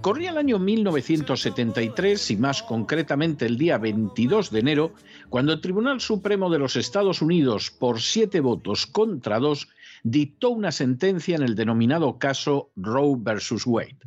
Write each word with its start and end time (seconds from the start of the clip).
Corría 0.00 0.30
el 0.30 0.38
año 0.38 0.58
1973 0.58 2.30
y 2.30 2.36
más 2.36 2.62
concretamente 2.62 3.46
el 3.46 3.58
día 3.58 3.78
22 3.78 4.50
de 4.50 4.60
enero, 4.60 4.94
cuando 5.28 5.52
el 5.52 5.60
Tribunal 5.60 6.00
Supremo 6.00 6.50
de 6.50 6.58
los 6.58 6.76
Estados 6.76 7.22
Unidos, 7.22 7.70
por 7.70 8.00
siete 8.00 8.40
votos 8.40 8.86
contra 8.86 9.38
dos, 9.38 9.68
dictó 10.02 10.50
una 10.50 10.72
sentencia 10.72 11.36
en 11.36 11.42
el 11.42 11.54
denominado 11.54 12.18
caso 12.18 12.70
Roe 12.76 13.16
versus 13.18 13.66
Wade. 13.66 13.98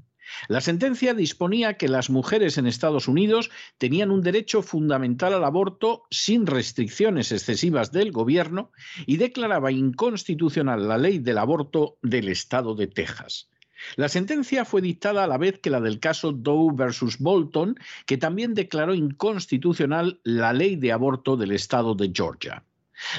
La 0.47 0.61
sentencia 0.61 1.13
disponía 1.13 1.75
que 1.75 1.87
las 1.87 2.09
mujeres 2.09 2.57
en 2.57 2.67
Estados 2.67 3.07
Unidos 3.07 3.51
tenían 3.77 4.11
un 4.11 4.21
derecho 4.21 4.61
fundamental 4.61 5.33
al 5.33 5.43
aborto 5.43 6.03
sin 6.09 6.45
restricciones 6.45 7.31
excesivas 7.31 7.91
del 7.91 8.11
gobierno 8.11 8.71
y 9.05 9.17
declaraba 9.17 9.71
inconstitucional 9.71 10.87
la 10.87 10.97
ley 10.97 11.19
del 11.19 11.37
aborto 11.37 11.97
del 12.01 12.29
estado 12.29 12.75
de 12.75 12.87
Texas. 12.87 13.49
La 13.95 14.09
sentencia 14.09 14.65
fue 14.65 14.81
dictada 14.81 15.23
a 15.23 15.27
la 15.27 15.37
vez 15.37 15.59
que 15.59 15.69
la 15.69 15.81
del 15.81 15.99
caso 15.99 16.31
Doe 16.31 16.73
versus 16.73 17.19
Bolton, 17.19 17.77
que 18.05 18.17
también 18.17 18.53
declaró 18.53 18.93
inconstitucional 18.93 20.19
la 20.23 20.53
ley 20.53 20.75
de 20.75 20.91
aborto 20.91 21.37
del 21.37 21.51
estado 21.51 21.95
de 21.95 22.11
Georgia. 22.13 22.63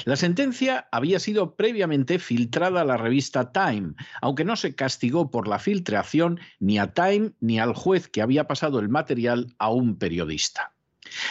La 0.05 0.15
sentencia 0.15 0.87
había 0.91 1.19
sido 1.19 1.55
previamente 1.55 2.19
filtrada 2.19 2.81
a 2.81 2.85
la 2.85 2.97
revista 2.97 3.51
Time, 3.51 3.93
aunque 4.21 4.43
no 4.43 4.55
se 4.55 4.75
castigó 4.75 5.29
por 5.29 5.47
la 5.47 5.59
filtración 5.59 6.39
ni 6.59 6.79
a 6.79 6.93
Time 6.93 7.31
ni 7.39 7.59
al 7.59 7.73
juez 7.73 8.07
que 8.07 8.21
había 8.21 8.47
pasado 8.47 8.79
el 8.79 8.89
material 8.89 9.53
a 9.59 9.69
un 9.69 9.97
periodista. 9.97 10.73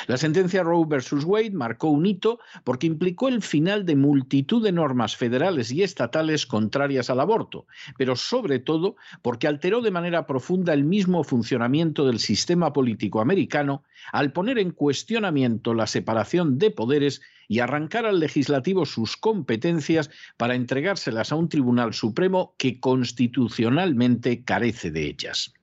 La 0.06 0.16
sentencia 0.16 0.62
Roe 0.62 0.84
versus 0.86 1.24
Wade 1.24 1.50
marcó 1.50 1.88
un 1.88 2.06
hito 2.06 2.38
porque 2.64 2.86
implicó 2.86 3.28
el 3.28 3.42
final 3.42 3.84
de 3.84 3.96
multitud 3.96 4.62
de 4.62 4.72
normas 4.72 5.16
federales 5.16 5.70
y 5.72 5.82
estatales 5.82 6.46
contrarias 6.46 7.10
al 7.10 7.20
aborto, 7.20 7.66
pero 7.96 8.16
sobre 8.16 8.58
todo 8.58 8.96
porque 9.22 9.46
alteró 9.46 9.80
de 9.80 9.90
manera 9.90 10.26
profunda 10.26 10.72
el 10.72 10.84
mismo 10.84 11.24
funcionamiento 11.24 12.06
del 12.06 12.18
sistema 12.18 12.72
político 12.72 13.20
americano 13.20 13.84
al 14.12 14.32
poner 14.32 14.58
en 14.58 14.70
cuestionamiento 14.70 15.74
la 15.74 15.86
separación 15.86 16.58
de 16.58 16.70
poderes 16.70 17.20
y 17.48 17.60
arrancar 17.60 18.06
al 18.06 18.20
legislativo 18.20 18.86
sus 18.86 19.16
competencias 19.16 20.10
para 20.36 20.54
entregárselas 20.54 21.32
a 21.32 21.36
un 21.36 21.48
tribunal 21.48 21.94
supremo 21.94 22.54
que 22.58 22.80
constitucionalmente 22.80 24.44
carece 24.44 24.90
de 24.90 25.06
ellas. 25.06 25.54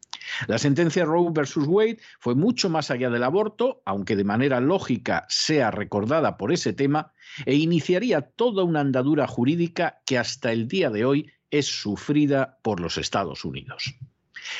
La 0.47 0.57
sentencia 0.57 1.05
Roe 1.05 1.31
versus 1.31 1.65
Wade 1.67 1.99
fue 2.19 2.35
mucho 2.35 2.69
más 2.69 2.91
allá 2.91 3.09
del 3.09 3.23
aborto, 3.23 3.81
aunque 3.85 4.15
de 4.15 4.23
manera 4.23 4.59
lógica 4.59 5.25
sea 5.29 5.71
recordada 5.71 6.37
por 6.37 6.51
ese 6.51 6.73
tema, 6.73 7.13
e 7.45 7.55
iniciaría 7.55 8.21
toda 8.21 8.63
una 8.63 8.81
andadura 8.81 9.27
jurídica 9.27 10.01
que 10.05 10.17
hasta 10.17 10.51
el 10.51 10.67
día 10.67 10.89
de 10.89 11.05
hoy 11.05 11.31
es 11.51 11.67
sufrida 11.67 12.59
por 12.63 12.79
los 12.79 12.97
Estados 12.97 13.45
Unidos. 13.45 13.95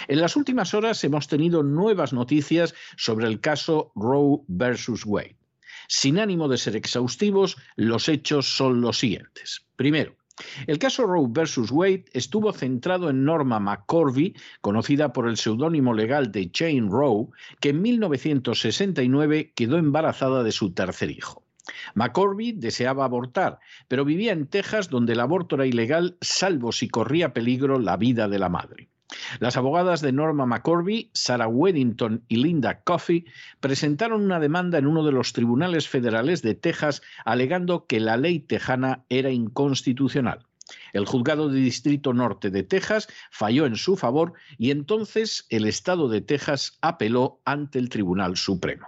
En 0.08 0.22
las 0.22 0.36
últimas 0.36 0.74
horas 0.74 1.04
hemos 1.04 1.28
tenido 1.28 1.64
nuevas 1.64 2.14
noticias 2.14 2.74
sobre 2.98 3.28
el 3.28 3.42
caso 3.42 3.92
Roe 3.96 4.42
versus 4.48 5.06
Wade. 5.06 5.38
Sin 5.88 6.20
ánimo 6.20 6.48
de 6.48 6.58
ser 6.58 6.76
exhaustivos, 6.76 7.58
los 7.76 8.08
hechos 8.08 8.56
son 8.56 8.82
los 8.82 9.00
siguientes. 9.00 9.66
Primero, 9.76 10.16
el 10.66 10.80
caso 10.80 11.06
Roe 11.06 11.28
versus 11.30 11.72
Wade 11.72 12.06
estuvo 12.14 12.52
centrado 12.54 13.10
en 13.10 13.24
Norma 13.24 13.60
McCorvey, 13.60 14.34
conocida 14.62 15.14
por 15.14 15.28
el 15.28 15.38
seudónimo 15.38 15.94
legal 15.94 16.32
de 16.32 16.50
Jane 16.54 16.90
Roe, 16.90 17.28
que 17.60 17.70
en 17.70 17.82
1969 17.82 19.54
quedó 19.56 19.78
embarazada 19.78 20.44
de 20.44 20.52
su 20.52 20.74
tercer 20.74 21.12
hijo. 21.12 21.44
McCorvey 21.96 22.52
deseaba 22.54 23.06
abortar, 23.06 23.60
pero 23.88 24.06
vivía 24.06 24.34
en 24.34 24.48
Texas 24.48 24.90
donde 24.90 25.14
el 25.14 25.20
aborto 25.20 25.56
era 25.56 25.66
ilegal 25.66 26.18
salvo 26.20 26.72
si 26.72 26.90
corría 26.90 27.34
peligro 27.34 27.80
la 27.80 27.96
vida 27.98 28.28
de 28.28 28.40
la 28.40 28.50
madre. 28.50 28.90
Las 29.40 29.58
abogadas 29.58 30.02
de 30.02 30.12
Norma 30.12 30.46
McCorvey, 30.46 31.12
Sarah 31.14 31.48
Weddington 31.48 32.24
y 32.28 32.38
Linda 32.38 32.82
Coffey 32.82 33.26
presentaron 33.60 34.24
una 34.24 34.40
demanda 34.40 34.78
en 34.78 34.88
uno 34.88 35.04
de 35.04 35.12
los 35.12 35.34
tribunales 35.34 35.88
federales 35.88 36.42
de 36.42 36.56
Texas 36.56 37.02
alegando 37.26 37.86
que 37.86 38.00
la 38.00 38.18
ley 38.18 38.40
tejana 38.40 39.06
era 39.10 39.30
inconstitucional. 39.30 40.46
El 40.94 41.06
juzgado 41.06 41.50
de 41.50 41.60
Distrito 41.60 42.14
Norte 42.14 42.50
de 42.50 42.64
Texas 42.64 43.08
falló 43.32 43.66
en 43.66 43.76
su 43.76 43.98
favor 43.98 44.34
y 44.58 44.72
entonces 44.72 45.46
el 45.50 45.66
Estado 45.66 46.08
de 46.08 46.22
Texas 46.22 46.78
apeló 46.82 47.42
ante 47.46 47.80
el 47.80 47.90
Tribunal 47.90 48.38
Supremo. 48.38 48.88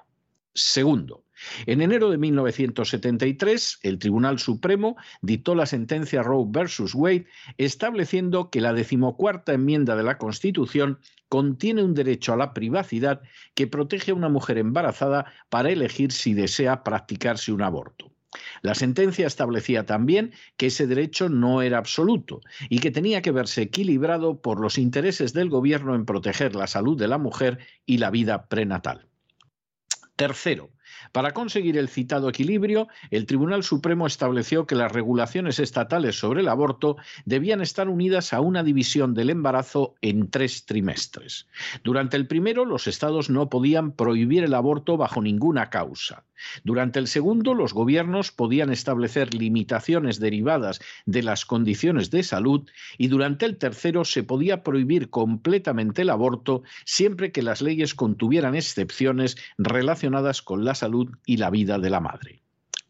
Segundo, 0.54 1.25
en 1.66 1.82
enero 1.82 2.10
de 2.10 2.18
1973, 2.18 3.80
el 3.84 4.00
Tribunal 4.00 4.40
Supremo 4.40 4.96
dictó 5.22 5.56
la 5.56 5.66
sentencia 5.66 6.24
Roe 6.24 6.46
versus 6.48 6.96
Wade, 6.96 7.28
estableciendo 7.58 8.50
que 8.50 8.62
la 8.62 8.74
decimocuarta 8.74 9.54
enmienda 9.54 9.96
de 9.96 10.04
la 10.04 10.18
Constitución 10.18 11.00
contiene 11.30 11.84
un 11.84 11.94
derecho 11.94 12.34
a 12.34 12.38
la 12.38 12.54
privacidad 12.54 13.22
que 13.54 13.68
protege 13.68 14.12
a 14.12 14.16
una 14.16 14.30
mujer 14.30 14.58
embarazada 14.58 15.26
para 15.50 15.70
elegir 15.70 16.12
si 16.12 16.34
desea 16.34 16.84
practicarse 16.84 17.52
un 17.52 17.62
aborto. 17.62 18.12
La 18.62 18.76
sentencia 18.76 19.28
establecía 19.28 19.86
también 19.86 20.34
que 20.58 20.68
ese 20.68 20.88
derecho 20.88 21.30
no 21.30 21.62
era 21.62 21.78
absoluto 21.78 22.42
y 22.70 22.80
que 22.80 22.92
tenía 22.92 23.22
que 23.22 23.32
verse 23.32 23.64
equilibrado 23.64 24.42
por 24.42 24.60
los 24.60 24.78
intereses 24.78 25.34
del 25.34 25.50
gobierno 25.50 25.96
en 25.96 26.06
proteger 26.06 26.56
la 26.56 26.68
salud 26.68 26.98
de 26.98 27.08
la 27.08 27.18
mujer 27.18 27.60
y 27.86 27.98
la 27.98 28.12
vida 28.12 28.48
prenatal. 28.48 29.08
Tercero, 30.16 30.70
para 31.12 31.34
conseguir 31.34 31.78
el 31.78 31.90
citado 31.90 32.30
equilibrio, 32.30 32.88
el 33.12 33.26
Tribunal 33.26 33.64
Supremo 33.64 34.08
estableció 34.08 34.66
que 34.66 34.76
las 34.76 34.92
regulaciones 34.92 35.60
estatales 35.60 36.18
sobre 36.20 36.42
el 36.42 36.48
aborto 36.48 36.98
debían 37.26 37.62
estar 37.62 37.90
unidas 37.90 38.34
a 38.34 38.42
una 38.42 38.64
división 38.64 39.14
del 39.14 39.30
embarazo 39.30 39.96
en 40.02 40.30
tres 40.30 40.66
trimestres. 40.66 41.48
Durante 41.84 42.18
el 42.18 42.28
primero, 42.28 42.66
los 42.66 42.88
estados 42.88 43.30
no 43.30 43.50
podían 43.50 43.92
prohibir 43.92 44.44
el 44.44 44.54
aborto 44.54 44.98
bajo 44.98 45.22
ninguna 45.22 45.70
causa. 45.70 46.24
Durante 46.64 47.00
el 47.00 47.08
segundo, 47.08 47.54
los 47.54 47.74
gobiernos 47.74 48.32
podían 48.32 48.70
establecer 48.70 49.34
limitaciones 49.34 50.20
derivadas 50.20 50.82
de 51.06 51.24
las 51.24 51.46
condiciones 51.46 52.12
de 52.12 52.24
salud 52.24 52.68
y 52.98 53.08
durante 53.08 53.46
el 53.46 53.58
tercero 53.58 54.04
se 54.06 54.24
podía 54.24 54.64
prohibir 54.64 55.10
completamente 55.10 56.02
el 56.02 56.10
aborto 56.10 56.64
siempre 56.84 57.32
que 57.32 57.42
las 57.42 57.62
leyes 57.62 57.96
contuvieran 57.96 58.56
excepciones 58.56 59.38
relacionadas 59.58 60.42
con 60.42 60.66
la 60.66 60.76
salud 60.76 60.95
y 61.26 61.38
la 61.38 61.50
vida 61.50 61.80
de 61.80 61.90
la 61.90 62.00
madre. 62.00 62.42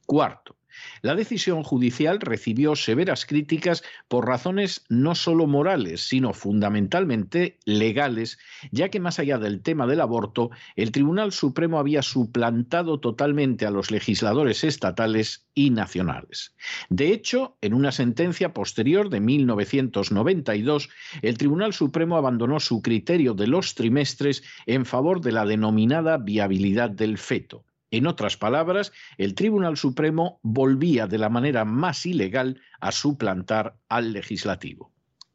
Cuarto, 0.06 0.56
La 1.02 1.16
decisión 1.16 1.63
judicial 1.63 2.19
recibió 2.19 2.75
severas 2.75 3.25
críticas 3.25 3.84
por 4.07 4.28
razones 4.28 4.84
no 4.90 5.16
solo 5.16 5.48
morales, 5.48 6.07
sino 6.07 6.34
fundamentalmente 6.34 7.60
legales, 7.66 8.38
ya 8.72 8.90
que 8.90 9.00
más 9.00 9.19
allá 9.19 9.38
del 9.38 9.62
tema 9.62 9.88
del 9.88 10.02
aborto, 10.02 10.52
el 10.75 10.92
Tribunal 10.92 11.31
Supremo 11.31 11.80
había 11.80 12.02
suplantado 12.02 13.00
totalmente 13.00 13.66
a 13.66 13.72
los 13.72 13.92
legisladores 13.92 14.63
estatales 14.63 15.48
y 15.54 15.69
nacionales. 15.69 16.56
De 16.90 17.12
hecho, 17.12 17.57
en 17.62 17.74
una 17.74 17.92
sentencia 17.92 18.54
posterior 18.54 19.10
de 19.10 19.22
1992, 19.22 20.90
el 21.22 21.38
Tribunal 21.38 21.74
Supremo 21.74 22.18
abandonó 22.18 22.60
su 22.60 22.81
criterio 22.81 23.34
de 23.34 23.48
los 23.48 23.75
trimestres 23.75 24.44
en 24.66 24.86
favor 24.86 25.22
de 25.22 25.31
la 25.31 25.46
denominada 25.46 26.18
viabilidad 26.18 26.90
del 26.90 27.18
feto. 27.18 27.66
En 27.95 28.07
otras 28.07 28.36
palabras, 28.36 28.92
el 29.18 29.36
Tribunal 29.36 29.77
Supremo 29.77 30.42
volvía 30.44 31.07
de 31.07 31.18
la 31.18 31.30
manera 31.30 31.63
más 31.63 32.06
ilegal 32.06 32.59
a 32.81 32.92
suplantar 32.92 33.77
al 33.88 34.12
legislativo. 34.12 34.92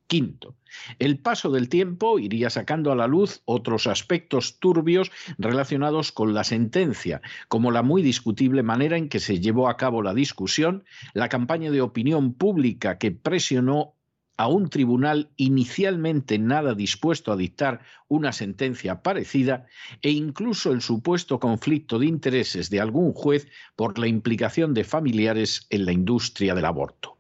Quinto, 0.07 0.57
el 0.99 1.21
paso 1.21 1.51
del 1.51 1.71
tiempo 1.71 2.19
iría 2.19 2.51
sacando 2.51 2.93
a 2.93 2.97
la 2.97 3.07
luz 3.07 3.41
otros 3.47 3.87
aspectos 3.87 4.59
turbios 4.59 5.11
relacionados 5.39 6.13
con 6.13 6.35
la 6.35 6.45
sentencia, 6.45 7.23
como 7.49 7.71
la 7.71 7.83
muy 7.83 8.03
discutible 8.03 8.63
manera 8.63 8.99
en 8.99 9.09
que 9.09 9.21
se 9.21 9.41
llevó 9.41 9.71
a 9.71 9.79
cabo 9.79 10.03
la 10.03 10.13
discusión, 10.13 10.85
la 11.15 11.31
campaña 11.31 11.71
de 11.71 11.81
opinión 11.81 12.35
pública 12.35 12.99
que 12.99 13.11
presionó 13.11 13.95
a 14.41 14.47
un 14.47 14.71
tribunal 14.71 15.29
inicialmente 15.37 16.39
nada 16.39 16.75
dispuesto 16.75 17.31
a 17.31 17.37
dictar 17.37 17.83
una 18.09 18.33
sentencia 18.33 19.03
parecida 19.03 19.67
e 20.01 20.13
incluso 20.13 20.73
el 20.73 20.81
supuesto 20.81 21.39
conflicto 21.39 21.99
de 21.99 22.07
intereses 22.07 22.71
de 22.71 22.81
algún 22.81 23.13
juez 23.13 23.49
por 23.77 23.99
la 23.99 24.07
implicación 24.07 24.73
de 24.73 24.85
familiares 24.85 25.67
en 25.69 25.85
la 25.85 25.93
industria 25.93 26.55
del 26.55 26.65
aborto. 26.65 27.19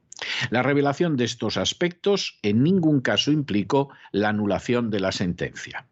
La 0.48 0.62
revelación 0.62 1.18
de 1.18 1.24
estos 1.24 1.58
aspectos 1.58 2.38
en 2.42 2.62
ningún 2.62 3.02
caso 3.02 3.30
implicó 3.30 3.90
la 4.12 4.30
anulación 4.30 4.88
de 4.88 5.00
la 5.00 5.12
sentencia. 5.12 5.86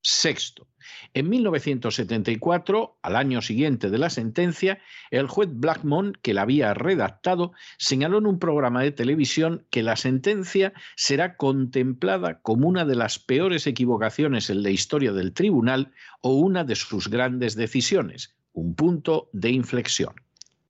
Sexto, 0.00 0.66
en 1.14 1.28
1974, 1.28 2.98
al 3.02 3.16
año 3.16 3.42
siguiente 3.42 3.90
de 3.90 3.98
la 3.98 4.10
sentencia, 4.10 4.80
el 5.10 5.26
juez 5.26 5.48
Blackmon, 5.52 6.12
que 6.22 6.34
la 6.34 6.42
había 6.42 6.74
redactado, 6.74 7.52
señaló 7.78 8.18
en 8.18 8.26
un 8.26 8.38
programa 8.38 8.82
de 8.82 8.92
televisión 8.92 9.66
que 9.70 9.82
la 9.82 9.96
sentencia 9.96 10.72
será 10.96 11.36
contemplada 11.36 12.40
como 12.42 12.68
una 12.68 12.84
de 12.84 12.96
las 12.96 13.18
peores 13.18 13.66
equivocaciones 13.66 14.50
en 14.50 14.62
la 14.62 14.70
historia 14.70 15.12
del 15.12 15.32
tribunal 15.32 15.92
o 16.20 16.34
una 16.34 16.64
de 16.64 16.76
sus 16.76 17.08
grandes 17.08 17.56
decisiones, 17.56 18.36
un 18.52 18.74
punto 18.74 19.28
de 19.32 19.50
inflexión. 19.50 20.14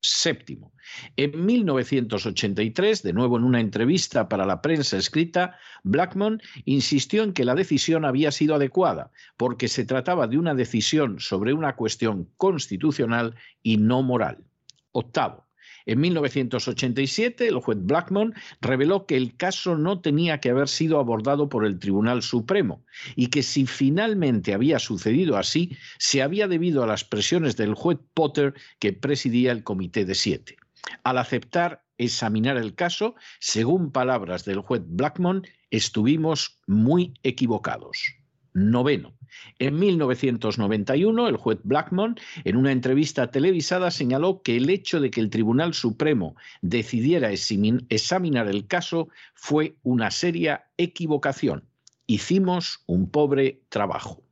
Séptimo, 0.03 0.73
en 1.17 1.45
1983, 1.45 3.03
de 3.03 3.13
nuevo 3.13 3.37
en 3.37 3.45
una 3.45 3.61
entrevista 3.61 4.29
para 4.29 4.47
la 4.47 4.63
prensa 4.63 4.97
escrita, 4.97 5.59
Blackmon 5.83 6.41
insistió 6.65 7.23
en 7.23 7.35
que 7.35 7.45
la 7.45 7.55
decisión 7.55 8.07
había 8.07 8.33
sido 8.33 8.55
adecuada, 8.55 9.11
porque 9.37 9.69
se 9.69 9.85
trataba 9.85 10.27
de 10.27 10.39
una 10.39 10.55
decisión 10.55 11.21
sobre 11.21 11.53
una 11.53 11.77
cuestión 11.77 12.31
constitucional 12.39 13.35
y 13.63 13.77
no 13.77 14.03
moral. 14.03 14.45
Octavo, 14.93 15.47
en 15.87 16.01
1987, 16.01 17.49
el 17.49 17.59
juez 17.59 17.79
Blackmon 17.81 18.35
reveló 18.61 19.07
que 19.07 19.17
el 19.17 19.37
caso 19.37 19.77
no 19.77 20.01
tenía 20.01 20.41
que 20.41 20.51
haber 20.51 20.69
sido 20.69 20.99
abordado 20.99 21.49
por 21.49 21.65
el 21.65 21.79
Tribunal 21.79 22.23
Supremo 22.23 22.85
y 23.17 23.29
que 23.29 23.43
si 23.43 23.67
finalmente 23.67 24.55
había 24.55 24.79
sucedido 24.79 25.37
así, 25.37 25.77
se 25.99 26.23
había 26.23 26.49
debido 26.49 26.83
a 26.83 26.87
las 26.87 27.05
presiones 27.05 27.57
del 27.57 27.75
juez 27.75 27.99
Potter 28.15 28.55
que 28.79 28.93
presidía 28.93 29.53
el 29.53 29.65
Comité 29.65 30.05
de 30.05 30.15
Siete. 30.15 30.57
Al 31.05 31.19
aceptar 31.19 31.85
examinar 31.99 32.57
el 32.57 32.75
caso, 32.75 33.15
según 33.39 33.93
palabras 33.93 34.45
del 34.45 34.61
juez 34.61 34.83
Blackmon, 34.87 35.47
estuvimos 35.71 36.59
muy 36.67 37.15
equivocados. 37.23 38.20
Noveno. 38.55 39.15
En 39.59 39.79
1991, 39.79 41.29
el 41.29 41.37
juez 41.37 41.59
Blackmon, 41.63 42.17
en 42.45 42.57
una 42.57 42.73
entrevista 42.73 43.31
televisada, 43.31 43.91
señaló 43.91 44.43
que 44.43 44.57
el 44.57 44.69
hecho 44.71 45.01
de 45.01 45.11
que 45.11 45.21
el 45.21 45.31
Tribunal 45.31 45.75
Supremo 45.75 46.37
decidiera 46.63 47.31
examinar 47.31 48.49
el 48.49 48.67
caso 48.67 49.09
fue 49.35 49.77
una 49.83 50.11
seria 50.11 50.67
equivocación. 50.77 51.65
Hicimos 52.07 52.83
un 52.87 53.11
pobre 53.11 53.63
trabajo. 53.69 54.23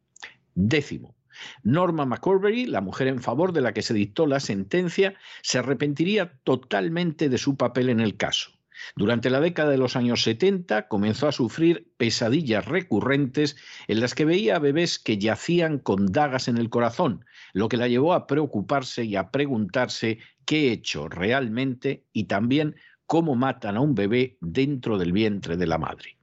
Décimo. 0.55 1.15
Norma 1.63 2.05
McCorbury, 2.05 2.67
la 2.67 2.81
mujer 2.81 3.07
en 3.07 3.23
favor 3.23 3.53
de 3.53 3.61
la 3.61 3.73
que 3.73 3.83
se 3.83 3.95
dictó 3.95 4.27
la 4.27 4.41
sentencia, 4.41 5.15
se 5.43 5.59
arrepentiría 5.59 6.33
totalmente 6.43 7.29
de 7.29 7.39
su 7.39 7.57
papel 7.57 7.91
en 7.91 8.01
el 8.01 8.17
caso. 8.17 8.58
Durante 8.97 9.31
la 9.31 9.41
década 9.41 9.71
de 9.71 9.79
los 9.79 9.97
años 9.97 10.23
70 10.23 10.89
comenzó 10.89 11.29
a 11.29 11.33
sufrir 11.33 11.91
pesadillas 11.97 12.65
recurrentes 12.65 13.57
en 13.87 14.01
las 14.01 14.15
que 14.15 14.25
veía 14.25 14.57
a 14.57 14.61
bebés 14.61 14.99
que 14.99 15.19
yacían 15.19 15.79
con 15.79 16.07
dagas 16.07 16.49
en 16.49 16.59
el 16.59 16.71
corazón, 16.71 17.25
lo 17.53 17.69
que 17.69 17.77
la 17.77 17.89
llevó 17.89 18.13
a 18.15 18.27
preocuparse 18.27 19.05
y 19.05 19.17
a 19.17 19.31
preguntarse 19.31 20.19
qué 20.45 20.69
he 20.69 20.73
hecho 20.73 21.09
realmente 21.09 22.05
y 22.13 22.25
también 22.25 22.77
cómo 23.07 23.35
matan 23.35 23.77
a 23.77 23.81
un 23.81 23.95
bebé 23.95 24.37
dentro 24.41 24.99
del 24.99 25.13
vientre 25.13 25.57
de 25.57 25.67
la 25.67 25.79
madre. 25.79 26.19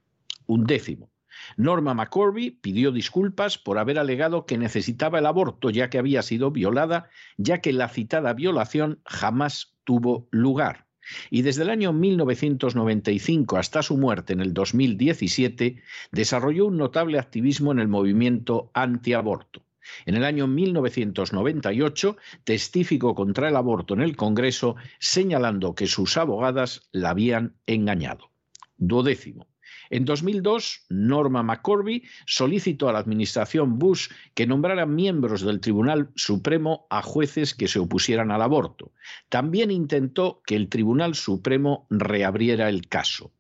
Un 0.46 0.66
décimo. 0.66 1.10
Norma 1.58 1.94
McCorby 1.94 2.52
pidió 2.52 2.92
disculpas 2.92 3.58
por 3.58 3.78
haber 3.78 4.00
alegado 4.00 4.46
que 4.46 4.58
necesitaba 4.58 5.20
el 5.20 5.26
aborto 5.26 5.70
ya 5.70 5.90
que 5.90 5.98
había 5.98 6.22
sido 6.22 6.52
violada, 6.52 7.10
ya 7.38 7.60
que 7.60 7.74
la 7.74 7.90
citada 7.90 8.34
violación 8.34 9.02
jamás 9.06 9.76
tuvo 9.84 10.28
lugar. 10.32 10.85
Y 11.30 11.42
desde 11.42 11.64
el 11.64 11.70
año 11.70 11.94
1995 11.94 13.58
hasta 13.58 13.82
su 13.82 13.98
muerte 13.98 14.34
en 14.34 14.42
el 14.42 14.54
2017, 14.54 15.82
desarrolló 16.12 16.68
un 16.68 16.78
notable 16.78 17.20
activismo 17.20 17.72
en 17.72 17.80
el 17.80 17.88
movimiento 17.88 18.72
antiaborto. 18.74 19.64
En 20.06 20.16
el 20.16 20.24
año 20.24 20.48
1998 20.48 22.18
testificó 22.44 23.14
contra 23.14 23.50
el 23.50 23.56
aborto 23.56 23.94
en 23.94 24.02
el 24.02 24.16
Congreso, 24.16 24.76
señalando 25.00 25.76
que 25.76 25.88
sus 25.88 26.18
abogadas 26.18 26.90
la 26.92 27.12
habían 27.12 27.56
engañado. 27.68 28.32
Duodécimo. 28.78 29.48
En 29.90 30.06
2002, 30.06 30.86
Norma 30.90 31.44
McCorby 31.44 32.04
solicitó 32.26 32.90
a 32.90 32.94
la 32.94 33.00
administración 33.00 33.78
Bush 33.80 34.10
que 34.34 34.48
nombrara 34.48 34.86
miembros 34.86 35.42
del 35.42 35.60
Tribunal 35.60 36.10
Supremo 36.16 36.88
a 36.90 37.02
jueces 37.02 37.54
que 37.54 37.68
se 37.68 37.80
opusieran 37.80 38.32
al 38.32 38.42
aborto. 38.42 38.92
También 39.30 39.72
intentó 39.72 40.42
que 40.46 40.56
el 40.56 40.70
Tribunal 40.70 41.16
Supremo 41.16 41.88
reabriera 41.90 42.70
el 42.70 42.88
caso. 42.88 43.32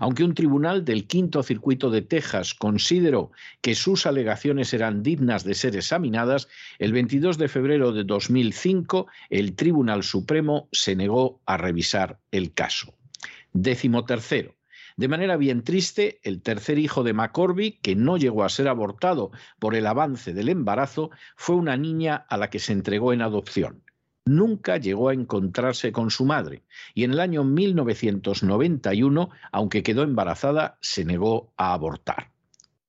Aunque 0.00 0.24
un 0.24 0.34
tribunal 0.34 0.84
del 0.84 1.06
Quinto 1.06 1.42
Circuito 1.42 1.90
de 1.90 2.02
Texas 2.02 2.54
consideró 2.54 3.32
que 3.62 3.74
sus 3.74 4.06
alegaciones 4.06 4.74
eran 4.74 5.02
dignas 5.02 5.44
de 5.44 5.54
ser 5.54 5.76
examinadas, 5.76 6.48
el 6.78 6.92
22 6.92 7.38
de 7.38 7.48
febrero 7.48 7.92
de 7.92 8.04
2005 8.04 9.06
el 9.30 9.54
Tribunal 9.54 10.02
Supremo 10.02 10.68
se 10.72 10.94
negó 10.94 11.40
a 11.46 11.56
revisar 11.56 12.18
el 12.30 12.52
caso. 12.52 12.94
Décimo 13.52 14.04
tercero. 14.04 14.54
De 15.02 15.08
manera 15.08 15.36
bien 15.36 15.64
triste, 15.64 16.20
el 16.22 16.42
tercer 16.42 16.78
hijo 16.78 17.02
de 17.02 17.12
McCorby, 17.12 17.72
que 17.82 17.96
no 17.96 18.18
llegó 18.18 18.44
a 18.44 18.48
ser 18.48 18.68
abortado 18.68 19.32
por 19.58 19.74
el 19.74 19.88
avance 19.88 20.32
del 20.32 20.48
embarazo, 20.48 21.10
fue 21.34 21.56
una 21.56 21.76
niña 21.76 22.14
a 22.14 22.36
la 22.36 22.50
que 22.50 22.60
se 22.60 22.72
entregó 22.72 23.12
en 23.12 23.20
adopción. 23.20 23.82
Nunca 24.24 24.76
llegó 24.76 25.08
a 25.08 25.14
encontrarse 25.14 25.90
con 25.90 26.12
su 26.12 26.24
madre 26.24 26.62
y 26.94 27.02
en 27.02 27.10
el 27.10 27.18
año 27.18 27.42
1991, 27.42 29.30
aunque 29.50 29.82
quedó 29.82 30.04
embarazada, 30.04 30.78
se 30.80 31.04
negó 31.04 31.52
a 31.56 31.72
abortar. 31.72 32.30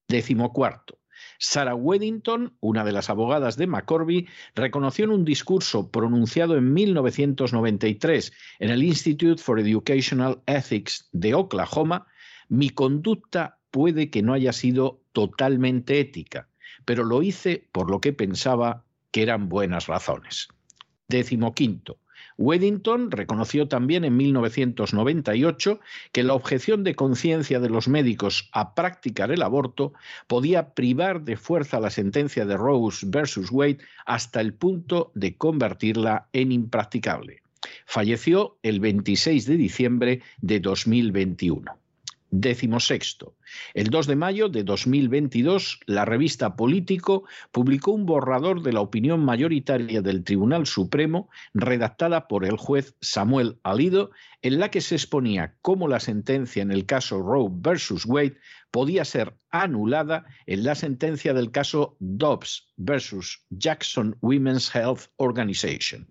Décimo 0.08 0.54
cuarto. 0.54 1.00
Sarah 1.44 1.76
Weddington, 1.76 2.56
una 2.62 2.86
de 2.86 2.94
las 2.94 3.10
abogadas 3.10 3.58
de 3.58 3.68
McCorby, 3.68 4.30
reconoció 4.56 5.04
en 5.04 5.12
un 5.12 5.26
discurso 5.26 5.92
pronunciado 5.92 6.56
en 6.56 6.74
1993 6.74 8.32
en 8.60 8.70
el 8.70 8.82
Institute 8.82 9.44
for 9.44 9.60
Educational 9.60 10.42
Ethics 10.48 11.10
de 11.12 11.34
Oklahoma, 11.34 12.08
mi 12.48 12.70
conducta 12.70 13.60
puede 13.72 14.10
que 14.10 14.22
no 14.22 14.32
haya 14.32 14.54
sido 14.54 15.02
totalmente 15.12 16.00
ética, 16.00 16.48
pero 16.86 17.04
lo 17.04 17.22
hice 17.22 17.68
por 17.74 17.92
lo 17.92 18.00
que 18.00 18.14
pensaba 18.14 18.86
que 19.12 19.22
eran 19.22 19.50
buenas 19.50 19.88
razones. 19.88 20.48
Décimo 21.10 21.54
quinto. 21.54 22.00
Weddington 22.38 23.12
reconoció 23.12 23.68
también 23.68 24.04
en 24.04 24.18
1998 24.18 25.80
que 26.12 26.24
la 26.24 26.34
objeción 26.34 26.84
de 26.84 26.96
conciencia 26.96 27.60
de 27.60 27.70
los 27.70 27.88
médicos 27.88 28.50
a 28.52 28.74
practicar 28.76 29.32
el 29.32 29.42
aborto 29.42 29.94
podía 30.28 30.74
privar 30.74 31.22
de 31.22 31.38
fuerza 31.38 31.80
la 31.80 31.90
sentencia 31.90 32.46
de 32.46 32.58
Rose 32.58 33.06
versus 33.10 33.52
Wade 33.52 33.80
hasta 34.06 34.42
el 34.42 34.54
punto 34.54 35.12
de 35.16 35.36
convertirla 35.36 36.28
en 36.34 36.52
impracticable. 36.52 37.42
Falleció 37.86 38.58
el 38.64 38.80
26 38.80 39.46
de 39.46 39.58
diciembre 39.58 40.22
de 40.42 40.60
2021. 40.60 41.83
Décimo 42.36 42.80
sexto. 42.80 43.38
El 43.76 43.92
2 43.92 44.08
de 44.08 44.16
mayo 44.16 44.50
de 44.50 44.64
2022, 44.64 45.82
la 45.86 46.04
revista 46.04 46.56
Político 46.56 47.26
publicó 47.52 47.92
un 47.92 48.08
borrador 48.08 48.64
de 48.64 48.74
la 48.74 48.82
opinión 48.82 49.24
mayoritaria 49.24 50.02
del 50.02 50.24
Tribunal 50.24 50.66
Supremo, 50.66 51.30
redactada 51.54 52.28
por 52.28 52.44
el 52.44 52.58
juez 52.58 52.96
Samuel 53.02 53.60
Alido, 53.62 54.10
en 54.42 54.58
la 54.58 54.72
que 54.72 54.82
se 54.82 54.96
exponía 54.96 55.54
cómo 55.62 55.88
la 55.88 56.00
sentencia 56.00 56.64
en 56.64 56.72
el 56.72 56.88
caso 56.88 57.22
Roe 57.22 57.50
versus 57.52 58.04
Wade 58.04 58.40
podía 58.72 59.06
ser 59.06 59.38
anulada 59.52 60.26
en 60.48 60.64
la 60.64 60.74
sentencia 60.74 61.36
del 61.36 61.52
caso 61.52 61.98
Dobbs 62.00 62.66
versus 62.78 63.46
Jackson 63.52 64.18
Women's 64.22 64.74
Health 64.74 65.02
Organization. 65.18 66.08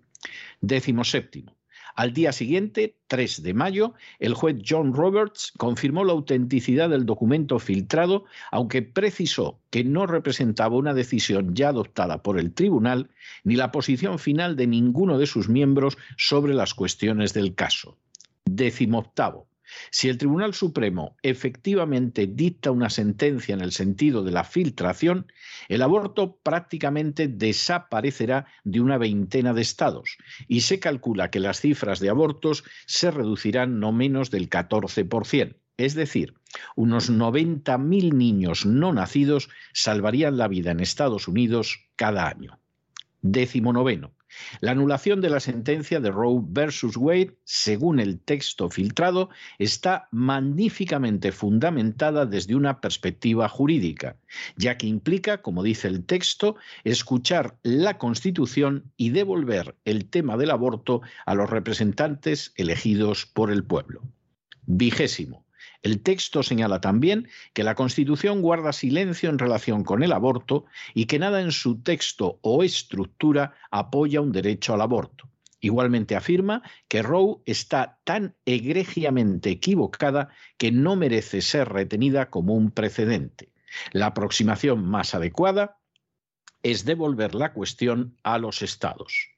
Décimo 0.61 1.03
séptimo. 1.03 1.57
Al 1.95 2.13
día 2.13 2.31
siguiente, 2.31 2.95
3 3.07 3.43
de 3.43 3.53
mayo, 3.53 3.93
el 4.19 4.33
juez 4.33 4.57
John 4.67 4.93
Roberts 4.93 5.53
confirmó 5.57 6.03
la 6.03 6.13
autenticidad 6.13 6.89
del 6.89 7.05
documento 7.05 7.59
filtrado, 7.59 8.25
aunque 8.51 8.81
precisó 8.81 9.59
que 9.69 9.83
no 9.83 10.07
representaba 10.07 10.75
una 10.75 10.93
decisión 10.93 11.53
ya 11.53 11.69
adoptada 11.69 12.23
por 12.23 12.39
el 12.39 12.53
tribunal 12.53 13.09
ni 13.43 13.55
la 13.55 13.71
posición 13.71 14.17
final 14.17 14.55
de 14.55 14.67
ninguno 14.67 15.19
de 15.19 15.27
sus 15.27 15.49
miembros 15.49 15.97
sobre 16.17 16.53
las 16.55 16.73
cuestiones 16.73 17.33
del 17.33 17.53
caso. 17.53 17.97
Décimo 18.45 18.99
octavo. 18.99 19.47
Si 19.91 20.09
el 20.09 20.17
Tribunal 20.17 20.53
Supremo 20.53 21.17
efectivamente 21.21 22.27
dicta 22.27 22.71
una 22.71 22.89
sentencia 22.89 23.53
en 23.53 23.61
el 23.61 23.71
sentido 23.71 24.23
de 24.23 24.31
la 24.31 24.43
filtración, 24.43 25.31
el 25.67 25.81
aborto 25.81 26.37
prácticamente 26.43 27.27
desaparecerá 27.27 28.45
de 28.63 28.81
una 28.81 28.97
veintena 28.97 29.53
de 29.53 29.61
estados 29.61 30.17
y 30.47 30.61
se 30.61 30.79
calcula 30.79 31.31
que 31.31 31.39
las 31.39 31.59
cifras 31.59 31.99
de 31.99 32.09
abortos 32.09 32.63
se 32.85 33.11
reducirán 33.11 33.79
no 33.79 33.91
menos 33.91 34.31
del 34.31 34.49
14%. 34.49 35.55
Es 35.77 35.95
decir, 35.95 36.35
unos 36.75 37.09
90.000 37.09 38.13
niños 38.13 38.65
no 38.65 38.93
nacidos 38.93 39.49
salvarían 39.73 40.37
la 40.37 40.47
vida 40.47 40.71
en 40.71 40.79
Estados 40.79 41.27
Unidos 41.27 41.87
cada 41.95 42.27
año. 42.27 42.59
Décimo 43.21 43.73
noveno. 43.73 44.13
La 44.59 44.71
anulación 44.71 45.21
de 45.21 45.29
la 45.29 45.39
sentencia 45.39 45.99
de 45.99 46.11
Roe 46.11 46.41
versus 46.43 46.97
Wade, 46.97 47.35
según 47.43 47.99
el 47.99 48.19
texto 48.19 48.69
filtrado, 48.69 49.29
está 49.59 50.07
magníficamente 50.11 51.31
fundamentada 51.31 52.25
desde 52.25 52.55
una 52.55 52.81
perspectiva 52.81 53.49
jurídica, 53.49 54.17
ya 54.55 54.77
que 54.77 54.87
implica, 54.87 55.41
como 55.41 55.63
dice 55.63 55.87
el 55.87 56.05
texto, 56.05 56.55
escuchar 56.83 57.57
la 57.63 57.97
Constitución 57.97 58.91
y 58.97 59.09
devolver 59.09 59.75
el 59.85 60.09
tema 60.09 60.37
del 60.37 60.51
aborto 60.51 61.01
a 61.25 61.35
los 61.35 61.49
representantes 61.49 62.53
elegidos 62.55 63.25
por 63.25 63.51
el 63.51 63.63
pueblo. 63.63 64.01
Vigésimo. 64.65 65.45
El 65.83 66.01
texto 66.01 66.43
señala 66.43 66.79
también 66.79 67.27
que 67.53 67.63
la 67.63 67.75
Constitución 67.75 68.41
guarda 68.41 68.71
silencio 68.71 69.29
en 69.29 69.37
relación 69.37 69.83
con 69.83 70.01
el 70.01 70.13
aborto 70.13 70.65
y 70.93 71.05
que 71.05 71.19
nada 71.19 71.41
en 71.41 71.51
su 71.51 71.81
texto 71.81 72.39
o 72.41 72.63
estructura 72.63 73.53
apoya 73.69 74.21
un 74.21 74.31
derecho 74.31 74.73
al 74.73 74.81
aborto. 74.81 75.29
Igualmente 75.59 76.15
afirma 76.15 76.61
que 76.87 77.01
Roe 77.01 77.37
está 77.45 77.99
tan 78.05 78.35
egregiamente 78.45 79.49
equivocada 79.49 80.29
que 80.57 80.71
no 80.71 80.95
merece 80.95 81.41
ser 81.41 81.69
retenida 81.69 82.29
como 82.29 82.53
un 82.53 82.71
precedente. 82.71 83.51
La 83.91 84.07
aproximación 84.07 84.85
más 84.85 85.13
adecuada 85.15 85.79
es 86.63 86.85
devolver 86.85 87.35
la 87.35 87.51
cuestión 87.51 88.17
a 88.23 88.37
los 88.37 88.61
estados. 88.61 89.29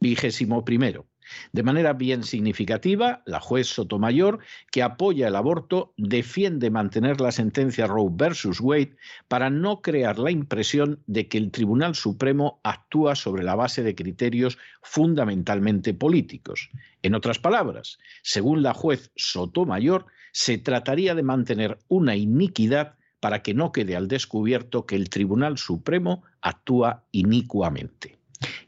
Vigésimo 0.00 0.64
primero. 0.64 1.06
De 1.52 1.62
manera 1.62 1.92
bien 1.92 2.22
significativa, 2.22 3.22
la 3.26 3.40
juez 3.40 3.68
Sotomayor, 3.68 4.38
que 4.70 4.82
apoya 4.82 5.28
el 5.28 5.36
aborto, 5.36 5.92
defiende 5.96 6.70
mantener 6.70 7.20
la 7.20 7.32
sentencia 7.32 7.86
Roe 7.86 8.10
versus 8.12 8.60
Wade 8.60 8.96
para 9.28 9.50
no 9.50 9.82
crear 9.82 10.18
la 10.18 10.30
impresión 10.30 11.00
de 11.06 11.28
que 11.28 11.38
el 11.38 11.50
Tribunal 11.50 11.94
Supremo 11.94 12.60
actúa 12.62 13.14
sobre 13.14 13.44
la 13.44 13.54
base 13.54 13.82
de 13.82 13.94
criterios 13.94 14.58
fundamentalmente 14.82 15.94
políticos. 15.94 16.70
En 17.02 17.14
otras 17.14 17.38
palabras, 17.38 17.98
según 18.22 18.62
la 18.62 18.74
juez 18.74 19.10
Sotomayor, 19.16 20.06
se 20.32 20.58
trataría 20.58 21.14
de 21.14 21.22
mantener 21.22 21.78
una 21.88 22.16
iniquidad 22.16 22.96
para 23.20 23.42
que 23.42 23.54
no 23.54 23.72
quede 23.72 23.96
al 23.96 24.08
descubierto 24.08 24.84
que 24.84 24.96
el 24.96 25.08
Tribunal 25.08 25.56
Supremo 25.56 26.24
actúa 26.42 27.04
inicuamente. 27.10 28.18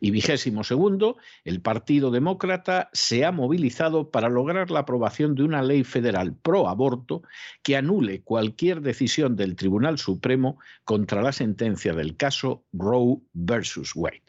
Y 0.01 0.11
vigésimo 0.11 0.65
segundo, 0.65 1.17
el 1.45 1.61
Partido 1.61 2.11
Demócrata 2.11 2.91
se 2.93 3.25
ha 3.25 3.33
movilizado 3.33 4.11
para 4.11 4.29
lograr 4.29 4.71
la 4.71 4.81
aprobación 4.81 5.35
de 5.35 5.43
una 5.43 5.63
ley 5.63 5.85
federal 5.85 6.35
pro 6.35 6.69
aborto 6.69 7.23
que 7.63 7.77
anule 7.77 8.23
cualquier 8.23 8.81
decisión 8.81 9.37
del 9.37 9.57
Tribunal 9.57 9.99
Supremo 9.99 10.59
contra 10.85 11.23
la 11.23 11.33
sentencia 11.33 11.93
del 11.95 12.17
caso 12.17 12.65
Roe 12.73 13.19
versus 13.33 13.95
Wade. 13.95 14.23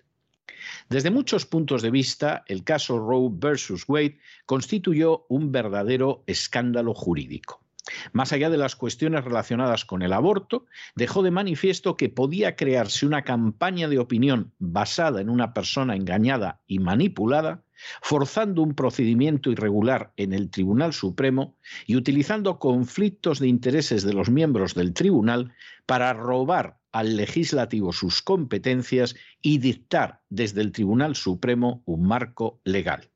Desde 0.89 1.11
muchos 1.11 1.45
puntos 1.45 1.81
de 1.81 1.91
vista, 1.91 2.43
el 2.47 2.63
caso 2.63 2.97
Roe 2.99 3.29
versus 3.31 3.85
Wade 3.87 4.19
constituyó 4.45 5.25
un 5.29 5.51
verdadero 5.51 6.23
escándalo 6.27 6.93
jurídico. 6.93 7.66
Más 8.11 8.33
allá 8.33 8.49
de 8.49 8.57
las 8.57 8.75
cuestiones 8.75 9.23
relacionadas 9.23 9.85
con 9.85 10.01
el 10.01 10.13
aborto, 10.13 10.65
dejó 10.95 11.23
de 11.23 11.31
manifiesto 11.31 11.97
que 11.97 12.09
podía 12.09 12.55
crearse 12.55 13.05
una 13.05 13.23
campaña 13.23 13.87
de 13.87 13.99
opinión 13.99 14.51
basada 14.59 15.21
en 15.21 15.29
una 15.29 15.53
persona 15.53 15.95
engañada 15.95 16.61
y 16.67 16.79
manipulada, 16.79 17.63
forzando 18.01 18.61
un 18.61 18.73
procedimiento 18.73 19.51
irregular 19.51 20.11
en 20.17 20.33
el 20.33 20.49
Tribunal 20.49 20.93
Supremo 20.93 21.55
y 21.85 21.95
utilizando 21.95 22.59
conflictos 22.59 23.39
de 23.39 23.47
intereses 23.47 24.03
de 24.03 24.13
los 24.13 24.29
miembros 24.29 24.73
del 24.73 24.93
Tribunal 24.93 25.53
para 25.85 26.13
robar 26.13 26.77
al 26.91 27.15
legislativo 27.15 27.93
sus 27.93 28.21
competencias 28.21 29.15
y 29.41 29.59
dictar 29.59 30.21
desde 30.29 30.61
el 30.61 30.71
Tribunal 30.71 31.15
Supremo 31.15 31.83
un 31.85 32.07
marco 32.07 32.59
legal. 32.63 33.09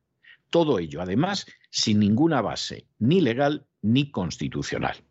Todo 0.51 0.79
ello, 0.79 1.01
además, 1.01 1.47
sin 1.69 1.99
ninguna 1.99 2.41
base 2.41 2.85
ni 2.99 3.21
legal 3.21 3.65
ni 3.81 4.11
constitucional. 4.11 5.03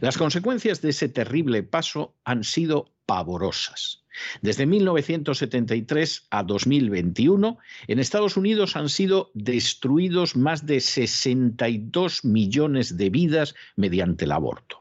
Las 0.00 0.18
consecuencias 0.18 0.82
de 0.82 0.90
ese 0.90 1.08
terrible 1.08 1.62
paso 1.62 2.16
han 2.24 2.44
sido 2.44 2.92
pavorosas. 3.06 4.04
Desde 4.42 4.66
1973 4.66 6.26
a 6.30 6.42
2021, 6.42 7.58
en 7.86 7.98
Estados 7.98 8.36
Unidos 8.36 8.76
han 8.76 8.88
sido 8.88 9.30
destruidos 9.34 10.36
más 10.36 10.66
de 10.66 10.80
62 10.80 12.24
millones 12.24 12.96
de 12.96 13.10
vidas 13.10 13.54
mediante 13.76 14.24
el 14.24 14.32
aborto. 14.32 14.79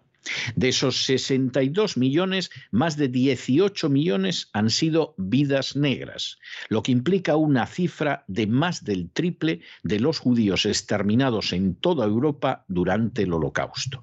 De 0.56 0.70
esos 0.70 1.06
62 1.06 1.98
millones, 1.98 2.52
más 2.72 2.98
de 2.98 3.08
18 3.08 3.90
millones 3.90 4.50
han 4.54 4.70
sido 4.70 5.14
vidas 5.18 5.76
negras, 5.76 6.40
lo 6.70 6.84
que 6.84 6.92
implica 6.92 7.36
una 7.36 7.66
cifra 7.66 8.24
de 8.28 8.48
más 8.48 8.84
del 8.84 9.10
triple 9.10 9.62
de 9.84 10.00
los 10.00 10.20
judíos 10.20 10.66
exterminados 10.66 11.54
en 11.54 11.76
toda 11.76 12.06
Europa 12.06 12.66
durante 12.68 13.24
el 13.24 13.34
Holocausto. 13.34 14.02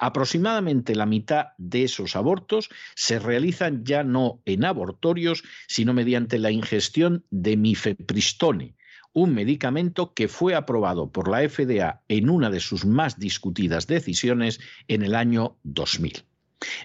Aproximadamente 0.00 0.94
la 0.94 1.06
mitad 1.06 1.48
de 1.58 1.84
esos 1.84 2.16
abortos 2.16 2.68
se 2.94 3.18
realizan 3.18 3.84
ya 3.84 4.02
no 4.04 4.42
en 4.44 4.64
abortorios, 4.64 5.42
sino 5.66 5.94
mediante 5.94 6.38
la 6.38 6.50
ingestión 6.50 7.24
de 7.30 7.56
mifepristone, 7.56 8.74
un 9.12 9.34
medicamento 9.34 10.14
que 10.14 10.28
fue 10.28 10.54
aprobado 10.54 11.10
por 11.10 11.28
la 11.28 11.48
FDA 11.48 12.02
en 12.08 12.30
una 12.30 12.50
de 12.50 12.60
sus 12.60 12.84
más 12.84 13.18
discutidas 13.18 13.86
decisiones 13.86 14.60
en 14.88 15.02
el 15.02 15.14
año 15.14 15.56
2000. 15.64 16.24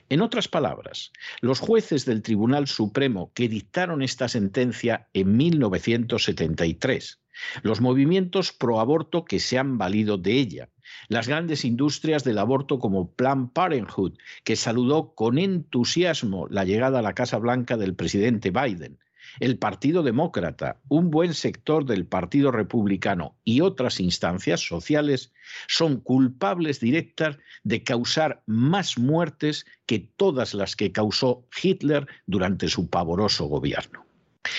En 0.10 0.22
otras 0.22 0.48
palabras, 0.48 1.12
los 1.42 1.60
jueces 1.60 2.06
del 2.06 2.24
Tribunal 2.24 2.68
Supremo 2.68 3.32
que 3.34 3.48
dictaron 3.48 4.02
esta 4.02 4.28
sentencia 4.28 5.08
en 5.14 5.38
1973, 5.38 7.20
los 7.62 7.82
movimientos 7.82 8.52
pro 8.52 8.80
aborto 8.80 9.24
que 9.24 9.40
se 9.40 9.60
han 9.60 9.78
valido 9.78 10.18
de 10.18 10.34
ella, 10.34 10.70
las 11.08 11.28
grandes 11.28 11.64
industrias 11.66 12.24
del 12.24 12.40
aborto 12.40 12.80
como 12.80 13.12
Planned 13.12 13.50
Parenthood, 13.54 14.18
que 14.44 14.56
saludó 14.56 15.14
con 15.14 15.38
entusiasmo 15.38 16.48
la 16.50 16.66
llegada 16.66 17.00
a 17.00 17.04
la 17.04 17.14
Casa 17.14 17.38
Blanca 17.38 17.78
del 17.78 17.96
presidente 17.96 18.50
Biden, 18.50 18.98
el 19.40 19.58
Partido 19.58 20.04
Demócrata, 20.04 20.80
un 20.88 21.12
buen 21.12 21.34
sector 21.34 21.86
del 21.86 22.06
Partido 22.06 22.52
Republicano 22.52 23.36
y 23.44 23.62
otras 23.62 24.00
instancias 24.00 24.62
sociales 24.62 25.34
son 25.68 26.02
culpables 26.02 26.80
directas 26.80 27.38
de 27.64 27.84
causar 27.84 28.44
más 28.46 28.98
muertes 28.98 29.66
que 29.86 30.00
todas 30.00 30.54
las 30.54 30.76
que 30.76 30.92
causó 30.92 31.46
Hitler 31.62 32.08
durante 32.26 32.68
su 32.68 32.90
pavoroso 32.90 33.46
gobierno. 33.46 34.08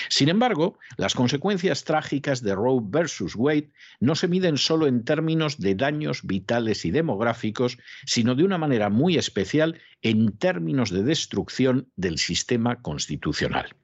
Sin 0.09 0.29
embargo, 0.29 0.77
las 0.97 1.15
consecuencias 1.15 1.83
trágicas 1.83 2.43
de 2.43 2.55
Roe 2.55 2.81
versus 2.83 3.35
Wade 3.35 3.71
no 3.99 4.15
se 4.15 4.27
miden 4.27 4.57
solo 4.57 4.87
en 4.87 5.03
términos 5.03 5.59
de 5.59 5.75
daños 5.75 6.21
vitales 6.23 6.85
y 6.85 6.91
demográficos, 6.91 7.77
sino 8.05 8.35
de 8.35 8.43
una 8.43 8.57
manera 8.57 8.89
muy 8.89 9.17
especial 9.17 9.79
en 10.01 10.37
términos 10.37 10.91
de 10.91 11.03
destrucción 11.03 11.89
del 11.95 12.17
sistema 12.17 12.81
constitucional. 12.81 13.75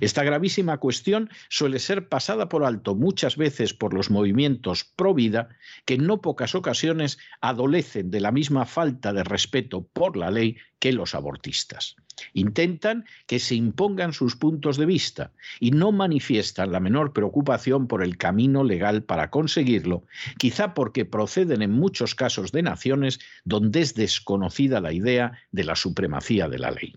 Esta 0.00 0.22
gravísima 0.22 0.76
cuestión 0.78 1.30
suele 1.48 1.78
ser 1.78 2.08
pasada 2.08 2.48
por 2.48 2.64
alto 2.64 2.94
muchas 2.94 3.36
veces 3.36 3.72
por 3.72 3.94
los 3.94 4.10
movimientos 4.10 4.84
pro 4.84 5.14
vida, 5.14 5.48
que 5.86 5.94
en 5.94 6.06
no 6.06 6.20
pocas 6.20 6.54
ocasiones 6.54 7.18
adolecen 7.40 8.10
de 8.10 8.20
la 8.20 8.32
misma 8.32 8.66
falta 8.66 9.12
de 9.12 9.24
respeto 9.24 9.88
por 9.92 10.16
la 10.16 10.30
ley 10.30 10.58
que 10.78 10.92
los 10.92 11.14
abortistas. 11.14 11.96
Intentan 12.34 13.06
que 13.26 13.38
se 13.38 13.54
impongan 13.54 14.12
sus 14.12 14.36
puntos 14.36 14.76
de 14.76 14.84
vista 14.84 15.32
y 15.58 15.70
no 15.70 15.92
manifiestan 15.92 16.72
la 16.72 16.80
menor 16.80 17.12
preocupación 17.12 17.86
por 17.86 18.02
el 18.02 18.18
camino 18.18 18.64
legal 18.64 19.02
para 19.02 19.30
conseguirlo, 19.30 20.04
quizá 20.38 20.74
porque 20.74 21.04
proceden 21.04 21.62
en 21.62 21.70
muchos 21.70 22.14
casos 22.14 22.52
de 22.52 22.62
naciones 22.62 23.20
donde 23.44 23.80
es 23.80 23.94
desconocida 23.94 24.80
la 24.80 24.92
idea 24.92 25.32
de 25.50 25.64
la 25.64 25.76
supremacía 25.76 26.48
de 26.48 26.58
la 26.58 26.72
ley. 26.72 26.94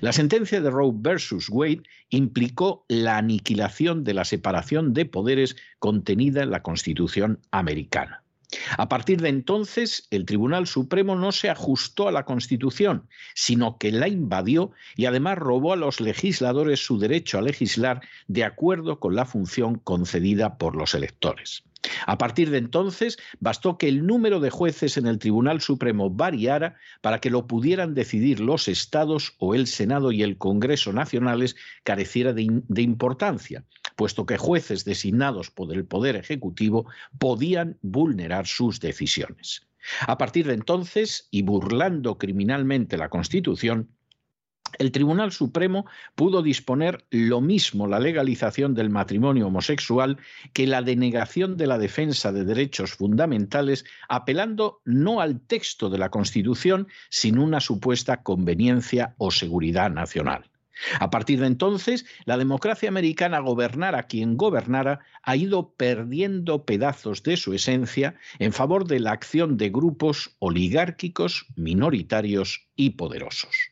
La 0.00 0.12
sentencia 0.12 0.60
de 0.60 0.70
Roe 0.70 0.92
versus 0.94 1.48
Wade 1.48 1.82
implicó 2.08 2.84
la 2.88 3.18
aniquilación 3.18 4.04
de 4.04 4.14
la 4.14 4.24
separación 4.24 4.92
de 4.92 5.06
poderes 5.06 5.56
contenida 5.78 6.42
en 6.42 6.50
la 6.50 6.62
Constitución 6.62 7.40
americana. 7.50 8.24
A 8.78 8.88
partir 8.88 9.20
de 9.20 9.28
entonces, 9.28 10.08
el 10.10 10.24
Tribunal 10.24 10.66
Supremo 10.66 11.14
no 11.14 11.32
se 11.32 11.50
ajustó 11.50 12.08
a 12.08 12.12
la 12.12 12.24
Constitución, 12.24 13.08
sino 13.34 13.78
que 13.78 13.92
la 13.92 14.08
invadió 14.08 14.72
y 14.96 15.06
además 15.06 15.38
robó 15.38 15.72
a 15.72 15.76
los 15.76 16.00
legisladores 16.00 16.84
su 16.84 16.98
derecho 16.98 17.38
a 17.38 17.42
legislar 17.42 18.00
de 18.26 18.44
acuerdo 18.44 18.98
con 18.98 19.14
la 19.14 19.24
función 19.24 19.76
concedida 19.76 20.58
por 20.58 20.74
los 20.76 20.94
electores. 20.94 21.62
A 22.06 22.18
partir 22.18 22.50
de 22.50 22.58
entonces, 22.58 23.18
bastó 23.38 23.78
que 23.78 23.88
el 23.88 24.06
número 24.06 24.40
de 24.40 24.50
jueces 24.50 24.96
en 24.96 25.06
el 25.06 25.18
Tribunal 25.18 25.60
Supremo 25.60 26.10
variara 26.10 26.76
para 27.00 27.20
que 27.20 27.30
lo 27.30 27.46
pudieran 27.46 27.94
decidir 27.94 28.40
los 28.40 28.68
estados 28.68 29.34
o 29.38 29.54
el 29.54 29.66
Senado 29.66 30.12
y 30.12 30.22
el 30.22 30.36
Congreso 30.36 30.92
nacionales 30.92 31.56
careciera 31.82 32.32
de, 32.32 32.42
importancia, 32.82 33.64
puesto 34.00 34.24
que 34.24 34.38
jueces 34.38 34.86
designados 34.86 35.50
por 35.50 35.74
el 35.74 35.84
Poder 35.84 36.16
Ejecutivo 36.16 36.86
podían 37.18 37.76
vulnerar 37.82 38.46
sus 38.46 38.80
decisiones. 38.80 39.68
A 40.06 40.16
partir 40.16 40.46
de 40.46 40.54
entonces, 40.54 41.28
y 41.30 41.42
burlando 41.42 42.16
criminalmente 42.16 42.96
la 42.96 43.10
Constitución, 43.10 43.90
el 44.78 44.90
Tribunal 44.90 45.32
Supremo 45.32 45.84
pudo 46.14 46.40
disponer 46.40 47.04
lo 47.10 47.42
mismo 47.42 47.86
la 47.86 48.00
legalización 48.00 48.72
del 48.72 48.88
matrimonio 48.88 49.48
homosexual 49.48 50.16
que 50.54 50.66
la 50.66 50.80
denegación 50.80 51.58
de 51.58 51.66
la 51.66 51.76
defensa 51.76 52.32
de 52.32 52.46
derechos 52.46 52.92
fundamentales, 52.92 53.84
apelando 54.08 54.80
no 54.86 55.20
al 55.20 55.42
texto 55.42 55.90
de 55.90 55.98
la 55.98 56.08
Constitución, 56.08 56.88
sino 57.10 57.44
una 57.44 57.60
supuesta 57.60 58.22
conveniencia 58.22 59.14
o 59.18 59.30
seguridad 59.30 59.90
nacional. 59.90 60.50
A 60.98 61.10
partir 61.10 61.40
de 61.40 61.46
entonces, 61.46 62.06
la 62.24 62.36
democracia 62.36 62.88
americana, 62.88 63.40
gobernara 63.40 64.04
quien 64.04 64.36
gobernara, 64.36 65.00
ha 65.22 65.36
ido 65.36 65.74
perdiendo 65.74 66.64
pedazos 66.64 67.22
de 67.22 67.36
su 67.36 67.52
esencia 67.54 68.16
en 68.38 68.52
favor 68.52 68.86
de 68.86 69.00
la 69.00 69.12
acción 69.12 69.56
de 69.56 69.70
grupos 69.70 70.36
oligárquicos, 70.38 71.46
minoritarios 71.56 72.68
y 72.76 72.90
poderosos. 72.90 73.70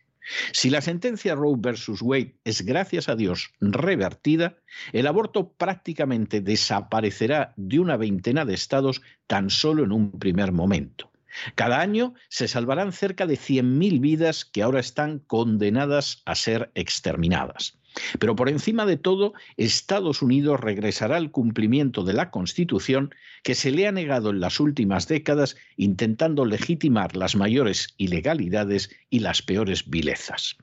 Si 0.53 0.69
la 0.69 0.83
sentencia 0.83 1.35
Roe 1.35 1.57
versus 1.59 2.03
Wade 2.03 2.37
es, 2.45 2.63
gracias 2.63 3.09
a 3.09 3.17
Dios, 3.17 3.51
revertida, 3.61 4.59
el 4.93 5.07
aborto 5.07 5.53
prácticamente 5.53 6.43
desaparecerá 6.43 7.55
de 7.57 7.79
una 7.79 7.97
veintena 7.97 8.45
de 8.45 8.55
estados 8.55 9.01
tan 9.27 9.49
solo 9.49 9.85
en 9.85 9.93
un 9.93 10.19
primer 10.19 10.53
momento. 10.53 11.11
Cada 11.55 11.81
año 11.81 12.15
se 12.29 12.49
salvarán 12.49 12.93
cerca 12.93 13.27
de 13.27 13.35
100.000 13.35 14.01
vidas 14.01 14.45
que 14.45 14.63
ahora 14.63 14.81
están 14.81 15.19
condenadas 15.21 16.23
a 16.25 16.35
ser 16.35 16.71
exterminadas. 16.75 17.79
Pero 18.19 18.37
por 18.37 18.49
encima 18.49 18.87
de 18.87 18.97
todo, 18.97 19.33
Estados 19.57 20.23
Unidos 20.23 20.61
regresará 20.61 21.17
al 21.17 21.31
cumplimiento 21.31 22.05
de 22.05 22.13
la 22.13 22.31
Constitución 22.31 23.15
que 23.43 23.55
se 23.55 23.71
le 23.71 23.87
ha 23.87 23.93
negado 23.93 24.31
en 24.31 24.41
las 24.41 24.61
últimas 24.61 25.09
décadas 25.09 25.57
intentando 25.77 26.45
legitimar 26.45 27.17
las 27.17 27.35
mayores 27.35 27.95
ilegalidades 27.97 28.91
y 29.11 29.21
las 29.21 29.43
peores 29.43 29.89
vilezas. 29.89 30.57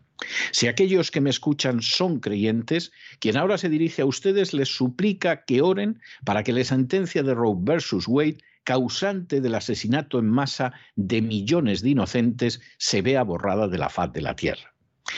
Si 0.51 0.67
aquellos 0.67 1.11
que 1.11 1.19
me 1.19 1.29
escuchan 1.29 1.81
son 1.81 2.19
creyentes, 2.19 2.91
quien 3.19 3.37
ahora 3.37 3.57
se 3.57 3.69
dirige 3.69 4.01
a 4.01 4.05
ustedes 4.05 4.53
les 4.53 4.69
suplica 4.69 5.43
que 5.43 5.61
oren 5.61 5.99
para 6.23 6.43
que 6.43 6.53
la 6.53 6.63
sentencia 6.63 7.21
de 7.21 7.33
Roe 7.33 7.55
versus 7.59 8.07
Wade 8.07 8.37
causante 8.65 9.39
del 9.39 9.55
asesinato 9.55 10.19
en 10.19 10.29
masa 10.29 10.73
de 10.97 11.21
millones 11.21 11.81
de 11.81 11.91
inocentes 11.91 12.59
se 12.77 13.01
vea 13.01 13.23
borrada 13.23 13.69
de 13.69 13.77
la 13.77 13.89
faz 13.89 14.11
de 14.11 14.21
la 14.21 14.35
tierra. 14.35 14.75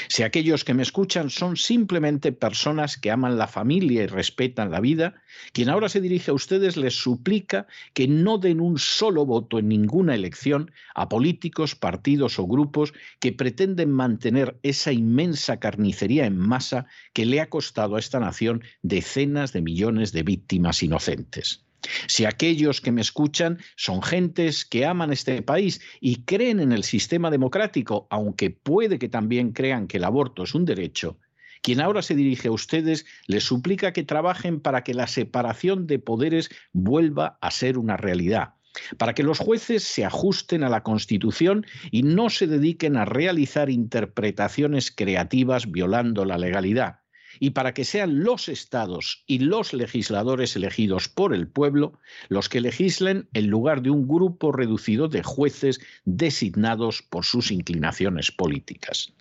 Si 0.09 0.23
aquellos 0.23 0.65
que 0.65 0.73
me 0.73 0.83
escuchan 0.83 1.29
son 1.29 1.55
simplemente 1.55 2.33
personas 2.33 2.97
que 2.97 3.09
aman 3.09 3.37
la 3.37 3.47
familia 3.47 4.03
y 4.03 4.07
respetan 4.07 4.69
la 4.69 4.81
vida, 4.81 5.15
quien 5.53 5.69
ahora 5.69 5.87
se 5.87 6.01
dirige 6.01 6.31
a 6.31 6.33
ustedes 6.33 6.75
les 6.75 6.93
suplica 6.93 7.67
que 7.93 8.07
no 8.07 8.37
den 8.37 8.59
un 8.59 8.79
solo 8.79 9.25
voto 9.25 9.59
en 9.59 9.69
ninguna 9.69 10.13
elección 10.13 10.71
a 10.93 11.07
políticos, 11.07 11.75
partidos 11.75 12.37
o 12.37 12.47
grupos 12.47 12.93
que 13.21 13.31
pretenden 13.31 13.91
mantener 13.91 14.59
esa 14.61 14.91
inmensa 14.91 15.57
carnicería 15.59 16.25
en 16.25 16.37
masa 16.37 16.85
que 17.13 17.25
le 17.25 17.39
ha 17.39 17.49
costado 17.49 17.95
a 17.95 17.99
esta 17.99 18.19
nación 18.19 18.63
decenas 18.81 19.53
de 19.53 19.61
millones 19.61 20.11
de 20.11 20.23
víctimas 20.23 20.83
inocentes. 20.83 21.66
Si 22.07 22.25
aquellos 22.25 22.81
que 22.81 22.91
me 22.91 23.01
escuchan 23.01 23.59
son 23.75 24.01
gentes 24.01 24.65
que 24.65 24.85
aman 24.85 25.11
este 25.11 25.41
país 25.41 25.81
y 25.99 26.23
creen 26.23 26.59
en 26.59 26.71
el 26.71 26.83
sistema 26.83 27.29
democrático, 27.29 28.07
aunque 28.09 28.49
puede 28.49 28.99
que 28.99 29.09
también 29.09 29.51
crean 29.51 29.87
que 29.87 29.97
el 29.97 30.03
aborto 30.03 30.43
es 30.43 30.55
un 30.55 30.65
derecho, 30.65 31.17
quien 31.61 31.81
ahora 31.81 32.01
se 32.01 32.15
dirige 32.15 32.47
a 32.47 32.51
ustedes 32.51 33.05
les 33.25 33.43
suplica 33.43 33.93
que 33.93 34.03
trabajen 34.03 34.59
para 34.59 34.83
que 34.83 34.93
la 34.93 35.07
separación 35.07 35.87
de 35.87 35.99
poderes 35.99 36.49
vuelva 36.73 37.37
a 37.41 37.51
ser 37.51 37.77
una 37.77 37.97
realidad, 37.97 38.53
para 38.97 39.13
que 39.13 39.23
los 39.23 39.39
jueces 39.39 39.83
se 39.83 40.05
ajusten 40.05 40.63
a 40.63 40.69
la 40.69 40.83
Constitución 40.83 41.65
y 41.91 42.03
no 42.03 42.29
se 42.29 42.47
dediquen 42.47 42.95
a 42.95 43.05
realizar 43.05 43.69
interpretaciones 43.69 44.91
creativas 44.91 45.71
violando 45.71 46.25
la 46.25 46.37
legalidad 46.37 46.99
y 47.39 47.51
para 47.51 47.73
que 47.73 47.85
sean 47.85 48.23
los 48.23 48.49
estados 48.49 49.23
y 49.27 49.39
los 49.39 49.73
legisladores 49.73 50.55
elegidos 50.55 51.07
por 51.09 51.33
el 51.33 51.47
pueblo 51.47 51.93
los 52.29 52.49
que 52.49 52.61
legislen 52.61 53.27
en 53.33 53.47
lugar 53.47 53.81
de 53.81 53.89
un 53.89 54.07
grupo 54.07 54.51
reducido 54.51 55.07
de 55.07 55.23
jueces 55.23 55.79
designados 56.05 57.01
por 57.01 57.25
sus 57.25 57.51
inclinaciones 57.51 58.31
políticas. 58.31 59.13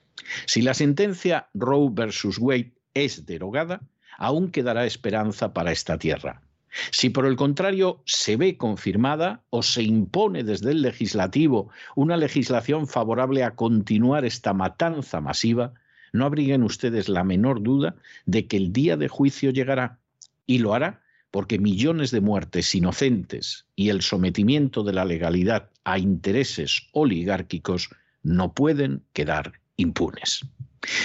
Si 0.46 0.62
la 0.62 0.74
sentencia 0.74 1.48
Roe 1.54 1.90
versus 1.92 2.38
Wade 2.38 2.72
es 2.94 3.26
derogada, 3.26 3.80
aún 4.18 4.50
quedará 4.50 4.86
esperanza 4.86 5.52
para 5.52 5.72
esta 5.72 5.98
tierra. 5.98 6.42
Si 6.90 7.10
por 7.10 7.26
el 7.26 7.36
contrario 7.36 8.02
se 8.04 8.36
ve 8.36 8.56
confirmada 8.56 9.42
o 9.50 9.62
se 9.62 9.82
impone 9.82 10.44
desde 10.44 10.72
el 10.72 10.82
legislativo 10.82 11.70
una 11.94 12.16
legislación 12.16 12.86
favorable 12.86 13.44
a 13.44 13.54
continuar 13.54 14.24
esta 14.24 14.52
matanza 14.52 15.20
masiva, 15.20 15.74
no 16.16 16.26
abriguen 16.26 16.62
ustedes 16.62 17.08
la 17.08 17.24
menor 17.24 17.62
duda 17.62 17.96
de 18.24 18.46
que 18.46 18.56
el 18.56 18.72
día 18.72 18.96
de 18.96 19.08
juicio 19.08 19.50
llegará 19.50 19.98
y 20.46 20.58
lo 20.58 20.74
hará 20.74 21.02
porque 21.30 21.58
millones 21.58 22.10
de 22.10 22.20
muertes 22.20 22.74
inocentes 22.74 23.66
y 23.76 23.90
el 23.90 24.02
sometimiento 24.02 24.82
de 24.82 24.92
la 24.94 25.04
legalidad 25.04 25.70
a 25.84 25.98
intereses 25.98 26.88
oligárquicos 26.92 27.90
no 28.22 28.54
pueden 28.54 29.02
quedar 29.12 29.60
impunes. 29.76 30.40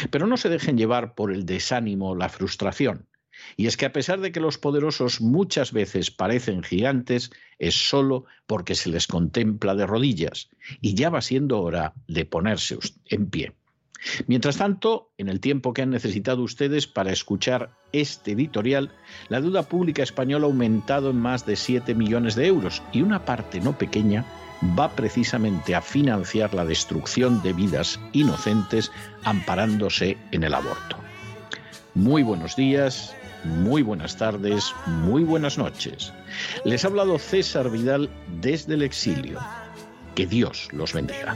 Pero 0.09 0.27
no 0.27 0.37
se 0.37 0.49
dejen 0.49 0.77
llevar 0.77 1.15
por 1.15 1.31
el 1.31 1.45
desánimo 1.45 2.15
la 2.15 2.29
frustración. 2.29 3.07
Y 3.57 3.67
es 3.67 3.75
que 3.75 3.85
a 3.85 3.93
pesar 3.93 4.21
de 4.21 4.31
que 4.31 4.39
los 4.39 4.57
poderosos 4.57 5.19
muchas 5.19 5.73
veces 5.73 6.11
parecen 6.11 6.63
gigantes, 6.63 7.31
es 7.59 7.75
solo 7.89 8.25
porque 8.45 8.75
se 8.75 8.89
les 8.89 9.07
contempla 9.07 9.75
de 9.75 9.87
rodillas, 9.87 10.49
y 10.79 10.93
ya 10.93 11.09
va 11.09 11.21
siendo 11.21 11.61
hora 11.61 11.93
de 12.07 12.25
ponerse 12.25 12.77
en 13.05 13.29
pie. 13.29 13.53
Mientras 14.27 14.57
tanto, 14.57 15.11
en 15.17 15.29
el 15.29 15.39
tiempo 15.39 15.73
que 15.73 15.83
han 15.83 15.91
necesitado 15.91 16.41
ustedes 16.41 16.87
para 16.87 17.11
escuchar 17.11 17.71
este 17.91 18.31
editorial, 18.31 18.91
la 19.29 19.41
deuda 19.41 19.63
pública 19.63 20.03
española 20.03 20.45
ha 20.45 20.49
aumentado 20.49 21.11
en 21.11 21.17
más 21.17 21.45
de 21.45 21.55
7 21.55 21.93
millones 21.93 22.35
de 22.35 22.47
euros 22.47 22.81
y 22.91 23.01
una 23.01 23.25
parte 23.25 23.59
no 23.59 23.77
pequeña 23.77 24.25
va 24.77 24.89
precisamente 24.95 25.75
a 25.75 25.81
financiar 25.81 26.53
la 26.53 26.65
destrucción 26.65 27.41
de 27.41 27.53
vidas 27.53 27.99
inocentes 28.13 28.91
amparándose 29.23 30.17
en 30.31 30.43
el 30.43 30.53
aborto. 30.53 30.97
Muy 31.93 32.23
buenos 32.23 32.55
días, 32.55 33.15
muy 33.43 33.81
buenas 33.81 34.17
tardes, 34.17 34.73
muy 34.85 35.23
buenas 35.23 35.57
noches. 35.57 36.13
Les 36.63 36.85
ha 36.85 36.87
hablado 36.87 37.17
César 37.17 37.69
Vidal 37.69 38.09
desde 38.39 38.75
el 38.75 38.83
exilio. 38.83 39.39
Que 40.15 40.27
Dios 40.27 40.67
los 40.71 40.93
bendiga. 40.93 41.35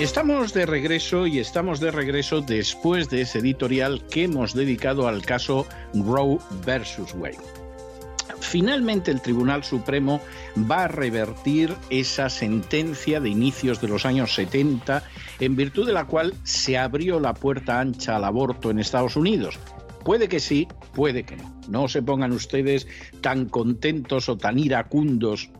Estamos 0.00 0.54
de 0.54 0.64
regreso 0.64 1.26
y 1.26 1.40
estamos 1.40 1.80
de 1.80 1.90
regreso 1.90 2.40
después 2.40 3.10
de 3.10 3.22
ese 3.22 3.40
editorial 3.40 4.00
que 4.06 4.22
hemos 4.22 4.54
dedicado 4.54 5.08
al 5.08 5.22
caso 5.22 5.66
Roe 5.92 6.38
versus 6.64 7.12
Wade. 7.14 7.38
Finalmente 8.38 9.10
el 9.10 9.20
Tribunal 9.20 9.64
Supremo 9.64 10.20
va 10.70 10.84
a 10.84 10.88
revertir 10.88 11.74
esa 11.90 12.30
sentencia 12.30 13.18
de 13.18 13.30
inicios 13.30 13.80
de 13.80 13.88
los 13.88 14.06
años 14.06 14.32
70 14.36 15.02
en 15.40 15.56
virtud 15.56 15.88
de 15.88 15.94
la 15.94 16.06
cual 16.06 16.32
se 16.44 16.78
abrió 16.78 17.18
la 17.18 17.34
puerta 17.34 17.80
ancha 17.80 18.14
al 18.14 18.24
aborto 18.24 18.70
en 18.70 18.78
Estados 18.78 19.16
Unidos. 19.16 19.58
Puede 20.04 20.28
que 20.28 20.38
sí, 20.38 20.68
puede 20.94 21.24
que 21.24 21.36
no. 21.36 21.60
No 21.66 21.88
se 21.88 22.02
pongan 22.02 22.30
ustedes 22.30 22.86
tan 23.20 23.46
contentos 23.48 24.28
o 24.28 24.38
tan 24.38 24.60
iracundos 24.60 25.50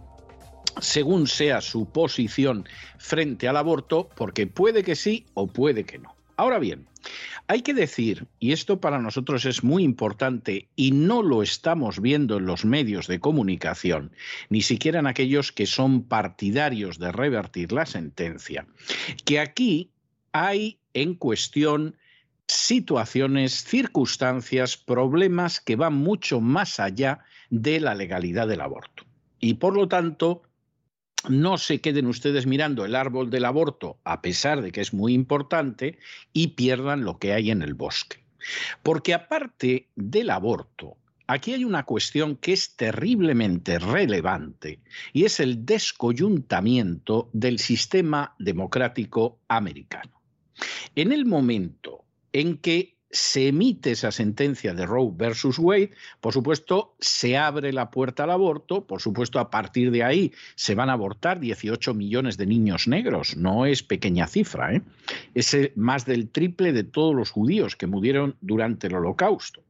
según 0.80 1.26
sea 1.26 1.60
su 1.60 1.90
posición 1.90 2.68
frente 2.98 3.48
al 3.48 3.56
aborto, 3.56 4.08
porque 4.16 4.46
puede 4.46 4.82
que 4.82 4.96
sí 4.96 5.26
o 5.34 5.46
puede 5.46 5.84
que 5.84 5.98
no. 5.98 6.14
Ahora 6.36 6.58
bien, 6.58 6.86
hay 7.48 7.62
que 7.62 7.74
decir, 7.74 8.26
y 8.38 8.52
esto 8.52 8.80
para 8.80 9.00
nosotros 9.00 9.44
es 9.44 9.64
muy 9.64 9.82
importante 9.82 10.68
y 10.76 10.92
no 10.92 11.22
lo 11.22 11.42
estamos 11.42 12.00
viendo 12.00 12.36
en 12.36 12.46
los 12.46 12.64
medios 12.64 13.08
de 13.08 13.18
comunicación, 13.18 14.12
ni 14.48 14.62
siquiera 14.62 15.00
en 15.00 15.06
aquellos 15.06 15.50
que 15.50 15.66
son 15.66 16.04
partidarios 16.04 16.98
de 16.98 17.10
revertir 17.10 17.72
la 17.72 17.86
sentencia, 17.86 18.66
que 19.24 19.40
aquí 19.40 19.90
hay 20.32 20.78
en 20.94 21.14
cuestión 21.14 21.96
situaciones, 22.46 23.64
circunstancias, 23.64 24.76
problemas 24.76 25.60
que 25.60 25.76
van 25.76 25.94
mucho 25.94 26.40
más 26.40 26.80
allá 26.80 27.20
de 27.50 27.80
la 27.80 27.94
legalidad 27.94 28.46
del 28.46 28.60
aborto. 28.60 29.04
Y 29.40 29.54
por 29.54 29.74
lo 29.74 29.88
tanto, 29.88 30.42
no 31.28 31.58
se 31.58 31.80
queden 31.80 32.06
ustedes 32.06 32.46
mirando 32.46 32.84
el 32.84 32.94
árbol 32.94 33.30
del 33.30 33.44
aborto, 33.44 33.98
a 34.04 34.22
pesar 34.22 34.62
de 34.62 34.72
que 34.72 34.80
es 34.80 34.92
muy 34.92 35.14
importante, 35.14 35.98
y 36.32 36.48
pierdan 36.48 37.04
lo 37.04 37.18
que 37.18 37.32
hay 37.32 37.50
en 37.50 37.62
el 37.62 37.74
bosque. 37.74 38.24
Porque 38.82 39.14
aparte 39.14 39.88
del 39.96 40.30
aborto, 40.30 40.96
aquí 41.26 41.52
hay 41.52 41.64
una 41.64 41.84
cuestión 41.84 42.36
que 42.36 42.52
es 42.52 42.76
terriblemente 42.76 43.78
relevante 43.78 44.80
y 45.12 45.24
es 45.24 45.40
el 45.40 45.66
descoyuntamiento 45.66 47.30
del 47.32 47.58
sistema 47.58 48.34
democrático 48.38 49.40
americano. 49.48 50.22
En 50.94 51.12
el 51.12 51.26
momento 51.26 52.04
en 52.32 52.58
que 52.58 52.97
se 53.10 53.48
emite 53.48 53.92
esa 53.92 54.12
sentencia 54.12 54.74
de 54.74 54.84
Roe 54.84 55.10
versus 55.14 55.58
Wade, 55.58 55.92
por 56.20 56.32
supuesto, 56.32 56.94
se 57.00 57.36
abre 57.36 57.72
la 57.72 57.90
puerta 57.90 58.24
al 58.24 58.30
aborto, 58.30 58.86
por 58.86 59.00
supuesto, 59.00 59.38
a 59.38 59.50
partir 59.50 59.90
de 59.90 60.04
ahí 60.04 60.32
se 60.54 60.74
van 60.74 60.90
a 60.90 60.94
abortar 60.94 61.40
18 61.40 61.94
millones 61.94 62.36
de 62.36 62.46
niños 62.46 62.86
negros, 62.86 63.36
no 63.36 63.66
es 63.66 63.82
pequeña 63.82 64.26
cifra, 64.26 64.74
¿eh? 64.74 64.82
es 65.34 65.56
más 65.76 66.04
del 66.04 66.28
triple 66.28 66.72
de 66.72 66.84
todos 66.84 67.14
los 67.14 67.30
judíos 67.30 67.76
que 67.76 67.86
murieron 67.86 68.36
durante 68.40 68.88
el 68.88 68.94
holocausto. 68.94 69.62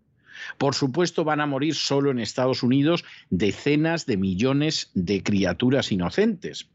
Por 0.57 0.75
supuesto, 0.75 1.25
van 1.25 1.41
a 1.41 1.47
morir 1.47 1.75
solo 1.75 2.11
en 2.11 2.19
Estados 2.19 2.63
Unidos 2.63 3.05
decenas 3.31 4.07
de 4.07 4.17
millones 4.17 4.91
de 4.95 5.23
criaturas 5.23 5.91
inocentes. 5.93 6.69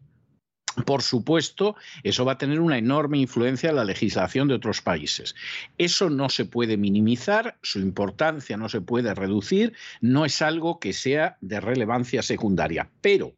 Por 0.85 1.03
supuesto, 1.03 1.75
eso 2.03 2.25
va 2.25 2.33
a 2.33 2.37
tener 2.37 2.59
una 2.59 2.77
enorme 2.77 3.19
influencia 3.19 3.69
en 3.69 3.75
la 3.75 3.85
legislación 3.85 4.47
de 4.47 4.55
otros 4.55 4.81
países. 4.81 5.35
Eso 5.77 6.09
no 6.09 6.29
se 6.29 6.45
puede 6.45 6.77
minimizar, 6.77 7.57
su 7.61 7.79
importancia 7.79 8.57
no 8.57 8.69
se 8.69 8.81
puede 8.81 9.13
reducir, 9.13 9.73
no 10.01 10.25
es 10.25 10.41
algo 10.41 10.79
que 10.79 10.93
sea 10.93 11.37
de 11.41 11.59
relevancia 11.59 12.23
secundaria. 12.23 12.89
Pero, 13.01 13.33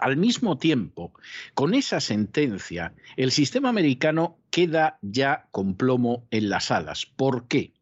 al 0.00 0.16
mismo 0.16 0.58
tiempo, 0.58 1.12
con 1.54 1.74
esa 1.74 2.00
sentencia, 2.00 2.94
el 3.16 3.30
sistema 3.30 3.68
americano 3.68 4.38
queda 4.50 4.98
ya 5.02 5.48
con 5.50 5.76
plomo 5.76 6.26
en 6.30 6.48
las 6.48 6.70
alas. 6.70 7.06
¿Por 7.06 7.48
qué? 7.48 7.72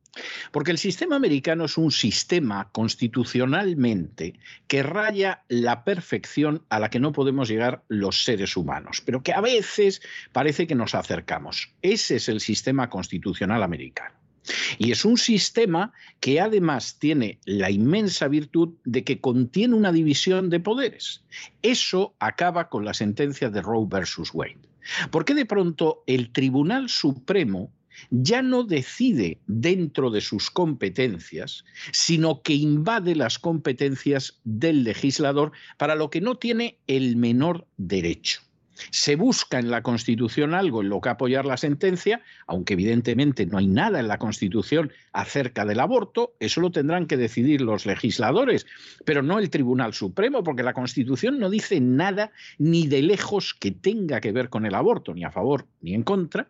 Porque 0.51 0.71
el 0.71 0.79
sistema 0.79 1.17
americano 1.17 1.67
es 1.67 1.79
un 1.79 1.93
sistema 1.93 2.71
constitucionalmente 2.73 4.35
que 4.67 4.83
raya 4.83 5.45
la 5.49 5.85
perfección 5.85 6.65
a 6.69 6.81
la 6.81 6.91
que 6.91 7.01
no 7.01 7.13
podemos 7.13 7.49
llegar 7.49 7.85
los 7.89 8.25
seres 8.25 8.57
humanos, 8.57 9.03
pero 9.05 9.23
que 9.23 9.33
a 9.33 9.41
veces 9.41 10.03
parece 10.33 10.67
que 10.67 10.75
nos 10.75 10.95
acercamos. 10.95 11.73
Ese 11.83 12.17
es 12.17 12.29
el 12.29 12.41
sistema 12.41 12.91
constitucional 12.91 13.63
americano. 13.63 14.21
Y 14.79 14.91
es 14.91 15.05
un 15.05 15.19
sistema 15.19 15.93
que 16.19 16.41
además 16.41 16.99
tiene 16.99 17.39
la 17.45 17.71
inmensa 17.71 18.27
virtud 18.27 18.75
de 18.85 19.05
que 19.05 19.21
contiene 19.21 19.75
una 19.75 19.93
división 19.93 20.51
de 20.51 20.61
poderes. 20.61 21.23
Eso 21.63 22.15
acaba 22.19 22.69
con 22.69 22.85
la 22.85 22.95
sentencia 22.95 23.51
de 23.51 23.63
Roe 23.63 23.87
versus 23.89 24.31
Wade. 24.33 24.59
Porque 25.11 25.35
de 25.35 25.45
pronto 25.45 26.03
el 26.07 26.33
Tribunal 26.33 26.89
Supremo 26.89 27.71
ya 28.11 28.43
no 28.43 28.65
decide 28.65 29.39
dentro 29.47 30.11
de 30.11 30.21
sus 30.21 30.51
competencias, 30.51 31.65
sino 31.93 32.43
que 32.43 32.55
invade 32.55 33.15
las 33.15 33.39
competencias 33.39 34.41
del 34.45 34.85
legislador 34.85 35.53
para 35.79 35.95
lo 35.95 36.11
que 36.11 36.21
no 36.21 36.37
tiene 36.37 36.79
el 36.87 37.17
menor 37.17 37.67
derecho. 37.77 38.41
Se 38.91 39.17
busca 39.17 39.59
en 39.59 39.71
la 39.71 39.83
Constitución 39.83 40.55
algo 40.55 40.81
en 40.81 40.89
lo 40.89 41.01
que 41.01 41.11
apoyar 41.11 41.45
la 41.45 41.57
sentencia, 41.57 42.23
aunque 42.47 42.75
evidentemente 42.75 43.47
no 43.47 43.59
hay 43.59 43.67
nada 43.67 44.01
en 44.01 44.09
la 44.09 44.19
Constitución 44.19 44.93
acerca 45.13 45.65
del 45.65 45.81
aborto, 45.81 46.35
eso 46.41 46.61
lo 46.61 46.71
tendrán 46.71 47.07
que 47.07 47.17
decidir 47.17 47.61
los 47.61 47.87
legisladores, 47.87 48.67
pero 49.05 49.23
no 49.23 49.39
el 49.39 49.51
Tribunal 49.51 49.93
Supremo, 49.93 50.43
porque 50.43 50.63
la 50.63 50.75
Constitución 50.75 51.39
no 51.39 51.51
dice 51.51 51.81
nada 51.81 52.33
ni 52.59 52.87
de 52.87 53.03
lejos 53.03 53.55
que 53.55 53.71
tenga 53.71 54.21
que 54.21 54.33
ver 54.33 54.49
con 54.49 54.67
el 54.67 54.75
aborto, 54.75 55.15
ni 55.15 55.25
a 55.25 55.31
favor 55.31 55.67
ni 55.81 55.95
en 55.95 56.03
contra, 56.03 56.49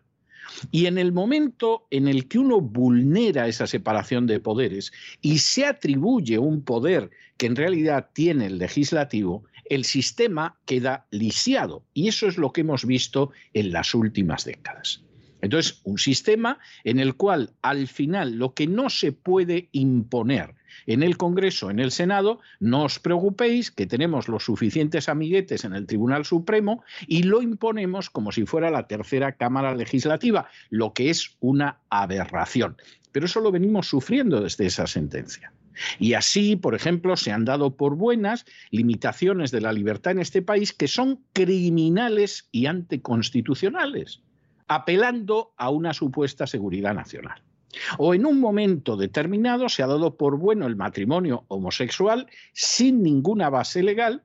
y 0.71 0.85
en 0.85 0.97
el 0.97 1.11
momento 1.11 1.87
en 1.91 2.07
el 2.07 2.27
que 2.27 2.39
uno 2.39 2.61
vulnera 2.61 3.47
esa 3.47 3.67
separación 3.67 4.27
de 4.27 4.39
poderes 4.39 4.91
y 5.21 5.39
se 5.39 5.65
atribuye 5.65 6.37
un 6.37 6.63
poder 6.63 7.09
que 7.37 7.47
en 7.47 7.55
realidad 7.55 8.09
tiene 8.13 8.47
el 8.47 8.57
legislativo, 8.57 9.43
el 9.65 9.85
sistema 9.85 10.57
queda 10.65 11.07
lisiado. 11.11 11.83
Y 11.93 12.07
eso 12.07 12.27
es 12.27 12.37
lo 12.37 12.51
que 12.51 12.61
hemos 12.61 12.85
visto 12.85 13.31
en 13.53 13.71
las 13.71 13.95
últimas 13.95 14.45
décadas. 14.45 15.03
Entonces, 15.41 15.81
un 15.83 15.97
sistema 15.97 16.59
en 16.83 16.99
el 16.99 17.15
cual 17.15 17.53
al 17.61 17.87
final 17.87 18.35
lo 18.35 18.53
que 18.53 18.67
no 18.67 18.89
se 18.89 19.11
puede 19.11 19.69
imponer 19.71 20.55
en 20.85 21.03
el 21.03 21.17
Congreso, 21.17 21.69
en 21.69 21.79
el 21.79 21.91
Senado, 21.91 22.39
no 22.59 22.83
os 22.83 22.99
preocupéis 22.99 23.71
que 23.71 23.87
tenemos 23.87 24.27
los 24.27 24.45
suficientes 24.45 25.09
amiguetes 25.09 25.65
en 25.65 25.73
el 25.73 25.87
Tribunal 25.87 26.25
Supremo 26.25 26.83
y 27.07 27.23
lo 27.23 27.41
imponemos 27.41 28.09
como 28.09 28.31
si 28.31 28.45
fuera 28.45 28.69
la 28.69 28.87
tercera 28.87 29.33
Cámara 29.33 29.75
Legislativa, 29.75 30.49
lo 30.69 30.93
que 30.93 31.09
es 31.09 31.35
una 31.39 31.79
aberración. 31.89 32.77
Pero 33.11 33.25
eso 33.25 33.41
lo 33.41 33.51
venimos 33.51 33.87
sufriendo 33.87 34.41
desde 34.41 34.65
esa 34.65 34.87
sentencia. 34.87 35.51
Y 35.99 36.13
así, 36.13 36.55
por 36.55 36.75
ejemplo, 36.75 37.15
se 37.17 37.31
han 37.31 37.45
dado 37.45 37.75
por 37.75 37.95
buenas 37.95 38.45
limitaciones 38.71 39.51
de 39.51 39.61
la 39.61 39.73
libertad 39.73 40.11
en 40.11 40.19
este 40.19 40.41
país 40.41 40.73
que 40.73 40.87
son 40.87 41.23
criminales 41.33 42.47
y 42.51 42.65
anticonstitucionales, 42.65 44.21
apelando 44.67 45.53
a 45.57 45.69
una 45.69 45.93
supuesta 45.93 46.47
seguridad 46.47 46.93
nacional. 46.93 47.41
O 47.97 48.13
en 48.13 48.25
un 48.25 48.39
momento 48.39 48.97
determinado 48.97 49.69
se 49.69 49.83
ha 49.83 49.87
dado 49.87 50.17
por 50.17 50.37
bueno 50.37 50.67
el 50.67 50.75
matrimonio 50.75 51.45
homosexual 51.47 52.27
sin 52.53 53.03
ninguna 53.03 53.49
base 53.49 53.83
legal 53.83 54.23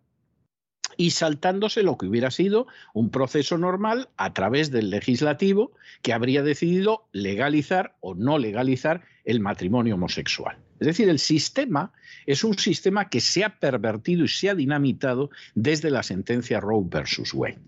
y 0.97 1.11
saltándose 1.11 1.83
lo 1.83 1.99
que 1.99 2.07
hubiera 2.07 2.31
sido 2.31 2.67
un 2.95 3.11
proceso 3.11 3.59
normal 3.59 4.09
a 4.17 4.33
través 4.33 4.71
del 4.71 4.91
legislativo 4.91 5.73
que 6.03 6.13
habría 6.13 6.43
decidido 6.43 7.09
legalizar 7.13 7.97
o 8.01 8.15
no 8.15 8.39
legalizar 8.39 9.05
el 9.25 9.41
matrimonio 9.41 9.95
homosexual. 9.95 10.59
Es 10.81 10.87
decir, 10.87 11.09
el 11.09 11.19
sistema 11.19 11.93
es 12.27 12.45
un 12.45 12.59
sistema 12.59 13.09
que 13.09 13.21
se 13.21 13.45
ha 13.45 13.59
pervertido 13.59 14.25
y 14.25 14.29
se 14.29 14.51
ha 14.51 14.55
dinamitado 14.55 15.31
desde 15.55 15.91
la 15.91 16.03
sentencia 16.03 16.61
Roe 16.61 16.85
versus 16.87 17.33
Wade. 17.35 17.59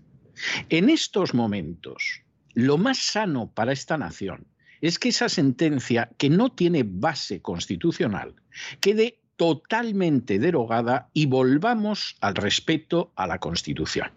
En 0.69 0.89
estos 0.89 1.33
momentos, 1.33 2.21
lo 2.53 2.77
más 2.77 2.97
sano 2.97 3.51
para 3.53 3.73
esta 3.73 3.97
nación 3.97 4.47
es 4.81 4.99
que 4.99 5.09
esa 5.09 5.29
sentencia, 5.29 6.09
que 6.17 6.29
no 6.29 6.49
tiene 6.49 6.83
base 6.85 7.41
constitucional, 7.41 8.35
quede 8.79 9.19
totalmente 9.35 10.39
derogada 10.39 11.09
y 11.13 11.25
volvamos 11.25 12.17
al 12.21 12.35
respeto 12.35 13.11
a 13.15 13.25
la 13.25 13.39
Constitución. 13.39 14.11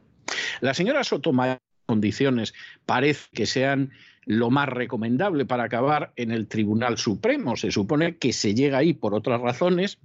La 0.60 0.74
señora 0.74 1.04
Sotomayor, 1.04 1.58
condiciones 1.86 2.54
parece 2.86 3.28
que 3.32 3.46
sean 3.46 3.92
lo 4.24 4.50
más 4.50 4.68
recomendable 4.68 5.44
para 5.44 5.64
acabar 5.64 6.12
en 6.16 6.30
el 6.30 6.46
Tribunal 6.46 6.98
Supremo. 6.98 7.56
Se 7.56 7.70
supone 7.70 8.16
que 8.16 8.32
se 8.32 8.54
llega 8.54 8.78
ahí 8.78 8.92
por 8.94 9.14
otras 9.14 9.40
razones, 9.40 9.98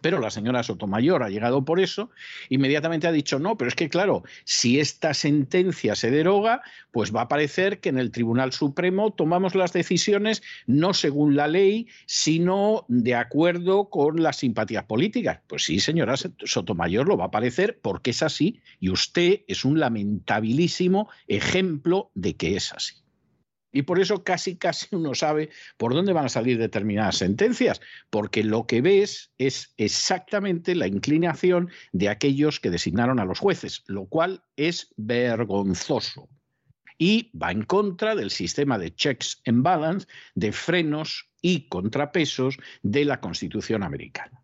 Pero 0.00 0.20
la 0.20 0.30
señora 0.30 0.62
Sotomayor 0.62 1.22
ha 1.22 1.30
llegado 1.30 1.64
por 1.64 1.80
eso, 1.80 2.10
inmediatamente 2.48 3.06
ha 3.06 3.12
dicho 3.12 3.38
no, 3.38 3.56
pero 3.56 3.68
es 3.68 3.74
que 3.74 3.88
claro, 3.88 4.22
si 4.44 4.80
esta 4.80 5.14
sentencia 5.14 5.94
se 5.94 6.10
deroga, 6.10 6.62
pues 6.90 7.14
va 7.14 7.22
a 7.22 7.28
parecer 7.28 7.80
que 7.80 7.88
en 7.88 7.98
el 7.98 8.10
Tribunal 8.10 8.52
Supremo 8.52 9.12
tomamos 9.12 9.54
las 9.54 9.72
decisiones 9.72 10.42
no 10.66 10.94
según 10.94 11.36
la 11.36 11.48
ley, 11.48 11.88
sino 12.06 12.84
de 12.88 13.14
acuerdo 13.14 13.90
con 13.90 14.22
las 14.22 14.36
simpatías 14.36 14.84
políticas. 14.84 15.40
Pues 15.46 15.64
sí, 15.64 15.80
señora 15.80 16.14
Sotomayor, 16.16 17.06
lo 17.06 17.16
va 17.16 17.26
a 17.26 17.30
parecer 17.30 17.78
porque 17.82 18.10
es 18.10 18.22
así 18.22 18.60
y 18.80 18.90
usted 18.90 19.40
es 19.48 19.64
un 19.64 19.80
lamentabilísimo 19.80 21.08
ejemplo 21.28 22.10
de 22.14 22.36
que 22.36 22.56
es 22.56 22.72
así. 22.72 23.03
Y 23.74 23.82
por 23.82 24.00
eso 24.00 24.22
casi, 24.22 24.56
casi 24.56 24.94
uno 24.94 25.14
sabe 25.14 25.50
por 25.76 25.92
dónde 25.92 26.12
van 26.12 26.26
a 26.26 26.28
salir 26.30 26.58
determinadas 26.58 27.16
sentencias, 27.16 27.80
porque 28.08 28.44
lo 28.44 28.66
que 28.66 28.80
ves 28.80 29.32
es 29.36 29.74
exactamente 29.76 30.76
la 30.76 30.86
inclinación 30.86 31.70
de 31.92 32.08
aquellos 32.08 32.60
que 32.60 32.70
designaron 32.70 33.18
a 33.18 33.24
los 33.24 33.40
jueces, 33.40 33.82
lo 33.86 34.06
cual 34.06 34.44
es 34.56 34.94
vergonzoso. 34.96 36.28
Y 36.98 37.36
va 37.36 37.50
en 37.50 37.64
contra 37.64 38.14
del 38.14 38.30
sistema 38.30 38.78
de 38.78 38.94
checks 38.94 39.42
and 39.44 39.64
balance, 39.64 40.06
de 40.36 40.52
frenos 40.52 41.28
y 41.42 41.68
contrapesos 41.68 42.56
de 42.82 43.04
la 43.04 43.20
Constitución 43.20 43.82
americana. 43.82 44.40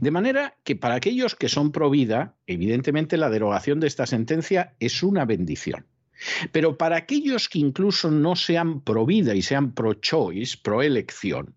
De 0.00 0.10
manera 0.10 0.58
que 0.64 0.76
para 0.76 0.96
aquellos 0.96 1.34
que 1.34 1.48
son 1.48 1.72
pro 1.72 1.88
vida, 1.88 2.36
evidentemente 2.46 3.16
la 3.16 3.30
derogación 3.30 3.80
de 3.80 3.86
esta 3.86 4.06
sentencia 4.06 4.76
es 4.80 5.02
una 5.02 5.24
bendición. 5.24 5.86
Pero 6.52 6.76
para 6.76 6.96
aquellos 6.96 7.48
que 7.48 7.58
incluso 7.58 8.10
no 8.10 8.36
sean 8.36 8.80
pro 8.80 9.06
vida 9.06 9.34
y 9.34 9.42
sean 9.42 9.72
pro 9.72 9.94
choice, 9.94 10.56
pro 10.62 10.82
elección, 10.82 11.54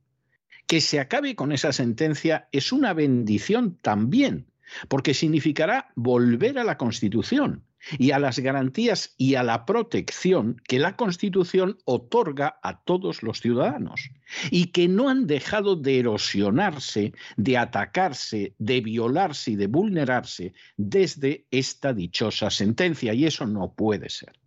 que 0.68 0.82
se 0.82 1.00
acabe 1.00 1.36
con 1.36 1.52
esa 1.52 1.74
sentencia 1.74 2.48
es 2.52 2.72
una 2.72 2.94
bendición 2.94 3.78
también, 3.82 4.46
porque 4.88 5.14
significará 5.14 5.92
volver 5.96 6.60
a 6.60 6.64
la 6.64 6.78
Constitución 6.78 7.64
y 7.98 8.12
a 8.12 8.20
las 8.20 8.40
garantías 8.40 9.16
y 9.18 9.36
a 9.36 9.44
la 9.44 9.66
protección 9.66 10.62
que 10.68 10.80
la 10.80 10.96
Constitución 10.96 11.78
otorga 11.86 12.60
a 12.62 12.82
todos 12.82 13.24
los 13.24 13.40
ciudadanos 13.40 14.12
y 14.52 14.68
que 14.68 14.88
no 14.88 15.10
han 15.10 15.28
dejado 15.28 15.76
de 15.76 16.00
erosionarse, 16.00 17.14
de 17.38 17.58
atacarse, 17.58 18.54
de 18.60 18.82
violarse 18.82 19.52
y 19.52 19.56
de 19.56 19.68
vulnerarse 19.68 20.54
desde 20.78 21.46
esta 21.52 21.94
dichosa 21.94 22.50
sentencia. 22.50 23.14
Y 23.14 23.26
eso 23.26 23.48
no 23.48 23.74
puede 23.74 24.10
ser. 24.10 24.39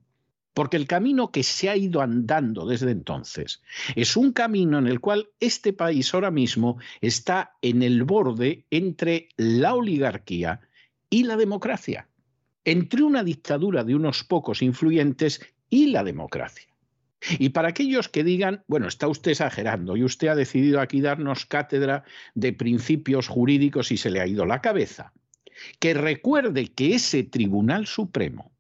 Porque 0.55 0.77
el 0.77 0.87
camino 0.87 1.31
que 1.31 1.43
se 1.43 1.71
ha 1.71 1.77
ido 1.77 2.03
andando 2.03 2.67
desde 2.67 2.91
entonces 2.91 3.63
es 3.97 4.17
un 4.17 4.33
camino 4.33 4.79
en 4.79 4.87
el 4.87 5.01
cual 5.01 5.29
este 5.41 5.73
país 5.73 6.13
ahora 6.13 6.31
mismo 6.31 6.79
está 7.01 7.57
en 7.63 7.83
el 7.83 8.05
borde 8.05 8.67
entre 8.71 9.29
la 9.37 9.75
oligarquía 9.75 10.61
y 11.09 11.25
la 11.25 11.37
democracia, 11.37 12.09
entre 12.65 13.03
una 13.03 13.25
dictadura 13.25 13.85
de 13.85 13.95
unos 13.95 14.25
pocos 14.25 14.63
influyentes 14.63 15.41
y 15.71 15.87
la 15.87 16.05
democracia. 16.05 16.69
Y 17.39 17.51
para 17.51 17.69
aquellos 17.69 18.09
que 18.09 18.25
digan, 18.25 18.65
bueno, 18.67 18.89
está 18.89 19.09
usted 19.09 19.31
exagerando 19.31 19.97
y 19.97 20.05
usted 20.05 20.29
ha 20.29 20.35
decidido 20.35 20.81
aquí 20.81 21.01
darnos 21.01 21.47
cátedra 21.47 22.05
de 22.35 22.53
principios 22.53 23.29
jurídicos 23.29 23.93
y 23.93 23.97
se 23.97 24.11
le 24.11 24.21
ha 24.21 24.27
ido 24.27 24.45
la 24.45 24.61
cabeza, 24.61 25.13
que 25.79 25.95
recuerde 25.95 26.73
que 26.73 26.95
ese 26.95 27.23
Tribunal 27.23 27.87
Supremo 27.87 28.53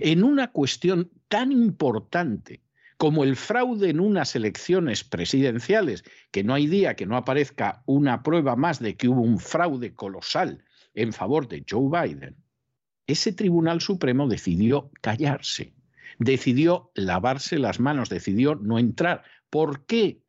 en 0.00 0.24
una 0.24 0.52
cuestión 0.52 1.10
tan 1.28 1.52
importante 1.52 2.62
como 2.96 3.24
el 3.24 3.36
fraude 3.36 3.90
en 3.90 4.00
unas 4.00 4.34
elecciones 4.36 5.04
presidenciales, 5.04 6.02
que 6.30 6.44
no 6.44 6.54
hay 6.54 6.66
día 6.66 6.96
que 6.96 7.06
no 7.06 7.16
aparezca 7.16 7.82
una 7.86 8.22
prueba 8.22 8.56
más 8.56 8.78
de 8.78 8.96
que 8.96 9.08
hubo 9.08 9.20
un 9.20 9.38
fraude 9.38 9.92
colosal 9.94 10.64
en 10.94 11.12
favor 11.12 11.46
de 11.46 11.64
Joe 11.68 11.90
Biden, 11.90 12.36
ese 13.06 13.32
Tribunal 13.32 13.80
Supremo 13.80 14.26
decidió 14.26 14.90
callarse, 15.00 15.74
decidió 16.18 16.90
lavarse 16.94 17.58
las 17.58 17.78
manos, 17.78 18.08
decidió 18.08 18.56
no 18.56 18.78
entrar. 18.78 19.22
¿Por 19.48 19.86
qué? 19.86 20.22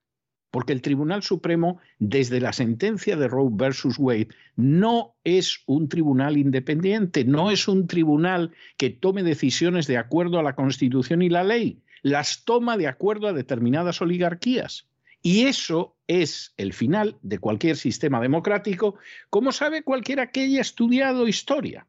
Porque 0.52 0.74
el 0.74 0.82
Tribunal 0.82 1.24
Supremo, 1.24 1.80
desde 2.00 2.40
la 2.40 2.54
sentencia 2.54 3.16
de 3.16 3.28
Roe 3.28 3.50
versus 3.52 3.98
Wade, 4.00 4.30
no 4.56 5.16
es 5.24 5.62
un 5.66 5.90
tribunal 5.90 6.38
independiente, 6.38 7.26
no 7.26 7.52
es 7.52 7.68
un 7.68 7.88
tribunal 7.88 8.54
que 8.78 8.90
tome 8.90 9.24
decisiones 9.24 9.88
de 9.88 9.98
acuerdo 9.98 10.40
a 10.40 10.44
la 10.44 10.56
Constitución 10.56 11.22
y 11.22 11.30
la 11.30 11.44
ley, 11.44 11.82
las 12.02 12.46
toma 12.46 12.78
de 12.78 12.88
acuerdo 12.88 13.28
a 13.28 13.34
determinadas 13.34 14.02
oligarquías. 14.02 14.88
Y 15.22 15.46
eso 15.46 15.96
es 16.08 16.54
el 16.58 16.74
final 16.74 17.18
de 17.22 17.40
cualquier 17.40 17.76
sistema 17.76 18.22
democrático, 18.22 18.96
como 19.30 19.52
sabe 19.52 19.84
cualquiera 19.84 20.32
que 20.32 20.42
haya 20.42 20.62
estudiado 20.62 21.28
historia 21.28 21.88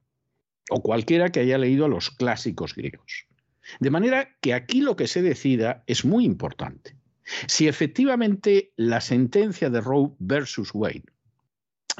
o 0.71 0.83
cualquiera 0.83 1.31
que 1.31 1.41
haya 1.41 1.59
leído 1.59 1.89
los 1.89 2.11
clásicos 2.11 2.75
griegos. 2.75 3.27
De 3.81 3.91
manera 3.91 4.37
que 4.41 4.55
aquí 4.55 4.81
lo 4.81 4.97
que 4.97 5.07
se 5.07 5.23
decida 5.23 5.85
es 5.87 6.05
muy 6.05 6.25
importante. 6.25 6.98
Si 7.47 7.69
efectivamente 7.69 8.73
la 8.77 9.01
sentencia 9.01 9.71
de 9.71 9.81
Roe 9.81 10.13
versus 10.19 10.71
Wade 10.75 11.05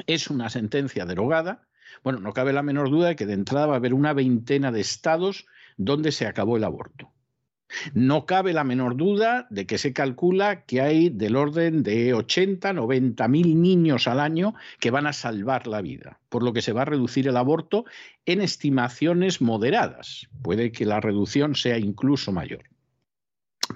es 0.07 0.29
una 0.29 0.49
sentencia 0.49 1.05
derogada, 1.05 1.67
bueno, 2.03 2.19
no 2.19 2.33
cabe 2.33 2.53
la 2.53 2.63
menor 2.63 2.89
duda 2.89 3.09
de 3.09 3.15
que 3.15 3.25
de 3.25 3.33
entrada 3.33 3.67
va 3.67 3.73
a 3.73 3.77
haber 3.77 3.93
una 3.93 4.13
veintena 4.13 4.71
de 4.71 4.81
estados 4.81 5.45
donde 5.77 6.11
se 6.11 6.25
acabó 6.25 6.57
el 6.57 6.63
aborto. 6.63 7.11
No 7.93 8.25
cabe 8.25 8.51
la 8.53 8.63
menor 8.63 8.97
duda 8.97 9.45
de 9.51 9.67
que 9.67 9.77
se 9.77 9.93
calcula 9.93 10.65
que 10.65 10.81
hay 10.81 11.09
del 11.09 11.35
orden 11.35 11.83
de 11.83 12.15
80, 12.15 12.73
90 12.73 13.27
mil 13.27 13.61
niños 13.61 14.07
al 14.07 14.19
año 14.19 14.55
que 14.79 14.89
van 14.89 15.05
a 15.05 15.13
salvar 15.13 15.67
la 15.67 15.81
vida, 15.81 16.19
por 16.29 16.41
lo 16.41 16.51
que 16.51 16.63
se 16.63 16.73
va 16.73 16.81
a 16.81 16.85
reducir 16.85 17.27
el 17.27 17.37
aborto 17.37 17.85
en 18.25 18.41
estimaciones 18.41 19.39
moderadas. 19.39 20.27
Puede 20.41 20.71
que 20.71 20.85
la 20.85 20.99
reducción 20.99 21.53
sea 21.53 21.77
incluso 21.77 22.31
mayor. 22.31 22.63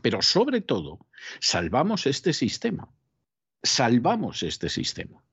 Pero 0.02 0.22
sobre 0.22 0.62
todo, 0.62 1.06
salvamos 1.40 2.08
este 2.08 2.34
sistema. 2.34 2.90
Salvamos 3.62 4.44
este 4.44 4.70
sistema. 4.70 5.24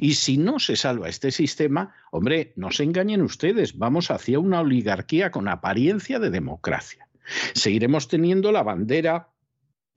Y 0.00 0.14
si 0.14 0.38
no 0.38 0.58
se 0.58 0.76
salva 0.76 1.08
este 1.08 1.30
sistema, 1.30 1.94
hombre, 2.10 2.52
no 2.56 2.70
se 2.70 2.84
engañen 2.84 3.22
ustedes, 3.22 3.78
vamos 3.78 4.10
hacia 4.10 4.38
una 4.40 4.60
oligarquía 4.60 5.30
con 5.30 5.48
apariencia 5.48 6.18
de 6.18 6.30
democracia. 6.30 7.08
Seguiremos 7.54 8.08
teniendo 8.08 8.50
la 8.50 8.62
bandera 8.62 9.28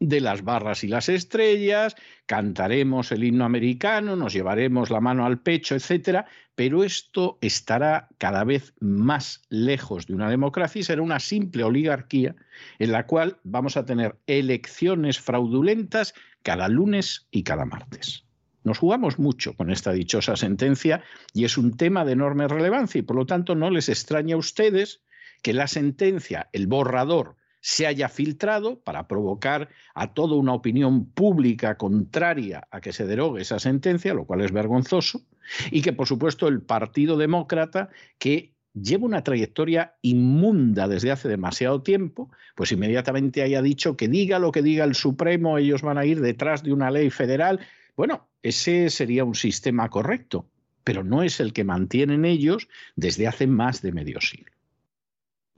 de 0.02 0.20
las 0.20 0.44
barras 0.44 0.84
y 0.84 0.88
las 0.88 1.10
estrellas, 1.10 1.96
cantaremos 2.26 3.12
el 3.12 3.24
himno 3.24 3.46
americano, 3.46 4.16
nos 4.16 4.34
llevaremos 4.34 4.90
la 4.90 5.00
mano 5.00 5.28
al 5.28 5.40
pecho, 5.40 5.76
etcétera, 5.76 6.26
pero 6.56 6.84
esto 6.84 7.38
estará 7.40 8.10
cada 8.18 8.44
vez 8.44 8.74
más 8.80 9.44
lejos 9.50 10.08
de 10.08 10.16
una 10.16 10.28
democracia 10.28 10.80
y 10.80 10.84
será 10.84 11.04
una 11.04 11.20
simple 11.20 11.64
oligarquía 11.64 12.36
en 12.80 12.92
la 12.92 13.06
cual 13.06 13.38
vamos 13.44 13.78
a 13.78 13.86
tener 13.86 14.18
elecciones 14.26 15.20
fraudulentas 15.20 16.16
cada 16.42 16.68
lunes 16.68 17.28
y 17.30 17.44
cada 17.44 17.66
martes. 17.66 18.26
Nos 18.64 18.80
jugamos 18.80 19.20
mucho 19.20 19.56
con 19.56 19.70
esta 19.70 19.92
dichosa 19.92 20.36
sentencia 20.36 21.04
y 21.32 21.46
es 21.46 21.60
un 21.60 21.78
tema 21.78 22.06
de 22.06 22.14
enorme 22.14 22.48
relevancia 22.48 23.00
y 23.00 23.04
por 23.04 23.18
lo 23.18 23.28
tanto 23.28 23.54
no 23.54 23.70
les 23.70 23.88
extraña 23.88 24.34
a 24.34 24.40
ustedes 24.40 25.02
que 25.44 25.54
la 25.54 25.68
sentencia, 25.68 26.50
el 26.54 26.66
borrador, 26.66 27.36
se 27.62 27.88
haya 27.88 28.10
filtrado 28.10 28.80
para 28.80 29.08
provocar 29.08 29.69
a 29.93 30.13
toda 30.13 30.36
una 30.36 30.54
opinión 30.54 31.06
pública 31.06 31.78
contraria 31.78 32.67
a 32.71 32.82
que 32.82 32.91
se 32.91 33.06
derogue 33.06 33.41
esa 33.41 33.60
sentencia, 33.60 34.13
lo 34.13 34.26
cual 34.26 34.41
es 34.41 34.52
vergonzoso, 34.52 35.21
y 35.69 35.82
que 35.82 35.93
por 35.93 36.08
supuesto 36.08 36.47
el 36.47 36.62
Partido 36.62 37.17
Demócrata, 37.17 37.89
que 38.17 38.54
lleva 38.74 39.06
una 39.06 39.24
trayectoria 39.24 39.95
inmunda 40.02 40.88
desde 40.88 41.12
hace 41.12 41.28
demasiado 41.28 41.84
tiempo, 41.84 42.32
pues 42.56 42.71
inmediatamente 42.71 43.43
haya 43.43 43.62
dicho 43.62 43.95
que 43.95 44.08
diga 44.08 44.39
lo 44.39 44.52
que 44.52 44.62
diga 44.62 44.84
el 44.84 44.95
Supremo, 44.95 45.58
ellos 45.58 45.82
van 45.82 45.97
a 45.97 46.06
ir 46.06 46.21
detrás 46.21 46.63
de 46.63 46.74
una 46.74 46.89
ley 46.89 47.10
federal. 47.10 47.60
Bueno, 47.95 48.28
ese 48.41 48.89
sería 48.89 49.24
un 49.24 49.36
sistema 49.36 49.89
correcto, 49.89 50.47
pero 50.84 51.04
no 51.04 51.21
es 51.21 51.39
el 51.39 51.54
que 51.54 51.63
mantienen 51.63 52.26
ellos 52.26 52.67
desde 52.95 53.28
hace 53.28 53.45
más 53.45 53.82
de 53.82 53.91
medio 53.91 54.19
siglo. 54.21 54.52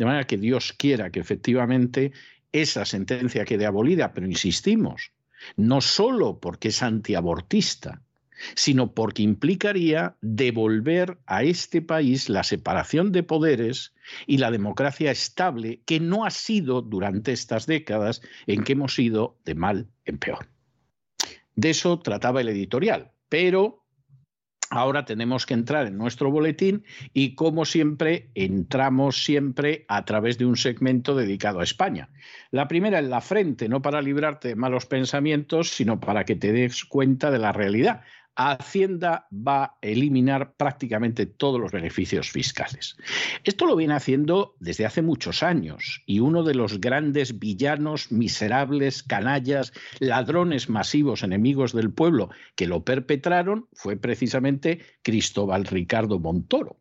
De 0.03 0.07
manera 0.07 0.27
que 0.27 0.35
Dios 0.35 0.73
quiera 0.73 1.11
que 1.11 1.21
efectivamente 1.21 2.11
esa 2.51 2.83
sentencia 2.83 3.45
quede 3.45 3.65
abolida, 3.65 4.13
pero 4.13 4.27
insistimos, 4.27 5.13
no 5.55 5.79
solo 5.79 6.41
porque 6.41 6.67
es 6.67 6.83
antiabortista, 6.83 8.01
sino 8.53 8.93
porque 8.93 9.23
implicaría 9.23 10.17
devolver 10.19 11.19
a 11.25 11.43
este 11.43 11.81
país 11.81 12.27
la 12.27 12.43
separación 12.43 13.13
de 13.13 13.23
poderes 13.23 13.93
y 14.27 14.39
la 14.39 14.51
democracia 14.51 15.09
estable 15.09 15.79
que 15.85 16.01
no 16.01 16.25
ha 16.25 16.31
sido 16.31 16.81
durante 16.81 17.31
estas 17.31 17.65
décadas 17.65 18.21
en 18.45 18.65
que 18.65 18.73
hemos 18.73 18.99
ido 18.99 19.37
de 19.45 19.55
mal 19.55 19.87
en 20.03 20.17
peor. 20.17 20.49
De 21.55 21.69
eso 21.69 21.97
trataba 21.99 22.41
el 22.41 22.49
editorial, 22.49 23.13
pero 23.29 23.82
Ahora 24.75 25.05
tenemos 25.05 25.45
que 25.45 25.53
entrar 25.53 25.85
en 25.85 25.99
nuestro 25.99 26.31
boletín 26.31 26.83
y 27.13 27.35
como 27.35 27.63
siempre 27.63 28.31
entramos 28.33 29.23
siempre 29.23 29.85
a 29.87 30.03
través 30.03 30.39
de 30.39 30.47
un 30.47 30.57
segmento 30.57 31.15
dedicado 31.15 31.59
a 31.59 31.63
España. 31.63 32.09
La 32.49 32.67
primera 32.67 32.97
en 32.97 33.11
la 33.11 33.21
frente, 33.21 33.69
no 33.69 33.83
para 33.83 34.01
librarte 34.01 34.47
de 34.47 34.55
malos 34.55 34.87
pensamientos, 34.87 35.69
sino 35.69 35.99
para 35.99 36.25
que 36.25 36.35
te 36.35 36.51
des 36.51 36.85
cuenta 36.85 37.29
de 37.29 37.37
la 37.37 37.51
realidad. 37.51 38.01
Hacienda 38.35 39.27
va 39.31 39.63
a 39.63 39.77
eliminar 39.81 40.53
prácticamente 40.55 41.25
todos 41.25 41.59
los 41.59 41.71
beneficios 41.71 42.31
fiscales. 42.31 42.97
Esto 43.43 43.65
lo 43.65 43.75
viene 43.75 43.93
haciendo 43.93 44.55
desde 44.59 44.85
hace 44.85 45.01
muchos 45.01 45.43
años 45.43 46.01
y 46.05 46.19
uno 46.19 46.43
de 46.43 46.55
los 46.55 46.81
grandes 46.81 47.39
villanos, 47.39 48.11
miserables, 48.11 49.03
canallas, 49.03 49.73
ladrones 49.99 50.69
masivos, 50.69 51.23
enemigos 51.23 51.73
del 51.73 51.91
pueblo 51.91 52.29
que 52.55 52.67
lo 52.67 52.83
perpetraron 52.83 53.67
fue 53.73 53.97
precisamente 53.97 54.81
Cristóbal 55.01 55.65
Ricardo 55.65 56.19
Montoro, 56.19 56.79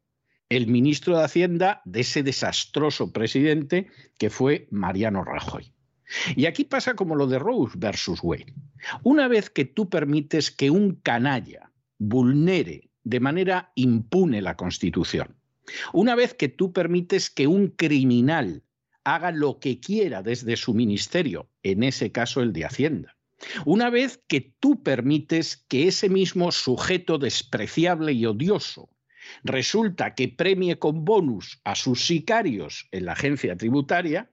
el 0.49 0.67
ministro 0.67 1.19
de 1.19 1.25
Hacienda 1.25 1.83
de 1.85 2.01
ese 2.01 2.23
desastroso 2.23 3.13
presidente 3.13 3.89
que 4.19 4.31
fue 4.31 4.69
Mariano 4.71 5.25
Rajoy. 5.25 5.73
Y 6.37 6.47
aquí 6.47 6.65
pasa 6.65 6.95
como 6.95 7.17
lo 7.17 7.27
de 7.27 7.39
Rose 7.39 7.75
versus 7.77 8.21
Wayne. 8.23 8.55
Una 9.03 9.29
vez 9.29 9.51
que 9.51 9.65
tú 9.65 9.89
permites 9.89 10.51
que 10.51 10.71
un 10.71 10.97
canalla 10.97 11.71
vulnere 11.99 12.91
de 13.05 13.21
manera 13.21 13.73
impune 13.75 14.43
la 14.43 14.57
Constitución, 14.57 15.37
una 15.93 16.15
vez 16.15 16.35
que 16.35 16.49
tú 16.49 16.73
permites 16.73 17.31
que 17.31 17.47
un 17.47 17.69
criminal 17.69 18.63
haga 19.05 19.33
lo 19.33 19.59
que 19.59 19.81
quiera 19.81 20.23
desde 20.23 20.57
su 20.57 20.75
ministerio, 20.75 21.49
en 21.63 21.83
ese 21.83 22.13
caso 22.13 22.41
el 22.41 22.53
de 22.53 22.65
Hacienda, 22.65 23.17
una 23.65 23.91
vez 23.91 24.23
que 24.29 24.53
tú 24.61 24.83
permites 24.83 25.57
que 25.69 25.89
ese 25.89 26.09
mismo 26.09 26.53
sujeto 26.53 27.19
despreciable 27.19 28.13
y 28.13 28.27
odioso 28.27 28.91
resulta 29.45 30.15
que 30.15 30.29
premie 30.29 30.79
con 30.79 31.05
bonus 31.05 31.61
a 31.65 31.75
sus 31.75 32.07
sicarios 32.07 32.89
en 32.91 33.07
la 33.07 33.13
agencia 33.13 33.57
tributaria, 33.57 34.31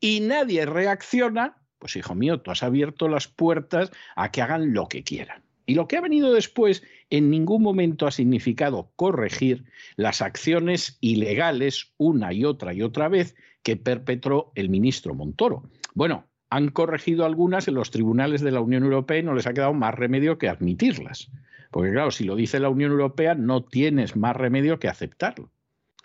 y 0.00 0.20
nadie 0.20 0.66
reacciona, 0.66 1.61
pues 1.82 1.96
hijo 1.96 2.14
mío, 2.14 2.40
tú 2.40 2.52
has 2.52 2.62
abierto 2.62 3.08
las 3.08 3.26
puertas 3.26 3.90
a 4.14 4.30
que 4.30 4.40
hagan 4.40 4.72
lo 4.72 4.86
que 4.86 5.02
quieran. 5.02 5.42
Y 5.66 5.74
lo 5.74 5.88
que 5.88 5.96
ha 5.96 6.00
venido 6.00 6.32
después 6.32 6.84
en 7.10 7.28
ningún 7.28 7.60
momento 7.60 8.06
ha 8.06 8.12
significado 8.12 8.92
corregir 8.94 9.64
las 9.96 10.22
acciones 10.22 10.96
ilegales 11.00 11.92
una 11.96 12.32
y 12.32 12.44
otra 12.44 12.72
y 12.72 12.82
otra 12.82 13.08
vez 13.08 13.34
que 13.64 13.76
perpetró 13.76 14.52
el 14.54 14.68
ministro 14.68 15.16
Montoro. 15.16 15.64
Bueno, 15.92 16.28
han 16.50 16.68
corregido 16.68 17.24
algunas 17.24 17.66
en 17.66 17.74
los 17.74 17.90
tribunales 17.90 18.42
de 18.42 18.52
la 18.52 18.60
Unión 18.60 18.84
Europea 18.84 19.18
y 19.18 19.24
no 19.24 19.34
les 19.34 19.48
ha 19.48 19.52
quedado 19.52 19.74
más 19.74 19.96
remedio 19.96 20.38
que 20.38 20.48
admitirlas. 20.48 21.32
Porque 21.72 21.90
claro, 21.90 22.12
si 22.12 22.22
lo 22.22 22.36
dice 22.36 22.60
la 22.60 22.68
Unión 22.68 22.92
Europea, 22.92 23.34
no 23.34 23.64
tienes 23.64 24.14
más 24.14 24.36
remedio 24.36 24.78
que 24.78 24.86
aceptarlo. 24.86 25.50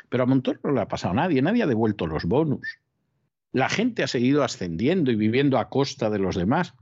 Pero 0.09 0.23
a 0.23 0.25
Montoro 0.25 0.59
no 0.63 0.71
le 0.71 0.81
ha 0.81 0.87
pasado 0.87 1.11
a 1.11 1.17
nadie, 1.17 1.43
nadie 1.43 1.61
ha 1.61 1.67
devuelto 1.67 2.07
los 2.07 2.25
bonus. 2.25 2.79
La 3.51 3.69
gente 3.69 4.03
ha 4.03 4.07
seguido 4.07 4.43
ascendiendo 4.43 5.11
y 5.11 5.15
viviendo 5.15 5.57
a 5.57 5.69
costa 5.69 6.09
de 6.09 6.19
los 6.19 6.35
demás 6.35 6.73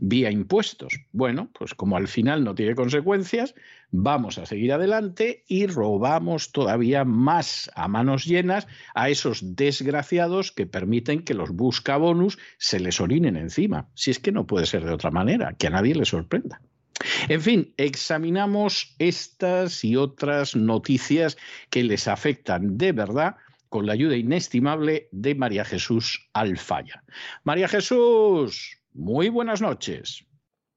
vía 0.00 0.30
impuestos. 0.30 1.00
Bueno, 1.12 1.50
pues 1.58 1.74
como 1.74 1.96
al 1.96 2.08
final 2.08 2.44
no 2.44 2.54
tiene 2.54 2.74
consecuencias, 2.74 3.54
vamos 3.90 4.38
a 4.38 4.46
seguir 4.46 4.72
adelante 4.72 5.44
y 5.46 5.66
robamos 5.66 6.52
todavía 6.52 7.04
más 7.04 7.70
a 7.74 7.88
manos 7.88 8.24
llenas 8.24 8.66
a 8.94 9.08
esos 9.08 9.56
desgraciados 9.56 10.52
que 10.52 10.66
permiten 10.66 11.22
que 11.22 11.34
los 11.34 11.50
buscabonus 11.50 12.38
se 12.58 12.80
les 12.80 13.00
orinen 13.00 13.36
encima. 13.36 13.88
Si 13.94 14.10
es 14.10 14.18
que 14.18 14.32
no 14.32 14.46
puede 14.46 14.66
ser 14.66 14.84
de 14.84 14.92
otra 14.92 15.10
manera, 15.10 15.54
que 15.54 15.66
a 15.66 15.70
nadie 15.70 15.94
le 15.94 16.04
sorprenda. 16.04 16.60
En 17.28 17.40
fin, 17.40 17.72
examinamos 17.78 18.94
estas 18.98 19.84
y 19.84 19.96
otras 19.96 20.54
noticias 20.54 21.38
que 21.70 21.82
les 21.82 22.06
afectan 22.08 22.76
de 22.76 22.92
verdad 22.92 23.36
con 23.70 23.86
la 23.86 23.94
ayuda 23.94 24.16
inestimable 24.16 25.08
de 25.12 25.34
María 25.34 25.64
Jesús 25.64 26.28
Alfaya. 26.34 27.04
María 27.44 27.68
Jesús, 27.68 28.82
muy 28.92 29.30
buenas 29.30 29.62
noches. 29.62 30.26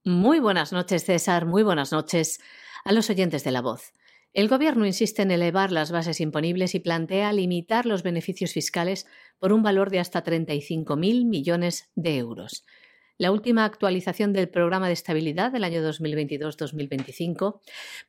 Muy 0.06 0.40
buenas 0.40 0.72
noches, 0.72 1.04
César. 1.04 1.46
Muy 1.46 1.64
buenas 1.64 1.92
noches 1.92 2.40
a 2.86 2.94
los 2.94 3.10
oyentes 3.10 3.44
de 3.44 3.52
la 3.52 3.62
voz. 3.62 3.94
El 4.32 4.48
Gobierno 4.48 4.86
insiste 4.86 5.24
en 5.24 5.32
elevar 5.32 5.72
las 5.72 5.92
bases 5.92 6.22
imponibles 6.22 6.76
y 6.76 6.80
plantea 6.80 7.34
limitar 7.34 7.86
los 7.86 8.04
beneficios 8.04 8.54
fiscales 8.54 9.08
por 9.40 9.54
un 9.54 9.64
valor 9.64 9.90
de 9.90 10.00
hasta 10.00 10.24
35.000 10.24 11.26
millones 11.26 11.92
de 11.96 12.18
euros. 12.18 12.64
La 13.18 13.32
última 13.32 13.66
actualización 13.66 14.34
del 14.34 14.50
Programa 14.50 14.88
de 14.88 14.94
Estabilidad 14.94 15.52
del 15.52 15.64
año 15.64 15.82
2022-2025, 15.88 17.62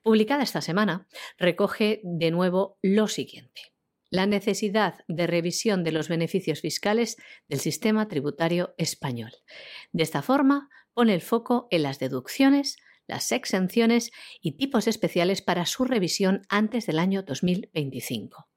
publicada 0.03 0.43
esta 0.43 0.61
semana, 0.61 1.07
recoge 1.39 2.01
de 2.05 2.31
nuevo 2.31 2.79
lo 2.83 3.07
siguiente 3.09 3.74
la 4.15 4.27
necesidad 4.27 5.01
de 5.09 5.27
revisión 5.27 5.83
de 5.83 5.91
los 5.91 6.09
beneficios 6.09 6.61
fiscales 6.61 7.17
del 7.49 7.59
sistema 7.59 8.07
tributario 8.07 8.73
español. 8.79 9.33
De 9.93 10.05
esta 10.05 10.23
forma, 10.23 10.69
pone 10.93 11.15
el 11.15 11.21
foco 11.21 11.67
en 11.73 11.83
las 11.83 11.99
deducciones, 11.99 12.77
las 13.09 13.33
exenciones 13.33 14.13
y 14.41 14.53
tipos 14.53 14.87
especiales 14.87 15.43
para 15.43 15.67
su 15.67 15.85
revisión 15.85 16.43
antes 16.49 16.87
del 16.87 17.01
año 17.01 17.25
2025. 17.25 18.49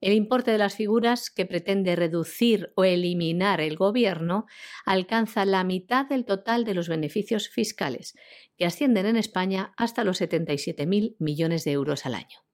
El 0.00 0.14
importe 0.14 0.50
de 0.50 0.58
las 0.58 0.76
figuras 0.76 1.28
que 1.28 1.44
pretende 1.44 1.94
reducir 1.94 2.72
o 2.74 2.84
eliminar 2.84 3.60
el 3.60 3.76
Gobierno 3.76 4.46
alcanza 4.86 5.44
la 5.44 5.62
mitad 5.62 6.06
del 6.06 6.24
total 6.24 6.64
de 6.64 6.72
los 6.72 6.88
beneficios 6.88 7.50
fiscales, 7.50 8.14
que 8.56 8.64
ascienden 8.64 9.04
en 9.04 9.16
España 9.16 9.74
hasta 9.76 10.04
los 10.04 10.22
77.000 10.22 11.16
millones 11.18 11.64
de 11.64 11.72
euros 11.72 12.06
al 12.06 12.14
año. 12.14 12.45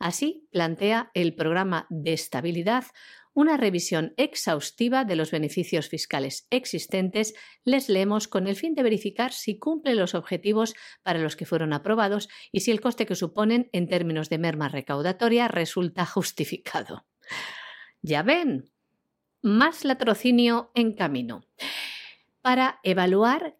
Así 0.00 0.48
plantea 0.50 1.12
el 1.14 1.34
programa 1.36 1.86
de 1.88 2.14
estabilidad 2.14 2.86
una 3.32 3.56
revisión 3.56 4.12
exhaustiva 4.16 5.04
de 5.04 5.14
los 5.14 5.30
beneficios 5.30 5.88
fiscales 5.88 6.46
existentes, 6.50 7.34
les 7.64 7.88
leemos 7.88 8.26
con 8.26 8.46
el 8.46 8.56
fin 8.56 8.74
de 8.74 8.82
verificar 8.82 9.32
si 9.32 9.58
cumplen 9.58 9.98
los 9.98 10.14
objetivos 10.14 10.74
para 11.02 11.20
los 11.20 11.36
que 11.36 11.46
fueron 11.46 11.72
aprobados 11.72 12.28
y 12.50 12.60
si 12.60 12.70
el 12.70 12.80
coste 12.80 13.06
que 13.06 13.14
suponen 13.14 13.68
en 13.72 13.88
términos 13.88 14.28
de 14.30 14.38
merma 14.38 14.68
recaudatoria 14.68 15.48
resulta 15.48 16.06
justificado. 16.06 17.06
Ya 18.02 18.22
ven, 18.22 18.70
más 19.42 19.84
latrocinio 19.84 20.72
en 20.74 20.94
camino. 20.94 21.46
Para 22.42 22.80
evaluar 22.82 23.58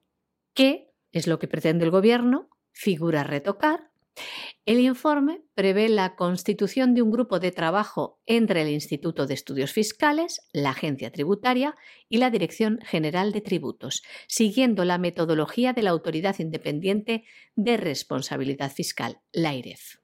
qué 0.53 0.90
es 1.12 1.26
lo 1.26 1.38
que 1.38 1.48
pretende 1.48 1.85
el 1.85 1.90
Gobierno, 1.90 2.50
figura 2.72 3.22
retocar, 3.24 3.89
el 4.66 4.79
informe 4.81 5.42
prevé 5.55 5.88
la 5.88 6.14
constitución 6.14 6.94
de 6.94 7.03
un 7.03 7.11
grupo 7.11 7.40
de 7.40 7.51
trabajo 7.51 8.20
entre 8.27 8.62
el 8.62 8.68
Instituto 8.68 9.27
de 9.27 9.35
Estudios 9.35 9.73
Fiscales, 9.73 10.42
la 10.53 10.70
Agencia 10.70 11.11
Tributaria 11.11 11.75
y 12.09 12.18
la 12.18 12.31
Dirección 12.31 12.79
General 12.83 13.33
de 13.33 13.40
Tributos, 13.40 14.03
siguiendo 14.29 14.85
la 14.85 14.99
metodología 14.99 15.73
de 15.73 15.83
la 15.83 15.90
Autoridad 15.90 16.38
Independiente 16.38 17.25
de 17.57 17.77
Responsabilidad 17.77 18.70
Fiscal, 18.70 19.20
la 19.33 19.55
IREF. 19.55 20.01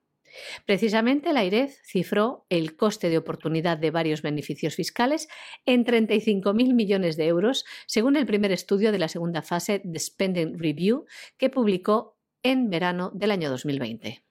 Precisamente 0.64 1.32
la 1.32 1.44
IREF 1.44 1.76
cifró 1.84 2.46
el 2.48 2.76
coste 2.76 3.08
de 3.08 3.18
oportunidad 3.18 3.78
de 3.78 3.90
varios 3.90 4.22
beneficios 4.22 4.74
fiscales 4.74 5.28
en 5.64 5.84
35.000 5.84 6.74
millones 6.74 7.16
de 7.16 7.26
euros, 7.26 7.64
según 7.86 8.16
el 8.16 8.26
primer 8.26 8.52
estudio 8.52 8.92
de 8.92 8.98
la 8.98 9.08
segunda 9.08 9.42
fase 9.42 9.80
de 9.84 9.98
Spending 9.98 10.58
Review 10.58 11.06
que 11.38 11.50
publicó 11.50 12.15
en 12.50 12.70
verano 12.70 13.10
del 13.12 13.32
año 13.32 13.50
2020. 13.50 14.22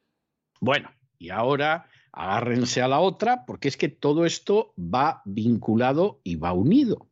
Bueno, 0.62 0.90
y 1.20 1.32
ahora 1.32 1.90
agárrense 2.14 2.82
a 2.82 2.88
la 2.88 3.00
otra 3.00 3.46
porque 3.46 3.68
es 3.68 3.76
que 3.76 3.90
todo 3.90 4.26
esto 4.26 4.74
va 4.78 5.22
vinculado 5.26 6.22
y 6.24 6.36
va 6.36 6.54
unido. 6.54 7.10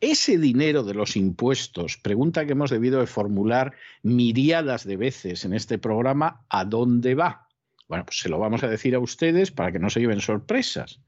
Ese 0.00 0.38
dinero 0.38 0.82
de 0.82 0.94
los 0.94 1.16
impuestos, 1.16 1.98
pregunta 1.98 2.46
que 2.46 2.52
hemos 2.52 2.70
debido 2.70 3.00
de 3.00 3.06
formular 3.06 3.74
miriadas 4.02 4.84
de 4.84 4.96
veces 4.96 5.44
en 5.44 5.52
este 5.52 5.78
programa, 5.78 6.44
¿a 6.48 6.64
dónde 6.64 7.14
va? 7.14 7.48
Bueno, 7.88 8.04
pues 8.04 8.18
se 8.18 8.28
lo 8.28 8.38
vamos 8.38 8.62
a 8.64 8.68
decir 8.68 8.94
a 8.94 9.00
ustedes 9.00 9.50
para 9.50 9.72
que 9.72 9.78
no 9.78 9.88
se 9.88 10.00
lleven 10.00 10.20
sorpresas. 10.20 11.00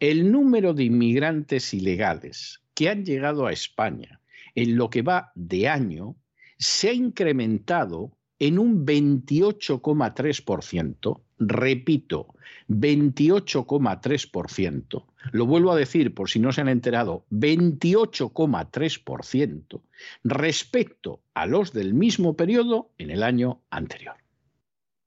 El 0.00 0.30
número 0.30 0.74
de 0.74 0.84
inmigrantes 0.84 1.72
ilegales 1.74 2.60
que 2.74 2.88
han 2.88 3.04
llegado 3.04 3.46
a 3.46 3.52
España 3.52 4.20
en 4.54 4.76
lo 4.76 4.90
que 4.90 5.02
va 5.02 5.32
de 5.36 5.68
año 5.68 6.16
se 6.58 6.90
ha 6.90 6.92
incrementado 6.92 8.17
en 8.38 8.58
un 8.58 8.86
28,3%, 8.86 11.20
repito, 11.38 12.34
28,3%, 12.68 15.06
lo 15.32 15.46
vuelvo 15.46 15.72
a 15.72 15.76
decir 15.76 16.14
por 16.14 16.30
si 16.30 16.38
no 16.38 16.52
se 16.52 16.60
han 16.60 16.68
enterado, 16.68 17.24
28,3% 17.30 19.82
respecto 20.24 21.22
a 21.34 21.46
los 21.46 21.72
del 21.72 21.94
mismo 21.94 22.36
periodo 22.36 22.92
en 22.98 23.10
el 23.10 23.22
año 23.22 23.62
anterior. 23.70 24.16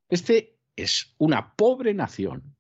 Este 0.09 0.57
es 0.75 1.13
una 1.17 1.53
pobre 1.55 1.93
nación 1.93 2.55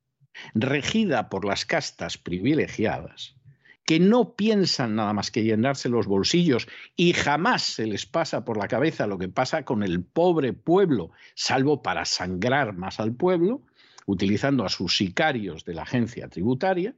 regida 0.53 1.29
por 1.29 1.45
las 1.45 1.65
castas 1.65 2.17
privilegiadas 2.17 3.35
que 3.85 3.99
no 3.99 4.35
piensan 4.35 4.95
nada 4.95 5.13
más 5.13 5.31
que 5.31 5.43
llenarse 5.43 5.89
los 5.89 6.07
bolsillos 6.07 6.67
y 6.95 7.13
jamás 7.13 7.63
se 7.63 7.87
les 7.87 8.05
pasa 8.05 8.45
por 8.45 8.57
la 8.57 8.67
cabeza 8.67 9.07
lo 9.07 9.17
que 9.17 9.27
pasa 9.27 9.63
con 9.63 9.83
el 9.83 10.03
pobre 10.03 10.53
pueblo, 10.53 11.11
salvo 11.35 11.81
para 11.81 12.05
sangrar 12.05 12.73
más 12.73 12.99
al 12.99 13.13
pueblo, 13.13 13.61
utilizando 14.05 14.65
a 14.65 14.69
sus 14.69 14.97
sicarios 14.97 15.65
de 15.65 15.73
la 15.73 15.83
agencia 15.83 16.27
tributaria, 16.29 16.95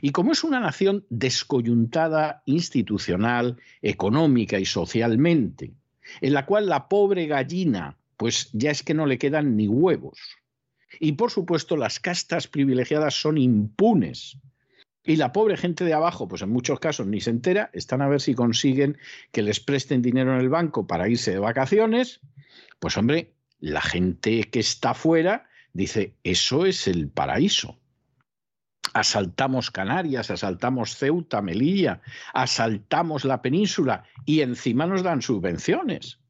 y 0.00 0.10
como 0.10 0.32
es 0.32 0.42
una 0.42 0.60
nación 0.60 1.06
descoyuntada 1.08 2.42
institucional, 2.46 3.58
económica 3.80 4.58
y 4.58 4.64
socialmente, 4.64 5.72
en 6.20 6.34
la 6.34 6.46
cual 6.46 6.68
la 6.68 6.88
pobre 6.88 7.26
gallina 7.26 7.96
pues 8.18 8.50
ya 8.52 8.72
es 8.72 8.82
que 8.82 8.94
no 8.94 9.06
le 9.06 9.16
quedan 9.16 9.56
ni 9.56 9.68
huevos. 9.68 10.18
Y 11.00 11.12
por 11.12 11.30
supuesto, 11.30 11.76
las 11.76 12.00
castas 12.00 12.48
privilegiadas 12.48 13.14
son 13.14 13.38
impunes. 13.38 14.36
Y 15.08 15.16
la 15.16 15.32
pobre 15.32 15.56
gente 15.56 15.86
de 15.86 15.94
abajo, 15.94 16.28
pues 16.28 16.42
en 16.42 16.50
muchos 16.50 16.80
casos 16.80 17.06
ni 17.06 17.22
se 17.22 17.30
entera, 17.30 17.70
están 17.72 18.02
a 18.02 18.08
ver 18.08 18.20
si 18.20 18.34
consiguen 18.34 18.98
que 19.32 19.40
les 19.40 19.58
presten 19.58 20.02
dinero 20.02 20.34
en 20.34 20.40
el 20.40 20.50
banco 20.50 20.86
para 20.86 21.08
irse 21.08 21.30
de 21.30 21.38
vacaciones. 21.38 22.20
Pues 22.78 22.94
hombre, 22.98 23.32
la 23.58 23.80
gente 23.80 24.42
que 24.50 24.60
está 24.60 24.92
fuera 24.92 25.48
dice, 25.72 26.14
eso 26.24 26.66
es 26.66 26.86
el 26.86 27.08
paraíso. 27.08 27.80
Asaltamos 28.92 29.70
Canarias, 29.70 30.30
asaltamos 30.30 30.98
Ceuta, 30.98 31.40
Melilla, 31.40 32.02
asaltamos 32.34 33.24
la 33.24 33.40
península 33.40 34.04
y 34.26 34.42
encima 34.42 34.86
nos 34.86 35.02
dan 35.02 35.22
subvenciones. 35.22 36.20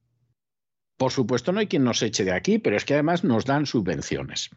Por 0.97 1.11
supuesto, 1.11 1.51
no 1.51 1.59
hay 1.59 1.67
quien 1.67 1.83
nos 1.83 2.01
eche 2.01 2.23
de 2.23 2.33
aquí, 2.33 2.61
pero 2.61 2.77
es 2.77 2.85
que 2.85 2.95
además 2.95 3.25
nos 3.25 3.45
dan 3.45 3.67
subvenciones. 3.67 4.51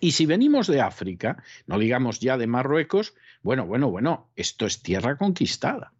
Y 0.00 0.12
si 0.12 0.26
venimos 0.26 0.66
de 0.66 0.80
África, 0.80 1.42
no 1.66 1.78
digamos 1.78 2.20
ya 2.20 2.36
de 2.36 2.46
Marruecos, 2.46 3.14
bueno, 3.42 3.66
bueno, 3.66 3.90
bueno, 3.90 4.30
esto 4.36 4.66
es 4.66 4.82
tierra 4.82 5.16
conquistada. 5.16 5.92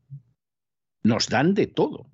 Nos 1.03 1.29
dan 1.29 1.55
de 1.55 1.67
todo. 1.67 2.11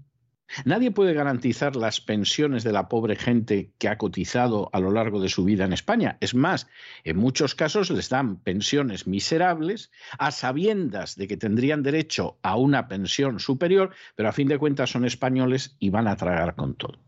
Nadie 0.66 0.90
puede 0.90 1.14
garantizar 1.14 1.76
las 1.76 2.00
pensiones 2.00 2.62
de 2.62 2.72
la 2.72 2.88
pobre 2.88 3.16
gente 3.16 3.72
que 3.78 3.88
ha 3.88 3.96
cotizado 3.96 4.68
a 4.72 4.80
lo 4.80 4.90
largo 4.90 5.20
de 5.20 5.30
su 5.30 5.44
vida 5.44 5.64
en 5.64 5.72
España. 5.72 6.18
Es 6.20 6.34
más, 6.34 6.68
en 7.04 7.16
muchos 7.16 7.54
casos 7.54 7.90
les 7.90 8.10
dan 8.10 8.36
pensiones 8.36 9.06
miserables 9.06 9.90
a 10.18 10.30
sabiendas 10.30 11.16
de 11.16 11.26
que 11.26 11.38
tendrían 11.38 11.82
derecho 11.82 12.38
a 12.42 12.56
una 12.56 12.86
pensión 12.86 13.40
superior, 13.40 13.94
pero 14.14 14.28
a 14.28 14.32
fin 14.32 14.48
de 14.48 14.58
cuentas 14.58 14.90
son 14.90 15.06
españoles 15.06 15.76
y 15.78 15.88
van 15.88 16.06
a 16.06 16.16
tragar 16.16 16.54
con 16.54 16.74
todo. 16.74 16.98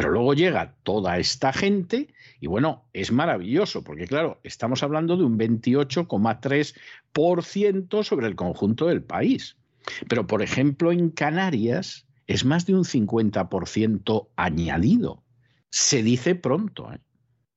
Pero 0.00 0.12
luego 0.12 0.32
llega 0.32 0.76
toda 0.82 1.18
esta 1.18 1.52
gente 1.52 2.14
y 2.40 2.46
bueno, 2.46 2.88
es 2.94 3.12
maravilloso 3.12 3.84
porque 3.84 4.06
claro, 4.06 4.40
estamos 4.44 4.82
hablando 4.82 5.18
de 5.18 5.24
un 5.24 5.38
28,3% 5.38 8.02
sobre 8.02 8.26
el 8.26 8.34
conjunto 8.34 8.86
del 8.86 9.02
país. 9.02 9.58
Pero 10.08 10.26
por 10.26 10.40
ejemplo 10.40 10.90
en 10.90 11.10
Canarias 11.10 12.06
es 12.26 12.46
más 12.46 12.64
de 12.64 12.76
un 12.76 12.84
50% 12.84 14.28
añadido. 14.36 15.22
Se 15.68 16.02
dice 16.02 16.34
pronto, 16.34 16.90
¿eh? 16.94 17.00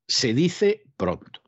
se 0.06 0.34
dice 0.34 0.84
pronto. 0.98 1.39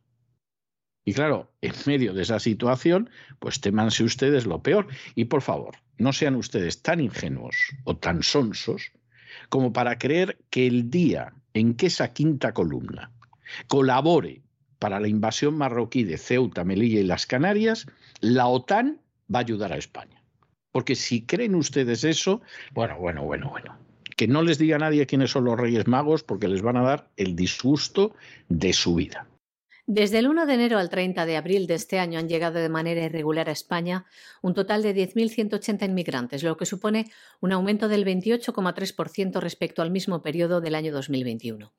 Y 1.03 1.11
claro, 1.11 1.51
en 1.59 1.73
medio 1.87 2.13
de 2.13 2.21
esa 2.21 2.39
situación, 2.39 3.09
pues 3.39 3.59
temanse 3.59 4.05
ustedes 4.05 4.45
lo 4.45 4.63
peor. 4.63 4.87
Y 5.13 5.25
por 5.25 5.41
favor, 5.41 5.75
no 5.97 6.13
sean 6.13 6.37
ustedes 6.37 6.81
tan 6.81 7.01
ingenuos 7.01 7.57
o 7.83 7.97
tan 7.97 8.23
sonsos 8.23 8.93
como 9.49 9.73
para 9.73 9.97
creer 9.97 10.37
que 10.49 10.67
el 10.67 10.89
día 10.89 11.33
en 11.53 11.75
que 11.75 11.87
esa 11.87 12.13
quinta 12.13 12.53
columna 12.53 13.11
colabore 13.67 14.41
para 14.79 14.99
la 14.99 15.07
invasión 15.07 15.57
marroquí 15.57 16.03
de 16.03 16.17
Ceuta, 16.17 16.63
Melilla 16.63 16.99
y 16.99 17.03
las 17.03 17.25
Canarias, 17.25 17.87
la 18.19 18.47
OTAN 18.47 18.99
va 19.33 19.39
a 19.39 19.41
ayudar 19.41 19.71
a 19.71 19.77
España. 19.77 20.21
Porque 20.71 20.95
si 20.95 21.21
creen 21.25 21.55
ustedes 21.55 22.03
eso, 22.03 22.41
bueno, 22.73 22.97
bueno, 22.99 23.23
bueno, 23.23 23.49
bueno, 23.49 23.77
que 24.17 24.27
no 24.27 24.41
les 24.41 24.57
diga 24.57 24.77
nadie 24.77 25.05
quiénes 25.05 25.31
son 25.31 25.45
los 25.45 25.59
Reyes 25.59 25.87
Magos 25.87 26.23
porque 26.23 26.47
les 26.47 26.61
van 26.61 26.77
a 26.77 26.83
dar 26.83 27.09
el 27.15 27.35
disgusto 27.35 28.13
de 28.49 28.73
su 28.73 28.95
vida. 28.95 29.27
Desde 29.87 30.17
el 30.17 30.27
1 30.27 30.47
de 30.47 30.53
enero 30.55 30.79
al 30.79 30.89
30 30.89 31.27
de 31.27 31.37
abril 31.37 31.67
de 31.67 31.75
este 31.75 31.99
año 31.99 32.17
han 32.17 32.27
llegado 32.27 32.57
de 32.57 32.69
manera 32.69 33.05
irregular 33.05 33.49
a 33.49 33.51
España 33.51 34.07
un 34.41 34.55
total 34.55 34.81
de 34.81 34.95
10.180 34.95 35.85
inmigrantes, 35.85 36.41
lo 36.41 36.57
que 36.57 36.65
supone 36.65 37.11
un 37.39 37.51
aumento 37.51 37.87
del 37.87 38.03
28,3% 38.03 39.39
respecto 39.39 39.83
al 39.83 39.91
mismo 39.91 40.23
periodo 40.23 40.59
del 40.59 40.73
año 40.73 40.91
2021. 40.91 41.71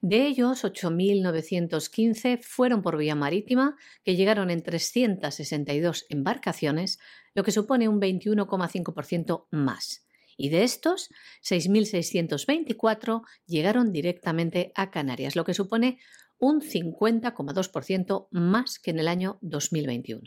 De 0.00 0.26
ellos, 0.28 0.62
8.915 0.62 2.40
fueron 2.42 2.80
por 2.80 2.96
vía 2.96 3.16
marítima, 3.16 3.76
que 4.04 4.14
llegaron 4.14 4.50
en 4.50 4.62
362 4.62 6.06
embarcaciones, 6.10 7.00
lo 7.34 7.42
que 7.42 7.50
supone 7.50 7.88
un 7.88 8.00
21,5% 8.00 9.48
más. 9.50 10.06
Y 10.36 10.50
de 10.50 10.62
estos, 10.62 11.10
6.624 11.42 13.22
llegaron 13.46 13.90
directamente 13.90 14.70
a 14.76 14.92
Canarias, 14.92 15.34
lo 15.34 15.44
que 15.44 15.54
supone 15.54 15.98
un 16.38 16.60
50,2% 16.60 18.28
más 18.30 18.78
que 18.78 18.90
en 18.90 18.98
el 18.98 19.08
año 19.08 19.38
2021. 19.42 20.22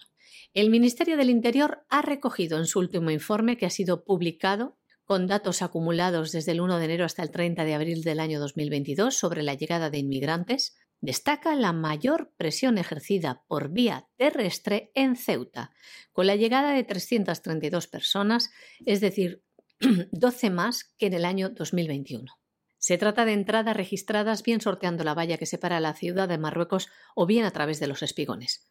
El 0.54 0.70
Ministerio 0.70 1.18
del 1.18 1.30
Interior 1.30 1.86
ha 1.90 2.02
recogido 2.02 2.58
en 2.58 2.66
su 2.66 2.80
último 2.80 3.12
informe, 3.12 3.58
que 3.58 3.66
ha 3.66 3.70
sido 3.70 4.04
publicado 4.04 4.78
con 5.06 5.28
datos 5.28 5.62
acumulados 5.62 6.32
desde 6.32 6.54
el 6.54 6.62
1 6.62 6.78
de 6.78 6.86
enero 6.86 7.06
hasta 7.06 7.24
el 7.24 7.32
30 7.32 7.66
de 7.66 7.74
abril 7.74 8.04
del 8.04 8.20
año 8.20 8.40
2022 8.40 9.16
sobre 9.16 9.44
la 9.44 9.56
llegada 9.56 9.90
de 9.90 9.98
inmigrantes, 9.98 10.78
destaca 11.02 11.56
la 11.56 11.74
mayor 11.74 12.32
presión 12.38 12.78
ejercida 12.78 13.44
por 13.48 13.70
vía 13.70 14.08
terrestre 14.16 14.92
en 14.94 15.16
Ceuta, 15.16 15.72
con 16.12 16.28
la 16.28 16.36
llegada 16.36 16.74
de 16.74 16.84
332 16.84 17.88
personas, 17.88 18.52
es 18.86 19.02
decir, 19.02 19.44
12 20.12 20.50
más 20.50 20.94
que 20.98 21.08
en 21.08 21.14
el 21.14 21.26
año 21.26 21.50
2021. 21.50 22.41
Se 22.82 22.98
trata 22.98 23.26
de 23.26 23.34
entradas 23.34 23.78
registradas 23.78 24.42
bien 24.42 24.60
sorteando 24.60 25.04
la 25.04 25.14
valla 25.14 25.38
que 25.38 25.46
separa 25.46 25.80
la 25.80 25.94
ciudad 25.94 26.28
de 26.28 26.40
Marruecos 26.40 26.90
o 27.14 27.28
bien 27.28 27.46
a 27.46 27.52
través 27.52 27.80
de 27.80 27.86
los 27.86 28.02
espigones. 28.02 28.68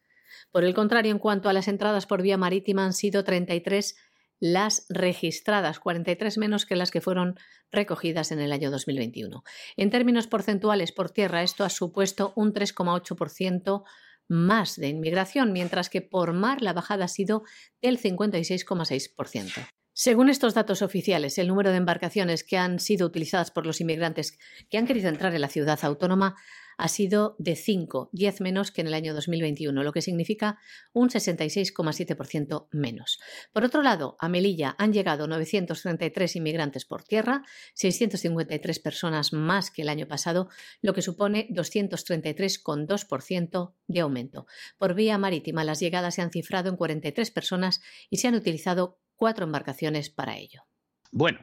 Por 0.51 0.65
el 0.65 0.73
contrario, 0.73 1.13
en 1.13 1.19
cuanto 1.19 1.47
a 1.47 1.53
las 1.53 1.69
entradas 1.69 2.05
por 2.05 2.21
vía 2.21 2.35
marítima 2.35 2.83
han 2.83 2.91
sido 2.91 3.23
33 3.23 3.95
las 4.41 4.85
registradas, 4.89 5.79
43 5.79 6.37
menos 6.39 6.65
que 6.65 6.75
las 6.75 6.91
que 6.91 6.99
fueron 6.99 7.37
recogidas 7.71 8.33
en 8.33 8.41
el 8.41 8.51
año 8.51 8.69
2021. 8.69 9.43
En 9.77 9.89
términos 9.89 10.27
porcentuales 10.27 10.91
por 10.91 11.11
tierra, 11.11 11.41
esto 11.41 11.63
ha 11.63 11.69
supuesto 11.69 12.33
un 12.35 12.53
3,8% 12.53 13.83
más 14.27 14.75
de 14.75 14.89
inmigración, 14.89 15.53
mientras 15.53 15.89
que 15.89 16.01
por 16.01 16.33
mar 16.33 16.61
la 16.61 16.73
bajada 16.73 17.05
ha 17.05 17.07
sido 17.07 17.43
del 17.81 17.97
56,6%. 17.97 19.67
Según 19.93 20.29
estos 20.29 20.53
datos 20.53 20.81
oficiales, 20.81 21.37
el 21.37 21.49
número 21.49 21.71
de 21.71 21.77
embarcaciones 21.77 22.43
que 22.43 22.57
han 22.57 22.79
sido 22.79 23.05
utilizadas 23.05 23.51
por 23.51 23.65
los 23.65 23.81
inmigrantes 23.81 24.37
que 24.69 24.77
han 24.77 24.87
querido 24.87 25.09
entrar 25.09 25.35
en 25.35 25.41
la 25.41 25.49
ciudad 25.49 25.79
autónoma 25.83 26.35
ha 26.77 26.87
sido 26.87 27.35
de 27.37 27.55
5, 27.55 28.09
10 28.11 28.41
menos 28.41 28.71
que 28.71 28.81
en 28.81 28.87
el 28.87 28.95
año 28.95 29.13
2021, 29.13 29.83
lo 29.83 29.91
que 29.91 30.01
significa 30.01 30.57
un 30.93 31.09
66,7% 31.09 32.69
menos. 32.71 33.19
Por 33.53 33.63
otro 33.63 33.83
lado, 33.83 34.15
a 34.19 34.29
Melilla 34.29 34.73
han 34.79 34.93
llegado 34.93 35.27
933 35.27 36.37
inmigrantes 36.37 36.85
por 36.85 37.03
tierra, 37.03 37.43
653 37.75 38.79
personas 38.79 39.31
más 39.33 39.69
que 39.69 39.83
el 39.83 39.89
año 39.89 40.07
pasado, 40.07 40.49
lo 40.81 40.93
que 40.93 41.03
supone 41.03 41.47
233,2% 41.49 43.73
de 43.87 43.99
aumento. 43.99 44.47
Por 44.79 44.95
vía 44.95 45.19
marítima, 45.19 45.63
las 45.63 45.79
llegadas 45.79 46.15
se 46.15 46.23
han 46.23 46.31
cifrado 46.31 46.69
en 46.69 46.77
43 46.77 47.29
personas 47.29 47.81
y 48.09 48.17
se 48.17 48.27
han 48.27 48.33
utilizado 48.35 49.00
cuatro 49.21 49.45
embarcaciones 49.45 50.09
para 50.09 50.35
ello. 50.35 50.63
Bueno, 51.11 51.37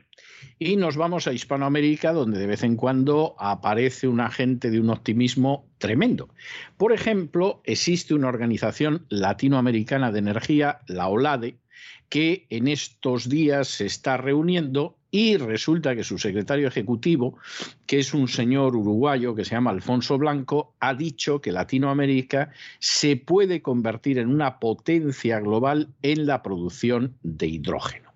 y 0.58 0.74
nos 0.74 0.96
vamos 0.96 1.28
a 1.28 1.32
Hispanoamérica, 1.32 2.12
donde 2.12 2.40
de 2.40 2.48
vez 2.48 2.64
en 2.64 2.74
cuando 2.74 3.36
aparece 3.38 4.08
un 4.08 4.18
agente 4.18 4.72
de 4.72 4.80
un 4.80 4.90
optimismo 4.90 5.70
tremendo. 5.78 6.28
Por 6.76 6.92
ejemplo, 6.92 7.62
existe 7.62 8.14
una 8.14 8.26
organización 8.26 9.06
latinoamericana 9.10 10.10
de 10.10 10.18
energía, 10.18 10.80
la 10.88 11.06
OLADE, 11.06 11.60
que 12.08 12.48
en 12.50 12.66
estos 12.66 13.28
días 13.28 13.68
se 13.68 13.86
está 13.86 14.16
reuniendo 14.16 14.97
y 15.10 15.36
resulta 15.36 15.94
que 15.94 16.04
su 16.04 16.18
secretario 16.18 16.68
ejecutivo, 16.68 17.38
que 17.86 17.98
es 17.98 18.12
un 18.12 18.28
señor 18.28 18.76
uruguayo 18.76 19.34
que 19.34 19.44
se 19.44 19.52
llama 19.52 19.70
Alfonso 19.70 20.18
Blanco, 20.18 20.74
ha 20.80 20.94
dicho 20.94 21.40
que 21.40 21.52
Latinoamérica 21.52 22.50
se 22.78 23.16
puede 23.16 23.62
convertir 23.62 24.18
en 24.18 24.28
una 24.28 24.58
potencia 24.58 25.40
global 25.40 25.88
en 26.02 26.26
la 26.26 26.42
producción 26.42 27.16
de 27.22 27.46
hidrógeno. 27.46 28.12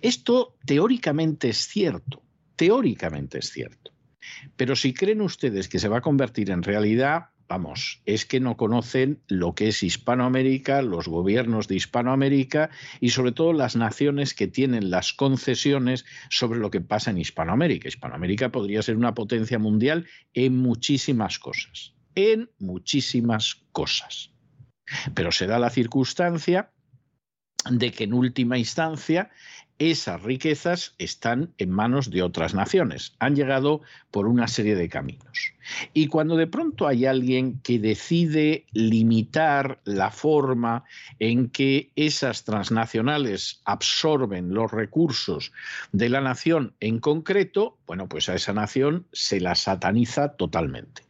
Esto 0.00 0.56
teóricamente 0.64 1.50
es 1.50 1.58
cierto, 1.68 2.22
teóricamente 2.56 3.38
es 3.38 3.50
cierto. 3.50 3.92
Pero 4.56 4.76
si 4.76 4.94
creen 4.94 5.20
ustedes 5.20 5.68
que 5.68 5.78
se 5.78 5.88
va 5.88 5.98
a 5.98 6.02
convertir 6.02 6.50
en 6.50 6.62
realidad, 6.62 7.26
vamos, 7.48 8.00
es 8.06 8.24
que 8.24 8.40
no 8.40 8.56
conocen 8.56 9.20
lo 9.28 9.54
que 9.54 9.68
es 9.68 9.82
Hispanoamérica, 9.82 10.82
los 10.82 11.08
gobiernos 11.08 11.68
de 11.68 11.76
Hispanoamérica 11.76 12.70
y 13.00 13.10
sobre 13.10 13.32
todo 13.32 13.52
las 13.52 13.76
naciones 13.76 14.34
que 14.34 14.46
tienen 14.46 14.90
las 14.90 15.12
concesiones 15.12 16.04
sobre 16.30 16.58
lo 16.58 16.70
que 16.70 16.80
pasa 16.80 17.10
en 17.10 17.18
Hispanoamérica. 17.18 17.88
Hispanoamérica 17.88 18.50
podría 18.50 18.82
ser 18.82 18.96
una 18.96 19.14
potencia 19.14 19.58
mundial 19.58 20.06
en 20.32 20.56
muchísimas 20.56 21.38
cosas, 21.38 21.94
en 22.14 22.50
muchísimas 22.58 23.62
cosas. 23.72 24.30
Pero 25.14 25.32
se 25.32 25.46
da 25.46 25.58
la 25.58 25.70
circunstancia 25.70 26.70
de 27.70 27.92
que 27.92 28.04
en 28.04 28.14
última 28.14 28.58
instancia 28.58 29.30
esas 29.78 30.22
riquezas 30.22 30.94
están 30.98 31.52
en 31.58 31.70
manos 31.70 32.10
de 32.10 32.22
otras 32.22 32.54
naciones, 32.54 33.14
han 33.18 33.34
llegado 33.34 33.82
por 34.10 34.26
una 34.28 34.48
serie 34.48 34.76
de 34.76 34.88
caminos. 34.88 35.54
Y 35.92 36.08
cuando 36.08 36.36
de 36.36 36.46
pronto 36.46 36.86
hay 36.86 37.06
alguien 37.06 37.60
que 37.60 37.78
decide 37.78 38.66
limitar 38.72 39.80
la 39.84 40.10
forma 40.10 40.84
en 41.18 41.48
que 41.48 41.90
esas 41.96 42.44
transnacionales 42.44 43.62
absorben 43.64 44.52
los 44.52 44.70
recursos 44.70 45.52
de 45.92 46.08
la 46.08 46.20
nación 46.20 46.74
en 46.80 47.00
concreto, 47.00 47.78
bueno, 47.86 48.08
pues 48.08 48.28
a 48.28 48.34
esa 48.34 48.52
nación 48.52 49.06
se 49.12 49.40
la 49.40 49.54
sataniza 49.54 50.36
totalmente. 50.36 51.02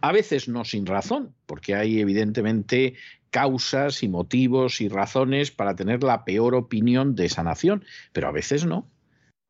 A 0.00 0.12
veces 0.12 0.48
no 0.48 0.64
sin 0.64 0.86
razón, 0.86 1.34
porque 1.46 1.74
hay 1.74 2.00
evidentemente 2.00 2.94
causas 3.36 4.02
y 4.02 4.08
motivos 4.08 4.80
y 4.80 4.88
razones 4.88 5.50
para 5.50 5.76
tener 5.76 6.02
la 6.02 6.24
peor 6.24 6.54
opinión 6.54 7.14
de 7.14 7.26
esa 7.26 7.42
nación, 7.42 7.84
pero 8.14 8.28
a 8.28 8.32
veces 8.32 8.64
no. 8.64 8.90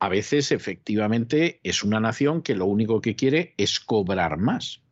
A 0.00 0.08
veces 0.08 0.50
efectivamente 0.50 1.60
es 1.62 1.84
una 1.84 2.00
nación 2.00 2.42
que 2.42 2.56
lo 2.56 2.66
único 2.66 3.00
que 3.00 3.14
quiere 3.14 3.54
es 3.58 3.78
cobrar 3.78 4.38
más. 4.38 4.82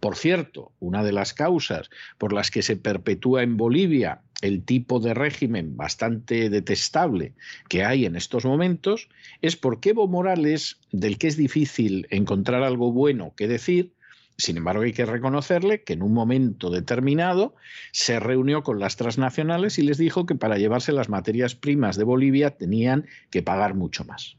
Por 0.00 0.16
cierto, 0.16 0.72
una 0.80 1.02
de 1.02 1.12
las 1.12 1.32
causas 1.32 1.88
por 2.18 2.34
las 2.34 2.50
que 2.50 2.60
se 2.60 2.76
perpetúa 2.76 3.42
en 3.42 3.56
Bolivia 3.56 4.20
el 4.42 4.64
tipo 4.64 5.00
de 5.00 5.14
régimen 5.14 5.74
bastante 5.74 6.50
detestable 6.50 7.32
que 7.70 7.84
hay 7.84 8.04
en 8.04 8.16
estos 8.16 8.44
momentos 8.44 9.08
es 9.40 9.56
porque 9.56 9.90
Evo 9.90 10.08
Morales, 10.08 10.78
del 10.92 11.16
que 11.16 11.28
es 11.28 11.38
difícil 11.38 12.06
encontrar 12.10 12.62
algo 12.62 12.92
bueno 12.92 13.32
que 13.34 13.48
decir, 13.48 13.94
sin 14.38 14.58
embargo, 14.58 14.82
hay 14.82 14.92
que 14.92 15.06
reconocerle 15.06 15.82
que 15.82 15.94
en 15.94 16.02
un 16.02 16.12
momento 16.12 16.70
determinado 16.70 17.54
se 17.92 18.20
reunió 18.20 18.62
con 18.62 18.78
las 18.78 18.96
transnacionales 18.96 19.78
y 19.78 19.82
les 19.82 19.96
dijo 19.96 20.26
que 20.26 20.34
para 20.34 20.58
llevarse 20.58 20.92
las 20.92 21.08
materias 21.08 21.54
primas 21.54 21.96
de 21.96 22.04
Bolivia 22.04 22.56
tenían 22.56 23.06
que 23.30 23.42
pagar 23.42 23.74
mucho 23.74 24.04
más. 24.04 24.36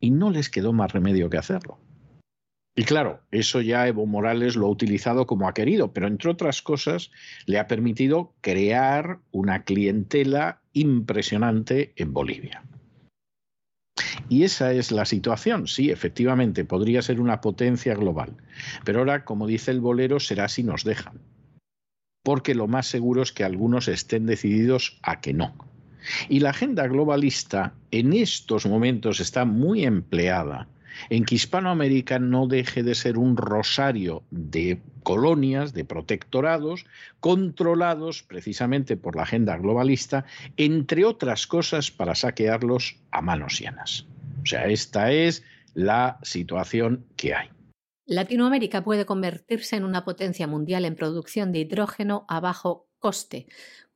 Y 0.00 0.10
no 0.10 0.30
les 0.30 0.48
quedó 0.48 0.72
más 0.72 0.92
remedio 0.92 1.28
que 1.28 1.36
hacerlo. 1.36 1.78
Y 2.74 2.84
claro, 2.84 3.20
eso 3.30 3.60
ya 3.60 3.86
Evo 3.86 4.06
Morales 4.06 4.56
lo 4.56 4.66
ha 4.66 4.70
utilizado 4.70 5.26
como 5.26 5.48
ha 5.48 5.54
querido, 5.54 5.92
pero 5.92 6.06
entre 6.06 6.30
otras 6.30 6.60
cosas 6.60 7.10
le 7.46 7.58
ha 7.58 7.66
permitido 7.66 8.34
crear 8.42 9.20
una 9.30 9.64
clientela 9.64 10.60
impresionante 10.72 11.92
en 11.96 12.12
Bolivia. 12.12 12.62
Y 14.28 14.44
esa 14.44 14.72
es 14.72 14.90
la 14.90 15.04
situación. 15.04 15.68
Sí, 15.68 15.90
efectivamente, 15.90 16.64
podría 16.64 17.02
ser 17.02 17.20
una 17.20 17.40
potencia 17.40 17.94
global. 17.94 18.34
Pero 18.84 19.00
ahora, 19.00 19.24
como 19.24 19.46
dice 19.46 19.70
el 19.70 19.80
bolero, 19.80 20.20
será 20.20 20.48
si 20.48 20.62
nos 20.62 20.84
dejan. 20.84 21.20
Porque 22.22 22.54
lo 22.54 22.66
más 22.66 22.86
seguro 22.86 23.22
es 23.22 23.32
que 23.32 23.44
algunos 23.44 23.88
estén 23.88 24.26
decididos 24.26 24.98
a 25.02 25.20
que 25.20 25.32
no. 25.32 25.54
Y 26.28 26.40
la 26.40 26.50
agenda 26.50 26.86
globalista 26.86 27.74
en 27.90 28.12
estos 28.12 28.66
momentos 28.66 29.20
está 29.20 29.44
muy 29.44 29.84
empleada 29.84 30.68
en 31.10 31.24
que 31.24 31.34
Hispanoamérica 31.34 32.18
no 32.18 32.46
deje 32.46 32.82
de 32.82 32.94
ser 32.94 33.18
un 33.18 33.36
rosario 33.36 34.22
de 34.30 34.80
colonias, 35.02 35.72
de 35.72 35.84
protectorados, 35.84 36.86
controlados 37.20 38.22
precisamente 38.22 38.96
por 38.96 39.16
la 39.16 39.22
agenda 39.22 39.56
globalista, 39.56 40.24
entre 40.56 41.04
otras 41.04 41.46
cosas 41.46 41.90
para 41.90 42.14
saquearlos 42.14 42.96
a 43.10 43.20
manos 43.22 43.60
llenas. 43.60 44.06
O 44.46 44.48
sea, 44.48 44.66
esta 44.68 45.10
es 45.10 45.42
la 45.74 46.20
situación 46.22 47.08
que 47.16 47.34
hay. 47.34 47.48
Latinoamérica 48.04 48.84
puede 48.84 49.04
convertirse 49.04 49.74
en 49.74 49.82
una 49.82 50.04
potencia 50.04 50.46
mundial 50.46 50.84
en 50.84 50.94
producción 50.94 51.50
de 51.50 51.58
hidrógeno 51.58 52.24
a 52.28 52.38
bajo 52.38 52.88
coste, 53.00 53.48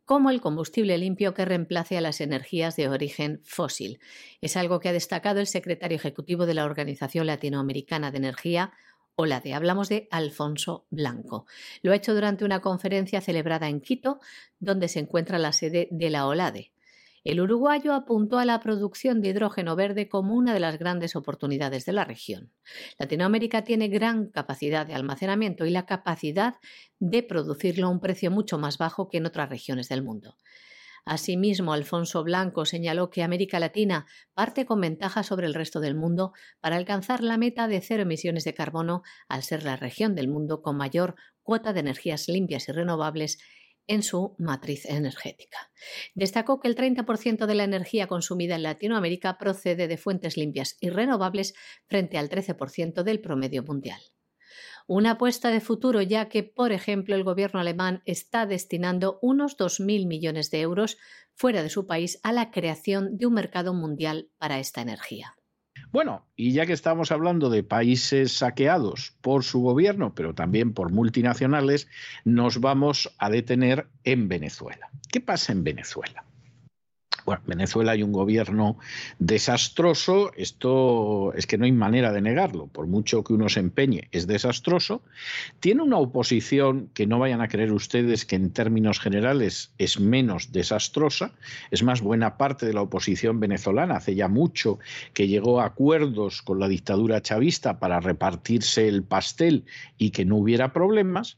como 0.05 0.28
el 0.28 0.40
combustible 0.40 0.98
limpio 0.98 1.34
que 1.34 1.44
reemplace 1.44 1.96
a 1.96 2.01
las 2.01 2.20
energías 2.20 2.74
de 2.74 2.88
origen 2.88 3.40
fósil. 3.44 4.01
Es 4.40 4.57
algo 4.57 4.80
que 4.80 4.88
ha 4.88 4.92
destacado 4.92 5.38
el 5.38 5.46
secretario 5.46 5.94
ejecutivo 5.94 6.46
de 6.46 6.55
la 6.55 6.64
Organización 6.64 7.28
Latinoamericana 7.28 8.11
de 8.11 8.18
Energía, 8.18 8.72
OLADE. 9.14 9.55
Hablamos 9.55 9.88
de 9.88 10.09
Alfonso 10.11 10.84
Blanco. 10.90 11.46
Lo 11.82 11.92
ha 11.92 11.94
hecho 11.94 12.12
durante 12.12 12.44
una 12.44 12.59
conferencia 12.59 13.20
celebrada 13.20 13.68
en 13.68 13.80
Quito, 13.80 14.18
donde 14.59 14.88
se 14.88 14.98
encuentra 14.98 15.38
la 15.38 15.53
sede 15.53 15.86
de 15.92 16.11
la 16.11 16.26
OLADE. 16.26 16.72
El 17.22 17.40
uruguayo 17.40 17.92
apuntó 17.92 18.38
a 18.38 18.46
la 18.46 18.60
producción 18.60 19.20
de 19.20 19.28
hidrógeno 19.28 19.76
verde 19.76 20.08
como 20.08 20.34
una 20.34 20.54
de 20.54 20.60
las 20.60 20.78
grandes 20.78 21.16
oportunidades 21.16 21.84
de 21.84 21.92
la 21.92 22.04
región. 22.04 22.52
Latinoamérica 22.98 23.62
tiene 23.62 23.88
gran 23.88 24.28
capacidad 24.28 24.86
de 24.86 24.94
almacenamiento 24.94 25.66
y 25.66 25.70
la 25.70 25.84
capacidad 25.84 26.54
de 26.98 27.22
producirlo 27.22 27.88
a 27.88 27.90
un 27.90 28.00
precio 28.00 28.30
mucho 28.30 28.58
más 28.58 28.78
bajo 28.78 29.08
que 29.08 29.18
en 29.18 29.26
otras 29.26 29.50
regiones 29.50 29.88
del 29.90 30.02
mundo. 30.02 30.36
Asimismo, 31.04 31.72
Alfonso 31.72 32.22
Blanco 32.22 32.64
señaló 32.64 33.10
que 33.10 33.22
América 33.22 33.58
Latina 33.58 34.06
parte 34.34 34.66
con 34.66 34.80
ventaja 34.80 35.22
sobre 35.22 35.46
el 35.46 35.54
resto 35.54 35.80
del 35.80 35.94
mundo 35.94 36.32
para 36.60 36.76
alcanzar 36.76 37.22
la 37.22 37.38
meta 37.38 37.68
de 37.68 37.80
cero 37.80 38.02
emisiones 38.02 38.44
de 38.44 38.54
carbono 38.54 39.02
al 39.28 39.42
ser 39.42 39.64
la 39.64 39.76
región 39.76 40.14
del 40.14 40.28
mundo 40.28 40.62
con 40.62 40.76
mayor 40.76 41.16
cuota 41.42 41.72
de 41.72 41.80
energías 41.80 42.28
limpias 42.28 42.68
y 42.68 42.72
renovables 42.72 43.38
en 43.87 44.03
su 44.03 44.35
matriz 44.39 44.87
energética. 44.87 45.70
Destacó 46.14 46.61
que 46.61 46.68
el 46.68 46.76
30% 46.76 47.47
de 47.47 47.55
la 47.55 47.64
energía 47.64 48.07
consumida 48.07 48.55
en 48.55 48.62
Latinoamérica 48.62 49.39
procede 49.39 49.89
de 49.89 49.97
fuentes 49.97 50.37
limpias 50.37 50.76
y 50.81 50.91
renovables 50.91 51.55
frente 51.87 52.18
al 52.18 52.28
13% 52.28 53.03
del 53.03 53.20
promedio 53.20 53.62
mundial. 53.62 54.01
Una 54.87 55.12
apuesta 55.12 55.51
de 55.51 55.61
futuro 55.61 56.03
ya 56.03 56.28
que, 56.28 56.43
por 56.43 56.72
ejemplo, 56.72 57.14
el 57.14 57.22
gobierno 57.22 57.61
alemán 57.61 58.03
está 58.07 58.47
destinando 58.47 59.18
unos 59.22 59.57
2.000 59.57 60.07
millones 60.07 60.51
de 60.51 60.61
euros 60.61 60.99
fuera 61.35 61.62
de 61.62 61.70
su 61.70 61.87
país 61.87 62.18
a 62.22 62.33
la 62.33 62.51
creación 62.51 63.16
de 63.16 63.26
un 63.26 63.35
mercado 63.35 63.72
mundial 63.72 64.31
para 64.39 64.59
esta 64.59 64.81
energía. 64.81 65.37
Bueno, 65.93 66.24
y 66.36 66.53
ya 66.53 66.66
que 66.66 66.72
estamos 66.72 67.11
hablando 67.11 67.51
de 67.51 67.64
países 67.64 68.32
saqueados 68.32 69.14
por 69.20 69.43
su 69.43 69.61
gobierno, 69.61 70.14
pero 70.14 70.34
también 70.34 70.72
por 70.72 70.93
multinacionales, 70.93 71.88
nos 72.24 72.61
vamos 72.61 73.12
a 73.18 73.28
detener 73.28 73.88
en 74.05 74.28
Venezuela. 74.28 74.88
¿Qué 75.11 75.20
pasa 75.20 75.53
en 75.53 75.64
Venezuela? 75.64 76.24
Bueno, 77.24 77.42
Venezuela 77.46 77.92
hay 77.92 78.02
un 78.02 78.12
gobierno 78.12 78.78
desastroso, 79.18 80.32
esto 80.36 81.32
es 81.34 81.46
que 81.46 81.58
no 81.58 81.64
hay 81.64 81.72
manera 81.72 82.12
de 82.12 82.20
negarlo, 82.20 82.66
por 82.66 82.86
mucho 82.86 83.22
que 83.24 83.32
uno 83.32 83.48
se 83.48 83.60
empeñe, 83.60 84.08
es 84.12 84.26
desastroso. 84.26 85.02
Tiene 85.60 85.82
una 85.82 85.98
oposición 85.98 86.90
que 86.94 87.06
no 87.06 87.18
vayan 87.18 87.40
a 87.40 87.48
creer 87.48 87.72
ustedes 87.72 88.24
que 88.24 88.36
en 88.36 88.50
términos 88.50 89.00
generales 89.00 89.72
es 89.78 90.00
menos 90.00 90.52
desastrosa, 90.52 91.32
es 91.70 91.82
más 91.82 92.00
buena 92.00 92.36
parte 92.36 92.66
de 92.66 92.72
la 92.72 92.82
oposición 92.82 93.40
venezolana, 93.40 93.96
hace 93.96 94.14
ya 94.14 94.28
mucho 94.28 94.78
que 95.14 95.28
llegó 95.28 95.60
a 95.60 95.66
acuerdos 95.66 96.42
con 96.42 96.58
la 96.58 96.68
dictadura 96.68 97.22
chavista 97.22 97.78
para 97.78 98.00
repartirse 98.00 98.88
el 98.88 99.02
pastel 99.02 99.64
y 99.98 100.10
que 100.10 100.24
no 100.24 100.36
hubiera 100.36 100.72
problemas. 100.72 101.36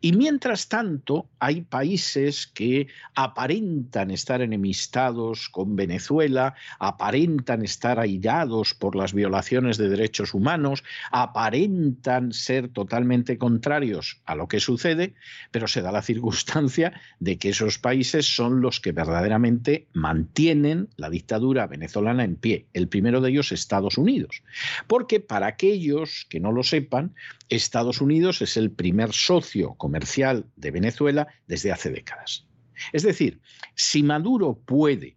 Y 0.00 0.12
mientras 0.12 0.68
tanto, 0.68 1.26
hay 1.38 1.62
países 1.62 2.46
que 2.46 2.86
aparentan 3.14 4.10
estar 4.10 4.40
enemistados 4.40 5.33
con 5.48 5.76
Venezuela, 5.76 6.54
aparentan 6.78 7.62
estar 7.62 7.98
airados 7.98 8.74
por 8.74 8.96
las 8.96 9.12
violaciones 9.12 9.78
de 9.78 9.88
derechos 9.88 10.34
humanos, 10.34 10.84
aparentan 11.10 12.32
ser 12.32 12.68
totalmente 12.68 13.38
contrarios 13.38 14.20
a 14.24 14.34
lo 14.34 14.48
que 14.48 14.60
sucede, 14.60 15.14
pero 15.50 15.68
se 15.68 15.82
da 15.82 15.92
la 15.92 16.02
circunstancia 16.02 17.00
de 17.20 17.38
que 17.38 17.50
esos 17.50 17.78
países 17.78 18.34
son 18.34 18.60
los 18.60 18.80
que 18.80 18.92
verdaderamente 18.92 19.86
mantienen 19.92 20.88
la 20.96 21.10
dictadura 21.10 21.66
venezolana 21.66 22.24
en 22.24 22.36
pie. 22.36 22.66
El 22.72 22.88
primero 22.88 23.20
de 23.20 23.30
ellos, 23.30 23.52
Estados 23.52 23.98
Unidos. 23.98 24.42
Porque 24.86 25.20
para 25.20 25.46
aquellos 25.46 26.26
que 26.28 26.40
no 26.40 26.52
lo 26.52 26.62
sepan, 26.62 27.14
Estados 27.48 28.00
Unidos 28.00 28.42
es 28.42 28.56
el 28.56 28.70
primer 28.70 29.12
socio 29.12 29.74
comercial 29.74 30.46
de 30.56 30.70
Venezuela 30.70 31.28
desde 31.46 31.72
hace 31.72 31.90
décadas. 31.90 32.46
Es 32.92 33.02
decir, 33.02 33.40
si 33.74 34.02
Maduro 34.02 34.58
puede 34.64 35.16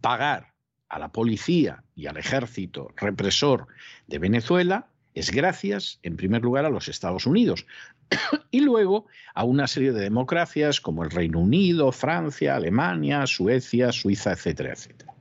pagar 0.00 0.52
a 0.88 0.98
la 0.98 1.08
policía 1.08 1.84
y 1.94 2.06
al 2.06 2.16
ejército 2.16 2.92
represor 2.96 3.68
de 4.06 4.18
Venezuela, 4.18 4.88
es 5.14 5.30
gracias, 5.30 5.98
en 6.02 6.16
primer 6.16 6.42
lugar, 6.42 6.64
a 6.64 6.70
los 6.70 6.88
Estados 6.88 7.26
Unidos 7.26 7.66
y 8.50 8.60
luego 8.60 9.06
a 9.34 9.44
una 9.44 9.66
serie 9.66 9.92
de 9.92 10.00
democracias 10.00 10.80
como 10.80 11.04
el 11.04 11.10
Reino 11.10 11.40
Unido, 11.40 11.92
Francia, 11.92 12.56
Alemania, 12.56 13.26
Suecia, 13.26 13.92
Suiza, 13.92 14.32
etcétera, 14.32 14.72
etcétera. 14.72 15.14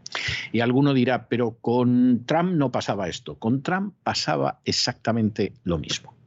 Y 0.51 0.61
alguno 0.61 0.93
dirá, 0.93 1.27
pero 1.27 1.57
con 1.61 2.25
Trump 2.25 2.53
no 2.53 2.71
pasaba 2.71 3.07
esto. 3.07 3.37
Con 3.37 3.61
Trump 3.61 3.93
pasaba 4.03 4.59
exactamente 4.65 5.53
lo 5.63 5.77
mismo. 5.77 6.18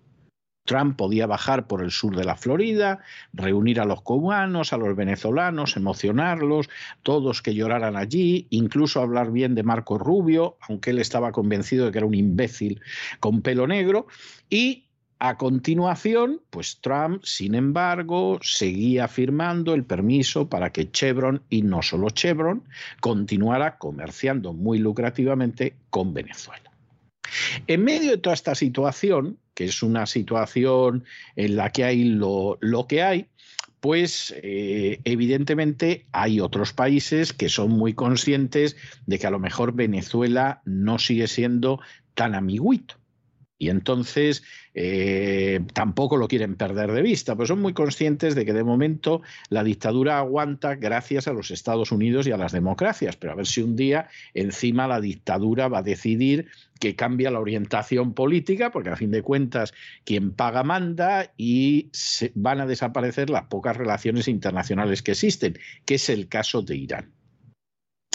Trump 0.65 0.97
podía 0.97 1.27
bajar 1.27 1.67
por 1.67 1.83
el 1.83 1.91
sur 1.91 2.15
de 2.17 2.25
la 2.25 2.37
Florida, 2.37 3.01
reunir 3.33 3.81
a 3.81 3.85
los 3.85 4.03
cubanos, 4.03 4.73
a 4.73 4.77
los 4.77 4.95
venezolanos, 4.95 5.77
emocionarlos, 5.77 6.69
todos 7.03 7.43
que 7.43 7.55
lloraran 7.55 7.97
allí, 7.97 8.47
incluso 8.51 9.01
hablar 9.01 9.33
bien 9.33 9.55
de 9.55 9.63
Marco 9.65 9.99
Rubio, 9.99 10.57
aunque 10.69 10.91
él 10.91 10.99
estaba 11.01 11.33
convencido 11.33 11.87
de 11.87 11.93
que 11.93 11.99
era 11.99 12.07
un 12.07 12.15
imbécil 12.15 12.81
con 13.21 13.43
pelo 13.43 13.67
negro, 13.67 14.07
y 14.49 14.85
A 15.25 15.37
continuación, 15.37 16.41
pues 16.51 16.81
Trump, 16.81 17.23
sin 17.23 17.55
embargo, 17.55 18.41
seguía 18.43 19.07
firmando 19.07 19.73
el 19.73 19.85
permiso 19.85 20.49
para 20.49 20.71
que 20.71 20.91
Chevron, 20.91 21.45
y 21.49 21.63
no 21.63 21.81
solo 21.81 22.11
Chevron, 22.11 22.65
continuara 23.01 23.79
comerciando 23.79 24.53
muy 24.53 24.81
lucrativamente 24.81 25.77
con 25.91 26.13
Venezuela. 26.13 26.72
En 27.67 27.85
medio 27.85 28.11
de 28.11 28.19
toda 28.19 28.35
esta 28.35 28.55
situación, 28.55 29.39
que 29.55 29.65
es 29.65 29.83
una 29.83 30.07
situación 30.07 31.05
en 31.37 31.57
la 31.57 31.71
que 31.71 31.85
hay 31.85 32.05
lo, 32.05 32.59
que 32.89 33.03
hay, 33.03 33.27
pues 33.81 34.35
eh, 34.43 35.01
evidentemente 35.05 36.07
hay 36.13 36.41
otros 36.41 36.73
países 36.73 37.33
que 37.33 37.49
son 37.49 37.71
muy 37.71 37.95
conscientes 37.95 38.77
de 39.07 39.19
que 39.19 39.27
a 39.27 39.31
lo 39.31 39.39
mejor 39.39 39.75
Venezuela 39.75 40.63
no 40.65 40.99
sigue 40.99 41.27
siendo 41.27 41.81
tan 42.15 42.35
amiguito. 42.35 43.02
Y 43.63 43.71
entonces 43.71 44.43
eh, 44.75 45.61
tampoco 45.73 46.17
lo 46.17 46.27
quieren 46.27 46.57
perder 46.57 46.91
de 46.91 47.01
vista, 47.01 47.37
pues 47.37 47.47
son 47.47 47.61
muy 47.63 47.73
conscientes 47.75 48.35
de 48.35 48.45
que 48.45 48.53
de 48.53 48.65
momento 48.65 49.23
la 49.51 49.63
dictadura 49.63 50.19
aguanta 50.19 50.75
gracias 50.75 51.29
a 51.29 51.33
los 51.33 51.53
Estados 51.53 51.93
Unidos 51.93 52.27
y 52.27 52.33
a 52.33 52.37
las 52.37 52.51
democracias, 52.51 53.15
pero 53.15 53.33
a 53.33 53.37
ver 53.37 53.47
si 53.47 53.63
un 53.63 53.77
día 53.77 54.09
encima 54.35 54.89
la 54.89 55.01
dictadura 55.01 55.69
va 55.69 55.79
a 55.79 55.83
decidir 55.85 56.49
que 56.81 56.97
cambia 56.97 57.31
la 57.31 57.39
orientación 57.39 58.15
política, 58.15 58.73
porque 58.73 58.91
a 58.91 58.97
fin 58.97 59.13
de 59.13 59.23
cuentas 59.23 59.73
quien 60.05 60.33
paga 60.33 60.65
manda 60.65 61.33
y 61.37 61.93
van 62.35 62.61
a 62.61 62.67
desaparecer 62.67 63.31
las 63.31 63.45
pocas 63.45 63.77
relaciones 63.77 64.27
internacionales 64.27 65.03
que 65.03 65.13
existen, 65.13 65.57
que 65.85 65.95
es 65.95 66.09
el 66.09 66.27
caso 66.27 66.63
de 66.63 66.79
Irán. 66.79 67.22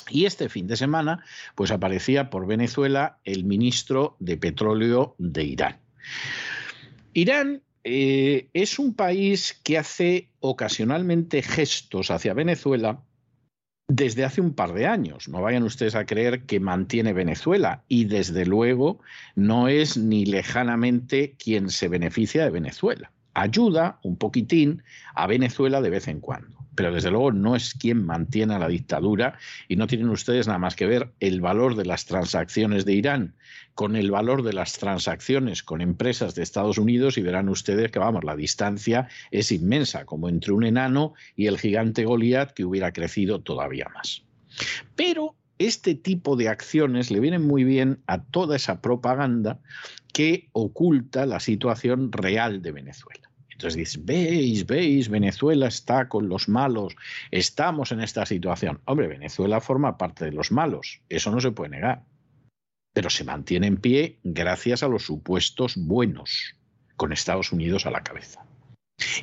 Y 0.10 0.26
este 0.26 0.49
fin 0.49 0.68
de 0.68 0.76
semana, 0.76 1.24
pues 1.55 1.72
aparecía 1.72 2.30
por 2.30 2.47
Venezuela 2.47 3.20
el 3.24 3.43
ministro 3.43 4.16
de 4.20 4.38
Petróleo 4.38 5.16
de 5.18 5.43
Irán. 5.43 5.78
Irán 7.14 7.62
eh, 7.84 8.49
es 8.53 8.80
un 8.80 8.93
país 8.93 9.60
que 9.64 9.78
hace 9.78 10.30
ocasionalmente 10.39 11.41
gestos 11.41 12.12
hacia 12.12 12.34
Venezuela 12.34 13.01
desde 13.88 14.26
hace 14.26 14.41
un 14.41 14.53
par 14.53 14.74
de 14.74 14.86
años. 14.86 15.30
No 15.30 15.41
vayan 15.41 15.64
ustedes 15.64 15.95
a 15.95 16.05
creer 16.05 16.43
que 16.43 16.60
mantiene 16.60 17.14
Venezuela 17.14 17.84
y 17.88 18.05
desde 18.05 18.45
luego 18.45 18.99
no 19.36 19.70
es 19.70 19.97
ni 19.97 20.26
lejanamente 20.26 21.36
quien 21.38 21.70
se 21.70 21.88
beneficia 21.88 22.43
de 22.43 22.49
Venezuela. 22.49 23.12
Ayuda 23.34 23.99
un 24.03 24.18
poquitín 24.18 24.84
a 25.16 25.28
Venezuela 25.28 25.80
de 25.80 25.89
vez 25.89 26.08
en 26.08 26.20
cuando 26.20 26.57
pero 26.78 26.93
desde 26.93 27.09
luego 27.09 27.32
no 27.32 27.55
es 27.55 27.73
quien 27.73 28.05
mantiene 28.05 28.53
a 28.53 28.59
la 28.59 28.67
dictadura 28.67 29.39
y 29.67 29.75
no 29.78 29.88
tienen 29.88 30.09
ustedes 30.09 30.45
nada 30.45 30.59
más 30.59 30.75
que 30.75 30.86
ver 30.86 31.11
el 31.19 31.41
valor 31.41 31.75
de 31.75 31.86
las 31.86 32.05
transacciones 32.05 32.86
de 32.86 32.93
Irán 32.93 33.34
con 33.73 33.95
el 33.95 34.11
valor 34.11 34.43
de 34.43 34.53
las 34.53 34.73
transacciones 34.73 35.63
con 35.63 35.82
empresas 35.82 36.36
de 36.36 36.43
Estados 36.43 36.78
Unidos 36.78 37.17
y 37.17 37.23
verán 37.23 37.49
ustedes 37.49 37.91
que, 37.91 37.97
vamos, 37.97 38.23
la 38.23 38.36
distancia 38.36 39.07
es 39.32 39.51
inmensa, 39.51 40.05
como 40.05 40.30
entre 40.30 40.53
un 40.53 40.63
enano 40.63 41.15
y 41.36 41.47
el 41.47 41.57
gigante 41.57 42.05
Goliat 42.05 42.51
que 42.51 42.63
hubiera 42.63 42.93
crecido 42.93 43.41
todavía 43.41 43.88
más. 43.95 44.23
Pero 44.95 45.36
este 45.57 45.95
tipo 45.95 46.36
de 46.36 46.49
acciones 46.49 47.09
le 47.09 47.19
vienen 47.19 47.45
muy 47.45 47.63
bien 47.63 48.03
a 48.05 48.21
toda 48.21 48.55
esa 48.55 48.82
propaganda 48.82 49.59
que 50.13 50.49
oculta 50.51 51.25
la 51.25 51.39
situación 51.39 52.11
real 52.11 52.61
de 52.61 52.71
Venezuela. 52.71 53.26
Entonces 53.58 53.76
dices, 53.76 54.05
veis, 54.05 54.68
veis, 54.68 55.10
Venezuela 55.10 55.66
está 55.66 56.08
con 56.08 56.30
los 56.30 56.47
malos, 56.47 56.95
estamos 57.32 57.91
en 57.91 58.01
esta 58.01 58.24
situación. 58.24 58.80
Hombre, 58.86 59.08
Venezuela 59.08 59.60
forma 59.62 59.97
parte 59.97 60.26
de 60.26 60.32
los 60.32 60.51
malos, 60.51 61.01
eso 61.10 61.32
no 61.32 61.41
se 61.41 61.49
puede 61.49 61.72
negar, 61.72 62.03
pero 62.93 63.10
se 63.10 63.24
mantiene 63.24 63.66
en 63.66 63.78
pie 63.78 64.20
gracias 64.24 64.84
a 64.84 64.88
los 64.88 65.01
supuestos 65.01 65.76
buenos, 65.76 66.53
con 66.97 67.12
Estados 67.12 67.51
Unidos 67.51 67.88
a 67.88 67.91
la 67.91 68.03
cabeza. 68.03 68.45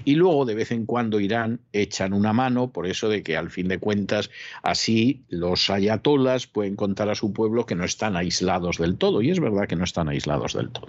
Y 0.04 0.16
luego 0.16 0.44
de 0.44 0.56
vez 0.56 0.72
en 0.72 0.84
cuando 0.84 1.20
Irán 1.20 1.60
echan 1.72 2.12
una 2.12 2.32
mano 2.32 2.72
por 2.72 2.88
eso 2.88 3.08
de 3.08 3.22
que 3.22 3.36
al 3.36 3.50
fin 3.50 3.68
de 3.68 3.78
cuentas 3.78 4.32
así 4.64 5.22
los 5.28 5.70
ayatolas 5.70 6.48
pueden 6.48 6.74
contar 6.74 7.08
a 7.08 7.14
su 7.14 7.32
pueblo 7.32 7.66
que 7.66 7.76
no 7.76 7.84
están 7.84 8.16
aislados 8.16 8.78
del 8.78 8.96
todo. 8.96 9.22
Y 9.22 9.30
es 9.30 9.38
verdad 9.38 9.68
que 9.68 9.76
no 9.76 9.84
están 9.84 10.08
aislados 10.08 10.54
del 10.54 10.70
todo. 10.70 10.88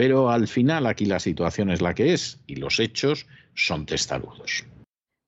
Pero 0.00 0.30
al 0.30 0.48
final 0.48 0.86
aquí 0.86 1.04
la 1.04 1.20
situación 1.20 1.68
es 1.68 1.82
la 1.82 1.94
que 1.94 2.14
es 2.14 2.40
y 2.46 2.56
los 2.56 2.80
hechos 2.80 3.26
son 3.52 3.84
testarudos. 3.84 4.64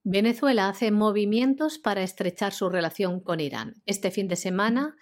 Venezuela 0.03 0.71
hace 0.71 0.91
movimientos 0.91 1.79
para 1.79 2.03
estrechar 2.03 2.55
su 2.55 2.71
relación 2.71 3.21
con 3.21 3.41
Irán. 3.41 3.83
Este 3.85 4.11
fin 4.11 4.29
de 4.29 4.37
semana, 4.37 4.97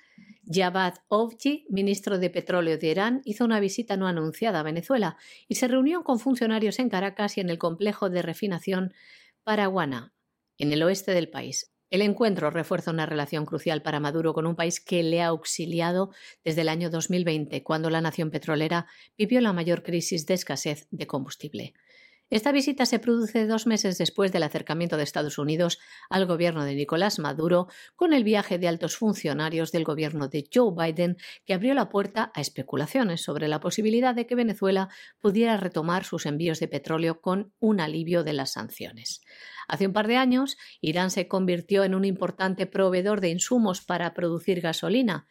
Javad 0.44 0.94
Ovji, 1.06 1.66
ministro 1.70 2.18
de 2.18 2.30
Petróleo 2.30 2.78
de 2.78 2.88
Irán, 2.88 3.22
hizo 3.24 3.44
una 3.44 3.60
visita 3.60 3.96
no 3.96 4.08
anunciada 4.08 4.58
a 4.58 4.64
Venezuela 4.64 5.16
y 5.46 5.54
se 5.54 5.68
reunió 5.68 6.02
con 6.02 6.18
funcionarios 6.18 6.80
en 6.80 6.88
Caracas 6.88 7.38
y 7.38 7.40
en 7.40 7.48
el 7.48 7.58
complejo 7.58 8.10
de 8.10 8.22
refinación 8.22 8.92
Paraguana, 9.44 10.12
en 10.58 10.72
el 10.72 10.82
oeste 10.82 11.12
del 11.12 11.30
país. 11.30 11.70
El 11.90 12.02
encuentro 12.02 12.50
refuerza 12.50 12.92
una 12.92 13.04
relación 13.04 13.44
crucial 13.44 13.82
para 13.82 13.98
Maduro 13.98 14.32
con 14.32 14.46
un 14.46 14.54
país 14.54 14.80
que 14.80 15.02
le 15.02 15.22
ha 15.22 15.26
auxiliado 15.26 16.10
desde 16.44 16.60
el 16.60 16.68
año 16.68 16.88
2020, 16.88 17.64
cuando 17.64 17.90
la 17.90 18.00
nación 18.00 18.30
petrolera 18.30 18.86
vivió 19.18 19.40
la 19.40 19.52
mayor 19.52 19.82
crisis 19.82 20.24
de 20.26 20.34
escasez 20.34 20.86
de 20.92 21.08
combustible. 21.08 21.74
Esta 22.30 22.52
visita 22.52 22.86
se 22.86 23.00
produce 23.00 23.48
dos 23.48 23.66
meses 23.66 23.98
después 23.98 24.30
del 24.30 24.44
acercamiento 24.44 24.96
de 24.96 25.02
Estados 25.02 25.36
Unidos 25.36 25.80
al 26.08 26.26
gobierno 26.26 26.64
de 26.64 26.76
Nicolás 26.76 27.18
Maduro 27.18 27.66
con 27.96 28.12
el 28.12 28.22
viaje 28.22 28.56
de 28.56 28.68
altos 28.68 28.96
funcionarios 28.96 29.72
del 29.72 29.82
gobierno 29.82 30.28
de 30.28 30.48
Joe 30.54 30.72
Biden 30.72 31.16
que 31.44 31.54
abrió 31.54 31.74
la 31.74 31.88
puerta 31.88 32.30
a 32.32 32.40
especulaciones 32.40 33.20
sobre 33.22 33.48
la 33.48 33.58
posibilidad 33.58 34.14
de 34.14 34.28
que 34.28 34.36
Venezuela 34.36 34.90
pudiera 35.18 35.56
retomar 35.56 36.04
sus 36.04 36.24
envíos 36.24 36.60
de 36.60 36.68
petróleo 36.68 37.20
con 37.20 37.52
un 37.58 37.80
alivio 37.80 38.22
de 38.22 38.32
las 38.32 38.52
sanciones. 38.52 39.22
Hace 39.66 39.88
un 39.88 39.92
par 39.92 40.06
de 40.06 40.16
años, 40.16 40.56
Irán 40.80 41.10
se 41.10 41.26
convirtió 41.26 41.82
en 41.82 41.96
un 41.96 42.04
importante 42.04 42.66
proveedor 42.66 43.20
de 43.20 43.30
insumos 43.30 43.80
para 43.80 44.14
producir 44.14 44.60
gasolina, 44.60 45.26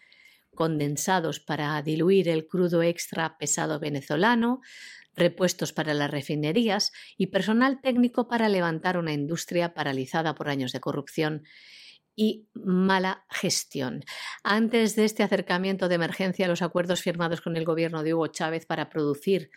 condensados 0.54 1.40
para 1.40 1.82
diluir 1.82 2.28
el 2.28 2.46
crudo 2.46 2.84
extra 2.84 3.38
pesado 3.38 3.80
venezolano, 3.80 4.60
repuestos 5.20 5.74
para 5.74 5.94
las 5.94 6.10
refinerías 6.10 6.92
y 7.18 7.28
personal 7.28 7.82
técnico 7.82 8.28
para 8.28 8.50
levantar 8.50 8.98
una 8.98 9.14
industria 9.14 9.74
paralizada 9.74 10.36
por 10.36 10.50
años 10.50 10.72
de 10.72 10.80
corrupción 10.80 11.44
y 12.16 12.50
mala 12.54 13.26
gestión. 13.30 14.04
Antes 14.44 14.96
de 14.96 15.06
este 15.06 15.24
acercamiento 15.24 15.88
de 15.88 15.96
emergencia, 15.96 16.48
los 16.48 16.62
acuerdos 16.62 17.02
firmados 17.02 17.42
con 17.42 17.56
el 17.56 17.64
gobierno 17.64 18.04
de 18.04 18.14
Hugo 18.14 18.28
Chávez 18.28 18.66
para 18.66 18.90
producir 18.90 19.52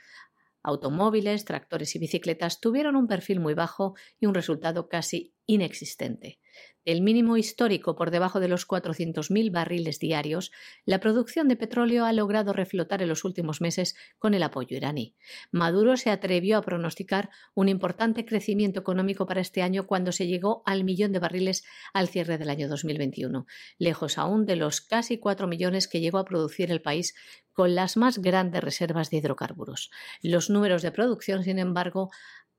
automóviles, 0.62 1.44
tractores 1.44 1.96
y 1.96 1.98
bicicletas 1.98 2.60
tuvieron 2.60 2.94
un 2.94 3.08
perfil 3.08 3.40
muy 3.40 3.54
bajo 3.54 3.94
y 4.20 4.26
un 4.26 4.34
resultado 4.34 4.88
casi 4.88 5.34
inexistente. 5.46 6.38
El 6.84 7.00
mínimo 7.00 7.36
histórico 7.36 7.94
por 7.94 8.10
debajo 8.10 8.40
de 8.40 8.48
los 8.48 8.66
400.000 8.66 9.52
barriles 9.52 10.00
diarios, 10.00 10.50
la 10.84 10.98
producción 10.98 11.46
de 11.46 11.54
petróleo 11.54 12.04
ha 12.04 12.12
logrado 12.12 12.52
reflotar 12.52 13.02
en 13.02 13.08
los 13.08 13.24
últimos 13.24 13.60
meses 13.60 13.94
con 14.18 14.34
el 14.34 14.42
apoyo 14.42 14.76
iraní. 14.76 15.14
Maduro 15.52 15.96
se 15.96 16.10
atrevió 16.10 16.58
a 16.58 16.62
pronosticar 16.62 17.30
un 17.54 17.68
importante 17.68 18.24
crecimiento 18.24 18.80
económico 18.80 19.26
para 19.26 19.40
este 19.40 19.62
año 19.62 19.86
cuando 19.86 20.10
se 20.10 20.26
llegó 20.26 20.64
al 20.66 20.82
millón 20.82 21.12
de 21.12 21.20
barriles 21.20 21.62
al 21.94 22.08
cierre 22.08 22.36
del 22.36 22.50
año 22.50 22.68
2021, 22.68 23.46
lejos 23.78 24.18
aún 24.18 24.44
de 24.44 24.56
los 24.56 24.80
casi 24.80 25.18
4 25.18 25.46
millones 25.46 25.86
que 25.86 26.00
llegó 26.00 26.18
a 26.18 26.24
producir 26.24 26.72
el 26.72 26.82
país 26.82 27.14
con 27.52 27.74
las 27.74 27.96
más 27.96 28.18
grandes 28.18 28.64
reservas 28.64 29.10
de 29.10 29.18
hidrocarburos. 29.18 29.90
Los 30.22 30.50
números 30.50 30.82
de 30.82 30.90
producción, 30.90 31.44
sin 31.44 31.58
embargo, 31.58 32.10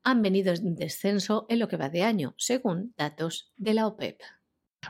han 0.04 0.22
venido 0.22 0.52
en 0.52 0.76
descenso 0.76 1.46
en 1.48 1.58
lo 1.58 1.68
que 1.68 1.76
va 1.76 1.88
de 1.88 2.02
año, 2.02 2.34
según 2.36 2.94
datos 2.96 3.52
de 3.56 3.74
la 3.74 3.86
OPEP. 3.86 4.20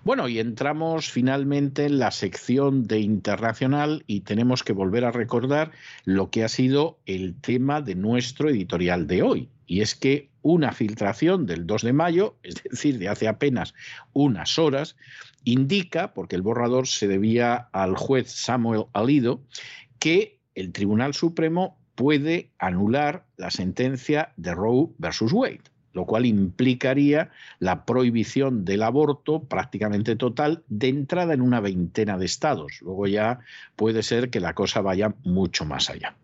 Bueno, 0.03 0.29
y 0.29 0.41
entramos 0.41 1.09
finalmente 1.11 1.87
en 1.87 2.01
la 2.01 2.11
sección 2.11 2.85
de 2.85 2.99
internacional 2.99 4.03
y 4.07 4.21
tenemos 4.21 4.65
que 4.65 4.73
volver 4.73 5.05
a 5.05 5.12
recordar 5.12 5.71
lo 6.05 6.31
que 6.31 6.43
ha 6.43 6.49
sido 6.49 6.99
el 7.07 7.41
tema 7.41 7.81
de 7.81 7.95
nuestro 7.95 8.51
editorial 8.51 9.07
de 9.07 9.23
hoy. 9.23 9.51
Y 9.67 9.81
es 9.81 9.95
que 9.95 10.31
una 10.43 10.73
filtración 10.73 11.47
del 11.47 11.67
2 11.67 11.83
de 11.83 11.93
mayo, 11.93 12.37
es 12.43 12.57
decir, 12.62 12.99
de 12.99 13.09
hace 13.09 13.29
apenas 13.29 13.75
unas 14.12 14.59
horas, 14.59 14.97
indica, 15.45 16.12
porque 16.12 16.37
el 16.37 16.43
borrador 16.43 16.89
se 16.89 17.07
debía 17.07 17.69
al 17.73 17.97
juez 17.97 18.31
Samuel 18.31 18.87
Alido, 18.93 19.43
que 19.99 20.41
el 20.55 20.73
Tribunal 20.73 21.15
Supremo 21.15 21.79
puede 21.95 22.51
anular 22.59 23.24
la 23.36 23.51
sentencia 23.51 24.32
de 24.36 24.55
Roe 24.55 24.88
versus 24.99 25.32
Wade, 25.32 25.62
lo 25.92 26.07
cual 26.07 26.26
implicaría 26.26 27.30
la 27.61 27.84
prohibición 27.84 28.64
del 28.64 28.82
aborto 28.82 29.45
prácticamente 29.45 30.16
total 30.16 30.62
de 30.68 30.88
entrada 30.88 31.34
en 31.34 31.40
una 31.40 31.61
veintena 31.61 32.18
de 32.18 32.26
estados. 32.26 32.80
Luego 32.82 33.07
ya 33.07 33.40
puede 33.76 34.03
ser 34.03 34.30
que 34.30 34.40
la 34.40 34.55
cosa 34.55 34.80
vaya 34.80 35.14
mucho 35.24 35.64
más 35.64 35.90
allá. 35.90 36.14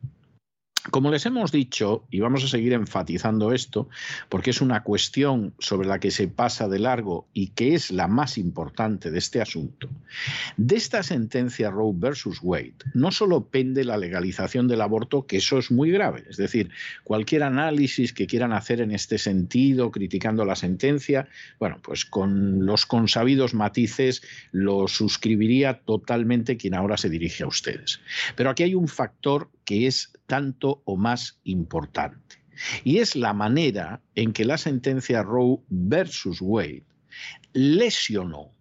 Como 0.90 1.10
les 1.10 1.26
hemos 1.26 1.52
dicho, 1.52 2.04
y 2.10 2.20
vamos 2.20 2.42
a 2.42 2.48
seguir 2.48 2.72
enfatizando 2.72 3.52
esto, 3.52 3.88
porque 4.30 4.50
es 4.50 4.62
una 4.62 4.82
cuestión 4.82 5.52
sobre 5.58 5.86
la 5.86 6.00
que 6.00 6.10
se 6.10 6.26
pasa 6.26 6.68
de 6.68 6.78
largo 6.78 7.28
y 7.34 7.48
que 7.48 7.74
es 7.74 7.90
la 7.90 8.08
más 8.08 8.38
importante 8.38 9.10
de 9.10 9.18
este 9.18 9.42
asunto, 9.42 9.90
de 10.56 10.76
esta 10.76 11.02
sentencia 11.02 11.70
Roe 11.70 11.92
versus 11.94 12.38
Wade 12.42 12.74
no 12.94 13.10
solo 13.10 13.46
pende 13.46 13.84
la 13.84 13.98
legalización 13.98 14.68
del 14.68 14.80
aborto, 14.80 15.26
que 15.26 15.36
eso 15.36 15.58
es 15.58 15.70
muy 15.70 15.90
grave, 15.90 16.24
es 16.28 16.36
decir, 16.36 16.70
cualquier 17.04 17.42
análisis 17.42 18.12
que 18.12 18.26
quieran 18.26 18.52
hacer 18.52 18.80
en 18.80 18.92
este 18.92 19.18
sentido, 19.18 19.90
criticando 19.90 20.44
la 20.44 20.56
sentencia, 20.56 21.28
bueno, 21.58 21.78
pues 21.82 22.04
con 22.04 22.64
los 22.64 22.86
consabidos 22.86 23.54
matices 23.54 24.22
lo 24.52 24.88
suscribiría 24.88 25.80
totalmente 25.80 26.56
quien 26.56 26.74
ahora 26.74 26.96
se 26.96 27.10
dirige 27.10 27.44
a 27.44 27.48
ustedes. 27.48 28.00
Pero 28.36 28.50
aquí 28.50 28.62
hay 28.62 28.74
un 28.74 28.88
factor 28.88 29.50
que 29.64 29.86
es 29.86 30.12
tanto 30.26 30.69
o 30.84 30.96
más 30.96 31.40
importante. 31.44 32.36
Y 32.84 32.98
es 32.98 33.16
la 33.16 33.32
manera 33.32 34.02
en 34.14 34.32
que 34.32 34.44
la 34.44 34.58
sentencia 34.58 35.22
Roe 35.22 35.60
versus 35.68 36.40
Wade 36.40 36.84
lesionó, 37.52 38.52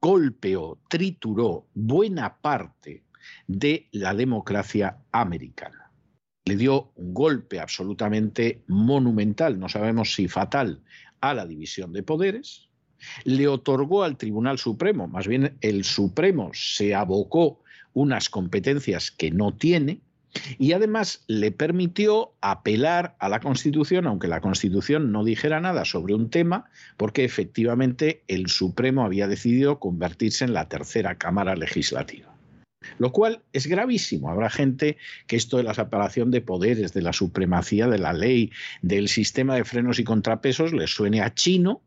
golpeó, 0.00 0.78
trituró 0.88 1.66
buena 1.74 2.40
parte 2.40 3.04
de 3.46 3.88
la 3.92 4.14
democracia 4.14 4.98
americana. 5.12 5.90
Le 6.44 6.56
dio 6.56 6.92
un 6.94 7.12
golpe 7.12 7.58
absolutamente 7.58 8.62
monumental, 8.68 9.58
no 9.58 9.68
sabemos 9.68 10.14
si 10.14 10.28
fatal, 10.28 10.82
a 11.20 11.34
la 11.34 11.44
división 11.44 11.92
de 11.92 12.04
poderes. 12.04 12.68
Le 13.24 13.48
otorgó 13.48 14.04
al 14.04 14.16
Tribunal 14.16 14.58
Supremo, 14.58 15.08
más 15.08 15.26
bien 15.26 15.58
el 15.60 15.84
Supremo 15.84 16.50
se 16.54 16.94
abocó 16.94 17.62
unas 17.92 18.28
competencias 18.28 19.10
que 19.10 19.30
no 19.30 19.54
tiene, 19.54 20.00
y 20.58 20.72
además 20.72 21.24
le 21.26 21.52
permitió 21.52 22.32
apelar 22.40 23.16
a 23.18 23.28
la 23.28 23.40
Constitución, 23.40 24.06
aunque 24.06 24.28
la 24.28 24.40
Constitución 24.40 25.12
no 25.12 25.24
dijera 25.24 25.60
nada 25.60 25.84
sobre 25.84 26.14
un 26.14 26.30
tema, 26.30 26.70
porque 26.96 27.24
efectivamente 27.24 28.22
el 28.28 28.48
Supremo 28.48 29.04
había 29.04 29.28
decidido 29.28 29.78
convertirse 29.78 30.44
en 30.44 30.54
la 30.54 30.68
tercera 30.68 31.16
Cámara 31.16 31.56
Legislativa. 31.56 32.36
Lo 32.98 33.12
cual 33.12 33.42
es 33.52 33.66
gravísimo. 33.66 34.30
Habrá 34.30 34.50
gente 34.50 34.96
que 35.26 35.36
esto 35.36 35.56
de 35.56 35.64
la 35.64 35.74
separación 35.74 36.30
de 36.30 36.40
poderes, 36.40 36.92
de 36.92 37.02
la 37.02 37.12
supremacía 37.12 37.88
de 37.88 37.98
la 37.98 38.12
ley, 38.12 38.52
del 38.82 39.08
sistema 39.08 39.56
de 39.56 39.64
frenos 39.64 39.98
y 39.98 40.04
contrapesos 40.04 40.72
les 40.72 40.90
suene 40.90 41.20
a 41.20 41.34
chino 41.34 41.82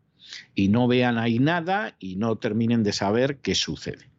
y 0.56 0.68
no 0.68 0.88
vean 0.88 1.18
ahí 1.18 1.39
nada 1.39 1.95
y 2.00 2.16
no 2.16 2.38
terminen 2.38 2.84
de 2.84 2.93
saber 2.93 3.38
qué 3.38 3.56
sucede. 3.56 4.10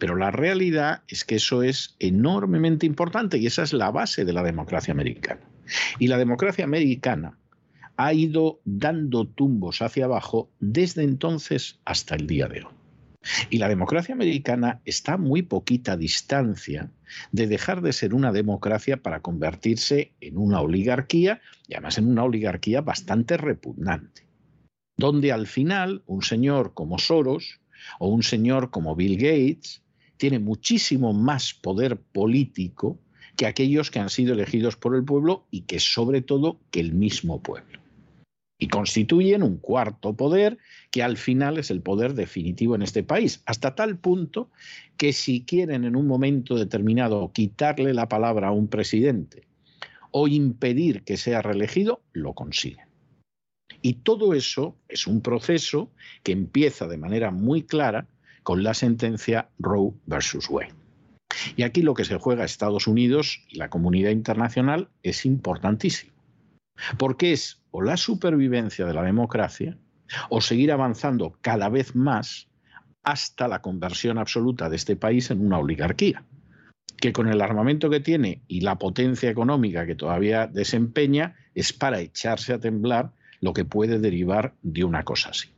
Pero 0.00 0.16
la 0.16 0.30
realidad 0.30 1.02
es 1.08 1.24
que 1.24 1.36
eso 1.36 1.62
es 1.62 1.94
enormemente 1.98 2.86
importante 2.86 3.36
y 3.36 3.46
esa 3.46 3.62
es 3.62 3.74
la 3.74 3.90
base 3.90 4.24
de 4.24 4.32
la 4.32 4.42
democracia 4.42 4.92
americana. 4.92 5.42
Y 5.98 6.08
la 6.08 6.16
democracia 6.16 6.64
americana 6.64 7.38
ha 7.98 8.14
ido 8.14 8.60
dando 8.64 9.28
tumbos 9.28 9.82
hacia 9.82 10.06
abajo 10.06 10.50
desde 10.58 11.02
entonces 11.02 11.80
hasta 11.84 12.16
el 12.16 12.26
día 12.26 12.48
de 12.48 12.62
hoy. 12.64 12.72
Y 13.50 13.58
la 13.58 13.68
democracia 13.68 14.14
americana 14.14 14.80
está 14.86 15.12
a 15.12 15.18
muy 15.18 15.42
poquita 15.42 15.98
distancia 15.98 16.90
de 17.30 17.46
dejar 17.46 17.82
de 17.82 17.92
ser 17.92 18.14
una 18.14 18.32
democracia 18.32 19.02
para 19.02 19.20
convertirse 19.20 20.14
en 20.22 20.38
una 20.38 20.62
oligarquía, 20.62 21.42
y 21.68 21.74
además 21.74 21.98
en 21.98 22.08
una 22.08 22.24
oligarquía 22.24 22.80
bastante 22.80 23.36
repugnante, 23.36 24.26
donde 24.96 25.30
al 25.30 25.46
final 25.46 26.02
un 26.06 26.22
señor 26.22 26.72
como 26.72 26.98
Soros 26.98 27.60
o 27.98 28.08
un 28.08 28.22
señor 28.22 28.70
como 28.70 28.96
Bill 28.96 29.16
Gates 29.16 29.82
tiene 30.20 30.38
muchísimo 30.38 31.14
más 31.14 31.54
poder 31.54 31.96
político 31.96 33.00
que 33.36 33.46
aquellos 33.46 33.90
que 33.90 34.00
han 34.00 34.10
sido 34.10 34.34
elegidos 34.34 34.76
por 34.76 34.94
el 34.94 35.02
pueblo 35.02 35.46
y 35.50 35.62
que 35.62 35.80
sobre 35.80 36.20
todo 36.20 36.60
que 36.70 36.80
el 36.80 36.92
mismo 36.92 37.42
pueblo. 37.42 37.80
Y 38.58 38.68
constituyen 38.68 39.42
un 39.42 39.56
cuarto 39.56 40.14
poder 40.14 40.58
que 40.90 41.02
al 41.02 41.16
final 41.16 41.56
es 41.56 41.70
el 41.70 41.80
poder 41.80 42.12
definitivo 42.12 42.74
en 42.74 42.82
este 42.82 43.02
país, 43.02 43.42
hasta 43.46 43.74
tal 43.74 43.96
punto 43.96 44.50
que 44.98 45.14
si 45.14 45.42
quieren 45.46 45.84
en 45.84 45.96
un 45.96 46.06
momento 46.06 46.54
determinado 46.54 47.32
quitarle 47.32 47.94
la 47.94 48.10
palabra 48.10 48.48
a 48.48 48.52
un 48.52 48.68
presidente 48.68 49.48
o 50.10 50.28
impedir 50.28 51.02
que 51.02 51.16
sea 51.16 51.40
reelegido, 51.40 52.02
lo 52.12 52.34
consiguen. 52.34 52.84
Y 53.80 53.94
todo 53.94 54.34
eso 54.34 54.76
es 54.86 55.06
un 55.06 55.22
proceso 55.22 55.90
que 56.22 56.32
empieza 56.32 56.86
de 56.86 56.98
manera 56.98 57.30
muy 57.30 57.62
clara 57.62 58.06
con 58.42 58.62
la 58.62 58.74
sentencia 58.74 59.50
Roe 59.58 59.92
versus 60.06 60.48
Wade. 60.48 60.74
Y 61.56 61.62
aquí 61.62 61.82
lo 61.82 61.94
que 61.94 62.04
se 62.04 62.18
juega 62.18 62.44
Estados 62.44 62.86
Unidos 62.86 63.44
y 63.48 63.56
la 63.56 63.70
comunidad 63.70 64.10
internacional 64.10 64.88
es 65.02 65.24
importantísimo, 65.26 66.12
porque 66.98 67.32
es 67.32 67.62
o 67.70 67.82
la 67.82 67.96
supervivencia 67.96 68.86
de 68.86 68.94
la 68.94 69.02
democracia 69.02 69.78
o 70.28 70.40
seguir 70.40 70.72
avanzando 70.72 71.36
cada 71.40 71.68
vez 71.68 71.94
más 71.94 72.48
hasta 73.02 73.48
la 73.48 73.62
conversión 73.62 74.18
absoluta 74.18 74.68
de 74.68 74.76
este 74.76 74.96
país 74.96 75.30
en 75.30 75.44
una 75.44 75.58
oligarquía, 75.58 76.24
que 76.96 77.12
con 77.12 77.28
el 77.28 77.40
armamento 77.40 77.88
que 77.88 78.00
tiene 78.00 78.42
y 78.48 78.60
la 78.60 78.76
potencia 78.78 79.30
económica 79.30 79.86
que 79.86 79.94
todavía 79.94 80.46
desempeña 80.46 81.36
es 81.54 81.72
para 81.72 82.00
echarse 82.00 82.52
a 82.52 82.60
temblar 82.60 83.12
lo 83.40 83.52
que 83.52 83.64
puede 83.64 83.98
derivar 83.98 84.54
de 84.62 84.84
una 84.84 85.04
cosa 85.04 85.30
así. 85.30 85.48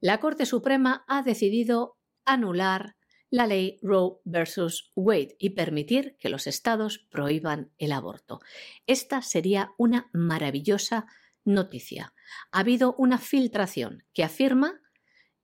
La 0.00 0.18
Corte 0.18 0.46
Suprema 0.46 1.04
ha 1.06 1.22
decidido 1.22 1.96
anular 2.24 2.96
la 3.30 3.46
ley 3.46 3.78
Roe 3.82 4.18
versus 4.24 4.92
Wade 4.94 5.36
y 5.38 5.50
permitir 5.50 6.16
que 6.18 6.28
los 6.28 6.46
estados 6.46 6.98
prohíban 7.10 7.72
el 7.78 7.92
aborto. 7.92 8.40
Esta 8.86 9.22
sería 9.22 9.72
una 9.78 10.10
maravillosa 10.12 11.06
noticia. 11.44 12.12
Ha 12.50 12.60
habido 12.60 12.94
una 12.98 13.18
filtración 13.18 14.04
que 14.12 14.22
afirma 14.22 14.80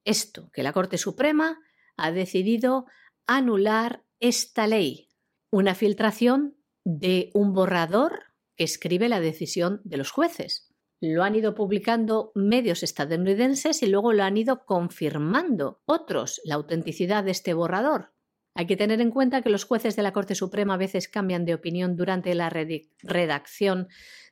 esto, 0.05 0.51
que 0.53 0.63
la 0.63 0.73
Corte 0.73 0.99
Suprema 0.99 1.59
ha 1.97 2.13
decidido 2.13 2.87
anular 3.27 4.05
esta 4.21 4.67
ley. 4.67 5.09
Una 5.51 5.75
filtración 5.75 6.57
de 6.85 7.31
un 7.33 7.55
borrador 7.55 8.35
que 8.57 8.65
escribe 8.65 9.09
la 9.09 9.21
decisión 9.21 9.81
de 9.85 9.97
los 9.97 10.11
jueces 10.11 10.68
lo 11.01 11.23
han 11.23 11.37
ido 11.37 11.55
publicando 11.55 12.33
medios 12.35 12.83
estadounidenses 12.83 13.83
y 13.83 13.87
luego 13.87 14.13
lo 14.13 14.25
han 14.25 14.37
ido 14.37 14.65
confirmando 14.65 15.81
otros 15.87 16.41
la 16.45 16.57
autenticidad 16.57 17.25
de 17.25 17.31
este 17.31 17.55
borrador. 17.55 18.13
Hay 18.55 18.67
que 18.67 18.77
tener 18.77 19.01
en 19.01 19.13
cuenta 19.13 19.43
que 19.43 19.51
los 19.51 19.65
jueces 19.65 19.95
de 19.95 20.03
la 20.03 20.13
Corte 20.13 20.35
Suprema 20.35 20.75
a 20.75 20.79
veces 20.79 21.07
cambian 21.07 21.45
de 21.45 21.55
opinión 21.55 21.95
durante 21.95 22.35
la 22.35 22.51
redacción 22.51 23.87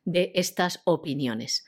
de 0.05 0.33
estas 0.35 0.83
opiniones. 0.85 1.65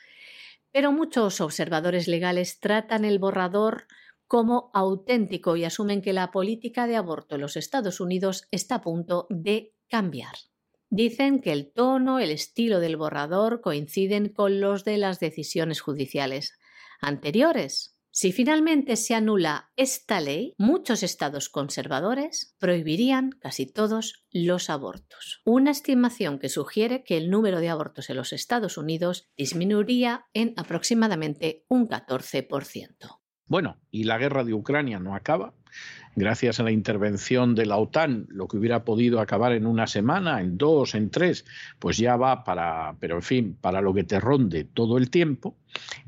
Pero 0.73 0.91
muchos 0.91 1.41
observadores 1.41 2.09
legales 2.09 2.59
tratan 2.59 3.05
el 3.05 3.21
borrador 3.21 3.87
como 4.27 4.71
auténtico 4.75 5.57
y 5.57 5.65
asumen 5.65 6.03
que 6.03 6.13
la 6.13 6.33
política 6.33 6.89
de 6.89 6.97
aborto 6.97 7.37
en 7.37 7.43
los 7.43 7.57
Estados 7.57 8.01
Unidos 8.01 8.49
está 8.51 8.77
a 8.77 8.83
punto 8.83 9.27
de 9.31 9.75
cambiar. 9.89 10.35
Dicen 10.91 11.41
que 11.41 11.53
el 11.53 11.71
tono, 11.73 12.19
el 12.19 12.31
estilo 12.31 12.81
del 12.81 12.97
borrador 12.97 13.61
coinciden 13.61 14.29
con 14.29 14.61
los 14.61 14.85
de 14.85 14.97
las 14.97 15.21
decisiones 15.21 15.81
judiciales 15.81 16.59
anteriores. 17.01 17.95
Si 18.11 18.33
finalmente 18.33 18.97
se 18.97 19.15
anula 19.15 19.71
esta 19.77 20.21
ley, 20.21 20.55
muchos 20.59 21.03
estados 21.03 21.49
conservadores 21.49 22.57
prohibirían 22.59 23.31
casi 23.31 23.67
todos 23.67 24.25
los 24.33 24.71
abortos. 24.71 25.41
Una 25.45 25.71
estimación 25.71 26.39
que 26.39 26.49
sugiere 26.49 27.05
que 27.05 27.17
el 27.17 27.31
número 27.31 27.61
de 27.61 27.69
abortos 27.69 28.11
en 28.11 28.17
los 28.17 28.33
Estados 28.33 28.79
Unidos 28.79 29.29
disminuiría 29.37 30.27
en 30.33 30.55
aproximadamente 30.57 31.65
un 31.69 31.87
14%. 31.87 33.21
Bueno, 33.49 33.77
y 33.91 34.05
la 34.05 34.19
guerra 34.19 34.45
de 34.45 34.55
Ucrania 34.55 34.99
no 34.99 35.15
acaba 35.15 35.53
gracias 36.19 36.59
a 36.59 36.65
la 36.65 36.73
intervención 36.73 37.55
de 37.55 37.65
la 37.65 37.77
OTAN, 37.77 38.27
lo 38.29 38.49
que 38.49 38.57
hubiera 38.57 38.85
podido 38.85 39.21
acabar 39.21 39.53
en 39.53 39.67
una 39.67 39.87
semana, 39.87 40.41
en 40.41 40.59
dos, 40.59 40.95
en 40.95 41.11
tres, 41.11 41.45
pues 41.79 41.97
ya 41.97 42.17
va 42.17 42.45
para, 42.45 42.97
pero 43.01 43.17
en 43.17 43.23
fin, 43.23 43.57
para 43.61 43.81
lo 43.81 43.95
que 43.95 44.05
te 44.05 44.21
ronde 44.21 44.65
todo 44.65 44.99
el 44.99 45.11
tiempo. 45.11 45.57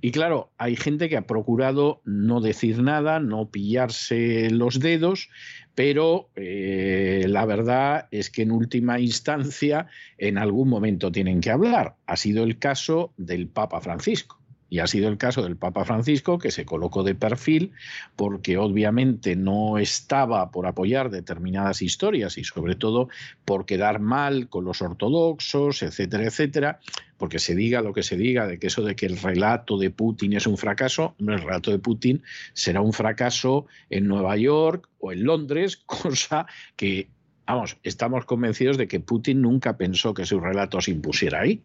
Y 0.01 0.11
claro, 0.11 0.51
hay 0.59 0.77
gente 0.77 1.09
que 1.09 1.17
ha 1.17 1.27
procurado 1.27 2.03
no 2.05 2.41
decir 2.41 2.83
nada, 2.83 3.21
no 3.21 3.51
pillarse 3.51 4.51
los 4.51 4.81
dedos, 4.81 5.29
pero 5.75 6.31
eh, 6.35 7.27
la 7.29 7.47
verdad 7.47 8.09
es 8.11 8.31
que 8.31 8.43
en 8.43 8.51
última 8.51 8.99
instancia 8.99 9.87
en 10.19 10.39
algún 10.39 10.69
momento 10.69 11.13
tienen 11.13 11.41
que 11.41 11.51
hablar. 11.51 11.95
Ha 12.07 12.17
sido 12.17 12.43
el 12.43 12.59
caso 12.59 13.13
del 13.17 13.49
Papa 13.49 13.81
Francisco. 13.81 14.40
Y 14.71 14.79
ha 14.79 14.87
sido 14.87 15.09
el 15.09 15.19
caso 15.19 15.43
del 15.43 15.57
Papa 15.57 15.85
Francisco, 15.85 16.39
que 16.39 16.51
se 16.51 16.65
colocó 16.65 17.03
de 17.03 17.15
perfil 17.15 17.73
porque 18.17 18.57
obviamente 18.57 19.37
no 19.37 19.79
estaba 19.79 20.51
por 20.51 20.67
apoyar 20.67 21.11
determinadas 21.11 21.83
historias 21.83 22.39
y 22.39 22.45
sobre 22.45 22.77
todo 22.77 23.09
por 23.45 23.67
quedar 23.67 24.01
mal 24.01 24.49
con 24.49 24.65
los 24.65 24.81
ortodoxos, 24.81 25.83
etcétera, 25.83 26.25
etcétera, 26.25 26.81
porque 27.19 27.39
se 27.39 27.55
diga 27.55 27.83
lo 27.83 27.93
que 27.93 28.03
se 28.03 28.17
diga 28.17 28.47
de 28.47 28.59
que 28.59 28.69
eso 28.69 28.83
de 28.83 28.97
que 28.97 29.07
el 29.07 29.19
relato 29.19 29.77
de 29.77 29.91
Putin 29.91 30.35
es 30.35 30.47
un 30.47 30.57
fracaso, 30.57 31.15
el 31.19 31.41
relato 31.41 31.71
de 31.71 31.79
Putin 31.79 32.23
será 32.53 32.81
un 32.81 32.93
fracaso 32.93 33.67
en 33.91 34.07
Nueva 34.07 34.37
York 34.37 34.89
o 35.01 35.13
en 35.13 35.25
Londres, 35.25 35.77
cosa 35.87 36.47
que 36.77 37.09
Vamos, 37.51 37.79
estamos 37.83 38.27
convencidos 38.27 38.79
de 38.79 38.87
que 38.87 39.01
Putin 39.01 39.43
nunca 39.43 39.77
pensó 39.77 40.15
que 40.15 40.25
su 40.25 40.39
relato 40.39 40.81
se 40.81 40.93
impusiera 40.93 41.41
ahí, 41.41 41.65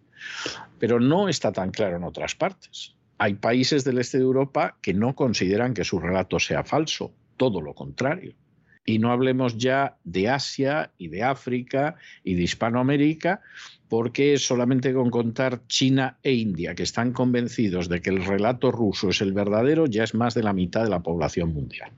pero 0.80 1.00
no 1.00 1.30
está 1.30 1.52
tan 1.52 1.70
claro 1.70 1.98
en 1.98 2.04
otras 2.04 2.34
partes. 2.34 2.95
Hay 3.18 3.36
países 3.36 3.84
del 3.84 4.00
este 4.00 4.18
de 4.18 4.24
Europa 4.24 4.78
que 4.82 4.94
no 4.94 5.16
consideran 5.16 5.74
que 5.74 5.84
su 5.84 6.00
relato 6.00 6.40
sea 6.40 6.64
falso, 6.64 7.14
todo 7.38 7.62
lo 7.62 7.74
contrario. 7.74 8.34
Y 8.86 9.00
no 9.00 9.12
hablemos 9.12 9.58
ya 9.58 9.98
de 10.04 10.30
Asia 10.30 10.92
y 10.98 11.08
de 11.08 11.24
África 11.24 11.96
y 12.24 12.36
de 12.36 12.44
Hispanoamérica, 12.44 13.42
porque 13.90 14.38
solamente 14.38 14.94
con 14.94 15.10
contar 15.10 15.66
China 15.68 16.18
e 16.22 16.34
India, 16.34 16.76
que 16.76 16.84
están 16.84 17.14
convencidos 17.14 17.90
de 17.90 18.02
que 18.02 18.12
el 18.12 18.24
relato 18.24 18.72
ruso 18.72 19.10
es 19.10 19.22
el 19.22 19.34
verdadero, 19.34 19.88
ya 19.88 20.04
es 20.04 20.14
más 20.14 20.34
de 20.34 20.44
la 20.44 20.54
mitad 20.54 20.84
de 20.84 20.90
la 20.90 21.02
población 21.02 21.54
mundial. 21.54 21.92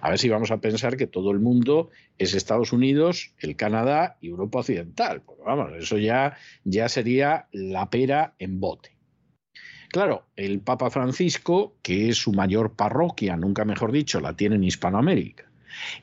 A 0.00 0.10
ver 0.10 0.18
si 0.18 0.28
vamos 0.28 0.50
a 0.50 0.60
pensar 0.60 0.96
que 0.96 1.06
todo 1.06 1.32
el 1.32 1.40
mundo 1.40 1.90
es 2.18 2.34
Estados 2.34 2.72
Unidos, 2.72 3.32
el 3.38 3.56
Canadá 3.56 4.16
y 4.20 4.28
Europa 4.28 4.60
Occidental. 4.60 5.22
Pues 5.22 5.38
vamos, 5.44 5.72
eso 5.76 5.98
ya, 5.98 6.36
ya 6.64 6.88
sería 6.88 7.46
la 7.52 7.90
pera 7.90 8.34
en 8.38 8.60
bote. 8.60 8.91
Claro, 9.92 10.24
el 10.36 10.60
Papa 10.60 10.88
Francisco, 10.88 11.76
que 11.82 12.08
es 12.08 12.16
su 12.16 12.32
mayor 12.32 12.72
parroquia, 12.72 13.36
nunca 13.36 13.66
mejor 13.66 13.92
dicho, 13.92 14.20
la 14.20 14.34
tiene 14.34 14.56
en 14.56 14.64
Hispanoamérica, 14.64 15.44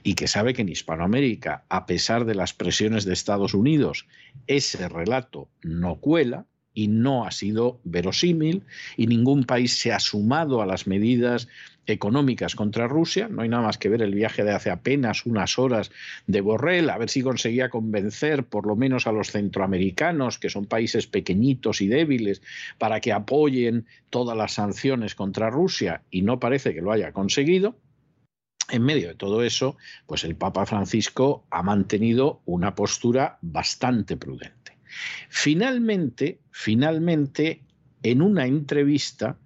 y 0.04 0.14
que 0.14 0.28
sabe 0.28 0.54
que 0.54 0.62
en 0.62 0.70
Hispanoamérica, 0.70 1.66
a 1.70 1.88
pesar 1.88 2.26
de 2.26 2.36
las 2.36 2.54
presiones 2.54 3.04
de 3.04 3.14
Estados 3.14 3.56
Unidos, 3.56 4.06
ese 4.46 4.88
relato 4.90 5.50
no 5.64 5.96
cuela, 5.96 6.46
y 6.72 6.88
no 6.88 7.26
ha 7.26 7.32
sido 7.32 7.82
verosímil 7.84 8.64
y 8.96 9.08
ningún 9.08 9.44
país 9.44 9.78
se 9.78 9.92
ha 9.92 10.00
sumado 10.00 10.62
a 10.62 10.66
las 10.66 10.88
medidas 10.88 11.48
económicas 11.90 12.56
contra 12.56 12.88
Rusia. 12.88 13.28
No 13.30 13.42
hay 13.42 13.50
nada 13.50 13.64
más 13.64 13.78
que 13.78 13.90
ver 13.90 14.02
el 14.02 14.14
viaje 14.14 14.44
de 14.44 14.52
hace 14.52 14.70
apenas 14.70 15.26
unas 15.26 15.58
horas 15.60 15.92
de 16.28 16.42
Borrell, 16.42 16.90
a 16.90 16.98
ver 16.98 17.10
si 17.10 17.22
conseguía 17.22 17.70
convencer 17.70 18.46
por 18.46 18.68
lo 18.68 18.76
menos 18.76 19.08
a 19.08 19.12
los 19.12 19.32
centroamericanos, 19.32 20.40
que 20.40 20.50
son 20.50 20.66
países 20.66 21.08
pequeñitos 21.08 21.82
y 21.82 21.88
débiles, 21.88 22.42
para 22.78 23.00
que 23.00 23.14
apoyen 23.14 23.86
todas 24.10 24.38
las 24.38 24.54
sanciones 24.54 25.16
contra 25.16 25.50
Rusia 25.50 26.04
y 26.10 26.22
no 26.22 26.40
parece 26.40 26.74
que 26.74 26.82
lo 26.82 26.92
haya 26.92 27.12
conseguido. 27.12 27.76
En 28.70 28.84
medio 28.84 29.08
de 29.08 29.16
todo 29.16 29.44
eso, 29.44 29.78
pues 30.06 30.24
el 30.24 30.36
Papa 30.36 30.66
Francisco 30.66 31.46
ha 31.50 31.64
mantenido 31.64 32.42
una 32.46 32.76
postura 32.76 33.40
bastante 33.42 34.16
prudente. 34.16 34.78
Finalmente, 35.30 36.40
finalmente, 36.52 37.64
en 38.04 38.22
una 38.22 38.46
entrevista 38.46 39.38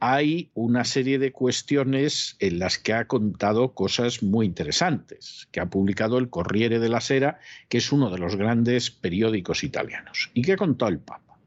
hay 0.00 0.50
una 0.54 0.84
serie 0.84 1.18
de 1.18 1.32
cuestiones 1.32 2.36
en 2.38 2.58
las 2.58 2.78
que 2.78 2.92
ha 2.92 3.06
contado 3.06 3.74
cosas 3.74 4.22
muy 4.22 4.46
interesantes, 4.46 5.48
que 5.50 5.60
ha 5.60 5.66
publicado 5.66 6.18
el 6.18 6.30
Corriere 6.30 6.78
della 6.78 7.00
Sera, 7.00 7.40
que 7.68 7.78
es 7.78 7.90
uno 7.90 8.10
de 8.10 8.18
los 8.18 8.36
grandes 8.36 8.90
periódicos 8.90 9.64
italianos. 9.64 10.30
¿Y 10.34 10.42
qué 10.42 10.52
ha 10.52 10.56
contado 10.56 10.90
el 10.90 11.00
Papa? 11.00 11.38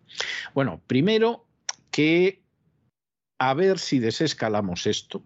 Bueno, 0.54 0.82
primero 0.88 1.46
que 1.92 2.42
a 3.40 3.54
ver 3.54 3.80
si 3.80 4.00
desescalamos 4.00 4.86
esto, 4.86 5.24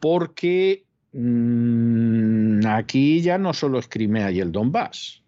porque 0.00 0.84
mmm, 1.12 2.66
aquí 2.66 3.22
ya 3.22 3.38
no 3.38 3.54
solo 3.54 3.78
es 3.78 3.88
Crimea 3.88 4.30
y 4.30 4.40
el 4.40 4.52
Donbass, 4.52 5.22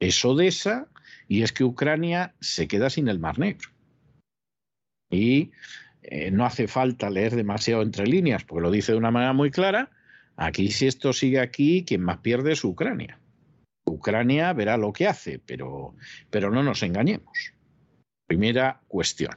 es 0.00 0.24
Odessa 0.24 0.88
y 1.26 1.42
es 1.42 1.52
que 1.52 1.64
Ucrania 1.64 2.34
se 2.40 2.68
queda 2.68 2.90
sin 2.90 3.08
el 3.08 3.18
Mar 3.18 3.38
Negro. 3.38 3.68
Y 5.10 5.50
eh, 6.10 6.30
no 6.30 6.46
hace 6.46 6.68
falta 6.68 7.10
leer 7.10 7.36
demasiado 7.36 7.82
entre 7.82 8.06
líneas, 8.06 8.44
porque 8.44 8.62
lo 8.62 8.70
dice 8.70 8.92
de 8.92 8.98
una 8.98 9.10
manera 9.10 9.34
muy 9.34 9.50
clara. 9.50 9.90
Aquí, 10.36 10.70
si 10.70 10.86
esto 10.86 11.12
sigue 11.12 11.38
aquí, 11.38 11.84
quien 11.84 12.02
más 12.02 12.18
pierde 12.18 12.52
es 12.52 12.64
Ucrania. 12.64 13.20
Ucrania 13.84 14.52
verá 14.54 14.78
lo 14.78 14.92
que 14.92 15.06
hace, 15.06 15.38
pero, 15.38 15.94
pero 16.30 16.50
no 16.50 16.62
nos 16.62 16.82
engañemos. 16.82 17.52
Primera 18.26 18.80
cuestión. 18.88 19.32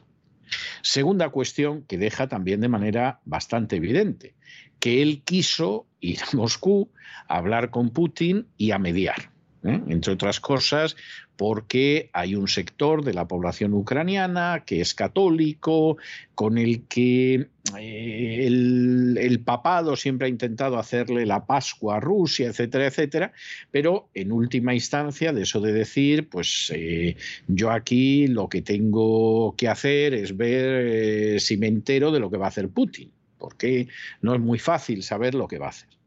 Segunda 0.81 1.29
cuestión 1.29 1.83
que 1.83 1.97
deja 1.97 2.27
también 2.27 2.61
de 2.61 2.69
manera 2.69 3.19
bastante 3.25 3.77
evidente, 3.77 4.35
que 4.79 5.01
él 5.01 5.23
quiso 5.23 5.87
ir 5.99 6.19
a 6.21 6.35
Moscú 6.35 6.91
a 7.27 7.37
hablar 7.37 7.69
con 7.69 7.89
Putin 7.89 8.47
y 8.57 8.71
a 8.71 8.79
mediar. 8.79 9.30
¿Eh? 9.63 9.79
entre 9.87 10.13
otras 10.13 10.39
cosas 10.39 10.95
porque 11.41 12.11
hay 12.13 12.35
un 12.35 12.47
sector 12.47 13.03
de 13.03 13.15
la 13.15 13.27
población 13.27 13.73
ucraniana 13.73 14.61
que 14.63 14.79
es 14.79 14.93
católico, 14.93 15.97
con 16.35 16.59
el 16.59 16.83
que 16.83 17.47
eh, 17.79 18.45
el, 18.45 19.41
papado 19.43 19.95
siempre 19.95 20.27
ha 20.27 20.29
intentado 20.29 20.77
hacerle 20.77 21.25
la 21.25 21.47
Pascua 21.47 21.95
a 21.95 21.99
Rusia, 21.99 22.47
etcétera, 22.47 22.85
etcétera, 22.85 23.33
pero 23.71 24.09
en 24.13 24.31
última 24.31 24.75
instancia, 24.75 25.33
de 25.33 25.41
eso 25.41 25.59
de 25.61 25.73
decir, 25.73 26.29
pues 26.29 26.71
eh, 26.75 27.15
yo 27.47 27.71
aquí 27.71 28.27
lo 28.27 28.47
que 28.47 28.61
tengo 28.61 29.55
que 29.55 29.67
hacer 29.67 30.13
es 30.13 30.37
ver 30.37 31.41
si 31.41 31.57
me 31.57 31.65
entero 31.65 32.11
de 32.11 32.19
lo 32.19 32.29
que 32.29 32.37
va 32.37 32.45
a 32.45 32.49
hacer 32.49 32.69
Putin, 32.69 33.11
porque 33.39 33.87
no 34.21 34.35
es 34.35 34.39
muy 34.39 34.59
fácil 34.59 35.01
saber 35.01 35.33
lo 35.33 35.47
que 35.47 35.57
va 35.57 35.65
a 35.65 35.69
hacer. 35.69 36.00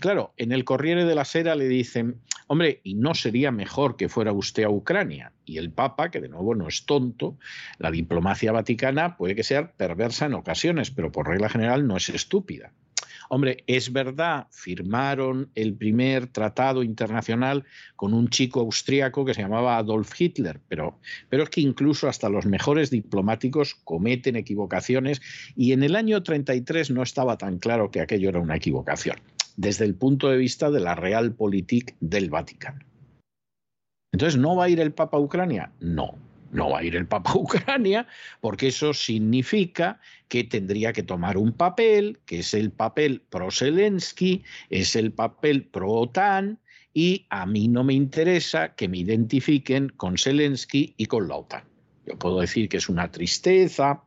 Claro, 0.00 0.32
en 0.36 0.52
el 0.52 0.64
Corriere 0.64 1.04
de 1.04 1.14
la 1.14 1.24
Sera 1.24 1.54
le 1.54 1.68
dicen, 1.68 2.20
hombre, 2.46 2.80
¿y 2.84 2.94
no 2.94 3.14
sería 3.14 3.50
mejor 3.50 3.96
que 3.96 4.08
fuera 4.08 4.32
usted 4.32 4.64
a 4.64 4.70
Ucrania? 4.70 5.32
Y 5.44 5.58
el 5.58 5.70
Papa, 5.70 6.10
que 6.10 6.20
de 6.20 6.28
nuevo 6.28 6.54
no 6.54 6.68
es 6.68 6.86
tonto, 6.86 7.38
la 7.78 7.90
diplomacia 7.90 8.52
vaticana 8.52 9.16
puede 9.16 9.34
que 9.34 9.42
sea 9.42 9.72
perversa 9.72 10.26
en 10.26 10.34
ocasiones, 10.34 10.90
pero 10.90 11.12
por 11.12 11.28
regla 11.28 11.48
general 11.48 11.86
no 11.86 11.96
es 11.96 12.08
estúpida. 12.08 12.72
Hombre, 13.28 13.64
es 13.66 13.92
verdad, 13.92 14.46
firmaron 14.50 15.50
el 15.54 15.74
primer 15.74 16.28
tratado 16.28 16.82
internacional 16.82 17.64
con 17.96 18.14
un 18.14 18.28
chico 18.28 18.60
austríaco 18.60 19.24
que 19.24 19.34
se 19.34 19.42
llamaba 19.42 19.78
Adolf 19.78 20.12
Hitler, 20.20 20.60
pero, 20.68 21.00
pero 21.28 21.42
es 21.42 21.50
que 21.50 21.60
incluso 21.60 22.08
hasta 22.08 22.28
los 22.28 22.46
mejores 22.46 22.90
diplomáticos 22.90 23.74
cometen 23.82 24.36
equivocaciones 24.36 25.20
y 25.56 25.72
en 25.72 25.82
el 25.82 25.96
año 25.96 26.22
33 26.22 26.90
no 26.90 27.02
estaba 27.02 27.36
tan 27.36 27.58
claro 27.58 27.90
que 27.90 28.00
aquello 28.00 28.28
era 28.28 28.38
una 28.38 28.56
equivocación 28.56 29.16
desde 29.56 29.84
el 29.84 29.94
punto 29.94 30.28
de 30.28 30.36
vista 30.36 30.70
de 30.70 30.80
la 30.80 30.94
realpolitik 30.94 31.96
del 32.00 32.30
Vaticano. 32.30 32.84
Entonces, 34.12 34.38
¿no 34.38 34.56
va 34.56 34.64
a 34.64 34.68
ir 34.68 34.80
el 34.80 34.92
Papa 34.92 35.16
a 35.16 35.20
Ucrania? 35.20 35.72
No, 35.80 36.14
no 36.52 36.70
va 36.70 36.78
a 36.78 36.84
ir 36.84 36.96
el 36.96 37.06
Papa 37.06 37.32
a 37.32 37.38
Ucrania, 37.38 38.06
porque 38.40 38.68
eso 38.68 38.94
significa 38.94 40.00
que 40.28 40.44
tendría 40.44 40.92
que 40.92 41.02
tomar 41.02 41.36
un 41.36 41.52
papel, 41.52 42.18
que 42.24 42.40
es 42.40 42.54
el 42.54 42.70
papel 42.70 43.22
pro-Zelensky, 43.28 44.42
es 44.70 44.96
el 44.96 45.12
papel 45.12 45.64
pro-OTAN, 45.64 46.58
y 46.94 47.26
a 47.28 47.44
mí 47.44 47.68
no 47.68 47.84
me 47.84 47.92
interesa 47.92 48.74
que 48.74 48.88
me 48.88 48.98
identifiquen 48.98 49.90
con 49.90 50.16
Zelensky 50.16 50.94
y 50.96 51.06
con 51.06 51.28
la 51.28 51.36
OTAN. 51.36 51.64
Yo 52.06 52.18
puedo 52.18 52.40
decir 52.40 52.70
que 52.70 52.78
es 52.78 52.88
una 52.88 53.10
tristeza, 53.10 54.02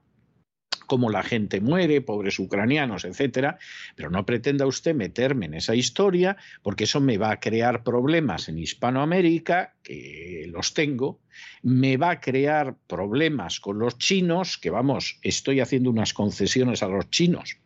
cómo 0.90 1.10
la 1.10 1.24
gente 1.24 1.62
muere, 1.62 2.02
pobres 2.02 2.40
ucranianos, 2.40 3.06
etcétera, 3.06 3.60
pero 3.96 4.10
no 4.10 4.26
pretenda 4.26 4.66
usted 4.66 4.96
meterme 4.96 5.46
en 5.46 5.54
esa 5.54 5.76
historia 5.76 6.36
porque 6.64 6.84
eso 6.86 7.00
me 7.00 7.18
va 7.18 7.32
a 7.32 7.40
crear 7.40 7.84
problemas 7.84 8.50
en 8.50 8.58
Hispanoamérica, 8.58 9.76
que 9.84 10.50
los 10.52 10.74
tengo, 10.74 11.22
me 11.62 11.96
va 11.96 12.10
a 12.10 12.20
crear 12.20 12.76
problemas 12.88 13.60
con 13.60 13.78
los 13.78 13.98
chinos, 14.00 14.58
que 14.58 14.72
vamos, 14.72 15.20
estoy 15.22 15.60
haciendo 15.60 15.92
unas 15.92 16.14
concesiones 16.14 16.84
a 16.84 16.88
los 16.88 17.10
chinos 17.10 17.58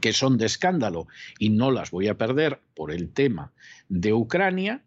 que 0.00 0.14
son 0.14 0.38
de 0.38 0.46
escándalo 0.46 1.06
y 1.38 1.50
no 1.50 1.70
las 1.70 1.90
voy 1.90 2.08
a 2.08 2.16
perder 2.16 2.60
por 2.74 2.92
el 2.92 3.12
tema 3.12 3.52
de 3.90 4.14
Ucrania. 4.14 4.82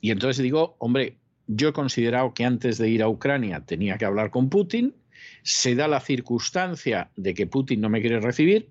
Y 0.00 0.12
entonces 0.12 0.40
digo, 0.40 0.76
hombre, 0.78 1.18
yo 1.48 1.70
he 1.70 1.72
considerado 1.72 2.34
que 2.34 2.44
antes 2.44 2.78
de 2.78 2.88
ir 2.88 3.02
a 3.02 3.08
Ucrania 3.08 3.64
tenía 3.66 3.98
que 3.98 4.04
hablar 4.04 4.30
con 4.30 4.48
Putin 4.48 4.94
se 5.42 5.74
da 5.74 5.88
la 5.88 6.00
circunstancia 6.00 7.10
de 7.16 7.34
que 7.34 7.46
Putin 7.46 7.80
no 7.80 7.88
me 7.88 8.00
quiere 8.00 8.20
recibir, 8.20 8.68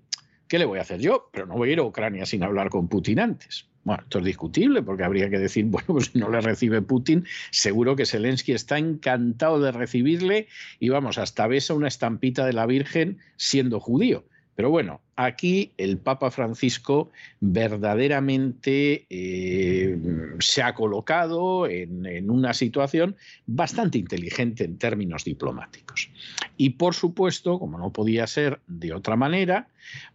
¿qué 0.48 0.58
le 0.58 0.64
voy 0.64 0.78
a 0.78 0.82
hacer 0.82 1.00
yo? 1.00 1.28
Pero 1.32 1.46
no 1.46 1.54
voy 1.54 1.70
a 1.70 1.72
ir 1.72 1.78
a 1.78 1.84
Ucrania 1.84 2.26
sin 2.26 2.42
hablar 2.42 2.70
con 2.70 2.88
Putin 2.88 3.20
antes. 3.20 3.66
Bueno, 3.84 4.02
esto 4.02 4.18
es 4.18 4.24
discutible 4.24 4.82
porque 4.82 5.04
habría 5.04 5.28
que 5.30 5.38
decir, 5.38 5.64
bueno, 5.68 5.86
pues 5.88 6.06
si 6.06 6.18
no 6.18 6.30
le 6.30 6.40
recibe 6.40 6.82
Putin, 6.82 7.26
seguro 7.50 7.96
que 7.96 8.06
Zelensky 8.06 8.52
está 8.52 8.78
encantado 8.78 9.60
de 9.60 9.72
recibirle 9.72 10.48
y 10.80 10.88
vamos, 10.88 11.18
hasta 11.18 11.46
besa 11.46 11.74
una 11.74 11.88
estampita 11.88 12.46
de 12.46 12.54
la 12.54 12.66
Virgen 12.66 13.18
siendo 13.36 13.80
judío. 13.80 14.24
Pero 14.56 14.70
bueno, 14.70 15.00
aquí 15.16 15.72
el 15.78 15.98
Papa 15.98 16.30
Francisco 16.30 17.10
verdaderamente 17.40 19.06
eh, 19.10 19.98
se 20.38 20.62
ha 20.62 20.74
colocado 20.74 21.66
en, 21.66 22.30
una 22.30 22.54
situación 22.54 23.16
bastante 23.46 23.98
inteligente 23.98 24.64
en 24.64 24.78
términos 24.78 25.24
diplomáticos. 25.24 26.10
Y 26.56 26.70
por 26.70 26.94
supuesto, 26.94 27.58
como 27.58 27.78
no 27.78 27.92
podía 27.92 28.26
ser 28.26 28.60
de 28.68 28.92
otra 28.92 29.16
manera, 29.16 29.68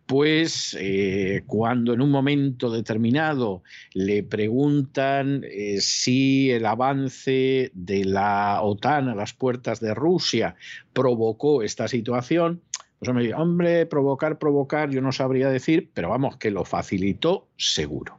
pues 0.05 0.75
eh, 0.79 1.43
cuando 1.45 1.93
en 1.93 2.01
un 2.01 2.09
momento 2.09 2.71
determinado 2.71 3.61
le 3.93 4.23
preguntan 4.23 5.43
eh, 5.43 5.81
si 5.81 6.49
el 6.49 6.65
avance 6.65 7.71
de 7.73 8.05
la 8.05 8.61
OTAN 8.63 9.09
a 9.09 9.15
las 9.15 9.33
puertas 9.33 9.79
de 9.79 9.93
Rusia 9.93 10.55
provocó 10.93 11.61
esta 11.61 11.87
situación, 11.87 12.61
pues 12.99 13.13
me 13.13 13.33
hombre, 13.33 13.85
provocar, 13.85 14.37
provocar, 14.37 14.89
yo 14.89 15.01
no 15.01 15.11
sabría 15.11 15.49
decir, 15.49 15.89
pero 15.93 16.09
vamos, 16.09 16.37
que 16.37 16.51
lo 16.51 16.65
facilitó 16.65 17.47
seguro. 17.57 18.17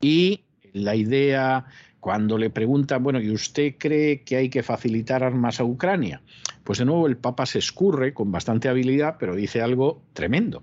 Y 0.00 0.44
la 0.72 0.94
idea 0.94 1.66
cuando 1.98 2.38
le 2.38 2.50
preguntan, 2.50 3.02
bueno, 3.02 3.20
¿y 3.20 3.30
usted 3.30 3.76
cree 3.78 4.22
que 4.22 4.36
hay 4.36 4.48
que 4.48 4.62
facilitar 4.62 5.22
armas 5.22 5.60
a 5.60 5.64
Ucrania? 5.64 6.22
Pues 6.64 6.78
de 6.78 6.84
nuevo 6.84 7.06
el 7.06 7.16
Papa 7.16 7.46
se 7.46 7.58
escurre 7.58 8.14
con 8.14 8.32
bastante 8.32 8.68
habilidad, 8.68 9.16
pero 9.18 9.34
dice 9.34 9.60
algo 9.60 10.02
tremendo. 10.12 10.62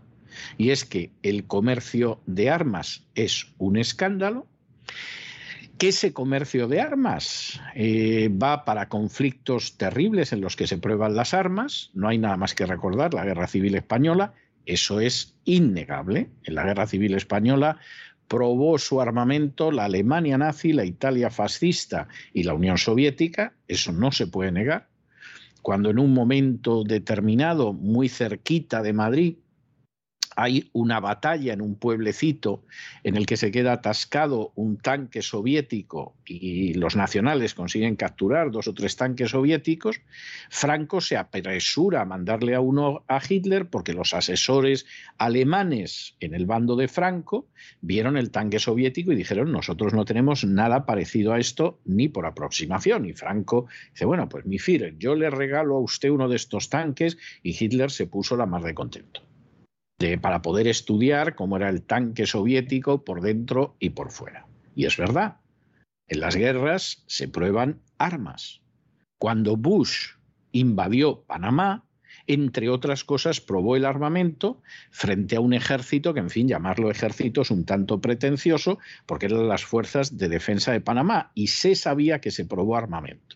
Y 0.58 0.72
es 0.72 0.86
que 0.86 1.12
el 1.24 1.46
comercio 1.48 2.22
de 2.26 2.50
armas 2.50 3.06
es 3.16 3.54
un 3.58 3.78
escándalo, 3.78 4.48
que 5.80 5.88
ese 5.88 6.14
comercio 6.14 6.68
de 6.68 6.82
armas 6.82 7.60
eh, 7.74 8.30
va 8.30 8.66
para 8.66 8.90
conflictos 8.90 9.78
terribles 9.78 10.34
en 10.34 10.42
los 10.42 10.58
que 10.58 10.68
se 10.68 10.78
prueban 10.78 11.16
las 11.16 11.34
armas. 11.34 11.90
No 11.94 12.10
hay 12.10 12.18
nada 12.18 12.36
más 12.36 12.54
que 12.54 12.66
recordar 12.66 13.14
la 13.14 13.24
Guerra 13.24 13.48
Civil 13.48 13.76
Española. 13.76 14.34
Eso 14.66 15.00
es 15.00 15.36
innegable. 15.46 16.30
En 16.44 16.56
la 16.56 16.66
Guerra 16.66 16.86
Civil 16.86 17.16
Española 17.16 17.80
probó 18.28 18.78
su 18.78 19.02
armamento 19.02 19.72
la 19.72 19.86
Alemania 19.86 20.38
nazi, 20.38 20.74
la 20.74 20.84
Italia 20.84 21.32
fascista 21.32 22.10
y 22.34 22.44
la 22.44 22.54
Unión 22.54 22.78
Soviética, 22.78 23.54
eso 23.68 23.92
no 23.94 24.12
se 24.12 24.28
puede 24.28 24.52
negar. 24.52 24.90
Cuando 25.62 25.90
en 25.90 26.00
un 26.00 26.14
momento 26.14 26.84
determinado, 26.84 27.74
muy 27.74 28.10
cerquita 28.10 28.84
de 28.84 28.94
Madrid, 28.94 29.36
hay 30.36 30.70
una 30.74 31.00
batalla 31.00 31.54
en 31.54 31.62
un 31.62 31.76
pueblecito 31.76 32.64
en 33.04 33.16
el 33.16 33.26
que 33.26 33.38
se 33.38 33.52
queda 33.52 33.74
atascado 33.74 34.52
un 34.56 34.78
tanque 34.78 35.22
soviético 35.22 36.16
y 36.26 36.74
los 36.74 36.96
nacionales 36.96 37.54
consiguen 37.54 37.96
capturar 37.96 38.52
dos 38.52 38.68
o 38.68 38.74
tres 38.74 38.96
tanques 38.96 39.32
soviéticos, 39.32 40.02
Franco 40.50 41.02
se 41.02 41.18
apresura 41.18 42.02
a 42.02 42.06
mandarle 42.06 42.56
a 42.56 42.62
uno 42.62 43.04
a 43.08 43.22
Hitler 43.28 43.70
porque 43.70 43.94
los 43.94 44.14
asesores 44.14 44.86
alemanes 45.18 46.16
en 46.20 46.34
el 46.34 46.46
bando 46.46 46.76
de 46.76 46.88
Franco 46.88 47.48
vieron 47.82 48.18
el 48.18 48.32
tanque 48.32 48.60
soviético 48.60 49.12
y 49.12 49.16
dijeron 49.16 49.52
nosotros 49.52 49.94
no 49.94 50.06
tenemos 50.06 50.44
nada 50.44 50.86
parecido 50.86 51.34
a 51.34 51.40
esto 51.40 51.80
ni 51.86 52.08
por 52.08 52.26
aproximación. 52.26 53.06
Y 53.06 53.14
Franco 53.14 53.68
dice, 53.92 54.06
bueno, 54.06 54.30
pues 54.30 54.46
mi 54.46 54.60
Führer, 54.60 54.98
yo 54.98 55.16
le 55.16 55.30
regalo 55.30 55.76
a 55.76 55.82
usted 55.82 56.10
uno 56.10 56.28
de 56.30 56.36
estos 56.36 56.70
tanques 56.70 57.18
y 57.44 57.56
Hitler 57.64 57.92
se 57.92 58.08
puso 58.08 58.36
la 58.38 58.46
más 58.46 58.64
de 58.64 58.74
contento 58.74 59.29
para 60.22 60.41
poder 60.41 60.68
estudiar 60.68 61.36
cómo 61.36 61.58
era 61.58 61.70
el 61.70 61.82
tanque 61.82 62.26
soviético 62.26 63.04
por 63.04 63.22
dentro 63.22 63.76
y 63.80 63.89
por 63.89 64.12
fuera. 64.12 64.47
Y 64.74 64.86
es 64.86 64.95
verdad, 64.95 65.38
en 66.08 66.22
las 66.22 66.36
guerras 66.36 67.04
se 67.08 67.28
prueban 67.28 67.82
armas. 67.97 68.62
Cuando 69.20 69.58
Bush 69.58 70.12
invadió 70.54 71.24
Panamá, 71.24 71.86
entre 72.28 72.70
otras 72.70 73.04
cosas, 73.04 73.41
probó 73.41 73.76
el 73.76 73.86
armamento 73.86 74.62
frente 74.89 75.36
a 75.36 75.41
un 75.41 75.54
ejército 75.54 76.14
que, 76.14 76.22
en 76.22 76.30
fin, 76.30 76.47
llamarlo 76.47 76.89
ejército 76.89 77.41
es 77.41 77.52
un 77.52 77.66
tanto 77.66 78.00
pretencioso, 78.00 78.80
porque 79.06 79.26
eran 79.26 79.47
las 79.47 79.66
fuerzas 79.66 80.18
de 80.18 80.30
defensa 80.30 80.72
de 80.72 80.82
Panamá, 80.82 81.32
y 81.34 81.47
se 81.47 81.76
sabía 81.76 82.22
que 82.22 82.32
se 82.32 82.45
probó 82.45 82.78
armamento. 82.78 83.36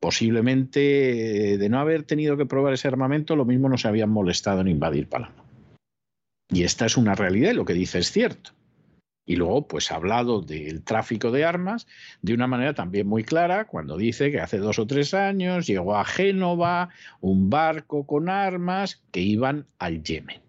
Posiblemente, 0.00 1.58
de 1.58 1.68
no 1.68 1.78
haber 1.78 2.02
tenido 2.02 2.36
que 2.36 2.44
probar 2.44 2.74
ese 2.74 2.88
armamento, 2.88 3.36
lo 3.36 3.44
mismo 3.44 3.68
no 3.68 3.78
se 3.78 3.88
habían 3.88 4.10
molestado 4.10 4.60
en 4.60 4.68
invadir 4.68 5.08
Panamá. 5.08 5.41
Y 6.52 6.64
esta 6.64 6.84
es 6.84 6.98
una 6.98 7.14
realidad 7.14 7.52
y 7.52 7.54
lo 7.54 7.64
que 7.64 7.72
dice 7.72 7.98
es 7.98 8.12
cierto. 8.12 8.52
Y 9.24 9.36
luego, 9.36 9.66
pues 9.68 9.90
ha 9.90 9.94
hablado 9.94 10.42
del 10.42 10.82
tráfico 10.82 11.30
de 11.30 11.44
armas 11.44 11.86
de 12.20 12.34
una 12.34 12.46
manera 12.46 12.74
también 12.74 13.06
muy 13.06 13.24
clara, 13.24 13.66
cuando 13.66 13.96
dice 13.96 14.30
que 14.30 14.40
hace 14.40 14.58
dos 14.58 14.78
o 14.78 14.86
tres 14.86 15.14
años 15.14 15.66
llegó 15.66 15.96
a 15.96 16.04
Génova 16.04 16.90
un 17.20 17.48
barco 17.48 18.06
con 18.06 18.28
armas 18.28 19.02
que 19.12 19.20
iban 19.20 19.66
al 19.78 20.02
Yemen. 20.02 20.42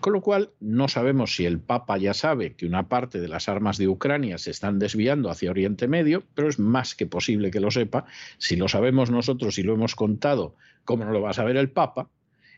Con 0.00 0.12
lo 0.12 0.20
cual, 0.20 0.50
no 0.60 0.88
sabemos 0.88 1.36
si 1.36 1.46
el 1.46 1.58
Papa 1.58 1.96
ya 1.96 2.12
sabe 2.12 2.54
que 2.54 2.66
una 2.66 2.88
parte 2.88 3.18
de 3.18 3.28
las 3.28 3.48
armas 3.48 3.78
de 3.78 3.88
Ucrania 3.88 4.36
se 4.36 4.50
están 4.50 4.78
desviando 4.78 5.30
hacia 5.30 5.50
Oriente 5.50 5.88
Medio, 5.88 6.24
pero 6.34 6.48
es 6.48 6.58
más 6.58 6.94
que 6.94 7.06
posible 7.06 7.50
que 7.50 7.60
lo 7.60 7.70
sepa. 7.70 8.04
Si 8.36 8.56
lo 8.56 8.68
sabemos 8.68 9.10
nosotros 9.10 9.58
y 9.58 9.62
lo 9.62 9.72
hemos 9.72 9.94
contado, 9.94 10.54
¿cómo 10.84 11.06
no 11.06 11.12
lo 11.12 11.22
va 11.22 11.30
a 11.30 11.34
saber 11.34 11.56
el 11.56 11.70
Papa? 11.70 12.10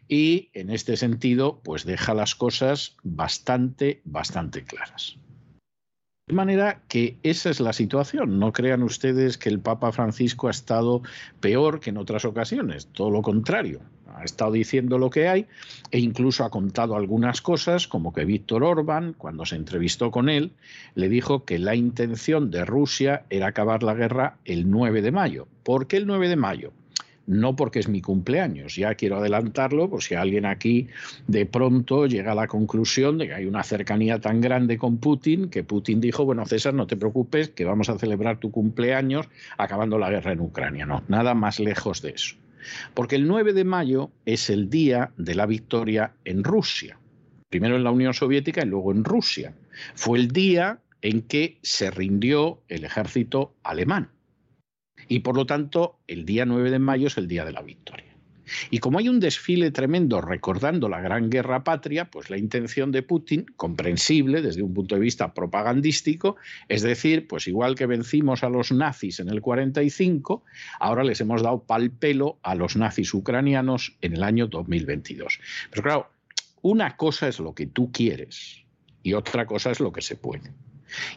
Y 0.09 0.51
en 0.53 0.71
este 0.71 0.97
sentido 0.97 1.61
pues 1.63 1.85
deja 1.85 2.15
las 2.15 2.35
cosas 2.35 2.97
bastante, 3.03 4.01
bastante 4.05 4.65
claras. 4.65 5.17
De 6.29 6.35
manera 6.35 6.81
que 6.89 7.17
esa 7.25 7.51
es 7.51 7.59
la 7.59 7.73
situación. 7.73 8.39
No 8.39 8.53
crean 8.53 8.83
ustedes 8.85 9.37
que 9.37 9.49
el 9.49 9.59
Papa 9.59 9.91
Francisco 9.91 10.47
ha 10.47 10.53
estado 10.53 11.03
peor 11.41 11.81
que 11.81 11.91
en 11.91 11.99
otras 11.99 12.25
ocasiones, 12.25 12.87
todo 12.87 13.11
lo 13.11 13.23
contrario. 13.23 13.81
Ha 14.15 14.25
estado 14.25 14.53
diciendo 14.53 14.99
lo 14.99 15.11
que 15.11 15.29
hay 15.29 15.47
e 15.91 15.99
incluso 15.99 16.45
ha 16.45 16.51
contado 16.51 16.95
algunas 16.95 17.43
cosas, 17.43 17.89
como 17.89 18.13
que 18.13 18.25
Víctor 18.25 18.63
Orbán, 18.63 19.15
cuando 19.19 19.45
se 19.45 19.57
entrevistó 19.57 20.11
con 20.11 20.29
él, 20.29 20.53
le 20.95 21.09
dijo 21.09 21.45
que 21.45 21.59
la 21.59 21.75
intención 21.75 22.51
de 22.51 22.65
Rusia 22.65 23.25
era 23.29 23.49
acabar 23.49 23.83
la 23.83 23.95
guerra 23.95 24.39
el 24.45 24.71
9 24.71 25.03
de 25.03 25.11
mayo. 25.11 25.49
¿Por 25.65 25.89
qué 25.89 25.97
el 25.97 26.07
9 26.07 26.29
de 26.29 26.37
mayo? 26.37 26.73
No 27.27 27.57
porque 27.57 27.79
es 27.79 27.89
mi 27.89 28.01
cumpleaños. 28.01 28.77
Ya 28.77 28.95
quiero 28.95 29.18
adelantarlo, 29.18 29.89
por 29.89 30.03
si 30.03 30.14
alguien 30.14 30.47
aquí 30.47 30.89
de 31.27 31.47
pronto 31.47 32.07
llega 32.07 32.33
a 32.33 32.35
la 32.35 32.47
conclusión 32.47 33.18
de 33.18 33.29
que 33.29 33.35
hay 33.35 33.47
una 33.47 33.62
cercanía 33.62 34.20
tan 34.20 34.41
grande 34.41 34.79
con 34.79 34.99
Putin 34.99 35.49
que 35.49 35.64
Putin 35.64 36.01
dijo, 36.01 36.25
bueno, 36.25 36.47
César, 36.47 36.75
no 36.75 36.87
te 36.87 36.97
preocupes, 36.97 37.51
que 37.51 37.64
vamos 37.64 37.89
a 37.89 37.99
celebrar 37.99 38.39
tu 38.39 38.51
cumpleaños 38.51 39.29
acabando 39.59 39.99
la 39.99 40.11
guerra 40.11 40.33
en 40.33 40.41
Ucrania. 40.41 40.87
No, 40.87 41.03
nada 41.09 41.35
más 41.35 41.61
lejos 41.61 42.03
de 42.03 42.11
eso. 42.11 42.37
Porque 42.95 43.16
el 43.16 43.27
9 43.27 43.53
de 43.53 43.64
mayo 43.64 44.11
es 44.25 44.51
el 44.51 44.70
día 44.70 45.12
de 45.16 45.35
la 45.35 45.47
victoria 45.47 46.12
en 46.25 46.45
Rusia. 46.45 46.99
Primero 47.51 47.77
en 47.77 47.85
la 47.85 47.91
Unión 47.91 48.14
Soviética 48.14 48.62
y 48.62 48.66
luego 48.66 48.93
en 48.93 49.05
Rusia. 49.05 49.55
Fue 49.95 50.18
el 50.18 50.29
día 50.29 50.79
en 51.03 51.23
que 51.23 51.59
se 51.62 51.91
rindió 51.91 52.61
el 52.68 52.85
ejército 52.85 53.55
alemán. 53.62 54.09
Y 55.13 55.21
por 55.21 55.37
lo 55.37 55.45
tanto, 55.45 55.99
el 56.07 56.25
día 56.25 56.47
9 56.47 56.71
de 56.71 56.79
mayo 56.79 57.09
es 57.09 57.19
el 57.19 57.29
día 57.29 57.45
de 57.45 57.53
la 57.53 57.61
victoria. 57.61 58.17
Y 58.71 58.79
como 58.79 58.99
hay 58.99 59.11
un 59.11 59.21
desfile 59.21 59.71
tremendo 59.71 60.23
recordando 60.23 60.89
la 60.89 61.03
Gran 61.03 61.29
Guerra 61.29 61.65
Patria, 61.65 62.11
pues 62.11 62.31
la 62.31 62.39
intención 62.39 62.93
de 62.93 63.03
Putin, 63.03 63.45
comprensible 63.57 64.41
desde 64.41 64.63
un 64.63 64.73
punto 64.73 64.95
de 64.95 65.03
vista 65.03 65.35
propagandístico, 65.35 66.37
es 66.67 66.81
decir, 66.81 67.29
pues 67.29 67.47
igual 67.47 67.75
que 67.75 67.85
vencimos 67.85 68.43
a 68.43 68.49
los 68.49 68.73
nazis 68.73 69.21
en 69.21 69.29
el 69.29 69.43
45, 69.43 70.45
ahora 70.81 71.05
les 71.05 71.21
hemos 71.21 71.43
dado 71.43 71.63
pal 71.63 71.91
pelo 71.91 72.39
a 72.43 72.55
los 72.55 72.75
nazis 72.77 73.13
ucranianos 73.13 73.95
en 74.01 74.15
el 74.15 74.23
año 74.23 74.47
2022. 74.47 75.41
Pero 75.69 75.83
claro, 75.83 76.11
una 76.63 76.97
cosa 76.97 77.29
es 77.29 77.39
lo 77.39 77.55
que 77.55 77.67
tú 77.67 77.93
quieres 77.93 78.65
y 79.03 79.13
otra 79.13 79.45
cosa 79.45 79.73
es 79.73 79.79
lo 79.79 79.93
que 79.93 80.01
se 80.01 80.17
puede. 80.17 80.55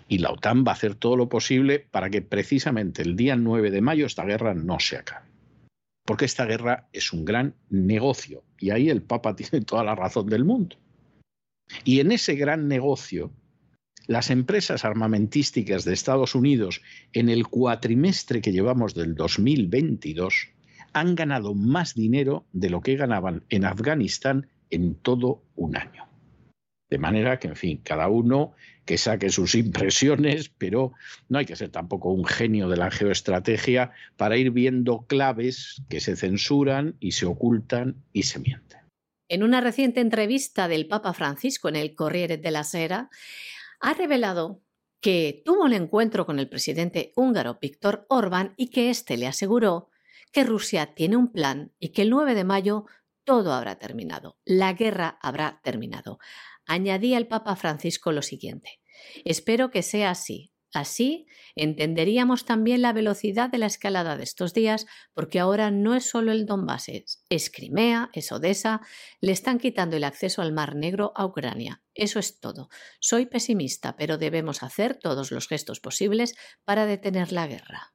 Y 0.08 0.20
la 0.20 0.32
OTAN 0.32 0.64
va 0.66 0.72
a 0.72 0.76
hacer 0.76 0.96
todo 0.96 1.18
lo 1.18 1.30
posible 1.30 1.88
para 1.92 2.10
que 2.10 2.22
precisamente 2.22 3.02
el 3.02 3.16
día 3.16 3.36
9 3.36 3.72
de 3.72 3.82
mayo 3.82 4.06
esta 4.06 4.26
guerra 4.26 4.54
no 4.54 4.80
se 4.80 4.98
acabe. 4.98 5.28
Porque 6.06 6.26
esta 6.26 6.46
guerra 6.46 6.88
es 6.94 7.14
un 7.14 7.26
gran 7.26 7.56
negocio 7.70 8.44
y 8.60 8.70
ahí 8.70 8.90
el 8.90 9.02
Papa 9.02 9.36
tiene 9.36 9.66
toda 9.66 9.84
la 9.84 9.96
razón 9.96 10.28
del 10.28 10.46
mundo. 10.46 10.78
Y 11.84 12.00
en 12.00 12.12
ese 12.12 12.36
gran 12.36 12.68
negocio, 12.68 13.32
las 14.08 14.30
empresas 14.30 14.86
armamentísticas 14.86 15.84
de 15.84 15.94
Estados 15.94 16.36
Unidos 16.36 16.82
en 17.12 17.30
el 17.30 17.48
cuatrimestre 17.48 18.42
que 18.42 18.52
llevamos 18.52 18.94
del 18.94 19.16
2022 19.16 20.50
han 20.94 21.16
ganado 21.16 21.56
más 21.56 21.96
dinero 21.96 22.46
de 22.54 22.70
lo 22.70 22.82
que 22.82 22.96
ganaban 22.96 23.44
en 23.50 23.66
Afganistán 23.66 24.48
en 24.70 24.96
todo 24.96 25.44
un 25.56 25.76
año. 25.76 26.08
De 26.90 27.00
manera 27.00 27.40
que, 27.40 27.48
en 27.48 27.56
fin, 27.56 27.82
cada 27.84 28.08
uno 28.08 28.54
que 28.86 28.98
saque 28.98 29.30
sus 29.30 29.56
impresiones, 29.56 30.50
pero 30.50 30.94
no 31.28 31.40
hay 31.40 31.46
que 31.46 31.56
ser 31.56 31.70
tampoco 31.70 32.12
un 32.12 32.26
genio 32.26 32.70
de 32.70 32.78
la 32.78 32.92
geoestrategia 32.92 33.92
para 34.16 34.38
ir 34.38 34.52
viendo 34.52 35.06
claves 35.08 35.82
que 35.90 36.00
se 36.00 36.16
censuran 36.16 36.96
y 37.00 37.14
se 37.14 37.26
ocultan 37.26 38.04
y 38.14 38.24
se 38.24 38.40
mienten. 38.40 38.80
En 39.28 39.42
una 39.42 39.60
reciente 39.60 40.02
entrevista 40.02 40.68
del 40.68 40.88
Papa 40.88 41.14
Francisco 41.14 41.68
en 41.68 41.76
el 41.76 41.96
Corriere 41.96 42.38
della 42.38 42.64
Sera, 42.64 43.10
ha 43.80 43.94
revelado 43.94 44.62
que 45.02 45.42
tuvo 45.44 45.64
un 45.64 45.74
encuentro 45.74 46.26
con 46.26 46.40
el 46.40 46.48
presidente 46.48 47.12
húngaro 47.16 47.58
Víctor 47.60 48.06
Orbán 48.10 48.54
y 48.56 48.70
que 48.70 48.90
éste 48.90 49.18
le 49.18 49.28
aseguró 49.28 49.90
que 50.32 50.44
Rusia 50.44 50.94
tiene 50.94 51.16
un 51.16 51.32
plan 51.32 51.72
y 51.80 51.90
que 51.90 52.04
el 52.04 52.10
9 52.10 52.36
de 52.36 52.44
mayo 52.44 52.86
todo 53.24 53.54
habrá 53.54 53.80
terminado, 53.80 54.38
la 54.46 54.74
guerra 54.74 55.18
habrá 55.22 55.60
terminado 55.64 56.20
añadía 56.66 57.18
el 57.18 57.28
Papa 57.28 57.56
Francisco 57.56 58.12
lo 58.12 58.22
siguiente. 58.22 58.80
Espero 59.24 59.72
que 59.72 59.84
sea 59.84 60.12
así. 60.12 60.52
Así 60.74 61.26
entenderíamos 61.56 62.44
también 62.44 62.82
la 62.82 62.92
velocidad 62.92 63.50
de 63.50 63.58
la 63.58 63.66
escalada 63.66 64.18
de 64.18 64.24
estos 64.24 64.54
días, 64.54 64.86
porque 65.14 65.40
ahora 65.40 65.72
no 65.72 65.96
es 65.96 66.04
solo 66.04 66.34
el 66.34 66.46
Donbass, 66.46 66.90
es 67.30 67.50
Crimea, 67.50 68.10
es 68.12 68.34
Odessa, 68.34 68.82
le 69.22 69.32
están 69.32 69.58
quitando 69.58 69.96
el 69.96 70.04
acceso 70.04 70.42
al 70.42 70.52
Mar 70.52 70.76
Negro 70.76 71.14
a 71.16 71.26
Ucrania. 71.26 71.82
Eso 71.94 72.20
es 72.20 72.42
todo. 72.42 72.68
Soy 73.00 73.26
pesimista, 73.26 73.96
pero 73.96 74.18
debemos 74.18 74.64
hacer 74.64 75.00
todos 75.00 75.32
los 75.32 75.48
gestos 75.48 75.80
posibles 75.80 76.36
para 76.66 76.86
detener 76.86 77.32
la 77.32 77.48
guerra. 77.48 77.95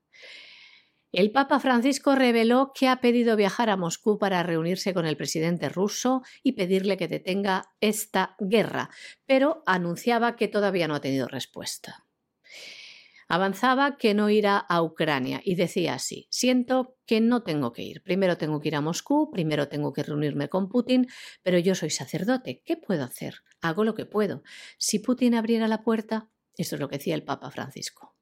El 1.13 1.33
Papa 1.33 1.59
Francisco 1.59 2.15
reveló 2.15 2.71
que 2.73 2.87
ha 2.87 3.01
pedido 3.01 3.35
viajar 3.35 3.69
a 3.69 3.77
Moscú 3.77 4.17
para 4.19 4.45
reunirse 4.45 4.95
con 4.95 5.07
el 5.07 5.17
presidente 5.17 5.69
ruso 5.69 6.23
y 6.45 6.53
pedirle 6.53 6.97
que 6.97 7.09
detenga 7.09 7.73
esta 7.81 8.37
guerra, 8.39 8.91
pero 9.27 9.65
anunciaba 9.67 10.37
que 10.37 10.47
todavía 10.47 10.87
no 10.87 10.95
ha 10.95 11.01
tenido 11.01 11.27
respuesta. 11.27 12.07
Avanzaba 13.27 13.97
que 13.97 14.15
no 14.15 14.31
irá 14.31 14.57
a 14.57 14.83
Ucrania 14.83 15.41
y 15.45 15.55
decía 15.57 15.95
así, 15.95 16.27
siento 16.31 16.97
que 17.07 17.21
no 17.21 17.43
tengo 17.43 17.73
que 17.73 17.83
ir. 17.83 18.03
Primero 18.03 18.37
tengo 18.37 18.61
que 18.61 18.69
ir 18.69 18.77
a 18.77 18.81
Moscú, 18.81 19.31
primero 19.33 19.69
tengo 19.69 19.93
que 19.93 20.03
reunirme 20.03 20.49
con 20.49 20.69
Putin, 20.69 21.09
pero 21.43 21.59
yo 21.59 21.75
soy 21.75 21.91
sacerdote. 21.91 22.63
¿Qué 22.65 22.77
puedo 22.77 23.05
hacer? 23.05 23.43
Hago 23.61 23.85
lo 23.85 23.95
que 23.95 24.07
puedo. 24.07 24.43
Si 24.79 25.01
Putin 25.01 25.35
abriera 25.35 25.69
la 25.69 25.83
puerta, 25.83 26.29
eso 26.57 26.77
es 26.77 26.81
lo 26.81 26.89
que 26.89 26.99
decía 26.99 27.15
el 27.15 27.25
Papa 27.25 27.51
Francisco. 27.51 28.17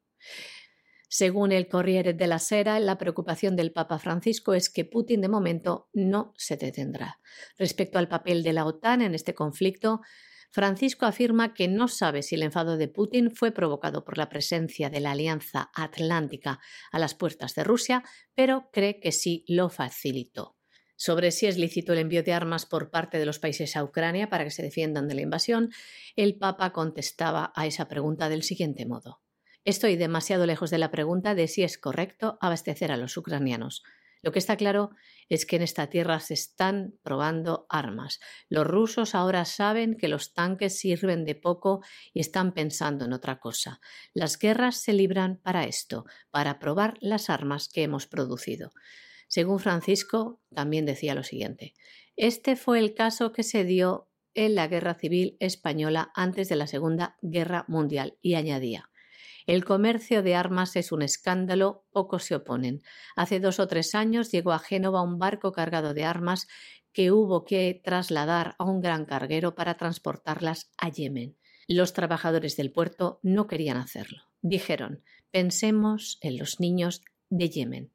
Según 1.09 1.53
el 1.53 1.69
Corriere 1.69 2.13
della 2.13 2.39
Sera, 2.39 2.79
la 2.81 2.99
preocupación 2.99 3.57
del 3.57 3.73
Papa 3.73 3.99
Francisco 3.99 4.53
es 4.53 4.69
que 4.69 4.85
Putin 4.85 5.23
de 5.23 5.29
momento 5.29 5.89
no 5.95 6.35
se 6.37 6.59
detendrá. 6.59 7.19
Respecto 7.57 7.99
al 7.99 8.09
papel 8.09 8.43
de 8.43 8.53
la 8.53 8.67
OTAN 8.67 9.01
en 9.01 9.15
este 9.15 9.35
conflicto, 9.35 10.03
Francisco 10.51 11.07
afirma 11.07 11.55
que 11.55 11.67
no 11.67 11.89
sabe 11.89 12.23
si 12.23 12.35
el 12.35 12.43
enfado 12.43 12.77
de 12.77 12.89
Putin 12.89 13.31
fue 13.31 13.53
provocado 13.53 14.05
por 14.05 14.19
la 14.19 14.29
presencia 14.29 14.91
de 14.91 15.01
la 15.01 15.13
Alianza 15.13 15.71
Atlántica 15.75 16.61
a 16.91 16.99
las 16.99 17.15
puertas 17.15 17.55
de 17.55 17.65
Rusia, 17.65 18.03
pero 18.35 18.69
cree 18.73 19.01
que 19.01 19.13
sí 19.13 19.45
lo 19.49 19.71
facilitó. 19.71 20.57
Sobre 20.97 21.31
si 21.31 21.47
es 21.47 21.57
lícito 21.57 21.93
el 21.93 22.01
envío 22.01 22.23
de 22.23 22.33
armas 22.33 22.67
por 22.67 22.91
parte 22.91 23.19
de 23.19 23.27
los 23.27 23.39
países 23.39 23.77
a 23.77 23.85
Ucrania 23.85 24.29
para 24.29 24.45
que 24.45 24.51
se 24.51 24.63
defiendan 24.63 25.07
de 25.07 25.15
la 25.15 25.23
invasión, 25.23 25.71
el 26.17 26.37
Papa 26.37 26.73
contestaba 26.73 27.53
a 27.55 27.67
esa 27.67 27.89
pregunta 27.89 28.29
del 28.29 28.43
siguiente 28.43 28.85
modo. 28.85 29.21
Estoy 29.69 29.97
demasiado 29.97 30.47
lejos 30.47 30.71
de 30.71 30.79
la 30.79 30.91
pregunta 30.91 31.35
de 31.35 31.47
si 31.47 31.63
es 31.63 31.77
correcto 31.77 32.39
abastecer 32.41 32.91
a 32.91 32.97
los 32.97 33.15
ucranianos. 33.19 33.83
Lo 34.23 34.33
que 34.33 34.39
está 34.39 34.57
claro 34.57 34.93
es 35.29 35.45
que 35.45 35.57
en 35.57 35.63
esta 35.63 35.91
tierra 35.91 36.21
se 36.21 36.33
están 36.33 36.99
probando 37.03 37.67
armas. 37.69 38.19
Los 38.49 38.67
rusos 38.67 39.15
ahora 39.15 39.45
saben 39.45 39.99
que 39.99 40.09
los 40.09 40.33
tanques 40.33 40.79
sirven 40.79 41.27
de 41.27 41.35
poco 41.35 41.83
y 42.15 42.21
están 42.21 42.55
pensando 42.55 43.05
en 43.05 43.13
otra 43.13 43.41
cosa. 43.41 43.79
Las 44.15 44.39
guerras 44.39 44.79
se 44.79 44.95
libran 44.95 45.37
para 45.37 45.65
esto, 45.65 46.07
para 46.31 46.59
probar 46.59 46.97
las 47.03 47.29
armas 47.29 47.69
que 47.69 47.83
hemos 47.83 48.07
producido. 48.07 48.73
Según 49.27 49.59
Francisco, 49.59 50.41
también 50.55 50.87
decía 50.87 51.15
lo 51.15 51.25
siguiente. 51.25 51.75
Este 52.17 52.57
fue 52.57 52.79
el 52.79 52.95
caso 52.95 53.33
que 53.33 53.43
se 53.43 53.65
dio 53.65 54.09
en 54.33 54.55
la 54.55 54.67
Guerra 54.67 54.95
Civil 54.95 55.37
Española 55.41 56.11
antes 56.15 56.49
de 56.49 56.57
la 56.57 56.67
Segunda 56.67 57.19
Guerra 57.21 57.67
Mundial 57.69 58.17
y 58.23 58.33
añadía 58.37 58.88
el 59.49 59.65
comercio 59.65 60.23
de 60.23 60.35
armas 60.35 60.77
es 60.77 60.93
un 60.93 61.01
escándalo, 61.01 61.87
pocos 61.91 62.25
se 62.25 62.35
oponen. 62.35 62.83
Hace 63.17 63.41
dos 63.41 63.59
o 63.59 63.67
tres 63.67 63.95
años 63.95 64.31
llegó 64.31 64.53
a 64.53 64.59
Génova 64.59 65.01
un 65.01 65.19
barco 65.19 65.53
cargado 65.53 65.95
de 65.95 66.05
armas 66.05 66.47
que 66.93 67.13
hubo 67.13 67.47
que 67.47 67.81
trasladar 67.83 68.57
a 68.59 68.65
un 68.65 68.83
gran 68.83 69.07
carguero 69.07 69.55
para 69.55 69.79
transportarlas 69.79 70.71
a 70.77 70.91
Yemen. 70.91 71.39
Los 71.67 71.95
trabajadores 71.95 72.59
del 72.59 72.73
puerto 72.73 73.21
no 73.23 73.47
querían 73.47 73.79
hacerlo. 73.79 74.25
Dijeron, 74.43 75.03
pensemos 75.31 76.19
en 76.21 76.37
los 76.37 76.61
niños 76.61 77.01
de 77.31 77.49
Yemen. 77.49 77.93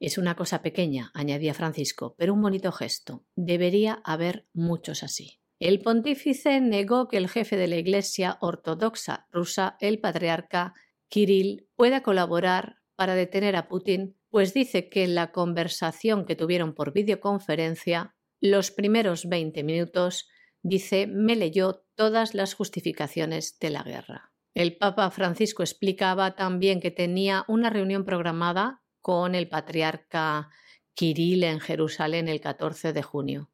Es 0.00 0.18
una 0.18 0.34
cosa 0.34 0.62
pequeña, 0.62 1.12
añadía 1.14 1.54
Francisco, 1.54 2.16
pero 2.18 2.34
un 2.34 2.42
bonito 2.42 2.72
gesto. 2.72 3.24
Debería 3.36 4.02
haber 4.04 4.48
muchos 4.52 5.04
así. 5.04 5.38
El 5.60 5.80
pontífice 5.80 6.60
negó 6.60 7.06
que 7.06 7.18
el 7.18 7.28
jefe 7.28 7.56
de 7.56 7.68
la 7.68 7.76
Iglesia 7.76 8.38
ortodoxa 8.40 9.28
rusa, 9.30 9.76
el 9.80 10.00
patriarca 10.00 10.74
Kirill 11.08 11.68
pueda 11.76 12.02
colaborar 12.02 12.78
para 12.96 13.14
detener 13.14 13.56
a 13.56 13.68
Putin, 13.68 14.16
pues 14.30 14.54
dice 14.54 14.88
que 14.88 15.04
en 15.04 15.14
la 15.14 15.32
conversación 15.32 16.26
que 16.26 16.36
tuvieron 16.36 16.74
por 16.74 16.92
videoconferencia, 16.92 18.14
los 18.40 18.70
primeros 18.70 19.28
20 19.28 19.62
minutos, 19.64 20.28
dice, 20.62 21.06
me 21.06 21.36
leyó 21.36 21.84
todas 21.94 22.34
las 22.34 22.54
justificaciones 22.54 23.58
de 23.58 23.70
la 23.70 23.82
guerra. 23.82 24.32
El 24.54 24.76
Papa 24.76 25.10
Francisco 25.10 25.62
explicaba 25.62 26.34
también 26.34 26.80
que 26.80 26.90
tenía 26.90 27.44
una 27.48 27.70
reunión 27.70 28.04
programada 28.04 28.82
con 29.00 29.34
el 29.34 29.48
patriarca 29.48 30.50
Kirill 30.94 31.44
en 31.44 31.60
Jerusalén 31.60 32.28
el 32.28 32.40
14 32.40 32.92
de 32.92 33.02
junio. 33.02 33.50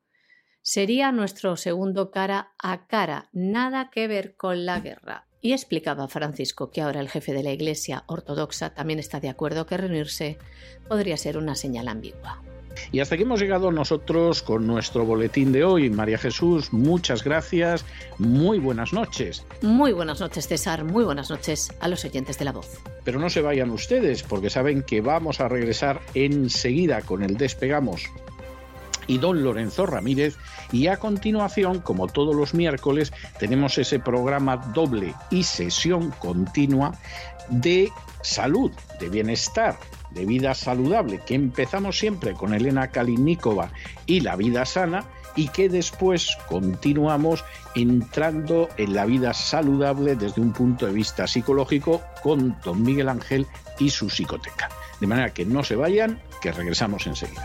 Sería 0.62 1.12
nuestro 1.12 1.56
segundo 1.56 2.10
cara 2.10 2.54
a 2.58 2.86
cara, 2.86 3.28
nada 3.32 3.90
que 3.90 4.08
ver 4.08 4.34
con 4.34 4.64
la 4.64 4.80
guerra. 4.80 5.28
Y 5.44 5.52
explicaba 5.52 6.08
Francisco 6.08 6.70
que 6.70 6.80
ahora 6.80 7.00
el 7.00 7.10
jefe 7.10 7.34
de 7.34 7.42
la 7.42 7.52
Iglesia 7.52 8.04
ortodoxa 8.06 8.70
también 8.70 8.98
está 8.98 9.20
de 9.20 9.28
acuerdo 9.28 9.66
que 9.66 9.76
reunirse 9.76 10.38
podría 10.88 11.18
ser 11.18 11.36
una 11.36 11.54
señal 11.54 11.88
ambigua. 11.88 12.40
Y 12.92 13.00
hasta 13.00 13.14
aquí 13.14 13.24
hemos 13.24 13.40
llegado 13.40 13.70
nosotros 13.70 14.40
con 14.40 14.66
nuestro 14.66 15.04
boletín 15.04 15.52
de 15.52 15.62
hoy. 15.62 15.90
María 15.90 16.16
Jesús, 16.16 16.72
muchas 16.72 17.22
gracias. 17.22 17.84
Muy 18.16 18.58
buenas 18.58 18.94
noches. 18.94 19.44
Muy 19.60 19.92
buenas 19.92 20.18
noches, 20.18 20.48
César. 20.48 20.82
Muy 20.82 21.04
buenas 21.04 21.28
noches 21.28 21.70
a 21.78 21.88
los 21.88 22.06
oyentes 22.06 22.38
de 22.38 22.46
la 22.46 22.52
voz. 22.52 22.78
Pero 23.04 23.18
no 23.18 23.28
se 23.28 23.42
vayan 23.42 23.70
ustedes, 23.70 24.22
porque 24.22 24.48
saben 24.48 24.82
que 24.82 25.02
vamos 25.02 25.40
a 25.40 25.48
regresar 25.48 26.00
enseguida 26.14 27.02
con 27.02 27.22
el 27.22 27.36
Despegamos 27.36 28.06
y 29.06 29.18
don 29.18 29.42
Lorenzo 29.42 29.86
Ramírez. 29.86 30.36
Y 30.72 30.86
a 30.88 30.96
continuación, 30.96 31.80
como 31.80 32.06
todos 32.06 32.34
los 32.34 32.54
miércoles, 32.54 33.12
tenemos 33.38 33.78
ese 33.78 33.98
programa 33.98 34.56
doble 34.56 35.14
y 35.30 35.42
sesión 35.42 36.10
continua 36.18 36.92
de 37.48 37.90
salud, 38.22 38.72
de 39.00 39.08
bienestar, 39.08 39.76
de 40.12 40.24
vida 40.24 40.54
saludable, 40.54 41.20
que 41.26 41.34
empezamos 41.34 41.98
siempre 41.98 42.34
con 42.34 42.54
Elena 42.54 42.88
Kalinikova 42.88 43.70
y 44.06 44.20
la 44.20 44.36
vida 44.36 44.64
sana 44.64 45.04
y 45.36 45.48
que 45.48 45.68
después 45.68 46.36
continuamos 46.48 47.44
entrando 47.74 48.68
en 48.76 48.94
la 48.94 49.04
vida 49.04 49.34
saludable 49.34 50.14
desde 50.14 50.40
un 50.40 50.52
punto 50.52 50.86
de 50.86 50.92
vista 50.92 51.26
psicológico 51.26 52.02
con 52.22 52.56
don 52.64 52.82
Miguel 52.82 53.08
Ángel 53.08 53.46
y 53.78 53.90
su 53.90 54.08
psicoteca. 54.08 54.68
De 55.00 55.06
manera 55.06 55.34
que 55.34 55.44
no 55.44 55.64
se 55.64 55.76
vayan, 55.76 56.20
que 56.40 56.52
regresamos 56.52 57.06
enseguida. 57.06 57.44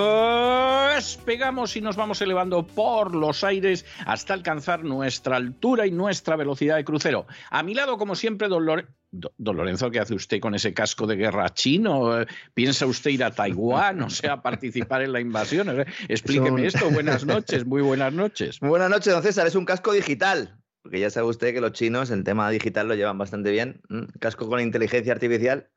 despegamos 1.21 1.75
y 1.75 1.81
nos 1.81 1.97
vamos 1.97 2.19
elevando 2.23 2.65
por 2.65 3.13
los 3.13 3.43
aires 3.43 3.85
hasta 4.07 4.33
alcanzar 4.33 4.83
nuestra 4.83 5.35
altura 5.35 5.85
y 5.85 5.91
nuestra 5.91 6.35
velocidad 6.35 6.77
de 6.77 6.83
crucero. 6.83 7.27
A 7.51 7.61
mi 7.61 7.75
lado, 7.75 7.99
como 7.99 8.15
siempre, 8.15 8.47
don, 8.47 8.65
Don 9.11 9.55
Lorenzo, 9.55 9.91
¿qué 9.91 9.99
hace 9.99 10.15
usted 10.15 10.39
con 10.39 10.55
ese 10.55 10.73
casco 10.73 11.05
de 11.05 11.17
guerra 11.17 11.53
chino? 11.53 12.25
¿Piensa 12.55 12.87
usted 12.87 13.11
ir 13.11 13.23
a 13.23 13.29
Taiwán, 13.29 14.01
o 14.01 14.09
sea, 14.09 14.41
participar 14.41 15.03
en 15.03 15.11
la 15.11 15.19
invasión? 15.19 15.85
Explíqueme 16.07 16.65
esto. 16.65 16.89
Buenas 16.89 17.23
noches, 17.23 17.67
muy 17.67 17.83
buenas 17.83 18.11
noches. 18.11 18.59
Buenas 18.61 18.89
noches, 18.89 19.13
don 19.13 19.21
César. 19.21 19.45
Es 19.45 19.53
un 19.53 19.65
casco 19.65 19.93
digital, 19.93 20.57
porque 20.81 20.99
ya 20.99 21.11
sabe 21.11 21.27
usted 21.27 21.53
que 21.53 21.61
los 21.61 21.73
chinos 21.73 22.09
el 22.09 22.23
tema 22.23 22.49
digital 22.49 22.87
lo 22.87 22.95
llevan 22.95 23.19
bastante 23.19 23.51
bien. 23.51 23.83
Casco 24.19 24.49
con 24.49 24.59
inteligencia 24.59 25.13
artificial. 25.13 25.69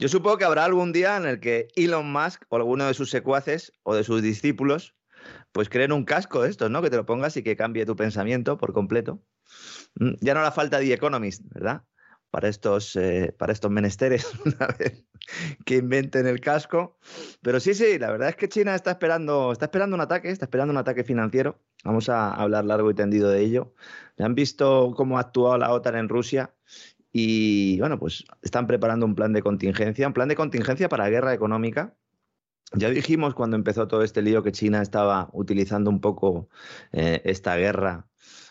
Yo 0.00 0.08
supongo 0.08 0.38
que 0.38 0.44
habrá 0.44 0.64
algún 0.64 0.92
día 0.92 1.18
en 1.18 1.26
el 1.26 1.40
que 1.40 1.68
Elon 1.76 2.10
Musk 2.10 2.44
o 2.48 2.56
alguno 2.56 2.86
de 2.86 2.94
sus 2.94 3.10
secuaces 3.10 3.70
o 3.82 3.94
de 3.94 4.02
sus 4.02 4.22
discípulos 4.22 4.94
pues 5.52 5.68
creen 5.68 5.92
un 5.92 6.06
casco 6.06 6.42
de 6.42 6.48
estos, 6.48 6.70
¿no? 6.70 6.80
Que 6.80 6.88
te 6.88 6.96
lo 6.96 7.04
pongas 7.04 7.36
y 7.36 7.42
que 7.42 7.54
cambie 7.54 7.84
tu 7.84 7.96
pensamiento 7.96 8.56
por 8.56 8.72
completo. 8.72 9.22
Ya 10.22 10.32
no 10.32 10.40
la 10.40 10.52
falta 10.52 10.78
de 10.78 10.90
Economist, 10.94 11.42
¿verdad? 11.52 11.84
para 12.30 12.48
estos, 12.48 12.96
eh, 12.96 13.34
para 13.36 13.52
estos 13.52 13.70
menesteres, 13.70 14.32
una 14.44 14.68
vez 14.78 15.04
que 15.66 15.76
inventen 15.76 16.26
el 16.26 16.40
casco. 16.40 16.96
Pero 17.42 17.60
sí, 17.60 17.74
sí, 17.74 17.98
la 17.98 18.10
verdad 18.10 18.30
es 18.30 18.36
que 18.36 18.48
China 18.48 18.74
está 18.74 18.92
esperando, 18.92 19.52
está 19.52 19.66
esperando 19.66 19.96
un 19.96 20.00
ataque, 20.00 20.30
está 20.30 20.46
esperando 20.46 20.72
un 20.72 20.78
ataque 20.78 21.04
financiero. 21.04 21.60
Vamos 21.84 22.08
a 22.08 22.32
hablar 22.32 22.64
largo 22.64 22.90
y 22.90 22.94
tendido 22.94 23.28
de 23.30 23.40
ello. 23.40 23.74
Ya 24.16 24.26
han 24.26 24.34
visto 24.34 24.94
cómo 24.96 25.18
ha 25.18 25.22
actuado 25.22 25.58
la 25.58 25.72
OTAN 25.72 25.96
en 25.96 26.08
Rusia 26.08 26.54
y 27.12 27.78
bueno, 27.80 27.98
pues 27.98 28.24
están 28.42 28.66
preparando 28.66 29.06
un 29.06 29.14
plan 29.14 29.32
de 29.32 29.42
contingencia, 29.42 30.06
un 30.06 30.12
plan 30.12 30.28
de 30.28 30.36
contingencia 30.36 30.88
para 30.88 31.08
guerra 31.08 31.34
económica. 31.34 31.96
Ya 32.72 32.88
dijimos 32.90 33.34
cuando 33.34 33.56
empezó 33.56 33.88
todo 33.88 34.04
este 34.04 34.22
lío 34.22 34.44
que 34.44 34.52
China 34.52 34.80
estaba 34.80 35.28
utilizando 35.32 35.90
un 35.90 36.00
poco 36.00 36.48
eh, 36.92 37.20
esta 37.24 37.56
guerra, 37.56 38.06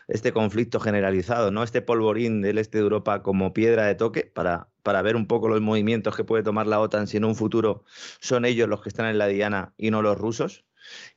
este 0.10 0.34
conflicto 0.34 0.82
generalizado, 0.82 1.52
¿no? 1.52 1.64
Este 1.64 1.82
polvorín 1.82 2.42
del 2.42 2.58
este 2.58 2.80
de 2.80 2.84
Europa 2.84 3.24
como 3.24 3.54
piedra 3.54 3.86
de 3.86 3.96
toque 3.96 4.24
para, 4.26 4.68
para 4.84 5.02
ver 5.02 5.16
un 5.16 5.26
poco 5.28 5.48
los 5.48 5.62
movimientos 5.62 6.18
que 6.18 6.26
puede 6.26 6.44
tomar 6.44 6.68
la 6.68 6.82
OTAN 6.82 7.08
si 7.08 7.16
en 7.16 7.24
un 7.24 7.36
futuro 7.36 7.86
son 8.20 8.44
ellos 8.44 8.68
los 8.68 8.82
que 8.82 8.90
están 8.90 9.06
en 9.06 9.18
la 9.18 9.28
diana 9.28 9.74
y 9.78 9.90
no 9.92 10.02
los 10.02 10.18
rusos. 10.18 10.66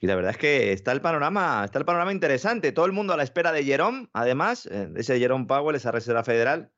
Y 0.00 0.06
la 0.06 0.14
verdad 0.14 0.32
es 0.32 0.38
que 0.38 0.72
está 0.72 0.92
el 0.92 1.00
panorama, 1.00 1.62
está 1.64 1.78
el 1.78 1.84
panorama 1.84 2.12
interesante. 2.12 2.70
Todo 2.70 2.86
el 2.86 2.92
mundo 2.92 3.14
a 3.14 3.16
la 3.16 3.22
espera 3.22 3.50
de 3.52 3.64
Jerome, 3.64 4.08
además, 4.12 4.66
eh, 4.66 4.90
ese 4.96 5.18
Jerome 5.18 5.46
Powell, 5.46 5.76
esa 5.76 5.90
Reserva 5.90 6.22
Federal, 6.24 6.70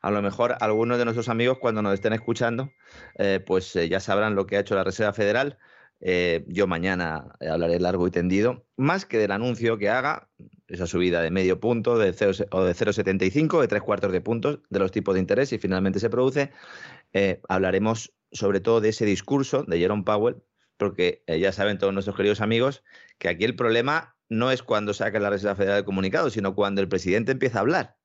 a 0.00 0.10
lo 0.10 0.22
mejor 0.22 0.56
algunos 0.60 0.98
de 0.98 1.04
nuestros 1.04 1.28
amigos 1.28 1.58
cuando 1.58 1.82
nos 1.82 1.94
estén 1.94 2.12
escuchando, 2.12 2.72
eh, 3.16 3.40
pues 3.44 3.74
eh, 3.76 3.88
ya 3.88 4.00
sabrán 4.00 4.34
lo 4.34 4.46
que 4.46 4.56
ha 4.56 4.60
hecho 4.60 4.74
la 4.74 4.84
Reserva 4.84 5.12
Federal. 5.12 5.58
Eh, 6.00 6.44
yo 6.48 6.66
mañana 6.66 7.32
hablaré 7.40 7.78
largo 7.78 8.08
y 8.08 8.10
tendido, 8.10 8.66
más 8.76 9.06
que 9.06 9.18
del 9.18 9.30
anuncio 9.30 9.78
que 9.78 9.88
haga, 9.88 10.28
esa 10.66 10.86
subida 10.86 11.22
de 11.22 11.30
medio 11.30 11.60
punto 11.60 11.96
de 11.96 12.12
0, 12.12 12.46
o 12.50 12.64
de 12.64 12.74
0,75, 12.74 13.60
de 13.60 13.68
tres 13.68 13.82
cuartos 13.82 14.10
de 14.10 14.20
puntos 14.20 14.60
de 14.68 14.78
los 14.80 14.90
tipos 14.90 15.14
de 15.14 15.20
interés, 15.20 15.52
y 15.52 15.58
finalmente 15.58 16.00
se 16.00 16.10
produce, 16.10 16.50
hablaremos 17.48 18.12
sobre 18.32 18.58
todo 18.58 18.80
de 18.80 18.88
ese 18.88 19.04
discurso 19.04 19.62
de 19.62 19.78
Jerome 19.78 20.02
Powell, 20.02 20.42
porque 20.76 21.22
ya 21.28 21.52
saben 21.52 21.78
todos 21.78 21.92
nuestros 21.92 22.16
queridos 22.16 22.40
amigos 22.40 22.82
que 23.18 23.28
aquí 23.28 23.44
el 23.44 23.54
problema 23.54 24.16
no 24.32 24.50
es 24.50 24.62
cuando 24.62 24.94
saca 24.94 25.20
la 25.20 25.30
Reserva 25.30 25.54
Federal 25.54 25.78
el 25.78 25.84
comunicado, 25.84 26.30
sino 26.30 26.54
cuando 26.54 26.80
el 26.80 26.88
presidente 26.88 27.32
empieza 27.32 27.58
a 27.58 27.60
hablar. 27.60 27.96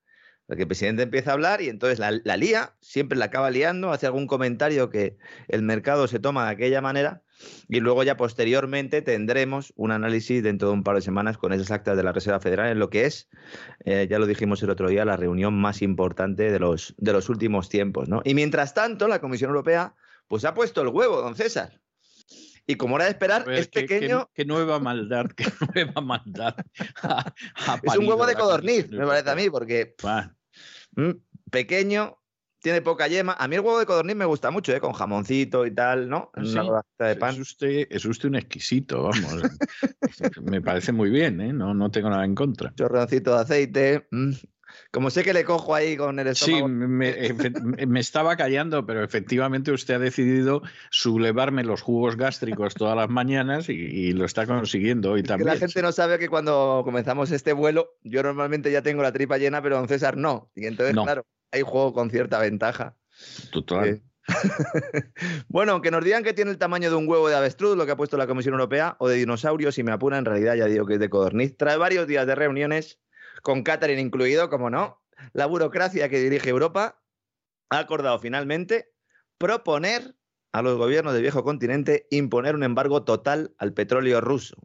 Porque 0.48 0.64
el 0.64 0.68
presidente 0.68 1.04
empieza 1.04 1.32
a 1.32 1.34
hablar 1.34 1.62
y 1.62 1.68
entonces 1.70 2.00
la, 2.00 2.12
la, 2.24 2.38
lía, 2.38 2.74
siempre 2.80 3.18
la 3.18 3.26
acaba 3.26 3.52
liando, 3.52 3.92
hace 3.92 4.06
algún 4.06 4.28
comentario 4.28 4.90
que 4.90 5.18
el 5.50 5.62
mercado 5.62 6.08
se 6.08 6.20
toma 6.20 6.46
de 6.46 6.52
aquella 6.52 6.80
manera 6.82 7.22
y 7.68 7.82
luego 7.82 8.02
ya 8.04 8.16
posteriormente 8.18 9.02
tendremos 9.02 9.74
un 9.76 9.92
análisis 9.92 10.42
dentro 10.42 10.70
de 10.70 10.74
un 10.76 10.84
par 10.84 10.96
de 10.96 11.02
semanas 11.02 11.38
con 11.38 11.52
esas 11.52 11.70
actas 11.72 11.98
de 11.98 12.04
la 12.04 12.14
Reserva 12.14 12.40
Federal 12.40 12.72
en 12.72 12.80
lo 12.80 12.90
que 12.90 13.06
es, 13.06 13.28
eh, 13.86 14.08
ya 14.10 14.20
lo 14.20 14.26
dijimos 14.26 14.64
el 14.64 14.70
otro 14.70 14.88
día, 14.90 15.04
la 15.06 15.18
reunión 15.18 15.54
más 15.54 15.82
importante 15.82 16.50
de 16.50 16.60
los, 16.60 16.96
de 16.98 17.12
los 17.14 17.28
últimos 17.30 17.68
tiempos. 17.70 18.08
¿no? 18.08 18.22
Y 18.24 18.34
mientras 18.34 18.74
tanto, 18.74 19.08
la 19.10 19.20
Comisión 19.20 19.50
Europea 19.50 19.96
pues 20.30 20.46
ha 20.46 20.54
puesto 20.54 20.82
el 20.82 20.88
huevo, 20.88 21.22
don 21.22 21.36
César. 21.36 21.82
Y 22.70 22.76
como 22.76 22.96
era 22.98 23.06
de 23.06 23.12
esperar, 23.12 23.46
Ver, 23.46 23.60
es 23.60 23.68
qué- 23.70 23.82
pequeño. 23.82 24.30
Qué, 24.34 24.44
nueva 24.44 24.78
maldad, 24.80 25.28
qué 25.36 25.46
nueva 25.76 26.02
maldad. 26.02 26.56
ha- 27.04 27.34
ha 27.66 27.80
Es 27.84 27.98
un 27.98 28.08
huevo 28.08 28.26
de 28.26 28.36
codorniz, 28.36 28.90
me 28.92 29.06
parece 29.06 29.30
a 29.30 29.36
mí, 29.36 29.50
porque 29.50 29.96
pequeño, 31.52 32.18
tiene 32.60 32.82
poca 32.82 33.08
yema. 33.08 33.34
A 33.34 33.48
mí 33.48 33.56
el 33.56 33.62
huevo 33.62 33.80
de 33.80 33.86
codorniz 33.86 34.16
me 34.16 34.26
gusta 34.26 34.52
mucho, 34.52 34.74
¿eh? 34.74 34.80
con 34.80 34.94
jamoncito 34.94 35.66
y 35.66 35.74
tal, 35.74 36.10
¿no? 36.10 36.32
Sí, 36.44 36.58
una 36.58 36.82
de 37.00 37.12
Es 37.12 37.18
pan. 37.18 37.40
usted, 37.40 37.88
es 37.90 38.06
usted 38.06 38.30
un 38.30 38.36
exquisito, 38.36 39.04
vamos. 39.04 39.44
Me 40.44 40.62
parece 40.62 40.92
muy 40.92 41.10
bien, 41.10 41.40
¿eh? 41.42 41.54
No, 41.54 41.74
no 41.74 41.92
tengo 41.92 42.10
nada 42.10 42.26
en 42.26 42.36
contra. 42.36 42.74
chorroncito 42.76 43.34
de 43.36 43.42
aceite. 43.42 44.08
mm. 44.12 44.32
Como 44.92 45.10
sé 45.10 45.24
que 45.24 45.34
le 45.34 45.44
cojo 45.44 45.76
ahí 45.76 45.98
con 45.98 46.20
el 46.20 46.36
Sí, 46.36 46.54
estómago. 46.56 46.68
me, 46.70 47.30
efe- 47.30 47.86
me 47.88 48.00
estaba 48.00 48.36
callando, 48.38 48.86
pero 48.86 49.04
efectivamente 49.04 49.72
usted 49.72 49.96
ha 49.96 50.00
decidido 50.00 50.62
sublevarme 50.92 51.64
los 51.64 51.82
jugos 51.82 52.16
gástricos 52.16 52.74
todas 52.74 52.96
las 52.96 53.10
mañanas 53.10 53.70
y, 53.70 53.74
y 53.74 54.12
lo 54.14 54.26
está 54.26 54.46
consiguiendo 54.46 55.12
hoy 55.12 55.22
que 55.22 55.28
también. 55.30 55.48
la 55.48 55.58
gente 55.58 55.82
no 55.82 55.92
sabe 55.92 56.20
que 56.20 56.30
cuando 56.30 56.82
comenzamos 56.84 57.32
este 57.32 57.54
vuelo, 57.54 57.98
yo 58.04 58.24
normalmente 58.24 58.72
ya 58.72 58.82
tengo 58.82 59.02
la 59.04 59.12
tripa 59.12 59.38
llena, 59.38 59.62
pero 59.62 59.78
don 59.78 59.88
César 59.88 60.18
no. 60.18 60.52
Y 60.56 60.66
entonces, 60.66 60.96
No. 60.96 61.04
claro, 61.04 61.26
hay 61.52 61.62
juego 61.62 61.94
con 61.94 62.10
cierta 62.10 62.40
ventaja. 62.40 62.96
Total. 63.52 63.88
Eh, 63.88 64.02
bueno, 65.48 65.82
que 65.82 65.92
nos 65.92 66.04
digan 66.04 66.24
que 66.24 66.34
tiene 66.34 66.52
el 66.52 66.58
tamaño 66.58 66.90
de 66.90 66.96
un 66.96 67.08
huevo 67.08 67.30
de 67.30 67.36
avestruz, 67.36 67.78
lo 67.78 67.86
que 67.86 67.92
ha 67.94 67.98
puesto 67.98 68.18
la 68.18 68.28
Comisión 68.28 68.54
Europea, 68.54 68.96
o 69.00 69.08
de 69.08 69.16
dinosaurio, 69.16 69.72
si 69.72 69.84
me 69.84 69.92
apura, 69.92 70.18
en 70.18 70.26
realidad 70.26 70.56
ya 70.56 70.66
digo 70.66 70.86
que 70.86 70.96
es 70.96 71.00
de 71.00 71.10
codorniz. 71.10 71.56
Trae 71.58 71.78
varios 71.78 72.08
días 72.08 72.28
de 72.28 72.36
reuniones, 72.36 73.00
con 73.48 73.64
Catherine 73.64 74.02
incluido, 74.02 74.50
como 74.50 74.70
no. 74.70 75.00
La 75.32 75.46
burocracia 75.46 76.10
que 76.10 76.20
dirige 76.20 76.50
Europa 76.50 77.02
ha 77.70 77.80
acordado 77.80 78.20
finalmente 78.20 78.92
proponer 79.38 80.18
a 80.52 80.62
los 80.62 80.78
gobiernos 80.78 81.14
del 81.14 81.22
viejo 81.22 81.46
continente 81.46 82.08
imponer 82.10 82.56
un 82.56 82.64
embargo 82.64 83.06
total 83.06 83.56
al 83.58 83.72
petróleo 83.72 84.20
ruso. 84.20 84.58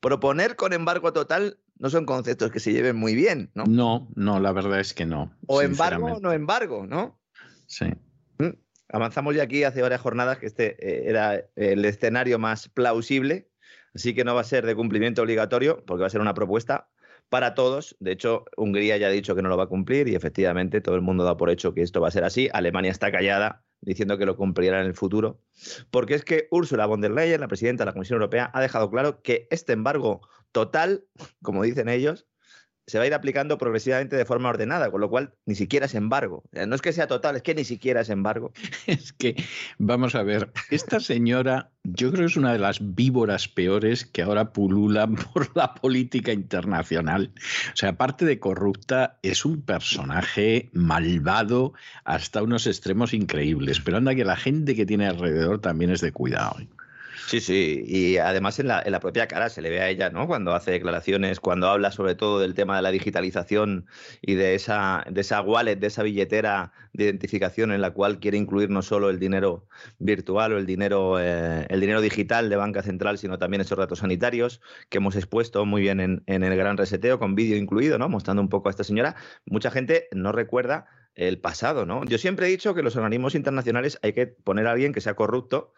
Proponer 0.00 0.56
con 0.56 0.72
embargo 0.72 1.12
total 1.12 1.58
no 1.78 1.90
son 1.90 2.06
conceptos 2.06 2.50
que 2.50 2.60
se 2.60 2.72
lleven 2.72 2.96
muy 2.96 3.14
bien, 3.14 3.50
¿no? 3.52 3.64
No, 3.64 4.08
no, 4.14 4.40
la 4.40 4.52
verdad 4.52 4.80
es 4.80 4.94
que 4.94 5.04
no. 5.04 5.36
O 5.46 5.60
embargo 5.60 6.14
o 6.14 6.20
no 6.20 6.32
embargo, 6.32 6.86
¿no? 6.86 7.20
Sí. 7.66 7.92
Avanzamos 8.88 9.34
ya 9.34 9.42
aquí 9.42 9.64
hace 9.64 9.82
varias 9.82 10.00
jornadas 10.00 10.38
que 10.38 10.46
este 10.46 10.76
eh, 10.80 11.10
era 11.10 11.44
el 11.56 11.84
escenario 11.84 12.38
más 12.38 12.70
plausible, 12.70 13.50
así 13.94 14.14
que 14.14 14.24
no 14.24 14.34
va 14.34 14.40
a 14.40 14.44
ser 14.44 14.64
de 14.64 14.74
cumplimiento 14.74 15.20
obligatorio, 15.20 15.84
porque 15.84 16.00
va 16.00 16.06
a 16.06 16.10
ser 16.10 16.22
una 16.22 16.32
propuesta 16.32 16.88
para 17.28 17.54
todos. 17.54 17.96
De 18.00 18.12
hecho, 18.12 18.44
Hungría 18.56 18.96
ya 18.96 19.08
ha 19.08 19.10
dicho 19.10 19.34
que 19.34 19.42
no 19.42 19.48
lo 19.48 19.56
va 19.56 19.64
a 19.64 19.68
cumplir 19.68 20.08
y 20.08 20.14
efectivamente 20.14 20.80
todo 20.80 20.94
el 20.94 21.02
mundo 21.02 21.24
da 21.24 21.36
por 21.36 21.50
hecho 21.50 21.74
que 21.74 21.82
esto 21.82 22.00
va 22.00 22.08
a 22.08 22.12
ser 22.12 22.24
así. 22.24 22.48
Alemania 22.52 22.90
está 22.90 23.10
callada 23.10 23.64
diciendo 23.80 24.18
que 24.18 24.26
lo 24.26 24.36
cumplirá 24.36 24.80
en 24.80 24.86
el 24.86 24.94
futuro, 24.94 25.40
porque 25.90 26.14
es 26.14 26.24
que 26.24 26.48
Ursula 26.50 26.86
von 26.86 27.00
der 27.00 27.10
Leyen, 27.10 27.40
la 27.40 27.48
presidenta 27.48 27.84
de 27.84 27.86
la 27.86 27.92
Comisión 27.92 28.16
Europea, 28.16 28.50
ha 28.54 28.60
dejado 28.62 28.90
claro 28.90 29.20
que 29.22 29.46
este 29.50 29.72
embargo 29.72 30.22
total, 30.52 31.04
como 31.42 31.62
dicen 31.62 31.88
ellos, 31.88 32.26
se 32.86 32.98
va 32.98 33.04
a 33.04 33.06
ir 33.06 33.14
aplicando 33.14 33.58
progresivamente 33.58 34.16
de 34.16 34.24
forma 34.24 34.48
ordenada, 34.48 34.90
con 34.90 35.00
lo 35.00 35.08
cual 35.08 35.32
ni 35.46 35.54
siquiera 35.54 35.86
es 35.86 35.94
embargo. 35.94 36.44
No 36.52 36.74
es 36.74 36.82
que 36.82 36.92
sea 36.92 37.06
total, 37.06 37.36
es 37.36 37.42
que 37.42 37.54
ni 37.54 37.64
siquiera 37.64 38.00
es 38.00 38.10
embargo. 38.10 38.52
Es 38.86 39.12
que, 39.12 39.36
vamos 39.78 40.14
a 40.14 40.22
ver, 40.22 40.52
esta 40.70 41.00
señora 41.00 41.70
yo 41.84 42.10
creo 42.10 42.22
que 42.22 42.30
es 42.30 42.36
una 42.36 42.52
de 42.52 42.58
las 42.58 42.78
víboras 42.94 43.46
peores 43.48 44.06
que 44.06 44.22
ahora 44.22 44.52
pululan 44.52 45.14
por 45.32 45.54
la 45.56 45.74
política 45.74 46.32
internacional. 46.32 47.32
O 47.72 47.76
sea, 47.76 47.90
aparte 47.90 48.24
de 48.24 48.38
corrupta, 48.38 49.18
es 49.22 49.44
un 49.44 49.62
personaje 49.62 50.70
malvado 50.72 51.74
hasta 52.04 52.42
unos 52.42 52.66
extremos 52.66 53.12
increíbles. 53.12 53.80
Pero 53.80 53.98
anda 53.98 54.14
que 54.14 54.24
la 54.24 54.36
gente 54.36 54.74
que 54.74 54.86
tiene 54.86 55.06
alrededor 55.06 55.60
también 55.60 55.90
es 55.90 56.00
de 56.00 56.12
cuidado. 56.12 56.56
Sí, 57.26 57.40
sí, 57.40 57.82
y 57.86 58.18
además 58.18 58.58
en 58.58 58.68
la, 58.68 58.82
en 58.84 58.92
la 58.92 59.00
propia 59.00 59.26
cara 59.26 59.48
se 59.48 59.62
le 59.62 59.70
ve 59.70 59.80
a 59.80 59.88
ella, 59.88 60.10
¿no? 60.10 60.26
Cuando 60.26 60.54
hace 60.54 60.72
declaraciones, 60.72 61.40
cuando 61.40 61.68
habla 61.68 61.90
sobre 61.90 62.14
todo 62.14 62.38
del 62.38 62.52
tema 62.52 62.76
de 62.76 62.82
la 62.82 62.90
digitalización 62.90 63.86
y 64.20 64.34
de 64.34 64.54
esa, 64.54 65.04
de 65.10 65.22
esa 65.22 65.40
wallet, 65.40 65.76
de 65.76 65.86
esa 65.86 66.02
billetera 66.02 66.72
de 66.92 67.04
identificación 67.04 67.72
en 67.72 67.80
la 67.80 67.92
cual 67.92 68.20
quiere 68.20 68.36
incluir 68.36 68.68
no 68.68 68.82
solo 68.82 69.08
el 69.08 69.18
dinero 69.18 69.66
virtual 69.98 70.52
o 70.52 70.58
el 70.58 70.66
dinero, 70.66 71.18
eh, 71.18 71.66
el 71.70 71.80
dinero 71.80 72.02
digital 72.02 72.50
de 72.50 72.56
banca 72.56 72.82
central, 72.82 73.16
sino 73.16 73.38
también 73.38 73.62
esos 73.62 73.78
datos 73.78 74.00
sanitarios 74.00 74.60
que 74.90 74.98
hemos 74.98 75.16
expuesto 75.16 75.64
muy 75.64 75.80
bien 75.80 76.00
en, 76.00 76.22
en 76.26 76.44
el 76.44 76.54
gran 76.56 76.76
reseteo, 76.76 77.18
con 77.18 77.34
vídeo 77.34 77.56
incluido, 77.56 77.96
¿no? 77.96 78.10
Mostrando 78.10 78.42
un 78.42 78.50
poco 78.50 78.68
a 78.68 78.70
esta 78.70 78.84
señora. 78.84 79.16
Mucha 79.46 79.70
gente 79.70 80.08
no 80.12 80.30
recuerda 80.30 80.86
el 81.14 81.38
pasado, 81.38 81.86
¿no? 81.86 82.04
Yo 82.04 82.18
siempre 82.18 82.46
he 82.46 82.50
dicho 82.50 82.74
que 82.74 82.82
los 82.82 82.96
organismos 82.96 83.34
internacionales 83.34 83.98
hay 84.02 84.12
que 84.12 84.26
poner 84.26 84.66
a 84.66 84.72
alguien 84.72 84.92
que 84.92 85.00
sea 85.00 85.14
corrupto 85.14 85.72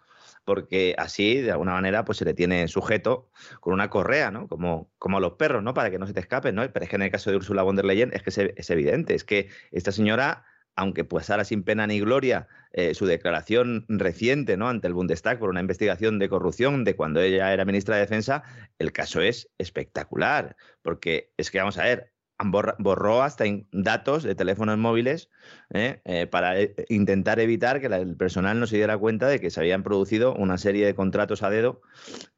porque 0.46 0.94
así, 0.96 1.42
de 1.42 1.50
alguna 1.50 1.72
manera, 1.72 2.04
pues 2.04 2.18
se 2.18 2.24
le 2.24 2.32
tiene 2.32 2.68
sujeto 2.68 3.28
con 3.60 3.74
una 3.74 3.90
correa, 3.90 4.30
¿no? 4.30 4.46
Como, 4.46 4.92
como 4.96 5.18
a 5.18 5.20
los 5.20 5.32
perros, 5.32 5.62
¿no? 5.62 5.74
Para 5.74 5.90
que 5.90 5.98
no 5.98 6.06
se 6.06 6.14
te 6.14 6.20
escapen, 6.20 6.54
¿no? 6.54 6.62
Pero 6.72 6.84
es 6.84 6.88
que 6.88 6.96
en 6.96 7.02
el 7.02 7.10
caso 7.10 7.30
de 7.30 7.36
Ursula 7.36 7.64
von 7.64 7.74
der 7.74 7.84
Leyen 7.84 8.12
es 8.14 8.22
que 8.22 8.52
es, 8.56 8.70
evidente, 8.70 9.14
es 9.16 9.24
que 9.24 9.48
esta 9.72 9.90
señora, 9.90 10.44
aunque 10.76 11.04
ahora 11.10 11.44
sin 11.44 11.64
pena 11.64 11.88
ni 11.88 11.98
gloria 11.98 12.46
eh, 12.72 12.94
su 12.94 13.06
declaración 13.06 13.86
reciente, 13.88 14.56
¿no? 14.56 14.68
Ante 14.68 14.86
el 14.86 14.94
Bundestag 14.94 15.40
por 15.40 15.50
una 15.50 15.60
investigación 15.60 16.20
de 16.20 16.28
corrupción 16.28 16.84
de 16.84 16.94
cuando 16.94 17.20
ella 17.20 17.52
era 17.52 17.64
ministra 17.64 17.96
de 17.96 18.02
Defensa, 18.02 18.44
el 18.78 18.92
caso 18.92 19.20
es 19.20 19.50
espectacular, 19.58 20.56
porque 20.80 21.32
es 21.36 21.50
que, 21.50 21.58
vamos 21.58 21.76
a 21.76 21.82
ver, 21.82 22.12
borró 22.38 23.22
hasta 23.22 23.44
datos 23.72 24.22
de 24.22 24.34
teléfonos 24.34 24.76
móviles 24.76 25.30
¿eh? 25.72 26.00
Eh, 26.04 26.26
para 26.26 26.60
eh, 26.60 26.74
intentar 26.88 27.40
evitar 27.40 27.80
que 27.80 27.88
la- 27.88 27.96
el 27.98 28.16
personal 28.16 28.60
no 28.60 28.66
se 28.66 28.76
diera 28.76 28.98
cuenta 28.98 29.26
de 29.28 29.40
que 29.40 29.50
se 29.50 29.60
habían 29.60 29.82
producido 29.82 30.34
una 30.34 30.58
serie 30.58 30.84
de 30.84 30.94
contratos 30.94 31.42
a 31.42 31.50
dedo 31.50 31.80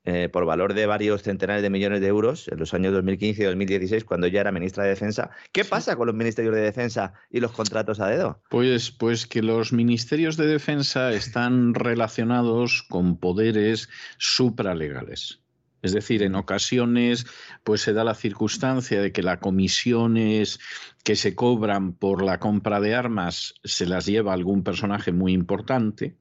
eh, 0.05 0.29
por 0.33 0.45
valor 0.47 0.75
de 0.75 0.87
varios 0.87 1.23
centenares 1.23 1.63
de 1.63 1.71
millones 1.71 2.01
de 2.01 2.07
euros 2.07 2.49
en 2.49 2.59
los 2.59 2.73
años 2.75 2.93
2015 2.93 3.43
y 3.43 3.47
2016, 3.47 4.05
cuando 4.05 4.27
ella 4.29 4.41
era 4.43 4.53
ministra 4.53 4.85
de 4.85 4.91
Defensa. 4.91 5.31
¿Qué 5.53 5.65
pasa 5.65 5.97
con 5.97 6.07
los 6.07 6.15
ministerios 6.17 6.55
de 6.55 6.61
Defensa 6.63 7.13
y 7.31 7.41
los 7.41 7.53
contratos 7.53 8.01
a 8.01 8.07
dedo? 8.09 8.41
Pues, 8.49 8.91
pues 8.91 9.27
que 9.27 9.43
los 9.43 9.73
ministerios 9.73 10.37
de 10.37 10.47
defensa 10.47 11.13
están 11.13 11.75
relacionados 11.75 12.85
con 12.89 13.19
poderes 13.19 13.89
supralegales. 14.17 15.43
Es 15.83 15.93
decir, 15.93 16.23
en 16.23 16.35
ocasiones 16.35 17.27
pues 17.65 17.83
se 17.83 17.93
da 17.93 18.05
la 18.05 18.15
circunstancia 18.15 19.01
de 19.01 19.13
que 19.13 19.23
las 19.23 19.39
comisiones 19.39 20.59
que 21.05 21.17
se 21.17 21.35
cobran 21.35 21.93
por 21.93 22.25
la 22.25 22.41
compra 22.41 22.81
de 22.81 22.95
armas 22.95 23.55
se 23.65 23.87
las 23.87 24.07
lleva 24.07 24.33
algún 24.33 24.65
personaje 24.65 25.13
muy 25.13 25.33
importante 25.33 26.17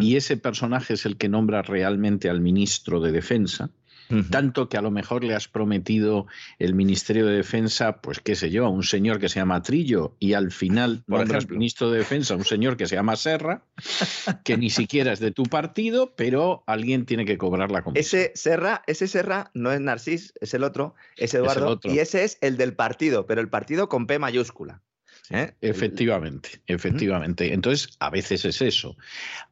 y 0.00 0.16
ese 0.16 0.36
personaje 0.38 0.94
es 0.94 1.04
el 1.04 1.18
que 1.18 1.28
nombra 1.28 1.60
realmente 1.62 2.30
al 2.30 2.40
ministro 2.40 3.00
de 3.00 3.12
Defensa. 3.12 3.70
Tanto 4.30 4.68
que 4.68 4.76
a 4.76 4.82
lo 4.82 4.90
mejor 4.90 5.24
le 5.24 5.34
has 5.34 5.48
prometido 5.48 6.26
el 6.58 6.74
Ministerio 6.74 7.26
de 7.26 7.36
Defensa, 7.36 8.00
pues 8.00 8.20
qué 8.20 8.36
sé 8.36 8.50
yo, 8.50 8.66
a 8.66 8.68
un 8.68 8.82
señor 8.82 9.20
que 9.20 9.28
se 9.28 9.40
llama 9.40 9.62
Trillo 9.62 10.14
y 10.18 10.32
al 10.32 10.50
final 10.50 11.04
nombras 11.06 11.48
ministro 11.48 11.90
de 11.90 11.98
Defensa 11.98 12.34
a 12.34 12.36
un 12.36 12.44
señor 12.44 12.76
que 12.76 12.86
se 12.86 12.96
llama 12.96 13.16
Serra, 13.16 13.62
que 14.44 14.56
ni 14.56 14.70
siquiera 14.70 15.12
es 15.12 15.20
de 15.20 15.30
tu 15.30 15.44
partido, 15.44 16.14
pero 16.16 16.62
alguien 16.66 17.06
tiene 17.06 17.24
que 17.24 17.38
cobrar 17.38 17.70
la 17.70 17.82
comisión. 17.82 18.00
Ese 18.22 18.32
Serra, 18.34 18.82
ese 18.86 19.08
Serra 19.08 19.50
no 19.54 19.72
es 19.72 19.80
Narcís, 19.80 20.32
es 20.40 20.54
el 20.54 20.64
otro, 20.64 20.94
es 21.16 21.34
Eduardo, 21.34 21.80
y 21.84 21.98
ese 21.98 22.24
es 22.24 22.38
el 22.40 22.56
del 22.56 22.74
partido, 22.74 23.26
pero 23.26 23.40
el 23.40 23.48
partido 23.48 23.88
con 23.88 24.06
P 24.06 24.18
mayúscula. 24.18 24.82
¿Eh? 25.30 25.52
Efectivamente, 25.60 26.62
efectivamente. 26.66 27.52
Entonces, 27.52 27.96
a 28.00 28.08
veces 28.08 28.44
es 28.44 28.62
eso. 28.62 28.96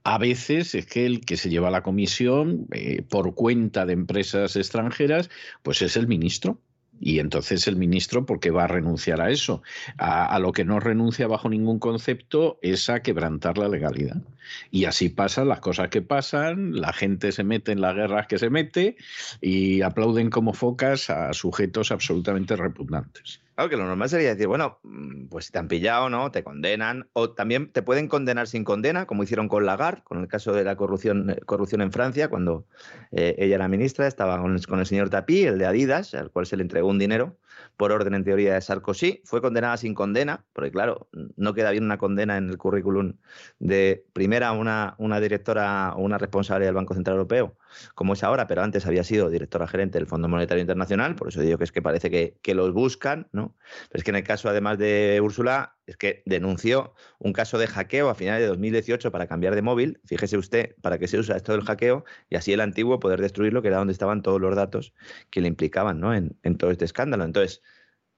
A 0.04 0.16
veces 0.18 0.74
es 0.74 0.86
que 0.86 1.04
el 1.04 1.20
que 1.20 1.36
se 1.36 1.50
lleva 1.50 1.70
la 1.70 1.82
comisión 1.82 2.66
eh, 2.72 3.02
por 3.02 3.34
cuenta 3.34 3.84
de 3.84 3.92
empresas 3.92 4.56
extranjeras, 4.56 5.28
pues 5.62 5.82
es 5.82 5.96
el 5.96 6.08
ministro. 6.08 6.58
Y 6.98 7.18
entonces 7.18 7.68
el 7.68 7.76
ministro, 7.76 8.24
¿por 8.24 8.40
qué 8.40 8.50
va 8.50 8.64
a 8.64 8.68
renunciar 8.68 9.20
a 9.20 9.30
eso? 9.30 9.62
A, 9.98 10.38
lo 10.38 10.52
que 10.52 10.64
no 10.64 10.80
renuncia 10.80 11.26
bajo 11.26 11.50
ningún 11.50 11.78
concepto 11.78 12.58
es 12.62 12.88
a 12.88 13.02
quebrantar 13.02 13.58
la 13.58 13.68
legalidad. 13.68 14.22
Y 14.70 14.84
así 14.84 15.08
pasan 15.08 15.48
las 15.48 15.60
cosas 15.60 15.88
que 15.88 16.02
pasan, 16.02 16.72
la 16.80 16.92
gente 16.92 17.32
se 17.32 17.44
mete 17.44 17.72
en 17.72 17.80
las 17.80 17.94
guerras 17.94 18.26
que 18.26 18.38
se 18.38 18.50
mete 18.50 18.96
y 19.40 19.82
aplauden 19.82 20.30
como 20.30 20.52
focas 20.52 21.10
a 21.10 21.32
sujetos 21.32 21.92
absolutamente 21.92 22.56
repugnantes. 22.56 23.40
Claro 23.56 23.70
que 23.70 23.76
lo 23.78 23.86
normal 23.86 24.10
sería 24.10 24.34
decir, 24.34 24.48
bueno, 24.48 24.80
mm, 24.82 25.28
pues 25.28 25.46
si 25.46 25.52
te 25.52 25.58
han 25.58 25.66
pillado, 25.66 26.10
¿no? 26.10 26.30
Te 26.30 26.44
condenan. 26.44 27.08
O 27.14 27.30
también 27.30 27.72
te 27.72 27.80
pueden 27.80 28.06
condenar 28.06 28.48
sin 28.48 28.64
condena, 28.64 29.06
como 29.06 29.22
hicieron 29.22 29.48
con 29.48 29.64
Lagarde, 29.64 30.02
con 30.04 30.20
el 30.20 30.28
caso 30.28 30.52
de 30.52 30.62
la 30.62 30.76
corrupción, 30.76 31.30
eh, 31.30 31.40
corrupción 31.46 31.80
en 31.80 31.90
Francia, 31.90 32.28
cuando 32.28 32.66
eh, 33.12 33.34
ella 33.38 33.54
era 33.54 33.66
ministra, 33.66 34.06
estaba 34.06 34.38
con 34.42 34.54
el, 34.54 34.66
con 34.66 34.78
el 34.80 34.84
señor 34.84 35.08
Tapí, 35.08 35.44
el 35.44 35.56
de 35.56 35.64
Adidas, 35.64 36.14
al 36.14 36.30
cual 36.30 36.44
se 36.44 36.58
le 36.58 36.64
entregó 36.64 36.88
un 36.88 36.98
dinero 36.98 37.38
por 37.76 37.92
orden 37.92 38.14
en 38.14 38.24
teoría 38.24 38.54
de 38.54 38.60
Sarkozy, 38.60 39.22
fue 39.24 39.42
condenada 39.42 39.76
sin 39.76 39.94
condena, 39.94 40.44
porque 40.52 40.70
claro, 40.70 41.08
no 41.36 41.54
queda 41.54 41.70
bien 41.70 41.84
una 41.84 41.98
condena 41.98 42.38
en 42.38 42.48
el 42.48 42.58
currículum 42.58 43.14
de 43.58 44.04
primera 44.12 44.52
una, 44.52 44.94
una 44.98 45.20
directora 45.20 45.92
o 45.94 46.00
una 46.02 46.18
responsable 46.18 46.66
del 46.66 46.74
Banco 46.74 46.94
Central 46.94 47.16
Europeo, 47.16 47.56
como 47.94 48.14
es 48.14 48.22
ahora, 48.22 48.46
pero 48.46 48.62
antes 48.62 48.86
había 48.86 49.04
sido 49.04 49.30
directora 49.30 49.66
gerente 49.66 49.98
del 49.98 50.06
Fondo 50.06 50.28
Monetario 50.28 50.60
Internacional, 50.60 51.16
por 51.16 51.28
eso 51.28 51.40
digo 51.40 51.58
que 51.58 51.64
es 51.64 51.72
que 51.72 51.82
parece 51.82 52.10
que, 52.10 52.38
que 52.42 52.54
los 52.54 52.72
buscan, 52.72 53.28
¿no? 53.32 53.56
Pero 53.88 53.98
es 53.98 54.04
que 54.04 54.10
en 54.10 54.16
el 54.16 54.24
caso 54.24 54.48
además 54.48 54.78
de 54.78 55.20
Úrsula, 55.22 55.76
es 55.86 55.96
que 55.96 56.22
denunció 56.26 56.94
un 57.18 57.32
caso 57.32 57.58
de 57.58 57.68
hackeo 57.68 58.10
a 58.10 58.14
finales 58.14 58.42
de 58.42 58.48
2018 58.48 59.12
para 59.12 59.26
cambiar 59.26 59.54
de 59.54 59.62
móvil. 59.62 60.00
Fíjese 60.04 60.36
usted 60.36 60.74
para 60.82 60.98
qué 60.98 61.06
se 61.06 61.18
usa 61.18 61.36
esto 61.36 61.52
del 61.52 61.62
hackeo 61.62 62.04
y 62.28 62.36
así 62.36 62.52
el 62.52 62.60
antiguo 62.60 62.98
poder 62.98 63.20
destruirlo, 63.20 63.62
que 63.62 63.68
era 63.68 63.78
donde 63.78 63.92
estaban 63.92 64.22
todos 64.22 64.40
los 64.40 64.56
datos 64.56 64.94
que 65.30 65.40
le 65.40 65.48
implicaban 65.48 66.00
¿no? 66.00 66.12
en, 66.12 66.36
en 66.42 66.58
todo 66.58 66.70
este 66.72 66.84
escándalo. 66.84 67.24
Entonces, 67.24 67.62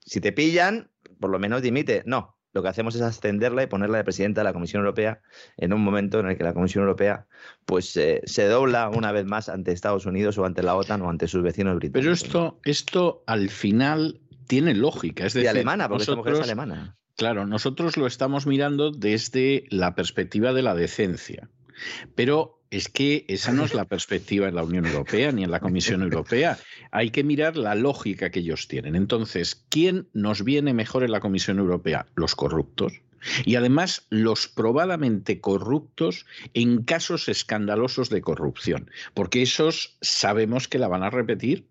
si 0.00 0.20
te 0.20 0.32
pillan, 0.32 0.90
por 1.20 1.30
lo 1.30 1.38
menos 1.38 1.60
dimite. 1.60 2.02
No, 2.06 2.37
lo 2.58 2.62
que 2.62 2.68
hacemos 2.68 2.96
es 2.96 3.02
ascenderla 3.02 3.62
y 3.62 3.66
ponerla 3.68 3.98
de 3.98 4.04
presidenta 4.04 4.40
de 4.40 4.44
la 4.44 4.52
Comisión 4.52 4.80
Europea 4.80 5.20
en 5.56 5.72
un 5.72 5.80
momento 5.80 6.18
en 6.18 6.26
el 6.26 6.36
que 6.36 6.42
la 6.42 6.54
Comisión 6.54 6.82
Europea 6.82 7.26
pues 7.64 7.96
eh, 7.96 8.20
se 8.24 8.46
dobla 8.48 8.88
una 8.88 9.12
vez 9.12 9.26
más 9.26 9.48
ante 9.48 9.70
Estados 9.70 10.06
Unidos 10.06 10.36
o 10.38 10.44
ante 10.44 10.64
la 10.64 10.74
OTAN 10.74 11.02
o 11.02 11.08
ante 11.08 11.28
sus 11.28 11.42
vecinos 11.42 11.76
británicos. 11.76 12.02
Pero 12.02 12.12
esto, 12.12 12.60
esto 12.64 13.22
al 13.28 13.48
final 13.48 14.20
tiene 14.48 14.74
lógica. 14.74 15.24
Es 15.24 15.34
decir, 15.34 15.44
y 15.44 15.48
alemana, 15.48 15.88
porque 15.88 16.02
esta 16.02 16.16
mujer 16.16 16.32
es 16.34 16.40
alemana. 16.40 16.96
Claro, 17.16 17.46
nosotros 17.46 17.96
lo 17.96 18.08
estamos 18.08 18.48
mirando 18.48 18.90
desde 18.90 19.64
la 19.70 19.94
perspectiva 19.94 20.52
de 20.52 20.62
la 20.62 20.74
decencia. 20.74 21.48
Pero 22.16 22.57
es 22.70 22.88
que 22.88 23.24
esa 23.28 23.52
no 23.52 23.64
es 23.64 23.74
la 23.74 23.84
perspectiva 23.84 24.48
en 24.48 24.54
la 24.54 24.62
Unión 24.62 24.86
Europea 24.86 25.32
ni 25.32 25.44
en 25.44 25.50
la 25.50 25.60
Comisión 25.60 26.02
Europea. 26.02 26.58
Hay 26.90 27.10
que 27.10 27.24
mirar 27.24 27.56
la 27.56 27.74
lógica 27.74 28.30
que 28.30 28.40
ellos 28.40 28.68
tienen. 28.68 28.94
Entonces, 28.94 29.64
¿quién 29.68 30.08
nos 30.12 30.44
viene 30.44 30.74
mejor 30.74 31.04
en 31.04 31.12
la 31.12 31.20
Comisión 31.20 31.58
Europea? 31.58 32.06
Los 32.14 32.34
corruptos. 32.34 33.00
Y 33.44 33.56
además 33.56 34.06
los 34.10 34.48
probadamente 34.48 35.40
corruptos 35.40 36.26
en 36.54 36.82
casos 36.84 37.28
escandalosos 37.28 38.10
de 38.10 38.20
corrupción, 38.20 38.90
porque 39.14 39.42
esos 39.42 39.96
sabemos 40.00 40.68
que 40.68 40.78
la 40.78 40.88
van 40.88 41.02
a 41.02 41.10
repetir 41.10 41.66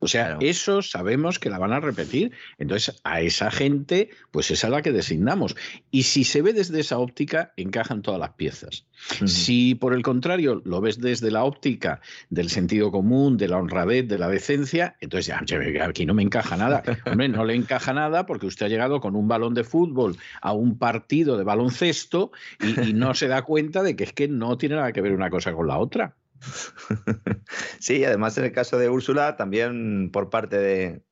o 0.00 0.06
sea, 0.06 0.38
eso 0.40 0.80
sabemos 0.82 1.38
que 1.38 1.50
la 1.50 1.58
van 1.58 1.72
a 1.72 1.80
repetir. 1.80 2.32
Entonces, 2.58 3.00
a 3.02 3.20
esa 3.20 3.50
gente, 3.50 4.10
pues 4.30 4.50
es 4.50 4.64
a 4.64 4.68
la 4.68 4.82
que 4.82 4.92
designamos. 4.92 5.56
Y 5.90 6.04
si 6.04 6.22
se 6.24 6.40
ve 6.40 6.52
desde 6.52 6.80
esa 6.80 6.98
óptica, 6.98 7.52
encajan 7.56 8.02
todas 8.02 8.20
las 8.20 8.30
piezas. 8.34 8.86
Si, 9.26 9.74
por 9.74 9.94
el 9.94 10.02
contrario, 10.02 10.60
lo 10.64 10.80
ves 10.80 11.00
desde 11.00 11.30
la 11.30 11.44
óptica 11.44 12.00
del 12.30 12.48
sentido 12.48 12.90
común, 12.90 13.36
de 13.36 13.48
la 13.48 13.58
honradez, 13.58 14.06
de 14.06 14.18
la 14.18 14.28
decencia, 14.28 14.96
entonces 15.00 15.26
ya, 15.26 15.84
aquí 15.84 16.06
no 16.06 16.14
me 16.14 16.22
encaja 16.22 16.56
nada. 16.56 16.82
Hombre, 17.06 17.28
no 17.28 17.44
le 17.44 17.54
encaja 17.54 17.92
nada 17.92 18.26
porque 18.26 18.46
usted 18.46 18.66
ha 18.66 18.68
llegado 18.68 19.00
con 19.00 19.16
un 19.16 19.28
balón 19.28 19.54
de 19.54 19.64
fútbol 19.64 20.16
a 20.42 20.52
un 20.52 20.78
partido 20.78 21.36
de 21.36 21.44
baloncesto 21.44 22.32
y 22.60 22.92
no 22.92 23.14
se 23.14 23.28
da 23.28 23.42
cuenta 23.42 23.82
de 23.82 23.96
que 23.96 24.04
es 24.04 24.12
que 24.12 24.28
no 24.28 24.58
tiene 24.58 24.76
nada 24.76 24.92
que 24.92 25.00
ver 25.00 25.12
una 25.12 25.30
cosa 25.30 25.52
con 25.52 25.66
la 25.66 25.78
otra. 25.78 26.14
Sí, 27.80 28.04
además 28.04 28.36
en 28.38 28.44
el 28.44 28.52
caso 28.52 28.78
de 28.78 28.88
Úrsula, 28.88 29.36
también 29.36 30.10
por 30.12 30.30
parte 30.30 30.58
de, 30.58 31.02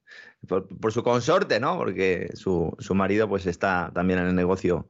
por, 0.46 0.92
su 0.92 1.02
consorte, 1.02 1.60
¿no? 1.60 1.76
Porque 1.76 2.30
su, 2.34 2.76
marido 2.94 3.28
pues 3.28 3.46
está 3.46 3.90
también 3.94 4.20
en 4.20 4.26
el 4.28 4.34
negocio 4.34 4.88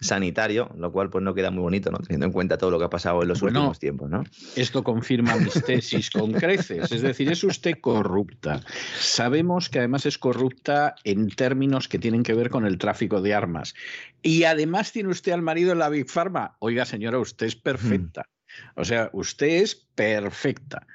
sanitario, 0.00 0.70
lo 0.76 0.92
cual 0.92 1.10
pues 1.10 1.24
no 1.24 1.34
queda 1.34 1.50
muy 1.50 1.62
bonito, 1.62 1.90
¿no? 1.90 1.98
Teniendo 1.98 2.26
en 2.26 2.32
cuenta 2.32 2.58
todo 2.58 2.70
lo 2.70 2.78
que 2.78 2.84
ha 2.84 2.90
pasado 2.90 3.22
en 3.22 3.28
los 3.28 3.42
últimos 3.42 3.78
tiempos, 3.78 4.10
¿no? 4.10 4.24
Esto 4.56 4.82
confirma 4.82 5.36
mis 5.36 5.62
tesis 5.64 6.10
con 6.10 6.32
creces, 6.32 6.90
es 6.92 7.02
decir, 7.02 7.30
es 7.30 7.44
usted 7.44 7.76
corrupta. 7.80 8.60
Sabemos 8.98 9.68
que 9.68 9.78
además 9.78 10.06
es 10.06 10.18
corrupta 10.18 10.94
en 11.04 11.28
términos 11.28 11.88
que 11.88 11.98
tienen 11.98 12.22
que 12.22 12.34
ver 12.34 12.50
con 12.50 12.66
el 12.66 12.78
tráfico 12.78 13.20
de 13.20 13.34
armas. 13.34 13.74
Y 14.22 14.44
además 14.44 14.92
tiene 14.92 15.10
usted 15.10 15.32
al 15.32 15.42
marido 15.42 15.72
en 15.72 15.78
la 15.78 15.88
Big 15.88 16.10
Pharma. 16.10 16.56
Oiga, 16.58 16.84
señora, 16.84 17.18
usted 17.18 17.46
es 17.46 17.56
perfecta. 17.56 18.28
O 18.74 18.84
sea, 18.84 19.10
usted 19.12 19.62
es 19.62 19.74
perfecta. 19.74 20.86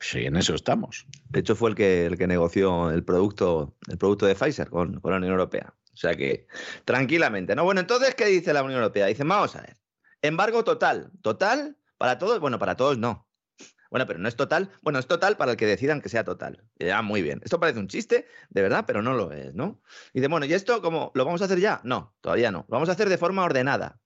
Sí, 0.00 0.26
en 0.26 0.36
eso 0.36 0.54
estamos. 0.54 1.06
De 1.30 1.40
hecho, 1.40 1.56
fue 1.56 1.70
el 1.70 1.76
que, 1.76 2.06
el 2.06 2.18
que 2.18 2.26
negoció 2.26 2.90
el 2.90 3.04
producto, 3.04 3.76
el 3.88 3.96
producto 3.96 4.26
de 4.26 4.34
Pfizer 4.34 4.68
con, 4.68 5.00
con 5.00 5.10
la 5.10 5.16
Unión 5.16 5.32
Europea. 5.32 5.72
O 5.92 5.96
sea 5.96 6.14
que, 6.14 6.46
tranquilamente. 6.84 7.54
¿no? 7.54 7.64
Bueno, 7.64 7.80
entonces, 7.80 8.14
¿qué 8.14 8.26
dice 8.26 8.52
la 8.52 8.62
Unión 8.62 8.80
Europea? 8.80 9.06
Dice, 9.06 9.24
vamos 9.24 9.54
a 9.56 9.62
ver. 9.62 9.76
Embargo 10.20 10.64
total. 10.64 11.10
¿Total? 11.22 11.76
¿Para 11.96 12.18
todos? 12.18 12.40
Bueno, 12.40 12.58
para 12.58 12.76
todos 12.76 12.98
no. 12.98 13.28
Bueno, 13.90 14.06
pero 14.08 14.18
no 14.18 14.28
es 14.28 14.34
total. 14.34 14.70
Bueno, 14.82 14.98
es 14.98 15.06
total 15.06 15.36
para 15.36 15.52
el 15.52 15.56
que 15.56 15.66
decidan 15.66 16.00
que 16.00 16.08
sea 16.08 16.24
total. 16.24 16.64
Ya, 16.80 17.00
muy 17.00 17.22
bien. 17.22 17.40
Esto 17.44 17.60
parece 17.60 17.78
un 17.78 17.86
chiste, 17.86 18.26
de 18.50 18.62
verdad, 18.62 18.84
pero 18.86 19.02
no 19.02 19.14
lo 19.14 19.30
es, 19.30 19.54
¿no? 19.54 19.80
Y 20.12 20.18
dice, 20.18 20.28
bueno, 20.28 20.46
¿y 20.46 20.52
esto 20.52 20.82
cómo? 20.82 21.12
¿Lo 21.14 21.24
vamos 21.24 21.42
a 21.42 21.44
hacer 21.44 21.60
ya? 21.60 21.80
No, 21.84 22.12
todavía 22.20 22.50
no. 22.50 22.66
Lo 22.68 22.74
vamos 22.74 22.88
a 22.88 22.92
hacer 22.92 23.08
de 23.08 23.18
forma 23.18 23.44
ordenada. 23.44 24.00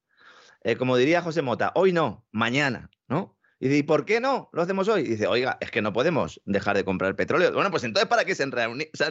Eh, 0.62 0.76
como 0.76 0.96
diría 0.96 1.22
José 1.22 1.42
Mota, 1.42 1.72
hoy 1.74 1.92
no, 1.92 2.26
mañana, 2.32 2.90
¿no? 3.08 3.38
Y 3.60 3.68
dice, 3.68 3.78
¿y 3.78 3.82
por 3.82 4.04
qué 4.04 4.20
no 4.20 4.50
lo 4.52 4.62
hacemos 4.62 4.88
hoy? 4.88 5.02
Y 5.02 5.08
dice, 5.08 5.26
oiga, 5.26 5.58
es 5.60 5.70
que 5.70 5.82
no 5.82 5.92
podemos 5.92 6.40
dejar 6.44 6.76
de 6.76 6.84
comprar 6.84 7.16
petróleo. 7.16 7.52
Bueno, 7.52 7.70
pues 7.70 7.84
entonces, 7.84 8.08
¿para 8.08 8.24
qué 8.24 8.34
se 8.34 8.44
han, 8.44 8.52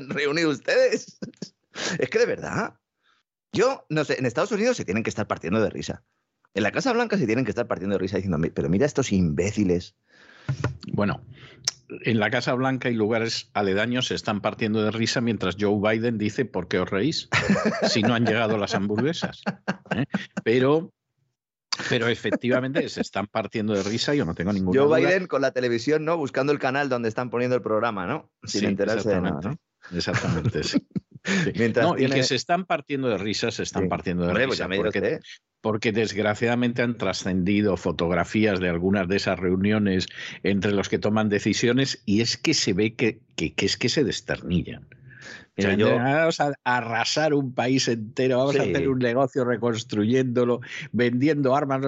reunido 0.09 0.49
ustedes? 0.49 1.19
es 1.99 2.09
que 2.09 2.19
de 2.19 2.25
verdad, 2.25 2.75
yo 3.51 3.85
no 3.89 4.05
sé, 4.05 4.17
en 4.19 4.25
Estados 4.25 4.51
Unidos 4.51 4.77
se 4.77 4.85
tienen 4.85 5.03
que 5.03 5.09
estar 5.09 5.27
partiendo 5.27 5.61
de 5.61 5.69
risa. 5.69 6.03
En 6.53 6.63
la 6.63 6.71
Casa 6.71 6.93
Blanca 6.93 7.17
se 7.17 7.25
tienen 7.25 7.45
que 7.45 7.51
estar 7.51 7.67
partiendo 7.67 7.95
de 7.95 7.99
risa 7.99 8.17
diciendo, 8.17 8.39
pero 8.53 8.69
mira 8.69 8.85
estos 8.85 9.11
imbéciles. 9.11 9.95
Bueno, 10.93 11.21
en 11.89 12.19
la 12.19 12.29
Casa 12.29 12.53
Blanca 12.53 12.89
y 12.89 12.95
lugares 12.95 13.49
aledaños 13.53 14.07
se 14.07 14.15
están 14.15 14.41
partiendo 14.41 14.81
de 14.81 14.91
risa 14.91 15.21
mientras 15.21 15.57
Joe 15.59 15.79
Biden 15.79 16.17
dice, 16.17 16.45
¿por 16.45 16.67
qué 16.67 16.79
os 16.79 16.89
reís? 16.89 17.29
Si 17.87 18.01
no 18.01 18.15
han 18.15 18.25
llegado 18.25 18.57
las 18.57 18.75
hamburguesas. 18.75 19.43
¿eh? 19.95 20.05
Pero 20.43 20.93
pero 21.89 22.07
efectivamente 22.07 22.87
se 22.89 23.01
están 23.01 23.27
partiendo 23.27 23.73
de 23.73 23.83
risa, 23.83 24.13
yo 24.15 24.25
no 24.25 24.35
tengo 24.35 24.53
ninguna 24.53 24.79
Joe 24.79 24.99
Biden 24.99 25.27
con 25.27 25.41
la 25.41 25.51
televisión, 25.51 26.05
¿no? 26.05 26.17
Buscando 26.17 26.51
el 26.51 26.59
canal 26.59 26.89
donde 26.89 27.09
están 27.09 27.29
poniendo 27.29 27.55
el 27.55 27.61
programa, 27.61 28.05
¿no? 28.07 28.31
Sin 28.43 28.65
enterarse 28.65 29.09
de 29.09 29.21
nada, 29.21 29.39
¿no? 29.43 29.57
Exactamente, 29.95 30.63
sí. 30.63 30.85
Y 31.97 32.07
que 32.07 32.23
se 32.23 32.35
están 32.35 32.63
partiendo 32.63 33.09
de 33.09 33.17
risa, 33.17 33.51
se 33.51 33.63
están 33.63 33.89
partiendo 33.89 34.25
de 34.27 34.33
pues 34.33 34.59
risa. 34.59 34.69
porque, 34.69 35.19
porque, 35.59 35.91
desgraciadamente 35.91 36.81
han 36.81 36.97
trascendido 36.97 37.75
fotografías 37.75 38.61
de 38.61 38.69
algunas 38.69 39.09
de 39.09 39.17
esas 39.17 39.37
reuniones 39.37 40.07
entre 40.43 40.71
los 40.71 40.87
que 40.87 40.99
toman 40.99 41.27
decisiones 41.27 42.01
y 42.05 42.21
es 42.21 42.37
que 42.37 42.53
se 42.53 42.71
ve 42.71 42.95
que, 42.95 43.19
que 43.35 43.53
es 43.57 43.75
que 43.75 43.89
se 43.89 44.05
desternillan. 44.05 44.87
Vamos 45.57 46.39
a 46.39 46.53
arrasar 46.63 47.33
un 47.33 47.53
país 47.53 47.87
entero, 47.87 48.37
vamos 48.37 48.59
a 48.59 48.63
hacer 48.63 48.87
un 48.89 48.99
negocio 48.99 49.43
reconstruyéndolo, 49.43 50.61
vendiendo 50.91 51.55
armas, 51.55 51.81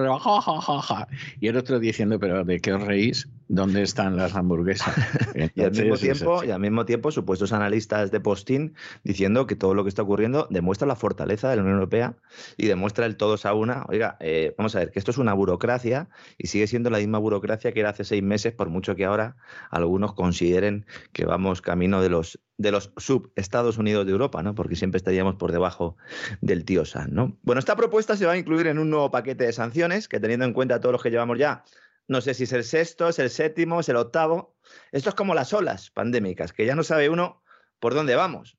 y 1.40 1.46
el 1.46 1.56
otro 1.56 1.78
diciendo, 1.78 2.18
pero 2.18 2.44
¿de 2.44 2.60
qué 2.60 2.72
os 2.72 2.82
reís? 2.82 3.28
Dónde 3.50 3.82
están 3.82 4.16
las 4.16 4.36
hamburguesas. 4.36 4.94
y, 5.54 5.62
al 5.62 5.72
mismo 5.72 5.96
tiempo, 5.96 6.44
y 6.44 6.52
al 6.52 6.60
mismo 6.60 6.86
tiempo, 6.86 7.10
supuestos 7.10 7.52
analistas 7.52 8.12
de 8.12 8.20
postín 8.20 8.74
diciendo 9.02 9.48
que 9.48 9.56
todo 9.56 9.74
lo 9.74 9.82
que 9.82 9.88
está 9.88 10.02
ocurriendo 10.02 10.46
demuestra 10.50 10.86
la 10.86 10.94
fortaleza 10.94 11.50
de 11.50 11.56
la 11.56 11.62
Unión 11.62 11.74
Europea 11.74 12.14
y 12.56 12.68
demuestra 12.68 13.06
el 13.06 13.16
todos 13.16 13.46
a 13.46 13.54
una. 13.54 13.84
Oiga, 13.88 14.16
eh, 14.20 14.54
vamos 14.56 14.76
a 14.76 14.78
ver, 14.78 14.92
que 14.92 15.00
esto 15.00 15.10
es 15.10 15.18
una 15.18 15.34
burocracia 15.34 16.08
y 16.38 16.46
sigue 16.46 16.68
siendo 16.68 16.90
la 16.90 16.98
misma 16.98 17.18
burocracia 17.18 17.72
que 17.72 17.80
era 17.80 17.90
hace 17.90 18.04
seis 18.04 18.22
meses, 18.22 18.52
por 18.52 18.68
mucho 18.68 18.94
que 18.94 19.04
ahora 19.04 19.36
algunos 19.70 20.14
consideren 20.14 20.86
que 21.12 21.26
vamos 21.26 21.60
camino 21.60 22.00
de 22.00 22.08
los 22.08 22.40
de 22.56 22.70
los 22.72 22.92
sub-Estados 22.98 23.78
Unidos 23.78 24.04
de 24.04 24.12
Europa, 24.12 24.42
¿no? 24.42 24.54
Porque 24.54 24.76
siempre 24.76 24.98
estaríamos 24.98 25.36
por 25.36 25.50
debajo 25.50 25.96
del 26.42 26.66
tío 26.66 26.84
San, 26.84 27.14
¿no? 27.14 27.38
Bueno, 27.42 27.58
esta 27.58 27.74
propuesta 27.74 28.16
se 28.16 28.26
va 28.26 28.32
a 28.32 28.36
incluir 28.36 28.66
en 28.66 28.78
un 28.78 28.90
nuevo 28.90 29.10
paquete 29.10 29.44
de 29.44 29.52
sanciones 29.54 30.08
que 30.08 30.20
teniendo 30.20 30.44
en 30.44 30.52
cuenta 30.52 30.78
todos 30.78 30.92
los 30.92 31.02
que 31.02 31.10
llevamos 31.10 31.38
ya 31.38 31.64
no 32.10 32.20
sé 32.20 32.34
si 32.34 32.42
es 32.42 32.52
el 32.52 32.64
sexto, 32.64 33.08
es 33.08 33.20
el 33.20 33.30
séptimo, 33.30 33.78
es 33.78 33.88
el 33.88 33.94
octavo. 33.94 34.56
Esto 34.90 35.10
es 35.10 35.14
como 35.14 35.32
las 35.32 35.52
olas 35.52 35.90
pandémicas, 35.90 36.52
que 36.52 36.66
ya 36.66 36.74
no 36.74 36.82
sabe 36.82 37.08
uno 37.08 37.40
por 37.78 37.94
dónde 37.94 38.16
vamos. 38.16 38.58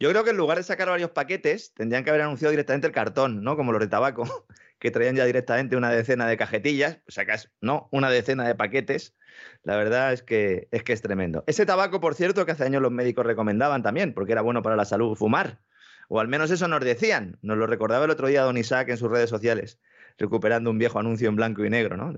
Yo 0.00 0.08
creo 0.08 0.24
que 0.24 0.30
en 0.30 0.38
lugar 0.38 0.56
de 0.56 0.64
sacar 0.64 0.88
varios 0.88 1.10
paquetes, 1.10 1.74
tendrían 1.74 2.04
que 2.04 2.10
haber 2.10 2.22
anunciado 2.22 2.52
directamente 2.52 2.86
el 2.86 2.94
cartón, 2.94 3.42
¿no? 3.42 3.54
Como 3.54 3.72
los 3.72 3.82
de 3.82 3.88
tabaco, 3.88 4.24
que 4.78 4.90
traían 4.90 5.14
ya 5.14 5.26
directamente 5.26 5.76
una 5.76 5.90
decena 5.90 6.26
de 6.26 6.38
cajetillas, 6.38 7.02
o 7.06 7.10
sea, 7.10 7.26
no, 7.60 7.90
una 7.92 8.08
decena 8.08 8.48
de 8.48 8.54
paquetes. 8.54 9.14
La 9.62 9.76
verdad 9.76 10.14
es 10.14 10.22
que, 10.22 10.66
es 10.70 10.82
que 10.82 10.94
es 10.94 11.02
tremendo. 11.02 11.44
Ese 11.46 11.66
tabaco, 11.66 12.00
por 12.00 12.14
cierto, 12.14 12.46
que 12.46 12.52
hace 12.52 12.64
años 12.64 12.80
los 12.80 12.92
médicos 12.92 13.26
recomendaban 13.26 13.82
también, 13.82 14.14
porque 14.14 14.32
era 14.32 14.40
bueno 14.40 14.62
para 14.62 14.74
la 14.74 14.86
salud 14.86 15.14
fumar. 15.16 15.60
O 16.08 16.18
al 16.18 16.28
menos 16.28 16.50
eso 16.50 16.66
nos 16.66 16.80
decían. 16.80 17.36
Nos 17.42 17.58
lo 17.58 17.66
recordaba 17.66 18.06
el 18.06 18.10
otro 18.10 18.28
día 18.28 18.40
Don 18.40 18.56
Isaac 18.56 18.88
en 18.88 18.96
sus 18.96 19.10
redes 19.10 19.28
sociales, 19.28 19.80
recuperando 20.16 20.70
un 20.70 20.78
viejo 20.78 20.98
anuncio 20.98 21.28
en 21.28 21.36
blanco 21.36 21.62
y 21.62 21.68
negro, 21.68 21.98
¿no? 21.98 22.14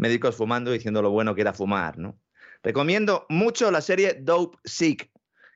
Médicos 0.00 0.34
fumando 0.34 0.72
diciendo 0.72 1.02
lo 1.02 1.10
bueno 1.10 1.34
que 1.34 1.42
era 1.42 1.52
fumar, 1.52 1.98
¿no? 1.98 2.18
Recomiendo 2.62 3.26
mucho 3.28 3.70
la 3.70 3.82
serie 3.82 4.18
Dope 4.20 4.58
Sick, 4.64 5.10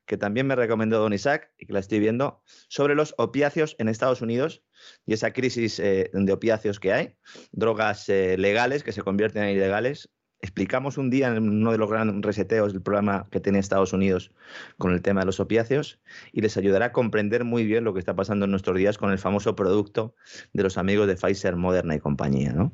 que 0.07 0.19
también 0.19 0.47
me 0.47 0.55
recomendó 0.55 1.01
Don 1.01 1.15
Isaac 1.15 1.51
y 1.59 1.67
que 1.67 1.73
la 1.73 1.79
estoy 1.79 1.99
viendo, 1.99 2.43
sobre 2.69 2.95
los 2.95 3.15
opiáceos 3.17 3.75
en 3.79 3.89
Estados 3.89 4.21
Unidos 4.21 4.63
y 5.07 5.15
esa 5.15 5.33
crisis 5.33 5.79
eh, 5.81 6.11
de 6.13 6.33
opiáceos 6.33 6.79
que 6.79 6.93
hay, 6.93 7.17
drogas 7.53 8.09
eh, 8.11 8.37
legales 8.39 8.85
que 8.85 8.93
se 8.93 9.03
convierten 9.03 9.45
en 9.45 9.57
ilegales. 9.57 10.11
Explicamos 10.41 10.99
un 10.99 11.09
día 11.09 11.29
en 11.29 11.49
uno 11.49 11.73
de 11.73 11.79
los 11.79 11.89
grandes 11.89 12.21
reseteos 12.21 12.75
del 12.75 12.83
programa 12.83 13.27
que 13.31 13.41
tiene 13.41 13.59
Estados 13.59 13.95
Unidos 13.95 14.31
con 14.77 14.93
el 14.93 15.01
tema 15.01 15.21
de 15.21 15.27
los 15.27 15.41
opiáceos 15.41 16.01
y 16.33 16.43
les 16.43 16.59
ayudará 16.59 16.87
a 16.87 16.93
comprender 16.93 17.45
muy 17.45 17.65
bien 17.65 17.85
lo 17.85 17.95
que 17.95 18.01
está 18.01 18.15
pasando 18.15 18.45
en 18.45 18.51
nuestros 18.51 18.77
días 18.77 18.99
con 18.99 19.11
el 19.11 19.19
famoso 19.19 19.57
producto 19.57 20.15
de 20.53 20.63
los 20.63 20.77
amigos 20.77 21.07
de 21.07 21.17
Pfizer, 21.17 21.57
Moderna 21.57 21.95
y 21.95 22.01
compañía, 22.01 22.53
¿no? 22.53 22.73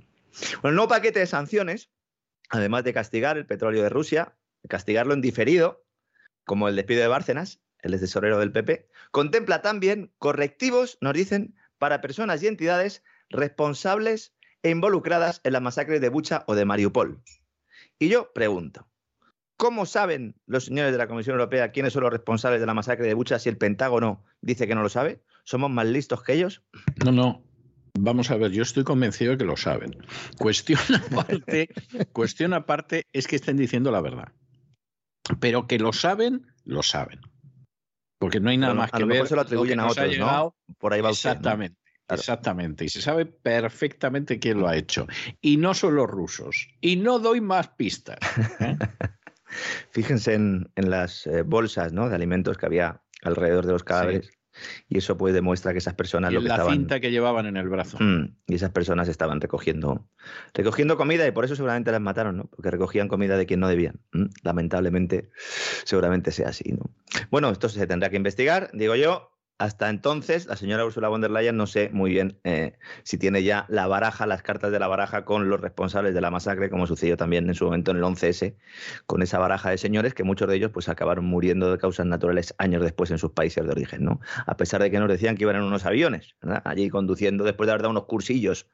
Bueno, 0.62 0.70
el 0.70 0.74
nuevo 0.77 0.89
paquete 0.89 1.20
de 1.20 1.27
sanciones, 1.27 1.90
además 2.48 2.85
de 2.85 2.93
castigar 2.93 3.36
el 3.36 3.47
petróleo 3.47 3.82
de 3.82 3.89
Rusia, 3.89 4.36
castigarlo 4.69 5.15
en 5.15 5.20
diferido, 5.20 5.85
como 6.44 6.69
el 6.69 6.77
despido 6.77 7.02
de 7.02 7.09
Bárcenas, 7.09 7.61
el 7.82 7.98
tesorero 7.98 8.39
del 8.39 8.52
PP, 8.52 8.89
contempla 9.11 9.62
también 9.62 10.12
correctivos, 10.19 10.98
nos 11.01 11.15
dicen, 11.15 11.55
para 11.78 12.01
personas 12.01 12.43
y 12.43 12.47
entidades 12.47 13.02
responsables 13.31 14.35
e 14.62 14.70
involucradas 14.70 15.40
en 15.44 15.55
las 15.55 15.62
masacres 15.62 16.01
de 16.01 16.09
Bucha 16.09 16.44
o 16.47 16.55
de 16.55 16.65
Mariupol. 16.65 17.23
Y 17.98 18.09
yo 18.09 18.32
pregunto, 18.32 18.89
¿cómo 19.57 19.86
saben 19.86 20.35
los 20.47 20.66
señores 20.66 20.93
de 20.93 20.98
la 20.98 21.07
Comisión 21.07 21.35
Europea 21.35 21.73
quiénes 21.73 21.93
son 21.93 22.02
los 22.02 22.12
responsables 22.12 22.61
de 22.61 22.66
la 22.66 22.74
masacre 22.74 23.07
de 23.07 23.15
Bucha 23.15 23.39
si 23.39 23.48
el 23.48 23.57
Pentágono 23.57 24.24
dice 24.40 24.66
que 24.66 24.74
no 24.74 24.82
lo 24.82 24.89
sabe? 24.89 25.23
¿Somos 25.44 25.70
más 25.70 25.86
listos 25.86 26.23
que 26.23 26.35
ellos? 26.35 26.62
No, 27.05 27.12
no, 27.12 27.43
Vamos 27.99 28.31
a 28.31 28.37
ver, 28.37 28.51
yo 28.53 28.62
estoy 28.62 28.85
convencido 28.85 29.33
de 29.33 29.39
que 29.39 29.45
lo 29.45 29.57
saben. 29.57 29.97
Cuestión 30.39 30.79
aparte, 31.11 31.69
cuestión 32.12 32.53
aparte 32.53 33.07
es 33.12 33.27
que 33.27 33.37
estén 33.37 33.57
diciendo 33.57 33.91
la 33.91 34.01
verdad. 34.01 34.33
Pero 35.41 35.67
que 35.67 35.79
lo 35.79 35.93
saben, 35.93 36.47
lo 36.65 36.83
saben. 36.83 37.21
Porque 38.19 38.41
no 38.41 38.51
hay 38.51 38.59
nada 38.59 38.75
más 38.75 38.91
que 38.91 38.99
a 38.99 39.01
lo 39.01 39.07
ver. 39.07 39.17
Mejor 39.17 39.29
se 39.29 39.35
lo 39.35 39.41
atribuyen 39.41 39.81
a 39.81 39.87
otros, 39.87 40.19
¿no? 40.19 40.57
Por 40.79 40.93
ahí 40.93 41.01
va 41.01 41.11
Exactamente. 41.11 41.81
Exactamente, 42.12 42.85
y 42.85 42.89
se 42.89 43.01
sabe 43.03 43.27
perfectamente 43.27 44.39
quién 44.41 44.59
lo 44.59 44.69
ha 44.69 44.77
hecho. 44.77 45.07
Y 45.41 45.57
no 45.59 45.75
son 45.75 45.95
los 45.95 46.09
rusos. 46.09 46.69
Y 46.81 46.97
no 46.97 47.19
doy 47.19 47.41
más 47.41 47.69
pistas. 47.69 48.19
¿eh? 48.59 48.77
Fíjense 49.91 50.35
en, 50.35 50.71
las 50.77 51.27
eh, 51.27 51.43
bolsas 51.43 51.93
¿no? 51.93 52.09
de 52.09 52.15
alimentos 52.15 52.59
que 52.59 52.67
había 52.67 53.03
alrededor 53.23 53.67
de 53.67 53.73
los 53.73 53.85
cadáveres. 53.85 54.31
Y 54.89 54.99
eso 54.99 55.16
pues 55.16 55.35
demuestra 55.35 55.73
que 55.73 55.78
esas 55.78 55.95
personas 55.95 56.32
lo 56.32 56.43
que 56.43 56.49
la 56.49 56.65
cinta 56.65 57.01
que 57.01 57.11
llevaban 57.11 57.47
en 57.47 57.57
el 57.57 57.69
brazo. 57.69 57.99
Mm, 58.01 58.37
y 58.47 58.55
esas 58.55 58.70
personas 58.70 59.09
estaban 59.09 59.41
recogiendo, 59.41 60.09
recogiendo 60.55 60.97
comida 60.97 61.27
y 61.27 61.31
por 61.31 61.45
eso 61.45 61.57
seguramente 61.57 61.93
las 61.93 62.01
mataron, 62.01 62.37
¿no? 62.37 62.45
Porque 62.45 62.70
recogían 62.70 63.09
comida 63.09 63.37
de 63.37 63.47
quien 63.47 63.61
no 63.61 63.69
debían. 63.69 64.01
Mm, 64.12 64.27
lamentablemente, 64.43 65.31
seguramente 65.85 66.32
sea 66.32 66.49
así, 66.49 66.73
¿no? 66.73 66.91
Bueno, 67.31 67.51
esto 67.51 67.69
se 67.69 67.87
tendrá 67.87 68.11
que 68.11 68.16
investigar, 68.16 68.70
digo 68.73 68.97
yo, 68.97 69.31
hasta 69.61 69.91
entonces, 69.91 70.47
la 70.47 70.57
señora 70.57 70.87
Ursula 70.87 71.09
von 71.09 71.20
der 71.20 71.31
Leyen 71.31 71.59
no 71.59 71.66
sé 71.66 71.91
muy 71.93 72.12
bien 72.12 72.39
eh, 72.45 72.78
si 73.03 73.19
tiene 73.19 73.43
ya 73.43 73.66
la 73.69 73.87
baraja, 73.87 74.24
las 74.24 74.43
cartas 74.43 74.73
de 74.73 74.78
la 74.78 74.89
baraja 74.89 75.27
con 75.27 75.51
los 75.51 75.61
responsables 75.61 76.15
de 76.15 76.23
la 76.23 76.31
masacre, 76.31 76.70
como 76.70 76.87
sucedió 76.87 77.19
también 77.19 77.47
en 77.47 77.55
su 77.55 77.66
momento 77.66 77.91
en 77.91 77.99
el 77.99 78.03
11S, 78.05 78.55
con 79.05 79.20
esa 79.20 79.39
baraja 79.39 79.69
de 79.69 79.77
señores 79.77 80.15
que 80.15 80.24
muchos 80.24 80.49
de 80.49 80.57
ellos 80.57 80.70
pues 80.73 80.89
acabaron 80.89 81.27
muriendo 81.27 81.70
de 81.70 81.77
causas 81.77 82.07
naturales 82.07 82.55
años 82.57 82.82
después 82.82 83.11
en 83.11 83.19
sus 83.19 83.32
países 83.32 83.62
de 83.62 83.70
origen, 83.70 84.03
¿no? 84.03 84.20
A 84.47 84.57
pesar 84.57 84.81
de 84.81 84.91
que 84.91 84.99
nos 84.99 85.11
decían 85.11 85.37
que 85.37 85.43
iban 85.43 85.57
en 85.57 85.62
unos 85.62 85.85
aviones, 85.85 86.35
allí 86.65 86.89
conduciendo 86.89 87.45
después 87.45 87.66
de 87.66 87.73
haber 87.73 87.82
dado 87.82 87.91
unos 87.91 88.07
cursillos 88.07 88.66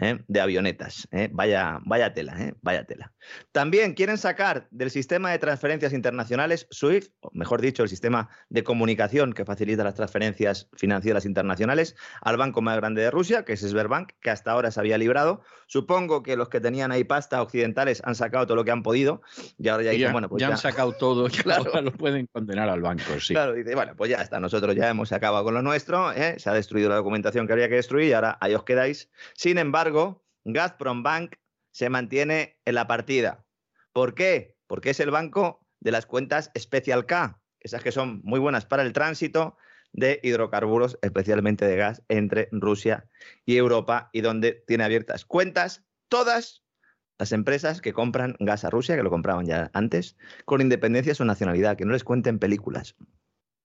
¿eh? 0.00 0.20
de 0.28 0.40
avionetas. 0.40 1.08
¿eh? 1.10 1.30
Vaya, 1.32 1.80
vaya 1.84 2.14
tela, 2.14 2.54
vaya 2.62 2.84
tela. 2.84 3.12
También 3.50 3.94
quieren 3.94 4.18
sacar 4.18 4.68
del 4.70 4.92
sistema 4.92 5.32
de 5.32 5.40
transferencias 5.40 5.92
internacionales 5.92 6.68
SWIFT, 6.72 7.12
o 7.22 7.30
mejor 7.32 7.60
dicho, 7.60 7.82
el 7.82 7.88
sistema 7.88 8.28
de 8.50 8.62
comunicación 8.62 9.32
que 9.32 9.44
facilita 9.44 9.82
las 9.82 9.94
transferencias 9.94 10.27
financieras 10.34 11.24
internacionales 11.24 11.96
al 12.20 12.36
banco 12.36 12.62
más 12.62 12.76
grande 12.76 13.02
de 13.02 13.10
Rusia, 13.10 13.44
que 13.44 13.52
es 13.52 13.60
Sberbank, 13.60 14.12
que 14.20 14.30
hasta 14.30 14.52
ahora 14.52 14.70
se 14.70 14.80
había 14.80 14.98
librado. 14.98 15.42
Supongo 15.66 16.22
que 16.22 16.36
los 16.36 16.48
que 16.48 16.60
tenían 16.60 16.92
ahí 16.92 17.04
pasta 17.04 17.42
occidentales 17.42 18.02
han 18.04 18.14
sacado 18.14 18.46
todo 18.46 18.56
lo 18.56 18.64
que 18.64 18.70
han 18.70 18.82
podido 18.82 19.22
y 19.58 19.68
ahora 19.68 19.84
ya 19.84 19.90
dicen, 19.90 20.12
bueno, 20.12 20.28
pues 20.28 20.40
ya, 20.40 20.48
han 20.48 20.58
sacado 20.58 20.92
todo, 20.92 21.28
claro. 21.42 21.64
ahora 21.66 21.80
lo 21.82 21.92
pueden 21.92 22.26
condenar 22.26 22.68
al 22.68 22.80
banco, 22.80 23.20
sí. 23.20 23.34
Claro, 23.34 23.52
dice, 23.52 23.74
bueno, 23.74 23.94
pues 23.96 24.10
ya 24.10 24.22
está, 24.22 24.40
nosotros 24.40 24.74
ya 24.74 24.88
hemos 24.88 25.12
acabado 25.12 25.44
con 25.44 25.54
lo 25.54 25.62
nuestro, 25.62 26.12
¿eh? 26.12 26.38
se 26.38 26.50
ha 26.50 26.54
destruido 26.54 26.88
la 26.88 26.96
documentación 26.96 27.46
que 27.46 27.52
había 27.52 27.68
que 27.68 27.76
destruir 27.76 28.08
y 28.08 28.12
ahora 28.12 28.38
ahí 28.40 28.54
os 28.54 28.64
quedáis. 28.64 29.10
Sin 29.34 29.58
embargo, 29.58 30.24
Gazprom 30.44 31.02
Bank 31.02 31.36
se 31.70 31.90
mantiene 31.90 32.58
en 32.64 32.74
la 32.74 32.86
partida. 32.86 33.44
¿Por 33.92 34.14
qué? 34.14 34.56
Porque 34.66 34.90
es 34.90 35.00
el 35.00 35.10
banco 35.10 35.66
de 35.80 35.92
las 35.92 36.06
cuentas 36.06 36.50
Special 36.56 37.06
K, 37.06 37.40
esas 37.60 37.82
que 37.82 37.92
son 37.92 38.20
muy 38.24 38.40
buenas 38.40 38.66
para 38.66 38.82
el 38.82 38.92
tránsito, 38.92 39.56
de 39.92 40.20
hidrocarburos, 40.22 40.98
especialmente 41.02 41.66
de 41.66 41.76
gas, 41.76 42.02
entre 42.08 42.48
Rusia 42.52 43.08
y 43.44 43.56
Europa 43.56 44.10
y 44.12 44.20
donde 44.20 44.64
tiene 44.66 44.84
abiertas 44.84 45.24
cuentas 45.24 45.84
todas 46.08 46.62
las 47.18 47.32
empresas 47.32 47.80
que 47.80 47.92
compran 47.92 48.36
gas 48.38 48.64
a 48.64 48.70
Rusia, 48.70 48.96
que 48.96 49.02
lo 49.02 49.10
compraban 49.10 49.46
ya 49.46 49.70
antes, 49.74 50.16
con 50.44 50.60
independencia 50.60 51.10
de 51.10 51.16
su 51.16 51.24
nacionalidad, 51.24 51.76
que 51.76 51.84
no 51.84 51.92
les 51.92 52.04
cuenten 52.04 52.38
películas. 52.38 52.96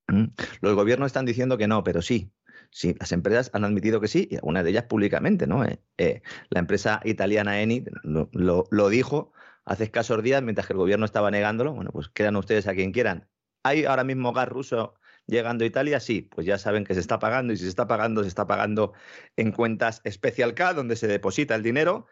¿Mm? 0.07 0.25
Los 0.61 0.75
gobiernos 0.75 1.07
están 1.07 1.25
diciendo 1.25 1.57
que 1.57 1.67
no, 1.67 1.83
pero 1.83 2.01
sí. 2.01 2.31
Sí, 2.71 2.95
las 2.99 3.11
empresas 3.11 3.51
han 3.53 3.65
admitido 3.65 4.01
que 4.01 4.07
sí, 4.07 4.27
y 4.31 4.35
algunas 4.35 4.63
de 4.63 4.71
ellas 4.71 4.85
públicamente, 4.85 5.45
¿no? 5.45 5.63
Eh, 5.63 5.79
eh, 5.99 6.23
la 6.49 6.59
empresa 6.59 7.01
italiana 7.03 7.61
Eni 7.61 7.85
lo, 8.01 8.29
lo, 8.31 8.89
dijo 8.89 9.31
hace 9.63 9.83
escasos 9.83 10.23
días, 10.23 10.41
mientras 10.41 10.65
que 10.65 10.73
el 10.73 10.79
gobierno 10.79 11.05
estaba 11.05 11.29
negándolo. 11.29 11.73
Bueno, 11.73 11.91
pues 11.91 12.09
quedan 12.09 12.35
ustedes 12.35 12.67
a 12.67 12.73
quien 12.73 12.91
quieran. 12.91 13.27
Hay 13.61 13.85
ahora 13.85 14.03
mismo 14.03 14.33
gas 14.33 14.49
ruso 14.49 14.95
llegando 15.27 15.63
a 15.63 15.67
Italia, 15.67 15.99
sí, 15.99 16.21
pues 16.21 16.45
ya 16.45 16.57
saben 16.57 16.83
que 16.83 16.93
se 16.93 16.99
está 16.99 17.19
pagando 17.19 17.53
y 17.53 17.57
si 17.57 17.63
se 17.63 17.69
está 17.69 17.87
pagando, 17.87 18.23
se 18.23 18.29
está 18.29 18.47
pagando 18.47 18.93
en 19.37 19.51
cuentas 19.51 20.01
Special 20.09 20.53
K, 20.53 20.73
donde 20.73 20.95
se 20.95 21.07
deposita 21.07 21.55
el 21.55 21.63
dinero, 21.63 22.07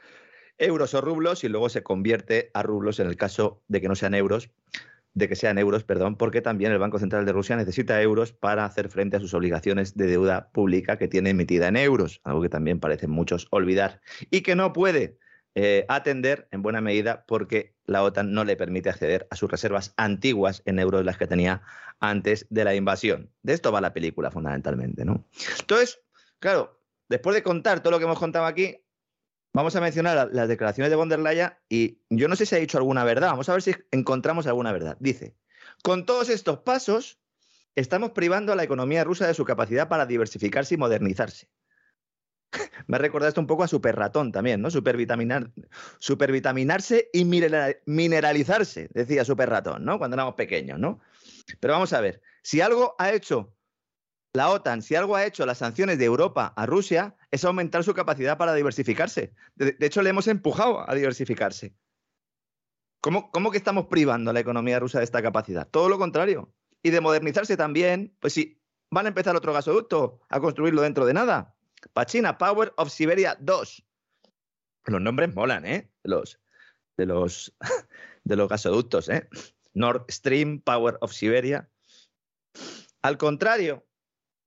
euros 0.58 0.94
o 0.94 1.02
rublos, 1.02 1.44
y 1.44 1.50
luego 1.50 1.70
se 1.70 1.84
convierte 1.84 2.52
a 2.54 2.64
rublos 2.64 3.00
en 3.00 3.08
el 3.08 3.18
caso 3.18 3.62
de 3.68 3.82
que 3.82 3.88
no 3.88 3.96
sean 3.96 4.14
euros, 4.14 4.50
de 5.14 5.28
que 5.28 5.36
sean 5.36 5.58
euros, 5.58 5.84
perdón, 5.84 6.16
porque 6.16 6.42
también 6.42 6.72
el 6.72 6.80
Banco 6.80 7.00
Central 7.00 7.26
de 7.26 7.34
Rusia 7.34 7.56
necesita 7.58 8.02
euros 8.02 8.32
para 8.32 8.64
hacer 8.64 8.90
frente 8.90 9.18
a 9.18 9.20
sus 9.20 9.34
obligaciones 9.34 9.98
de 9.98 10.08
deuda 10.08 10.50
pública 10.52 10.98
que 10.98 11.08
tiene 11.08 11.32
emitida 11.32 11.68
en 11.68 11.78
euros, 11.78 12.22
algo 12.24 12.42
que 12.42 12.50
también 12.50 12.80
parecen 12.80 13.10
muchos 13.10 13.48
olvidar, 13.52 14.02
y 14.30 14.42
que 14.42 14.56
no 14.56 14.72
puede 14.72 15.18
eh, 15.54 15.86
atender 15.90 16.48
en 16.52 16.62
buena 16.62 16.80
medida 16.80 17.26
porque 17.28 17.76
la 17.86 18.04
OTAN 18.04 18.32
no 18.32 18.46
le 18.46 18.56
permite 18.56 18.90
acceder 18.90 19.28
a 19.30 19.36
sus 19.36 19.52
reservas 19.52 19.94
antiguas 19.98 20.62
en 20.66 20.80
euros, 20.80 21.04
las 21.04 21.18
que 21.18 21.28
tenía 21.28 21.62
antes 22.00 22.48
de 22.50 22.64
la 22.64 22.74
invasión. 22.74 23.30
De 23.44 23.54
esto 23.54 23.72
va 23.72 23.82
la 23.82 23.94
película 23.94 24.32
fundamentalmente, 24.32 25.04
¿no? 25.04 25.26
Entonces, 25.60 26.00
claro, 26.40 26.80
después 27.10 27.36
de 27.36 27.44
contar 27.44 27.82
todo 27.82 27.92
lo 27.92 28.00
que 28.00 28.06
hemos 28.06 28.20
contado 28.20 28.46
aquí, 28.46 28.78
vamos 29.54 29.76
a 29.76 29.82
mencionar 29.82 30.30
las 30.32 30.48
declaraciones 30.48 30.90
de 30.90 30.96
von 30.96 31.10
der 31.10 31.20
Leyen 31.20 31.52
y 31.68 32.00
yo 32.10 32.30
no 32.30 32.36
sé 32.38 32.46
si 32.46 32.56
ha 32.56 32.60
dicho 32.60 32.78
alguna 32.78 33.04
verdad. 33.04 33.32
Vamos 33.32 33.50
a 33.50 33.54
ver 33.54 33.62
si 33.62 33.76
encontramos 33.92 34.48
alguna 34.48 34.72
verdad. 34.72 34.96
Dice, 35.02 35.36
con 35.84 36.06
todos 36.06 36.30
estos 36.30 36.60
pasos, 36.60 37.20
estamos 37.76 38.12
privando 38.12 38.54
a 38.54 38.56
la 38.56 38.64
economía 38.64 39.04
rusa 39.04 39.28
de 39.28 39.34
su 39.34 39.44
capacidad 39.44 39.90
para 39.90 40.06
diversificarse 40.06 40.76
y 40.76 40.78
modernizarse. 40.78 41.50
Me 42.88 42.98
esto 42.98 43.42
un 43.42 43.48
poco 43.48 43.64
a 43.64 43.68
super 43.68 43.96
ratón 43.96 44.32
también, 44.32 44.62
¿no? 44.62 44.70
Supervitaminar, 44.70 45.52
supervitaminarse 46.00 47.10
y 47.14 47.26
mineralizarse, 47.26 48.90
decía 48.94 49.24
super 49.24 49.50
ratón, 49.50 49.86
¿no? 49.86 49.98
Cuando 49.98 50.16
éramos 50.16 50.36
pequeños, 50.36 50.80
¿no? 50.80 51.00
Pero 51.60 51.74
vamos 51.74 51.94
a 51.94 52.02
ver, 52.02 52.22
si 52.44 52.62
algo 52.62 52.96
ha 52.98 53.12
hecho 53.12 53.54
la 54.34 54.50
OTAN, 54.50 54.82
si 54.82 54.96
algo 54.96 55.16
ha 55.16 55.26
hecho 55.26 55.46
las 55.46 55.58
sanciones 55.58 55.98
de 55.98 56.06
Europa 56.06 56.54
a 56.56 56.66
Rusia, 56.66 57.16
es 57.32 57.44
aumentar 57.44 57.84
su 57.84 57.94
capacidad 57.94 58.38
para 58.38 58.54
diversificarse. 58.54 59.34
De, 59.56 59.76
hecho, 59.80 60.02
le 60.02 60.10
hemos 60.10 60.28
empujado 60.28 60.90
a 60.90 60.96
diversificarse. 60.96 61.76
¿Cómo, 63.02 63.32
¿Cómo, 63.32 63.52
que 63.52 63.58
estamos 63.58 63.88
privando 63.88 64.30
a 64.30 64.34
la 64.34 64.40
economía 64.40 64.80
rusa 64.80 65.00
de 65.00 65.06
esta 65.06 65.22
capacidad? 65.22 65.68
Todo 65.68 65.90
lo 65.90 65.98
contrario. 65.98 66.54
Y 66.84 66.92
de 66.92 67.02
modernizarse 67.02 67.58
también, 67.58 68.16
pues 68.20 68.34
si 68.34 68.62
van 68.90 69.06
a 69.06 69.10
empezar 69.10 69.36
otro 69.36 69.54
gasoducto 69.54 70.22
a 70.30 70.40
construirlo 70.40 70.82
dentro 70.82 71.06
de 71.06 71.14
nada. 71.14 71.56
Pachina, 71.94 72.38
Power 72.38 72.74
of 72.78 72.92
Siberia 72.92 73.38
2. 73.40 73.86
Los 74.86 75.02
nombres 75.02 75.34
molan, 75.34 75.66
¿eh? 75.66 75.92
Los, 76.04 76.40
de, 76.98 77.06
los, 77.06 77.56
de 78.24 78.36
los 78.36 78.50
gasoductos, 78.50 79.10
¿eh? 79.10 79.28
Nord 79.74 80.06
Stream, 80.10 80.62
Power 80.62 80.98
of 81.02 81.14
Siberia. 81.14 81.70
Al 83.02 83.18
contrario, 83.18 83.86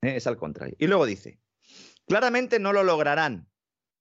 ¿eh? 0.02 0.16
es 0.16 0.27
al 0.27 0.36
contrario. 0.36 0.77
Y 0.78 0.86
luego 0.86 1.06
dice, 1.06 1.40
claramente 2.06 2.59
no 2.59 2.73
lo 2.73 2.85
lograrán 2.85 3.48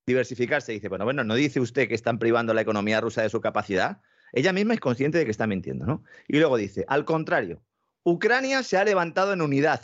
diversificarse. 0.06 0.72
Dice, 0.72 0.88
bueno, 0.88 1.04
bueno, 1.04 1.24
¿no 1.24 1.34
dice 1.34 1.60
usted 1.60 1.88
que 1.88 1.94
están 1.94 2.18
privando 2.18 2.54
la 2.54 2.60
economía 2.60 3.00
rusa 3.00 3.22
de 3.22 3.30
su 3.30 3.40
capacidad? 3.40 4.02
Ella 4.32 4.52
misma 4.52 4.74
es 4.74 4.80
consciente 4.80 5.18
de 5.18 5.24
que 5.24 5.30
está 5.30 5.46
mintiendo, 5.46 5.86
¿no? 5.86 6.04
Y 6.26 6.38
luego 6.38 6.56
dice, 6.56 6.84
al 6.88 7.04
contrario, 7.04 7.62
Ucrania 8.02 8.62
se 8.62 8.76
ha 8.76 8.84
levantado 8.84 9.32
en 9.32 9.42
unidad. 9.42 9.80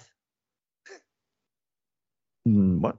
Mm, 2.43 2.81
bueno, 2.81 2.99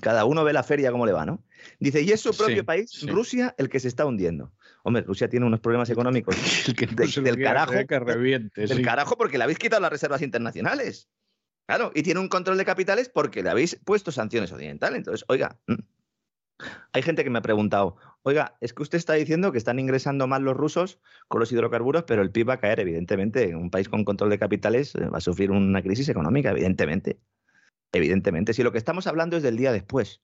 cada 0.00 0.24
uno 0.24 0.42
ve 0.44 0.52
la 0.52 0.62
feria 0.62 0.90
como 0.90 1.06
le 1.06 1.12
va, 1.12 1.24
¿no? 1.24 1.42
Dice, 1.78 2.02
y 2.02 2.10
es 2.10 2.20
su 2.20 2.36
propio 2.36 2.64
país, 2.64 3.06
Rusia, 3.06 3.54
el 3.58 3.68
que 3.68 3.78
se 3.80 3.88
está 3.88 4.04
hundiendo. 4.04 4.52
Hombre, 4.82 5.02
Rusia 5.02 5.28
tiene 5.28 5.46
unos 5.46 5.60
problemas 5.60 5.88
económicos 5.90 6.36
del 7.22 7.42
carajo. 7.42 7.72
del 7.72 8.82
carajo 8.82 9.16
porque 9.16 9.38
le 9.38 9.44
habéis 9.44 9.58
quitado 9.58 9.80
las 9.80 9.92
reservas 9.92 10.22
internacionales. 10.22 11.08
Claro, 11.66 11.92
y 11.94 12.02
tiene 12.02 12.18
un 12.18 12.28
control 12.28 12.58
de 12.58 12.64
capitales 12.64 13.08
porque 13.08 13.42
le 13.42 13.50
habéis 13.50 13.78
puesto 13.84 14.10
sanciones 14.10 14.50
occidentales. 14.50 14.98
Entonces, 14.98 15.24
oiga, 15.28 15.58
mm, 15.68 15.74
hay 16.92 17.02
gente 17.02 17.24
que 17.24 17.30
me 17.30 17.38
ha 17.38 17.42
preguntado, 17.42 17.96
oiga, 18.22 18.56
es 18.60 18.72
que 18.72 18.82
usted 18.82 18.98
está 18.98 19.14
diciendo 19.14 19.52
que 19.52 19.58
están 19.58 19.78
ingresando 19.78 20.26
más 20.26 20.40
los 20.42 20.56
rusos 20.56 20.98
con 21.28 21.40
los 21.40 21.52
hidrocarburos, 21.52 22.04
pero 22.04 22.22
el 22.22 22.30
PIB 22.30 22.48
va 22.50 22.54
a 22.54 22.60
caer, 22.60 22.80
evidentemente. 22.80 23.54
Un 23.54 23.70
país 23.70 23.88
con 23.88 24.04
control 24.04 24.30
de 24.30 24.38
capitales 24.38 24.94
eh, 24.96 25.06
va 25.06 25.18
a 25.18 25.20
sufrir 25.20 25.50
una 25.50 25.82
crisis 25.82 26.08
económica, 26.08 26.50
evidentemente. 26.50 27.20
Evidentemente, 27.92 28.54
si 28.54 28.62
lo 28.62 28.72
que 28.72 28.78
estamos 28.78 29.06
hablando 29.06 29.36
es 29.36 29.42
del 29.42 29.56
día 29.56 29.70
después. 29.70 30.22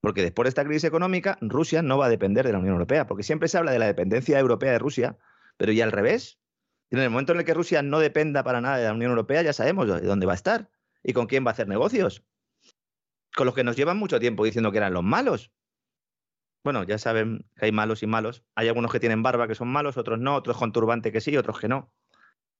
Porque 0.00 0.22
después 0.22 0.44
de 0.44 0.50
esta 0.50 0.64
crisis 0.64 0.84
económica, 0.84 1.38
Rusia 1.40 1.82
no 1.82 1.98
va 1.98 2.06
a 2.06 2.08
depender 2.08 2.46
de 2.46 2.52
la 2.52 2.58
Unión 2.58 2.74
Europea, 2.74 3.06
porque 3.06 3.24
siempre 3.24 3.48
se 3.48 3.58
habla 3.58 3.72
de 3.72 3.80
la 3.80 3.86
dependencia 3.86 4.38
europea 4.38 4.72
de 4.72 4.78
Rusia, 4.78 5.18
pero 5.56 5.72
ya 5.72 5.84
al 5.84 5.92
revés. 5.92 6.38
En 6.90 7.00
el 7.00 7.10
momento 7.10 7.32
en 7.32 7.40
el 7.40 7.44
que 7.44 7.54
Rusia 7.54 7.82
no 7.82 7.98
dependa 7.98 8.44
para 8.44 8.60
nada 8.60 8.76
de 8.78 8.84
la 8.84 8.92
Unión 8.92 9.10
Europea, 9.10 9.42
ya 9.42 9.52
sabemos 9.52 9.88
de 9.88 10.06
dónde 10.06 10.26
va 10.26 10.32
a 10.32 10.36
estar 10.36 10.70
y 11.02 11.12
con 11.12 11.26
quién 11.26 11.44
va 11.44 11.50
a 11.50 11.52
hacer 11.52 11.66
negocios. 11.66 12.24
Con 13.34 13.46
los 13.46 13.54
que 13.54 13.64
nos 13.64 13.76
llevan 13.76 13.98
mucho 13.98 14.20
tiempo 14.20 14.44
diciendo 14.44 14.70
que 14.70 14.78
eran 14.78 14.94
los 14.94 15.02
malos. 15.02 15.52
Bueno, 16.62 16.84
ya 16.84 16.98
saben 16.98 17.48
que 17.56 17.66
hay 17.66 17.72
malos 17.72 18.02
y 18.02 18.06
malos. 18.06 18.44
Hay 18.54 18.68
algunos 18.68 18.92
que 18.92 19.00
tienen 19.00 19.22
barba 19.22 19.48
que 19.48 19.54
son 19.54 19.68
malos, 19.68 19.96
otros 19.96 20.20
no, 20.20 20.36
otros 20.36 20.56
con 20.56 20.72
turbante 20.72 21.10
que 21.10 21.20
sí, 21.20 21.36
otros 21.36 21.58
que 21.58 21.68
no. 21.68 21.92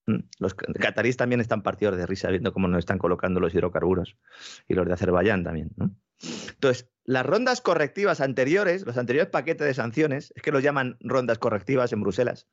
Mm, 0.06 0.20
los 0.38 0.54
catarís 0.54 1.16
también 1.16 1.40
están 1.40 1.62
partidos 1.62 1.96
de 1.96 2.06
risa 2.06 2.30
viendo 2.30 2.52
cómo 2.52 2.68
nos 2.68 2.78
están 2.78 2.98
colocando 2.98 3.40
los 3.40 3.54
hidrocarburos 3.54 4.16
y 4.68 4.74
los 4.74 4.86
de 4.86 4.92
Azerbaiyán 4.92 5.42
también. 5.42 5.70
Entonces, 6.48 6.88
las 7.04 7.26
rondas 7.26 7.60
correctivas 7.60 8.20
anteriores, 8.20 8.86
los 8.86 8.96
anteriores 8.98 9.30
paquetes 9.30 9.66
de 9.66 9.74
sanciones, 9.74 10.32
es 10.34 10.42
que 10.42 10.52
los 10.52 10.62
llaman 10.62 10.96
rondas 11.00 11.38
correctivas 11.38 11.92
en 11.92 12.00
Bruselas, 12.00 12.48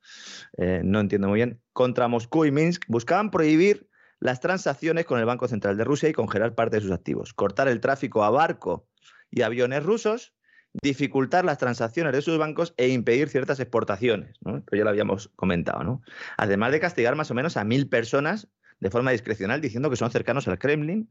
eh, 0.58 0.82
no 0.84 1.00
entiendo 1.00 1.28
muy 1.28 1.36
bien, 1.36 1.60
contra 1.72 2.08
Moscú 2.08 2.44
y 2.44 2.50
Minsk, 2.50 2.84
buscaban 2.88 3.30
prohibir 3.30 3.88
las 4.20 4.40
transacciones 4.40 5.06
con 5.06 5.18
el 5.18 5.24
Banco 5.24 5.48
Central 5.48 5.76
de 5.76 5.84
Rusia 5.84 6.08
y 6.08 6.12
congelar 6.12 6.54
parte 6.54 6.76
de 6.76 6.82
sus 6.82 6.92
activos, 6.92 7.34
cortar 7.34 7.68
el 7.68 7.80
tráfico 7.80 8.24
a 8.24 8.30
barco 8.30 8.88
y 9.30 9.42
aviones 9.42 9.82
rusos 9.82 10.34
dificultar 10.82 11.44
las 11.44 11.58
transacciones 11.58 12.12
de 12.12 12.22
sus 12.22 12.36
bancos 12.36 12.74
e 12.76 12.88
impedir 12.88 13.28
ciertas 13.28 13.60
exportaciones, 13.60 14.36
¿no? 14.40 14.58
Esto 14.58 14.76
ya 14.76 14.84
lo 14.84 14.90
habíamos 14.90 15.28
comentado, 15.36 15.84
¿no? 15.84 16.02
Además 16.36 16.72
de 16.72 16.80
castigar 16.80 17.14
más 17.14 17.30
o 17.30 17.34
menos 17.34 17.56
a 17.56 17.64
mil 17.64 17.88
personas 17.88 18.48
de 18.80 18.90
forma 18.90 19.12
discrecional 19.12 19.60
diciendo 19.60 19.88
que 19.88 19.96
son 19.96 20.10
cercanos 20.10 20.48
al 20.48 20.58
Kremlin, 20.58 21.10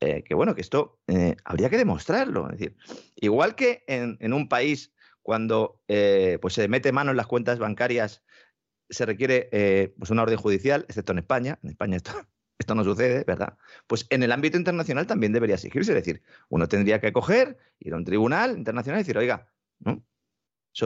eh, 0.00 0.22
que 0.24 0.34
bueno, 0.34 0.54
que 0.54 0.62
esto 0.62 1.00
eh, 1.06 1.36
habría 1.44 1.68
que 1.70 1.76
demostrarlo. 1.76 2.46
Es 2.50 2.58
decir, 2.58 2.76
igual 3.16 3.54
que 3.54 3.84
en, 3.86 4.32
un 4.32 4.48
país 4.48 4.92
cuando 5.22 5.82
eh, 5.88 6.38
pues 6.40 6.54
se 6.54 6.68
mete 6.68 6.92
mano 6.92 7.10
en 7.10 7.16
las 7.18 7.26
cuentas 7.26 7.58
bancarias 7.58 8.22
se 8.88 9.04
requiere 9.04 9.92
pues 9.98 10.10
una 10.10 10.22
orden 10.22 10.38
judicial, 10.38 10.86
excepto 10.88 11.12
en 11.12 11.18
España, 11.18 11.58
en 11.62 11.68
España 11.68 11.96
esto 11.96 12.12
esto 12.58 12.74
no 12.74 12.84
sucede, 12.84 13.24
¿verdad? 13.24 13.56
Pues 13.86 14.06
en 14.10 14.22
el 14.22 14.32
ámbito 14.32 14.56
internacional 14.56 15.06
también 15.06 15.32
debería 15.32 15.54
exigirse, 15.54 15.92
es 15.92 15.96
decir, 15.96 16.22
uno 16.48 16.66
tendría 16.68 17.00
que 17.00 17.12
coger, 17.12 17.58
ir 17.78 17.94
a 17.94 17.96
un 17.96 18.04
tribunal 18.04 18.58
internacional 18.58 19.00
y 19.00 19.02
decir, 19.02 19.18
oiga, 19.18 19.48
¿no? 19.80 20.02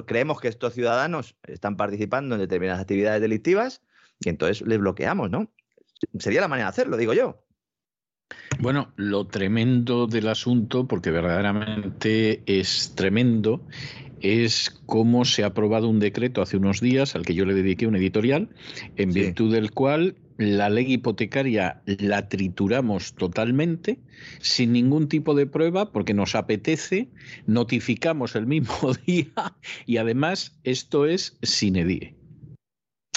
creemos 0.07 0.41
que 0.41 0.49
estos 0.49 0.73
ciudadanos 0.73 1.37
están 1.43 1.77
participando 1.77 2.35
en 2.35 2.41
determinadas 2.41 2.81
actividades 2.81 3.21
delictivas 3.21 3.83
y 4.21 4.31
entonces 4.31 4.67
les 4.67 4.79
bloqueamos, 4.79 5.31
¿no? 5.31 5.51
Sería 6.19 6.41
la 6.41 6.49
manera 6.49 6.67
de 6.67 6.71
hacerlo, 6.71 6.97
digo 6.97 7.13
yo. 7.13 7.45
Bueno, 8.59 8.93
lo 8.97 9.27
tremendo 9.27 10.07
del 10.07 10.29
asunto, 10.29 10.87
porque 10.87 11.11
verdaderamente 11.11 12.43
es 12.47 12.95
tremendo, 12.95 13.67
es 14.21 14.71
cómo 14.87 15.25
se 15.25 15.43
ha 15.43 15.49
aprobado 15.49 15.89
un 15.89 15.99
decreto 15.99 16.41
hace 16.41 16.57
unos 16.57 16.81
días 16.81 17.15
al 17.15 17.27
que 17.27 17.35
yo 17.35 17.45
le 17.45 17.55
dediqué 17.55 17.87
un 17.87 17.97
editorial, 17.97 18.49
en 18.97 19.13
virtud 19.13 19.53
del 19.53 19.73
cual 19.73 20.17
la 20.39 20.71
ley 20.71 20.95
hipotecaria 20.95 21.83
la 21.87 22.29
trituramos 22.29 23.15
totalmente, 23.15 23.99
sin 24.41 24.73
ningún 24.73 25.09
tipo 25.09 25.35
de 25.35 25.47
prueba, 25.47 25.93
porque 25.93 26.15
nos 26.15 26.35
apetece, 26.35 27.09
notificamos 27.47 28.35
el 28.37 28.47
mismo 28.47 28.93
día 29.07 29.33
y 29.87 29.97
además 29.99 30.59
esto 30.65 31.07
es 31.07 31.37
sin 31.43 31.77
edie 31.77 32.22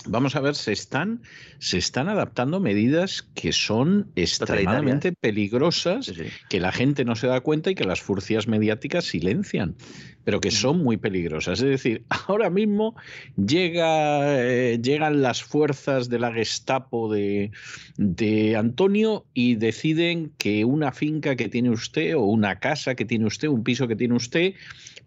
vamos 0.08 0.36
a 0.36 0.42
ver, 0.42 0.56
se 0.56 0.72
están, 0.72 1.22
se 1.60 1.78
están 1.78 2.10
adaptando 2.10 2.60
medidas 2.60 3.28
que 3.34 3.52
son 3.52 4.12
extremadamente 4.16 5.12
peligrosas, 5.12 6.14
que 6.50 6.60
la 6.60 6.72
gente 6.72 7.06
no 7.06 7.16
se 7.16 7.28
da 7.28 7.42
cuenta 7.42 7.72
y 7.72 7.76
que 7.76 7.84
las 7.84 8.02
furcias 8.02 8.48
mediáticas 8.48 9.06
silencian, 9.06 9.76
pero 10.24 10.42
que 10.42 10.52
son 10.52 10.84
muy 10.84 10.98
peligrosas. 10.98 11.62
Es 11.62 11.70
decir, 11.70 12.04
ahora 12.28 12.50
mismo 12.50 12.96
llega, 13.36 14.42
eh, 14.44 14.80
llegan 14.82 15.22
las 15.22 15.44
fuerzas 15.44 16.10
de 16.10 16.20
la 16.20 16.34
Gestapo 16.34 17.12
de, 17.12 17.52
de 17.98 18.56
Antonio 18.56 19.26
y 19.34 19.56
deciden 19.56 20.32
que 20.38 20.66
una 20.66 20.92
finca 20.92 21.36
que 21.36 21.50
tiene 21.50 21.70
usted 21.70 22.16
o 22.16 22.22
una 22.22 22.60
casa 22.60 22.96
que 22.96 23.06
tiene 23.06 23.26
usted, 23.26 23.48
un 23.48 23.64
piso 23.64 23.88
que 23.88 23.96
tiene 23.96 24.16
usted, 24.16 24.54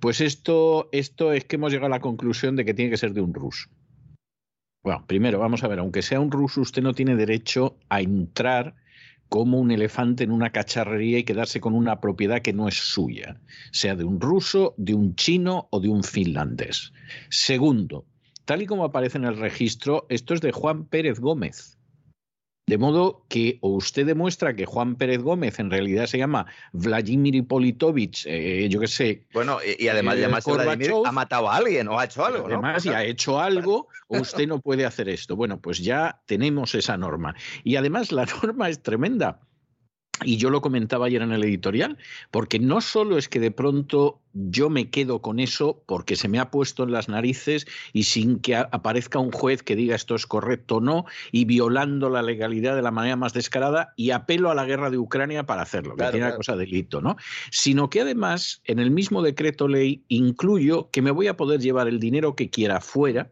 pues 0.00 0.20
esto, 0.20 0.88
esto 0.92 1.32
es 1.32 1.44
que 1.44 1.56
hemos 1.56 1.72
llegado 1.72 1.86
a 1.86 1.96
la 1.96 2.00
conclusión 2.00 2.56
de 2.56 2.64
que 2.64 2.74
tiene 2.74 2.90
que 2.90 2.96
ser 2.96 3.12
de 3.12 3.20
un 3.20 3.34
ruso. 3.34 3.68
Bueno, 4.88 5.04
primero, 5.06 5.38
vamos 5.38 5.62
a 5.62 5.68
ver, 5.68 5.80
aunque 5.80 6.00
sea 6.00 6.18
un 6.18 6.30
ruso, 6.30 6.62
usted 6.62 6.80
no 6.80 6.94
tiene 6.94 7.14
derecho 7.14 7.76
a 7.90 8.00
entrar 8.00 8.74
como 9.28 9.58
un 9.58 9.70
elefante 9.70 10.24
en 10.24 10.30
una 10.30 10.50
cacharrería 10.50 11.18
y 11.18 11.24
quedarse 11.24 11.60
con 11.60 11.74
una 11.74 12.00
propiedad 12.00 12.40
que 12.40 12.54
no 12.54 12.68
es 12.68 12.76
suya, 12.76 13.38
sea 13.70 13.96
de 13.96 14.04
un 14.04 14.18
ruso, 14.18 14.72
de 14.78 14.94
un 14.94 15.14
chino 15.14 15.68
o 15.72 15.80
de 15.80 15.90
un 15.90 16.02
finlandés. 16.02 16.94
Segundo, 17.28 18.06
tal 18.46 18.62
y 18.62 18.66
como 18.66 18.82
aparece 18.82 19.18
en 19.18 19.24
el 19.24 19.36
registro, 19.36 20.06
esto 20.08 20.32
es 20.32 20.40
de 20.40 20.52
Juan 20.52 20.86
Pérez 20.86 21.20
Gómez. 21.20 21.77
De 22.68 22.76
modo 22.76 23.24
que 23.28 23.56
o 23.62 23.70
usted 23.70 24.04
demuestra 24.04 24.54
que 24.54 24.66
Juan 24.66 24.96
Pérez 24.96 25.22
Gómez 25.22 25.58
en 25.58 25.70
realidad 25.70 26.04
se 26.04 26.18
llama 26.18 26.44
Vladimir 26.72 27.34
Ipolitovich, 27.34 28.26
eh, 28.26 28.68
yo 28.68 28.78
qué 28.78 28.86
sé. 28.86 29.26
Bueno, 29.32 29.56
y, 29.64 29.88
además 29.88 30.16
de 30.16 30.20
llamarse 30.20 30.52
Vladimir, 30.52 30.92
ha 31.06 31.12
matado 31.12 31.50
a 31.50 31.56
alguien 31.56 31.88
o 31.88 31.98
ha 31.98 32.04
hecho 32.04 32.26
algo. 32.26 32.44
Además, 32.44 32.84
y 32.84 32.90
ha 32.90 33.02
hecho 33.04 33.40
algo, 33.40 33.88
o 34.08 34.18
usted 34.18 34.46
no 34.46 34.60
puede 34.60 34.84
hacer 34.84 35.08
esto. 35.08 35.34
Bueno, 35.34 35.58
pues 35.58 35.78
ya 35.78 36.20
tenemos 36.26 36.74
esa 36.74 36.98
norma. 36.98 37.34
Y 37.64 37.76
además 37.76 38.12
la 38.12 38.26
norma 38.42 38.68
es 38.68 38.82
tremenda. 38.82 39.40
Y 40.24 40.36
yo 40.36 40.50
lo 40.50 40.60
comentaba 40.60 41.06
ayer 41.06 41.22
en 41.22 41.32
el 41.32 41.44
editorial, 41.44 41.96
porque 42.30 42.58
no 42.58 42.80
solo 42.80 43.18
es 43.18 43.28
que 43.28 43.38
de 43.38 43.50
pronto 43.50 44.20
yo 44.32 44.68
me 44.68 44.90
quedo 44.90 45.20
con 45.20 45.40
eso 45.40 45.82
porque 45.86 46.16
se 46.16 46.28
me 46.28 46.38
ha 46.38 46.50
puesto 46.50 46.82
en 46.82 46.92
las 46.92 47.08
narices 47.08 47.66
y 47.92 48.04
sin 48.04 48.40
que 48.40 48.56
aparezca 48.56 49.18
un 49.18 49.32
juez 49.32 49.62
que 49.62 49.76
diga 49.76 49.96
esto 49.96 50.14
es 50.14 50.26
correcto 50.26 50.76
o 50.76 50.80
no, 50.80 51.04
y 51.32 51.44
violando 51.44 52.10
la 52.10 52.22
legalidad 52.22 52.76
de 52.76 52.82
la 52.82 52.90
manera 52.90 53.16
más 53.16 53.32
descarada, 53.32 53.92
y 53.96 54.10
apelo 54.10 54.50
a 54.50 54.54
la 54.54 54.64
guerra 54.64 54.90
de 54.90 54.98
Ucrania 54.98 55.46
para 55.46 55.62
hacerlo, 55.62 55.96
que 55.96 56.04
tiene 56.10 56.26
una 56.26 56.36
cosa 56.36 56.56
de 56.56 56.64
delito, 56.64 57.00
¿no? 57.00 57.16
Sino 57.50 57.88
que 57.88 58.00
además 58.00 58.60
en 58.64 58.78
el 58.78 58.90
mismo 58.90 59.22
decreto 59.22 59.68
ley 59.68 60.04
incluyo 60.08 60.90
que 60.90 61.02
me 61.02 61.10
voy 61.10 61.28
a 61.28 61.36
poder 61.36 61.60
llevar 61.60 61.88
el 61.88 62.00
dinero 62.00 62.34
que 62.34 62.50
quiera 62.50 62.80
fuera 62.80 63.30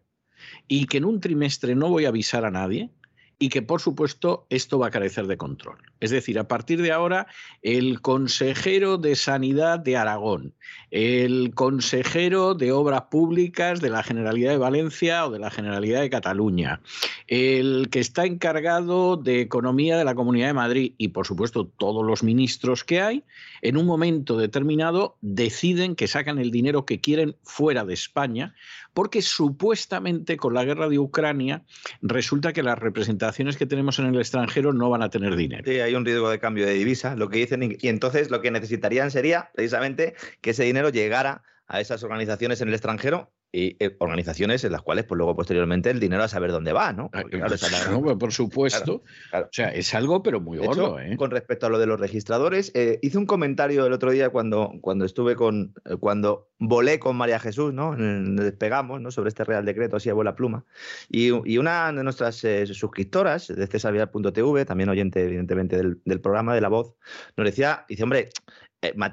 y 0.69 0.87
que 0.87 0.99
en 0.99 1.05
un 1.05 1.21
trimestre 1.21 1.75
no 1.75 1.89
voy 1.89 2.05
a 2.05 2.09
avisar 2.09 2.45
a 2.45 2.51
nadie 2.51 2.91
y 3.39 3.51
que, 3.51 3.61
por 3.61 3.81
supuesto, 3.81 4.47
esto 4.49 4.79
va 4.79 4.87
a 4.87 4.91
carecer 4.91 5.27
de 5.27 5.37
control. 5.37 5.77
Es 6.01 6.11
decir, 6.11 6.39
a 6.39 6.49
partir 6.49 6.81
de 6.81 6.93
ahora, 6.93 7.27
el 7.63 8.01
consejero 8.01 8.97
de 8.97 9.15
Sanidad 9.15 9.79
de 9.79 9.97
Aragón, 9.97 10.55
el 10.91 11.53
consejero 11.55 12.55
de 12.55 12.73
Obras 12.73 13.03
Públicas 13.11 13.81
de 13.81 13.91
la 13.91 14.03
Generalidad 14.03 14.53
de 14.53 14.59
Valencia 14.59 15.27
o 15.27 15.31
de 15.31 15.39
la 15.39 15.51
Generalidad 15.51 16.01
de 16.01 16.11
Cataluña, 16.11 16.81
el 17.27 17.89
que 17.91 18.01
está 18.01 18.25
encargado 18.25 19.17
de 19.17 19.43
Economía 19.43 19.99
de 19.99 20.05
la 20.05 20.15
Comunidad 20.15 20.49
de 20.49 20.55
Madrid 20.55 20.95
y, 20.97 21.09
por 21.09 21.27
supuesto, 21.27 21.67
todos 21.67 22.07
los 22.07 22.23
ministros 22.23 22.85
que 22.85 23.03
hay, 23.03 23.25
en 23.61 23.77
un 23.77 23.85
momento 23.85 24.39
determinado 24.39 25.17
deciden 25.21 25.95
que 25.95 26.09
sacan 26.09 26.39
el 26.39 26.51
dinero 26.51 26.87
que 26.87 27.01
quieren 27.01 27.37
fuera 27.43 27.85
de 27.85 27.95
España, 27.95 28.55
porque 28.97 29.21
supuestamente 29.21 30.39
con 30.39 30.55
la 30.55 30.65
guerra 30.65 30.89
de 30.89 30.99
Ucrania 30.99 31.67
resulta 32.01 32.55
que 32.55 32.63
las 32.63 32.79
representaciones 32.79 33.59
que 33.59 33.67
tenemos 33.67 33.99
en 33.99 34.07
el 34.07 34.19
extranjero 34.19 34.73
no 34.73 34.89
van 34.89 35.03
a 35.03 35.11
tener 35.11 35.37
dinero. 35.37 35.65
Sí, 35.67 35.81
hay 35.81 35.95
un 35.95 36.07
riesgo 36.07 36.31
de 36.31 36.39
cambio 36.39 36.65
de 36.65 36.73
divisa, 36.73 37.15
lo 37.15 37.29
que 37.29 37.37
dicen, 37.37 37.77
y 37.79 37.89
entonces 37.89 38.31
lo 38.31 38.41
que 38.41 38.51
necesitarían 38.51 39.11
sería 39.11 39.51
precisamente 39.55 40.15
que 40.41 40.51
ese 40.51 40.65
dinero 40.65 40.89
llegara 40.89 41.43
a 41.67 41.83
esas 41.83 42.03
organizaciones 42.05 42.63
en 42.63 42.69
el 42.69 42.75
extranjero 42.75 43.31
y 43.53 43.77
eh, 43.83 43.97
organizaciones 44.01 44.65
en 44.65 44.73
las 44.73 44.83
cuales 44.83 45.05
pues 45.05 45.17
luego 45.17 45.35
posteriormente 45.35 45.91
el 45.91 46.01
dinero 46.01 46.23
a 46.23 46.29
saber 46.29 46.53
dónde 46.53 46.73
va, 46.73 46.93
¿no? 46.93 47.11
Ah, 47.13 47.23
pues, 47.31 48.17
por 48.19 48.33
supuesto. 48.33 49.03
O 49.33 49.49
sea, 49.51 49.69
es 49.69 49.95
algo 49.95 50.23
pero 50.23 50.41
muy 50.41 50.59
gordo, 50.59 50.99
¿eh? 51.01 51.17
Con 51.17 51.31
respecto 51.31 51.67
a 51.67 51.71
lo 51.71 51.79
de 51.79 51.87
los 51.87 51.99
registradores, 51.99 52.73
eh, 52.75 52.99
hice 53.03 53.19
un 53.19 53.27
comentario 53.27 53.87
el 53.87 53.93
otro 53.93 54.11
día 54.11 54.31
cuando, 54.31 54.73
cuando 54.81 55.05
estuve 55.05 55.37
con, 55.37 55.75
cuando 56.01 56.51
volé 56.59 56.99
con 56.99 57.17
María 57.17 57.39
Jesús, 57.39 57.73
¿no? 57.73 57.95
Despegamos, 57.97 59.01
¿no? 59.01 59.11
Sobre 59.11 59.29
este 59.29 59.45
Real 59.45 59.65
Decreto, 59.65 59.97
así 59.97 60.11
a 60.11 60.15
la 60.15 60.35
pluma. 60.35 60.65
Y, 61.09 61.31
una 61.57 61.93
de 61.93 62.05
nuestras 62.05 62.45
suscriptoras 62.73 63.49
de 63.49 63.67
cesarvidal.tv, 63.67 64.65
también 64.65 64.89
oyente 64.89 65.23
evidentemente 65.23 65.77
del, 65.77 66.01
del, 66.05 66.21
programa 66.21 66.55
de 66.55 66.61
La 66.61 66.69
Voz, 66.69 66.95
nos 67.37 67.47
decía, 67.47 67.85
dice, 67.89 68.03
hombre, 68.03 68.31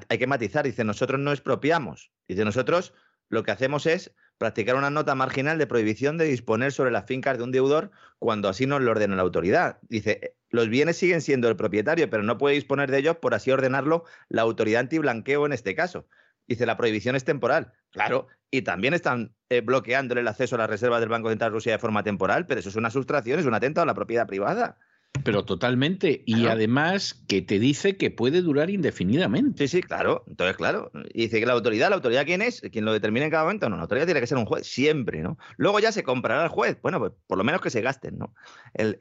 hay 0.08 0.18
que 0.18 0.26
matizar, 0.26 0.64
dice, 0.64 0.84
nosotros 0.84 1.20
no 1.20 1.32
expropiamos, 1.32 2.10
dice, 2.28 2.44
nosotros 2.44 2.94
lo 3.28 3.42
que 3.42 3.50
hacemos 3.50 3.86
es 3.86 4.14
practicar 4.38 4.76
una 4.76 4.90
nota 4.90 5.14
marginal 5.14 5.58
de 5.58 5.66
prohibición 5.66 6.18
de 6.18 6.24
disponer 6.24 6.72
sobre 6.72 6.90
las 6.90 7.06
fincas 7.06 7.38
de 7.38 7.44
un 7.44 7.52
deudor 7.52 7.90
cuando 8.18 8.48
así 8.48 8.66
nos 8.66 8.82
lo 8.82 8.90
ordena 8.90 9.16
la 9.16 9.22
autoridad. 9.22 9.78
Dice, 9.82 10.36
los 10.50 10.68
bienes 10.68 10.96
siguen 10.96 11.20
siendo 11.20 11.48
el 11.48 11.56
propietario, 11.56 12.08
pero 12.10 12.22
no 12.22 12.38
puede 12.38 12.54
disponer 12.54 12.90
de 12.90 12.98
ellos 12.98 13.16
por 13.16 13.34
así 13.34 13.50
ordenarlo 13.50 14.04
la 14.28 14.42
autoridad 14.42 14.80
antiblanqueo 14.80 15.46
en 15.46 15.52
este 15.52 15.74
caso. 15.74 16.06
Dice, 16.46 16.66
la 16.66 16.76
prohibición 16.76 17.16
es 17.16 17.24
temporal. 17.24 17.72
Claro, 17.90 18.26
y 18.50 18.62
también 18.62 18.92
están 18.92 19.34
eh, 19.48 19.60
bloqueando 19.60 20.14
el 20.14 20.28
acceso 20.28 20.56
a 20.56 20.58
las 20.58 20.70
reservas 20.70 21.00
del 21.00 21.08
Banco 21.08 21.28
Central 21.28 21.50
de 21.50 21.54
Rusia 21.54 21.72
de 21.72 21.78
forma 21.78 22.02
temporal, 22.02 22.46
pero 22.46 22.60
eso 22.60 22.68
es 22.68 22.76
una 22.76 22.90
sustracción, 22.90 23.40
es 23.40 23.46
un 23.46 23.54
atento 23.54 23.80
a 23.80 23.86
la 23.86 23.94
propiedad 23.94 24.26
privada. 24.26 24.78
Pero 25.22 25.44
totalmente. 25.44 26.22
Y 26.26 26.46
además 26.46 27.22
que 27.28 27.40
te 27.40 27.58
dice 27.58 27.96
que 27.96 28.10
puede 28.10 28.42
durar 28.42 28.68
indefinidamente. 28.68 29.66
Sí, 29.66 29.78
sí, 29.78 29.82
claro. 29.82 30.22
Entonces, 30.28 30.56
claro. 30.56 30.90
Y 31.14 31.22
dice 31.22 31.40
que 31.40 31.46
la 31.46 31.54
autoridad, 31.54 31.88
¿la 31.88 31.96
autoridad 31.96 32.26
quién 32.26 32.42
es? 32.42 32.60
¿Quién 32.72 32.84
lo 32.84 32.92
determina 32.92 33.24
en 33.24 33.30
cada 33.30 33.44
momento? 33.44 33.70
No, 33.70 33.76
la 33.76 33.82
autoridad 33.82 34.06
tiene 34.06 34.20
que 34.20 34.26
ser 34.26 34.36
un 34.36 34.44
juez, 34.44 34.66
siempre, 34.66 35.22
¿no? 35.22 35.38
Luego 35.56 35.80
ya 35.80 35.92
se 35.92 36.02
comprará 36.02 36.44
el 36.44 36.50
juez. 36.50 36.78
Bueno, 36.82 36.98
pues 36.98 37.12
por 37.26 37.38
lo 37.38 37.44
menos 37.44 37.62
que 37.62 37.70
se 37.70 37.80
gasten, 37.80 38.18
¿no? 38.18 38.34
El, 38.74 38.98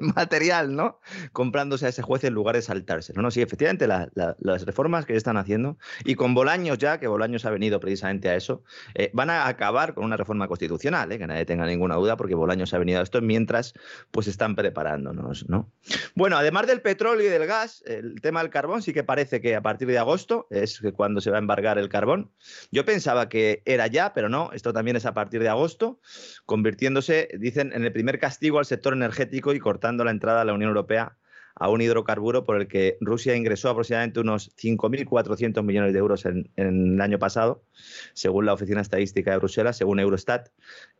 material, 0.00 0.76
¿no? 0.76 1.00
Comprándose 1.32 1.86
a 1.86 1.88
ese 1.88 2.02
juez 2.02 2.22
en 2.24 2.34
lugar 2.34 2.54
de 2.54 2.62
saltarse. 2.62 3.12
No, 3.14 3.22
no, 3.22 3.30
sí, 3.30 3.40
efectivamente, 3.42 3.88
las 3.88 4.64
reformas 4.64 5.06
que 5.06 5.16
están 5.16 5.36
haciendo, 5.36 5.78
y 6.04 6.14
con 6.14 6.34
Bolaños 6.34 6.78
ya, 6.78 7.00
que 7.00 7.08
Bolaños 7.08 7.44
ha 7.46 7.50
venido 7.50 7.80
precisamente 7.80 8.28
a 8.28 8.36
eso, 8.36 8.62
eh, 8.94 9.10
van 9.14 9.30
a 9.30 9.48
acabar 9.48 9.94
con 9.94 10.04
una 10.04 10.16
reforma 10.16 10.46
constitucional, 10.46 11.10
¿eh? 11.10 11.18
que 11.18 11.26
nadie 11.26 11.46
tenga 11.46 11.66
ninguna 11.66 11.96
duda, 11.96 12.16
porque 12.16 12.34
Bolaños 12.34 12.74
ha 12.74 12.78
venido 12.78 13.00
a 13.00 13.02
esto 13.02 13.20
mientras 13.22 13.74
pues 14.10 14.26
están 14.26 14.54
preparándonos. 14.54 15.37
¿No? 15.46 15.70
Bueno, 16.14 16.36
además 16.36 16.66
del 16.66 16.80
petróleo 16.80 17.26
y 17.26 17.30
del 17.30 17.46
gas, 17.46 17.82
el 17.86 18.20
tema 18.20 18.40
del 18.40 18.50
carbón 18.50 18.82
sí 18.82 18.92
que 18.92 19.04
parece 19.04 19.40
que 19.40 19.54
a 19.54 19.62
partir 19.62 19.88
de 19.88 19.98
agosto 19.98 20.46
es 20.50 20.80
cuando 20.94 21.20
se 21.20 21.30
va 21.30 21.36
a 21.36 21.40
embargar 21.40 21.78
el 21.78 21.88
carbón. 21.88 22.30
Yo 22.70 22.84
pensaba 22.84 23.28
que 23.28 23.62
era 23.64 23.86
ya, 23.86 24.14
pero 24.14 24.28
no, 24.28 24.50
esto 24.52 24.72
también 24.72 24.96
es 24.96 25.06
a 25.06 25.14
partir 25.14 25.40
de 25.42 25.48
agosto, 25.48 26.00
convirtiéndose, 26.46 27.28
dicen, 27.38 27.72
en 27.72 27.84
el 27.84 27.92
primer 27.92 28.18
castigo 28.18 28.58
al 28.58 28.66
sector 28.66 28.92
energético 28.92 29.52
y 29.52 29.60
cortando 29.60 30.04
la 30.04 30.10
entrada 30.10 30.42
a 30.42 30.44
la 30.44 30.54
Unión 30.54 30.68
Europea 30.68 31.18
a 31.58 31.68
un 31.68 31.80
hidrocarburo 31.80 32.44
por 32.44 32.60
el 32.60 32.68
que 32.68 32.96
Rusia 33.00 33.36
ingresó 33.36 33.70
aproximadamente 33.70 34.20
unos 34.20 34.54
5.400 34.56 35.62
millones 35.62 35.92
de 35.92 35.98
euros 35.98 36.24
en, 36.24 36.50
el 36.56 37.00
año 37.00 37.18
pasado, 37.18 37.64
según 38.12 38.46
la 38.46 38.52
Oficina 38.52 38.80
Estadística 38.80 39.32
de 39.32 39.38
Bruselas, 39.38 39.76
según 39.76 39.98
Eurostat, 40.00 40.48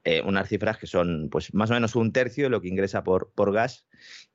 eh, 0.04 0.22
unas 0.24 0.48
cifras 0.48 0.78
que 0.78 0.86
son 0.86 1.28
pues, 1.30 1.54
más 1.54 1.70
o 1.70 1.74
menos 1.74 1.94
un 1.94 2.12
tercio 2.12 2.44
de 2.44 2.50
lo 2.50 2.60
que 2.60 2.68
ingresa 2.68 3.04
por, 3.04 3.30
por 3.34 3.52
gas 3.52 3.86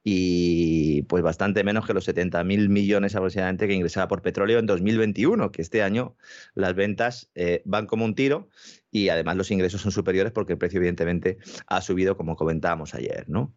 y 0.04 1.04
pues 1.04 1.24
bastante 1.24 1.64
menos 1.64 1.86
que 1.86 1.94
los 1.94 2.08
70.000 2.08 2.70
millones 2.70 3.16
aproximadamente 3.16 3.68
que 3.68 3.74
ingresaba 3.74 4.08
por 4.08 4.22
petróleo 4.22 4.60
en 4.60 4.66
2021, 4.66 5.52
que 5.52 5.62
este 5.62 5.82
año 5.82 6.16
las 6.56 6.74
ventas 6.76 7.30
eh, 7.36 7.62
van 7.66 7.86
como 7.86 8.06
un 8.06 8.16
tiro 8.16 8.50
y 8.94 9.10
además 9.10 9.36
los 9.36 9.52
ingresos 9.52 9.82
son 9.82 9.92
superiores 9.92 10.32
porque 10.32 10.54
el 10.54 10.60
precio 10.60 10.78
evidentemente 10.78 11.40
ha 11.68 11.82
subido 11.82 12.16
como 12.16 12.36
comentábamos 12.36 12.94
ayer. 12.94 13.26
¿no? 13.28 13.54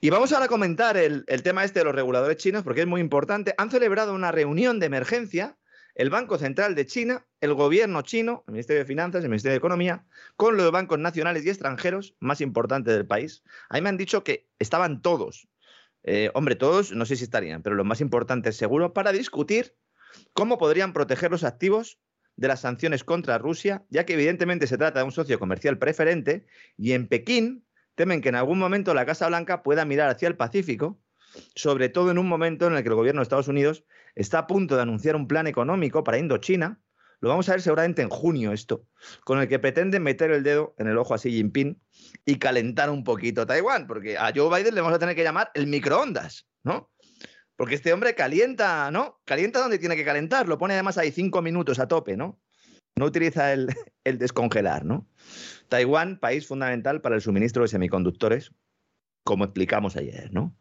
Y 0.00 0.10
vamos 0.10 0.32
ahora 0.32 0.46
a 0.46 0.48
comentar 0.48 0.96
el, 0.96 1.24
el 1.26 1.42
tema 1.42 1.64
este 1.64 1.80
de 1.80 1.84
los 1.84 1.94
reguladores 1.94 2.36
chinos 2.36 2.62
porque 2.62 2.82
es 2.82 2.86
muy 2.86 3.00
importante. 3.00 3.54
Han 3.58 3.70
celebrado 3.70 4.14
una 4.14 4.30
reunión 4.30 4.78
de 4.78 4.86
emergencia 4.86 5.58
el 5.96 6.10
Banco 6.10 6.38
Central 6.38 6.74
de 6.74 6.86
China, 6.86 7.26
el 7.40 7.54
gobierno 7.54 8.02
chino, 8.02 8.44
el 8.46 8.52
Ministerio 8.52 8.82
de 8.82 8.86
Finanzas, 8.86 9.24
el 9.24 9.30
Ministerio 9.30 9.54
de 9.54 9.58
Economía, 9.58 10.04
con 10.36 10.56
los 10.56 10.70
bancos 10.70 10.98
nacionales 10.98 11.44
y 11.44 11.48
extranjeros 11.48 12.14
más 12.20 12.42
importantes 12.42 12.94
del 12.94 13.06
país. 13.06 13.42
Ahí 13.70 13.80
me 13.80 13.88
han 13.88 13.96
dicho 13.96 14.22
que 14.22 14.46
estaban 14.58 15.00
todos, 15.00 15.48
eh, 16.04 16.30
hombre, 16.34 16.54
todos 16.54 16.92
no 16.92 17.06
sé 17.06 17.16
si 17.16 17.24
estarían, 17.24 17.62
pero 17.62 17.74
lo 17.74 17.84
más 17.84 18.02
importante 18.02 18.52
seguro, 18.52 18.92
para 18.92 19.10
discutir 19.10 19.74
cómo 20.34 20.58
podrían 20.58 20.92
proteger 20.92 21.30
los 21.30 21.44
activos 21.44 21.98
de 22.36 22.48
las 22.48 22.60
sanciones 22.60 23.04
contra 23.04 23.38
Rusia, 23.38 23.84
ya 23.90 24.04
que 24.04 24.14
evidentemente 24.14 24.66
se 24.66 24.78
trata 24.78 25.00
de 25.00 25.04
un 25.04 25.12
socio 25.12 25.38
comercial 25.38 25.78
preferente, 25.78 26.46
y 26.76 26.92
en 26.92 27.08
Pekín 27.08 27.64
temen 27.94 28.20
que 28.20 28.28
en 28.28 28.34
algún 28.34 28.58
momento 28.58 28.94
la 28.94 29.06
Casa 29.06 29.26
Blanca 29.28 29.62
pueda 29.62 29.84
mirar 29.84 30.10
hacia 30.10 30.28
el 30.28 30.36
Pacífico, 30.36 31.00
sobre 31.54 31.88
todo 31.88 32.10
en 32.10 32.18
un 32.18 32.28
momento 32.28 32.66
en 32.66 32.74
el 32.74 32.82
que 32.82 32.88
el 32.88 32.94
gobierno 32.94 33.20
de 33.20 33.24
Estados 33.24 33.48
Unidos 33.48 33.84
está 34.14 34.40
a 34.40 34.46
punto 34.46 34.76
de 34.76 34.82
anunciar 34.82 35.16
un 35.16 35.28
plan 35.28 35.46
económico 35.46 36.04
para 36.04 36.18
Indochina, 36.18 36.80
lo 37.20 37.30
vamos 37.30 37.48
a 37.48 37.52
ver 37.52 37.62
seguramente 37.62 38.02
en 38.02 38.10
junio 38.10 38.52
esto, 38.52 38.86
con 39.24 39.40
el 39.40 39.48
que 39.48 39.58
pretenden 39.58 40.02
meter 40.02 40.30
el 40.30 40.42
dedo 40.42 40.74
en 40.78 40.86
el 40.86 40.98
ojo 40.98 41.14
a 41.14 41.18
Xi 41.18 41.30
Jinping 41.30 41.80
y 42.26 42.36
calentar 42.36 42.90
un 42.90 43.04
poquito 43.04 43.46
Taiwán, 43.46 43.86
porque 43.86 44.18
a 44.18 44.32
Joe 44.34 44.54
Biden 44.54 44.74
le 44.74 44.80
vamos 44.82 44.94
a 44.94 44.98
tener 44.98 45.16
que 45.16 45.22
llamar 45.22 45.50
el 45.54 45.66
microondas, 45.66 46.46
¿no? 46.62 46.90
Porque 47.56 47.74
este 47.74 47.92
hombre 47.92 48.14
calienta, 48.14 48.90
¿no? 48.90 49.20
Calienta 49.24 49.60
donde 49.60 49.78
tiene 49.78 49.96
que 49.96 50.04
calentar, 50.04 50.48
lo 50.48 50.58
pone 50.58 50.74
además 50.74 50.98
ahí 50.98 51.10
cinco 51.10 51.42
minutos 51.42 51.78
a 51.78 51.88
tope, 51.88 52.16
¿no? 52.16 52.40
No 52.96 53.06
utiliza 53.06 53.52
el, 53.52 53.68
el 54.04 54.18
descongelar, 54.18 54.84
¿no? 54.84 55.08
Taiwán, 55.68 56.18
país 56.18 56.46
fundamental 56.46 57.00
para 57.00 57.16
el 57.16 57.22
suministro 57.22 57.62
de 57.62 57.68
semiconductores, 57.68 58.52
como 59.24 59.44
explicamos 59.44 59.96
ayer, 59.96 60.32
¿no? 60.32 60.56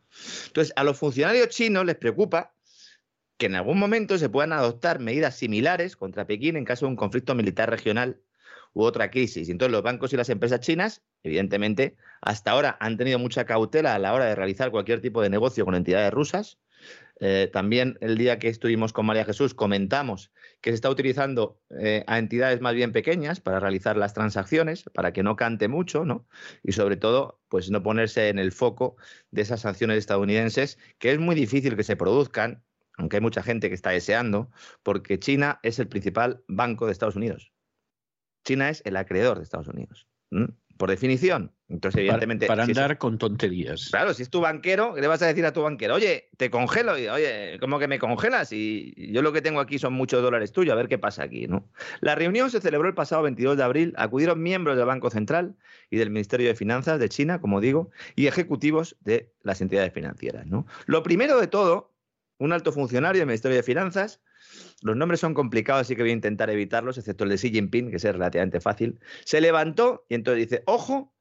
Entonces, 0.47 0.73
a 0.75 0.83
los 0.83 0.97
funcionarios 0.97 1.49
chinos 1.49 1.85
les 1.85 1.95
preocupa 1.95 2.55
que 3.37 3.47
en 3.47 3.55
algún 3.55 3.77
momento 3.77 4.17
se 4.17 4.29
puedan 4.29 4.53
adoptar 4.53 4.99
medidas 4.99 5.35
similares 5.35 5.95
contra 5.95 6.25
Pekín 6.25 6.55
en 6.55 6.65
caso 6.65 6.85
de 6.85 6.91
un 6.91 6.95
conflicto 6.95 7.35
militar 7.35 7.69
regional 7.69 8.21
u 8.73 8.83
otra 8.83 9.11
crisis. 9.11 9.49
Entonces 9.49 9.71
los 9.71 9.83
bancos 9.83 10.13
y 10.13 10.17
las 10.17 10.29
empresas 10.29 10.61
chinas, 10.61 11.03
evidentemente, 11.23 11.95
hasta 12.21 12.51
ahora 12.51 12.77
han 12.79 12.97
tenido 12.97 13.19
mucha 13.19 13.45
cautela 13.45 13.95
a 13.95 13.99
la 13.99 14.13
hora 14.13 14.25
de 14.25 14.35
realizar 14.35 14.71
cualquier 14.71 15.01
tipo 15.01 15.21
de 15.21 15.29
negocio 15.29 15.65
con 15.65 15.75
entidades 15.75 16.13
rusas. 16.13 16.59
Eh, 17.19 17.49
también 17.51 17.97
el 18.01 18.17
día 18.17 18.39
que 18.39 18.49
estuvimos 18.49 18.91
con 18.91 19.05
María 19.05 19.23
Jesús 19.23 19.53
comentamos 19.53 20.31
que 20.61 20.71
se 20.71 20.75
está 20.75 20.89
utilizando 20.89 21.61
eh, 21.79 22.03
a 22.07 22.17
entidades 22.19 22.59
más 22.59 22.73
bien 22.73 22.91
pequeñas 22.91 23.39
para 23.39 23.59
realizar 23.59 23.95
las 23.95 24.13
transacciones, 24.13 24.83
para 24.93 25.13
que 25.13 25.23
no 25.23 25.35
cante 25.35 25.67
mucho, 25.67 26.03
¿no? 26.03 26.27
Y 26.63 26.73
sobre 26.73 26.97
todo, 26.97 27.39
pues 27.47 27.71
no 27.71 27.83
ponerse 27.83 28.29
en 28.29 28.39
el 28.39 28.51
foco 28.51 28.97
de 29.31 29.43
esas 29.43 29.61
sanciones 29.61 29.97
estadounidenses, 29.97 30.77
que 30.97 31.11
es 31.11 31.19
muy 31.19 31.35
difícil 31.35 31.75
que 31.75 31.83
se 31.83 31.95
produzcan 31.95 32.63
aunque 32.97 33.17
hay 33.17 33.21
mucha 33.21 33.43
gente 33.43 33.67
que 33.69 33.75
está 33.75 33.89
deseando, 33.89 34.49
porque 34.83 35.19
China 35.19 35.59
es 35.63 35.79
el 35.79 35.87
principal 35.89 36.43
banco 36.47 36.85
de 36.85 36.93
Estados 36.93 37.15
Unidos. 37.15 37.51
China 38.45 38.69
es 38.69 38.81
el 38.85 38.95
acreedor 38.95 39.37
de 39.37 39.43
Estados 39.43 39.67
Unidos. 39.67 40.07
Por 40.77 40.89
definición. 40.89 41.53
Entonces, 41.69 41.99
evidentemente. 41.99 42.47
Para, 42.47 42.63
andar 42.63 42.97
con 42.97 43.17
tonterías. 43.17 43.89
Claro, 43.89 44.13
si 44.13 44.23
es 44.23 44.29
tu 44.29 44.41
banquero, 44.41 44.93
¿qué 44.93 45.01
le 45.01 45.07
vas 45.07 45.21
a 45.21 45.27
decir 45.27 45.45
a 45.45 45.53
tu 45.53 45.61
banquero? 45.61 45.95
Oye, 45.95 46.29
te 46.37 46.49
congelo. 46.49 46.93
Oye, 46.93 47.57
¿cómo 47.59 47.79
que 47.79 47.87
me 47.87 47.97
congelas? 47.97 48.51
Y 48.51 48.93
yo 49.11 49.21
lo 49.21 49.31
que 49.33 49.41
tengo 49.41 49.59
aquí 49.59 49.79
son 49.79 49.93
muchos 49.93 50.21
dólares 50.21 50.51
tuyos, 50.51 50.73
a 50.73 50.75
ver 50.75 50.87
qué 50.87 50.97
pasa 50.97 51.23
aquí, 51.23 51.47
¿no? 51.47 51.69
La 52.01 52.15
reunión 52.15 52.51
se 52.51 52.61
celebró 52.61 52.87
el 52.87 52.93
pasado 52.93 53.23
22 53.23 53.57
de 53.57 53.63
abril. 53.63 53.93
Acudieron 53.97 54.43
miembros 54.43 54.77
del 54.77 54.85
Banco 54.85 55.09
Central 55.09 55.55
y 55.89 55.97
del 55.97 56.09
Ministerio 56.09 56.47
de 56.47 56.55
Finanzas 56.55 56.99
de 56.99 57.09
China, 57.09 57.39
como 57.39 57.61
digo, 57.61 57.89
y 58.15 58.27
ejecutivos 58.27 58.97
de 59.01 59.33
las 59.41 59.61
entidades 59.61 59.93
financieras, 59.93 60.45
¿no? 60.45 60.67
Lo 60.85 61.03
primero 61.03 61.39
de 61.39 61.47
todo 61.47 61.95
un 62.37 62.53
alto 62.53 62.71
funcionario 62.71 63.19
del 63.21 63.27
Ministerio 63.27 63.57
de 63.57 63.63
Finanzas. 63.63 64.21
Los 64.81 64.95
nombres 64.95 65.19
son 65.19 65.33
complicados, 65.33 65.81
así 65.81 65.95
que 65.95 66.03
voy 66.03 66.11
a 66.11 66.13
intentar 66.13 66.49
evitarlos, 66.49 66.97
excepto 66.97 67.23
el 67.23 67.31
de 67.31 67.37
Xi 67.37 67.51
Jinping, 67.51 67.89
que 67.89 67.97
es 67.97 68.03
relativamente 68.03 68.59
fácil. 68.59 68.99
Se 69.23 69.41
levantó 69.41 70.05
y 70.09 70.15
entonces 70.15 70.49
dice, 70.49 70.63
ojo, 70.65 71.13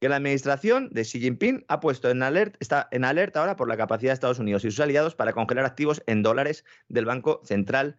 que 0.00 0.08
la 0.08 0.16
administración 0.16 0.90
de 0.92 1.02
Xi 1.02 1.20
Jinping 1.20 1.64
ha 1.68 1.80
puesto 1.80 2.10
en 2.10 2.22
alerta, 2.22 2.58
está 2.60 2.88
en 2.90 3.04
alerta 3.04 3.40
ahora 3.40 3.56
por 3.56 3.68
la 3.68 3.76
capacidad 3.76 4.10
de 4.10 4.14
Estados 4.14 4.38
Unidos 4.38 4.64
y 4.64 4.70
sus 4.70 4.80
aliados 4.80 5.14
para 5.14 5.32
congelar 5.32 5.64
activos 5.64 6.02
en 6.06 6.22
dólares 6.22 6.64
del 6.88 7.06
Banco 7.06 7.40
Central 7.44 7.98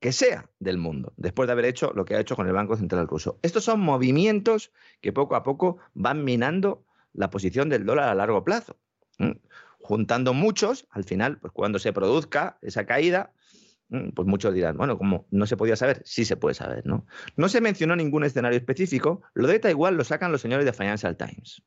que 0.00 0.12
sea 0.12 0.50
del 0.60 0.78
mundo, 0.78 1.14
después 1.16 1.46
de 1.46 1.52
haber 1.52 1.64
hecho 1.64 1.92
lo 1.94 2.04
que 2.04 2.14
ha 2.14 2.20
hecho 2.20 2.36
con 2.36 2.46
el 2.46 2.52
Banco 2.52 2.76
Central 2.76 3.08
ruso. 3.08 3.38
Estos 3.42 3.64
son 3.64 3.80
movimientos 3.80 4.72
que 5.00 5.12
poco 5.12 5.36
a 5.36 5.42
poco 5.42 5.78
van 5.94 6.22
minando 6.22 6.84
la 7.12 7.30
posición 7.30 7.68
del 7.68 7.86
dólar 7.86 8.08
a 8.08 8.14
largo 8.14 8.44
plazo. 8.44 8.76
Juntando 9.80 10.34
muchos, 10.34 10.86
al 10.90 11.04
final, 11.04 11.38
pues 11.38 11.52
cuando 11.52 11.78
se 11.78 11.92
produzca 11.92 12.58
esa 12.60 12.84
caída, 12.84 13.32
pues 13.88 14.26
muchos 14.26 14.54
dirán, 14.54 14.76
bueno, 14.76 14.98
como 14.98 15.26
no 15.30 15.46
se 15.46 15.56
podía 15.56 15.76
saber, 15.76 16.02
sí 16.04 16.24
se 16.24 16.36
puede 16.36 16.54
saber, 16.54 16.86
¿no? 16.86 17.06
No 17.36 17.48
se 17.48 17.60
mencionó 17.60 17.94
ningún 17.96 18.24
escenario 18.24 18.58
específico, 18.58 19.22
lo 19.34 19.46
de 19.46 19.58
Taiwán 19.58 19.96
lo 19.96 20.04
sacan 20.04 20.32
los 20.32 20.40
señores 20.40 20.64
de 20.66 20.72
Financial 20.72 21.16
Times 21.16 21.62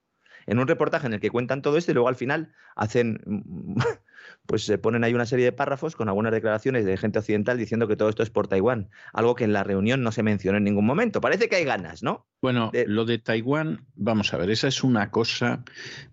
en 0.49 0.57
un 0.57 0.67
reportaje 0.67 1.05
en 1.05 1.13
el 1.13 1.19
que 1.19 1.29
cuentan 1.29 1.61
todo 1.61 1.77
esto 1.77 1.91
y 1.91 1.93
luego 1.93 2.09
al 2.09 2.15
final 2.15 2.51
hacen, 2.75 3.21
pues 4.47 4.65
se 4.65 4.79
ponen 4.79 5.03
ahí 5.03 5.13
una 5.13 5.27
serie 5.27 5.45
de 5.45 5.51
párrafos 5.51 5.95
con 5.95 6.09
algunas 6.09 6.31
declaraciones 6.31 6.85
de 6.85 6.97
gente 6.97 7.19
occidental 7.19 7.57
diciendo 7.57 7.87
que 7.87 7.95
todo 7.95 8.09
esto 8.09 8.23
es 8.23 8.31
por 8.31 8.47
Taiwán, 8.47 8.89
algo 9.13 9.35
que 9.35 9.43
en 9.43 9.53
la 9.53 9.63
reunión 9.63 10.01
no 10.01 10.11
se 10.11 10.23
mencionó 10.23 10.57
en 10.57 10.63
ningún 10.63 10.87
momento. 10.87 11.21
Parece 11.21 11.49
que 11.49 11.57
hay 11.57 11.65
ganas, 11.65 12.01
¿no? 12.01 12.25
Bueno, 12.41 12.71
lo 12.87 13.05
de 13.05 13.19
Taiwán, 13.19 13.85
vamos 13.93 14.33
a 14.33 14.37
ver, 14.37 14.49
esa 14.49 14.67
es 14.67 14.83
una 14.83 15.11
cosa 15.11 15.63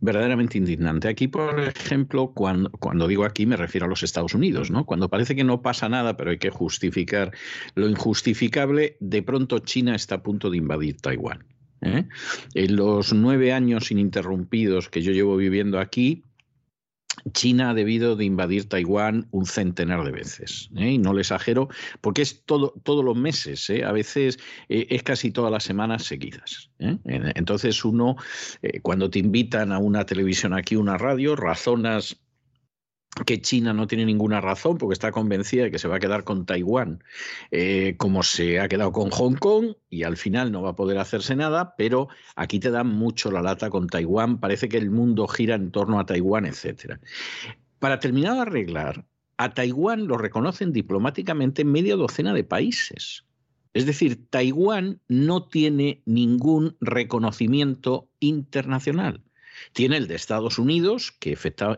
verdaderamente 0.00 0.58
indignante. 0.58 1.08
Aquí, 1.08 1.28
por 1.28 1.58
ejemplo, 1.60 2.32
cuando, 2.34 2.70
cuando 2.72 3.08
digo 3.08 3.24
aquí 3.24 3.46
me 3.46 3.56
refiero 3.56 3.86
a 3.86 3.88
los 3.88 4.02
Estados 4.02 4.34
Unidos, 4.34 4.70
¿no? 4.70 4.84
Cuando 4.84 5.08
parece 5.08 5.34
que 5.34 5.44
no 5.44 5.62
pasa 5.62 5.88
nada, 5.88 6.18
pero 6.18 6.30
hay 6.30 6.38
que 6.38 6.50
justificar 6.50 7.32
lo 7.74 7.88
injustificable, 7.88 8.98
de 9.00 9.22
pronto 9.22 9.60
China 9.60 9.94
está 9.94 10.16
a 10.16 10.22
punto 10.22 10.50
de 10.50 10.58
invadir 10.58 11.00
Taiwán. 11.00 11.55
¿Eh? 11.86 12.08
En 12.54 12.76
los 12.76 13.12
nueve 13.12 13.52
años 13.52 13.90
ininterrumpidos 13.90 14.88
que 14.88 15.02
yo 15.02 15.12
llevo 15.12 15.36
viviendo 15.36 15.78
aquí, 15.78 16.24
China 17.32 17.70
ha 17.70 17.74
debido 17.74 18.14
de 18.14 18.24
invadir 18.24 18.68
Taiwán 18.68 19.26
un 19.30 19.46
centenar 19.46 20.04
de 20.04 20.12
veces. 20.12 20.70
¿eh? 20.76 20.92
Y 20.92 20.98
no 20.98 21.12
le 21.12 21.22
exagero, 21.22 21.68
porque 22.00 22.22
es 22.22 22.44
todo, 22.44 22.74
todos 22.82 23.04
los 23.04 23.16
meses, 23.16 23.68
¿eh? 23.70 23.84
a 23.84 23.92
veces 23.92 24.38
es 24.68 25.02
casi 25.02 25.30
todas 25.30 25.50
las 25.50 25.64
semanas 25.64 26.04
seguidas. 26.04 26.70
Entonces 26.78 27.84
uno, 27.84 28.16
cuando 28.82 29.08
te 29.08 29.18
invitan 29.18 29.72
a 29.72 29.78
una 29.78 30.04
televisión 30.04 30.52
aquí, 30.52 30.76
una 30.76 30.98
radio, 30.98 31.36
razonas 31.36 32.20
que 33.24 33.40
China 33.40 33.72
no 33.72 33.86
tiene 33.86 34.04
ninguna 34.04 34.40
razón 34.40 34.76
porque 34.76 34.92
está 34.92 35.10
convencida 35.10 35.64
de 35.64 35.70
que 35.70 35.78
se 35.78 35.88
va 35.88 35.96
a 35.96 36.00
quedar 36.00 36.24
con 36.24 36.44
Taiwán 36.44 37.02
eh, 37.50 37.94
como 37.96 38.22
se 38.22 38.60
ha 38.60 38.68
quedado 38.68 38.92
con 38.92 39.10
Hong 39.10 39.36
Kong 39.36 39.74
y 39.88 40.02
al 40.02 40.16
final 40.16 40.52
no 40.52 40.62
va 40.62 40.70
a 40.70 40.76
poder 40.76 40.98
hacerse 40.98 41.34
nada, 41.34 41.74
pero 41.76 42.08
aquí 42.34 42.60
te 42.60 42.70
dan 42.70 42.88
mucho 42.88 43.30
la 43.30 43.42
lata 43.42 43.70
con 43.70 43.86
Taiwán, 43.86 44.38
parece 44.38 44.68
que 44.68 44.76
el 44.76 44.90
mundo 44.90 45.26
gira 45.28 45.54
en 45.54 45.70
torno 45.70 45.98
a 45.98 46.06
Taiwán, 46.06 46.44
etc. 46.44 46.98
Para 47.78 48.00
terminar 48.00 48.34
de 48.34 48.40
arreglar, 48.42 49.06
a 49.38 49.54
Taiwán 49.54 50.06
lo 50.06 50.18
reconocen 50.18 50.72
diplomáticamente 50.72 51.64
media 51.64 51.96
docena 51.96 52.34
de 52.34 52.44
países. 52.44 53.24
Es 53.74 53.84
decir, 53.84 54.28
Taiwán 54.30 55.00
no 55.08 55.48
tiene 55.48 56.02
ningún 56.06 56.76
reconocimiento 56.80 58.08
internacional. 58.20 59.25
Tiene 59.72 59.96
el 59.96 60.06
de 60.06 60.14
Estados 60.14 60.58
Unidos, 60.58 61.12
que 61.12 61.32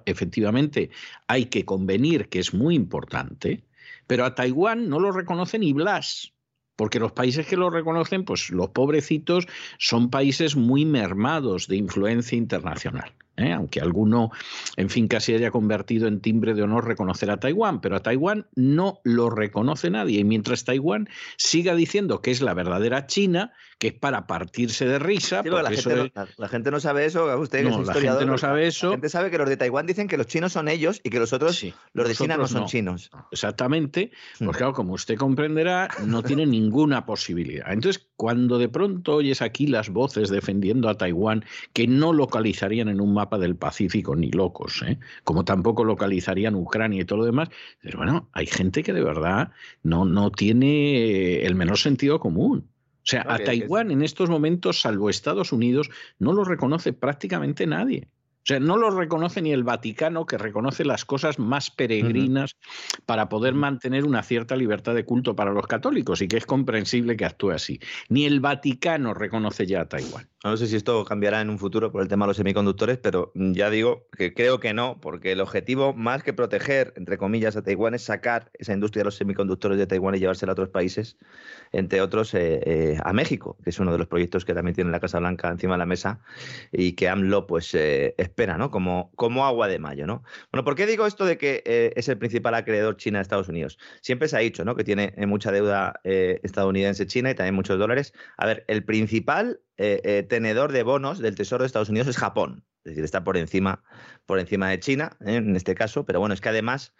efectivamente 0.06 0.90
hay 1.26 1.46
que 1.46 1.64
convenir 1.64 2.28
que 2.28 2.38
es 2.38 2.54
muy 2.54 2.74
importante, 2.74 3.64
pero 4.06 4.24
a 4.24 4.34
Taiwán 4.34 4.88
no 4.88 5.00
lo 5.00 5.12
reconoce 5.12 5.58
ni 5.58 5.72
Blas, 5.72 6.32
porque 6.76 7.00
los 7.00 7.12
países 7.12 7.46
que 7.46 7.56
lo 7.56 7.70
reconocen, 7.70 8.24
pues 8.24 8.50
los 8.50 8.70
pobrecitos 8.70 9.46
son 9.78 10.10
países 10.10 10.56
muy 10.56 10.84
mermados 10.84 11.66
de 11.66 11.76
influencia 11.76 12.38
internacional. 12.38 13.12
¿eh? 13.38 13.52
aunque 13.52 13.80
alguno, 13.80 14.30
en 14.76 14.90
fin, 14.90 15.08
casi 15.08 15.32
haya 15.32 15.50
convertido 15.50 16.08
en 16.08 16.20
timbre 16.20 16.54
de 16.54 16.62
honor 16.62 16.86
reconocer 16.86 17.30
a 17.30 17.38
Taiwán, 17.38 17.80
pero 17.80 17.96
a 17.96 18.02
Taiwán 18.02 18.46
no 18.54 19.00
lo 19.04 19.30
reconoce 19.30 19.90
nadie. 19.90 20.20
Y 20.20 20.24
mientras 20.24 20.64
Taiwán 20.64 21.08
siga 21.36 21.74
diciendo 21.74 22.20
que 22.20 22.30
es 22.30 22.42
la 22.42 22.54
verdadera 22.54 23.06
China, 23.06 23.52
que 23.78 23.88
es 23.88 23.92
para 23.94 24.26
partirse 24.26 24.86
de 24.86 24.98
risa. 24.98 25.42
la, 25.44 26.48
gente 26.48 26.70
no, 26.70 26.80
sabe 26.80 27.06
eso, 27.06 27.38
usted 27.38 27.62
no, 27.62 27.82
la 27.82 27.94
gente 27.94 28.26
no 28.26 28.36
sabe 28.36 28.66
eso. 28.66 28.88
La 28.88 28.92
gente 28.92 29.08
sabe 29.08 29.30
que 29.30 29.38
los 29.38 29.48
de 29.48 29.56
Taiwán 29.56 29.86
dicen 29.86 30.08
que 30.08 30.16
los 30.16 30.26
chinos 30.26 30.52
son 30.52 30.68
ellos 30.68 31.00
y 31.04 31.10
que 31.10 31.20
los 31.20 31.32
otros, 31.32 31.64
los 31.92 32.08
de 32.08 32.14
China 32.14 32.36
no 32.36 32.48
son 32.48 32.66
chinos. 32.66 33.10
Exactamente, 33.30 34.10
pues 34.38 34.56
claro, 34.56 34.72
como 34.72 34.94
usted 34.94 35.16
comprenderá, 35.16 35.88
no 36.04 36.22
tiene 36.22 36.44
ninguna 36.44 37.06
posibilidad. 37.06 37.72
Entonces, 37.72 38.08
cuando 38.16 38.58
de 38.58 38.68
pronto 38.68 39.14
oyes 39.14 39.42
aquí 39.42 39.68
las 39.68 39.90
voces 39.90 40.28
defendiendo 40.28 40.88
a 40.88 40.96
Taiwán 40.96 41.44
que 41.72 41.86
no 41.86 42.12
localizarían 42.12 42.88
en 42.88 43.00
un 43.00 43.14
mapa 43.14 43.38
del 43.38 43.54
Pacífico 43.54 44.16
ni 44.16 44.32
locos, 44.32 44.82
¿eh? 44.82 44.98
como 45.22 45.44
tampoco 45.44 45.84
localizarían 45.84 46.56
Ucrania 46.56 47.02
y 47.02 47.04
todo 47.04 47.20
lo 47.20 47.24
demás, 47.24 47.48
pero 47.80 47.98
bueno, 47.98 48.28
hay 48.32 48.46
gente 48.46 48.82
que 48.82 48.92
de 48.92 49.02
verdad 49.02 49.52
no, 49.84 50.04
no 50.04 50.32
tiene 50.32 51.42
el 51.44 51.54
menor 51.54 51.78
sentido 51.78 52.18
común. 52.18 52.68
O 53.08 53.10
sea, 53.10 53.24
a 53.26 53.38
Taiwán 53.38 53.90
en 53.90 54.02
estos 54.02 54.28
momentos, 54.28 54.82
salvo 54.82 55.08
Estados 55.08 55.50
Unidos, 55.50 55.88
no 56.18 56.34
lo 56.34 56.44
reconoce 56.44 56.92
prácticamente 56.92 57.66
nadie. 57.66 58.08
O 58.10 58.46
sea, 58.48 58.60
no 58.60 58.76
lo 58.76 58.90
reconoce 58.90 59.40
ni 59.40 59.50
el 59.50 59.64
Vaticano, 59.64 60.26
que 60.26 60.36
reconoce 60.36 60.84
las 60.84 61.06
cosas 61.06 61.38
más 61.38 61.70
peregrinas 61.70 62.56
para 63.06 63.30
poder 63.30 63.54
mantener 63.54 64.04
una 64.04 64.22
cierta 64.22 64.56
libertad 64.56 64.94
de 64.94 65.06
culto 65.06 65.34
para 65.34 65.52
los 65.52 65.66
católicos 65.66 66.20
y 66.20 66.28
que 66.28 66.36
es 66.36 66.44
comprensible 66.44 67.16
que 67.16 67.24
actúe 67.24 67.52
así. 67.52 67.80
Ni 68.10 68.26
el 68.26 68.40
Vaticano 68.40 69.14
reconoce 69.14 69.66
ya 69.66 69.80
a 69.80 69.88
Taiwán. 69.88 70.28
No 70.44 70.56
sé 70.56 70.68
si 70.68 70.76
esto 70.76 71.04
cambiará 71.04 71.40
en 71.40 71.50
un 71.50 71.58
futuro 71.58 71.90
por 71.90 72.00
el 72.00 72.06
tema 72.06 72.24
de 72.24 72.28
los 72.28 72.36
semiconductores, 72.36 72.96
pero 72.98 73.32
ya 73.34 73.70
digo 73.70 74.06
que 74.16 74.34
creo 74.34 74.60
que 74.60 74.72
no, 74.72 75.00
porque 75.00 75.32
el 75.32 75.40
objetivo, 75.40 75.94
más 75.94 76.22
que 76.22 76.32
proteger, 76.32 76.92
entre 76.96 77.18
comillas, 77.18 77.56
a 77.56 77.62
Taiwán, 77.62 77.94
es 77.94 78.04
sacar 78.04 78.48
esa 78.54 78.72
industria 78.72 79.00
de 79.00 79.06
los 79.06 79.16
semiconductores 79.16 79.78
de 79.78 79.88
Taiwán 79.88 80.14
y 80.14 80.20
llevársela 80.20 80.52
a 80.52 80.54
otros 80.54 80.68
países, 80.68 81.18
entre 81.72 82.00
otros 82.00 82.34
eh, 82.34 82.60
eh, 82.64 82.98
a 83.02 83.12
México, 83.12 83.56
que 83.64 83.70
es 83.70 83.80
uno 83.80 83.90
de 83.90 83.98
los 83.98 84.06
proyectos 84.06 84.44
que 84.44 84.54
también 84.54 84.76
tiene 84.76 84.92
la 84.92 85.00
Casa 85.00 85.18
Blanca 85.18 85.48
encima 85.48 85.74
de 85.74 85.78
la 85.78 85.86
mesa 85.86 86.20
y 86.70 86.92
que 86.92 87.08
AMLO 87.08 87.48
pues 87.48 87.74
eh, 87.74 88.14
espera, 88.16 88.56
¿no? 88.56 88.70
Como, 88.70 89.10
como 89.16 89.44
agua 89.44 89.66
de 89.66 89.80
mayo, 89.80 90.06
¿no? 90.06 90.22
Bueno, 90.52 90.62
¿por 90.62 90.76
qué 90.76 90.86
digo 90.86 91.04
esto 91.04 91.24
de 91.24 91.36
que 91.36 91.64
es 91.96 92.08
el 92.08 92.16
principal 92.16 92.54
acreedor 92.54 92.96
China 92.96 93.18
de 93.18 93.22
Estados 93.22 93.48
Unidos? 93.48 93.76
Siempre 94.02 94.28
se 94.28 94.36
ha 94.36 94.40
dicho, 94.40 94.64
¿no? 94.64 94.76
Que 94.76 94.84
tiene 94.84 95.14
mucha 95.26 95.50
deuda 95.50 95.98
estadounidense 96.04 97.08
China 97.08 97.32
y 97.32 97.34
también 97.34 97.56
muchos 97.56 97.76
dólares. 97.76 98.14
A 98.36 98.46
ver, 98.46 98.64
el 98.68 98.84
principal 98.84 99.60
eh, 99.78 100.00
eh, 100.02 100.24
tenedor 100.24 100.72
de 100.72 100.82
bonos 100.82 101.20
del 101.20 101.36
Tesoro 101.36 101.62
de 101.62 101.66
Estados 101.66 101.88
Unidos 101.88 102.08
es 102.08 102.16
Japón. 102.16 102.64
Es 102.84 102.90
decir, 102.90 103.04
está 103.04 103.22
por 103.22 103.36
encima, 103.36 103.84
por 104.26 104.40
encima 104.40 104.68
de 104.68 104.80
China, 104.80 105.16
¿eh? 105.24 105.36
en 105.36 105.54
este 105.54 105.76
caso, 105.76 106.04
pero 106.04 106.18
bueno, 106.18 106.34
es 106.34 106.40
que 106.40 106.48
además 106.48 106.94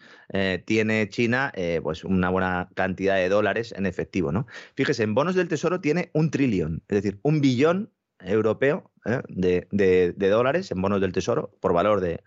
tiene 0.66 1.09
China 1.09 1.52
pues 1.82 2.05
una 2.05 2.28
buena 2.28 2.68
cantidad 2.74 3.16
de 3.16 3.28
dólares 3.28 3.72
en 3.76 3.86
efectivo. 3.86 4.30
¿no? 4.30 4.46
Fíjese, 4.74 5.02
en 5.02 5.14
bonos 5.14 5.34
del 5.34 5.48
Tesoro 5.48 5.80
tiene 5.80 6.10
un 6.12 6.30
trillón, 6.30 6.82
es 6.88 7.02
decir, 7.02 7.18
un 7.22 7.40
billón 7.40 7.90
europeo 8.20 8.92
de, 9.28 10.14
dólares 10.18 10.70
en 10.70 10.82
bonos 10.82 11.00
del 11.00 11.12
Tesoro 11.12 11.50
por 11.60 11.72
valor 11.72 12.00
de, 12.00 12.22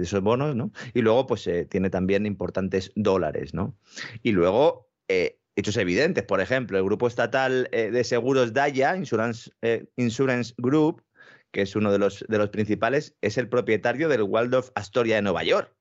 esos 0.00 0.22
bonos, 0.22 0.54
¿no? 0.54 0.70
Y 0.94 1.02
luego, 1.02 1.26
pues 1.26 1.50
tiene 1.68 1.90
también 1.90 2.26
importantes 2.26 2.92
dólares, 2.94 3.54
¿no? 3.54 3.76
Y 4.22 4.32
luego 4.32 4.88
hechos 5.58 5.76
evidentes. 5.76 6.24
Por 6.24 6.40
ejemplo, 6.40 6.78
el 6.78 6.84
grupo 6.84 7.08
estatal 7.08 7.68
eh, 7.72 7.90
de 7.90 8.04
seguros 8.04 8.52
Daya, 8.52 8.96
Insurance, 8.96 9.50
eh, 9.60 9.86
Insurance 9.96 10.54
Group, 10.56 11.02
que 11.50 11.62
es 11.62 11.74
uno 11.74 11.90
de 11.90 11.98
los, 11.98 12.24
de 12.28 12.38
los 12.38 12.50
principales, 12.50 13.16
es 13.20 13.38
el 13.38 13.48
propietario 13.48 14.08
del 14.08 14.22
Waldorf 14.22 14.70
Astoria 14.76 15.16
de 15.16 15.22
Nueva 15.22 15.42
York. 15.42 15.74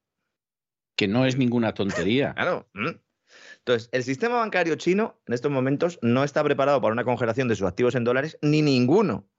Que 0.96 1.08
no 1.08 1.26
es 1.26 1.38
ninguna 1.38 1.74
tontería. 1.74 2.34
claro. 2.36 2.68
Entonces, 3.60 3.90
el 3.92 4.04
sistema 4.04 4.38
bancario 4.38 4.76
chino 4.76 5.22
en 5.28 5.36
estos 5.36 5.52
momentos 5.52 6.00
no 6.02 6.24
está 6.24 6.44
preparado 6.44 6.82
para 6.82 6.94
una 6.94 7.04
congelación 7.04 7.48
de 7.48 7.56
sus 7.56 7.68
activos 7.68 7.94
en 7.94 8.04
dólares, 8.04 8.40
ni 8.42 8.64
ninguno. 8.64 9.30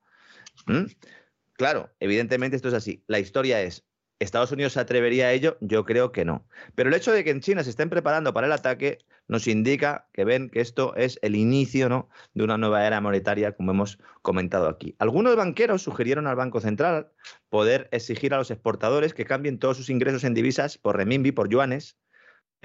Claro, 1.54 1.90
evidentemente 1.98 2.54
esto 2.56 2.68
es 2.68 2.74
así. 2.74 3.02
La 3.08 3.18
historia 3.18 3.60
es, 3.62 3.84
¿Estados 4.20 4.50
Unidos 4.50 4.72
se 4.72 4.80
atrevería 4.80 5.26
a 5.26 5.32
ello? 5.32 5.58
Yo 5.60 5.84
creo 5.84 6.10
que 6.10 6.24
no. 6.24 6.44
Pero 6.74 6.88
el 6.88 6.94
hecho 6.94 7.12
de 7.12 7.22
que 7.22 7.30
en 7.30 7.40
China 7.40 7.62
se 7.62 7.70
estén 7.70 7.88
preparando 7.88 8.34
para 8.34 8.46
el 8.46 8.52
ataque 8.52 8.98
nos 9.28 9.46
indica 9.46 10.08
que 10.12 10.24
ven 10.24 10.50
que 10.50 10.60
esto 10.60 10.96
es 10.96 11.18
el 11.22 11.36
inicio 11.36 11.88
¿no? 11.88 12.08
de 12.34 12.42
una 12.42 12.58
nueva 12.58 12.86
era 12.86 13.00
monetaria, 13.00 13.52
como 13.52 13.70
hemos 13.70 13.98
comentado 14.22 14.68
aquí. 14.68 14.96
Algunos 14.98 15.36
banqueros 15.36 15.82
sugirieron 15.82 16.26
al 16.26 16.36
Banco 16.36 16.60
Central 16.60 17.12
poder 17.48 17.88
exigir 17.92 18.34
a 18.34 18.38
los 18.38 18.50
exportadores 18.50 19.14
que 19.14 19.24
cambien 19.24 19.58
todos 19.58 19.76
sus 19.76 19.90
ingresos 19.90 20.24
en 20.24 20.34
divisas 20.34 20.78
por 20.78 20.96
renminbi, 20.96 21.30
por 21.30 21.48
yuanes, 21.48 21.96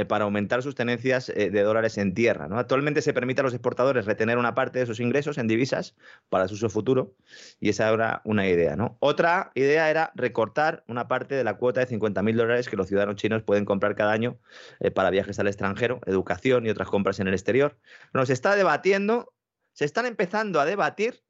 para 0.07 0.23
aumentar 0.23 0.63
sus 0.63 0.73
tenencias 0.73 1.29
eh, 1.29 1.51
de 1.51 1.61
dólares 1.61 1.97
en 1.97 2.13
tierra. 2.13 2.47
¿no? 2.47 2.57
Actualmente 2.57 3.01
se 3.01 3.13
permite 3.13 3.41
a 3.41 3.43
los 3.43 3.53
exportadores 3.53 4.05
retener 4.05 4.37
una 4.37 4.55
parte 4.55 4.79
de 4.79 4.85
sus 4.85 4.99
ingresos 4.99 5.37
en 5.37 5.47
divisas 5.47 5.95
para 6.29 6.47
su 6.47 6.55
uso 6.55 6.69
futuro 6.69 7.15
y 7.59 7.69
esa 7.69 7.89
era 7.89 8.21
una 8.25 8.47
idea. 8.47 8.75
¿no? 8.75 8.97
Otra 8.99 9.51
idea 9.53 9.89
era 9.89 10.11
recortar 10.15 10.83
una 10.87 11.07
parte 11.07 11.35
de 11.35 11.43
la 11.43 11.57
cuota 11.57 11.85
de 11.85 11.87
50.000 11.87 12.35
dólares 12.35 12.69
que 12.69 12.75
los 12.75 12.87
ciudadanos 12.87 13.17
chinos 13.17 13.43
pueden 13.43 13.65
comprar 13.65 13.95
cada 13.95 14.11
año 14.11 14.39
eh, 14.79 14.89
para 14.89 15.11
viajes 15.11 15.37
al 15.39 15.47
extranjero, 15.47 16.01
educación 16.07 16.65
y 16.65 16.69
otras 16.69 16.89
compras 16.89 17.19
en 17.19 17.27
el 17.27 17.33
exterior. 17.33 17.77
Se 18.25 18.33
está 18.33 18.55
debatiendo, 18.55 19.33
se 19.73 19.85
están 19.85 20.05
empezando 20.05 20.59
a 20.59 20.65
debatir 20.65 21.23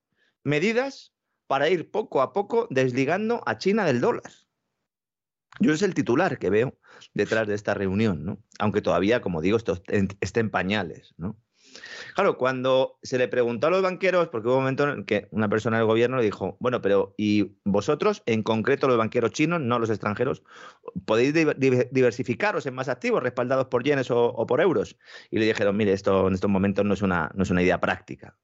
medidas 0.43 1.13
para 1.47 1.69
ir 1.69 1.91
poco 1.91 2.21
a 2.21 2.33
poco 2.33 2.67
desligando 2.69 3.43
a 3.45 3.57
China 3.57 3.85
del 3.85 4.01
dólar. 4.01 4.31
Yo 5.59 5.73
es 5.73 5.81
el 5.81 5.93
titular 5.93 6.39
que 6.39 6.49
veo 6.49 6.77
detrás 7.13 7.47
de 7.47 7.55
esta 7.55 7.73
reunión, 7.73 8.25
¿no? 8.25 8.39
Aunque 8.59 8.81
todavía, 8.81 9.21
como 9.21 9.41
digo, 9.41 9.57
esto 9.57 9.81
esté 9.87 10.39
en 10.39 10.49
pañales, 10.49 11.13
¿no? 11.17 11.37
Claro, 12.15 12.37
cuando 12.37 12.99
se 13.01 13.17
le 13.17 13.27
preguntó 13.27 13.67
a 13.67 13.69
los 13.69 13.81
banqueros, 13.81 14.27
porque 14.29 14.47
hubo 14.47 14.57
un 14.57 14.63
momento 14.63 14.89
en 14.89 15.05
que 15.05 15.27
una 15.31 15.49
persona 15.49 15.77
del 15.77 15.87
gobierno 15.87 16.17
le 16.17 16.23
dijo, 16.23 16.57
bueno, 16.59 16.81
pero 16.81 17.15
¿y 17.17 17.55
vosotros, 17.63 18.21
en 18.25 18.43
concreto 18.43 18.87
los 18.87 18.97
banqueros 18.97 19.31
chinos, 19.31 19.61
no 19.61 19.79
los 19.79 19.89
extranjeros, 19.89 20.43
podéis 21.05 21.33
diversificaros 21.33 22.65
en 22.65 22.75
más 22.75 22.89
activos 22.89 23.23
respaldados 23.23 23.67
por 23.67 23.83
yenes 23.83 24.11
o, 24.11 24.45
por 24.47 24.61
euros? 24.61 24.97
Y 25.31 25.39
le 25.39 25.45
dijeron, 25.45 25.75
mire, 25.75 25.93
esto 25.93 26.27
en 26.27 26.35
estos 26.35 26.49
momentos 26.49 26.85
no 26.85 26.93
es 26.93 27.01
una, 27.01 27.31
no 27.33 27.43
es 27.43 27.49
una 27.49 27.63
idea 27.63 27.79
práctica. 27.79 28.37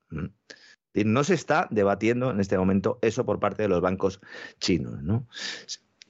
No 0.93 1.23
se 1.23 1.35
está 1.35 1.67
debatiendo 1.69 2.31
en 2.31 2.39
este 2.39 2.57
momento 2.57 2.97
eso 3.01 3.25
por 3.25 3.39
parte 3.39 3.63
de 3.63 3.69
los 3.69 3.81
bancos 3.81 4.19
chinos. 4.59 5.03
¿no? 5.03 5.27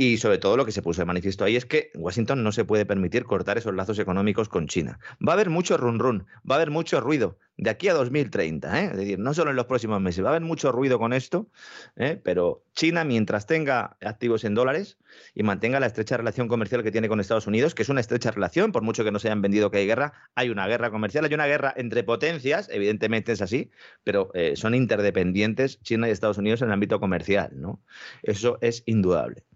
Y 0.01 0.17
sobre 0.17 0.37
todo 0.37 0.55
lo 0.55 0.65
que 0.65 0.71
se 0.71 0.81
puso 0.81 1.01
de 1.01 1.05
manifiesto 1.05 1.43
ahí 1.43 1.57
es 1.57 1.65
que 1.65 1.91
Washington 1.93 2.41
no 2.41 2.53
se 2.53 2.63
puede 2.63 2.85
permitir 2.85 3.25
cortar 3.25 3.57
esos 3.57 3.75
lazos 3.75 3.99
económicos 3.99 4.47
con 4.47 4.65
China. 4.65 4.97
Va 5.21 5.33
a 5.33 5.35
haber 5.35 5.49
mucho 5.49 5.75
run 5.75 5.99
run, 5.99 6.25
va 6.49 6.55
a 6.55 6.59
haber 6.59 6.71
mucho 6.71 7.01
ruido 7.01 7.37
de 7.57 7.69
aquí 7.69 7.89
a 7.89 7.93
2030, 7.93 8.79
¿eh? 8.79 8.85
es 8.93 8.97
decir, 8.97 9.19
no 9.19 9.33
solo 9.33 9.49
en 9.49 9.57
los 9.57 9.65
próximos 9.65 9.99
meses, 9.99 10.23
va 10.23 10.29
a 10.29 10.31
haber 10.31 10.43
mucho 10.43 10.71
ruido 10.71 10.99
con 10.99 11.11
esto, 11.11 11.49
¿eh? 11.97 12.17
pero 12.23 12.63
China 12.71 13.03
mientras 13.03 13.45
tenga 13.45 13.97
activos 13.99 14.45
en 14.45 14.55
dólares 14.55 14.97
y 15.35 15.43
mantenga 15.43 15.81
la 15.81 15.87
estrecha 15.87 16.15
relación 16.15 16.47
comercial 16.47 16.81
que 16.81 16.91
tiene 16.93 17.09
con 17.09 17.19
Estados 17.19 17.47
Unidos, 17.47 17.75
que 17.75 17.81
es 17.81 17.89
una 17.89 17.99
estrecha 17.99 18.31
relación, 18.31 18.71
por 18.71 18.83
mucho 18.83 19.03
que 19.03 19.11
no 19.11 19.19
se 19.19 19.27
hayan 19.27 19.41
vendido 19.41 19.69
que 19.69 19.79
hay 19.79 19.85
guerra, 19.85 20.13
hay 20.33 20.49
una 20.49 20.65
guerra 20.65 20.91
comercial, 20.91 21.25
hay 21.25 21.33
una 21.33 21.47
guerra 21.47 21.73
entre 21.75 22.05
potencias, 22.05 22.69
evidentemente 22.71 23.33
es 23.33 23.41
así, 23.41 23.69
pero 24.05 24.31
eh, 24.33 24.55
son 24.55 24.75
interdependientes 24.75 25.81
China 25.81 26.07
y 26.07 26.11
Estados 26.11 26.37
Unidos 26.37 26.61
en 26.61 26.69
el 26.69 26.73
ámbito 26.75 27.01
comercial, 27.01 27.51
¿no? 27.55 27.83
Eso 28.23 28.59
es 28.61 28.83
indudable. 28.85 29.48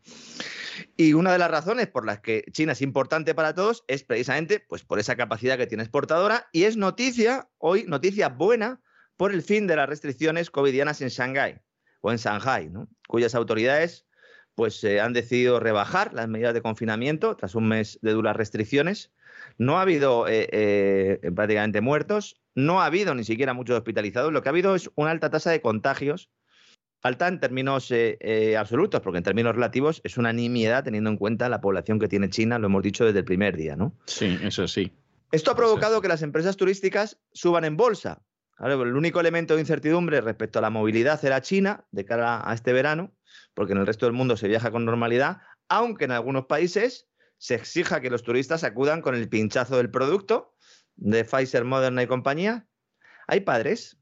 Y 0.95 1.13
una 1.13 1.31
de 1.31 1.37
las 1.37 1.51
razones 1.51 1.87
por 1.87 2.05
las 2.05 2.19
que 2.19 2.45
China 2.51 2.73
es 2.73 2.81
importante 2.81 3.33
para 3.35 3.53
todos 3.53 3.83
es 3.87 4.03
precisamente 4.03 4.59
pues, 4.59 4.83
por 4.83 4.99
esa 4.99 5.15
capacidad 5.15 5.57
que 5.57 5.67
tiene 5.67 5.83
exportadora 5.83 6.47
y 6.51 6.63
es 6.63 6.77
noticia, 6.77 7.49
hoy 7.57 7.85
noticia 7.87 8.29
buena, 8.29 8.81
por 9.17 9.33
el 9.33 9.43
fin 9.43 9.67
de 9.67 9.75
las 9.75 9.87
restricciones 9.87 10.49
covidianas 10.49 11.01
en 11.01 11.09
Shanghái 11.09 11.59
o 12.01 12.11
en 12.11 12.17
Shanghai, 12.17 12.71
cuyas 13.07 13.35
autoridades 13.35 14.05
pues, 14.55 14.83
eh, 14.83 14.99
han 14.99 15.13
decidido 15.13 15.59
rebajar 15.59 16.13
las 16.13 16.27
medidas 16.27 16.53
de 16.53 16.61
confinamiento 16.61 17.35
tras 17.35 17.55
un 17.55 17.67
mes 17.67 17.99
de 18.01 18.11
duras 18.11 18.35
restricciones. 18.35 19.11
No 19.57 19.77
ha 19.77 19.81
habido 19.81 20.27
eh, 20.27 20.47
eh, 20.51 21.31
prácticamente 21.35 21.81
muertos, 21.81 22.41
no 22.55 22.81
ha 22.81 22.85
habido 22.85 23.15
ni 23.15 23.23
siquiera 23.23 23.53
muchos 23.53 23.77
hospitalizados, 23.77 24.31
lo 24.31 24.41
que 24.41 24.49
ha 24.49 24.51
habido 24.51 24.75
es 24.75 24.89
una 24.95 25.11
alta 25.11 25.29
tasa 25.29 25.51
de 25.51 25.61
contagios 25.61 26.29
Alta 27.03 27.27
en 27.27 27.41
términos 27.41 27.91
eh, 27.91 28.17
eh, 28.21 28.55
absolutos, 28.55 29.01
porque 29.01 29.17
en 29.17 29.25
términos 29.25 29.53
relativos 29.53 29.99
es 30.05 30.17
una 30.17 30.31
nimiedad 30.31 30.85
teniendo 30.85 31.09
en 31.09 31.17
cuenta 31.17 31.49
la 31.49 31.59
población 31.59 31.99
que 31.99 32.07
tiene 32.07 32.29
China, 32.29 32.57
lo 32.59 32.67
hemos 32.67 32.81
dicho 32.81 33.03
desde 33.03 33.19
el 33.19 33.25
primer 33.25 33.57
día, 33.57 33.75
¿no? 33.75 33.93
Sí, 34.05 34.39
eso 34.41 34.69
sí. 34.69 34.93
Esto 35.33 35.51
ha 35.51 35.55
provocado 35.55 35.99
que 35.99 36.07
las 36.07 36.21
empresas 36.21 36.55
turísticas 36.55 37.19
suban 37.33 37.65
en 37.65 37.75
bolsa. 37.75 38.23
el 38.57 38.95
único 38.95 39.19
elemento 39.19 39.55
de 39.55 39.59
incertidumbre 39.59 40.21
respecto 40.21 40.59
a 40.59 40.61
la 40.61 40.69
movilidad 40.69 41.23
era 41.25 41.41
China 41.41 41.85
de 41.91 42.05
cara 42.05 42.49
a 42.49 42.53
este 42.53 42.71
verano, 42.71 43.11
porque 43.53 43.73
en 43.73 43.79
el 43.79 43.87
resto 43.87 44.05
del 44.05 44.13
mundo 44.13 44.37
se 44.37 44.47
viaja 44.47 44.71
con 44.71 44.85
normalidad, 44.85 45.41
aunque 45.67 46.05
en 46.05 46.11
algunos 46.11 46.45
países 46.45 47.09
se 47.37 47.55
exija 47.55 47.99
que 47.99 48.11
los 48.11 48.23
turistas 48.23 48.63
acudan 48.63 49.01
con 49.01 49.13
el 49.13 49.27
pinchazo 49.27 49.75
del 49.75 49.91
producto 49.91 50.55
de 50.95 51.25
Pfizer, 51.25 51.65
Moderna 51.65 52.01
y 52.01 52.07
compañía. 52.07 52.65
Hay 53.27 53.41
padres 53.41 53.97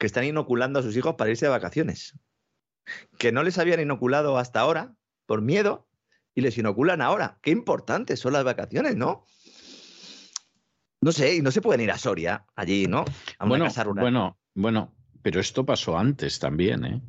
que 0.00 0.06
están 0.06 0.24
inoculando 0.24 0.78
a 0.78 0.82
sus 0.82 0.96
hijos 0.96 1.16
para 1.16 1.30
irse 1.30 1.44
de 1.44 1.50
vacaciones, 1.50 2.18
que 3.18 3.32
no 3.32 3.42
les 3.42 3.58
habían 3.58 3.80
inoculado 3.80 4.38
hasta 4.38 4.60
ahora 4.60 4.96
por 5.26 5.42
miedo 5.42 5.86
y 6.34 6.40
les 6.40 6.56
inoculan 6.56 7.02
ahora. 7.02 7.38
Qué 7.42 7.50
importantes 7.50 8.18
son 8.18 8.32
las 8.32 8.42
vacaciones, 8.42 8.96
¿no? 8.96 9.26
No 11.02 11.12
sé, 11.12 11.36
y 11.36 11.42
no 11.42 11.50
se 11.50 11.60
pueden 11.60 11.82
ir 11.82 11.90
a 11.90 11.98
Soria, 11.98 12.46
allí, 12.56 12.86
¿no? 12.86 13.04
A 13.38 13.44
una 13.44 13.48
bueno, 13.50 13.64
casa 13.66 13.84
rural. 13.84 14.02
Bueno, 14.02 14.38
bueno, 14.54 14.94
pero 15.20 15.38
esto 15.38 15.66
pasó 15.66 15.98
antes 15.98 16.38
también, 16.38 16.84
¿eh? 16.86 17.02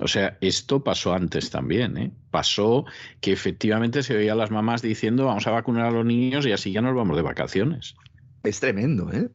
O 0.00 0.08
sea, 0.08 0.38
esto 0.40 0.82
pasó 0.82 1.14
antes 1.14 1.50
también, 1.50 1.96
¿eh? 1.96 2.12
Pasó 2.32 2.84
que 3.20 3.30
efectivamente 3.30 4.02
se 4.02 4.14
veía 4.14 4.32
a 4.32 4.36
las 4.36 4.50
mamás 4.50 4.82
diciendo 4.82 5.26
vamos 5.26 5.46
a 5.46 5.52
vacunar 5.52 5.86
a 5.86 5.90
los 5.92 6.04
niños 6.04 6.46
y 6.46 6.52
así 6.52 6.72
ya 6.72 6.82
nos 6.82 6.96
vamos 6.96 7.14
de 7.16 7.22
vacaciones. 7.22 7.94
Es 8.42 8.58
tremendo, 8.58 9.12
¿eh? 9.12 9.30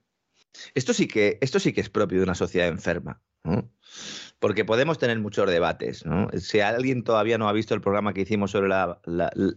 Esto 0.73 0.93
sí 0.93 1.07
que, 1.07 1.37
esto 1.41 1.59
sí 1.59 1.73
que 1.73 1.81
es 1.81 1.89
propio 1.89 2.19
de 2.19 2.23
una 2.23 2.35
sociedad 2.35 2.67
enferma. 2.67 3.21
Porque 4.39 4.65
podemos 4.65 4.99
tener 4.99 5.17
muchos 5.19 5.49
debates. 5.49 6.03
Si 6.37 6.59
alguien 6.59 7.03
todavía 7.03 7.37
no 7.37 7.49
ha 7.49 7.53
visto 7.53 7.73
el 7.73 7.81
programa 7.81 8.13
que 8.13 8.21
hicimos 8.21 8.51
sobre 8.51 8.71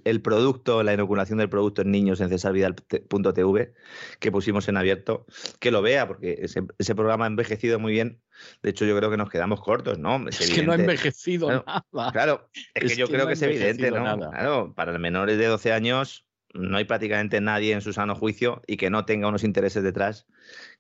el 0.05 0.23
producto, 0.23 0.83
la 0.83 0.95
inoculación 0.95 1.39
del 1.39 1.51
producto 1.51 1.83
en 1.83 1.91
niños 1.91 2.21
en 2.21 2.31
cesarvidal.tv, 2.31 3.75
que 4.21 4.33
pusimos 4.33 4.69
en 4.69 4.77
abierto, 4.79 5.27
que 5.59 5.71
lo 5.71 5.83
vea, 5.83 6.07
porque 6.09 6.39
ese, 6.41 6.95
programa 6.95 7.25
ha 7.25 7.29
envejecido 7.29 7.79
muy 7.79 7.93
bien. 7.93 8.23
De 8.63 8.71
hecho, 8.71 8.87
yo 8.87 8.97
creo 8.97 9.11
que 9.11 9.19
nos 9.19 9.29
quedamos 9.29 9.61
cortos, 9.61 9.99
¿no? 9.99 10.27
Es, 10.29 10.51
que 10.51 10.63
no 10.63 10.73
ha 10.73 10.77
envejecido 10.77 11.51
nada. 11.51 12.13
Claro, 12.13 12.49
es, 12.73 12.93
que 12.93 12.99
yo 12.99 13.07
creo 13.09 13.27
que 13.27 13.35
es 13.35 13.43
evidente, 13.43 13.91
¿no? 13.91 14.31
Claro, 14.31 14.75
para 14.75 14.93
los 14.93 15.01
menores 15.01 15.37
de 15.37 15.47
12 15.47 15.73
años 15.73 16.27
no 16.55 16.79
hay 16.79 16.85
prácticamente 16.85 17.41
nadie 17.41 17.73
en 17.73 17.81
su 17.81 17.93
sano 17.93 18.15
juicio 18.15 18.63
y 18.67 18.77
que 18.77 18.91
no 18.91 19.05
tenga 19.05 19.29
unos 19.29 19.45
intereses 19.45 19.83
detrás 19.83 20.27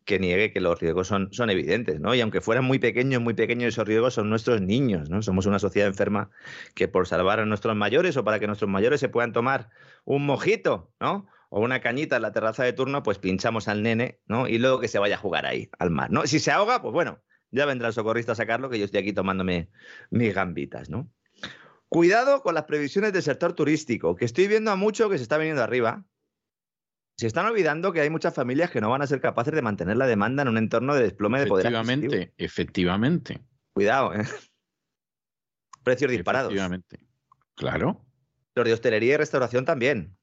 que 0.05 0.18
niegue 0.18 0.52
que 0.52 0.60
los 0.60 0.81
riesgos 0.81 1.09
son, 1.09 1.32
son 1.32 1.51
evidentes, 1.51 2.01
¿no? 2.01 2.14
Y 2.14 2.20
aunque 2.20 2.40
fueran 2.40 2.64
muy 2.64 2.78
pequeños, 2.78 3.20
muy 3.22 3.35
pequeños 3.35 3.68
esos 3.74 3.86
riesgos, 3.86 4.14
son 4.14 4.31
nuestros 4.31 4.60
niños, 4.60 5.10
¿no? 5.10 5.22
Somos 5.22 5.47
una 5.47 5.59
sociedad 5.59 5.89
enferma 5.89 6.31
que 6.74 6.89
por 6.89 7.06
salvar 7.06 7.40
a 7.40 7.47
nuestros 7.47 7.77
mayores 7.77 8.16
o 8.16 8.24
para 8.24 8.39
que 8.39 8.47
nuestros 8.47 8.70
mayores 8.70 9.01
se 9.01 9.09
puedan 9.09 9.32
tomar 9.32 9.70
un 10.05 10.27
mojito, 10.27 10.93
¿no? 11.01 11.27
O 11.51 11.60
una 11.60 11.81
cañita 11.81 12.16
en 12.16 12.22
la 12.22 12.32
terraza 12.32 12.64
de 12.64 12.72
turno, 12.72 13.02
pues 13.02 13.18
pinchamos 13.18 13.68
al 13.68 13.82
nene, 13.82 14.20
¿no? 14.27 14.48
Y 14.48 14.59
luego 14.59 14.81
que 14.81 14.89
se 14.89 14.98
vaya 14.98 15.16
a 15.16 15.18
jugar 15.18 15.47
ahí, 15.47 15.68
al 15.78 15.90
mar, 15.90 16.10
¿no? 16.10 16.27
Si 16.27 16.39
se 16.39 16.51
ahoga, 16.51 16.81
pues 16.81 16.93
bueno, 16.93 17.20
ya 17.51 17.66
vendrá 17.66 17.89
el 17.89 17.94
socorrista 17.94 18.32
a 18.32 18.36
sacarlo, 18.36 18.70
que 18.70 18.78
yo 18.78 18.85
estoy 18.85 19.01
aquí 19.01 19.12
tomándome 19.12 19.70
mis 20.10 20.35
gambitas, 20.35 20.89
¿no? 20.90 21.10
Cuidado 21.89 22.43
con 22.43 22.55
las 22.55 22.64
previsiones 22.64 23.12
del 23.12 23.22
sector 23.22 23.52
turístico, 23.52 24.14
que 24.14 24.24
estoy 24.24 24.47
viendo 24.47 24.70
a 24.70 24.77
mucho 24.77 25.10
que 25.10 25.16
se 25.16 25.24
está 25.24 25.39
viniendo 25.39 25.62
arriba, 25.62 26.05
se 27.20 27.26
están 27.26 27.44
olvidando 27.44 27.92
que 27.92 28.01
hay 28.01 28.09
muchas 28.09 28.34
familias 28.34 28.70
que 28.70 28.80
no 28.80 28.88
van 28.88 29.02
a 29.02 29.06
ser 29.06 29.20
capaces 29.20 29.55
de 29.55 29.60
mantener 29.60 29.98
la 29.98 30.06
demanda 30.06 30.40
en 30.40 30.48
un 30.48 30.56
entorno 30.56 30.94
de 30.94 31.02
desplome 31.02 31.38
de 31.38 31.47
poder 31.47 31.66
Efectivamente, 31.66 32.32
efectivamente. 32.38 33.40
Cuidado, 33.74 34.14
¿eh? 34.14 34.24
Precios 35.82 36.10
disparados. 36.10 36.51
Efectivamente. 36.51 37.06
Claro. 37.56 38.06
Los 38.55 38.64
de 38.64 38.72
hostelería 38.72 39.14
y 39.14 39.16
restauración 39.18 39.66
también. 39.66 40.16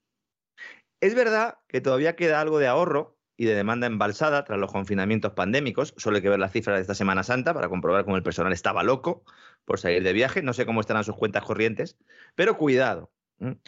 Es 1.00 1.14
verdad 1.14 1.60
que 1.68 1.82
todavía 1.82 2.16
queda 2.16 2.42
algo 2.42 2.58
de 2.58 2.66
ahorro 2.66 3.20
y 3.38 3.46
de 3.46 3.54
demanda 3.54 3.86
embalsada 3.86 4.44
tras 4.44 4.60
los 4.60 4.72
confinamientos 4.72 5.34
pandémicos. 5.34 5.94
Solo 5.98 6.16
hay 6.16 6.24
que 6.24 6.30
ver 6.30 6.40
las 6.40 6.52
cifras 6.52 6.78
de 6.78 6.82
esta 6.82 6.96
Semana 6.96 7.22
Santa 7.22 7.54
para 7.54 7.70
comprobar 7.70 8.06
cómo 8.06 8.18
el 8.18 8.24
personal 8.24 8.54
estaba 8.54 8.82
loco 8.82 9.24
por 9.66 9.80
salir 9.80 10.02
de 10.02 10.14
viaje. 10.14 10.42
No 10.42 10.54
sé 10.54 10.66
cómo 10.66 10.82
estarán 10.82 11.04
sus 11.04 11.16
cuentas 11.16 11.44
corrientes, 11.44 11.96
pero 12.34 12.58
cuidado. 12.58 13.12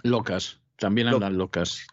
Locas. 0.02 0.64
También 0.80 1.08
andan 1.08 1.38
locas. 1.38 1.86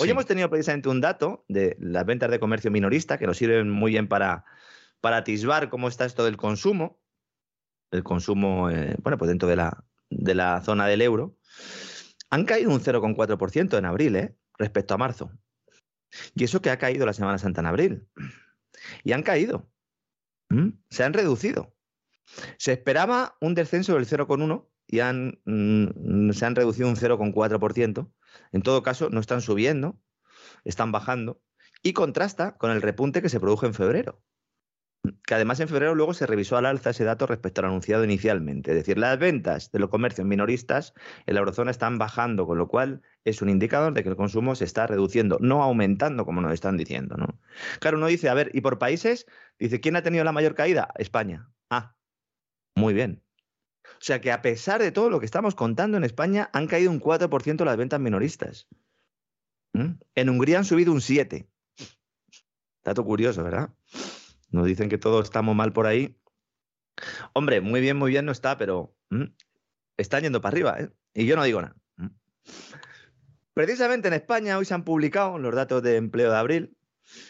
Hoy 0.00 0.10
hemos 0.10 0.26
tenido 0.26 0.50
precisamente 0.50 0.88
un 0.88 1.00
dato 1.00 1.44
de 1.48 1.76
las 1.78 2.04
ventas 2.04 2.30
de 2.30 2.40
comercio 2.40 2.70
minorista 2.70 3.18
que 3.18 3.26
nos 3.26 3.36
sirven 3.36 3.70
muy 3.70 3.92
bien 3.92 4.08
para, 4.08 4.44
para 5.00 5.18
atisbar 5.18 5.68
cómo 5.68 5.88
está 5.88 6.04
esto 6.04 6.24
del 6.24 6.36
consumo. 6.36 7.00
El 7.90 8.02
consumo, 8.02 8.70
eh, 8.70 8.96
bueno, 9.02 9.18
pues 9.18 9.28
dentro 9.28 9.48
de 9.48 9.56
la, 9.56 9.84
de 10.10 10.34
la 10.34 10.60
zona 10.62 10.86
del 10.86 11.02
euro. 11.02 11.36
Han 12.30 12.44
caído 12.44 12.70
un 12.70 12.80
0,4% 12.80 13.78
en 13.78 13.84
abril, 13.84 14.16
¿eh? 14.16 14.36
Respecto 14.58 14.94
a 14.94 14.98
marzo. 14.98 15.30
Y 16.34 16.44
eso 16.44 16.60
que 16.60 16.70
ha 16.70 16.78
caído 16.78 17.06
la 17.06 17.12
Semana 17.12 17.38
Santa 17.38 17.60
en 17.60 17.66
abril. 17.66 18.08
Y 19.04 19.12
han 19.12 19.22
caído. 19.22 19.70
Se 20.90 21.04
han 21.04 21.12
reducido. 21.12 21.74
Se 22.58 22.72
esperaba 22.72 23.36
un 23.40 23.54
descenso 23.54 23.94
del 23.94 24.06
0,1 24.06 24.68
y 24.86 25.00
han, 25.00 25.40
mm, 25.44 26.30
se 26.30 26.46
han 26.46 26.54
reducido 26.54 26.88
un 26.88 26.96
0,4%. 26.96 28.12
En 28.54 28.62
todo 28.62 28.84
caso, 28.84 29.10
no 29.10 29.18
están 29.18 29.40
subiendo, 29.40 29.98
están 30.62 30.92
bajando 30.92 31.42
y 31.82 31.92
contrasta 31.92 32.56
con 32.56 32.70
el 32.70 32.82
repunte 32.82 33.20
que 33.20 33.28
se 33.28 33.40
produjo 33.40 33.66
en 33.66 33.74
febrero. 33.74 34.22
Que 35.26 35.34
además 35.34 35.58
en 35.58 35.66
febrero 35.66 35.96
luego 35.96 36.14
se 36.14 36.24
revisó 36.24 36.56
al 36.56 36.66
alza 36.66 36.90
ese 36.90 37.02
dato 37.02 37.26
respecto 37.26 37.60
al 37.60 37.66
anunciado 37.66 38.04
inicialmente. 38.04 38.70
Es 38.70 38.76
decir, 38.76 38.96
las 38.96 39.18
ventas 39.18 39.72
de 39.72 39.80
los 39.80 39.90
comercios 39.90 40.24
minoristas 40.24 40.94
en 41.26 41.34
la 41.34 41.40
eurozona 41.40 41.72
están 41.72 41.98
bajando, 41.98 42.46
con 42.46 42.56
lo 42.56 42.68
cual 42.68 43.02
es 43.24 43.42
un 43.42 43.48
indicador 43.48 43.92
de 43.92 44.04
que 44.04 44.10
el 44.10 44.16
consumo 44.16 44.54
se 44.54 44.64
está 44.64 44.86
reduciendo, 44.86 45.38
no 45.40 45.64
aumentando 45.64 46.24
como 46.24 46.40
nos 46.40 46.54
están 46.54 46.76
diciendo. 46.76 47.16
¿no? 47.16 47.40
Claro, 47.80 47.96
uno 47.96 48.06
dice, 48.06 48.28
a 48.28 48.34
ver, 48.34 48.52
¿y 48.54 48.60
por 48.60 48.78
países? 48.78 49.26
Dice, 49.58 49.80
¿quién 49.80 49.96
ha 49.96 50.02
tenido 50.02 50.22
la 50.22 50.32
mayor 50.32 50.54
caída? 50.54 50.90
España. 50.96 51.50
Ah, 51.70 51.96
muy 52.76 52.94
bien. 52.94 53.23
O 54.04 54.06
sea 54.06 54.20
que 54.20 54.30
a 54.30 54.42
pesar 54.42 54.82
de 54.82 54.92
todo 54.92 55.08
lo 55.08 55.18
que 55.18 55.24
estamos 55.24 55.54
contando 55.54 55.96
en 55.96 56.04
España, 56.04 56.50
han 56.52 56.66
caído 56.66 56.90
un 56.90 57.00
4% 57.00 57.64
las 57.64 57.76
ventas 57.78 57.98
minoristas. 57.98 58.68
¿Mm? 59.72 59.92
En 60.14 60.28
Hungría 60.28 60.58
han 60.58 60.66
subido 60.66 60.92
un 60.92 61.00
7%. 61.00 61.48
Dato 62.84 63.02
curioso, 63.02 63.42
¿verdad? 63.42 63.70
Nos 64.50 64.66
dicen 64.66 64.90
que 64.90 64.98
todos 64.98 65.24
estamos 65.24 65.56
mal 65.56 65.72
por 65.72 65.86
ahí 65.86 66.18
Hombre, 67.32 67.62
muy 67.62 67.80
bien, 67.80 67.96
muy 67.96 68.10
bien 68.10 68.26
no 68.26 68.32
está, 68.32 68.56
pero 68.56 68.94
mm, 69.08 69.24
están 69.96 70.22
yendo 70.22 70.42
para 70.42 70.52
arriba, 70.52 70.80
¿eh? 70.80 70.90
Y 71.14 71.26
yo 71.26 71.36
no 71.36 71.44
digo 71.44 71.62
nada. 71.62 71.74
Precisamente 73.54 74.08
en 74.08 74.14
España 74.14 74.58
hoy 74.58 74.64
se 74.64 74.74
han 74.74 74.84
publicado 74.84 75.38
los 75.38 75.54
datos 75.54 75.82
de 75.82 75.96
empleo 75.96 76.30
de 76.30 76.36
abril 76.36 76.76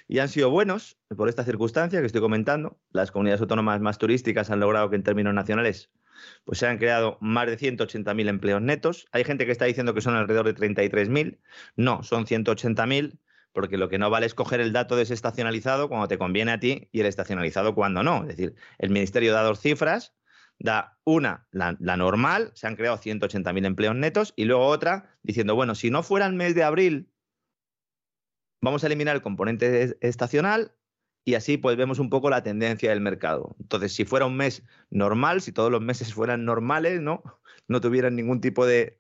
y 0.09 0.19
han 0.19 0.29
sido 0.29 0.51
buenos 0.51 0.99
por 1.15 1.29
esta 1.29 1.45
circunstancia 1.45 2.01
que 2.01 2.07
estoy 2.07 2.23
comentando. 2.23 2.81
Las 2.91 3.11
comunidades 3.11 3.43
autónomas 3.43 3.81
más 3.81 3.99
turísticas 3.99 4.51
han 4.51 4.61
logrado 4.61 4.89
que 4.89 4.97
en 4.97 5.03
términos 5.03 5.35
nacionales 5.35 5.91
pues 6.45 6.59
se 6.59 6.67
han 6.67 6.79
creado 6.79 7.19
más 7.21 7.47
de 7.47 7.59
180.000 7.59 8.29
empleos 8.29 8.63
netos. 8.63 9.07
Hay 9.13 9.25
gente 9.25 9.47
que 9.47 9.53
está 9.53 9.65
diciendo 9.65 9.95
que 9.95 10.01
son 10.01 10.15
alrededor 10.15 10.47
de 10.47 10.55
33.000. 10.55 11.39
No, 11.77 12.03
son 12.03 12.27
180.000 12.27 13.19
porque 13.55 13.79
lo 13.79 13.89
que 13.89 13.99
no 13.99 14.11
vale 14.11 14.27
es 14.27 14.35
coger 14.35 14.61
el 14.61 14.73
dato 14.73 14.97
desestacionalizado 14.97 15.89
cuando 15.89 16.09
te 16.09 16.19
conviene 16.19 16.51
a 16.51 16.61
ti 16.61 16.89
y 16.93 17.01
el 17.01 17.07
estacionalizado 17.07 17.75
cuando 17.75 18.03
no. 18.03 18.23
Es 18.23 18.37
decir, 18.37 18.57
el 18.79 18.91
Ministerio 18.91 19.33
da 19.33 19.43
dos 19.43 19.61
cifras, 19.61 20.13
da 20.59 20.99
una, 21.05 21.47
la, 21.53 21.73
normal, 21.97 22.51
se 22.55 22.67
han 22.67 22.75
creado 22.75 22.99
180.000 22.99 23.65
empleos 23.65 23.95
netos, 23.95 24.35
y 24.37 24.45
luego 24.45 24.67
otra 24.67 25.17
diciendo, 25.23 25.55
bueno, 25.55 25.77
si 25.77 25.91
no 25.91 26.03
fuera 26.03 26.27
el 26.27 26.35
mes 26.35 26.57
de 26.57 26.65
abril, 26.65 27.13
vamos 28.61 28.83
a 28.83 28.89
eliminar 28.89 29.15
el 29.15 29.23
componente 29.23 29.97
estacional 30.01 30.75
y 31.25 31.35
así 31.35 31.57
pues 31.57 31.77
vemos 31.77 31.99
un 31.99 32.11
poco 32.11 32.31
la 32.31 32.43
tendencia 32.43 32.91
del 32.91 33.01
mercado. 33.01 33.57
Entonces, 33.61 33.95
si 33.95 34.05
fuera 34.05 34.27
un 34.27 34.37
mes 34.37 34.63
normal, 34.91 35.41
si 35.41 35.53
todos 35.53 35.71
los 35.71 35.81
meses 35.81 36.13
fueran 36.13 36.45
normales, 36.45 37.01
¿no? 37.01 37.23
No 37.67 37.81
tuvieran 37.81 38.15
ningún 38.15 38.41
tipo 38.41 38.67
de, 38.67 38.99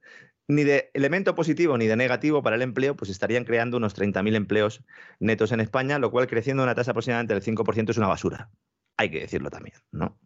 ni 0.49 0.65
de 0.65 0.91
elemento 0.95 1.35
positivo 1.35 1.77
ni 1.79 1.87
de 1.87 1.97
negativo 1.97 2.43
para 2.43 2.57
el 2.57 2.63
empleo, 2.63 2.97
pues 2.97 3.11
estarían 3.11 3.45
creando 3.45 3.77
unos 3.77 3.97
30.000 3.97 4.35
empleos 4.35 4.83
netos 5.19 5.53
en 5.53 5.61
España, 5.61 5.99
lo 5.99 6.11
cual 6.11 6.27
creciendo 6.27 6.63
una 6.63 6.75
tasa 6.75 6.93
aproximadamente 6.93 7.35
del 7.35 7.43
5% 7.43 7.91
es 7.91 7.99
una 7.99 8.09
basura. 8.09 8.51
Hay 8.97 9.11
que 9.11 9.21
decirlo 9.21 9.51
también, 9.51 9.77
¿no? 9.91 10.19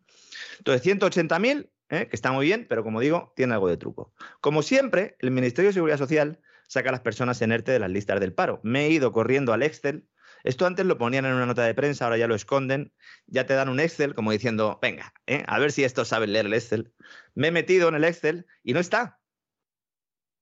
Entonces, 0.58 0.86
180.000, 0.86 1.70
¿eh? 1.90 2.08
que 2.08 2.16
está 2.16 2.32
muy 2.32 2.46
bien, 2.46 2.66
pero 2.68 2.84
como 2.84 3.00
digo, 3.00 3.32
tiene 3.36 3.54
algo 3.54 3.68
de 3.68 3.76
truco. 3.76 4.12
Como 4.40 4.62
siempre, 4.62 5.16
el 5.20 5.30
Ministerio 5.30 5.70
de 5.70 5.74
Seguridad 5.74 5.98
Social 5.98 6.40
saca 6.66 6.90
a 6.90 6.92
las 6.92 7.00
personas 7.00 7.40
en 7.42 7.52
ERTE 7.52 7.72
de 7.72 7.78
las 7.78 7.90
listas 7.90 8.20
del 8.20 8.34
paro. 8.34 8.60
Me 8.62 8.86
he 8.86 8.90
ido 8.90 9.12
corriendo 9.12 9.52
al 9.52 9.62
Excel. 9.62 10.06
Esto 10.44 10.66
antes 10.66 10.86
lo 10.86 10.98
ponían 10.98 11.24
en 11.24 11.32
una 11.32 11.46
nota 11.46 11.64
de 11.64 11.74
prensa, 11.74 12.04
ahora 12.04 12.16
ya 12.16 12.26
lo 12.26 12.34
esconden. 12.34 12.92
Ya 13.26 13.46
te 13.46 13.54
dan 13.54 13.68
un 13.68 13.80
Excel 13.80 14.14
como 14.14 14.32
diciendo, 14.32 14.78
venga, 14.80 15.12
¿eh? 15.26 15.44
a 15.46 15.58
ver 15.58 15.72
si 15.72 15.84
estos 15.84 16.08
saben 16.08 16.32
leer 16.32 16.46
el 16.46 16.54
Excel. 16.54 16.92
Me 17.34 17.48
he 17.48 17.52
metido 17.52 17.88
en 17.88 17.94
el 17.94 18.04
Excel 18.04 18.46
y 18.62 18.72
no 18.72 18.80
está. 18.80 19.20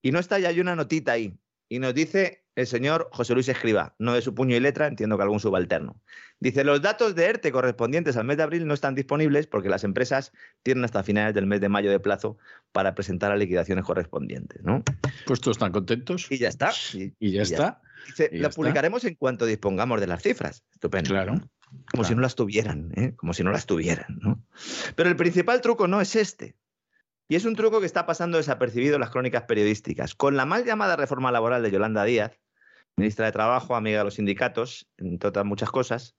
Y 0.02 0.12
no 0.12 0.18
está, 0.18 0.38
ya 0.38 0.48
hay 0.48 0.60
una 0.60 0.76
notita 0.76 1.12
ahí. 1.12 1.38
Y 1.68 1.78
nos 1.78 1.94
dice 1.94 2.44
el 2.56 2.66
señor 2.66 3.08
José 3.12 3.34
Luis 3.34 3.48
Escriba, 3.48 3.94
no 3.98 4.14
de 4.14 4.22
su 4.22 4.34
puño 4.34 4.56
y 4.56 4.60
letra, 4.60 4.86
entiendo 4.86 5.16
que 5.16 5.22
algún 5.22 5.40
subalterno. 5.40 6.00
Dice, 6.40 6.64
los 6.64 6.80
datos 6.80 7.14
de 7.14 7.26
ERTE 7.26 7.52
correspondientes 7.52 8.16
al 8.16 8.24
mes 8.24 8.38
de 8.38 8.42
abril 8.42 8.66
no 8.66 8.74
están 8.74 8.94
disponibles 8.94 9.46
porque 9.46 9.68
las 9.68 9.84
empresas 9.84 10.32
tienen 10.62 10.84
hasta 10.84 11.02
finales 11.02 11.34
del 11.34 11.46
mes 11.46 11.60
de 11.60 11.68
mayo 11.68 11.90
de 11.90 12.00
plazo 12.00 12.38
para 12.72 12.94
presentar 12.94 13.30
las 13.30 13.38
liquidaciones 13.38 13.84
correspondientes. 13.84 14.62
¿no? 14.62 14.82
Pues 15.26 15.40
todos 15.40 15.56
están 15.56 15.72
contentos. 15.72 16.26
Y 16.30 16.38
ya 16.38 16.48
está. 16.48 16.72
Y, 16.94 17.32
ya, 17.32 17.42
está. 17.42 17.82
Dice, 18.06 18.30
la 18.32 18.50
publicaremos 18.50 19.04
en 19.04 19.14
cuanto 19.14 19.46
dispongamos 19.46 20.00
de 20.00 20.06
las 20.06 20.22
cifras. 20.22 20.64
Estupendo. 20.72 21.10
Claro. 21.10 21.40
Como 21.90 22.04
si 22.04 22.14
no 22.14 22.20
las 22.20 22.34
tuvieran, 22.34 22.92
¿eh? 22.96 23.14
como 23.16 23.32
si 23.32 23.42
no 23.42 23.50
las 23.50 23.66
tuvieran. 23.66 24.18
¿no? 24.20 24.42
Pero 24.94 25.08
el 25.08 25.16
principal 25.16 25.60
truco 25.60 25.88
no 25.88 26.00
es 26.00 26.16
este. 26.16 26.56
Y 27.28 27.34
es 27.34 27.44
un 27.44 27.56
truco 27.56 27.80
que 27.80 27.86
está 27.86 28.06
pasando 28.06 28.36
desapercibido 28.36 28.94
en 28.94 29.00
las 29.00 29.10
crónicas 29.10 29.42
periodísticas. 29.44 30.14
Con 30.14 30.36
la 30.36 30.46
mal 30.46 30.64
llamada 30.64 30.94
reforma 30.94 31.32
laboral 31.32 31.62
de 31.62 31.72
Yolanda 31.72 32.04
Díaz, 32.04 32.38
ministra 32.96 33.26
de 33.26 33.32
Trabajo, 33.32 33.74
amiga 33.74 33.98
de 33.98 34.04
los 34.04 34.14
sindicatos, 34.14 34.88
entre 34.96 35.28
otras 35.28 35.44
muchas 35.44 35.70
cosas, 35.70 36.16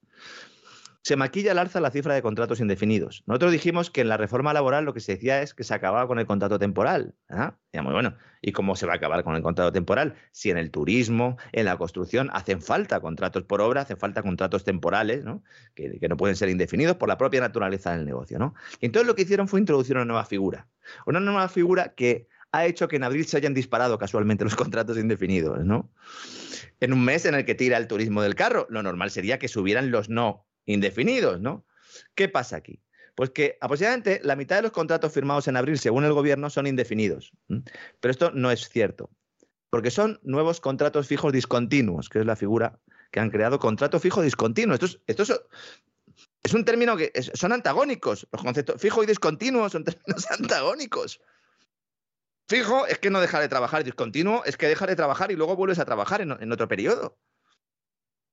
se 1.02 1.16
maquilla 1.16 1.52
al 1.52 1.58
alza 1.58 1.80
la 1.80 1.90
cifra 1.90 2.14
de 2.14 2.22
contratos 2.22 2.60
indefinidos. 2.60 3.22
Nosotros 3.26 3.52
dijimos 3.52 3.90
que 3.90 4.00
en 4.00 4.08
la 4.08 4.16
reforma 4.16 4.52
laboral 4.52 4.84
lo 4.84 4.94
que 4.94 5.00
se 5.00 5.12
decía 5.12 5.42
es 5.42 5.54
que 5.54 5.64
se 5.64 5.74
acababa 5.74 6.06
con 6.06 6.18
el 6.18 6.26
contrato 6.26 6.58
temporal. 6.58 7.14
¿ah? 7.30 7.56
muy 7.82 7.92
bueno, 7.92 8.16
¿y 8.42 8.52
cómo 8.52 8.74
se 8.76 8.86
va 8.86 8.94
a 8.94 8.96
acabar 8.96 9.22
con 9.22 9.36
el 9.36 9.42
contrato 9.42 9.72
temporal? 9.72 10.14
Si 10.32 10.50
en 10.50 10.58
el 10.58 10.70
turismo, 10.70 11.36
en 11.52 11.64
la 11.64 11.76
construcción, 11.76 12.28
hacen 12.32 12.60
falta 12.60 13.00
contratos 13.00 13.44
por 13.44 13.60
obra, 13.60 13.82
hacen 13.82 13.96
falta 13.96 14.22
contratos 14.22 14.64
temporales, 14.64 15.24
¿no? 15.24 15.42
Que, 15.74 15.98
no 16.08 16.16
pueden 16.16 16.36
ser 16.36 16.48
indefinidos 16.48 16.96
por 16.96 17.08
la 17.08 17.16
propia 17.16 17.40
naturaleza 17.40 17.96
del 17.96 18.04
negocio. 18.04 18.38
¿no? 18.38 18.54
Y 18.80 18.86
entonces 18.86 19.06
lo 19.06 19.14
que 19.14 19.22
hicieron 19.22 19.48
fue 19.48 19.60
introducir 19.60 19.96
una 19.96 20.04
nueva 20.04 20.24
figura. 20.24 20.66
Una 21.06 21.20
nueva 21.20 21.48
figura 21.48 21.94
que 21.94 22.28
ha 22.50 22.66
hecho 22.66 22.88
que 22.88 22.96
en 22.96 23.04
abril 23.04 23.26
se 23.26 23.36
hayan 23.36 23.54
disparado 23.54 23.98
casualmente 23.98 24.44
los 24.44 24.56
contratos 24.56 24.98
indefinidos, 24.98 25.64
¿no? 25.64 25.90
En 26.80 26.92
un 26.92 27.04
mes 27.04 27.26
en 27.26 27.34
el 27.34 27.44
que 27.44 27.54
tira 27.54 27.76
el 27.76 27.88
turismo 27.88 28.22
del 28.22 28.34
carro, 28.34 28.66
lo 28.70 28.82
normal 28.82 29.10
sería 29.10 29.38
que 29.38 29.48
subieran 29.48 29.90
los 29.90 30.08
no 30.08 30.47
indefinidos, 30.68 31.40
¿no? 31.40 31.64
¿Qué 32.14 32.28
pasa 32.28 32.56
aquí? 32.56 32.80
Pues 33.14 33.30
que 33.30 33.58
aproximadamente 33.60 34.20
la 34.22 34.36
mitad 34.36 34.56
de 34.56 34.62
los 34.62 34.70
contratos 34.70 35.12
firmados 35.12 35.48
en 35.48 35.56
abril, 35.56 35.78
según 35.78 36.04
el 36.04 36.12
gobierno, 36.12 36.50
son 36.50 36.66
indefinidos. 36.66 37.32
Pero 37.48 38.12
esto 38.12 38.30
no 38.30 38.50
es 38.50 38.68
cierto, 38.68 39.10
porque 39.70 39.90
son 39.90 40.20
nuevos 40.22 40.60
contratos 40.60 41.08
fijos 41.08 41.32
discontinuos, 41.32 42.08
que 42.08 42.20
es 42.20 42.26
la 42.26 42.36
figura 42.36 42.78
que 43.10 43.20
han 43.20 43.30
creado, 43.30 43.58
contrato 43.58 43.98
fijo 43.98 44.22
discontinuo. 44.22 44.74
Esto 44.74 44.86
es, 45.06 45.32
es 46.42 46.54
un 46.54 46.64
término 46.64 46.96
que 46.96 47.10
son 47.34 47.52
antagónicos. 47.52 48.28
Los 48.30 48.42
conceptos 48.42 48.80
fijo 48.80 49.02
y 49.02 49.06
discontinuo 49.06 49.68
son 49.68 49.84
términos 49.84 50.30
antagónicos. 50.30 51.20
Fijo 52.46 52.86
es 52.86 52.98
que 52.98 53.10
no 53.10 53.20
deja 53.20 53.40
de 53.40 53.48
trabajar, 53.48 53.84
discontinuo 53.84 54.44
es 54.44 54.56
que 54.56 54.68
deja 54.68 54.86
de 54.86 54.96
trabajar 54.96 55.32
y 55.32 55.36
luego 55.36 55.56
vuelves 55.56 55.78
a 55.78 55.84
trabajar 55.84 56.20
en 56.20 56.52
otro 56.52 56.68
periodo. 56.68 57.18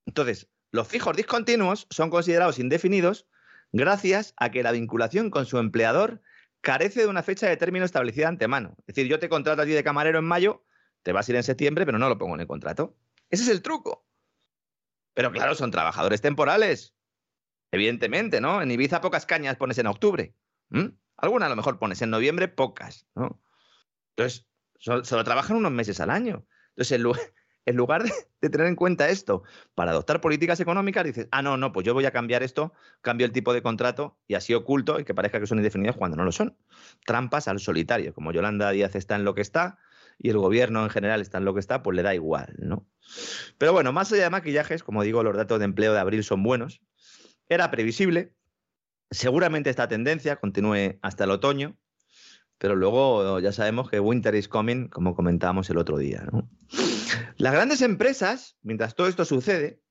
Entonces, 0.06 0.48
los 0.76 0.88
fijos 0.88 1.16
discontinuos 1.16 1.88
son 1.90 2.10
considerados 2.10 2.60
indefinidos 2.60 3.28
gracias 3.72 4.34
a 4.38 4.52
que 4.52 4.62
la 4.62 4.72
vinculación 4.72 5.30
con 5.30 5.46
su 5.46 5.58
empleador 5.58 6.22
carece 6.62 7.02
de 7.02 7.08
una 7.08 7.24
fecha 7.24 7.48
de 7.48 7.58
término 7.58 7.86
establecida 7.86 8.28
antemano. 8.28 8.76
Es 8.80 8.88
decir, 8.88 9.08
yo 9.08 9.20
te 9.20 9.30
contrato 9.30 9.62
a 9.62 9.66
ti 9.66 9.72
de 9.72 9.84
camarero 9.84 10.20
en 10.20 10.26
mayo, 10.26 10.66
te 11.04 11.14
vas 11.14 11.28
a 11.28 11.32
ir 11.32 11.36
en 11.38 11.44
septiembre, 11.44 11.86
pero 11.86 11.98
no 11.98 12.10
lo 12.10 12.18
pongo 12.18 12.36
en 12.36 12.42
el 12.42 12.48
contrato. 12.48 12.98
Ese 13.30 13.44
es 13.44 13.50
el 13.50 13.62
truco. 13.62 14.06
Pero 15.14 15.32
claro, 15.32 15.56
son 15.56 15.72
trabajadores 15.72 16.22
temporales. 16.22 16.94
Evidentemente, 17.72 18.42
¿no? 18.42 18.62
En 18.62 18.70
Ibiza 18.70 19.02
pocas 19.02 19.26
cañas 19.26 19.56
pones 19.56 19.78
en 19.78 19.88
octubre. 19.88 20.36
Algunas 21.18 21.48
a 21.48 21.50
lo 21.50 21.56
mejor 21.56 21.80
pones 21.80 22.02
en 22.02 22.10
noviembre, 22.10 22.48
pocas, 22.48 23.08
¿no? 23.16 23.42
Entonces, 24.16 24.48
solo, 24.80 25.24
trabajan 25.24 25.58
unos 25.58 25.72
meses 25.72 26.00
al 26.00 26.10
año. 26.10 26.46
Entonces, 26.70 26.92
el, 26.94 27.08
en 27.66 27.76
lugar 27.76 28.04
de, 28.42 28.50
tener 28.50 28.68
en 28.68 28.76
cuenta 28.76 29.10
esto 29.10 29.44
para 29.74 29.92
adoptar 29.92 30.22
políticas 30.22 30.60
económicas, 30.60 31.04
dices, 31.04 31.28
ah, 31.32 31.42
no, 31.42 31.58
no, 31.58 31.72
pues 31.72 31.86
yo 31.86 31.94
voy 31.94 32.06
a 32.06 32.12
cambiar 32.12 32.44
esto, 32.44 32.74
cambio 33.02 33.26
el 33.26 33.34
tipo 33.34 33.54
de 33.54 33.62
contrato 33.62 34.18
y 34.28 34.36
así 34.36 34.54
oculto 34.54 35.00
y 35.00 35.04
que 35.04 35.14
parezca 35.14 35.40
que 35.40 35.48
son 35.48 35.58
indefinidos 35.58 35.98
cuando 35.98 36.18
no 36.18 36.24
lo 36.24 36.32
son. 36.32 36.56
Trampas 37.06 37.48
al 37.48 37.60
solitario. 37.60 38.14
Como 38.14 38.32
Yolanda 38.32 38.70
Díaz 38.72 38.96
está 38.96 39.16
en 39.16 39.26
lo 39.26 39.34
que 39.36 39.42
está 39.42 39.80
y 40.18 40.30
el 40.30 40.38
gobierno 40.38 40.84
en 40.84 40.90
general 40.90 41.22
está 41.22 41.40
en 41.40 41.46
lo 41.46 41.54
que 41.54 41.60
está, 41.60 41.84
pues 41.84 41.96
le 41.96 42.04
da 42.04 42.16
igual, 42.16 42.56
¿no? 42.58 42.88
Pero 43.58 43.74
bueno, 43.74 43.92
más 43.92 44.12
allá 44.12 44.24
de 44.24 44.30
maquillajes, 44.30 44.84
como 44.84 45.04
digo, 45.04 45.24
los 45.24 45.36
datos 45.36 45.60
de 45.60 45.66
empleo 45.66 45.94
de 45.94 46.00
abril 46.00 46.24
son 46.24 46.44
buenos. 46.44 46.82
Era 47.50 47.70
previsible. 47.72 48.34
Seguramente 49.12 49.70
esta 49.70 49.88
tendencia 49.88 50.38
continúe 50.38 50.98
hasta 51.02 51.26
el 51.26 51.32
otoño, 51.32 51.78
pero 52.58 52.76
luego 52.76 53.40
ya 53.40 53.52
sabemos 53.52 53.90
que 53.90 54.00
winter 54.00 54.34
is 54.36 54.48
coming, 54.48 54.88
como 54.88 55.16
comentábamos 55.16 55.70
el 55.70 55.78
otro 55.78 55.98
día, 55.98 56.26
¿no? 56.32 56.50
Las 57.38 57.54
grandes 57.54 57.82
empresas, 57.82 58.58
mientras 58.62 58.96
todo 58.96 59.08
esto 59.08 59.26
sucede, 59.26 59.82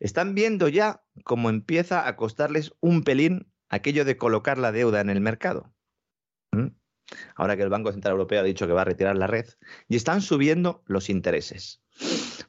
están 0.00 0.34
viendo 0.34 0.68
ya 0.68 1.02
cómo 1.24 1.50
empieza 1.50 2.06
a 2.08 2.16
costarles 2.16 2.74
un 2.80 3.02
pelín 3.02 3.52
aquello 3.68 4.04
de 4.04 4.16
colocar 4.16 4.58
la 4.58 4.72
deuda 4.72 5.00
en 5.00 5.10
el 5.10 5.20
mercado. 5.20 5.74
¿Mm? 6.52 6.68
Ahora 7.34 7.56
que 7.56 7.62
el 7.62 7.68
Banco 7.68 7.92
Central 7.92 8.12
Europeo 8.12 8.40
ha 8.40 8.44
dicho 8.44 8.66
que 8.66 8.72
va 8.72 8.82
a 8.82 8.86
retirar 8.86 9.16
la 9.16 9.26
red, 9.26 9.46
y 9.88 9.96
están 9.96 10.22
subiendo 10.22 10.82
los 10.86 11.10
intereses. 11.10 11.82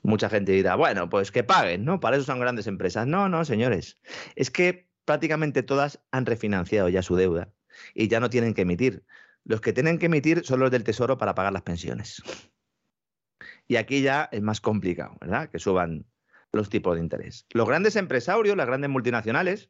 Mucha 0.01 0.29
gente 0.29 0.53
dirá, 0.53 0.75
bueno, 0.75 1.09
pues 1.09 1.31
que 1.31 1.43
paguen, 1.43 1.85
¿no? 1.85 1.99
Para 1.99 2.17
eso 2.17 2.25
son 2.25 2.39
grandes 2.39 2.67
empresas. 2.67 3.05
No, 3.07 3.29
no, 3.29 3.45
señores. 3.45 3.99
Es 4.35 4.49
que 4.51 4.89
prácticamente 5.05 5.63
todas 5.63 6.01
han 6.11 6.25
refinanciado 6.25 6.89
ya 6.89 7.01
su 7.01 7.15
deuda 7.15 7.51
y 7.93 8.07
ya 8.07 8.19
no 8.19 8.29
tienen 8.29 8.53
que 8.53 8.61
emitir. 8.61 9.03
Los 9.43 9.61
que 9.61 9.73
tienen 9.73 9.99
que 9.99 10.07
emitir 10.07 10.45
son 10.45 10.59
los 10.59 10.71
del 10.71 10.83
Tesoro 10.83 11.17
para 11.17 11.35
pagar 11.35 11.53
las 11.53 11.61
pensiones. 11.61 12.21
Y 13.67 13.75
aquí 13.75 14.01
ya 14.01 14.29
es 14.31 14.41
más 14.41 14.61
complicado, 14.61 15.17
¿verdad? 15.19 15.49
Que 15.49 15.59
suban 15.59 16.05
los 16.53 16.69
tipos 16.69 16.95
de 16.95 17.01
interés. 17.01 17.45
Los 17.53 17.67
grandes 17.67 17.95
empresarios, 17.95 18.55
las 18.55 18.67
grandes 18.67 18.89
multinacionales, 18.89 19.69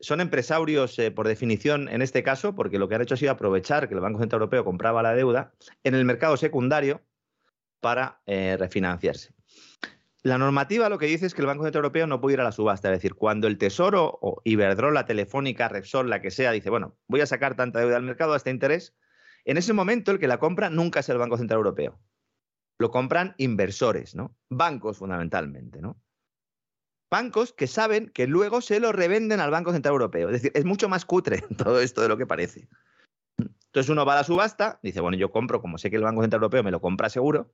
son 0.00 0.20
empresarios 0.20 0.98
eh, 0.98 1.10
por 1.10 1.26
definición 1.26 1.88
en 1.88 2.02
este 2.02 2.22
caso, 2.22 2.54
porque 2.54 2.78
lo 2.78 2.88
que 2.88 2.94
han 2.94 3.02
hecho 3.02 3.14
ha 3.14 3.18
sido 3.18 3.32
aprovechar 3.32 3.88
que 3.88 3.94
el 3.94 4.00
Banco 4.00 4.20
Central 4.20 4.40
Europeo 4.40 4.64
compraba 4.64 5.02
la 5.02 5.14
deuda 5.14 5.52
en 5.82 5.94
el 5.94 6.04
mercado 6.04 6.36
secundario 6.36 7.02
para 7.80 8.20
eh, 8.26 8.56
refinanciarse. 8.58 9.34
La 10.22 10.38
normativa 10.38 10.88
lo 10.88 10.98
que 10.98 11.06
dice 11.06 11.26
es 11.26 11.34
que 11.34 11.40
el 11.40 11.46
Banco 11.46 11.64
Central 11.64 11.84
Europeo 11.84 12.06
no 12.06 12.20
puede 12.20 12.34
ir 12.34 12.40
a 12.40 12.44
la 12.44 12.52
subasta, 12.52 12.88
es 12.88 12.98
decir, 12.98 13.14
cuando 13.14 13.46
el 13.48 13.58
Tesoro 13.58 14.18
o 14.20 14.40
Iberdrola, 14.44 15.06
Telefónica, 15.06 15.68
Repsol, 15.68 16.10
la 16.10 16.20
que 16.20 16.30
sea, 16.30 16.52
dice, 16.52 16.70
bueno, 16.70 16.96
voy 17.06 17.20
a 17.20 17.26
sacar 17.26 17.56
tanta 17.56 17.80
deuda 17.80 17.96
al 17.96 18.02
mercado 18.02 18.34
a 18.34 18.36
este 18.36 18.50
interés, 18.50 18.94
en 19.44 19.56
ese 19.56 19.72
momento 19.72 20.10
el 20.10 20.18
que 20.18 20.28
la 20.28 20.38
compra 20.38 20.70
nunca 20.70 21.00
es 21.00 21.08
el 21.08 21.18
Banco 21.18 21.38
Central 21.38 21.58
Europeo 21.58 21.98
lo 22.78 22.90
compran 22.90 23.34
inversores, 23.38 24.14
¿no? 24.14 24.36
Bancos 24.48 24.98
fundamentalmente, 24.98 25.80
¿no? 25.80 26.00
bancos 27.10 27.52
que 27.52 27.66
saben 27.66 28.10
que 28.10 28.26
luego 28.26 28.60
se 28.60 28.80
lo 28.80 28.92
revenden 28.92 29.40
al 29.40 29.50
Banco 29.50 29.72
Central 29.72 29.92
Europeo. 29.92 30.28
Es 30.28 30.34
decir, 30.34 30.52
es 30.54 30.64
mucho 30.64 30.88
más 30.88 31.04
cutre 31.04 31.42
todo 31.56 31.80
esto 31.80 32.02
de 32.02 32.08
lo 32.08 32.16
que 32.16 32.26
parece. 32.26 32.68
Entonces 33.38 33.90
uno 33.90 34.04
va 34.04 34.14
a 34.14 34.16
la 34.16 34.24
subasta, 34.24 34.80
dice, 34.82 35.00
bueno, 35.00 35.16
yo 35.16 35.30
compro, 35.30 35.60
como 35.60 35.78
sé 35.78 35.90
que 35.90 35.96
el 35.96 36.02
Banco 36.02 36.22
Central 36.22 36.40
Europeo 36.40 36.62
me 36.62 36.70
lo 36.70 36.80
compra 36.80 37.08
seguro, 37.08 37.52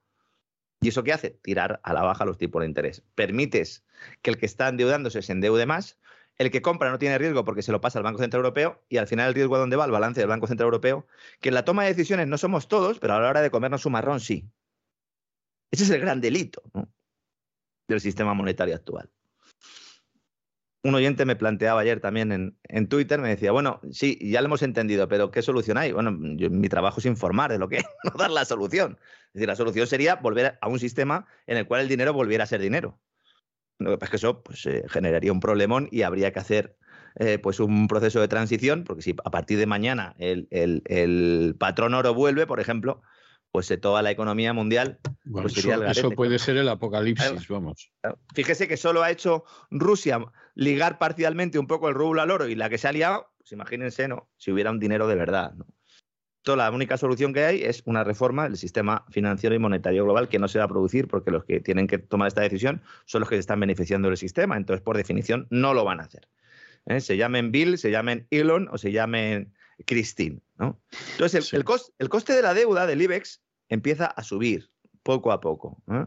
¿y 0.81 0.89
eso 0.89 1.03
qué 1.03 1.13
hace? 1.13 1.31
Tirar 1.43 1.81
a 1.83 1.93
la 1.93 2.03
baja 2.03 2.25
los 2.25 2.39
tipos 2.39 2.61
de 2.61 2.67
interés. 2.67 3.03
Permites 3.15 3.85
que 4.23 4.31
el 4.31 4.39
que 4.39 4.47
está 4.47 4.69
endeudándose 4.69 5.23
se 5.23 5.33
endeude 5.33 5.67
más, 5.67 5.99
el 6.39 6.51
que 6.51 6.63
compra 6.63 6.91
no 6.91 6.99
tiene 6.99 7.19
riesgo 7.19 7.45
porque 7.45 7.63
se 7.63 7.73
lo 7.73 7.81
pasa 7.81 7.99
al 7.99 8.05
Banco 8.05 8.19
Central 8.19 8.41
Europeo 8.41 8.83
y 8.89 8.97
al 8.97 9.07
final 9.07 9.29
el 9.29 9.35
riesgo 9.35 9.57
a 9.57 9.59
dónde 9.59 9.77
va, 9.77 9.85
al 9.85 9.91
balance 9.91 10.21
del 10.21 10.29
Banco 10.29 10.47
Central 10.47 10.67
Europeo, 10.67 11.07
que 11.41 11.51
en 11.51 11.55
la 11.55 11.65
toma 11.65 11.83
de 11.83 11.91
decisiones 11.91 12.27
no 12.27 12.39
somos 12.39 12.69
todos, 12.69 12.99
pero 12.99 13.15
a 13.15 13.21
la 13.21 13.29
hora 13.29 13.43
de 13.43 13.51
comernos 13.51 13.87
un 13.87 13.93
marrón 13.93 14.21
sí. 14.21 14.49
Ese 15.71 15.85
es 15.85 15.91
el 15.91 16.01
gran 16.01 16.21
delito 16.21 16.63
del 17.89 18.01
sistema 18.01 18.35
monetario 18.35 18.75
actual 18.75 19.11
un 20.85 20.95
oyente 20.95 21.25
me 21.25 21.35
planteaba 21.35 21.81
ayer 21.81 21.99
también 22.01 22.57
en, 22.63 22.89
Twitter, 22.89 23.19
me 23.19 23.31
decía, 23.31 23.53
bueno, 23.53 23.81
sí, 23.91 24.19
ya 24.21 24.43
lo 24.43 24.47
hemos 24.47 24.63
entendido, 24.63 25.09
pero 25.09 25.31
¿qué 25.31 25.41
solución 25.41 25.79
hay? 25.79 25.93
Bueno, 25.93 26.13
mi 26.13 26.69
trabajo 26.69 27.01
es 27.01 27.07
informar 27.07 27.51
de 27.51 27.59
lo 27.59 27.69
que 27.71 27.79
no 28.05 28.11
dar 28.19 28.31
la 28.31 28.45
solución. 28.45 28.99
Es 29.29 29.33
decir, 29.35 29.49
la 29.49 29.57
solución 29.57 29.87
sería 29.87 30.17
volver 30.17 30.59
a 30.61 30.69
un 30.69 30.79
sistema 30.79 31.27
en 31.47 31.57
el 31.57 31.67
cual 31.67 31.81
el 31.81 31.89
dinero 31.89 32.13
volviera 32.13 32.45
a 32.45 32.47
ser 32.47 32.61
dinero. 32.61 33.01
Lo 33.79 33.93
que 33.93 33.99
pasa 33.99 34.05
es 34.05 34.11
que 34.11 34.17
eso 34.19 34.43
pues, 34.43 34.67
eh, 34.67 34.85
generaría 34.89 35.33
un 35.33 35.41
problemón 35.41 35.89
y 35.91 36.03
habría 36.03 36.33
que 36.33 36.39
hacer 36.39 36.77
eh, 37.17 37.39
pues 37.39 37.61
un 37.61 37.89
proceso 37.89 38.21
de 38.21 38.29
transición, 38.29 38.85
porque 38.85 39.03
si 39.03 39.17
a 39.25 39.31
partir 39.31 39.59
de 39.59 39.67
mañana 39.67 40.15
el 40.19 41.57
patrón 41.59 41.95
oro 41.95 42.13
vuelve, 42.13 42.47
por 42.47 42.61
ejemplo, 42.61 43.03
pues 43.55 43.73
toda 43.81 44.03
la 44.03 44.11
economía 44.11 44.53
mundial 44.53 44.99
pues 45.31 45.53
sería 45.53 45.77
eso, 45.77 45.87
eso, 45.87 46.11
puede 46.11 46.41
ser 46.41 46.57
el 46.57 46.69
apocalipsis, 46.69 47.47
vamos. 47.47 47.93
Fíjese 48.35 48.67
que 48.67 48.77
solo 48.77 49.05
ha 49.05 49.13
hecho 49.13 49.45
Rusia 49.71 50.19
ligar 50.57 50.99
parcialmente 50.99 51.61
un 51.61 51.69
poco 51.69 51.89
el 51.89 51.95
rublo 51.95 52.21
al 52.21 52.33
oro 52.33 52.49
y 52.49 52.57
la 52.57 52.69
que 52.69 52.79
se 52.79 52.89
ha 52.89 52.93
liado, 52.93 53.33
pues 53.39 53.53
imagínense, 53.53 54.09
¿no? 54.09 54.29
Si 54.39 54.51
hubiera 54.51 54.73
un 54.73 54.81
dinero 54.81 55.07
de 55.07 55.15
verdad, 55.15 55.53
¿no? 55.55 55.67
Toda 56.43 56.57
la 56.57 56.71
única 56.73 56.97
solución 56.97 57.33
que 57.33 57.45
hay 57.45 57.63
es 57.63 57.85
una 57.85 58.03
reforma 58.03 58.43
del 58.43 58.57
sistema 58.57 59.05
financiero 59.11 59.55
y 59.55 59.61
monetario 59.61 60.03
global 60.03 60.29
que 60.29 60.41
no 60.41 60.49
se 60.49 60.59
va 60.59 60.65
a 60.65 60.69
producir 60.69 61.07
porque 61.07 61.31
los 61.31 61.45
que 61.45 61.61
tienen 61.61 61.87
que 61.87 61.99
tomar 61.99 62.27
esta 62.27 62.41
decisión 62.41 62.83
son 63.05 63.21
los 63.21 63.29
que 63.29 63.37
se 63.37 63.41
están 63.41 63.61
beneficiando 63.61 64.09
del 64.09 64.17
sistema. 64.17 64.57
Entonces, 64.57 64.83
por 64.83 64.97
definición, 64.97 65.47
no 65.51 65.75
lo 65.75 65.85
van 65.85 66.01
a 66.01 66.07
hacer. 66.07 66.29
¿eh? 66.87 67.01
Se 67.01 67.17
llamen 67.17 67.53
Bill, 67.53 67.79
se 67.79 67.93
llamen 67.93 68.27
Elon 68.33 68.69
o 68.73 68.79
se 68.79 68.91
llamen 68.91 69.55
Christine. 69.87 70.41
¿no? 70.59 70.81
Entonces, 71.13 71.53
el, 71.53 71.65
el 71.99 72.09
coste 72.09 72.33
de 72.33 72.43
la 72.43 72.53
deuda 72.53 72.89
del 72.89 73.01
IBEX 73.01 73.44
empieza 73.69 74.07
a 74.07 74.23
subir 74.23 74.71
poco 75.03 75.33
a 75.33 75.41
poco. 75.41 75.83
¿eh? 75.91 76.07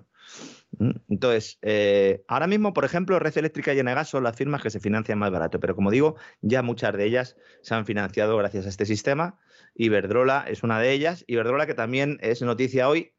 Mm, 0.79 0.91
entonces, 1.09 1.57
eh, 1.61 2.23
ahora 2.27 2.47
mismo, 2.47 2.73
por 2.73 2.85
ejemplo, 2.85 3.19
Red 3.19 3.37
Eléctrica 3.37 3.73
y 3.73 3.79
Enegas 3.79 4.09
son 4.09 4.23
las 4.23 4.35
firmas 4.35 4.61
que 4.61 4.69
se 4.69 4.79
financian 4.79 5.19
más 5.19 5.31
barato, 5.31 5.59
pero 5.59 5.75
como 5.75 5.91
digo, 5.91 6.15
ya 6.41 6.61
muchas 6.61 6.93
de 6.97 7.05
ellas 7.05 7.37
se 7.61 7.75
han 7.75 7.85
financiado 7.85 8.35
gracias 8.37 8.65
a 8.65 8.69
este 8.69 8.85
sistema. 8.85 9.39
Iberdrola 9.75 10.45
es 10.47 10.63
una 10.63 10.79
de 10.79 10.91
ellas. 10.91 11.23
Iberdrola 11.27 11.67
que 11.67 11.73
también 11.73 12.17
es 12.21 12.41
noticia 12.41 12.89
hoy, 12.89 13.13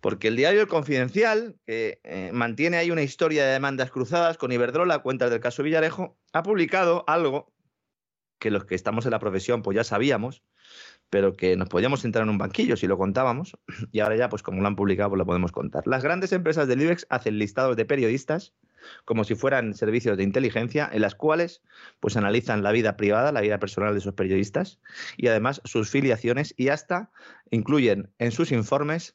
porque 0.00 0.28
el 0.28 0.36
diario 0.36 0.60
El 0.60 0.68
Confidencial, 0.68 1.56
que 1.66 2.00
eh, 2.04 2.30
mantiene 2.32 2.76
ahí 2.76 2.90
una 2.90 3.02
historia 3.02 3.44
de 3.44 3.52
demandas 3.52 3.90
cruzadas 3.90 4.38
con 4.38 4.52
Iberdrola, 4.52 5.00
cuentas 5.00 5.30
del 5.30 5.40
caso 5.40 5.62
Villarejo, 5.62 6.16
ha 6.32 6.42
publicado 6.42 7.04
algo 7.06 7.52
que 8.38 8.50
los 8.50 8.64
que 8.64 8.74
estamos 8.74 9.06
en 9.06 9.12
la 9.12 9.18
profesión 9.18 9.62
pues 9.62 9.74
ya 9.74 9.84
sabíamos, 9.84 10.42
pero 11.14 11.36
que 11.36 11.56
nos 11.56 11.68
podíamos 11.68 12.00
sentar 12.00 12.24
en 12.24 12.28
un 12.28 12.38
banquillo 12.38 12.76
si 12.76 12.88
lo 12.88 12.98
contábamos, 12.98 13.56
y 13.92 14.00
ahora 14.00 14.16
ya, 14.16 14.28
pues 14.28 14.42
como 14.42 14.60
lo 14.60 14.66
han 14.66 14.74
publicado, 14.74 15.10
pues 15.10 15.18
lo 15.18 15.24
podemos 15.24 15.52
contar. 15.52 15.86
Las 15.86 16.02
grandes 16.02 16.32
empresas 16.32 16.66
del 16.66 16.82
IBEX 16.82 17.06
hacen 17.08 17.38
listados 17.38 17.76
de 17.76 17.84
periodistas 17.84 18.52
como 19.04 19.22
si 19.22 19.36
fueran 19.36 19.74
servicios 19.74 20.16
de 20.16 20.24
inteligencia, 20.24 20.90
en 20.92 21.02
las 21.02 21.14
cuales 21.14 21.62
pues 22.00 22.16
analizan 22.16 22.64
la 22.64 22.72
vida 22.72 22.96
privada, 22.96 23.30
la 23.30 23.42
vida 23.42 23.60
personal 23.60 23.92
de 23.94 24.00
esos 24.00 24.14
periodistas, 24.14 24.80
y 25.16 25.28
además 25.28 25.62
sus 25.64 25.88
filiaciones, 25.88 26.52
y 26.56 26.70
hasta 26.70 27.12
incluyen 27.48 28.10
en 28.18 28.32
sus 28.32 28.50
informes 28.50 29.14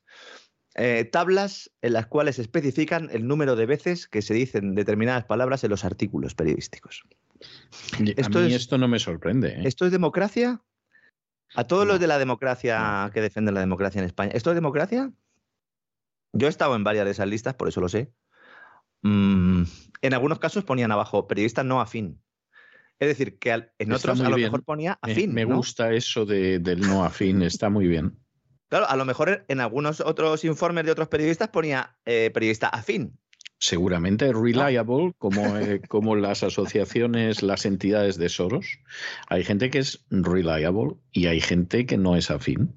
eh, 0.75 1.03
tablas 1.03 1.69
en 1.81 1.91
las 1.91 2.07
cuales 2.07 2.39
especifican 2.39 3.09
el 3.11 3.27
número 3.27 3.57
de 3.57 3.65
veces 3.65 4.07
que 4.07 4.21
se 4.21 4.33
dicen 4.33 4.73
determinadas 4.73 5.25
palabras 5.25 5.65
en 5.65 5.71
los 5.71 5.83
artículos 5.83 6.33
periodísticos. 6.33 7.03
esto 8.15 8.39
mí 8.39 8.53
esto 8.53 8.77
no 8.77 8.87
me 8.87 8.99
sorprende. 8.99 9.49
¿eh? 9.49 9.61
¿Esto 9.65 9.85
es 9.85 9.91
democracia? 9.91 10.61
A 11.55 11.63
todos 11.65 11.87
los 11.87 11.99
de 11.99 12.07
la 12.07 12.19
democracia 12.19 13.09
que 13.13 13.21
defienden 13.21 13.55
la 13.55 13.61
democracia 13.61 13.99
en 13.99 14.05
España, 14.05 14.31
¿esto 14.33 14.51
es 14.51 14.55
democracia? 14.55 15.11
Yo 16.33 16.47
he 16.47 16.49
estado 16.49 16.75
en 16.75 16.83
varias 16.83 17.05
de 17.05 17.11
esas 17.11 17.27
listas, 17.27 17.55
por 17.55 17.67
eso 17.67 17.81
lo 17.81 17.89
sé. 17.89 18.11
Mm, 19.01 19.63
en 20.01 20.13
algunos 20.13 20.39
casos 20.39 20.63
ponían 20.63 20.91
abajo 20.91 21.27
periodista 21.27 21.63
no 21.63 21.81
afín. 21.81 22.21
Es 22.99 23.07
decir, 23.07 23.39
que 23.39 23.71
en 23.79 23.91
otros 23.93 24.19
a 24.19 24.29
lo 24.29 24.37
mejor 24.37 24.63
ponía 24.63 24.99
afín. 25.01 25.33
Me, 25.33 25.45
gusta 25.45 25.93
eso 25.93 26.25
del 26.25 26.81
no 26.81 27.03
afín, 27.03 27.41
está 27.43 27.69
muy 27.69 27.87
bien. 27.87 28.19
Claro, 28.67 28.87
a 28.87 28.95
lo 28.95 29.05
mejor 29.05 29.45
en 29.47 29.61
algunos 29.61 30.01
otros 30.01 30.43
informes 30.43 30.85
de 30.85 30.91
otros 30.91 31.07
periodistas 31.07 31.47
ponía 31.47 31.97
eh, 32.05 32.29
periodista 32.31 32.67
afín 32.67 33.17
seguramente 33.59 34.31
reliable, 34.31 35.13
como, 35.17 35.57
eh, 35.57 35.81
como 35.87 36.15
las 36.15 36.43
asociaciones, 36.43 37.43
las 37.43 37.65
entidades 37.65 38.17
de 38.17 38.29
Soros. 38.29 38.79
Hay 39.27 39.43
gente 39.43 39.69
que 39.69 39.79
es 39.79 40.05
reliable 40.09 40.95
y 41.11 41.27
hay 41.27 41.41
gente 41.41 41.85
que 41.85 41.97
no 41.97 42.15
es 42.15 42.31
afín. 42.31 42.73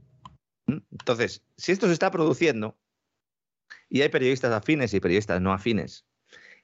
Entonces, 0.66 1.42
si 1.56 1.72
esto 1.72 1.86
se 1.86 1.92
está 1.92 2.10
produciendo 2.10 2.76
y 3.88 4.02
hay 4.02 4.08
periodistas 4.08 4.52
afines 4.52 4.92
y 4.94 5.00
periodistas 5.00 5.40
no 5.40 5.52
afines 5.52 6.04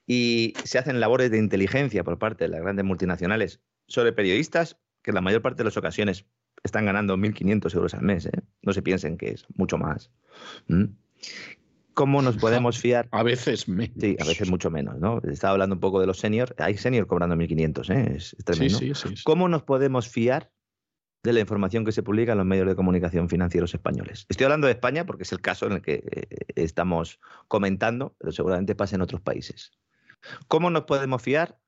y 0.06 0.54
se 0.64 0.78
hacen 0.78 1.00
labores 1.00 1.30
de 1.30 1.38
inteligencia 1.38 2.02
por 2.02 2.18
parte 2.18 2.44
de 2.44 2.48
las 2.48 2.60
grandes 2.60 2.84
multinacionales 2.84 3.60
sobre 3.86 4.12
periodistas 4.12 4.78
que 5.02 5.10
en 5.10 5.16
la 5.16 5.20
mayor 5.20 5.42
parte 5.42 5.58
de 5.58 5.64
las 5.64 5.76
ocasiones 5.76 6.26
están 6.64 6.86
ganando 6.86 7.16
1.500 7.16 7.74
euros 7.74 7.94
al 7.94 8.02
mes, 8.02 8.26
¿eh? 8.26 8.42
no 8.62 8.72
se 8.72 8.82
piensen 8.82 9.16
que 9.16 9.30
es 9.30 9.46
mucho 9.54 9.78
más. 9.78 10.10
¿Cómo 11.98 12.22
nos 12.22 12.36
podemos 12.38 12.78
fiar? 12.78 13.08
A 13.10 13.24
veces 13.24 13.66
menos. 13.68 13.96
Sí, 13.98 14.16
a 14.20 14.24
veces 14.24 14.48
mucho 14.48 14.70
menos, 14.70 15.00
¿no? 15.00 15.20
Estaba 15.28 15.54
hablando 15.54 15.74
un 15.74 15.80
poco 15.80 16.00
de 16.00 16.06
los 16.06 16.20
seniors. 16.20 16.54
Hay 16.58 16.76
seniors 16.76 17.08
cobrando 17.08 17.34
1.500, 17.34 17.90
¿eh? 17.92 18.16
Es, 18.16 18.36
tremendo. 18.44 18.78
Sí, 18.78 18.94
sí, 18.94 19.16
sí, 19.16 19.24
¿Cómo 19.24 19.48
nos 19.48 19.64
podemos 19.64 20.08
fiar 20.08 20.52
de 21.24 21.32
la 21.32 21.40
información 21.40 21.84
que 21.84 21.90
se 21.90 22.04
publica 22.04 22.30
en 22.30 22.38
los 22.38 22.46
medios 22.46 22.68
de 22.68 22.76
comunicación 22.76 23.28
financieros 23.28 23.74
españoles? 23.74 24.26
Estoy 24.28 24.44
hablando 24.44 24.68
de 24.68 24.74
España 24.74 25.06
porque 25.06 25.24
es 25.24 25.32
el 25.32 25.40
caso 25.40 25.66
en 25.66 25.72
el 25.72 25.82
que 25.82 26.04
eh, 26.08 26.28
estamos 26.54 27.18
comentando, 27.48 28.14
pero 28.20 28.30
seguramente 28.30 28.76
pasa 28.76 28.94
en 28.94 29.02
otros 29.02 29.20
países. 29.20 29.72
¿Cómo 30.46 30.70
nos 30.70 30.84
podemos 30.84 31.20
fiar 31.20 31.58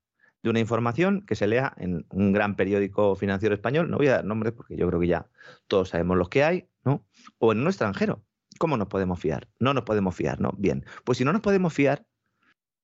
de 0.45 0.51
una 0.51 0.61
información 0.61 1.27
que 1.27 1.35
se 1.35 1.49
lea 1.49 1.75
en 1.77 2.07
un 2.09 2.33
gran 2.33 2.55
periódico 2.55 3.17
financiero 3.17 3.53
español? 3.53 3.91
No 3.91 3.97
voy 3.97 4.07
a 4.07 4.13
dar 4.13 4.25
nombres 4.25 4.53
porque 4.53 4.77
yo 4.77 4.87
creo 4.87 5.01
que 5.01 5.09
ya 5.09 5.27
todos 5.67 5.89
sabemos 5.89 6.17
los 6.17 6.29
que 6.29 6.45
hay, 6.45 6.69
¿no? 6.85 7.05
O 7.39 7.51
en 7.51 7.63
un 7.63 7.67
extranjero 7.67 8.23
¿Cómo 8.61 8.77
nos 8.77 8.89
podemos 8.89 9.19
fiar? 9.19 9.49
No 9.59 9.73
nos 9.73 9.85
podemos 9.85 10.15
fiar, 10.15 10.39
¿no? 10.39 10.53
Bien, 10.59 10.85
pues 11.05 11.17
si 11.17 11.25
no 11.25 11.33
nos 11.33 11.41
podemos 11.41 11.73
fiar, 11.73 12.07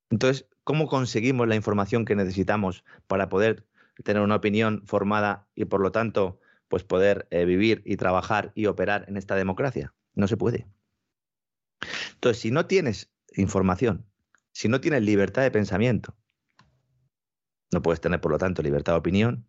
entonces, 0.08 0.48
¿cómo 0.64 0.88
conseguimos 0.88 1.46
la 1.46 1.54
información 1.54 2.06
que 2.06 2.16
necesitamos 2.16 2.82
para 3.06 3.28
poder 3.28 3.66
tener 4.02 4.22
una 4.22 4.36
opinión 4.36 4.86
formada 4.86 5.46
y 5.54 5.66
por 5.66 5.82
lo 5.82 5.92
tanto, 5.92 6.40
pues 6.68 6.82
poder 6.82 7.28
eh, 7.30 7.44
vivir 7.44 7.82
y 7.84 7.98
trabajar 7.98 8.52
y 8.54 8.64
operar 8.64 9.04
en 9.06 9.18
esta 9.18 9.34
democracia? 9.34 9.92
No 10.14 10.26
se 10.28 10.38
puede. 10.38 10.66
Entonces, 12.14 12.40
si 12.40 12.50
no 12.50 12.64
tienes 12.64 13.12
información, 13.34 14.06
si 14.52 14.68
no 14.68 14.80
tienes 14.80 15.02
libertad 15.02 15.42
de 15.42 15.50
pensamiento, 15.50 16.16
no 17.70 17.82
puedes 17.82 18.00
tener, 18.00 18.22
por 18.22 18.32
lo 18.32 18.38
tanto, 18.38 18.62
libertad 18.62 18.94
de 18.94 19.00
opinión, 19.00 19.46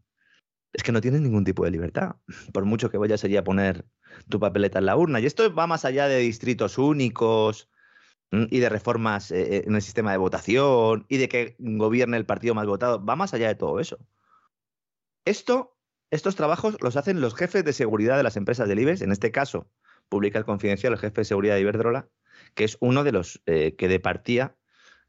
es 0.73 0.83
que 0.83 0.91
no 0.91 0.99
tienes 0.99 1.21
ningún 1.21 1.45
tipo 1.45 1.63
de 1.63 1.71
libertad. 1.71 2.17
Por 2.51 2.65
mucho 2.65 2.89
que 2.89 2.97
vayas 2.97 3.23
allí 3.23 3.37
a 3.37 3.45
poner 3.45 3.85
tu 4.29 4.39
papeleta 4.39 4.79
en 4.79 4.85
la 4.85 4.97
urna. 4.97 5.19
Y 5.19 5.25
esto 5.25 5.53
va 5.53 5.67
más 5.67 5.85
allá 5.85 6.07
de 6.07 6.19
distritos 6.19 6.77
únicos 6.77 7.69
y 8.31 8.59
de 8.59 8.69
reformas 8.69 9.31
eh, 9.31 9.63
en 9.65 9.75
el 9.75 9.81
sistema 9.81 10.11
de 10.11 10.17
votación 10.17 11.05
y 11.07 11.17
de 11.17 11.29
que 11.29 11.55
gobierne 11.59 12.17
el 12.17 12.25
partido 12.25 12.55
más 12.55 12.67
votado. 12.67 13.03
Va 13.03 13.15
más 13.15 13.33
allá 13.33 13.47
de 13.47 13.55
todo 13.55 13.79
eso. 13.79 13.97
Esto, 15.25 15.77
estos 16.11 16.35
trabajos 16.35 16.77
los 16.81 16.97
hacen 16.97 17.21
los 17.21 17.35
jefes 17.35 17.63
de 17.63 17.73
seguridad 17.73 18.17
de 18.17 18.23
las 18.23 18.37
empresas 18.37 18.67
del 18.67 18.79
IBEX. 18.79 19.01
En 19.01 19.11
este 19.11 19.31
caso, 19.31 19.69
publica 20.09 20.39
el 20.39 20.45
confidencial 20.45 20.93
el 20.93 20.99
jefe 20.99 21.21
de 21.21 21.25
seguridad 21.25 21.55
de 21.55 21.61
Iberdrola, 21.61 22.07
que 22.53 22.63
es 22.63 22.77
uno 22.79 23.03
de 23.03 23.11
los 23.11 23.41
eh, 23.45 23.75
que 23.75 23.87
departía 23.87 24.55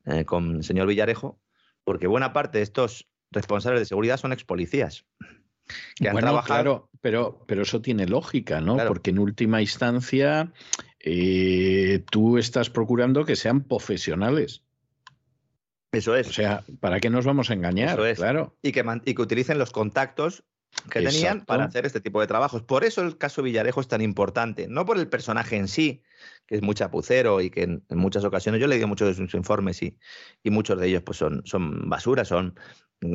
eh, 0.07 0.25
con 0.25 0.57
el 0.57 0.65
señor 0.65 0.87
Villarejo, 0.87 1.41
porque 1.85 2.07
buena 2.07 2.33
parte 2.33 2.59
de 2.59 2.65
estos 2.65 3.09
responsables 3.31 3.81
de 3.81 3.87
seguridad 3.87 4.17
son 4.17 4.33
ex 4.33 4.45
policías 4.45 5.07
que 5.97 6.11
bueno, 6.11 6.43
Claro, 6.45 6.91
pero, 7.01 7.45
pero 7.47 7.63
eso 7.63 7.81
tiene 7.81 8.07
lógica, 8.07 8.61
¿no? 8.61 8.77
Porque 8.87 9.11
en 9.11 9.19
última 9.19 9.61
instancia 9.61 10.53
eh, 11.01 12.05
tú 12.11 12.39
estás 12.39 12.71
procurando 12.71 13.25
que 13.25 13.37
sean 13.37 13.63
profesionales. 13.63 14.63
Eso 15.93 16.17
es. 16.17 16.29
O 16.29 16.33
sea, 16.33 16.65
¿para 16.81 17.01
qué 17.01 17.09
nos 17.09 17.25
vamos 17.25 17.51
a 17.51 17.55
engañar? 17.55 17.99
Claro. 18.17 18.57
Y 18.63 18.73
que, 18.73 18.85
y 19.05 19.15
que 19.15 19.23
utilicen 19.23 19.59
los 19.59 19.71
contactos 19.71 20.45
que 20.91 21.01
tenían 21.01 21.45
para 21.45 21.65
hacer 21.65 21.87
este 21.87 22.01
tipo 22.01 22.21
de 22.21 22.27
trabajos. 22.27 22.63
Por 22.63 22.85
eso 22.85 23.03
el 23.03 23.17
caso 23.17 23.43
Villarejo 23.43 23.81
es 23.81 23.89
tan 23.89 24.03
importante, 24.03 24.69
no 24.69 24.85
por 24.85 24.99
el 24.99 25.09
personaje 25.09 25.57
en 25.57 25.67
sí, 25.67 26.03
que 26.47 26.57
es 26.57 26.63
muy 26.63 26.75
chapucero 26.75 27.41
y 27.41 27.51
que 27.51 27.63
en, 27.63 27.85
en 27.89 27.99
muchas 27.99 28.25
ocasiones 28.25 28.61
yo 28.61 28.67
he 28.67 28.69
leído 28.69 28.87
muchos 28.87 29.09
de 29.09 29.15
sus 29.15 29.35
informes 29.35 29.83
y, 29.83 29.99
y 30.43 30.51
muchos 30.51 30.79
de 30.79 30.89
ellos 30.89 31.03
pues 31.03 31.19
son, 31.19 31.43
son 31.47 31.89
basura, 31.89 32.25
son 32.25 32.59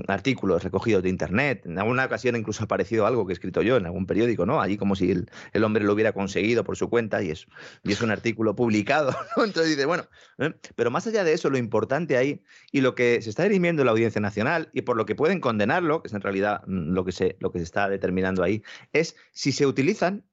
artículos 0.08 0.64
recogidos 0.64 1.04
de 1.04 1.10
internet. 1.10 1.66
En 1.66 1.78
alguna 1.78 2.06
ocasión 2.06 2.36
incluso 2.36 2.64
ha 2.64 2.66
aparecido 2.66 3.06
algo 3.06 3.26
que 3.26 3.34
he 3.34 3.36
escrito 3.36 3.62
yo 3.62 3.78
en 3.78 3.86
algún 3.86 4.06
periódico, 4.06 4.46
¿no? 4.46 4.62
Allí 4.62 4.78
como 4.78 4.96
si 4.96 5.12
el, 5.12 5.64
hombre 5.64 5.84
lo 5.84 5.94
hubiera 5.94 6.14
conseguido 6.14 6.64
por 6.64 6.78
su 6.78 6.90
cuenta 6.90 7.22
y 7.22 7.32
es, 7.32 7.48
un 8.02 8.12
artículo 8.12 8.56
publicado. 8.56 9.16
Entonces 9.38 9.70
dice, 9.70 9.86
bueno, 9.86 10.06
¿eh? 10.38 10.54
pero 10.76 10.92
más 10.92 11.08
allá 11.08 11.24
de 11.24 11.34
eso, 11.34 11.50
lo 11.50 11.58
importante 11.58 12.18
ahí 12.18 12.44
y 12.72 12.82
lo 12.82 12.96
que 12.96 13.22
se 13.22 13.30
está 13.30 13.44
dirimiendo 13.44 13.82
en 13.82 13.88
la 13.88 13.92
Audiencia 13.92 14.22
Nacional 14.22 14.70
y 14.74 14.82
por 14.82 14.98
lo 14.98 15.06
que 15.06 15.16
pueden 15.16 15.40
condenarlo, 15.40 16.02
que 16.02 16.08
es 16.08 16.14
en 16.14 16.22
realidad 16.22 16.62
mm, 16.66 16.94
lo 16.94 17.06
que 17.06 17.12
se, 17.12 17.38
lo 17.40 17.52
que 17.52 17.60
se 17.60 17.66
está 17.66 17.90
determinando 17.90 18.44
ahí, 18.44 18.64
es 18.94 19.16
si 19.32 19.52
se 19.52 19.66
utilizan 19.66 20.24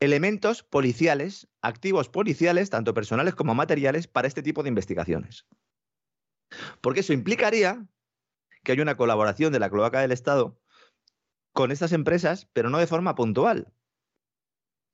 elementos 0.00 0.62
policiales, 0.62 1.48
activos 1.62 2.08
policiales, 2.08 2.70
tanto 2.70 2.94
personales 2.94 3.34
como 3.34 3.54
materiales, 3.54 4.06
para 4.06 4.28
este 4.28 4.42
tipo 4.42 4.62
de 4.62 4.68
investigaciones. 4.68 5.46
Porque 6.80 7.00
eso 7.00 7.12
implicaría 7.12 7.86
que 8.62 8.72
hay 8.72 8.80
una 8.80 8.96
colaboración 8.96 9.52
de 9.52 9.60
la 9.60 9.70
cloaca 9.70 10.00
del 10.00 10.12
Estado 10.12 10.58
con 11.52 11.70
estas 11.70 11.92
empresas, 11.92 12.48
pero 12.52 12.70
no 12.70 12.78
de 12.78 12.86
forma 12.86 13.14
puntual, 13.14 13.72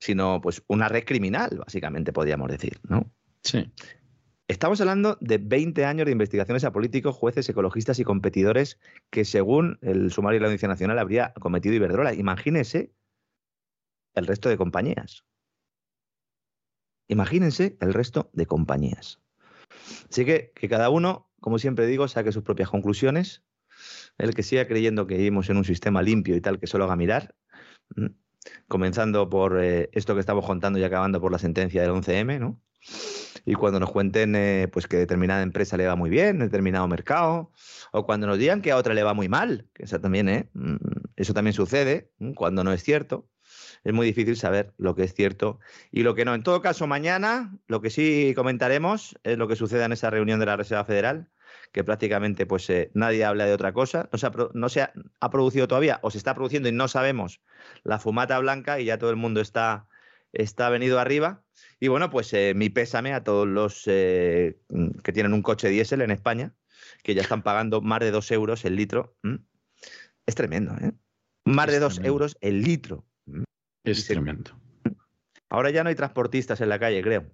sino 0.01 0.41
pues 0.41 0.62
una 0.69 0.89
red 0.89 1.05
criminal, 1.05 1.59
básicamente 1.59 2.12
podríamos 2.12 2.51
decir, 2.51 2.81
¿no? 2.89 3.12
Sí. 3.43 3.73
Estamos 4.49 4.81
hablando 4.81 5.16
de 5.20 5.39
20 5.39 5.85
años 5.85 6.05
de 6.05 6.12
investigaciones 6.12 6.65
a 6.65 6.73
políticos, 6.73 7.16
jueces, 7.16 7.49
ecologistas 7.49 7.99
y 7.99 8.05
competidores 8.05 8.79
que, 9.11 9.24
según 9.24 9.79
el 9.81 10.12
sumario 10.12 10.37
de 10.37 10.41
la 10.43 10.47
Audiencia 10.49 10.69
Nacional, 10.69 10.99
habría 10.99 11.33
cometido 11.35 11.74
Iberdrola. 11.74 12.12
Imagínese 12.12 12.93
el 14.15 14.27
resto 14.27 14.49
de 14.49 14.59
compañías. 14.59 15.24
Imagínense 17.09 17.77
el 17.81 17.95
resto 17.95 18.31
de 18.35 18.47
compañías. 18.47 19.20
Así 20.11 20.24
que 20.24 20.53
que 20.55 20.69
cada 20.69 20.91
uno, 20.91 21.32
como 21.43 21.59
siempre 21.59 21.86
digo, 21.86 22.06
saque 22.06 22.32
sus 22.32 22.44
propias 22.44 22.70
conclusiones. 22.70 23.43
El 24.16 24.32
que 24.32 24.44
siga 24.44 24.66
creyendo 24.66 25.06
que 25.09 25.16
vivimos 25.16 25.51
en 25.51 25.56
un 25.56 25.64
sistema 25.64 26.01
limpio 26.01 26.36
y 26.36 26.40
tal, 26.40 26.60
que 26.60 26.69
solo 26.69 26.85
haga 26.85 26.94
mirar. 26.94 27.35
Comenzando 28.69 29.28
por 29.28 29.62
eh, 29.62 29.90
esto 29.93 30.14
que 30.14 30.20
estamos 30.20 30.47
contando 30.47 30.78
y 30.78 30.85
acabando 30.85 31.20
por 31.20 31.32
la 31.32 31.39
sentencia 31.39 31.82
del 31.82 31.90
11M, 31.90 32.39
¿no? 32.39 32.60
Y 33.44 33.55
cuando 33.55 33.81
nos 33.81 33.90
cuenten 33.90 34.36
eh, 34.36 34.69
pues 34.73 34.86
que 34.86 34.97
determinada 34.97 35.43
empresa 35.43 35.77
le 35.77 35.86
va 35.86 35.97
muy 35.97 36.10
bien, 36.10 36.39
determinado 36.39 36.86
mercado, 36.86 37.51
o 37.90 38.06
cuando 38.06 38.28
nos 38.28 38.39
digan 38.39 38.62
que 38.62 38.70
a 38.70 38.77
otra 38.77 38.94
le 38.94 39.02
va 39.02 39.12
muy 39.12 39.28
mal, 39.28 39.69
que 39.74 39.85
eso 39.85 40.01
también, 40.01 40.28
¿eh? 40.28 40.48
Mm, 40.55 40.77
eso 41.16 41.35
también 41.35 41.55
sucede 41.55 42.12
cuando 42.36 42.62
no 42.62 42.73
es 42.73 42.85
cierto. 42.85 43.28
Es 43.85 43.93
muy 43.93 44.06
difícil 44.06 44.36
saber 44.36 44.73
lo 44.78 44.94
que 44.94 45.02
es 45.02 45.14
cierto 45.14 45.59
y 45.90 46.05
lo 46.05 46.14
que 46.14 46.24
no. 46.24 46.35
En 46.35 46.44
todo 46.44 46.62
caso, 46.62 46.86
mañana 46.86 47.59
lo 47.66 47.81
que 47.81 47.90
sí 47.90 48.32
comentaremos 48.36 49.19
es 49.24 49.39
lo 49.39 49.48
que 49.48 49.56
suceda 49.56 49.86
en 49.86 49.93
esa 49.93 50.10
reunión 50.10 50.39
de 50.39 50.47
la 50.47 50.56
Reserva 50.56 50.85
Federal, 50.85 51.28
que 51.73 51.85
prácticamente 51.85 52.47
pues 52.47 52.69
eh, 52.70 52.90
nadie 52.94 53.24
habla 53.24 53.47
de 53.47 53.55
otra 53.55 53.73
cosa. 53.73 54.09
No 54.12 54.19
se, 54.19 54.27
ha, 54.27 54.32
no 54.53 54.69
se 54.69 54.82
ha, 54.82 54.93
ha 55.20 55.31
producido 55.31 55.66
todavía, 55.66 55.99
o 56.03 56.11
se 56.11 56.19
está 56.19 56.35
produciendo 56.35 56.69
y 56.69 56.73
no 56.73 56.86
sabemos, 56.86 57.40
la 57.82 57.99
fumata 57.99 58.39
blanca 58.39 58.78
y 58.78 58.85
ya 58.85 58.99
todo 58.99 59.11
el 59.11 59.16
mundo 59.16 59.40
está, 59.40 59.89
está 60.32 60.69
venido 60.69 61.01
arriba. 61.01 61.43
Y 61.81 61.89
bueno, 61.89 62.11
pues 62.11 62.32
eh, 62.35 62.53
mi 62.55 62.69
pésame 62.69 63.12
a 63.12 63.24
todos 63.24 63.47
los 63.47 63.85
eh, 63.86 64.59
que 65.03 65.12
tienen 65.12 65.32
un 65.32 65.43
coche 65.43 65.69
diésel 65.69 66.03
en 66.03 66.11
España, 66.11 66.55
que 67.03 67.15
ya 67.15 67.23
están 67.23 67.43
pagando 67.43 67.81
más 67.81 68.01
de 68.01 68.11
dos 68.11 68.31
euros 68.31 68.65
el 68.65 68.77
litro. 68.77 69.16
Es 70.27 70.35
tremendo, 70.35 70.77
¿eh? 70.81 70.93
Más 71.44 71.66
Es 71.66 71.73
de 71.73 71.81
dos 71.81 72.01
euros 72.05 72.36
el 72.40 72.62
litro. 72.62 73.05
Es 73.85 74.07
tremendo. 74.07 74.53
Ahora 75.49 75.70
ya 75.70 75.82
no 75.82 75.89
hay 75.89 75.97
transportistas 75.97 76.61
en 76.61 76.69
la 76.69 76.78
calle, 76.78 77.03
creo. 77.03 77.24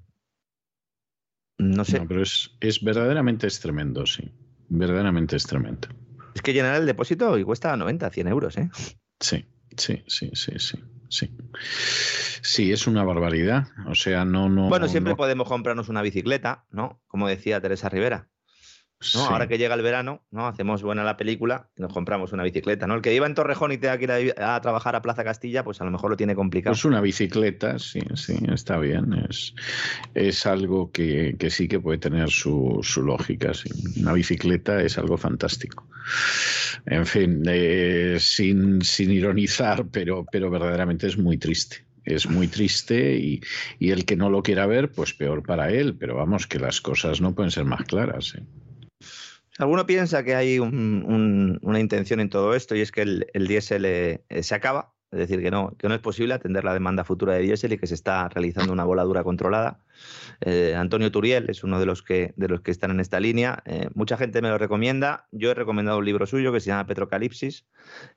No 1.59 1.85
sé. 1.85 1.99
No, 2.01 2.07
pero 2.09 2.23
es, 2.23 2.51
es 2.61 2.83
verdaderamente 2.83 3.47
es 3.47 3.61
tremendo, 3.61 4.07
sí. 4.07 4.31
Verdaderamente 4.69 5.37
es 5.37 5.45
tremendo. 5.47 5.89
Es 6.35 6.43
que 6.43 6.53
llenar 6.53 6.77
el 6.77 6.87
depósito 6.87 7.37
y 7.39 7.45
cuesta 7.45 7.77
90, 7.77 8.11
100 8.11 8.29
euros, 8.29 8.57
¿eh? 8.59 8.71
Sí, 9.21 9.45
sí, 9.77 10.03
sí, 10.07 10.31
sí, 10.35 10.53
sí. 10.59 10.79
Sí, 11.11 11.31
sí 12.43 12.73
es 12.73 12.87
una 12.87 13.03
barbaridad. 13.03 13.69
O 13.87 13.95
sea, 13.95 14.25
no, 14.25 14.49
no. 14.49 14.69
bueno, 14.69 14.89
siempre 14.89 15.13
no- 15.13 15.17
podemos 15.17 15.49
comprarnos 15.49 15.89
una 15.89 16.03
bicicleta, 16.03 16.67
¿no? 16.71 17.03
Como 17.09 17.27
decía 17.29 17.61
Teresa 17.61 17.89
Rivera. 17.89 18.29
¿No? 19.01 19.07
sí. 19.07 19.19
Ahora 19.31 19.47
que 19.47 19.59
llega 19.59 19.75
el 19.75 19.83
verano, 19.83 20.23
¿no? 20.31 20.47
Hacemos 20.47 20.83
buena 20.83 21.05
la 21.05 21.17
película 21.17 21.69
y 21.77 21.83
nos 21.83 21.93
compramos 21.93 22.33
una 22.33 22.43
bicicleta, 22.43 22.87
¿no? 22.87 22.95
El 22.95 23.03
que 23.03 23.15
iba 23.15 23.27
en 23.27 23.35
Torrejón 23.35 23.73
y 23.73 23.79
tenga 23.79 23.99
que 23.99 24.05
ir 24.05 24.35
a, 24.39 24.55
a 24.57 24.61
trabajar 24.61 24.97
a 24.97 25.03
Plaza 25.03 25.25
Castilla, 25.25 25.65
pues 25.65 25.81
a 25.81 25.85
lo 25.85 25.91
mejor 25.91 26.11
lo 26.11 26.17
tiene 26.17 26.35
complicado. 26.35 26.73
Pues 26.73 26.85
una 26.85 27.01
bicicleta, 27.01 27.79
sí, 27.79 28.01
sí, 28.15 28.37
está 28.53 28.79
bien. 28.79 29.13
Es, 29.29 29.55
es 30.15 30.47
algo 30.47 30.91
que, 30.91 31.37
que 31.39 31.51
sí 31.51 31.69
que 31.69 31.81
puede 31.81 31.99
tener 31.99 32.31
su, 32.31 32.81
su 32.83 33.03
lógica. 33.03 33.55
Sí. 33.55 33.71
Una 34.01 34.13
bicicleta 34.13 34.83
es 34.83 34.99
algo 34.99 35.17
fantástico. 35.17 35.87
En 36.87 37.07
fin, 37.07 37.43
eh, 37.47 38.17
sin, 38.19 38.83
sin 38.83 39.11
ironizar, 39.11 39.87
pero, 39.91 40.27
pero 40.31 40.51
verdaderamente 40.51 41.07
es 41.07 41.19
muy 41.19 41.39
triste. 41.39 41.87
Es 42.05 42.29
muy 42.29 42.49
triste 42.49 43.19
y, 43.19 43.41
y 43.79 43.91
el 43.91 44.07
que 44.07 44.17
no 44.17 44.31
lo 44.31 44.43
quiera 44.43 44.67
ver, 44.67 44.91
pues 44.91 45.13
peor 45.13 45.43
para 45.43 45.71
él. 45.71 45.95
Pero 45.99 46.17
vamos, 46.17 46.47
que 46.47 46.59
las 46.59 46.81
cosas 46.81 47.21
no 47.21 47.35
pueden 47.35 47.51
ser 47.51 47.67
más 47.67 47.85
claras. 47.85 48.35
¿eh? 48.35 48.43
Alguno 49.59 49.87
piensa 49.87 50.23
que 50.25 50.35
hay 50.35 50.59
un- 50.59 51.05
un- 51.07 51.59
una 51.63 51.81
intención 51.81 52.21
en 52.21 52.29
todo 52.31 52.55
esto 52.55 52.75
y 52.77 52.81
es 52.81 52.93
que 52.93 53.03
el, 53.03 53.27
el 53.35 53.47
diésel 53.49 53.85
eh, 53.87 54.25
se 54.43 54.55
acaba, 54.55 54.95
es 55.11 55.19
decir, 55.19 55.41
que 55.43 55.51
no, 55.51 55.77
que 55.77 55.89
no 55.89 55.95
es 55.95 56.01
posible 56.01 56.35
atender 56.35 56.65
la 56.65 56.73
demanda 56.75 57.05
futura 57.05 57.35
de 57.35 57.41
diésel 57.41 57.73
y 57.73 57.79
que 57.79 57.87
se 57.87 57.95
está 57.95 58.29
realizando 58.29 58.73
una 58.73 58.85
voladura 58.85 59.25
controlada. 59.25 59.85
Eh, 60.41 60.75
Antonio 60.77 61.11
Turiel 61.11 61.49
es 61.51 61.65
uno 61.65 61.81
de 61.81 61.87
los 61.87 62.03
que, 62.03 62.33
de 62.37 62.49
los 62.49 62.61
que 62.61 62.71
están 62.71 62.91
en 62.91 63.01
esta 63.01 63.21
línea. 63.21 63.63
Eh, 63.67 63.89
mucha 63.95 64.17
gente 64.17 64.41
me 64.43 64.49
lo 64.49 64.59
recomienda. 64.59 65.27
Yo 65.33 65.51
he 65.51 65.55
recomendado 65.55 65.99
un 65.99 66.05
libro 66.05 66.27
suyo 66.27 66.53
que 66.53 66.61
se 66.61 66.69
llama 66.69 66.87
Petrocalipsis. 66.87 67.67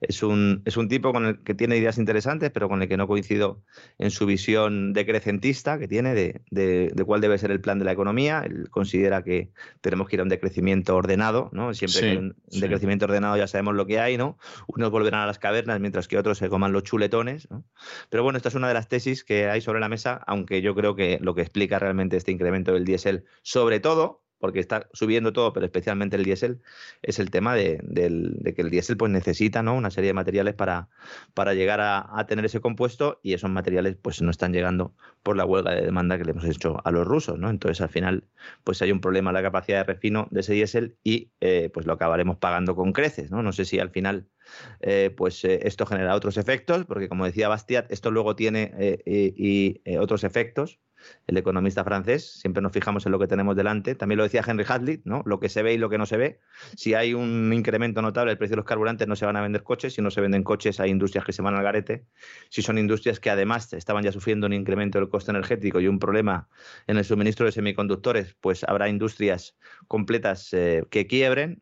Es 0.02 0.22
un, 0.24 0.62
es 0.66 0.78
un 0.78 0.88
tipo 0.90 1.14
con 1.14 1.26
el 1.26 1.44
que 1.44 1.54
tiene 1.56 1.78
ideas 1.78 1.98
interesantes, 1.98 2.52
pero 2.52 2.68
con 2.70 2.82
el 2.82 2.88
que 2.88 2.98
no 2.98 3.08
coincido 3.08 3.64
en 3.98 4.12
su 4.12 4.26
visión 4.26 4.94
decrecentista 4.94 5.80
que 5.80 5.88
tiene 5.88 6.14
de, 6.14 6.42
de- 6.52 6.92
de 6.94 7.04
cuál 7.06 7.22
debe 7.22 7.38
ser 7.38 7.52
el 7.52 7.62
plan 7.62 7.80
de 7.80 7.86
la 7.86 7.92
economía. 7.92 8.44
Él 8.46 8.70
considera 8.70 9.24
que 9.24 9.52
tenemos 9.82 10.08
que 10.08 10.16
ir 10.18 10.20
a 10.20 10.24
un 10.24 10.30
decrecimiento 10.30 10.96
ordenado, 10.96 11.50
¿no? 11.54 11.74
Siempre 11.74 12.00
Sí, 12.00 12.02
que 12.02 12.12
hay 12.12 12.18
un 12.18 12.36
sí. 12.50 12.60
decrecimiento 12.62 13.06
ordenado 13.06 13.38
ya 13.38 13.48
sabemos 13.48 13.76
lo 13.76 13.86
que 13.86 14.00
hay, 14.00 14.18
¿no? 14.18 14.38
Unos 14.68 14.92
volverán 14.92 15.22
a 15.22 15.26
las 15.26 15.40
cavernas 15.40 15.80
mientras 15.80 16.08
que 16.08 16.18
otros 16.18 16.38
se 16.38 16.50
coman 16.50 16.72
los 16.74 16.84
chuletones, 16.84 17.50
¿no? 17.50 17.64
Pero 18.10 18.24
bueno, 18.24 18.38
esta 18.38 18.50
es 18.50 18.56
una 18.56 18.68
de 18.68 18.74
las 18.74 18.88
tesis 18.88 19.24
que 19.24 19.48
hay 19.50 19.62
sobre 19.62 19.80
la 19.80 19.90
mesa, 19.90 20.22
aunque 20.28 20.62
yo 20.62 20.76
creo 20.76 20.96
que 20.96 21.18
lo 21.22 21.34
que 21.36 21.42
explica 21.42 21.71
realmente 21.80 22.18
este 22.18 22.32
incremento 22.32 22.74
del 22.74 22.86
diésel, 22.86 23.26
sobre 23.42 23.80
todo, 23.80 24.22
porque 24.42 24.60
está 24.60 24.90
subiendo 24.92 25.32
todo, 25.32 25.54
pero 25.54 25.66
especialmente 25.66 26.18
el 26.18 26.26
diésel, 26.26 26.62
es 27.02 27.20
el 27.20 27.30
tema 27.30 27.56
de, 27.56 27.80
que 28.56 28.62
el 28.62 28.70
diésel 28.70 28.98
pues, 28.98 29.12
necesita 29.12 29.64
¿no? 29.64 29.76
una 29.76 29.92
serie 29.92 30.10
de 30.10 30.14
materiales 30.14 30.56
para, 30.56 30.90
llegar 31.54 31.80
a, 31.80 32.26
tener 32.28 32.44
ese 32.44 32.60
compuesto 32.60 33.20
y 33.24 33.34
esos 33.34 33.50
materiales 33.50 33.96
pues, 34.02 34.22
no 34.22 34.32
están 34.32 34.52
llegando 34.52 34.94
por 35.24 35.38
la 35.38 35.46
huelga 35.46 35.72
de 35.72 35.84
demanda 35.84 36.18
que 36.18 36.26
le 36.26 36.32
hemos 36.32 36.46
hecho 36.46 36.82
a 36.84 36.92
los 36.92 37.08
rusos. 37.08 37.38
Entonces, 37.42 37.80
al 37.82 37.90
final, 37.90 38.28
pues 38.64 38.82
hay 38.82 38.92
un 38.92 39.00
problema 39.00 39.30
en 39.30 39.36
la 39.36 39.44
capacidad 39.44 39.78
de 39.78 39.94
refino 39.94 40.28
de 40.32 40.42
ese 40.42 40.54
diésel 40.54 40.98
y 41.04 41.32
eh, 41.40 41.70
pues 41.72 41.86
lo 41.86 41.94
acabaremos 41.94 42.38
pagando 42.38 42.76
con 42.76 42.92
creces. 42.92 43.32
No, 43.32 43.52
sé 43.54 43.66
si 43.66 43.80
al 43.80 43.92
final 43.92 44.28
eh, 44.82 45.14
pues 45.16 45.46
eh, 45.46 45.60
esto 45.64 45.86
genera 45.86 46.16
otros 46.16 46.38
efectos, 46.38 46.86
porque 46.86 47.08
como 47.08 47.26
decía 47.26 47.48
Bastiat, 47.48 47.92
esto 47.92 48.10
luego 48.10 48.36
tiene 48.36 49.02
y, 49.06 49.82
otros 50.00 50.24
efectos. 50.24 50.80
El 51.28 51.38
economista 51.38 51.84
francés, 51.84 52.32
siempre 52.40 52.62
nos 52.62 52.72
fijamos 52.72 53.06
en 53.06 53.12
lo 53.12 53.20
que 53.20 53.28
tenemos 53.28 53.56
delante. 53.56 53.96
También 53.96 54.18
lo 54.18 54.24
decía 54.24 54.44
Henry 54.46 54.66
Hadley, 54.68 55.02
¿no? 55.06 55.24
Lo 55.26 55.40
que 55.40 55.50
se 55.50 55.64
ve 55.64 55.74
y 55.74 55.78
lo 55.78 55.90
que 55.90 55.98
no 55.98 56.06
se 56.06 56.18
ve. 56.18 56.40
Si 56.76 56.94
hay 56.94 57.14
un 57.14 57.52
incremento 57.54 58.02
notable 58.02 58.32
del 58.32 58.38
precio 58.38 58.54
de 58.54 58.58
los 58.58 58.66
carburantes, 58.66 59.08
no 59.08 59.16
se 59.16 59.26
van 59.26 59.36
a 59.36 59.42
vender 59.42 59.64
coches. 59.64 59.94
Si 59.94 60.02
no 60.02 60.12
se 60.12 60.22
venden 60.22 60.44
coches, 60.44 60.80
hay 60.80 60.90
industrias 60.90 61.26
que 61.26 61.34
se 61.34 61.42
van 61.42 61.56
al 61.56 61.64
garete. 61.64 62.06
Si 62.50 62.62
son 62.62 62.78
industrias 62.78 63.20
que 63.20 63.30
además 63.30 63.72
estaban 63.74 64.04
ya 64.04 64.12
sufriendo 64.12 64.48
un 64.48 64.54
incremento 64.54 65.00
del 65.00 65.10
coste 65.10 65.32
energético 65.32 65.80
y 65.80 65.88
un 65.88 66.00
problema 66.00 66.50
en 66.88 66.98
el 66.98 67.06
suministro 67.06 67.46
de 67.46 67.52
semiconductores, 67.52 68.36
pues 68.40 68.64
habrá 68.64 68.90
industrias 68.90 69.58
completas 69.88 70.54
eh, 70.54 70.84
que 70.90 71.08
quiebren 71.08 71.62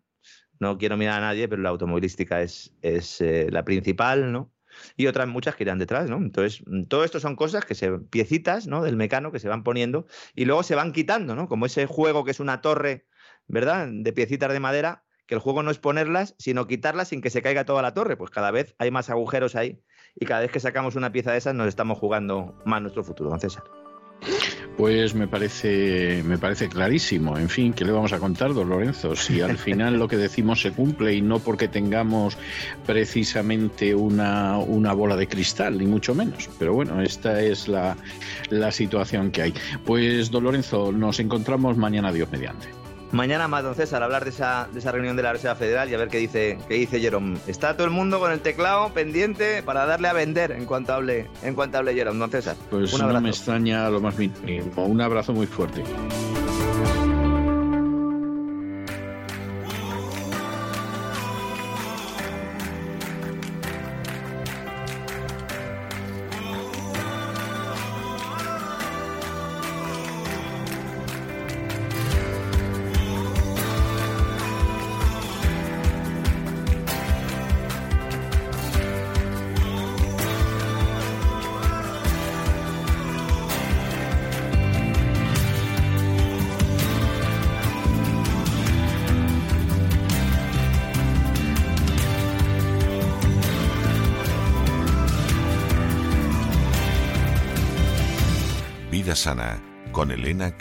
no 0.59 0.77
quiero 0.77 0.97
mirar 0.97 1.19
a 1.19 1.27
nadie, 1.27 1.47
pero 1.47 1.61
la 1.61 1.69
automovilística 1.69 2.41
es, 2.41 2.75
es 2.81 3.21
eh, 3.21 3.47
la 3.49 3.63
principal, 3.63 4.31
¿no? 4.31 4.51
Y 4.95 5.07
otras 5.07 5.27
muchas 5.27 5.55
que 5.55 5.63
irán 5.63 5.79
detrás, 5.79 6.09
¿no? 6.09 6.17
Entonces, 6.17 6.63
mm, 6.65 6.83
todo 6.83 7.03
esto 7.03 7.19
son 7.19 7.35
cosas 7.35 7.65
que 7.65 7.75
se, 7.75 7.91
piecitas, 7.91 8.67
¿no? 8.67 8.83
Del 8.83 8.95
mecano 8.95 9.31
que 9.31 9.39
se 9.39 9.47
van 9.47 9.63
poniendo 9.63 10.05
y 10.35 10.45
luego 10.45 10.63
se 10.63 10.75
van 10.75 10.91
quitando, 10.91 11.35
¿no? 11.35 11.47
Como 11.47 11.65
ese 11.65 11.85
juego 11.85 12.23
que 12.23 12.31
es 12.31 12.39
una 12.39 12.61
torre, 12.61 13.05
¿verdad? 13.47 13.87
De 13.91 14.13
piecitas 14.13 14.51
de 14.51 14.59
madera, 14.59 15.03
que 15.25 15.35
el 15.35 15.41
juego 15.41 15.61
no 15.61 15.71
es 15.71 15.77
ponerlas, 15.77 16.35
sino 16.39 16.67
quitarlas 16.67 17.09
sin 17.09 17.21
que 17.21 17.29
se 17.29 17.41
caiga 17.41 17.63
toda 17.63 17.81
la 17.81 17.93
torre. 17.93 18.17
Pues 18.17 18.31
cada 18.31 18.51
vez 18.51 18.75
hay 18.79 18.89
más 18.91 19.09
agujeros 19.09 19.55
ahí 19.55 19.81
y 20.15 20.25
cada 20.25 20.41
vez 20.41 20.51
que 20.51 20.59
sacamos 20.59 20.95
una 20.95 21.11
pieza 21.11 21.31
de 21.31 21.37
esas 21.37 21.53
nos 21.53 21.67
estamos 21.67 21.99
jugando 21.99 22.59
más 22.65 22.81
nuestro 22.81 23.03
futuro, 23.03 23.29
don 23.29 23.39
César. 23.39 23.63
Pues 24.79 25.13
me 25.13 25.27
parece, 25.27 26.23
me 26.23 26.37
parece 26.37 26.69
clarísimo. 26.69 27.37
En 27.37 27.49
fin, 27.49 27.73
¿qué 27.73 27.83
le 27.83 27.91
vamos 27.91 28.13
a 28.13 28.17
contar, 28.17 28.53
don 28.53 28.69
Lorenzo? 28.69 29.13
Si 29.13 29.41
al 29.41 29.57
final 29.65 29.99
lo 29.99 30.07
que 30.07 30.15
decimos 30.15 30.61
se 30.61 30.71
cumple 30.71 31.13
y 31.13 31.21
no 31.21 31.39
porque 31.39 31.67
tengamos 31.67 32.37
precisamente 32.85 33.93
una, 33.93 34.57
una 34.57 34.93
bola 34.93 35.17
de 35.17 35.27
cristal, 35.27 35.77
ni 35.77 35.85
mucho 35.85 36.15
menos. 36.15 36.49
Pero 36.57 36.73
bueno, 36.73 37.01
esta 37.01 37.41
es 37.41 37.67
la, 37.67 37.97
la 38.51 38.71
situación 38.71 39.31
que 39.31 39.41
hay. 39.41 39.53
Pues, 39.85 40.31
don 40.31 40.45
Lorenzo, 40.45 40.93
nos 40.93 41.19
encontramos 41.19 41.75
mañana, 41.75 42.13
Dios 42.13 42.31
mediante. 42.31 42.78
Mañana 43.11 43.47
más, 43.47 43.63
don 43.63 43.75
César, 43.75 44.03
hablar 44.03 44.23
de 44.23 44.29
esa, 44.29 44.67
de 44.71 44.79
esa 44.79 44.91
reunión 44.91 45.15
de 45.15 45.23
la 45.23 45.33
Reserva 45.33 45.55
Federal 45.55 45.89
y 45.89 45.95
a 45.95 45.97
ver 45.97 46.09
qué 46.09 46.17
dice, 46.17 46.59
qué 46.67 46.75
dice 46.75 46.99
Jerome. 46.99 47.37
Está 47.47 47.75
todo 47.75 47.85
el 47.85 47.91
mundo 47.91 48.19
con 48.19 48.31
el 48.31 48.39
teclado 48.39 48.89
pendiente 48.93 49.63
para 49.63 49.85
darle 49.85 50.07
a 50.07 50.13
vender 50.13 50.51
en 50.51 50.65
cuanto 50.65 50.93
hable, 50.93 51.27
en 51.41 51.55
cuanto 51.55 51.79
hable 51.79 51.93
Jerome, 51.93 52.19
don 52.19 52.29
César. 52.29 52.55
Pues 52.69 52.97
no 52.97 53.21
me 53.21 53.29
extraña 53.29 53.89
lo 53.89 53.99
más 53.99 54.17
mínimo. 54.17 54.85
Un 54.85 55.01
abrazo 55.01 55.33
muy 55.33 55.47
fuerte. 55.47 55.83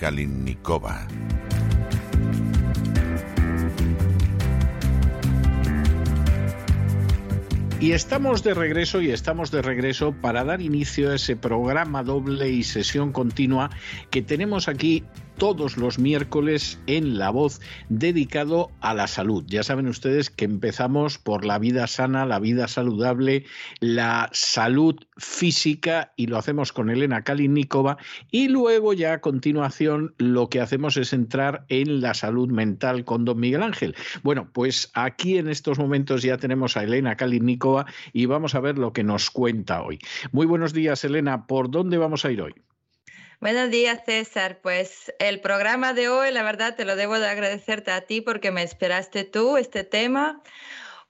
Kalinnikova. 0.09 1.07
Y 7.79 7.93
estamos 7.93 8.43
de 8.43 8.55
regreso 8.55 9.03
y 9.03 9.11
estamos 9.11 9.51
de 9.51 9.61
regreso 9.61 10.13
para 10.13 10.45
dar 10.45 10.63
inicio 10.63 11.11
a 11.11 11.17
ese 11.17 11.37
programa 11.37 12.03
doble 12.03 12.49
y 12.49 12.63
sesión 12.63 13.13
continua 13.13 13.69
que 14.09 14.23
tenemos 14.23 14.67
aquí 14.67 15.05
todos 15.39 15.77
los 15.77 16.01
miércoles 16.01 16.81
en 16.89 17.17
La 17.17 17.31
Voz 17.31 17.61
dedicado 17.89 18.73
a 18.81 18.93
la 18.93 19.07
salud. 19.07 19.45
Ya 19.47 19.63
saben 19.63 19.87
ustedes 19.87 20.31
que 20.31 20.45
empezamos 20.45 21.19
por 21.19 21.45
la 21.45 21.61
vida 21.61 21.87
sana, 21.87 22.27
la 22.27 22.41
vida 22.41 22.67
saludable, 22.67 23.45
la 23.79 24.29
salud 24.33 24.97
física 25.17 26.13
y 26.17 26.27
lo 26.27 26.39
hacemos 26.39 26.73
con 26.73 26.91
Elena 26.91 27.23
Kalinikova 27.23 27.99
y 28.33 28.49
luego 28.49 28.93
ya 28.93 29.13
a 29.13 29.21
continuación 29.21 30.15
lo 30.19 30.49
que 30.49 30.61
hacemos 30.61 30.97
es 30.97 31.13
entrar 31.13 31.65
en 31.69 32.01
la 32.01 32.15
salud 32.15 32.49
mental 32.49 33.05
con 33.05 33.25
don 33.25 33.39
Miguel 33.39 33.63
Ángel. 33.63 33.95
Bueno, 34.25 34.51
pues 34.53 34.91
aquí 34.95 35.39
en 35.39 35.49
estos 35.49 35.79
momentos 35.79 36.23
ya 36.23 36.39
tenemos 36.39 36.77
a 36.77 36.83
Elena 36.83 37.17
Kalinikova 37.17 37.87
y 38.13 38.27
vamos 38.27 38.57
a 38.57 38.61
ver 38.61 38.77
lo 38.77 38.93
que 38.93 39.05
nos 39.05 39.31
cuenta 39.31 39.83
hoy. 39.83 40.01
Muy 40.33 40.47
buenos 40.47 40.73
días, 40.73 41.05
Elena. 41.05 41.47
¿Por 41.47 41.71
dónde 41.71 41.97
vamos 41.97 42.25
a 42.25 42.33
ir 42.33 42.43
hoy? 42.43 42.55
Buenos 43.41 43.71
días, 43.71 44.01
César. 44.05 44.59
Pues 44.63 45.15
el 45.21 45.41
programa 45.41 45.93
de 45.95 46.09
hoy, 46.09 46.33
la 46.33 46.43
verdad, 46.43 46.75
te 46.75 46.85
lo 46.85 46.97
debo 46.97 47.21
de 47.21 47.29
agradecerte 47.29 47.93
a 47.93 48.01
ti 48.01 48.21
porque 48.21 48.51
me 48.51 48.65
esperaste 48.65 49.23
tú 49.23 49.57
este 49.57 49.85
tema, 49.85 50.43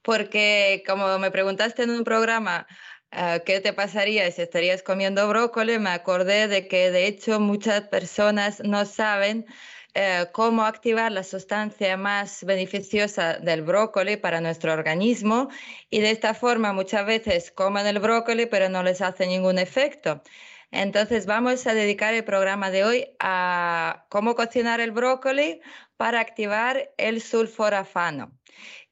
porque 0.03 0.83
como 0.87 1.19
me 1.19 1.31
preguntaste 1.31 1.85
en 1.85 1.91
un 1.91 2.05
programa 2.05 2.67
uh, 3.13 3.43
qué 3.47 3.61
te 3.61 3.73
pasaría 3.73 4.31
si 4.31 4.43
estarías 4.43 4.83
comiendo 4.83 5.27
brócoli, 5.27 5.79
me 5.79 5.89
acordé 5.89 6.49
de 6.49 6.69
que 6.69 6.91
de 6.91 7.07
hecho 7.07 7.41
muchas 7.41 7.89
personas 7.89 8.61
no 8.63 8.85
saben 8.85 9.47
eh, 9.95 10.27
cómo 10.33 10.65
activar 10.65 11.11
la 11.13 11.25
sustancia 11.25 11.97
más 11.97 12.45
beneficiosa 12.45 13.39
del 13.39 13.63
brócoli 13.63 14.19
para 14.19 14.43
nuestro 14.43 14.75
organismo 14.75 15.49
y 15.89 16.01
de 16.01 16.11
esta 16.11 16.35
forma 16.35 16.75
muchas 16.75 17.07
veces 17.07 17.51
comen 17.51 17.87
el 17.87 18.01
brócoli 18.01 18.45
pero 18.45 18.69
no 18.69 18.83
les 18.83 19.01
hace 19.01 19.27
ningún 19.27 19.59
efecto. 19.59 20.23
Entonces 20.71 21.27
vamos 21.27 21.67
a 21.67 21.75
dedicar 21.75 22.15
el 22.15 22.25
programa 22.25 22.71
de 22.71 22.85
hoy 22.85 23.07
a 23.21 24.07
cómo 24.11 24.35
cocinar 24.35 24.81
el 24.81 24.91
brócoli 24.91 25.61
para 25.97 26.21
activar 26.21 26.93
el 26.99 27.23
sulforafano. 27.23 28.33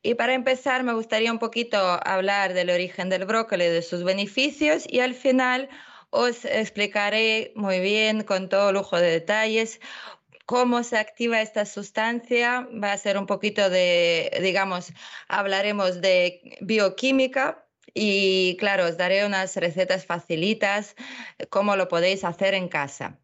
Y 0.03 0.15
para 0.15 0.35
empezar 0.35 0.85
me 0.85 0.94
gustaría 0.94 1.32
un 1.32 1.39
poquito 1.39 1.77
hablar 2.05 2.55
del 2.55 2.70
origen 2.70 3.09
del 3.09 3.24
brócoli, 3.27 3.66
de 3.66 3.82
sus 3.82 4.05
beneficios 4.05 4.85
y 4.89 5.01
al 5.01 5.15
final 5.15 5.69
os 6.11 6.44
explicaré 6.44 7.53
muy 7.57 7.81
bien, 7.81 8.23
con 8.23 8.48
todo 8.48 8.73
lujo 8.73 8.97
de 8.97 9.11
detalles, 9.11 9.81
cómo 10.47 10.82
se 10.82 10.97
activa 10.97 11.43
esta 11.43 11.66
sustancia. 11.66 12.69
Va 12.82 12.93
a 12.93 12.98
ser 12.98 13.19
un 13.19 13.27
poquito 13.27 13.69
de, 13.69 14.31
digamos, 14.40 14.93
hablaremos 15.28 16.01
de 16.01 16.59
bioquímica 16.61 17.65
y 17.97 18.56
claro, 18.59 18.85
os 18.86 18.97
daré 18.98 19.24
unas 19.27 19.56
recetas 19.56 20.06
facilitas, 20.06 20.94
cómo 21.51 21.77
lo 21.77 21.89
podéis 21.89 22.24
hacer 22.24 22.55
en 22.55 22.68
casa. 22.68 23.18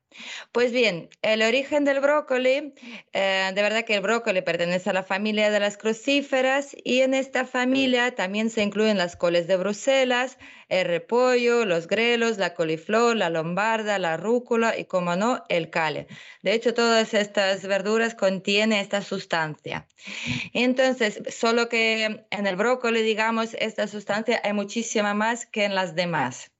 Pues 0.52 0.72
bien, 0.72 1.08
el 1.22 1.42
origen 1.42 1.84
del 1.84 2.00
brócoli, 2.00 2.74
eh, 3.12 3.50
de 3.54 3.62
verdad 3.62 3.84
que 3.84 3.94
el 3.94 4.00
brócoli 4.00 4.42
pertenece 4.42 4.90
a 4.90 4.92
la 4.92 5.02
familia 5.02 5.50
de 5.50 5.60
las 5.60 5.76
crucíferas 5.76 6.76
y 6.84 7.00
en 7.00 7.14
esta 7.14 7.46
familia 7.46 8.14
también 8.14 8.50
se 8.50 8.62
incluyen 8.62 8.98
las 8.98 9.16
coles 9.16 9.46
de 9.46 9.56
Bruselas, 9.56 10.38
el 10.68 10.86
repollo, 10.86 11.64
los 11.64 11.86
grelos, 11.86 12.38
la 12.38 12.54
coliflor, 12.54 13.16
la 13.16 13.30
lombarda, 13.30 13.98
la 13.98 14.16
rúcula 14.16 14.76
y, 14.78 14.84
como 14.84 15.16
no, 15.16 15.44
el 15.48 15.70
cale. 15.70 16.06
De 16.42 16.54
hecho, 16.54 16.74
todas 16.74 17.14
estas 17.14 17.66
verduras 17.66 18.14
contienen 18.14 18.78
esta 18.78 19.02
sustancia. 19.02 19.86
Entonces, 20.52 21.20
solo 21.28 21.68
que 21.68 22.24
en 22.30 22.46
el 22.46 22.56
brócoli, 22.56 23.02
digamos, 23.02 23.54
esta 23.54 23.86
sustancia 23.86 24.40
hay 24.44 24.52
muchísima 24.52 25.14
más 25.14 25.46
que 25.46 25.64
en 25.64 25.74
las 25.74 25.94
demás. 25.94 26.52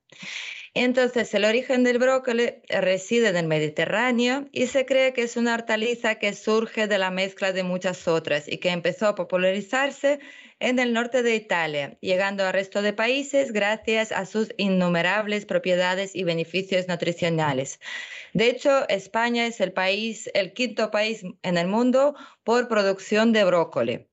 Entonces, 0.74 1.34
el 1.34 1.44
origen 1.44 1.84
del 1.84 1.98
brócoli 1.98 2.54
reside 2.70 3.28
en 3.28 3.36
el 3.36 3.46
Mediterráneo 3.46 4.48
y 4.52 4.68
se 4.68 4.86
cree 4.86 5.12
que 5.12 5.22
es 5.22 5.36
una 5.36 5.52
hortaliza 5.52 6.14
que 6.14 6.32
surge 6.32 6.86
de 6.86 6.96
la 6.96 7.10
mezcla 7.10 7.52
de 7.52 7.62
muchas 7.62 8.08
otras 8.08 8.48
y 8.48 8.56
que 8.56 8.70
empezó 8.70 9.06
a 9.08 9.14
popularizarse 9.14 10.18
en 10.60 10.78
el 10.78 10.94
norte 10.94 11.22
de 11.22 11.34
Italia, 11.34 11.98
llegando 12.00 12.46
al 12.46 12.54
resto 12.54 12.80
de 12.80 12.94
países 12.94 13.52
gracias 13.52 14.12
a 14.12 14.24
sus 14.24 14.54
innumerables 14.56 15.44
propiedades 15.44 16.16
y 16.16 16.24
beneficios 16.24 16.88
nutricionales. 16.88 17.78
De 18.32 18.48
hecho, 18.48 18.88
España 18.88 19.46
es 19.46 19.60
el 19.60 19.72
país, 19.72 20.30
el 20.32 20.54
quinto 20.54 20.90
país 20.90 21.22
en 21.42 21.58
el 21.58 21.66
mundo 21.66 22.14
por 22.44 22.68
producción 22.68 23.32
de 23.32 23.44
brócoli. 23.44 24.06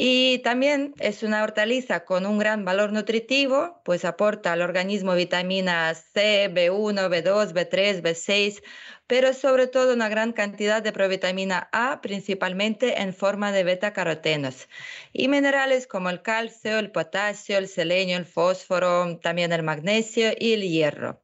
Y 0.00 0.38
también 0.44 0.94
es 1.00 1.24
una 1.24 1.42
hortaliza 1.42 2.04
con 2.04 2.24
un 2.24 2.38
gran 2.38 2.64
valor 2.64 2.92
nutritivo, 2.92 3.80
pues 3.84 4.04
aporta 4.04 4.52
al 4.52 4.62
organismo 4.62 5.16
vitaminas 5.16 6.04
C, 6.14 6.48
B1, 6.54 7.08
B2, 7.08 7.52
B3, 7.52 8.00
B6, 8.00 8.62
pero 9.08 9.34
sobre 9.34 9.66
todo 9.66 9.94
una 9.94 10.08
gran 10.08 10.32
cantidad 10.32 10.84
de 10.84 10.92
provitamina 10.92 11.68
A, 11.72 12.00
principalmente 12.00 13.02
en 13.02 13.12
forma 13.12 13.50
de 13.50 13.64
beta-carotenos, 13.64 14.68
y 15.12 15.26
minerales 15.26 15.88
como 15.88 16.10
el 16.10 16.22
calcio, 16.22 16.78
el 16.78 16.92
potasio, 16.92 17.58
el 17.58 17.66
selenio, 17.66 18.18
el 18.18 18.26
fósforo, 18.26 19.18
también 19.18 19.52
el 19.52 19.64
magnesio 19.64 20.30
y 20.38 20.52
el 20.52 20.62
hierro 20.62 21.20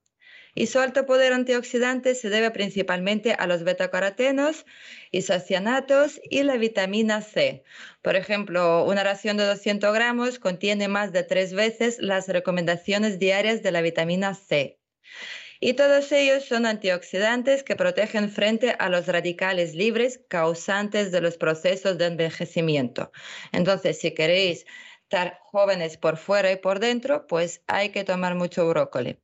y 0.55 0.67
su 0.67 0.79
alto 0.79 1.07
poder 1.07 1.33
antioxidante 1.33 2.15
se 2.15 2.31
debe 2.31 2.51
principalmente 2.51 3.33
a 3.33 3.47
los 3.47 3.65
betacarotenos, 3.65 4.65
isocianatos 5.11 6.21
y 6.31 6.43
la 6.43 6.57
vitamina 6.57 7.21
C. 7.23 7.65
Por 8.03 8.17
ejemplo, 8.17 8.85
una 8.85 9.03
ración 9.03 9.37
de 9.37 9.45
200 9.45 9.93
gramos 9.93 10.39
contiene 10.39 10.89
más 10.89 11.13
de 11.13 11.25
tres 11.25 11.53
veces 11.53 11.99
las 11.99 12.29
recomendaciones 12.29 13.19
diarias 13.19 13.63
de 13.63 13.73
la 13.73 13.81
vitamina 13.81 14.35
C. 14.35 14.79
Y 15.61 15.75
todos 15.75 16.13
ellos 16.13 16.45
son 16.45 16.67
antioxidantes 16.67 17.63
que 17.63 17.77
protegen 17.77 18.29
frente 18.29 18.77
a 18.79 18.89
los 18.89 19.07
radicales 19.07 19.75
libres 19.75 20.21
causantes 20.29 21.11
de 21.11 21.21
los 21.21 21.37
procesos 21.37 21.97
de 21.97 22.07
envejecimiento. 22.07 23.11
Entonces, 23.53 23.99
si 23.99 24.13
queréis 24.13 24.67
estar 25.03 25.39
jóvenes 25.45 25.97
por 25.97 26.17
fuera 26.17 26.51
y 26.53 26.57
por 26.57 26.81
dentro, 26.81 27.27
pues 27.27 27.63
hay 27.67 27.91
que 27.91 28.05
tomar 28.05 28.35
mucho 28.35 28.69
brócoli. 28.69 29.19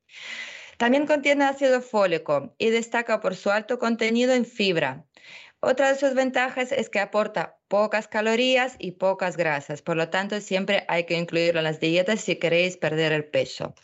También 0.81 1.07
contiene 1.07 1.44
ácido 1.44 1.82
fólico 1.82 2.55
y 2.57 2.70
destaca 2.70 3.20
por 3.20 3.36
su 3.36 3.51
alto 3.51 3.78
contenido 3.78 4.32
en 4.32 4.47
fibra. 4.47 5.05
Otra 5.61 5.93
de 5.93 5.98
sus 5.98 6.15
ventajas 6.15 6.73
es 6.73 6.89
que 6.89 7.01
aporta 7.01 7.59
pocas 7.69 8.09
calorías 8.09 8.77
y 8.78 8.93
pocas 8.93 9.36
grasas, 9.36 9.82
por 9.82 9.98
lo 9.98 10.09
tanto 10.09 10.40
siempre 10.40 10.86
hay 10.89 11.05
que 11.05 11.19
incluirlo 11.19 11.61
en 11.61 11.65
las 11.65 11.81
dietas 11.81 12.23
si 12.23 12.36
queréis 12.36 12.78
perder 12.78 13.12
el 13.12 13.27
peso. 13.27 13.74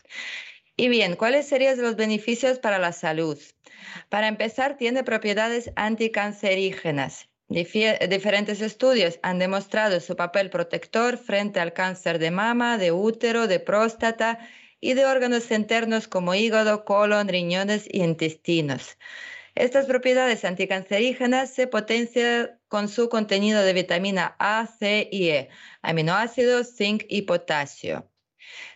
Y 0.75 0.89
bien, 0.89 1.17
¿cuáles 1.17 1.47
serían 1.47 1.83
los 1.83 1.97
beneficios 1.97 2.59
para 2.59 2.79
la 2.79 2.93
salud? 2.93 3.39
Para 4.09 4.29
empezar, 4.29 4.79
tiene 4.79 5.05
propiedades 5.05 5.73
anticancerígenas. 5.77 7.29
diferentes 7.51 8.63
estudios 8.63 9.21
han 9.23 9.39
demostrado 9.39 10.01
su 10.01 10.17
papel 10.17 10.49
protector 10.49 11.19
frente 11.19 11.61
al 11.61 11.75
cáncer 11.75 12.19
de 12.19 12.31
mama, 12.31 12.79
de 12.79 12.91
útero, 12.91 13.49
de 13.49 13.61
próstata 13.61 14.39
y 14.81 14.95
de 14.95 15.07
órganos 15.07 15.51
internos 15.51 16.09
como 16.09 16.35
hígado, 16.35 16.85
colon, 16.85 17.29
riñones 17.29 17.87
y 17.91 18.03
intestinos. 18.03 18.99
Estas 19.55 19.87
propiedades 19.87 20.45
anticancerígenas 20.45 21.55
se 21.55 21.67
potencian 21.67 22.61
con 22.69 22.89
su 22.89 23.09
contenido 23.09 23.63
de 23.63 23.73
vitamina 23.73 24.37
A, 24.39 24.67
C 24.67 25.09
y 25.11 25.31
E, 25.31 25.49
aminoácidos, 25.83 26.77
zinc 26.77 27.05
y 27.09 27.23
potasio. 27.23 28.11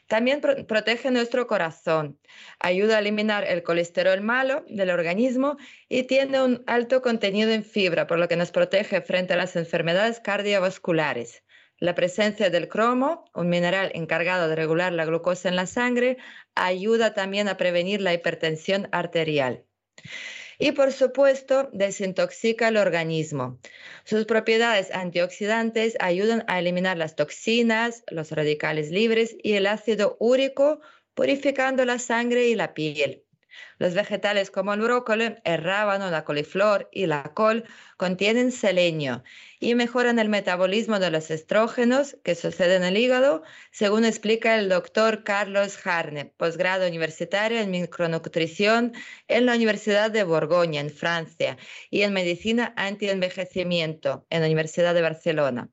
También 0.08 0.40
protege 0.40 1.10
nuestro 1.10 1.46
corazón, 1.46 2.18
ayuda 2.58 2.96
a 2.96 2.98
eliminar 2.98 3.44
el 3.44 3.62
colesterol 3.62 4.20
malo 4.22 4.64
del 4.68 4.90
organismo 4.90 5.56
y 5.88 6.04
tiene 6.04 6.42
un 6.42 6.64
alto 6.66 7.02
contenido 7.02 7.52
en 7.52 7.62
fibra, 7.62 8.06
por 8.08 8.18
lo 8.18 8.26
que 8.26 8.36
nos 8.36 8.50
protege 8.50 9.02
frente 9.02 9.34
a 9.34 9.36
las 9.36 9.54
enfermedades 9.54 10.18
cardiovasculares. 10.18 11.44
La 11.80 11.94
presencia 11.94 12.50
del 12.50 12.68
cromo, 12.68 13.24
un 13.34 13.48
mineral 13.48 13.90
encargado 13.94 14.48
de 14.48 14.54
regular 14.54 14.92
la 14.92 15.06
glucosa 15.06 15.48
en 15.48 15.56
la 15.56 15.66
sangre, 15.66 16.18
ayuda 16.54 17.14
también 17.14 17.48
a 17.48 17.56
prevenir 17.56 18.02
la 18.02 18.12
hipertensión 18.12 18.88
arterial. 18.92 19.64
Y 20.58 20.72
por 20.72 20.92
supuesto, 20.92 21.70
desintoxica 21.72 22.68
el 22.68 22.76
organismo. 22.76 23.58
Sus 24.04 24.26
propiedades 24.26 24.90
antioxidantes 24.90 25.96
ayudan 26.00 26.44
a 26.48 26.58
eliminar 26.58 26.98
las 26.98 27.16
toxinas, 27.16 28.04
los 28.10 28.30
radicales 28.30 28.90
libres 28.90 29.34
y 29.42 29.54
el 29.54 29.66
ácido 29.66 30.18
úrico, 30.20 30.80
purificando 31.14 31.86
la 31.86 31.98
sangre 31.98 32.48
y 32.48 32.56
la 32.56 32.74
piel. 32.74 33.24
Los 33.78 33.94
vegetales 33.94 34.50
como 34.50 34.74
el 34.74 34.80
brócoli, 34.80 35.36
el 35.44 35.62
rábano, 35.62 36.10
la 36.10 36.24
coliflor 36.24 36.88
y 36.92 37.06
la 37.06 37.32
col 37.34 37.64
contienen 37.96 38.52
selenio 38.52 39.22
y 39.58 39.74
mejoran 39.74 40.18
el 40.18 40.28
metabolismo 40.28 40.98
de 40.98 41.10
los 41.10 41.30
estrógenos 41.30 42.16
que 42.22 42.34
suceden 42.34 42.82
en 42.82 42.88
el 42.88 42.96
hígado, 42.96 43.42
según 43.70 44.04
explica 44.04 44.58
el 44.58 44.68
doctor 44.68 45.24
Carlos 45.24 45.78
Harne, 45.84 46.26
posgrado 46.26 46.86
universitario 46.88 47.60
en 47.60 47.70
micronutrición 47.70 48.92
en 49.28 49.46
la 49.46 49.54
Universidad 49.54 50.10
de 50.10 50.24
Borgoña, 50.24 50.80
en 50.80 50.90
Francia, 50.90 51.56
y 51.90 52.02
en 52.02 52.12
medicina 52.12 52.72
anti-envejecimiento 52.76 54.26
en 54.30 54.40
la 54.40 54.46
Universidad 54.46 54.94
de 54.94 55.02
Barcelona. 55.02 55.70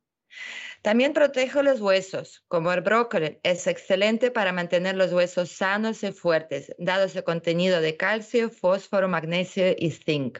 También 0.81 1.13
protege 1.13 1.63
los 1.63 1.81
huesos, 1.81 2.43
como 2.47 2.71
el 2.71 2.81
brócoli. 2.81 3.39
Es 3.43 3.67
excelente 3.67 4.31
para 4.31 4.53
mantener 4.53 4.95
los 4.95 5.11
huesos 5.11 5.51
sanos 5.51 6.03
y 6.03 6.11
fuertes, 6.11 6.73
dado 6.77 7.09
su 7.09 7.23
contenido 7.23 7.81
de 7.81 7.97
calcio, 7.97 8.49
fósforo, 8.49 9.07
magnesio 9.07 9.75
y 9.77 9.91
zinc. 9.91 10.39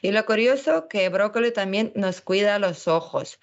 Y 0.00 0.10
lo 0.12 0.24
curioso 0.26 0.88
que 0.88 1.06
el 1.06 1.12
brócoli 1.12 1.52
también 1.52 1.92
nos 1.94 2.20
cuida 2.20 2.58
los 2.58 2.88
ojos. 2.88 3.40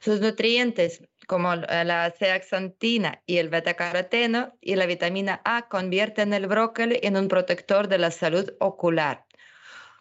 Sus 0.00 0.20
nutrientes, 0.20 1.02
como 1.26 1.54
la 1.56 2.12
zeaxantina 2.16 3.22
y 3.26 3.38
el 3.38 3.48
betacaroteno 3.48 4.56
y 4.60 4.76
la 4.76 4.86
vitamina 4.86 5.40
A, 5.44 5.68
convierten 5.68 6.34
el 6.34 6.46
brócoli 6.46 7.00
en 7.02 7.16
un 7.16 7.28
protector 7.28 7.88
de 7.88 7.98
la 7.98 8.10
salud 8.10 8.52
ocular 8.60 9.26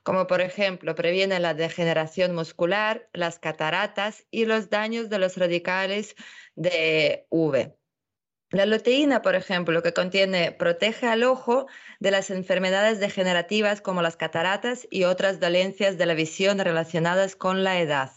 como 0.03 0.27
por 0.27 0.41
ejemplo 0.41 0.95
previene 0.95 1.39
la 1.39 1.53
degeneración 1.53 2.33
muscular, 2.33 3.09
las 3.13 3.39
cataratas 3.39 4.25
y 4.31 4.45
los 4.45 4.69
daños 4.69 5.09
de 5.09 5.19
los 5.19 5.37
radicales 5.37 6.15
de 6.55 7.27
V. 7.29 7.75
La 8.49 8.65
luteína, 8.65 9.21
por 9.21 9.35
ejemplo, 9.35 9.81
que 9.81 9.93
contiene, 9.93 10.51
protege 10.51 11.07
al 11.07 11.23
ojo 11.23 11.67
de 11.99 12.11
las 12.11 12.29
enfermedades 12.29 12.99
degenerativas 12.99 13.79
como 13.79 14.01
las 14.01 14.17
cataratas 14.17 14.87
y 14.91 15.05
otras 15.05 15.39
dolencias 15.39 15.97
de 15.97 16.05
la 16.05 16.15
visión 16.15 16.59
relacionadas 16.59 17.37
con 17.37 17.63
la 17.63 17.79
edad. 17.79 18.11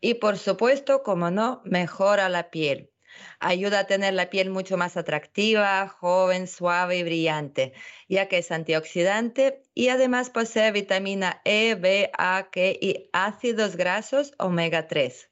Y 0.00 0.14
por 0.14 0.36
supuesto, 0.36 1.02
como 1.02 1.30
no, 1.30 1.62
mejora 1.64 2.28
la 2.28 2.50
piel 2.50 2.89
ayuda 3.38 3.80
a 3.80 3.86
tener 3.86 4.14
la 4.14 4.30
piel 4.30 4.50
mucho 4.50 4.76
más 4.76 4.96
atractiva, 4.96 5.88
joven, 5.88 6.46
suave 6.46 6.98
y 6.98 7.02
brillante, 7.02 7.72
ya 8.08 8.28
que 8.28 8.38
es 8.38 8.50
antioxidante 8.50 9.62
y 9.74 9.88
además 9.88 10.30
posee 10.30 10.72
vitamina 10.72 11.40
E, 11.44 11.74
B, 11.74 12.10
A, 12.16 12.48
K 12.50 12.60
y 12.80 13.10
ácidos 13.12 13.76
grasos 13.76 14.32
omega 14.38 14.86
3. 14.86 15.30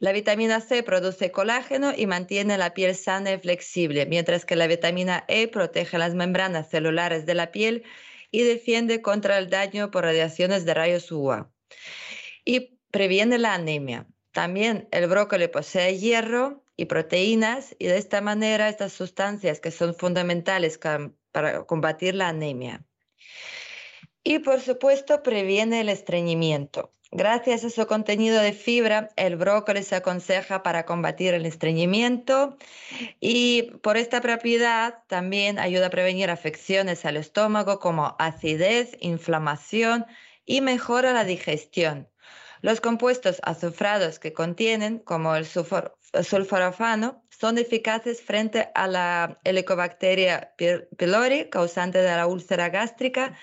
La 0.00 0.12
vitamina 0.12 0.62
C 0.62 0.82
produce 0.82 1.30
colágeno 1.30 1.92
y 1.94 2.06
mantiene 2.06 2.56
la 2.56 2.72
piel 2.72 2.94
sana 2.94 3.32
y 3.32 3.38
flexible, 3.38 4.06
mientras 4.06 4.46
que 4.46 4.56
la 4.56 4.66
vitamina 4.66 5.24
E 5.28 5.46
protege 5.46 5.98
las 5.98 6.14
membranas 6.14 6.70
celulares 6.70 7.26
de 7.26 7.34
la 7.34 7.52
piel 7.52 7.84
y 8.30 8.42
defiende 8.42 9.02
contra 9.02 9.36
el 9.36 9.50
daño 9.50 9.90
por 9.90 10.04
radiaciones 10.04 10.64
de 10.64 10.72
rayos 10.72 11.12
UVA. 11.12 11.52
Y 12.46 12.78
previene 12.90 13.36
la 13.36 13.52
anemia. 13.52 14.06
También 14.32 14.88
el 14.90 15.06
brócoli 15.06 15.48
posee 15.48 15.98
hierro 15.98 16.64
y 16.80 16.86
proteínas 16.86 17.76
y 17.78 17.88
de 17.88 17.98
esta 17.98 18.22
manera 18.22 18.70
estas 18.70 18.94
sustancias 18.94 19.60
que 19.60 19.70
son 19.70 19.94
fundamentales 19.94 20.78
para 21.30 21.66
combatir 21.66 22.14
la 22.14 22.28
anemia. 22.28 22.86
Y 24.24 24.38
por 24.38 24.60
supuesto 24.60 25.22
previene 25.22 25.82
el 25.82 25.90
estreñimiento. 25.90 26.94
Gracias 27.12 27.64
a 27.64 27.70
su 27.70 27.86
contenido 27.86 28.40
de 28.40 28.54
fibra, 28.54 29.10
el 29.16 29.36
brócoli 29.36 29.82
se 29.82 29.96
aconseja 29.96 30.62
para 30.62 30.86
combatir 30.86 31.34
el 31.34 31.44
estreñimiento 31.44 32.56
y 33.20 33.72
por 33.82 33.98
esta 33.98 34.22
propiedad 34.22 35.02
también 35.06 35.58
ayuda 35.58 35.88
a 35.88 35.90
prevenir 35.90 36.30
afecciones 36.30 37.04
al 37.04 37.18
estómago 37.18 37.78
como 37.78 38.16
acidez, 38.18 38.96
inflamación 39.00 40.06
y 40.46 40.62
mejora 40.62 41.12
la 41.12 41.24
digestión. 41.24 42.09
Los 42.62 42.80
compuestos 42.80 43.40
azufrados 43.42 44.18
que 44.18 44.32
contienen, 44.32 44.98
como 44.98 45.34
el 45.34 45.46
sulforafano, 45.46 47.24
son 47.30 47.56
eficaces 47.56 48.20
frente 48.20 48.68
a 48.74 48.86
la 48.86 49.40
Helicobacteria 49.44 50.52
pylori, 50.96 51.48
causante 51.48 51.98
de 51.98 52.16
la 52.16 52.26
úlcera 52.26 52.68
gástrica, 52.68 53.34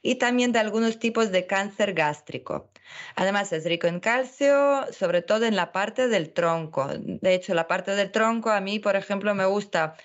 y 0.00 0.16
también 0.16 0.52
de 0.52 0.58
algunos 0.58 0.98
tipos 0.98 1.30
de 1.30 1.46
cáncer 1.46 1.92
gástrico. 1.94 2.70
Además, 3.14 3.52
es 3.52 3.64
rico 3.64 3.86
en 3.86 4.00
calcio, 4.00 4.86
sobre 4.90 5.22
todo 5.22 5.44
en 5.44 5.54
la 5.54 5.70
parte 5.70 6.08
del 6.08 6.32
tronco. 6.32 6.88
De 6.96 7.34
hecho, 7.34 7.54
la 7.54 7.68
parte 7.68 7.94
del 7.94 8.10
tronco 8.10 8.50
a 8.50 8.60
mí, 8.60 8.78
por 8.78 8.96
ejemplo, 8.96 9.34
me 9.34 9.46
gusta 9.46 9.96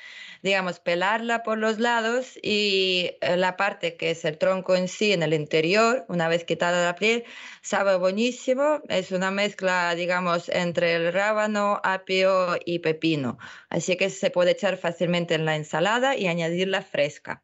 digamos, 0.43 0.79
pelarla 0.79 1.43
por 1.43 1.57
los 1.57 1.79
lados 1.79 2.37
y 2.41 3.11
eh, 3.21 3.37
la 3.37 3.57
parte 3.57 3.97
que 3.97 4.11
es 4.11 4.25
el 4.25 4.37
tronco 4.37 4.75
en 4.75 4.87
sí, 4.87 5.13
en 5.13 5.23
el 5.23 5.33
interior, 5.33 6.05
una 6.09 6.27
vez 6.27 6.43
quitada 6.45 6.85
la 6.85 6.95
piel, 6.95 7.23
sabe 7.61 7.97
buenísimo. 7.97 8.81
Es 8.89 9.11
una 9.11 9.31
mezcla, 9.31 9.93
digamos, 9.95 10.49
entre 10.49 10.95
el 10.95 11.13
rábano, 11.13 11.79
apio 11.83 12.57
y 12.65 12.79
pepino. 12.79 13.37
Así 13.69 13.97
que 13.97 14.09
se 14.09 14.31
puede 14.31 14.51
echar 14.51 14.77
fácilmente 14.77 15.35
en 15.35 15.45
la 15.45 15.55
ensalada 15.55 16.15
y 16.15 16.27
añadirla 16.27 16.81
fresca 16.81 17.43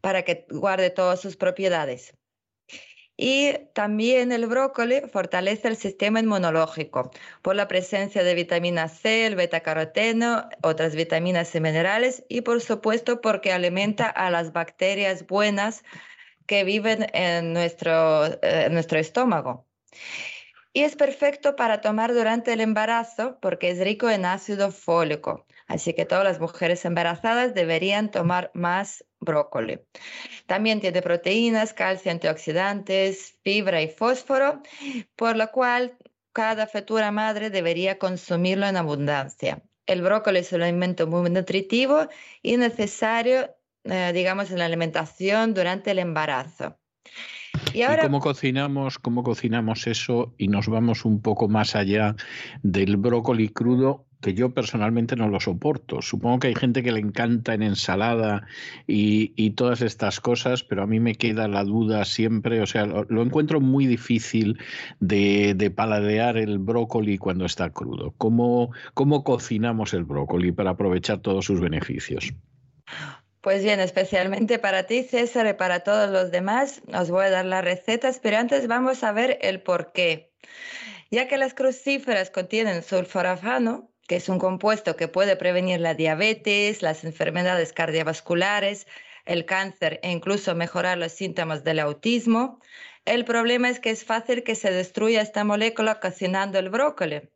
para 0.00 0.22
que 0.22 0.46
guarde 0.50 0.90
todas 0.90 1.20
sus 1.20 1.36
propiedades. 1.36 2.17
Y 3.20 3.52
también 3.72 4.30
el 4.30 4.46
brócoli 4.46 5.00
fortalece 5.12 5.66
el 5.66 5.76
sistema 5.76 6.20
inmunológico 6.20 7.10
por 7.42 7.56
la 7.56 7.66
presencia 7.66 8.22
de 8.22 8.34
vitamina 8.34 8.86
C, 8.88 9.26
el 9.26 9.34
betacaroteno, 9.34 10.48
otras 10.62 10.94
vitaminas 10.94 11.52
y 11.52 11.60
minerales 11.60 12.24
y 12.28 12.42
por 12.42 12.60
supuesto 12.60 13.20
porque 13.20 13.52
alimenta 13.52 14.06
a 14.06 14.30
las 14.30 14.52
bacterias 14.52 15.26
buenas 15.26 15.82
que 16.46 16.62
viven 16.62 17.08
en 17.12 17.52
nuestro, 17.52 18.26
eh, 18.26 18.66
en 18.66 18.74
nuestro 18.74 19.00
estómago. 19.00 19.66
Y 20.72 20.82
es 20.82 20.94
perfecto 20.94 21.56
para 21.56 21.80
tomar 21.80 22.14
durante 22.14 22.52
el 22.52 22.60
embarazo 22.60 23.38
porque 23.40 23.70
es 23.70 23.80
rico 23.80 24.08
en 24.08 24.26
ácido 24.26 24.70
fólico. 24.70 25.44
Así 25.68 25.92
que 25.92 26.06
todas 26.06 26.24
las 26.24 26.40
mujeres 26.40 26.84
embarazadas 26.86 27.54
deberían 27.54 28.10
tomar 28.10 28.50
más 28.54 29.04
brócoli. 29.20 29.80
También 30.46 30.80
tiene 30.80 31.02
proteínas, 31.02 31.74
calcio, 31.74 32.10
antioxidantes, 32.10 33.38
fibra 33.44 33.82
y 33.82 33.88
fósforo, 33.88 34.62
por 35.14 35.36
lo 35.36 35.50
cual 35.50 35.96
cada 36.32 36.66
futura 36.66 37.10
madre 37.10 37.50
debería 37.50 37.98
consumirlo 37.98 38.66
en 38.66 38.78
abundancia. 38.78 39.62
El 39.86 40.02
brócoli 40.02 40.38
es 40.40 40.52
un 40.52 40.62
alimento 40.62 41.06
muy 41.06 41.28
nutritivo 41.30 42.08
y 42.42 42.56
necesario, 42.56 43.50
eh, 43.84 44.12
digamos, 44.14 44.50
en 44.50 44.58
la 44.58 44.64
alimentación 44.64 45.52
durante 45.52 45.90
el 45.90 45.98
embarazo. 45.98 46.78
Y 47.74 47.82
ahora... 47.82 48.04
cómo 48.04 48.20
cocinamos, 48.20 48.98
cómo 48.98 49.22
cocinamos 49.22 49.86
eso 49.86 50.34
y 50.38 50.48
nos 50.48 50.68
vamos 50.68 51.04
un 51.04 51.20
poco 51.20 51.48
más 51.48 51.76
allá 51.76 52.16
del 52.62 52.96
brócoli 52.96 53.48
crudo? 53.50 54.07
Que 54.20 54.34
yo 54.34 54.50
personalmente 54.50 55.16
no 55.16 55.28
lo 55.28 55.40
soporto. 55.40 56.02
Supongo 56.02 56.40
que 56.40 56.48
hay 56.48 56.54
gente 56.54 56.82
que 56.82 56.92
le 56.92 57.00
encanta 57.00 57.54
en 57.54 57.62
ensalada 57.62 58.46
y, 58.86 59.50
todas 59.50 59.80
estas 59.80 60.20
cosas, 60.20 60.62
pero 60.62 60.82
a 60.82 60.86
mí 60.86 61.00
me 61.00 61.14
queda 61.14 61.48
la 61.48 61.64
duda 61.64 62.04
siempre, 62.04 62.60
o 62.60 62.66
sea, 62.66 62.86
lo, 62.86 63.22
encuentro 63.22 63.60
muy 63.60 63.86
difícil 63.86 64.58
de, 65.00 65.54
de, 65.54 65.70
paladear 65.70 66.36
el 66.36 66.58
brócoli 66.58 67.18
cuando 67.18 67.44
está 67.44 67.70
crudo. 67.70 68.14
¿Cómo, 68.18 68.70
¿Cómo 68.94 69.24
cocinamos 69.24 69.94
el 69.94 70.04
brócoli 70.04 70.52
para 70.52 70.70
aprovechar 70.70 71.18
todos 71.18 71.46
sus 71.46 71.60
beneficios? 71.60 72.32
Pues 73.40 73.62
bien, 73.62 73.80
especialmente 73.80 74.58
para 74.58 74.84
ti, 74.84 75.04
César, 75.04 75.46
y 75.46 75.54
para 75.54 75.80
todos 75.80 76.10
los 76.10 76.30
demás, 76.30 76.82
os 76.92 77.10
voy 77.10 77.26
a 77.26 77.30
dar 77.30 77.44
las 77.44 77.64
recetas, 77.64 78.18
pero 78.20 78.36
antes 78.36 78.66
vamos 78.66 79.04
a 79.04 79.12
ver 79.12 79.38
el 79.42 79.62
por 79.62 79.92
qué. 79.92 80.32
Ya 81.10 81.28
que 81.28 81.38
las 81.38 81.54
crucíferas 81.54 82.30
contienen 82.30 82.82
sulforafano, 82.82 83.90
que 84.08 84.16
es 84.16 84.28
un 84.28 84.38
compuesto 84.38 84.96
que 84.96 85.06
puede 85.06 85.36
prevenir 85.36 85.80
la 85.80 85.94
diabetes, 85.94 86.82
las 86.82 87.04
enfermedades 87.04 87.72
cardiovasculares, 87.72 88.86
el 89.26 89.44
cáncer 89.44 90.00
e 90.02 90.10
incluso 90.10 90.54
mejorar 90.54 90.96
los 90.98 91.12
síntomas 91.12 91.62
del 91.62 91.78
autismo, 91.78 92.58
el 93.04 93.24
problema 93.24 93.68
es 93.68 93.80
que 93.80 93.90
es 93.90 94.04
fácil 94.04 94.42
que 94.42 94.54
se 94.54 94.70
destruya 94.70 95.20
esta 95.20 95.44
molécula 95.44 96.00
cocinando 96.00 96.58
el 96.58 96.70
brócoli. 96.70 97.28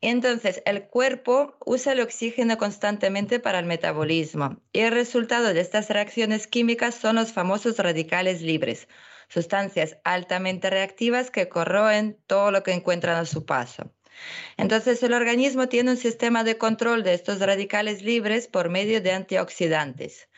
Entonces, 0.00 0.62
el 0.66 0.86
cuerpo 0.86 1.56
usa 1.64 1.92
el 1.92 2.00
oxígeno 2.00 2.58
constantemente 2.58 3.40
para 3.40 3.58
el 3.58 3.66
metabolismo 3.66 4.60
y 4.72 4.80
el 4.80 4.92
resultado 4.92 5.52
de 5.52 5.60
estas 5.60 5.90
reacciones 5.90 6.46
químicas 6.46 6.94
son 6.94 7.16
los 7.16 7.32
famosos 7.32 7.76
radicales 7.78 8.40
libres, 8.40 8.86
sustancias 9.28 9.98
altamente 10.04 10.70
reactivas 10.70 11.32
que 11.32 11.48
corroen 11.48 12.18
todo 12.28 12.52
lo 12.52 12.62
que 12.62 12.72
encuentran 12.72 13.16
a 13.16 13.24
su 13.24 13.44
paso. 13.46 13.95
Entonces, 14.56 15.02
el 15.02 15.12
organismo 15.12 15.68
tiene 15.68 15.90
un 15.92 15.96
sistema 15.96 16.44
de 16.44 16.58
control 16.58 17.02
de 17.02 17.14
estos 17.14 17.40
radicales 17.40 18.02
libres 18.02 18.48
por 18.48 18.68
medio 18.68 19.00
de 19.00 19.12
antioxidantes. 19.12 20.28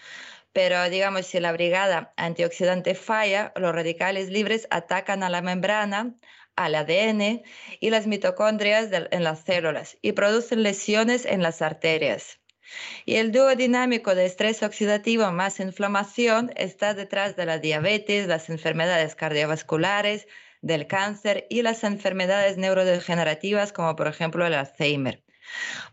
Pero 0.52 0.88
digamos, 0.90 1.26
si 1.26 1.40
la 1.40 1.52
brigada 1.52 2.12
antioxidante 2.16 2.94
falla, 2.94 3.52
los 3.56 3.74
radicales 3.74 4.30
libres 4.30 4.66
atacan 4.70 5.22
a 5.22 5.30
la 5.30 5.42
membrana, 5.42 6.14
al 6.56 6.74
ADN 6.74 7.42
y 7.80 7.90
las 7.90 8.06
mitocondrias 8.06 8.88
en 8.92 9.24
las 9.24 9.44
células 9.44 9.96
y 10.02 10.12
producen 10.12 10.64
lesiones 10.64 11.24
en 11.24 11.42
las 11.42 11.62
arterias. 11.62 12.40
Y 13.06 13.14
el 13.16 13.32
dúo 13.32 13.55
dinámico 13.55 14.14
de 14.14 14.26
estrés 14.26 14.62
oxidativo 14.62 15.30
más 15.32 15.60
inflamación 15.60 16.52
está 16.56 16.94
detrás 16.94 17.36
de 17.36 17.46
la 17.46 17.59
diabetes, 17.59 18.26
las 18.26 18.50
enfermedades 18.50 19.14
cardiovasculares, 19.14 20.26
del 20.62 20.86
cáncer 20.86 21.47
y 21.51 21.62
las 21.62 21.85
enfermedades 21.85 22.56
neurodegenerativas 22.56 23.72
como 23.72 23.97
por 23.97 24.09
ejemplo 24.09 24.47
el 24.47 24.55
Alzheimer. 24.55 25.22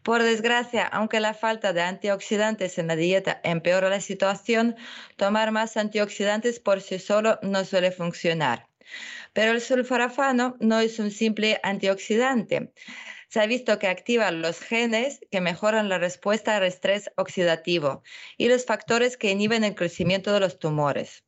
Por 0.03 0.23
desgracia, 0.23 0.85
aunque 0.85 1.19
la 1.19 1.33
falta 1.33 1.73
de 1.73 1.81
antioxidantes 1.81 2.77
en 2.77 2.87
la 2.87 2.95
dieta 2.95 3.39
empeora 3.43 3.89
la 3.89 4.01
situación, 4.01 4.75
tomar 5.15 5.51
más 5.51 5.77
antioxidantes 5.77 6.59
por 6.59 6.81
sí 6.81 6.99
solo 6.99 7.39
no 7.41 7.63
suele 7.63 7.91
funcionar. 7.91 8.67
Pero 9.33 9.51
el 9.51 9.61
sulforafano 9.61 10.57
no 10.59 10.79
es 10.79 10.99
un 10.99 11.11
simple 11.11 11.59
antioxidante. 11.63 12.71
Se 13.29 13.41
ha 13.41 13.47
visto 13.47 13.79
que 13.79 13.87
activa 13.87 14.31
los 14.31 14.59
genes 14.59 15.19
que 15.31 15.41
mejoran 15.41 15.89
la 15.89 15.97
respuesta 15.97 16.55
al 16.55 16.63
estrés 16.63 17.09
oxidativo 17.17 18.03
y 18.37 18.47
los 18.47 18.65
factores 18.65 19.17
que 19.17 19.31
inhiben 19.31 19.63
el 19.63 19.75
crecimiento 19.75 20.31
de 20.33 20.39
los 20.39 20.59
tumores. 20.59 21.23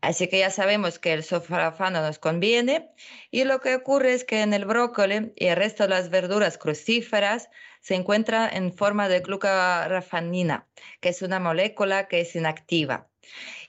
Así 0.00 0.28
que 0.28 0.38
ya 0.38 0.50
sabemos 0.50 0.98
que 0.98 1.12
el 1.12 1.22
sulforafano 1.22 2.00
nos 2.00 2.18
conviene 2.18 2.90
y 3.30 3.44
lo 3.44 3.60
que 3.60 3.74
ocurre 3.74 4.14
es 4.14 4.24
que 4.24 4.40
en 4.40 4.54
el 4.54 4.64
brócoli 4.64 5.32
y 5.36 5.46
el 5.46 5.56
resto 5.56 5.82
de 5.82 5.90
las 5.90 6.08
verduras 6.08 6.56
crucíferas 6.56 7.50
se 7.80 7.96
encuentra 7.96 8.48
en 8.48 8.72
forma 8.72 9.08
de 9.08 9.20
glucarafanina, 9.20 10.66
que 11.00 11.10
es 11.10 11.20
una 11.20 11.38
molécula 11.38 12.08
que 12.08 12.20
es 12.20 12.34
inactiva. 12.34 13.08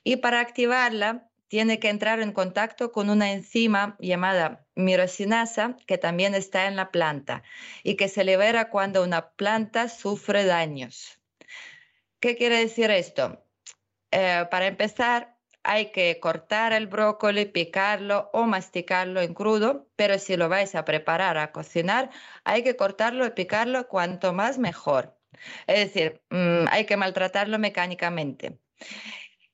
Y 0.03 0.17
para 0.17 0.39
activarla 0.39 1.27
tiene 1.49 1.79
que 1.79 1.89
entrar 1.89 2.21
en 2.21 2.31
contacto 2.31 2.93
con 2.93 3.09
una 3.09 3.33
enzima 3.33 3.97
llamada 3.99 4.65
mirosinasa 4.75 5.75
que 5.85 5.97
también 5.97 6.33
está 6.33 6.67
en 6.67 6.77
la 6.77 6.91
planta 6.91 7.43
y 7.83 7.95
que 7.97 8.07
se 8.07 8.23
libera 8.23 8.69
cuando 8.69 9.03
una 9.03 9.31
planta 9.31 9.89
sufre 9.89 10.45
daños. 10.45 11.19
¿Qué 12.21 12.37
quiere 12.37 12.57
decir 12.57 12.89
esto? 12.89 13.43
Eh, 14.11 14.45
para 14.49 14.67
empezar, 14.67 15.30
hay 15.63 15.91
que 15.91 16.19
cortar 16.19 16.73
el 16.73 16.87
brócoli, 16.87 17.45
picarlo 17.45 18.29
o 18.33 18.45
masticarlo 18.45 19.21
en 19.21 19.33
crudo, 19.33 19.87
pero 19.95 20.17
si 20.19 20.37
lo 20.37 20.49
vais 20.49 20.75
a 20.75 20.85
preparar 20.85 21.37
a 21.37 21.51
cocinar, 21.51 22.09
hay 22.43 22.63
que 22.63 22.75
cortarlo 22.75 23.25
y 23.25 23.31
picarlo 23.31 23.87
cuanto 23.87 24.33
más 24.33 24.57
mejor. 24.57 25.15
Es 25.67 25.79
decir, 25.79 26.21
mm, 26.29 26.67
hay 26.69 26.85
que 26.85 26.97
maltratarlo 26.97 27.59
mecánicamente. 27.59 28.59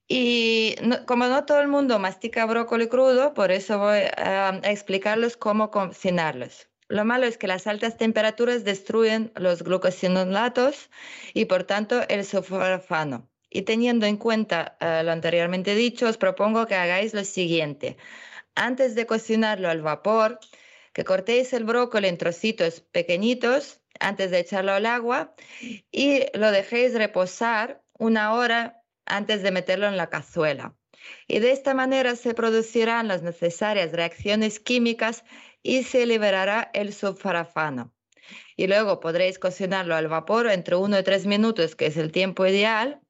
Y 0.08 0.76
como 1.06 1.28
no 1.28 1.46
todo 1.46 1.60
el 1.60 1.68
mundo 1.68 2.00
mastica 2.00 2.46
brócoli 2.46 2.88
crudo, 2.88 3.34
por 3.34 3.52
eso 3.52 3.78
voy 3.80 4.00
a, 4.18 4.60
explicarles 4.64 5.36
cómo 5.36 5.70
cocinarlos. 5.72 6.70
Lo 6.88 7.04
malo 7.04 7.26
es 7.26 7.38
que 7.38 7.48
las 7.48 7.68
altas 7.68 7.98
temperaturas 7.98 8.64
destruyen 8.64 9.32
los 9.36 9.64
glucosinolatos 9.64 10.90
y 11.34 11.46
por 11.46 11.66
tanto 11.66 12.08
el 12.08 12.24
sulforafano. 12.24 13.30
Y 13.58 13.64
teniendo 13.64 14.06
en 14.06 14.18
cuenta 14.18 14.78
eh, 14.80 15.02
lo 15.04 15.12
anteriormente 15.12 15.74
dicho, 15.74 16.08
os 16.08 16.20
propongo 16.20 16.68
que 16.68 16.76
hagáis 16.76 17.16
lo 17.16 17.24
siguiente. 17.24 17.98
Antes 18.54 18.94
de 18.94 19.08
cocinarlo 19.08 19.68
al 19.68 19.82
vapor, 19.82 20.40
que 20.94 21.04
cortéis 21.04 21.54
el 21.54 21.64
brócoli 21.64 22.08
en 22.08 22.20
trocitos 22.20 22.82
pequeñitos 22.82 23.82
antes 24.00 24.30
de 24.30 24.38
echarlo 24.38 24.74
al 24.74 24.86
agua 24.86 25.34
y 25.92 26.26
lo 26.38 26.52
dejéis 26.52 26.94
reposar 26.94 27.82
una 27.98 28.36
hora 28.36 28.84
antes 29.08 29.42
de 29.42 29.50
meterlo 29.50 29.88
en 29.88 29.98
la 29.98 30.12
cazuela. 30.12 30.76
Y 31.28 31.40
de 31.40 31.52
esta 31.52 31.74
manera 31.74 32.16
se 32.16 32.36
producirán 32.36 33.08
las 33.08 33.24
necesarias 33.24 33.92
reacciones 33.92 34.60
químicas 34.60 35.24
y 35.64 35.82
se 35.82 36.06
liberará 36.06 36.70
el 36.76 36.94
sulforafano. 36.94 37.92
Y 38.56 38.68
luego 38.68 39.00
podréis 39.00 39.40
cocinarlo 39.40 39.96
al 39.96 40.08
vapor 40.08 40.48
entre 40.48 40.76
1 40.76 41.00
y 41.00 41.04
3 41.04 41.26
minutos, 41.26 41.76
que 41.76 41.88
es 41.88 41.98
el 41.98 42.12
tiempo 42.12 42.46
ideal. 42.46 43.02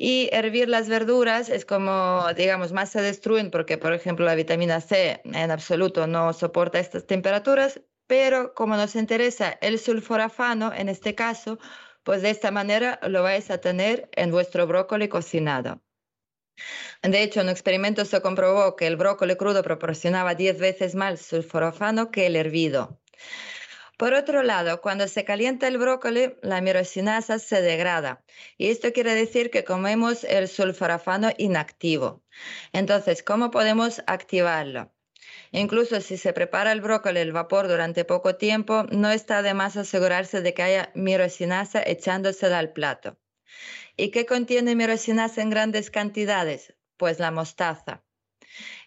Y 0.00 0.28
hervir 0.30 0.68
las 0.68 0.88
verduras 0.88 1.48
es 1.48 1.64
como, 1.64 2.24
digamos, 2.36 2.72
más 2.72 2.90
se 2.90 3.02
destruyen 3.02 3.50
porque, 3.50 3.78
por 3.78 3.92
ejemplo, 3.92 4.24
la 4.24 4.36
vitamina 4.36 4.80
C 4.80 5.20
en 5.24 5.50
absoluto 5.50 6.06
no 6.06 6.32
soporta 6.32 6.78
estas 6.78 7.04
temperaturas, 7.04 7.80
pero 8.06 8.54
como 8.54 8.76
nos 8.76 8.94
interesa 8.94 9.58
el 9.60 9.80
sulforafano, 9.80 10.72
en 10.72 10.88
este 10.88 11.16
caso, 11.16 11.58
pues 12.04 12.22
de 12.22 12.30
esta 12.30 12.52
manera 12.52 13.00
lo 13.08 13.24
vais 13.24 13.50
a 13.50 13.60
tener 13.60 14.08
en 14.12 14.30
vuestro 14.30 14.68
brócoli 14.68 15.08
cocinado. 15.08 15.82
De 17.02 17.20
hecho, 17.20 17.40
en 17.40 17.46
un 17.46 17.50
experimento 17.50 18.04
se 18.04 18.22
comprobó 18.22 18.76
que 18.76 18.86
el 18.86 18.96
brócoli 18.96 19.34
crudo 19.34 19.64
proporcionaba 19.64 20.36
10 20.36 20.60
veces 20.60 20.94
más 20.94 21.20
sulforafano 21.22 22.12
que 22.12 22.26
el 22.26 22.36
hervido. 22.36 23.00
Por 23.98 24.14
otro 24.14 24.44
lado, 24.44 24.80
cuando 24.80 25.08
se 25.08 25.24
calienta 25.24 25.66
el 25.66 25.76
brócoli, 25.76 26.36
la 26.40 26.60
mirosinasa 26.60 27.40
se 27.40 27.60
degrada 27.60 28.22
y 28.56 28.70
esto 28.70 28.92
quiere 28.92 29.12
decir 29.12 29.50
que 29.50 29.64
comemos 29.64 30.22
el 30.22 30.46
sulforafano 30.46 31.32
inactivo. 31.36 32.22
Entonces, 32.72 33.24
¿cómo 33.24 33.50
podemos 33.50 34.00
activarlo? 34.06 34.92
Incluso 35.50 36.00
si 36.00 36.16
se 36.16 36.32
prepara 36.32 36.70
el 36.70 36.80
brócoli 36.80 37.18
al 37.18 37.32
vapor 37.32 37.66
durante 37.66 38.04
poco 38.04 38.36
tiempo, 38.36 38.84
no 38.92 39.10
está 39.10 39.42
de 39.42 39.52
más 39.52 39.76
asegurarse 39.76 40.42
de 40.42 40.54
que 40.54 40.62
haya 40.62 40.92
mirosinasa 40.94 41.82
echándosela 41.84 42.60
al 42.60 42.72
plato. 42.72 43.18
¿Y 43.96 44.12
qué 44.12 44.26
contiene 44.26 44.76
mirosinasa 44.76 45.42
en 45.42 45.50
grandes 45.50 45.90
cantidades? 45.90 46.72
Pues 46.98 47.18
la 47.18 47.32
mostaza. 47.32 48.04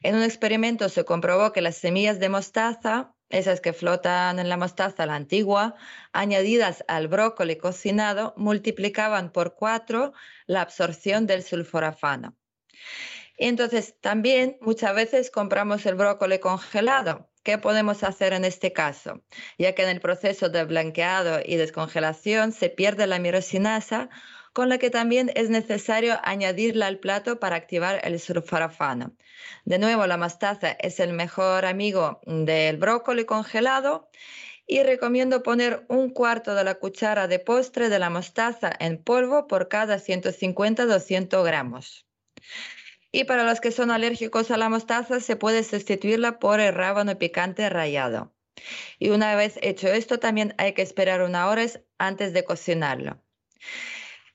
En 0.01 0.15
un 0.15 0.23
experimento 0.23 0.88
se 0.88 1.03
comprobó 1.03 1.51
que 1.51 1.59
las 1.59 1.75
semillas 1.75 2.17
de 2.21 2.29
mostaza, 2.29 3.13
esas 3.31 3.61
que 3.61 3.73
flotan 3.73 4.39
en 4.39 4.49
la 4.49 4.57
mostaza, 4.57 5.05
la 5.05 5.15
antigua, 5.15 5.75
añadidas 6.13 6.83
al 6.87 7.07
brócoli 7.07 7.57
cocinado, 7.57 8.33
multiplicaban 8.37 9.31
por 9.31 9.55
cuatro 9.55 10.13
la 10.45 10.61
absorción 10.61 11.27
del 11.27 11.43
sulforafano. 11.43 12.35
Entonces, 13.37 13.95
también 14.01 14.57
muchas 14.61 14.93
veces 14.93 15.31
compramos 15.31 15.85
el 15.85 15.95
brócoli 15.95 16.39
congelado. 16.39 17.31
¿Qué 17.43 17.57
podemos 17.57 18.03
hacer 18.03 18.33
en 18.33 18.45
este 18.45 18.71
caso? 18.71 19.23
Ya 19.57 19.73
que 19.73 19.81
en 19.81 19.89
el 19.89 19.99
proceso 19.99 20.49
de 20.49 20.63
blanqueado 20.63 21.39
y 21.43 21.55
descongelación 21.55 22.51
se 22.51 22.69
pierde 22.69 23.07
la 23.07 23.17
mirosinasa, 23.17 24.09
con 24.53 24.69
la 24.69 24.78
que 24.78 24.90
también 24.90 25.32
es 25.36 25.49
necesario 25.49 26.19
añadirla 26.23 26.88
al 26.88 26.99
plato 26.99 27.40
para 27.40 27.56
activar 27.56 28.02
el 28.03 28.19
sulforafano. 28.19 29.15
De 29.65 29.80
nuevo, 29.80 30.06
la 30.07 30.18
mostaza 30.18 30.72
es 30.72 30.99
el 30.99 31.14
mejor 31.14 31.65
amigo 31.65 32.19
del 32.26 32.78
brócoli 32.78 33.26
congelado 33.26 34.10
y 34.68 34.84
recomiendo 34.84 35.44
poner 35.44 35.86
un 35.90 36.10
cuarto 36.10 36.56
de 36.56 36.64
la 36.64 36.76
cuchara 36.76 37.28
de 37.28 37.40
postre 37.40 37.90
de 37.90 37.99
la 37.99 38.10
mostaza 38.10 38.72
en 38.80 39.03
polvo 39.03 39.48
por 39.48 39.68
cada 39.68 39.98
150-200 39.98 41.44
gramos. 41.44 42.06
Y 43.11 43.26
para 43.26 43.44
los 43.44 43.60
que 43.60 43.72
son 43.72 43.91
alérgicos 43.91 44.52
a 44.52 44.57
la 44.57 44.69
mostaza, 44.69 45.19
se 45.19 45.36
puede 45.36 45.64
sustituirla 45.64 46.40
por 46.40 46.60
el 46.61 46.73
rábano 46.73 47.18
picante 47.18 47.69
rallado. 47.69 48.34
Y 48.99 49.10
una 49.10 49.36
vez 49.36 49.60
hecho 49.61 49.88
esto, 49.90 50.19
también 50.19 50.53
hay 50.57 50.73
que 50.73 50.82
esperar 50.82 51.22
una 51.22 51.49
hora 51.49 51.65
antes 51.98 52.32
de 52.32 52.45
cocinarlo. 52.45 53.22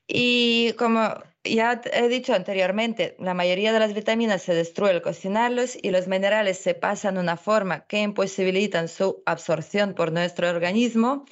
Y 0.09 0.73
como 0.79 1.23
ya 1.45 1.81
he 1.93 2.09
dicho 2.09 2.35
anteriormente, 2.35 3.17
la 3.19 3.35
mayoría 3.35 3.73
de 3.73 3.81
las 3.81 3.95
vitaminas 3.95 4.43
se 4.43 4.55
destruye 4.55 4.93
al 4.93 5.03
cocinarlos 5.03 5.77
y 5.81 5.91
los 5.91 6.07
minerales 6.09 6.59
se 6.59 6.75
pasan 6.75 7.15
de 7.15 7.21
una 7.21 7.37
forma 7.37 7.87
que 7.87 8.01
imposibilitan 8.03 8.89
su 8.89 9.23
absorción 9.27 9.95
por 9.95 10.13
nuestro 10.13 10.49
organismo. 10.51 11.25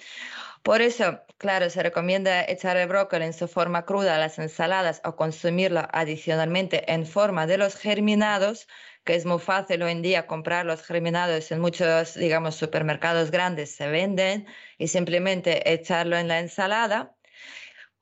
Por 0.62 0.82
eso, 0.82 1.20
claro, 1.38 1.70
se 1.70 1.82
recomienda 1.82 2.44
echar 2.44 2.76
el 2.76 2.88
brócoli 2.88 3.24
en 3.26 3.32
su 3.34 3.48
forma 3.48 3.84
cruda 3.84 4.16
a 4.16 4.18
las 4.18 4.38
ensaladas 4.38 5.00
o 5.04 5.16
consumirlo 5.16 5.82
adicionalmente 5.92 6.90
en 6.92 7.06
forma 7.06 7.46
de 7.46 7.58
los 7.58 7.76
germinados, 7.76 8.68
que 9.04 9.14
es 9.14 9.26
muy 9.26 9.38
fácil 9.40 9.82
hoy 9.82 9.92
en 9.92 10.02
día 10.02 10.26
comprar 10.26 10.66
los 10.66 10.82
germinados 10.82 11.52
en 11.52 11.60
muchos, 11.60 12.14
digamos, 12.14 12.56
supermercados 12.56 13.30
grandes 13.30 13.74
se 13.76 13.88
venden 13.88 14.46
y 14.78 14.88
simplemente 14.88 15.72
echarlo 15.72 16.16
en 16.16 16.28
la 16.28 16.40
ensalada. 16.40 17.13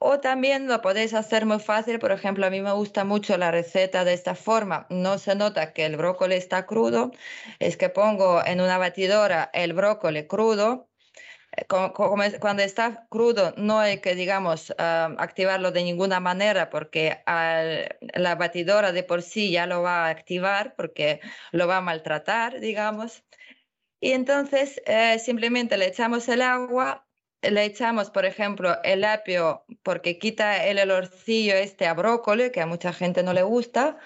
O 0.05 0.19
también 0.19 0.67
lo 0.67 0.83
podéis 0.83 1.15
hacer 1.15 1.47
muy 1.47 1.61
fácil, 1.61 2.01
por 2.01 2.11
ejemplo, 2.11 2.45
a 2.45 2.51
mí 2.51 2.61
me 2.61 2.73
gusta 2.73 3.05
mucho 3.05 3.39
la 3.39 3.53
receta 3.53 4.05
de 4.05 4.15
esta 4.15 4.35
forma. 4.35 4.87
No 4.91 5.17
se 5.17 5.37
nota 5.37 5.73
que 5.73 5.87
el 5.87 5.97
brócoli 5.97 6.35
está 6.35 6.67
crudo, 6.67 7.13
es 7.61 7.77
que 7.77 7.89
pongo 7.89 8.45
en 8.45 8.61
una 8.61 8.79
batidora 8.79 9.49
el 9.53 9.75
brócoli 9.75 10.27
crudo. 10.27 10.89
Eh, 11.57 11.67
cuando 11.69 12.63
está 12.65 13.07
crudo 13.11 13.55
no 13.57 13.79
hay 13.79 14.01
que, 14.01 14.17
digamos, 14.17 14.75
ah, 14.79 15.15
activarlo 15.19 15.71
de 15.71 15.85
ninguna 15.85 16.19
manera 16.19 16.69
porque 16.69 17.23
la 18.15 18.35
batidora 18.35 18.91
de 18.91 19.05
por 19.05 19.23
sí 19.23 19.53
ya 19.53 19.67
lo 19.67 19.83
va 19.83 20.07
a 20.07 20.09
activar 20.11 20.75
porque 20.77 21.21
lo 21.53 21.69
va 21.69 21.77
a 21.77 21.81
maltratar, 21.81 22.59
digamos. 22.61 23.25
Y 24.01 24.13
entonces 24.13 24.83
eh, 24.87 25.19
simplemente 25.21 25.77
le 25.77 25.87
echamos 25.87 26.29
el 26.29 26.43
agua, 26.43 27.07
le 27.43 27.65
echamos, 27.65 28.11
por 28.11 28.25
ejemplo, 28.25 28.77
el 28.85 29.05
apio 29.05 29.65
porque 29.83 30.19
quita 30.19 30.65
el 30.65 30.79
olorcillo 30.79 31.55
este 31.55 31.87
a 31.87 31.95
brócoli, 31.95 32.51
que 32.51 32.61
a 32.61 32.67
mucha 32.67 32.93
gente 32.93 33.23
no 33.23 33.33
le 33.33 33.43
gusta. 33.43 33.99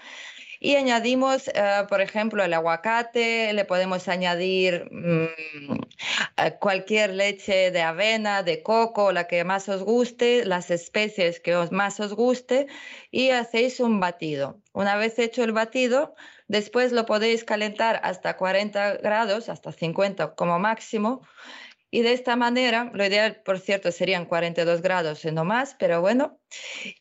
Y 0.59 0.77
añadimos, 0.77 1.49
eh, 1.49 1.85
por 1.89 2.01
ejemplo, 2.01 2.43
el 2.43 2.55
aguacate, 2.55 3.53
le 3.53 3.65
podemos 3.67 4.09
añadir 4.09 4.89
mm, 4.91 5.27
eh, 6.39 6.57
cualquier 6.59 7.11
leche 7.15 7.71
de 7.71 7.83
avena, 7.83 8.43
de 8.43 8.63
coco, 8.63 9.13
la 9.13 9.27
que 9.27 9.45
más 9.45 9.69
os 9.69 9.83
guste, 9.83 10.45
las 10.47 10.71
especies 10.71 11.41
que 11.41 11.57
os 11.57 11.73
más 11.73 12.01
os 12.01 12.15
guste, 12.15 12.69
y 13.11 13.31
hacéis 13.31 13.81
un 13.81 14.01
batido. 14.01 14.61
Una 14.73 14.97
vez 14.97 15.19
hecho 15.19 15.45
el 15.45 15.53
batido, 15.53 16.15
después 16.49 16.93
lo 16.93 17.05
podéis 17.07 17.45
calentar 17.45 18.01
hasta 18.03 18.37
40 18.37 18.97
grados, 18.97 19.49
hasta 19.51 19.73
50 19.73 20.35
como 20.35 20.59
máximo, 20.59 21.23
y 21.91 22.03
de 22.03 22.13
esta 22.13 22.37
manera, 22.37 22.91
lo 22.93 23.05
ideal, 23.05 23.43
por 23.45 23.61
cierto, 23.61 23.93
serían 23.93 24.27
42 24.27 24.83
grados 24.83 25.25
y 25.25 25.31
no 25.31 25.45
más, 25.45 25.77
pero 25.79 26.01
bueno. 26.01 26.41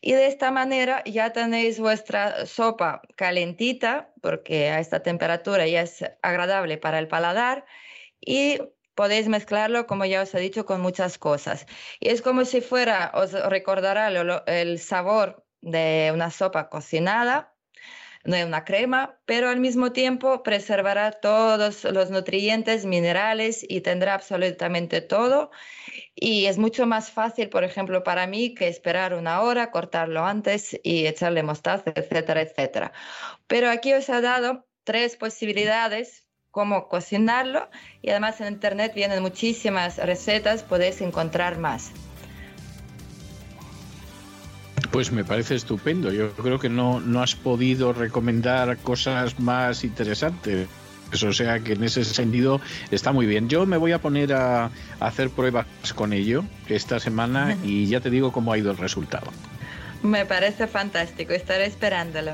Y 0.00 0.12
de 0.12 0.26
esta 0.26 0.50
manera 0.50 1.02
ya 1.04 1.32
tenéis 1.32 1.80
vuestra 1.80 2.46
sopa 2.46 3.02
calentita, 3.16 4.12
porque 4.22 4.68
a 4.70 4.78
esta 4.80 5.02
temperatura 5.02 5.66
ya 5.66 5.82
es 5.82 6.04
agradable 6.22 6.78
para 6.78 6.98
el 6.98 7.08
paladar. 7.08 7.66
Y 8.20 8.60
podéis 8.94 9.28
mezclarlo, 9.28 9.86
como 9.86 10.04
ya 10.04 10.22
os 10.22 10.34
he 10.34 10.40
dicho, 10.40 10.64
con 10.64 10.80
muchas 10.80 11.18
cosas. 11.18 11.66
Y 12.00 12.10
es 12.10 12.22
como 12.22 12.44
si 12.44 12.60
fuera, 12.60 13.10
os 13.14 13.32
recordará 13.32 14.08
el 14.46 14.78
sabor 14.78 15.44
de 15.60 16.10
una 16.14 16.30
sopa 16.30 16.68
cocinada, 16.68 17.55
no 18.26 18.36
es 18.36 18.44
una 18.44 18.64
crema, 18.64 19.18
pero 19.24 19.48
al 19.48 19.60
mismo 19.60 19.92
tiempo 19.92 20.42
preservará 20.42 21.12
todos 21.12 21.84
los 21.84 22.10
nutrientes, 22.10 22.84
minerales 22.84 23.64
y 23.68 23.80
tendrá 23.80 24.14
absolutamente 24.14 25.00
todo. 25.00 25.50
Y 26.14 26.46
es 26.46 26.58
mucho 26.58 26.86
más 26.86 27.10
fácil, 27.10 27.48
por 27.48 27.64
ejemplo, 27.64 28.02
para 28.02 28.26
mí 28.26 28.54
que 28.54 28.68
esperar 28.68 29.14
una 29.14 29.42
hora, 29.42 29.70
cortarlo 29.70 30.24
antes 30.24 30.78
y 30.82 31.06
echarle 31.06 31.42
mostaza, 31.42 31.92
etcétera, 31.94 32.42
etcétera. 32.42 32.92
Pero 33.46 33.70
aquí 33.70 33.92
os 33.92 34.08
he 34.08 34.20
dado 34.20 34.66
tres 34.84 35.16
posibilidades 35.16 36.26
cómo 36.50 36.88
cocinarlo 36.88 37.68
y 38.00 38.08
además 38.08 38.40
en 38.40 38.48
internet 38.48 38.92
vienen 38.94 39.20
muchísimas 39.20 39.98
recetas, 39.98 40.62
podéis 40.62 41.02
encontrar 41.02 41.58
más. 41.58 41.92
Pues 44.96 45.12
me 45.12 45.24
parece 45.24 45.56
estupendo. 45.56 46.10
Yo 46.10 46.32
creo 46.32 46.58
que 46.58 46.70
no, 46.70 47.00
no 47.00 47.20
has 47.20 47.34
podido 47.34 47.92
recomendar 47.92 48.78
cosas 48.78 49.38
más 49.38 49.84
interesantes. 49.84 50.68
O 51.22 51.34
sea 51.34 51.60
que 51.60 51.74
en 51.74 51.84
ese 51.84 52.02
sentido 52.02 52.62
está 52.90 53.12
muy 53.12 53.26
bien. 53.26 53.50
Yo 53.50 53.66
me 53.66 53.76
voy 53.76 53.92
a 53.92 54.00
poner 54.00 54.32
a, 54.32 54.70
hacer 54.98 55.28
pruebas 55.28 55.66
con 55.94 56.14
ello 56.14 56.44
esta 56.70 56.98
semana 56.98 57.58
y 57.62 57.84
ya 57.88 58.00
te 58.00 58.08
digo 58.08 58.32
cómo 58.32 58.54
ha 58.54 58.56
ido 58.56 58.70
el 58.70 58.78
resultado. 58.78 59.26
Me 60.02 60.24
parece 60.24 60.66
fantástico, 60.66 61.34
estaré 61.34 61.66
esperándolo. 61.66 62.32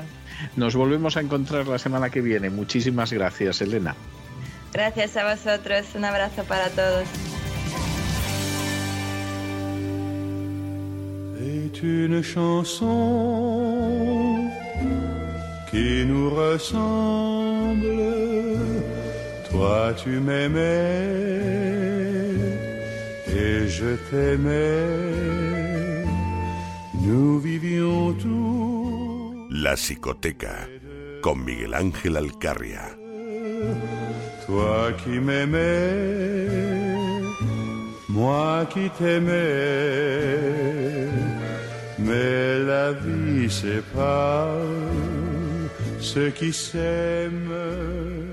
Nos 0.55 0.73
volvemos 0.73 1.17
a 1.17 1.19
encontrar 1.19 1.67
la 1.67 1.79
semana 1.79 2.11
que 2.11 2.21
viene. 2.21 2.49
Muchísimas 2.49 3.11
gracias, 3.11 3.59
Elena. 3.59 3.93
Gracias 4.71 5.17
a 5.17 5.29
vosotros. 5.29 5.85
Un 5.95 6.05
abrazo 6.05 6.45
para 6.45 6.69
todos. 6.69 7.09
Une 11.81 12.21
chanson 12.21 12.91
qui 15.71 16.05
nous 16.05 16.29
ressemble. 16.29 17.87
Toi 19.49 19.93
tu 19.95 20.19
m'aimais 20.19 20.59
et 23.27 23.67
je 23.67 23.95
t'aimais. 24.09 24.85
Nous 27.01 27.39
vivions 27.39 28.13
tout. 28.13 29.47
La 29.49 29.75
psicoteca 29.75 30.67
con 31.21 31.35
Miguel 31.35 31.73
Ángel 31.73 32.17
Alcarria. 32.17 32.89
Toi 34.45 34.91
qui 35.03 35.19
m'aimais 35.19 36.73
moi 38.13 38.65
qui 38.71 38.89
t'aimais, 38.91 39.33
mais 42.03 42.59
la 42.59 42.91
vie 42.91 43.49
sépare 43.49 44.57
ceux 45.99 46.29
qui 46.29 46.51
s'aiment. 46.51 48.32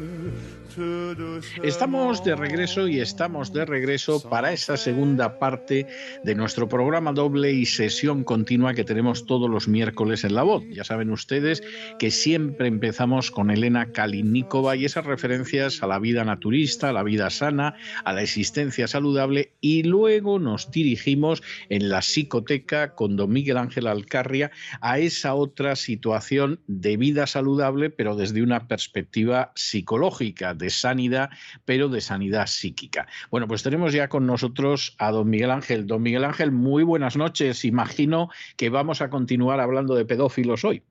Estamos 1.63 2.25
de 2.25 2.35
regreso 2.37 2.89
y 2.89 3.01
estamos 3.01 3.53
de 3.53 3.65
regreso 3.65 4.23
para 4.23 4.53
esta 4.53 4.77
segunda 4.77 5.39
parte 5.39 5.87
de 6.25 6.35
nuestro 6.35 6.69
programa 6.69 7.13
doble 7.13 7.53
y 7.53 7.67
sesión 7.67 8.25
continua 8.25 8.73
que 8.73 8.85
tenemos 8.85 9.27
todos 9.27 9.51
los 9.51 9.69
miércoles 9.69 10.25
en 10.25 10.35
La 10.35 10.43
Voz. 10.43 10.65
Ya 10.71 10.85
saben 10.85 11.11
ustedes 11.11 11.63
que 11.99 12.11
siempre 12.11 12.69
empezamos 12.69 13.31
con 13.31 13.51
Elena 13.51 13.93
Kalinikova 13.93 14.77
y 14.77 14.87
esas 14.87 15.05
referencias 15.05 15.83
a 15.83 15.87
la 15.87 15.99
vida 15.99 16.25
naturista, 16.25 16.89
a 16.89 16.93
la 16.93 17.03
vida 17.03 17.29
sana, 17.31 17.75
a 18.05 18.13
la 18.13 18.23
existencia 18.23 18.89
saludable 18.89 19.53
y 19.61 19.83
luego 19.83 20.39
nos 20.39 20.71
dirigimos 20.71 21.43
en 21.69 21.91
la 21.91 22.01
psicoteca 22.01 22.95
con 22.95 23.17
don 23.17 23.31
Miguel 23.31 23.59
Ángel 23.59 23.87
Alcarria 23.87 24.51
a 24.81 24.99
esa 24.99 25.35
otra 25.35 25.77
situación 25.77 26.61
de 26.67 26.97
vida 26.97 27.27
saludable 27.27 27.91
pero 27.91 28.17
desde 28.17 28.43
una 28.43 28.67
perspectiva 28.67 29.53
psicológica, 29.55 30.55
de 30.55 30.70
sanidad, 30.71 31.31
pero 31.65 31.89
de 31.89 32.01
sanidad 32.01 32.47
psíquica. 32.47 33.07
Bueno, 33.31 33.47
pues 33.47 33.63
tenemos 33.63 33.93
ya 33.93 34.09
con 34.09 34.27
nosotros 34.27 34.95
a 34.99 35.11
don 35.11 35.29
Miguel 35.29 35.51
Ángel. 35.51 35.87
Don 35.87 36.03
Miguel 36.03 36.25
Ángel, 36.25 36.53
muy 36.53 36.83
buenas 36.83 37.17
noches. 37.17 37.65
Imagino 37.65 38.31
que 38.57 38.71
vamos 38.71 39.01
a 39.01 39.11
continuar 39.11 39.61
hablando 39.61 39.95
de 39.95 40.05
pedófilos 40.05 40.65
hoy. 40.65 40.83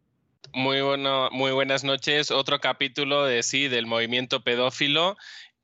Muy, 0.53 0.81
bueno, 0.81 1.29
muy 1.31 1.51
buenas 1.51 1.83
noches. 1.83 2.31
Otro 2.31 2.59
capítulo 2.59 3.25
de 3.25 3.43
sí, 3.43 3.67
del 3.67 3.85
movimiento 3.85 4.43
pedófilo. 4.43 5.15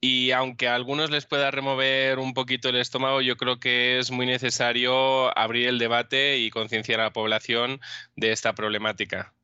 Y 0.02 0.32
aunque 0.32 0.68
a 0.68 0.76
algunos 0.76 1.10
les 1.10 1.26
pueda 1.26 1.50
remover 1.52 2.20
un 2.20 2.34
poquito 2.34 2.70
el 2.70 2.76
estómago, 2.76 3.22
yo 3.22 3.38
creo 3.38 3.60
que 3.60 3.98
es 3.98 4.12
muy 4.12 4.26
necesario 4.26 5.36
abrir 5.38 5.68
el 5.68 5.80
debate 5.80 6.38
y 6.38 6.52
concienciar 6.52 7.00
a 7.00 7.06
la 7.06 7.14
población 7.14 7.80
de 8.16 8.32
esta 8.32 8.54
problemática. 8.54 9.35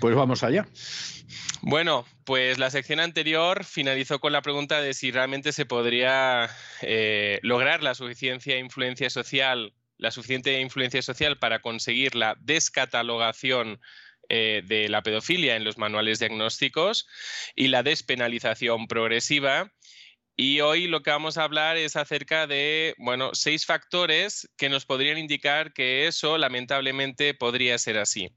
Pues 0.00 0.14
vamos 0.14 0.42
allá. 0.42 0.66
Bueno, 1.62 2.06
pues 2.24 2.58
la 2.58 2.70
sección 2.70 3.00
anterior 3.00 3.64
finalizó 3.64 4.20
con 4.20 4.32
la 4.32 4.42
pregunta 4.42 4.80
de 4.80 4.94
si 4.94 5.10
realmente 5.10 5.52
se 5.52 5.66
podría 5.66 6.48
eh, 6.82 7.40
lograr 7.42 7.82
la 7.82 7.94
suficiencia 7.94 8.58
influencia 8.58 9.10
social, 9.10 9.74
la 9.96 10.10
suficiente 10.10 10.60
influencia 10.60 11.02
social 11.02 11.38
para 11.38 11.60
conseguir 11.60 12.14
la 12.14 12.36
descatalogación 12.40 13.80
eh, 14.28 14.62
de 14.66 14.88
la 14.88 15.02
pedofilia 15.02 15.56
en 15.56 15.64
los 15.64 15.78
manuales 15.78 16.18
diagnósticos 16.20 17.06
y 17.56 17.68
la 17.68 17.82
despenalización 17.82 18.86
progresiva. 18.86 19.72
Y 20.36 20.60
hoy 20.60 20.86
lo 20.86 21.02
que 21.02 21.10
vamos 21.10 21.36
a 21.36 21.42
hablar 21.42 21.76
es 21.76 21.96
acerca 21.96 22.46
de, 22.46 22.94
bueno, 22.98 23.30
seis 23.32 23.66
factores 23.66 24.48
que 24.56 24.68
nos 24.68 24.86
podrían 24.86 25.18
indicar 25.18 25.72
que 25.72 26.06
eso 26.06 26.38
lamentablemente 26.38 27.34
podría 27.34 27.76
ser 27.78 27.98
así. 27.98 28.30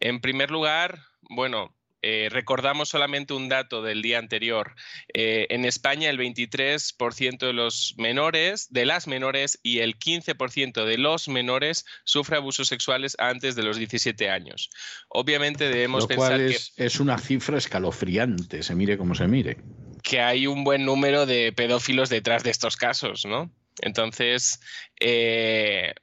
En 0.00 0.20
primer 0.20 0.50
lugar, 0.50 1.00
bueno, 1.22 1.74
eh, 2.00 2.28
recordamos 2.30 2.88
solamente 2.88 3.34
un 3.34 3.48
dato 3.48 3.82
del 3.82 4.02
día 4.02 4.18
anterior. 4.18 4.76
Eh, 5.12 5.46
en 5.50 5.64
España, 5.64 6.10
el 6.10 6.18
23% 6.18 7.46
de 7.46 7.52
los 7.52 7.94
menores, 7.98 8.68
de 8.70 8.86
las 8.86 9.08
menores 9.08 9.58
y 9.64 9.80
el 9.80 9.98
15% 9.98 10.84
de 10.84 10.96
los 10.96 11.28
menores 11.28 11.86
sufre 12.04 12.36
abusos 12.36 12.68
sexuales 12.68 13.16
antes 13.18 13.56
de 13.56 13.64
los 13.64 13.78
17 13.78 14.30
años. 14.30 14.70
Obviamente 15.08 15.68
debemos 15.68 16.06
pensar 16.06 16.38
que 16.38 16.56
es 16.76 17.00
una 17.00 17.18
cifra 17.18 17.58
escalofriante, 17.58 18.62
se 18.62 18.76
mire 18.76 18.96
como 18.96 19.16
se 19.16 19.26
mire. 19.26 19.56
Que 20.04 20.20
hay 20.20 20.46
un 20.46 20.62
buen 20.62 20.84
número 20.84 21.26
de 21.26 21.52
pedófilos 21.52 22.08
detrás 22.10 22.44
de 22.44 22.50
estos 22.50 22.76
casos, 22.76 23.26
¿no? 23.26 23.50
Entonces, 23.80 24.60
eh, 25.00 25.94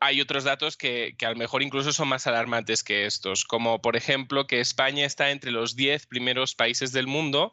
hay 0.00 0.20
otros 0.20 0.44
datos 0.44 0.76
que, 0.76 1.14
que, 1.18 1.26
a 1.26 1.30
lo 1.30 1.36
mejor 1.36 1.62
incluso 1.62 1.92
son 1.92 2.08
más 2.08 2.26
alarmantes 2.26 2.84
que 2.84 3.06
estos, 3.06 3.44
como 3.44 3.80
por 3.80 3.96
ejemplo 3.96 4.46
que 4.46 4.60
España 4.60 5.04
está 5.04 5.30
entre 5.30 5.50
los 5.50 5.74
10 5.76 6.06
primeros 6.06 6.54
países 6.54 6.92
del 6.92 7.06
mundo 7.06 7.52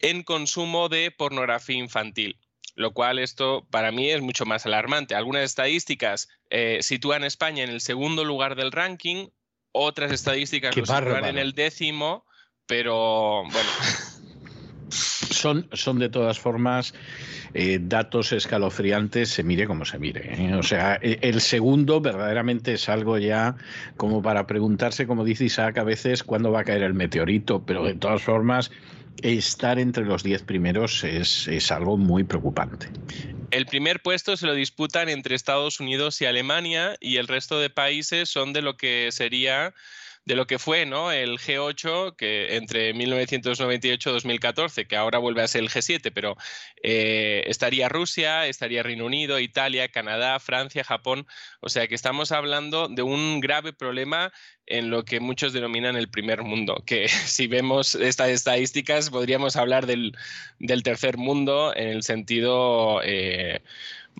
en 0.00 0.22
consumo 0.22 0.88
de 0.88 1.10
pornografía 1.10 1.76
infantil 1.76 2.38
lo 2.76 2.92
cual 2.92 3.18
esto 3.18 3.66
para 3.70 3.92
mí 3.92 4.10
es 4.10 4.22
mucho 4.22 4.46
más 4.46 4.64
alarmante. 4.64 5.14
Algunas 5.14 5.42
estadísticas 5.42 6.28
eh, 6.48 6.78
sitúan 6.80 7.24
a 7.24 7.26
España 7.26 7.62
en 7.62 7.70
el 7.70 7.80
segundo 7.82 8.24
lugar 8.24 8.56
del 8.56 8.72
ranking, 8.72 9.28
otras 9.72 10.12
estadísticas 10.12 10.74
lo 10.76 10.86
sitúan 10.86 11.26
en 11.26 11.38
el 11.38 11.52
décimo, 11.52 12.24
pero 12.66 13.42
bueno. 13.44 13.70
Son, 15.30 15.68
son 15.72 15.98
de 15.98 16.08
todas 16.08 16.38
formas 16.38 16.94
eh, 17.54 17.78
datos 17.80 18.32
escalofriantes, 18.32 19.28
se 19.28 19.42
mire 19.42 19.66
como 19.66 19.84
se 19.84 19.98
mire. 19.98 20.34
¿eh? 20.34 20.54
O 20.54 20.62
sea, 20.62 20.98
e, 21.00 21.18
el 21.22 21.40
segundo 21.40 22.00
verdaderamente 22.00 22.74
es 22.74 22.88
algo 22.88 23.18
ya 23.18 23.56
como 23.96 24.22
para 24.22 24.46
preguntarse, 24.46 25.06
como 25.06 25.24
dice 25.24 25.44
Isaac 25.44 25.78
a 25.78 25.84
veces, 25.84 26.22
cuándo 26.22 26.50
va 26.50 26.60
a 26.60 26.64
caer 26.64 26.82
el 26.82 26.94
meteorito, 26.94 27.64
pero 27.64 27.84
de 27.84 27.94
todas 27.94 28.22
formas 28.22 28.70
estar 29.22 29.78
entre 29.78 30.04
los 30.04 30.22
diez 30.22 30.42
primeros 30.42 31.04
es, 31.04 31.48
es, 31.48 31.70
algo 31.70 31.96
muy 31.96 32.24
preocupante. 32.24 32.88
El 33.50 33.66
primer 33.66 34.00
puesto 34.00 34.36
se 34.36 34.46
lo 34.46 34.54
disputan 34.54 35.08
entre 35.08 35.34
Estados 35.34 35.80
Unidos 35.80 36.20
y 36.20 36.26
Alemania 36.26 36.96
y 37.00 37.16
el 37.16 37.26
resto 37.26 37.58
de 37.58 37.70
países 37.70 38.28
son 38.28 38.52
de 38.52 38.62
lo 38.62 38.76
que 38.76 39.08
sería 39.10 39.74
de 40.30 40.36
lo 40.36 40.46
que 40.46 40.60
fue 40.60 40.86
¿no? 40.86 41.10
el 41.10 41.40
G8 41.40 42.14
que 42.14 42.54
entre 42.54 42.94
1998 42.94 44.10
y 44.10 44.12
2014, 44.12 44.86
que 44.86 44.96
ahora 44.96 45.18
vuelve 45.18 45.42
a 45.42 45.48
ser 45.48 45.62
el 45.62 45.68
G7, 45.68 46.12
pero 46.14 46.36
eh, 46.84 47.42
estaría 47.46 47.88
Rusia, 47.88 48.46
estaría 48.46 48.84
Reino 48.84 49.06
Unido, 49.06 49.40
Italia, 49.40 49.88
Canadá, 49.88 50.38
Francia, 50.38 50.84
Japón. 50.84 51.26
O 51.58 51.68
sea 51.68 51.88
que 51.88 51.96
estamos 51.96 52.30
hablando 52.30 52.86
de 52.86 53.02
un 53.02 53.40
grave 53.40 53.72
problema 53.72 54.32
en 54.66 54.88
lo 54.88 55.04
que 55.04 55.18
muchos 55.18 55.52
denominan 55.52 55.96
el 55.96 56.08
primer 56.08 56.42
mundo, 56.42 56.80
que 56.86 57.08
si 57.08 57.48
vemos 57.48 57.96
estas 57.96 58.28
estadísticas 58.28 59.10
podríamos 59.10 59.56
hablar 59.56 59.86
del, 59.86 60.14
tercer 60.84 61.16
mundo 61.18 61.74
en 61.74 61.88
el 61.88 62.04
sentido... 62.04 63.00
Eh, 63.02 63.60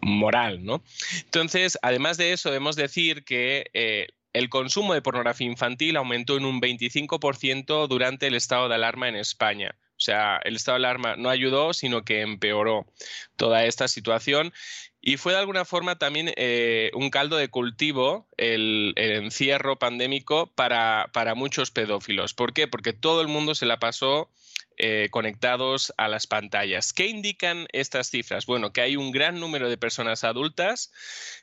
moral, 0.03 0.65
¿no? 0.65 0.83
Entonces, 1.25 1.77
además 1.83 2.17
de 2.17 2.33
eso, 2.33 2.49
debemos 2.49 2.77
decir 2.77 3.25
que 3.25 3.67
eh, 3.75 4.07
el 4.33 4.49
consumo 4.49 4.94
de 4.94 5.02
pornografía 5.02 5.47
infantil 5.47 5.97
aumentó 5.97 6.36
en 6.36 6.44
un 6.44 6.60
25% 6.60 7.89
durante 7.89 8.26
el 8.26 8.34
estado 8.34 8.68
de 8.68 8.75
alarma 8.76 9.09
en 9.09 9.17
España. 9.17 9.76
O 10.00 10.02
sea, 10.02 10.41
el 10.44 10.57
estado 10.57 10.78
de 10.78 10.86
alarma 10.86 11.17
no 11.17 11.28
ayudó, 11.28 11.75
sino 11.75 12.05
que 12.05 12.23
empeoró 12.23 12.86
toda 13.36 13.67
esta 13.67 13.86
situación. 13.86 14.52
Y 15.02 15.17
fue 15.18 15.33
de 15.33 15.39
alguna 15.39 15.65
forma 15.65 15.99
también 15.99 16.33
eh, 16.36 16.91
un 16.94 17.10
caldo 17.10 17.36
de 17.36 17.49
cultivo 17.49 18.26
el, 18.36 18.94
encierro 18.97 19.78
pandémico 19.78 20.47
para, 20.55 21.10
para, 21.12 21.34
muchos 21.34 21.70
pedófilos. 21.70 22.33
¿Por 22.33 22.55
qué? 22.55 22.67
Porque 22.67 22.92
todo 22.92 23.20
el 23.20 23.28
mundo 23.28 23.55
se 23.55 23.67
la 23.67 23.78
pasó 23.78 24.31
eh, 24.83 25.09
conectados 25.10 25.92
a 25.99 26.09
las 26.09 26.26
pantallas. 26.26 26.94
¿Qué 26.94 27.07
indican 27.07 27.67
estas 27.73 28.09
cifras? 28.09 28.47
Bueno, 28.47 28.73
que 28.73 28.81
hay 28.81 28.97
un 28.97 29.12
gran 29.12 29.39
número 29.39 29.68
de 29.68 29.76
personas 29.76 30.25
adultas 30.25 30.91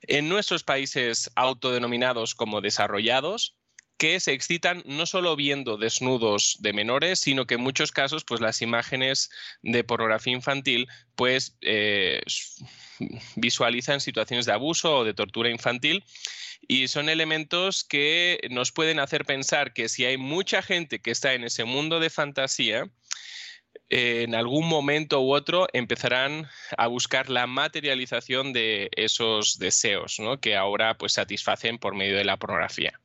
en 0.01 0.27
nuestros 0.27 0.64
países 0.64 1.30
autodenominados 1.35 2.33
como 2.33 2.61
desarrollados 2.61 3.56
que 3.98 4.19
se 4.19 4.33
excitan 4.33 4.83
no 4.85 5.06
solo 5.06 5.35
viendo 5.35 5.77
desnudos 5.77 6.57
de 6.61 6.74
menores, 6.74 7.19
sino 7.19 7.45
que 7.45 7.56
en 7.56 7.61
muchos 7.61 7.91
casos, 7.91 8.24
pues 8.24 8.41
las 8.41 8.61
imágenes 8.61 9.30
de 9.61 9.83
pornografía 9.83 10.33
infantil, 10.33 10.88
pues 11.16 11.57
eh, 11.61 12.22
visualizan 13.35 14.00
situaciones 14.00 14.45
de 14.45 14.53
abuso 14.53 14.98
o 14.98 15.03
de 15.03 15.14
tortura 15.14 15.50
infantil 15.50 16.03
y 16.67 16.88
son 16.88 17.09
elementos 17.09 17.84
que 17.84 18.40
nos 18.50 18.72
pueden 18.72 19.00
hacer 19.00 19.26
pensar 19.26 19.74
que 19.74 19.90
si 19.90 20.06
hay 20.06 20.17
mucha 20.17 20.61
gente 20.61 21.00
que 21.00 21.11
está 21.11 21.34
en 21.34 21.43
ese 21.43 21.64
mundo 21.64 22.00
de 22.00 22.09
fantasía, 22.09 22.90
en 23.90 24.35
algún 24.35 24.67
momento 24.67 25.22
u 25.22 25.34
otro 25.34 25.67
empezarán 25.72 26.50
a 26.77 26.88
buscar 26.88 27.30
la 27.30 27.48
materialización 27.48 28.51
de 28.51 28.90
esos 28.95 29.59
deseos 29.59 30.17
que 30.42 30.56
ahora 30.56 30.98
pues 30.98 31.14
satisfacen 31.14 31.77
por 31.77 31.95
medio 31.95 32.17
de 32.17 32.26
la 32.26 32.38
pornografía. 32.38 33.00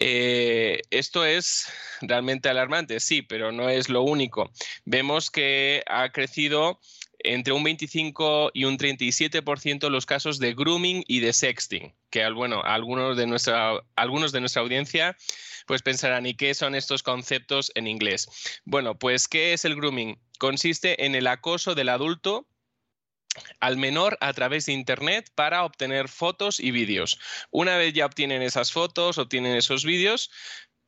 Eh, 0.00 0.82
esto 0.90 1.24
es 1.24 1.66
realmente 2.00 2.48
alarmante, 2.48 3.00
sí, 3.00 3.22
pero 3.22 3.50
no 3.50 3.68
es 3.68 3.88
lo 3.88 4.02
único. 4.02 4.50
Vemos 4.84 5.30
que 5.30 5.82
ha 5.86 6.10
crecido 6.10 6.80
entre 7.20 7.52
un 7.52 7.64
25 7.64 8.50
y 8.54 8.64
un 8.64 8.78
37% 8.78 9.90
los 9.90 10.06
casos 10.06 10.38
de 10.38 10.54
grooming 10.54 11.04
y 11.06 11.20
de 11.20 11.32
sexting, 11.32 11.94
que 12.10 12.28
bueno, 12.30 12.62
algunos 12.62 13.16
de 13.16 13.26
nuestra, 13.26 13.72
algunos 13.96 14.32
de 14.32 14.40
nuestra 14.40 14.62
audiencia 14.62 15.16
pues 15.66 15.82
pensarán, 15.82 16.24
¿y 16.24 16.34
qué 16.34 16.54
son 16.54 16.74
estos 16.74 17.02
conceptos 17.02 17.70
en 17.74 17.86
inglés? 17.86 18.28
Bueno, 18.64 18.98
pues 18.98 19.28
¿qué 19.28 19.52
es 19.52 19.64
el 19.64 19.76
grooming? 19.76 20.18
Consiste 20.38 21.04
en 21.04 21.14
el 21.14 21.26
acoso 21.26 21.74
del 21.74 21.90
adulto 21.90 22.46
al 23.60 23.76
menor 23.76 24.16
a 24.20 24.32
través 24.32 24.66
de 24.66 24.72
Internet 24.72 25.30
para 25.34 25.64
obtener 25.64 26.08
fotos 26.08 26.58
y 26.58 26.70
vídeos. 26.70 27.18
Una 27.50 27.76
vez 27.76 27.92
ya 27.92 28.06
obtienen 28.06 28.42
esas 28.42 28.72
fotos, 28.72 29.18
obtienen 29.18 29.56
esos 29.56 29.84
vídeos, 29.84 30.30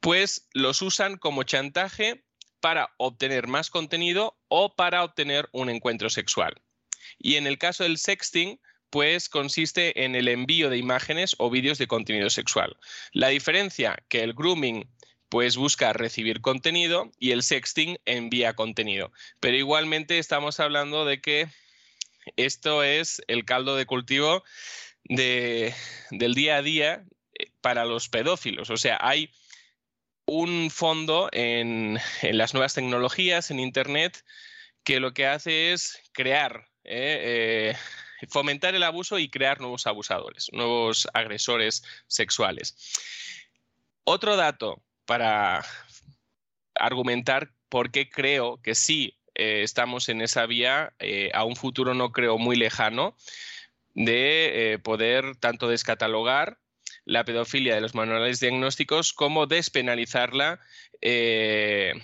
pues 0.00 0.48
los 0.52 0.82
usan 0.82 1.18
como 1.18 1.42
chantaje 1.42 2.24
para 2.60 2.92
obtener 2.98 3.46
más 3.46 3.70
contenido 3.70 4.38
o 4.48 4.74
para 4.74 5.04
obtener 5.04 5.48
un 5.52 5.70
encuentro 5.70 6.10
sexual. 6.10 6.60
Y 7.18 7.36
en 7.36 7.46
el 7.46 7.58
caso 7.58 7.84
del 7.84 7.98
sexting, 7.98 8.60
pues 8.90 9.28
consiste 9.28 10.04
en 10.04 10.14
el 10.14 10.28
envío 10.28 10.68
de 10.68 10.78
imágenes 10.78 11.36
o 11.38 11.50
vídeos 11.50 11.78
de 11.78 11.86
contenido 11.86 12.28
sexual. 12.28 12.76
La 13.12 13.28
diferencia 13.28 14.02
que 14.08 14.22
el 14.22 14.34
grooming 14.34 14.88
pues 15.28 15.56
busca 15.56 15.92
recibir 15.92 16.40
contenido 16.40 17.12
y 17.18 17.30
el 17.30 17.44
sexting 17.44 17.98
envía 18.04 18.54
contenido. 18.54 19.12
Pero 19.38 19.56
igualmente 19.56 20.18
estamos 20.18 20.58
hablando 20.58 21.04
de 21.04 21.20
que 21.20 21.48
esto 22.36 22.82
es 22.82 23.22
el 23.28 23.44
caldo 23.44 23.76
de 23.76 23.86
cultivo 23.86 24.42
de, 25.04 25.72
del 26.10 26.34
día 26.34 26.56
a 26.56 26.62
día 26.62 27.04
eh, 27.38 27.46
para 27.60 27.84
los 27.84 28.08
pedófilos. 28.08 28.70
O 28.70 28.76
sea, 28.76 28.98
hay 29.00 29.30
un 30.30 30.70
fondo 30.70 31.28
en, 31.32 31.98
las 32.22 32.54
nuevas 32.54 32.74
tecnologías, 32.74 33.50
en 33.50 33.58
Internet, 33.58 34.24
que 34.84 35.00
lo 35.00 35.12
que 35.12 35.26
hace 35.26 35.72
es 35.72 36.00
crear 36.12 36.68
eh, 36.84 37.74
eh, 37.74 38.26
fomentar 38.28 38.76
el 38.76 38.84
abuso 38.84 39.18
y 39.18 39.28
crear 39.28 39.60
nuevos 39.60 39.88
abusadores, 39.88 40.46
nuevos 40.52 41.08
agresores 41.14 41.82
sexuales. 42.06 42.76
Otro 44.04 44.36
dato 44.36 44.80
para 45.04 45.64
argumentar 46.76 47.50
por 47.68 47.90
qué 47.90 48.08
creo 48.08 48.62
que 48.62 48.76
sí 48.76 49.18
eh, 49.34 49.62
estamos 49.64 50.08
en 50.08 50.20
esa 50.20 50.46
vía 50.46 50.94
a 51.34 51.44
un 51.44 51.56
futuro 51.56 51.92
no 51.94 52.12
creo 52.12 52.38
muy 52.38 52.54
lejano 52.54 53.16
de 53.94 54.78
poder 54.84 55.34
tanto 55.34 55.66
descatalogar 55.66 56.59
la 57.10 57.24
pedofilia 57.24 57.74
de 57.74 57.80
los 57.80 57.96
manuales 57.96 58.38
diagnósticos 58.38 59.12
como 59.12 59.46
despenalizarla 59.46 60.60
de, 61.02 62.00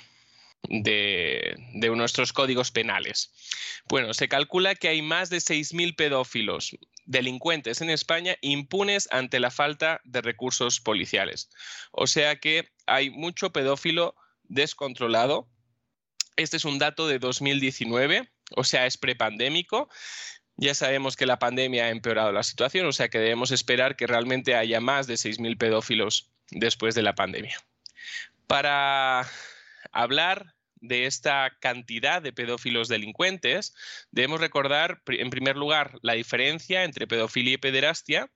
nuestros 1.94 2.33
códigos 2.33 2.73
penales. 2.73 3.33
Bueno, 3.89 4.15
se 4.15 4.26
calcula 4.28 4.75
que 4.75 4.89
hay 4.89 5.02
más 5.02 5.31
de 5.31 5.36
6.000 5.36 5.94
pedófilos 5.94 6.76
delincuentes 7.05 7.81
en 7.83 7.91
España 7.91 8.36
impunes 8.41 9.09
ante 9.12 9.39
la 9.39 9.52
falta 9.52 10.01
de 10.02 10.23
recursos 10.23 10.81
policiales. 10.81 11.51
O 11.93 12.09
sea 12.09 12.41
que 12.41 12.73
hay 12.86 13.10
mucho 13.10 13.52
pedófilo 13.52 14.17
descontrolado. 14.43 15.49
Este 16.35 16.57
es 16.57 16.65
un 16.65 16.81
dato 16.81 17.07
de 17.07 17.20
2019, 17.20 18.28
o 18.57 18.65
sea, 18.65 18.86
es 18.86 18.97
prepandémico. 18.97 19.89
Ya 20.57 20.75
sabemos 20.75 21.17
que 21.17 21.26
la 21.26 21.39
pandemia 21.39 21.85
ha 21.85 21.91
empeorado 21.91 22.33
la 22.33 22.43
situación, 22.43 22.86
o 22.86 22.93
sea 22.93 23.09
que 23.09 23.18
debemos 23.18 23.51
esperar 23.51 23.97
que 23.97 24.07
realmente 24.07 24.55
haya 24.55 24.81
más 24.81 25.07
de 25.07 25.15
6.000 25.15 25.59
pedófilos 25.59 26.31
después 26.51 26.94
de 26.94 27.02
la 27.02 27.15
pandemia. 27.15 27.59
Para 28.47 29.28
hablar 29.93 30.55
de 30.81 31.07
esta 31.07 31.57
cantidad 31.60 32.23
de 32.23 32.33
pedófilos 32.33 32.89
delincuentes, 32.89 33.75
debemos 34.10 34.41
recordar, 34.41 35.02
en 35.07 35.31
primer 35.31 35.57
lugar, 35.57 35.99
la 36.02 36.15
diferencia 36.15 36.85
entre 36.85 37.07
pedofilia 37.07 37.55
y 37.55 37.59
pederastia. 37.59 38.31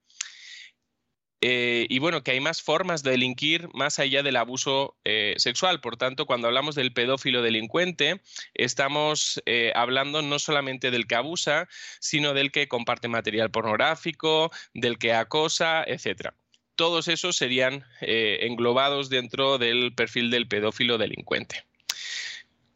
Eh, 1.43 1.87
y 1.89 1.99
bueno, 2.01 2.23
que 2.23 2.33
hay 2.33 2.41
más 2.41 2.61
formas 2.61 3.03
de 3.03 3.13
delinquir 3.13 3.69
más 3.73 3.99
allá 3.99 4.23
del 4.23 4.37
abuso 4.37 4.97
eh, 5.05 5.35
sexual. 5.39 5.81
Por 5.81 5.97
tanto, 5.97 6.27
cuando 6.27 6.49
hablamos 6.49 6.75
del 6.75 6.93
pedófilo 6.93 7.41
delincuente, 7.43 8.21
estamos 8.55 9.43
eh, 9.47 9.73
hablando 9.75 10.21
no 10.21 10.39
solamente 10.39 10.91
del 10.91 11.07
que 11.07 11.15
abusa, 11.15 11.69
sino 11.99 12.35
del 12.35 12.53
que 12.53 12.69
comparte 12.69 13.09
material 13.09 13.51
pornográfico, 13.51 14.51
del 14.75 14.99
que 14.99 15.15
acosa, 15.15 15.83
etc. 15.87 16.35
Todos 16.77 17.09
esos 17.09 17.37
serían 17.37 17.85
englobados 18.01 19.11
dentro 19.11 19.59
del 19.59 19.95
perfil 19.95 20.31
del 20.31 20.49
pedófilo 20.49 20.99
delincuente. 20.99 21.65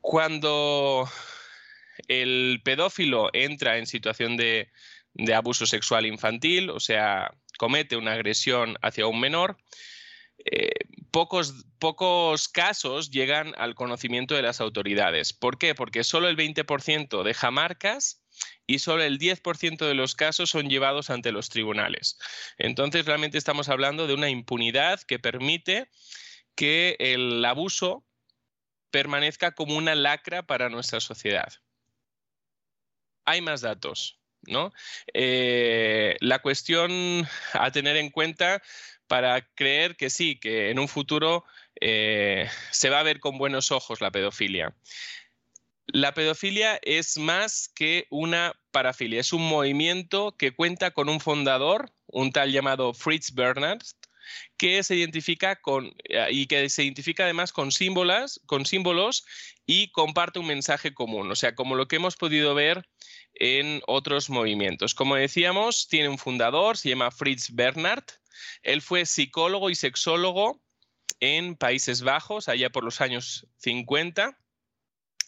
Cuando 0.01 1.09
el 2.09 2.60
pedófilo 2.65 3.31
entra 3.33 3.78
en 3.78 3.86
situación 3.86 4.36
de 4.36 4.68
abuso 5.34 5.65
sexual 5.65 6.05
infantil, 6.05 6.68
o 6.68 6.81
sea, 6.81 7.31
comete 7.58 7.97
una 7.97 8.12
agresión 8.12 8.76
hacia 8.83 9.07
un 9.07 9.20
menor, 9.20 9.57
eh, 10.39 10.70
pocos, 11.10 11.65
pocos 11.78 12.49
casos 12.49 13.10
llegan 13.10 13.55
al 13.57 13.74
conocimiento 13.74 14.34
de 14.34 14.42
las 14.42 14.60
autoridades. 14.60 15.33
¿Por 15.33 15.58
qué? 15.58 15.74
Porque 15.74 16.05
solo 16.05 16.28
el 16.28 16.36
20% 16.36 17.23
deja 17.23 17.50
marcas 17.50 18.24
y 18.66 18.81
solo 18.81 19.02
el 19.02 19.18
10% 19.18 19.86
de 19.86 19.94
los 19.94 20.15
casos 20.15 20.50
son 20.50 20.68
llevados 20.68 21.10
ante 21.10 21.33
los 21.33 21.49
tribunales. 21.49 22.18
Entonces, 22.58 23.07
realmente 23.07 23.39
estamos 23.39 23.68
hablando 23.68 24.07
de 24.07 24.15
una 24.15 24.28
impunidad 24.28 25.00
que 25.02 25.18
permite 25.18 25.89
que 26.55 26.97
el 26.99 27.44
abuso 27.44 28.05
permanezca 28.91 29.52
como 29.52 29.76
una 29.76 29.94
lacra 29.94 30.47
para 30.47 30.68
nuestra 30.68 31.00
sociedad. 31.00 31.52
Hay 33.24 33.41
más 33.41 33.60
datos, 33.60 34.20
¿no? 34.48 34.73
Eh, 35.12 36.16
la 36.20 36.40
cuestión 36.40 37.26
a 37.52 37.70
tener 37.70 37.97
en 37.97 38.10
cuenta 38.10 38.62
para 39.06 39.47
creer 39.55 39.97
que 39.97 40.10
sí, 40.10 40.39
que 40.39 40.70
en 40.70 40.78
un 40.78 40.89
futuro 40.89 41.44
eh, 41.81 42.48
se 42.70 42.90
va 42.90 43.00
a 43.00 43.05
ver 43.05 43.20
con 43.20 43.39
buenos 43.39 43.70
ojos 43.70 44.00
la 44.00 44.10
pedofilia. 44.10 44.74
La 45.86 46.14
pedofilia 46.14 46.78
es 46.82 47.18
más 47.18 47.68
que 47.74 48.06
una 48.10 48.55
parafilia, 48.70 49.20
es 49.20 49.32
un 49.32 49.47
movimiento 49.47 50.34
que 50.36 50.52
cuenta 50.52 50.92
con 50.92 51.08
un 51.08 51.20
fundador, 51.20 51.92
un 52.06 52.32
tal 52.32 52.52
llamado 52.52 52.94
Fritz 52.94 53.34
Bernard, 53.34 53.82
que 54.56 54.82
se 54.82 54.97
identifica 54.97 55.56
con 55.56 55.92
eh, 56.05 56.28
y 56.31 56.47
que 56.47 56.68
se 56.68 56.84
identifica 56.84 57.24
además 57.24 57.52
con 57.52 57.70
símbolos, 57.70 58.40
con 58.47 58.64
símbolos 58.64 59.26
y 59.66 59.90
comparte 59.92 60.39
un 60.39 60.47
mensaje 60.47 60.94
común, 60.94 61.31
o 61.31 61.36
sea, 61.36 61.55
como 61.55 61.74
lo 61.74 61.86
que 61.89 61.97
hemos 61.97 62.16
podido 62.16 62.55
ver 62.55 62.89
en 63.34 63.82
otros 63.86 64.30
movimientos. 64.30 64.94
Como 64.94 65.16
decíamos, 65.16 65.88
tiene 65.88 66.08
un 66.08 66.18
fundador, 66.18 66.76
se 66.76 66.90
llama 66.90 67.10
Fritz 67.10 67.50
Bernard. 67.52 68.04
Él 68.62 68.82
fue 68.82 69.06
psicólogo 69.06 69.70
y 69.70 69.74
sexólogo 69.74 70.60
en 71.20 71.56
Países 71.56 72.02
Bajos, 72.02 72.48
allá 72.48 72.70
por 72.70 72.84
los 72.84 73.00
años 73.00 73.46
50. 73.58 74.38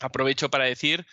Aprovecho 0.00 0.50
para 0.50 0.64
decir 0.64 1.06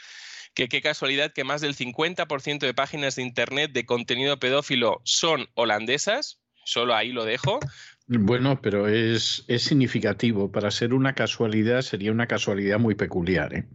que 0.54 0.68
qué 0.68 0.82
casualidad 0.82 1.34
que 1.34 1.44
más 1.44 1.62
del 1.62 1.76
50% 1.76 2.60
de 2.60 2.74
páginas 2.74 3.16
de 3.16 3.24
Internet 3.24 3.72
de 3.72 3.86
contenido 3.86 4.38
pedófilo 4.40 5.02
son 5.04 5.48
holandesas. 5.56 6.40
Solo 6.66 6.96
ahí 6.96 7.12
lo 7.12 7.26
dejo. 7.26 7.60
Bueno, 8.08 8.62
pero 8.62 8.88
es, 8.88 9.46
significativo. 9.58 10.52
Para 10.52 10.72
ser 10.72 10.94
una 10.94 11.14
casualidad 11.14 11.82
sería 11.82 12.12
una 12.12 12.28
casualidad 12.28 12.80
muy 12.80 12.96
peculiar. 12.96 13.54
¿eh? 13.54 13.66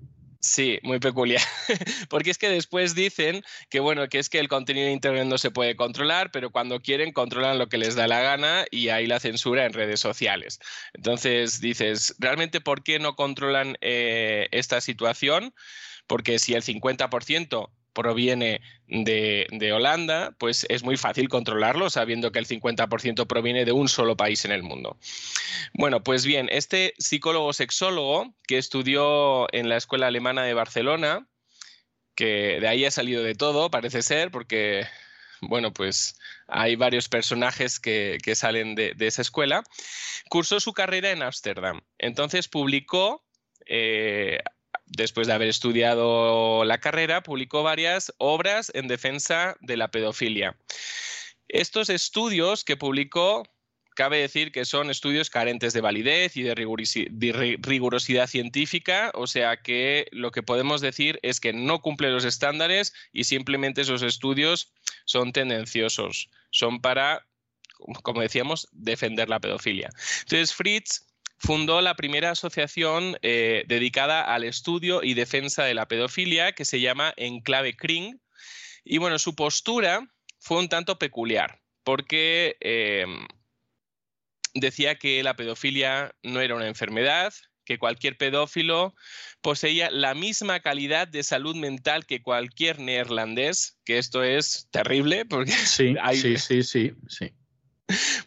Sí, 0.41 0.79
muy 0.85 1.01
peculiar. 1.01 1.43
Porque 2.09 2.31
es 2.31 2.39
que 2.39 2.49
después 2.49 2.95
dicen 2.95 3.43
que 3.71 3.81
bueno, 3.81 4.09
que 4.09 4.21
es 4.21 4.29
que 4.29 4.39
el 4.39 4.49
contenido 4.49 4.87
de 4.87 4.93
internet 4.93 5.27
no 5.27 5.37
se 5.37 5.51
puede 5.51 5.75
controlar, 5.75 6.31
pero 6.31 6.51
cuando 6.51 6.81
quieren 6.81 7.13
controlan 7.13 7.59
lo 7.59 7.69
que 7.69 7.77
les 7.77 7.97
da 7.97 8.07
la 8.07 8.21
gana 8.21 8.65
y 8.71 8.89
hay 8.91 9.07
la 9.09 9.19
censura 9.19 9.67
en 9.67 9.73
redes 9.73 9.99
sociales. 9.99 10.61
Entonces 10.95 11.61
dices, 11.61 12.15
¿realmente 12.21 12.61
por 12.61 12.85
qué 12.85 13.01
no 13.01 13.17
controlan 13.17 13.77
eh, 13.81 14.49
esta 14.53 14.81
situación? 14.81 15.55
Porque 16.07 16.39
si 16.39 16.55
el 16.55 16.63
50% 16.63 17.71
proviene 17.99 18.61
de, 18.87 19.73
Holanda, 19.75 20.33
pues 20.39 20.65
es 20.69 20.85
muy 20.85 20.97
fácil 20.97 21.29
controlarlo 21.29 21.91
sabiendo 21.91 22.31
que 22.31 22.39
el 22.39 22.47
50% 22.47 23.27
proviene 23.27 23.65
de 23.65 23.73
un 23.73 23.89
solo 23.89 24.17
país 24.17 24.45
en 24.45 24.53
el 24.53 24.63
mundo. 24.63 24.97
Bueno, 25.75 26.05
pues 26.05 26.25
bien, 26.25 26.49
este 26.53 26.95
psicólogo 26.99 27.53
sexólogo 27.53 28.33
que 28.47 28.57
estudió 28.57 29.53
en 29.53 29.69
la 29.69 29.77
Escuela 29.77 30.07
Alemana 30.07 30.45
de 30.45 30.55
Barcelona, 30.55 31.27
que 32.15 32.59
de 32.61 32.69
ahí 32.69 32.85
ha 32.85 32.93
salido 32.93 33.25
de 33.25 33.35
todo, 33.35 33.69
parece 33.69 34.03
ser, 34.03 34.31
porque, 34.31 34.87
bueno, 35.41 35.73
pues 35.73 36.17
hay 36.47 36.77
varios 36.77 37.09
personajes 37.09 37.81
que, 37.81 38.21
salen 38.37 38.77
de, 38.77 38.95
esa 39.01 39.23
escuela, 39.23 39.65
cursó 40.31 40.61
su 40.61 40.73
carrera 40.73 41.11
en 41.11 41.23
Ámsterdam. 41.23 41.81
Entonces 41.99 42.47
publicó 42.47 43.25
eh, 43.67 44.39
después 44.91 45.27
de 45.27 45.33
haber 45.33 45.49
estudiado 45.49 46.65
la 46.65 46.79
carrera, 46.79 47.23
publicó 47.23 47.63
varias 47.63 48.13
obras 48.19 48.71
en 48.75 48.89
defensa 48.89 49.57
de 49.61 49.77
la 49.77 49.89
pedofilia. 49.89 50.57
Estos 51.49 51.89
estudios 51.89 52.65
que 52.65 52.77
publicó, 52.77 53.45
cabe 53.95 54.21
decir 54.21 54.53
que 54.53 54.65
son 54.65 54.91
estudios 54.91 55.29
carentes 55.31 55.73
de 55.73 55.81
validez 55.81 56.37
y 56.37 56.43
de 56.43 56.55
rigurosidad 56.55 58.29
científica, 58.29 59.11
o 59.15 59.27
sea 59.27 59.57
que 59.57 60.07
lo 60.13 60.31
que 60.31 60.43
podemos 60.43 60.81
decir 60.81 61.19
es 61.23 61.41
que 61.41 61.53
no 61.53 61.81
cumple 61.81 62.11
los 62.11 62.25
estándares 62.25 62.93
y 63.13 63.25
simplemente 63.25 63.81
esos 63.81 64.03
estudios 64.03 64.73
son 65.05 65.33
tendenciosos, 65.33 66.31
son 66.51 66.81
para, 66.81 67.27
como 68.03 68.21
decíamos, 68.21 68.69
defender 68.71 69.29
la 69.29 69.41
pedofilia. 69.41 69.91
Entonces, 70.21 70.55
Fritz 70.55 71.08
fundó 71.39 71.81
la 71.81 71.95
primera 71.95 72.31
asociación 72.31 73.17
eh, 73.23 73.65
dedicada 73.67 74.23
al 74.23 74.45
estudio 74.45 75.03
y 75.03 75.15
defensa 75.15 75.65
de 75.65 75.75
la 75.75 75.89
pedofilia 75.89 76.53
que 76.53 76.65
se 76.65 76.81
llama 76.81 77.15
Enclave 77.17 77.77
Kring. 77.77 78.21
Y 78.85 78.99
bueno, 78.99 79.19
su 79.19 79.35
postura 79.35 80.09
fue 80.39 80.59
un 80.59 80.69
tanto 80.69 80.99
peculiar 80.99 81.61
porque 81.85 82.57
em, 82.61 83.27
decía 84.55 84.97
que 84.97 85.23
la 85.23 85.37
pedofilia 85.37 86.15
no 86.23 86.41
era 86.41 86.55
una 86.55 86.67
enfermedad, 86.67 87.33
que 87.65 87.79
cualquier 87.79 88.17
pedófilo 88.17 88.95
poseía 89.41 89.91
la 89.91 90.15
misma 90.15 90.61
calidad 90.61 91.07
de 91.07 91.23
salud 91.23 91.55
mental 91.55 92.07
que 92.07 92.23
cualquier 92.23 92.79
neerlandés, 92.79 93.79
que 93.85 93.99
esto 93.99 94.23
es 94.23 94.69
terrible 94.71 95.25
porque 95.25 95.53
sí, 95.53 95.95
sí, 96.15 96.37
sí, 96.37 96.63
sí, 96.63 96.93
sí. 97.09 97.33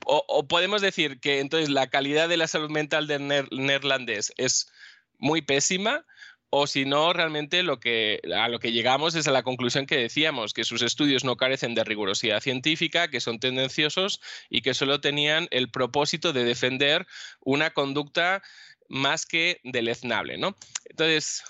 O, 0.05 0.47
podemos 0.47 0.81
decir 0.81 1.19
que 1.19 1.39
entonces 1.39 1.69
la 1.69 1.87
calidad 1.87 2.27
de 2.27 2.37
la 2.37 2.47
salud 2.47 2.69
mental 2.69 3.07
del 3.07 3.27
neerlandés 3.51 4.33
es 4.37 4.71
muy 5.19 5.41
pésima, 5.41 6.05
o 6.53 6.67
si 6.67 6.83
no, 6.83 7.13
realmente 7.13 7.63
lo 7.63 7.79
que, 7.79 8.19
a 8.35 8.49
lo 8.49 8.59
que 8.59 8.73
llegamos 8.73 9.15
es 9.15 9.25
a 9.27 9.31
la 9.31 9.43
conclusión 9.43 9.85
que 9.85 9.97
decíamos, 9.97 10.53
que 10.53 10.65
sus 10.65 10.81
estudios 10.81 11.23
no 11.23 11.37
carecen 11.37 11.75
de 11.75 11.85
rigurosidad 11.85 12.41
científica, 12.41 13.07
que 13.07 13.21
son 13.21 13.39
tendenciosos 13.39 14.19
y 14.49 14.61
que 14.61 14.73
solo 14.73 14.99
tenían 14.99 15.47
el 15.51 15.71
propósito 15.71 16.33
de 16.33 16.43
defender 16.43 17.07
una 17.39 17.69
conducta 17.69 18.43
más 18.89 19.25
que 19.25 19.61
deleznable. 19.63 20.37
¿no? 20.37 20.57
Entonces, 20.89 21.43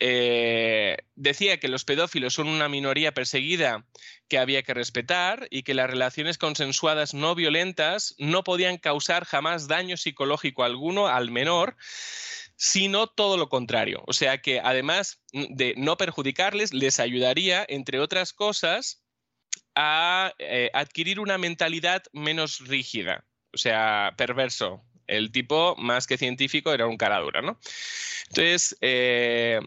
eh, 0.00 0.98
decía 1.16 1.58
que 1.58 1.68
los 1.68 1.84
pedófilos 1.84 2.34
son 2.34 2.48
una 2.48 2.68
minoría 2.68 3.12
perseguida 3.12 3.84
que 4.28 4.38
había 4.38 4.62
que 4.62 4.74
respetar 4.74 5.48
y 5.50 5.62
que 5.62 5.74
las 5.74 5.90
relaciones 5.90 6.38
consensuadas 6.38 7.14
no 7.14 7.34
violentas 7.34 8.14
no 8.18 8.44
podían 8.44 8.76
causar 8.76 9.24
jamás 9.24 9.66
daño 9.66 9.96
psicológico 9.96 10.62
alguno 10.62 11.08
al 11.08 11.30
menor, 11.30 11.76
sino 12.56 13.08
todo 13.08 13.36
lo 13.36 13.48
contrario. 13.48 14.02
O 14.06 14.12
sea 14.12 14.38
que 14.38 14.60
además 14.60 15.20
de 15.32 15.74
no 15.76 15.96
perjudicarles, 15.96 16.72
les 16.72 17.00
ayudaría, 17.00 17.64
entre 17.68 17.98
otras 17.98 18.32
cosas, 18.32 19.02
a 19.74 20.32
eh, 20.38 20.70
adquirir 20.74 21.20
una 21.20 21.38
mentalidad 21.38 22.02
menos 22.12 22.60
rígida, 22.66 23.24
o 23.52 23.58
sea, 23.58 24.14
perverso. 24.16 24.84
El 25.06 25.32
tipo, 25.32 25.74
más 25.78 26.06
que 26.06 26.18
científico, 26.18 26.72
era 26.72 26.86
un 26.86 26.98
cara 26.98 27.20
dura, 27.20 27.40
¿no? 27.40 27.58
Entonces, 28.28 28.76
eh, 28.82 29.60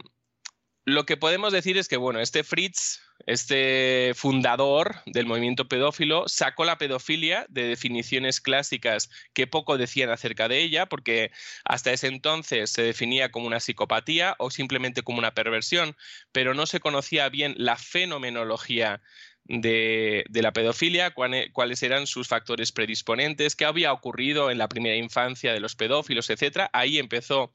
lo 0.91 1.05
que 1.05 1.17
podemos 1.17 1.53
decir 1.53 1.77
es 1.77 1.87
que, 1.87 1.97
bueno, 1.97 2.19
este 2.19 2.43
Fritz, 2.43 2.99
este 3.25 4.13
fundador 4.15 5.01
del 5.05 5.25
movimiento 5.25 5.67
pedófilo, 5.67 6.27
sacó 6.27 6.65
la 6.65 6.77
pedofilia 6.77 7.45
de 7.49 7.63
definiciones 7.63 8.41
clásicas 8.41 9.09
que 9.33 9.47
poco 9.47 9.77
decían 9.77 10.09
acerca 10.09 10.47
de 10.47 10.59
ella, 10.59 10.87
porque 10.87 11.31
hasta 11.63 11.91
ese 11.91 12.07
entonces 12.07 12.69
se 12.71 12.83
definía 12.83 13.31
como 13.31 13.47
una 13.47 13.59
psicopatía 13.59 14.35
o 14.39 14.51
simplemente 14.51 15.01
como 15.03 15.19
una 15.19 15.33
perversión, 15.33 15.95
pero 16.31 16.53
no 16.53 16.65
se 16.65 16.79
conocía 16.79 17.29
bien 17.29 17.55
la 17.57 17.77
fenomenología 17.77 19.01
de, 19.45 20.25
la 20.31 20.53
pedofilia, 20.53 21.13
cuáles 21.13 21.83
eran 21.83 22.07
sus 22.07 22.27
factores 22.27 22.71
predisponentes, 22.71 23.55
qué 23.55 23.65
había 23.65 23.93
ocurrido 23.93 24.51
en 24.51 24.57
la 24.57 24.67
primera 24.67 24.95
infancia 24.95 25.53
de 25.53 25.59
los 25.59 25.75
pedófilos, 25.75 26.29
etc. 26.29 26.69
Ahí 26.73 26.99
empezó 26.99 27.53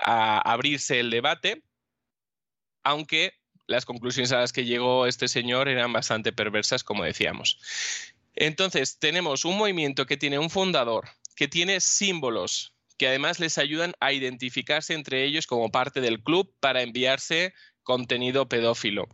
a 0.00 0.38
abrirse 0.38 1.00
el 1.00 1.10
debate 1.10 1.62
aunque 2.86 3.34
las 3.66 3.84
conclusiones 3.84 4.30
a 4.30 4.38
las 4.38 4.52
que 4.52 4.64
llegó 4.64 5.06
este 5.06 5.26
señor 5.26 5.68
eran 5.68 5.92
bastante 5.92 6.32
perversas, 6.32 6.84
como 6.84 7.02
decíamos. 7.02 7.58
Entonces, 8.36 8.98
tenemos 9.00 9.44
un 9.44 9.58
movimiento 9.58 10.06
que 10.06 10.16
tiene 10.16 10.38
un 10.38 10.50
fundador, 10.50 11.08
que 11.34 11.48
tiene 11.48 11.80
símbolos 11.80 12.72
que 12.96 13.08
además 13.08 13.40
les 13.40 13.58
ayudan 13.58 13.92
a 14.00 14.12
identificarse 14.12 14.94
entre 14.94 15.24
ellos 15.24 15.46
como 15.46 15.70
parte 15.70 16.00
del 16.00 16.22
club 16.22 16.50
para 16.60 16.80
enviarse 16.80 17.52
contenido 17.82 18.48
pedófilo. 18.48 19.06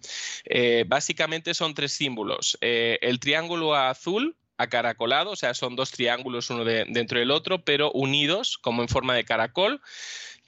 Eh, 0.45 0.85
básicamente 0.87 1.53
son 1.53 1.75
tres 1.75 1.93
símbolos. 1.93 2.57
Eh, 2.61 2.99
el 3.03 3.19
triángulo 3.19 3.75
azul 3.75 4.37
acaracolado, 4.57 5.31
o 5.31 5.37
sea, 5.37 5.55
son 5.55 5.75
dos 5.75 5.91
triángulos 5.91 6.49
uno 6.51 6.65
dentro 6.65 7.19
del 7.19 7.33
otro, 7.33 7.65
pero 7.65 7.91
unidos 7.91 8.57
como 8.59 8.83
en 8.83 8.89
forma 8.89 9.17
de 9.17 9.25
caracol, 9.25 9.81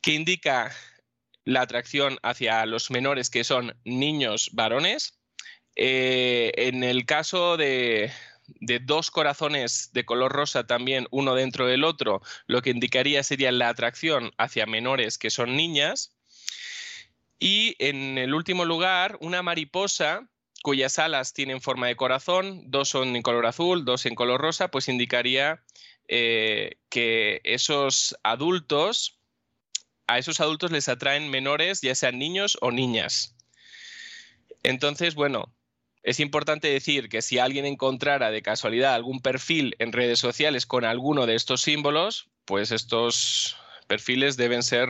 que 0.00 0.12
indica 0.12 0.72
la 1.44 1.62
atracción 1.62 2.18
hacia 2.22 2.64
los 2.66 2.90
menores 2.90 3.30
que 3.30 3.44
son 3.44 3.76
niños 3.84 4.50
varones 4.52 5.18
Eh, 5.76 6.52
en 6.56 6.84
el 6.84 7.04
caso 7.04 7.56
de, 7.56 8.12
dos 8.82 9.10
corazones 9.10 9.90
de 9.92 10.04
color 10.04 10.32
rosa 10.32 10.66
también, 10.66 11.06
uno 11.10 11.34
dentro 11.34 11.66
del 11.66 11.84
otro, 11.84 12.20
lo 12.46 12.62
que 12.62 12.70
indicaría 12.70 13.22
sería 13.24 13.50
la 13.52 13.68
atracción 13.70 14.32
hacia 14.38 14.66
menores 14.66 15.18
que 15.18 15.30
son 15.30 15.56
niñas. 15.56 16.14
Y 17.38 17.74
en 17.78 18.18
el 18.18 18.34
último 18.34 18.64
lugar, 18.64 19.18
una 19.20 19.42
mariposa 19.42 20.28
cuyas 20.64 20.98
alas 20.98 21.34
tienen 21.34 21.60
forma 21.60 21.88
de 21.88 21.96
corazón, 21.96 22.62
dos 22.70 22.88
son 22.88 23.16
en 23.16 23.22
color 23.22 23.44
azul, 23.44 23.84
dos 23.84 24.06
en 24.06 24.14
color 24.14 24.40
rosa, 24.40 24.70
pues 24.70 24.88
indicaría 24.88 25.62
eh, 26.08 26.78
que 26.88 27.42
esos 27.44 28.16
adultos, 28.22 29.20
a 30.06 30.18
esos 30.18 30.40
adultos 30.40 30.70
les 30.70 30.88
atraen 30.88 31.30
menores, 31.30 31.80
ya 31.80 31.94
sean 31.94 32.18
niños 32.18 32.58
o 32.60 32.70
niñas. 32.70 33.34
Entonces, 34.62 35.14
bueno, 35.14 35.52
es 36.02 36.20
importante 36.20 36.68
decir 36.68 37.08
que 37.08 37.22
si 37.22 37.38
alguien 37.38 37.64
encontrara 37.64 38.30
de 38.30 38.42
casualidad 38.42 38.94
algún 38.94 39.20
perfil 39.20 39.74
en 39.78 39.92
redes 39.92 40.18
sociales 40.18 40.66
con 40.66 40.84
alguno 40.84 41.26
de 41.26 41.34
estos 41.34 41.62
símbolos, 41.62 42.28
pues 42.44 42.72
estos 42.72 43.56
perfiles 43.86 44.36
deben 44.36 44.62
ser 44.62 44.88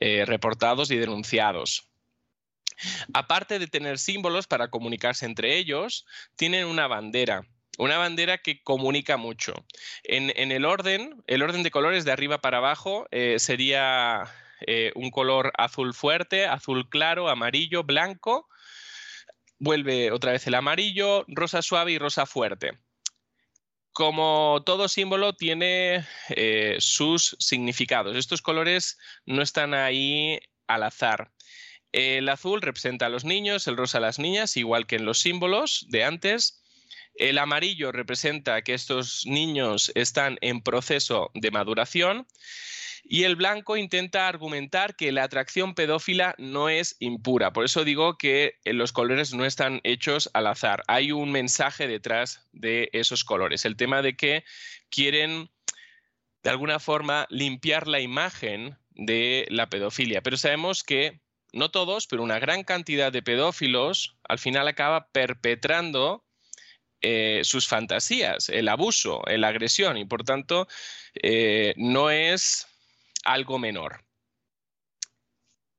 eh, 0.00 0.24
reportados 0.26 0.90
y 0.90 0.96
denunciados. 0.96 1.88
Aparte 3.12 3.58
de 3.58 3.68
tener 3.68 3.98
símbolos 3.98 4.46
para 4.46 4.68
comunicarse 4.68 5.26
entre 5.26 5.56
ellos, 5.56 6.04
tienen 6.36 6.66
una 6.66 6.86
bandera. 6.86 7.46
Una 7.78 7.98
bandera 7.98 8.38
que 8.38 8.62
comunica 8.62 9.16
mucho. 9.16 9.54
En, 10.04 10.30
el 10.52 10.64
orden, 10.64 11.22
el 11.26 11.42
orden 11.42 11.62
de 11.62 11.70
colores 11.70 12.04
de 12.04 12.12
arriba 12.12 12.40
para 12.40 12.58
abajo 12.58 13.06
eh, 13.10 13.38
sería 13.38 14.24
eh, 14.66 14.92
un 14.94 15.10
color 15.10 15.52
azul 15.58 15.92
fuerte, 15.94 16.46
azul 16.46 16.88
claro, 16.88 17.28
amarillo, 17.28 17.82
blanco, 17.82 18.48
vuelve 19.58 20.12
otra 20.12 20.32
vez 20.32 20.46
el 20.46 20.54
amarillo, 20.54 21.24
rosa 21.28 21.62
suave 21.62 21.92
y 21.92 21.98
rosa 21.98 22.26
fuerte. 22.26 22.78
Como 23.92 24.62
todo 24.66 24.88
símbolo 24.88 25.34
tiene 25.34 26.04
eh, 26.30 26.76
sus 26.80 27.36
significados. 27.38 28.16
Estos 28.16 28.42
colores 28.42 28.98
no 29.24 29.42
están 29.42 29.72
ahí 29.72 30.40
al 30.66 30.82
azar. 30.82 31.30
El 31.92 32.28
azul 32.28 32.60
representa 32.60 33.06
a 33.06 33.08
los 33.08 33.24
niños, 33.24 33.68
el 33.68 33.76
rosa 33.76 33.98
a 33.98 34.00
las 34.00 34.18
niñas, 34.18 34.56
igual 34.56 34.86
que 34.86 34.96
en 34.96 35.04
los 35.04 35.20
símbolos 35.20 35.86
de 35.90 36.02
antes. 36.02 36.63
El 37.14 37.38
amarillo 37.38 37.92
representa 37.92 38.62
que 38.62 38.74
estos 38.74 39.24
niños 39.26 39.92
están 39.94 40.38
en 40.40 40.62
proceso 40.62 41.30
de 41.34 41.50
maduración 41.50 42.26
y 43.06 43.24
el 43.24 43.36
blanco 43.36 43.76
intenta 43.76 44.28
argumentar 44.28 44.96
que 44.96 45.12
la 45.12 45.24
atracción 45.24 45.74
pedófila 45.74 46.34
no 46.38 46.70
es 46.70 46.96
impura. 47.00 47.52
Por 47.52 47.66
eso 47.66 47.84
digo 47.84 48.16
que 48.16 48.58
eh, 48.64 48.72
los 48.72 48.92
colores 48.92 49.34
no 49.34 49.44
están 49.44 49.80
hechos 49.84 50.30
al 50.32 50.46
azar. 50.46 50.82
Hay 50.88 51.12
un 51.12 51.30
mensaje 51.30 51.86
detrás 51.86 52.48
de 52.52 52.88
esos 52.92 53.22
colores. 53.22 53.66
El 53.66 53.76
tema 53.76 54.00
de 54.00 54.16
que 54.16 54.44
quieren, 54.88 55.50
de 56.42 56.50
alguna 56.50 56.78
forma, 56.80 57.26
limpiar 57.28 57.88
la 57.88 58.00
imagen 58.00 58.78
de 58.90 59.46
la 59.50 59.68
pedofilia. 59.68 60.22
Pero 60.22 60.38
sabemos 60.38 60.82
que 60.82 61.20
no 61.52 61.70
todos, 61.70 62.06
pero 62.06 62.22
una 62.22 62.38
gran 62.38 62.64
cantidad 62.64 63.12
de 63.12 63.22
pedófilos 63.22 64.16
al 64.26 64.38
final 64.38 64.66
acaba 64.66 65.08
perpetrando 65.08 66.23
eh, 67.06 67.42
sus 67.44 67.68
fantasías, 67.68 68.48
el 68.48 68.66
abuso, 68.66 69.22
la 69.26 69.48
agresión, 69.48 69.98
y 69.98 70.06
por 70.06 70.24
tanto 70.24 70.66
eh, 71.22 71.74
no 71.76 72.08
es 72.08 72.66
algo 73.24 73.58
menor. 73.58 74.02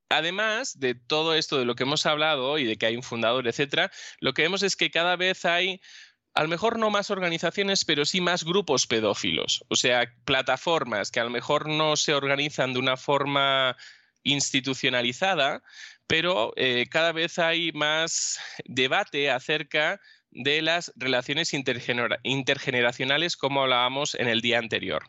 Además 0.08 0.78
de 0.78 0.94
todo 0.94 1.34
esto 1.34 1.58
de 1.58 1.64
lo 1.64 1.74
que 1.74 1.82
hemos 1.82 2.06
hablado 2.06 2.58
y 2.58 2.64
de 2.64 2.76
que 2.76 2.86
hay 2.86 2.94
un 2.94 3.02
fundador, 3.02 3.48
etcétera, 3.48 3.90
lo 4.20 4.34
que 4.34 4.42
vemos 4.42 4.62
es 4.62 4.76
que 4.76 4.92
cada 4.92 5.16
vez 5.16 5.44
hay 5.44 5.80
a 6.34 6.42
lo 6.42 6.48
mejor 6.48 6.78
no 6.78 6.90
más 6.90 7.10
organizaciones, 7.10 7.84
pero 7.84 8.04
sí 8.04 8.20
más 8.20 8.44
grupos 8.44 8.86
pedófilos, 8.86 9.64
o 9.66 9.74
sea, 9.74 10.14
plataformas 10.24 11.10
que 11.10 11.18
a 11.18 11.24
lo 11.24 11.30
mejor 11.30 11.68
no 11.68 11.96
se 11.96 12.14
organizan 12.14 12.72
de 12.72 12.78
una 12.78 12.96
forma 12.96 13.76
institucionalizada, 14.22 15.64
pero 16.06 16.52
eh, 16.54 16.86
cada 16.88 17.10
vez 17.10 17.40
hay 17.40 17.72
más 17.72 18.38
debate 18.64 19.28
acerca 19.28 20.00
de 20.36 20.62
las 20.62 20.92
relaciones 20.96 21.52
intergeneracionales 21.54 23.36
como 23.36 23.62
hablábamos 23.62 24.14
en 24.14 24.28
el 24.28 24.40
día 24.42 24.58
anterior. 24.58 25.08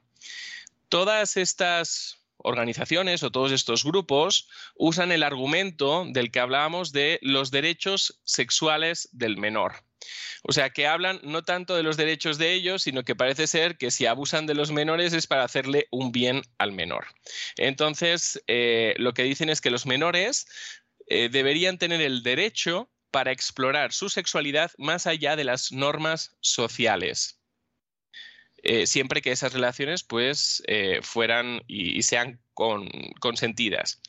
Todas 0.90 1.36
estas 1.38 2.24
organizaciones 2.38 3.24
o 3.24 3.32
todos 3.32 3.52
estos 3.52 3.84
grupos 3.84 4.48
usan 4.76 5.12
el 5.12 5.24
argumento 5.24 6.06
del 6.08 6.32
que 6.32 6.40
hablábamos 6.40 6.92
de 6.94 7.20
los 7.22 7.52
derechos 7.52 8.22
sexuales 8.24 9.10
del 9.12 9.38
menor. 9.38 9.84
O 10.44 10.54
sea, 10.54 10.70
que 10.70 10.88
hablan 10.88 11.20
no 11.24 11.44
tanto 11.44 11.76
de 11.76 11.84
los 11.84 11.98
derechos 11.98 12.38
de 12.38 12.54
ellos, 12.54 12.84
sino 12.84 13.04
que 13.04 13.16
parece 13.16 13.48
ser 13.48 13.78
que 13.78 13.92
si 13.92 14.06
abusan 14.06 14.46
de 14.46 14.54
los 14.54 14.72
menores 14.72 15.12
es 15.12 15.28
para 15.28 15.44
hacerle 15.44 15.88
un 15.92 16.12
bien 16.12 16.42
al 16.58 16.72
menor. 16.72 17.08
Entonces, 17.58 18.42
eh, 18.48 18.94
lo 18.98 19.14
que 19.14 19.24
dicen 19.24 19.50
es 19.50 19.60
que 19.60 19.72
los 19.72 19.86
menores 19.86 20.48
eh, 21.08 21.28
deberían 21.30 21.78
tener 21.78 22.02
el 22.02 22.24
derecho 22.24 22.90
para 23.12 23.32
explorar 23.32 23.94
su 23.94 24.10
sexualidad 24.10 24.72
más 24.78 25.08
allá 25.08 25.36
de 25.36 25.44
las 25.44 25.72
normas 25.72 26.36
sociales. 26.42 27.40
Eh, 28.64 28.88
siempre 28.88 29.22
que 29.22 29.32
esas 29.32 29.54
relaciones 29.54 30.04
pues 30.04 30.64
eh, 30.68 31.00
fueran 31.02 31.64
y, 31.68 32.02
sean 32.02 32.40
consentidas. 32.54 34.02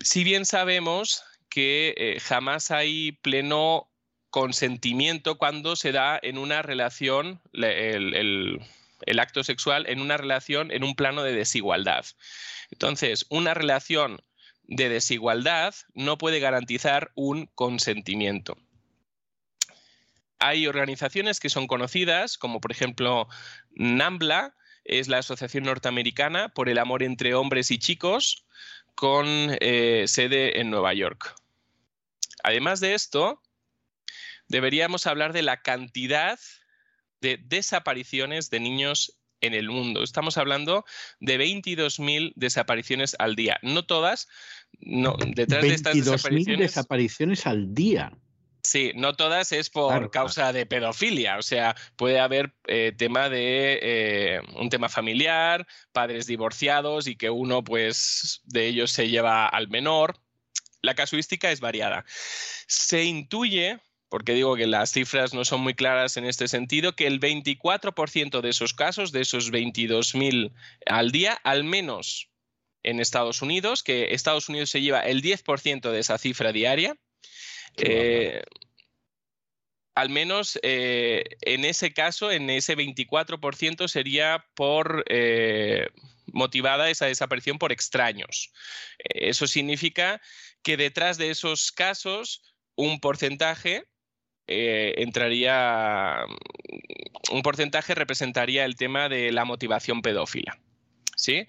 Si 0.00 0.22
bien 0.22 0.44
sabemos 0.44 1.22
que 1.48 1.94
eh, 1.96 2.20
jamás 2.20 2.70
hay 2.70 3.12
pleno 3.12 3.90
consentimiento 4.30 5.38
cuando 5.38 5.76
se 5.76 5.92
da 5.92 6.18
en 6.22 6.36
una 6.36 6.60
relación, 6.62 7.40
el, 7.52 8.60
el 9.06 9.18
acto 9.18 9.44
sexual, 9.44 9.86
en 9.88 10.00
una 10.00 10.16
relación, 10.16 10.70
en 10.70 10.84
un 10.84 10.94
plano 10.94 11.22
de 11.22 11.32
desigualdad. 11.32 12.04
Entonces, 12.70 13.26
una 13.28 13.54
relación 13.54 14.20
de 14.66 14.88
desigualdad 14.88 15.74
no 15.94 16.18
puede 16.18 16.40
garantizar 16.40 17.12
un 17.14 17.46
consentimiento. 17.54 18.56
Hay 20.38 20.66
organizaciones 20.66 21.40
que 21.40 21.50
son 21.50 21.66
conocidas, 21.66 22.38
como 22.38 22.60
por 22.60 22.72
ejemplo 22.72 23.28
NAMBLA, 23.72 24.54
es 24.84 25.08
la 25.08 25.18
Asociación 25.18 25.64
Norteamericana 25.64 26.50
por 26.50 26.68
el 26.68 26.78
Amor 26.78 27.02
entre 27.02 27.34
Hombres 27.34 27.70
y 27.70 27.78
Chicos, 27.78 28.44
con 28.94 29.26
eh, 29.60 30.04
sede 30.06 30.60
en 30.60 30.70
Nueva 30.70 30.92
York. 30.94 31.34
Además 32.42 32.80
de 32.80 32.94
esto, 32.94 33.40
deberíamos 34.48 35.06
hablar 35.06 35.32
de 35.32 35.42
la 35.42 35.62
cantidad 35.62 36.38
de 37.20 37.38
desapariciones 37.38 38.50
de 38.50 38.60
niños 38.60 39.18
en 39.40 39.54
el 39.54 39.68
mundo. 39.68 40.02
Estamos 40.02 40.38
hablando 40.38 40.84
de 41.20 41.38
22.000 41.38 42.32
desapariciones 42.36 43.16
al 43.18 43.36
día. 43.36 43.58
No 43.62 43.84
todas, 43.84 44.28
no, 44.80 45.16
detrás 45.18 45.62
de 45.62 45.74
estas 45.74 45.94
desapariciones. 45.94 46.58
desapariciones 46.58 47.46
al 47.46 47.74
día. 47.74 48.12
Sí, 48.64 48.92
no 48.94 49.14
todas 49.14 49.52
es 49.52 49.68
por 49.68 50.10
causa 50.10 50.50
de 50.54 50.64
pedofilia, 50.64 51.36
o 51.36 51.42
sea, 51.42 51.76
puede 51.96 52.18
haber 52.18 52.54
eh, 52.66 52.92
tema 52.96 53.28
de 53.28 53.78
eh, 53.82 54.40
un 54.56 54.70
tema 54.70 54.88
familiar, 54.88 55.66
padres 55.92 56.26
divorciados 56.26 57.06
y 57.06 57.14
que 57.16 57.28
uno, 57.28 57.62
pues, 57.62 58.40
de 58.44 58.66
ellos 58.66 58.90
se 58.90 59.10
lleva 59.10 59.46
al 59.46 59.68
menor. 59.68 60.16
La 60.80 60.94
casuística 60.94 61.50
es 61.50 61.60
variada. 61.60 62.06
Se 62.66 63.04
intuye, 63.04 63.80
porque 64.08 64.34
digo 64.34 64.56
que 64.56 64.66
las 64.66 64.92
cifras 64.92 65.34
no 65.34 65.44
son 65.44 65.60
muy 65.60 65.74
claras 65.74 66.16
en 66.16 66.24
este 66.24 66.48
sentido, 66.48 66.94
que 66.94 67.06
el 67.06 67.20
24% 67.20 68.40
de 68.40 68.48
esos 68.50 68.74
casos, 68.74 69.12
de 69.12 69.22
esos 69.22 69.50
22.000 69.50 70.52
al 70.86 71.10
día, 71.10 71.32
al 71.44 71.64
menos 71.64 72.30
en 72.82 73.00
Estados 73.00 73.42
Unidos, 73.42 73.82
que 73.82 74.14
Estados 74.14 74.48
Unidos 74.48 74.70
se 74.70 74.82
lleva 74.82 75.00
el 75.00 75.22
10% 75.22 75.90
de 75.90 75.98
esa 75.98 76.18
cifra 76.18 76.52
diaria, 76.52 76.96
eh, 77.76 78.42
al 79.94 80.10
menos 80.10 80.58
eh, 80.62 81.24
en 81.42 81.64
ese 81.64 81.92
caso, 81.92 82.30
en 82.30 82.50
ese 82.50 82.76
24% 82.76 83.88
sería 83.88 84.44
por 84.54 85.04
eh, 85.08 85.88
motivada 86.26 86.90
esa 86.90 87.06
desaparición 87.06 87.58
por 87.58 87.72
extraños. 87.72 88.52
Eso 88.98 89.46
significa 89.46 90.20
que 90.62 90.76
detrás 90.76 91.16
de 91.16 91.30
esos 91.30 91.70
casos 91.72 92.42
un 92.76 92.98
porcentaje 93.00 93.84
entraría, 94.46 96.24
un 97.32 97.42
porcentaje 97.42 97.94
representaría 97.94 98.64
el 98.64 98.76
tema 98.76 99.08
de 99.08 99.32
la 99.32 99.44
motivación 99.44 100.02
pedófila. 100.02 100.58
¿Sí? 101.16 101.46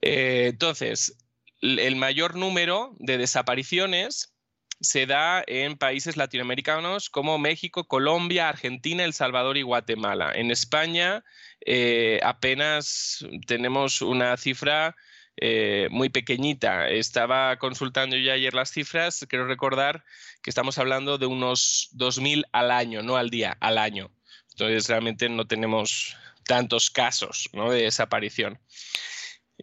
entonces, 0.00 1.16
el 1.60 1.96
mayor 1.96 2.36
número 2.36 2.94
de 3.00 3.18
desapariciones 3.18 4.32
se 4.80 5.06
da 5.06 5.42
en 5.46 5.76
países 5.76 6.16
latinoamericanos 6.16 7.10
como 7.10 7.38
México, 7.38 7.84
Colombia, 7.84 8.48
Argentina, 8.48 9.04
El 9.04 9.12
Salvador 9.12 9.56
y 9.56 9.62
Guatemala. 9.62 10.32
En 10.34 10.50
España 10.50 11.24
eh, 11.66 12.20
apenas 12.22 13.24
tenemos 13.46 14.02
una 14.02 14.36
cifra 14.36 14.94
eh, 15.40 15.88
muy 15.90 16.08
pequeñita. 16.08 16.88
Estaba 16.88 17.56
consultando 17.58 18.16
yo 18.16 18.32
ayer 18.32 18.54
las 18.54 18.70
cifras, 18.70 19.24
quiero 19.28 19.46
recordar 19.46 20.04
que 20.42 20.50
estamos 20.50 20.78
hablando 20.78 21.18
de 21.18 21.26
unos 21.26 21.90
2.000 21.94 22.44
al 22.52 22.70
año, 22.70 23.02
no 23.02 23.16
al 23.16 23.30
día, 23.30 23.56
al 23.60 23.78
año. 23.78 24.10
Entonces 24.52 24.88
realmente 24.88 25.28
no 25.28 25.46
tenemos 25.46 26.16
tantos 26.44 26.90
casos 26.90 27.48
¿no? 27.52 27.70
de 27.70 27.82
desaparición. 27.82 28.58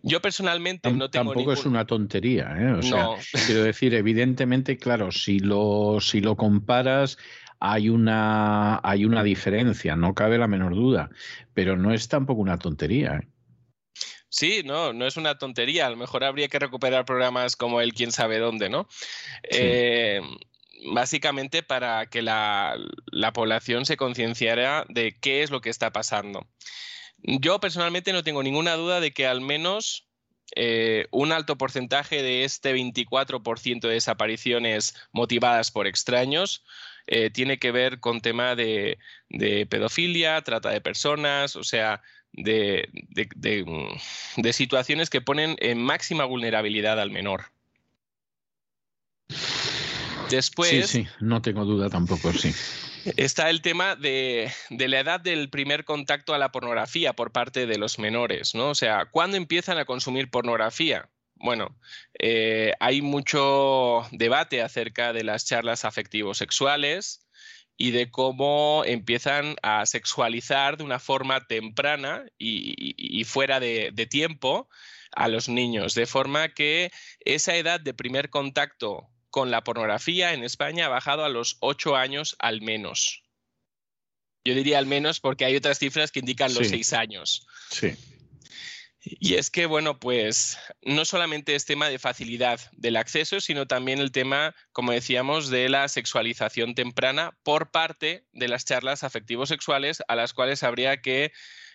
Yo 0.04 0.22
personalmente 0.22 0.92
no 0.92 1.10
tengo 1.10 1.34
Tampoco 1.34 1.54
es 1.54 1.66
una 1.66 1.86
tontería, 1.86 2.56
¿eh? 2.58 2.72
O 2.74 2.82
sea, 2.82 3.08
quiero 3.46 3.64
decir, 3.64 3.94
evidentemente, 3.94 4.78
claro, 4.78 5.12
si 5.12 5.40
lo, 5.40 6.00
si 6.02 6.22
lo 6.22 6.36
comparas, 6.36 7.18
hay 7.60 7.90
una, 7.90 8.80
hay 8.84 9.06
una 9.06 9.24
diferencia, 9.24 9.96
no 9.96 10.14
cabe 10.14 10.38
la 10.38 10.48
menor 10.48 10.76
duda, 10.76 11.10
pero 11.54 11.78
no 11.78 11.94
es 11.94 12.08
tampoco 12.08 12.42
una 12.42 12.58
tontería. 12.58 13.22
¿eh? 13.22 13.28
Sí, 14.30 14.64
no, 14.66 14.94
no 14.94 15.08
es 15.08 15.18
una 15.18 15.38
tontería. 15.38 15.86
A 15.86 15.90
lo 15.90 15.98
mejor 15.98 16.24
habría 16.24 16.48
que 16.48 16.60
recuperar 16.60 17.06
programas 17.06 17.56
como 17.56 17.82
el 17.82 17.94
Quién 17.94 18.12
sabe 18.12 18.40
dónde, 18.40 18.70
¿no? 18.70 18.88
Eh, 19.44 20.22
básicamente 20.94 21.64
para 21.64 22.08
que 22.08 22.22
la, 22.22 22.78
la 23.08 23.34
población 23.34 23.86
se 23.86 23.98
concienciara 23.98 24.86
de 24.90 25.18
qué 25.20 25.44
es 25.44 25.52
lo 25.52 25.62
que 25.62 25.70
está 25.70 25.92
pasando. 25.92 26.48
Yo 27.18 27.60
personalmente 27.60 28.14
no 28.14 28.24
tengo 28.24 28.44
ninguna 28.44 28.76
duda 28.76 29.00
de 29.00 29.12
que 29.12 29.26
al 29.26 29.42
menos 29.42 30.06
eh, 30.56 31.08
un 31.12 31.32
alto 31.32 31.58
porcentaje 31.58 32.22
de 32.22 32.44
este 32.44 32.76
24% 32.76 33.88
de 33.88 33.94
desapariciones 33.94 34.96
motivadas 35.12 35.72
por 35.72 35.88
extraños 35.88 36.64
eh, 37.08 37.30
tiene 37.30 37.58
que 37.58 37.72
ver 37.72 38.00
con 38.00 38.22
tema 38.22 38.56
de, 38.56 39.00
pedofilia, 39.70 40.42
trata 40.44 40.70
de 40.70 40.82
personas, 40.82 41.56
o 41.56 41.64
sea, 41.64 42.02
de, 42.38 42.90
de, 44.38 44.54
situaciones 44.54 45.10
que 45.10 45.22
ponen 45.22 45.56
en 45.60 45.82
máxima 45.82 46.26
vulnerabilidad 46.26 47.00
al 47.00 47.12
menor. 47.12 47.46
Después. 50.30 50.70
Sí, 50.70 51.04
sí, 51.04 51.08
no 51.20 51.42
tengo 51.42 51.66
duda 51.66 51.90
tampoco, 51.90 52.34
sí. 52.34 52.54
Está 53.18 53.52
el 53.52 53.62
tema 53.62 53.96
de, 53.96 54.52
la 54.72 55.00
edad 55.00 55.20
del 55.20 55.50
primer 55.50 55.86
contacto 55.86 56.34
a 56.34 56.40
la 56.40 56.52
pornografía 56.52 57.14
por 57.14 57.32
parte 57.32 57.68
de 57.68 57.78
los 57.78 58.00
menores, 58.00 58.56
¿no? 58.56 58.70
O 58.70 58.76
sea, 58.76 59.06
¿cuándo 59.06 59.38
empiezan 59.38 59.78
a 59.78 59.86
consumir 59.86 60.32
pornografía? 60.32 61.08
Bueno, 61.36 61.78
eh, 62.18 62.74
hay 62.80 63.02
mucho 63.02 64.08
debate 64.12 64.64
acerca 64.64 65.14
de 65.14 65.24
las 65.24 65.46
charlas 65.46 65.86
afectivos 65.86 66.40
sexuales 66.40 67.25
y 67.78 67.92
de 67.92 68.10
cómo 68.10 68.84
empiezan 68.86 69.56
a 69.62 69.86
sexualizar 69.86 70.78
de 70.78 70.84
una 70.84 71.00
forma 71.00 71.46
temprana 71.46 72.26
y, 72.38 73.24
fuera 73.26 73.60
de, 73.60 73.92
de 73.94 74.06
tiempo 74.06 74.70
a 75.12 75.28
los 75.28 75.50
niños, 75.50 75.96
de 75.96 76.06
forma 76.06 76.50
que 76.50 76.92
esa 77.20 77.56
edad 77.56 77.80
de 77.80 77.94
primer 77.94 78.30
contacto 78.30 79.10
con 79.30 79.52
la 79.52 79.64
pornografía 79.64 80.34
en 80.34 80.44
España 80.44 80.86
ha 80.86 80.90
bajado 80.90 81.26
a 81.26 81.30
los 81.30 81.58
ocho 81.60 81.96
años 81.96 82.36
al 82.40 82.62
menos. 82.62 83.24
Yo 84.46 84.54
diría 84.54 84.78
al 84.78 84.86
menos 84.86 85.20
porque 85.20 85.44
hay 85.44 85.56
otras 85.56 85.80
cifras 85.80 86.12
que 86.12 86.20
indican 86.20 86.54
los 86.54 86.68
seis 86.68 86.94
años. 86.94 87.48
Sí. 87.70 87.96
Y 89.06 89.36
es 89.36 89.52
que, 89.52 89.68
bueno, 89.68 90.00
pues 90.00 90.58
no 90.82 91.06
solamente 91.06 91.54
es 91.54 91.66
tema 91.66 91.90
de 91.90 92.00
facilidad 92.00 92.60
del 92.74 92.98
acceso, 92.98 93.40
sino 93.40 93.68
también 93.68 94.00
el 94.00 94.12
tema, 94.12 94.56
como 94.72 94.92
decíamos, 94.92 95.50
de 95.50 95.70
la 95.70 95.88
sexualización 95.88 96.74
temprana 96.74 97.38
por 97.44 97.70
parte 97.70 98.26
de 98.34 98.48
las 98.48 98.66
charlas 98.66 99.04
afectivos 99.04 99.50
sexuales 99.50 100.02
a 100.08 100.16
las 100.16 100.34
cuales 100.34 100.64
habría 100.64 101.02
que 101.02 101.32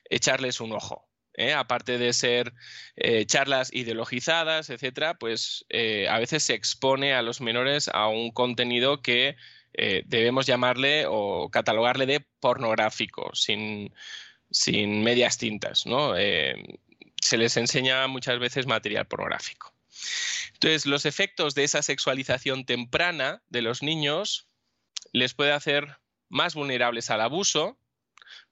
echarles 0.09 0.61
un 0.61 0.73
ojo. 0.73 1.11
¿eh? 1.35 1.53
aparte 1.55 1.99
de 1.99 2.13
ser 2.13 2.53
eh, 2.97 3.25
charlas 3.27 3.73
ideologizadas, 3.73 4.71
etcétera, 4.71 5.15
pues 5.15 5.65
eh, 5.69 6.09
a 6.09 6.19
veces 6.19 6.43
se 6.43 6.55
expone 6.55 7.15
a 7.15 7.23
los 7.23 7.41
menores 7.41 7.89
a 7.89 8.09
un 8.09 8.31
contenido 8.31 9.03
que 9.03 9.37
debemos 10.05 10.47
llamarle 10.47 11.05
o 11.09 11.49
catalogarle 11.49 12.05
de 12.05 12.27
pornográfico, 12.41 13.31
sin, 13.35 13.95
sin 14.51 15.03
medias 15.03 15.39
tintas, 15.39 15.87
¿no? 15.87 16.15
Se 17.31 17.39
les 17.39 17.57
enseña 17.57 18.09
muchas 18.09 18.41
veces 18.41 18.67
material 18.67 19.07
pornográfico. 19.07 19.73
Entonces, 20.55 20.85
los 20.85 21.07
efectos 21.07 21.55
de 21.55 21.63
esa 21.63 21.81
sexualización 21.81 22.67
temprana 22.67 23.41
de 23.51 23.63
los 23.63 23.85
niños 23.85 24.49
les 25.13 25.33
puede 25.33 25.53
hacer 25.53 25.99
más 26.29 26.55
vulnerables 26.55 27.09
al 27.09 27.21
abuso, 27.21 27.79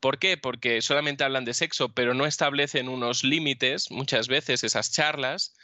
¿Por 0.01 0.19
qué? 0.19 0.37
Porque 0.37 0.81
solamente 0.83 1.23
hablan 1.25 1.45
de 1.45 1.55
sexo, 1.55 1.91
pero 1.91 2.13
no 2.15 2.27
establecen 2.27 2.89
unos 2.89 3.23
límites, 3.23 3.93
muchas 3.93 4.27
veces 4.27 4.65
esas 4.65 4.91
charlas. 4.91 5.55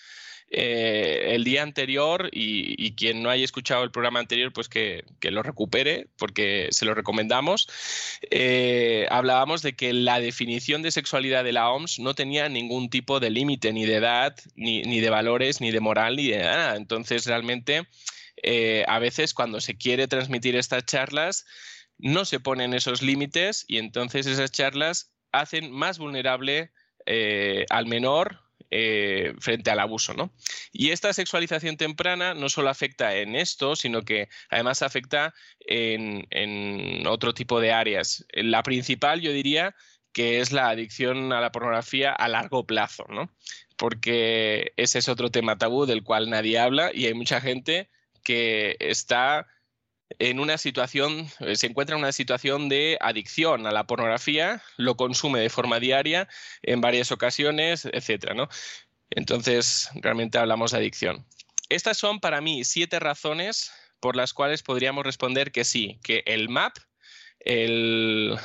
Eh, 0.51 1.35
el 1.35 1.43
día 1.43 1.63
anterior 1.63 2.29
y, 2.31 2.93
quien 2.95 3.23
no 3.23 3.31
haya 3.31 3.45
escuchado 3.45 3.83
el 3.83 3.91
programa 3.91 4.21
anterior, 4.21 4.53
pues 4.53 4.69
que, 4.69 5.05
lo 5.23 5.43
recupere 5.43 6.07
porque 6.17 6.69
se 6.71 6.85
lo 6.85 6.95
recomendamos. 6.95 7.69
Eh, 8.31 9.07
hablábamos 9.11 9.63
de 9.63 9.75
que 9.75 9.93
la 9.93 10.21
definición 10.21 10.83
de 10.83 10.93
sexualidad 10.93 11.43
de 11.45 11.53
la 11.53 11.71
OMS 11.71 11.99
no 11.99 12.15
tenía 12.15 12.49
ningún 12.49 12.89
tipo 12.89 13.21
de 13.21 13.31
límite, 13.31 13.73
ni 13.73 13.85
de 13.85 13.97
edad, 13.97 14.37
ni, 14.55 15.01
de 15.01 15.11
valores, 15.11 15.61
ni 15.61 15.73
de 15.73 15.81
moral, 15.81 16.17
ni 16.17 16.29
de 16.29 16.39
nada. 16.39 16.77
Entonces, 16.77 17.27
realmente, 17.27 17.89
eh, 18.43 18.85
a 18.87 18.99
veces 19.01 19.35
cuando 19.35 19.61
se 19.61 19.77
quiere 19.77 20.07
transmitir 20.09 20.57
estas 20.57 20.85
charlas, 20.85 21.47
no 21.99 22.25
se 22.25 22.39
ponen 22.39 22.75
esos 22.75 23.03
límites 23.03 23.65
y 23.67 23.79
entonces 23.79 24.27
esas 24.27 24.53
charlas 24.53 25.13
hacen 25.33 25.73
más 25.73 25.99
vulnerable 25.99 26.71
al 27.71 27.87
menor 27.87 28.44
eh, 28.77 29.35
frente 29.39 29.71
al 29.71 29.79
abuso. 29.79 30.15
¿no? 30.15 30.33
Y 30.73 30.91
esta 30.91 31.13
sexualización 31.13 31.77
temprana 31.77 32.35
no 32.35 32.49
solo 32.49 32.71
afecta 32.71 33.15
en 33.15 33.37
esto, 33.37 33.77
sino 33.77 34.03
que 34.03 34.29
además 34.51 34.83
afecta 34.83 35.33
en, 35.61 36.27
en 36.31 37.07
otro 37.07 37.35
tipo 37.35 37.61
de 37.61 37.73
áreas. 37.73 38.27
La 38.33 38.65
principal, 38.65 39.21
yo 39.21 39.31
diría, 39.31 39.77
que 40.13 40.41
es 40.41 40.53
la 40.53 40.71
adicción 40.71 41.33
a 41.33 41.41
la 41.41 41.53
pornografía 41.53 42.13
a 42.13 42.29
largo 42.29 42.67
plazo, 42.67 43.05
¿no? 43.09 43.31
porque 43.77 44.73
ese 44.77 44.99
es 44.99 45.09
otro 45.09 45.31
tema 45.31 45.59
tabú 45.59 45.87
del 45.87 46.03
cual 46.05 46.31
nadie 46.31 46.59
habla 46.59 46.91
y 46.93 47.07
hay 47.07 47.15
mucha 47.15 47.41
gente 47.41 47.91
que 48.23 48.77
está 48.81 49.47
en 50.19 50.41
una 50.41 50.59
situación, 50.59 51.29
eh, 51.41 51.57
se 51.57 51.67
encuentra 51.67 51.97
en 51.97 52.03
una 52.03 52.13
situación 52.13 52.69
de 52.69 52.99
adicción 53.01 53.67
a 53.67 53.73
la 53.73 53.87
pornografía, 53.87 54.63
lo 54.77 54.97
consume 54.97 55.41
de 55.41 55.51
forma 55.51 55.81
diaria 55.81 56.29
en 56.63 56.81
varias 56.81 57.13
ocasiones, 57.13 57.85
etcétera, 57.87 58.35
¿no? 58.35 58.49
Entonces, 59.11 59.91
realmente 59.95 60.39
hablamos 60.39 60.73
de 60.73 60.79
adicción. 60.79 61.25
Estas 61.69 61.97
son 61.97 62.21
para 62.21 62.41
mí 62.41 62.65
siete 62.65 63.01
razones 63.01 63.73
por 64.01 64.17
las 64.17 64.33
cuales 64.35 64.63
podríamos 64.63 65.05
responder 65.05 65.51
que 65.53 65.65
sí, 65.65 65.99
que 66.03 66.23
el 66.27 66.49
MAP, 66.49 66.77
el, 67.41 68.37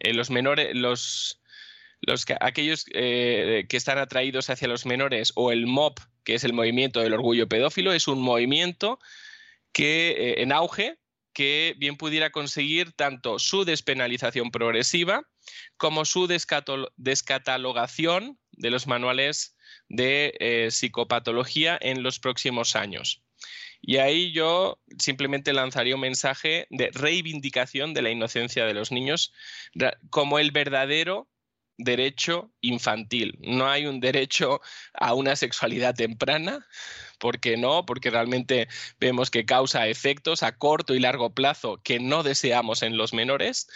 eh, 0.00 0.12
los 0.12 0.30
menores, 0.30 0.74
los, 0.74 1.40
los 2.00 2.26
aquellos 2.40 2.84
eh, 2.92 3.66
que 3.68 3.76
están 3.76 3.98
atraídos 3.98 4.50
hacia 4.50 4.68
los 4.68 4.84
menores 4.86 5.32
o 5.36 5.52
el 5.52 5.66
MOP, 5.66 6.00
que 6.24 6.34
es 6.34 6.44
el 6.44 6.52
movimiento 6.52 7.00
del 7.00 7.14
orgullo 7.14 7.48
pedófilo, 7.48 7.92
es 7.92 8.08
un 8.08 8.20
movimiento 8.20 8.98
que 9.78 10.10
eh, 10.10 10.42
en 10.42 10.50
auge 10.50 10.98
que 11.32 11.76
bien 11.78 11.96
pudiera 11.96 12.30
conseguir 12.30 12.92
tanto 12.94 13.38
su 13.38 13.64
despenalización 13.64 14.50
progresiva 14.50 15.22
como 15.76 16.04
su 16.04 16.26
descatalogación 16.26 18.40
de 18.50 18.70
los 18.70 18.88
manuales 18.88 19.56
de 19.88 20.34
eh, 20.40 20.72
psicopatología 20.72 21.78
en 21.80 22.02
los 22.02 22.18
próximos 22.18 22.74
años. 22.74 23.22
Y 23.80 23.98
ahí 23.98 24.32
yo 24.32 24.80
simplemente 24.98 25.52
lanzaría 25.52 25.94
un 25.94 26.00
mensaje 26.00 26.66
de 26.70 26.90
reivindicación 26.92 27.94
de 27.94 28.02
la 28.02 28.10
inocencia 28.10 28.66
de 28.66 28.74
los 28.74 28.90
niños 28.90 29.32
como 30.10 30.40
el 30.40 30.50
verdadero 30.50 31.28
derecho 31.76 32.50
infantil. 32.60 33.38
No 33.40 33.68
hay 33.68 33.86
un 33.86 34.00
derecho 34.00 34.60
a 34.92 35.14
una 35.14 35.36
sexualidad 35.36 35.94
temprana, 35.94 36.66
¿Por 37.18 37.40
qué 37.40 37.56
no? 37.56 37.84
Porque 37.84 38.10
realmente 38.10 38.68
vemos 39.00 39.30
que 39.30 39.44
causa 39.44 39.88
efectos 39.88 40.42
a 40.42 40.56
corto 40.56 40.94
y 40.94 41.00
largo 41.00 41.34
plazo 41.34 41.80
que 41.82 41.98
no 41.98 42.22
deseamos 42.22 42.82
en 42.82 42.96
los 42.96 43.12
menores, 43.12 43.68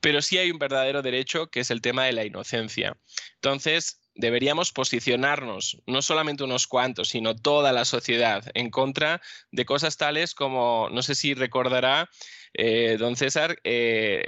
pero 0.00 0.22
sí 0.22 0.38
hay 0.38 0.50
un 0.50 0.58
verdadero 0.58 1.02
derecho 1.02 1.48
que 1.48 1.60
es 1.60 1.70
el 1.70 1.80
tema 1.80 2.04
de 2.04 2.12
la 2.12 2.24
inocencia. 2.24 2.96
Entonces, 3.34 4.00
deberíamos 4.14 4.72
posicionarnos, 4.72 5.80
no 5.86 6.02
solamente 6.02 6.42
unos 6.42 6.66
cuantos, 6.66 7.08
sino 7.08 7.36
toda 7.36 7.72
la 7.72 7.84
sociedad, 7.84 8.44
en 8.54 8.70
contra 8.70 9.22
de 9.52 9.64
cosas 9.64 9.96
tales 9.96 10.34
como, 10.34 10.88
no 10.90 11.02
sé 11.02 11.14
si 11.14 11.34
recordará, 11.34 12.10
eh, 12.52 12.96
don 12.98 13.16
César, 13.16 13.58
eh, 13.62 14.24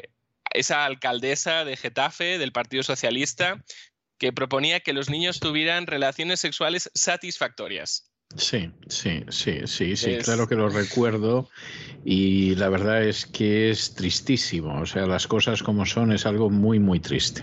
esa 0.55 0.85
alcaldesa 0.85 1.65
de 1.65 1.77
Getafe 1.77 2.39
del 2.39 2.53
Partido 2.53 2.83
Socialista 2.83 3.65
que 4.19 4.33
proponía 4.33 4.81
que 4.81 4.93
los 4.93 5.09
niños 5.09 5.41
tuvieran 5.41 5.87
relaciones 5.87 6.41
sexuales 6.41 6.91
satisfactorias. 6.95 8.10
Sí, 8.37 8.71
sí, 8.89 9.25
sí, 9.29 9.61
sí, 9.67 9.97
sí, 9.97 10.17
claro 10.19 10.47
que 10.47 10.55
lo 10.55 10.69
recuerdo 10.69 11.49
y 12.05 12.55
la 12.55 12.69
verdad 12.69 13.03
es 13.03 13.27
que 13.27 13.71
es 13.71 13.93
tristísimo, 13.95 14.81
o 14.81 14.87
sea, 14.87 15.07
las 15.07 15.27
cosas 15.27 15.63
como 15.63 15.85
son 15.85 16.13
es 16.13 16.27
algo 16.27 16.49
muy, 16.49 16.79
muy 16.79 17.01
triste, 17.01 17.43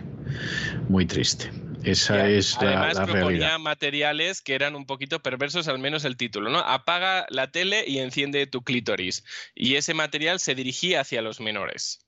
muy 0.88 1.06
triste. 1.06 1.51
Esa 1.83 2.27
es 2.27 2.59
la, 2.61 2.67
Además 2.69 2.95
la 2.95 3.06
proponía 3.06 3.24
realidad. 3.24 3.59
materiales 3.59 4.41
que 4.41 4.56
eran 4.56 4.75
un 4.75 4.85
poquito 4.85 5.22
perversos, 5.22 5.67
al 5.67 5.80
menos 5.80 6.06
el 6.06 6.17
título, 6.17 6.49
¿no? 6.49 6.59
Apaga 6.59 7.25
la 7.30 7.51
tele 7.51 7.83
y 7.88 7.99
enciende 7.99 8.48
tu 8.48 8.64
clítoris. 8.64 9.24
Y 9.56 9.75
ese 9.75 9.93
material 9.93 10.40
se 10.40 10.56
dirigía 10.56 11.01
hacia 11.01 11.22
los 11.22 11.40
menores. 11.40 12.07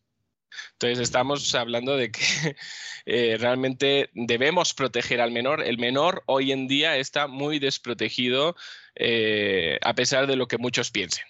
Entonces 0.73 0.99
estamos 0.99 1.53
hablando 1.55 1.95
de 1.97 2.11
que 2.11 2.21
eh, 3.05 3.37
realmente 3.39 4.09
debemos 4.13 4.73
proteger 4.73 5.21
al 5.21 5.31
menor. 5.31 5.63
El 5.63 5.77
menor 5.77 6.23
hoy 6.25 6.51
en 6.51 6.67
día 6.67 6.97
está 6.97 7.27
muy 7.27 7.59
desprotegido 7.59 8.55
eh, 8.95 9.79
a 9.81 9.93
pesar 9.93 10.27
de 10.27 10.35
lo 10.35 10.47
que 10.47 10.57
muchos 10.57 10.91
piensen. 10.91 11.25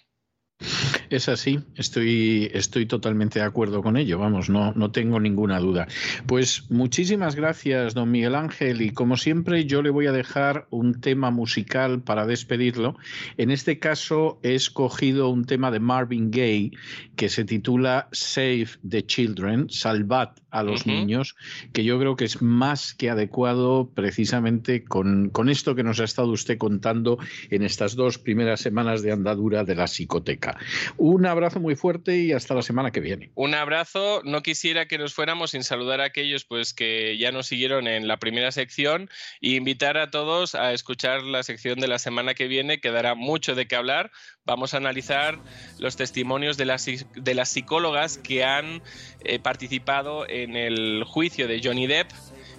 Es 1.10 1.28
así, 1.28 1.58
estoy, 1.74 2.48
estoy 2.54 2.86
totalmente 2.86 3.40
de 3.40 3.44
acuerdo 3.44 3.82
con 3.82 3.96
ello, 3.96 4.20
vamos, 4.20 4.48
no, 4.48 4.72
no 4.74 4.92
tengo 4.92 5.18
ninguna 5.18 5.58
duda. 5.58 5.88
Pues 6.26 6.70
muchísimas 6.70 7.34
gracias, 7.34 7.94
don 7.94 8.12
Miguel 8.12 8.36
Ángel, 8.36 8.80
y 8.80 8.90
como 8.90 9.16
siempre 9.16 9.64
yo 9.64 9.82
le 9.82 9.90
voy 9.90 10.06
a 10.06 10.12
dejar 10.12 10.68
un 10.70 11.00
tema 11.00 11.32
musical 11.32 12.00
para 12.02 12.26
despedirlo. 12.26 12.96
En 13.38 13.50
este 13.50 13.80
caso 13.80 14.38
he 14.44 14.54
escogido 14.54 15.30
un 15.30 15.46
tema 15.46 15.72
de 15.72 15.80
Marvin 15.80 16.30
Gaye 16.30 16.70
que 17.16 17.28
se 17.28 17.44
titula 17.44 18.08
Save 18.12 18.68
the 18.88 19.04
Children, 19.04 19.68
Salvad 19.68 20.30
a 20.50 20.62
los 20.62 20.86
niños, 20.86 21.36
que 21.72 21.84
yo 21.84 21.98
creo 21.98 22.16
que 22.16 22.24
es 22.24 22.42
más 22.42 22.94
que 22.94 23.10
adecuado 23.10 23.90
precisamente 23.94 24.84
con, 24.84 25.30
con 25.30 25.48
esto 25.48 25.74
que 25.74 25.82
nos 25.82 26.00
ha 26.00 26.04
estado 26.04 26.28
usted 26.28 26.58
contando 26.58 27.18
en 27.50 27.62
estas 27.62 27.94
dos 27.94 28.18
primeras 28.18 28.60
semanas 28.60 29.02
de 29.02 29.12
andadura 29.12 29.64
de 29.64 29.74
la 29.74 29.86
psicoteca. 29.86 30.56
Un 31.02 31.24
abrazo 31.24 31.60
muy 31.60 31.76
fuerte 31.76 32.18
y 32.18 32.32
hasta 32.32 32.52
la 32.52 32.60
semana 32.60 32.90
que 32.90 33.00
viene. 33.00 33.30
Un 33.34 33.54
abrazo. 33.54 34.20
No 34.22 34.42
quisiera 34.42 34.84
que 34.84 34.98
nos 34.98 35.14
fuéramos 35.14 35.52
sin 35.52 35.64
saludar 35.64 36.02
a 36.02 36.04
aquellos 36.04 36.44
pues, 36.44 36.74
que 36.74 37.16
ya 37.16 37.32
nos 37.32 37.46
siguieron 37.46 37.88
en 37.88 38.06
la 38.06 38.18
primera 38.18 38.52
sección 38.52 39.08
e 39.40 39.52
invitar 39.52 39.96
a 39.96 40.10
todos 40.10 40.54
a 40.54 40.74
escuchar 40.74 41.22
la 41.22 41.42
sección 41.42 41.80
de 41.80 41.88
la 41.88 41.98
semana 41.98 42.34
que 42.34 42.48
viene, 42.48 42.82
que 42.82 42.90
dará 42.90 43.14
mucho 43.14 43.54
de 43.54 43.66
qué 43.66 43.76
hablar. 43.76 44.10
Vamos 44.44 44.74
a 44.74 44.76
analizar 44.76 45.38
los 45.78 45.96
testimonios 45.96 46.58
de 46.58 46.66
las, 46.66 46.84
de 46.84 47.34
las 47.34 47.48
psicólogas 47.48 48.18
que 48.18 48.44
han 48.44 48.82
eh, 49.20 49.38
participado 49.38 50.28
en 50.28 50.54
el 50.54 51.04
juicio 51.04 51.48
de 51.48 51.62
Johnny 51.64 51.86
Depp 51.86 52.10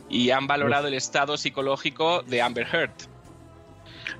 y 0.10 0.32
han 0.32 0.48
valorado 0.48 0.88
el 0.88 0.95
estado 0.95 1.38
psicológico 1.38 2.24
de 2.24 2.42
Amber 2.42 2.66
Heard. 2.74 3.11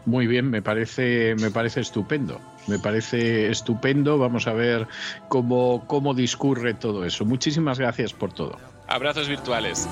Muy 0.06 0.28
bien, 0.28 0.52
me 0.52 0.62
parece, 0.62 1.34
me 1.40 1.50
parece 1.50 1.82
estupendo. 1.82 2.40
Me 2.68 2.80
parece 2.80 3.50
estupendo. 3.50 4.18
Vamos 4.18 4.48
a 4.48 4.54
ver 4.54 4.88
cómo, 5.28 5.84
cómo 5.88 6.14
discurre 6.14 6.74
todo 6.74 7.06
eso. 7.06 7.26
Muchísimas 7.26 7.80
gracias 7.80 8.14
por 8.14 8.34
todo. 8.34 8.58
Abrazos 8.88 9.28
virtuales. 9.28 9.88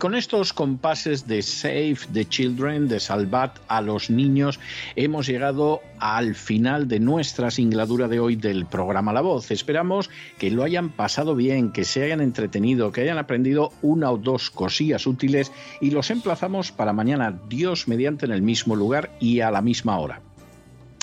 Con 0.00 0.14
estos 0.14 0.54
compases 0.54 1.28
de 1.28 1.42
Save 1.42 1.98
the 2.14 2.24
Children, 2.24 2.88
de 2.88 3.00
Salvad 3.00 3.50
a 3.68 3.82
los 3.82 4.08
niños, 4.08 4.58
hemos 4.96 5.26
llegado 5.26 5.82
al 5.98 6.34
final 6.34 6.88
de 6.88 7.00
nuestra 7.00 7.50
singladura 7.50 8.08
de 8.08 8.18
hoy 8.18 8.34
del 8.34 8.64
programa 8.64 9.12
La 9.12 9.20
Voz. 9.20 9.50
Esperamos 9.50 10.08
que 10.38 10.50
lo 10.50 10.64
hayan 10.64 10.88
pasado 10.88 11.36
bien, 11.36 11.70
que 11.70 11.84
se 11.84 12.02
hayan 12.02 12.22
entretenido, 12.22 12.92
que 12.92 13.02
hayan 13.02 13.18
aprendido 13.18 13.74
una 13.82 14.10
o 14.10 14.16
dos 14.16 14.50
cosillas 14.50 15.06
útiles 15.06 15.52
y 15.82 15.90
los 15.90 16.10
emplazamos 16.10 16.72
para 16.72 16.94
mañana, 16.94 17.38
Dios 17.50 17.86
mediante 17.86 18.24
en 18.24 18.32
el 18.32 18.40
mismo 18.40 18.76
lugar 18.76 19.10
y 19.20 19.40
a 19.40 19.50
la 19.50 19.60
misma 19.60 19.98
hora. 19.98 20.22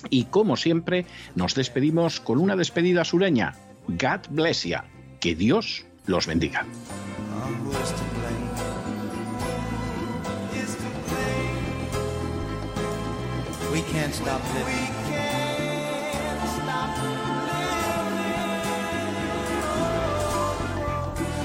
Y 0.10 0.26
como 0.26 0.58
siempre, 0.58 1.06
nos 1.36 1.54
despedimos 1.54 2.20
con 2.20 2.40
una 2.40 2.56
despedida 2.56 3.06
sureña. 3.06 3.54
God 3.88 4.22
bless 4.32 4.64
ya. 4.64 4.86
Que 5.20 5.36
Dios 5.36 5.86
los 6.08 6.26
bendiga. 6.26 6.66
We 13.78 13.84
can't 13.84 14.12
stop 14.12 14.42
living. 14.56 14.74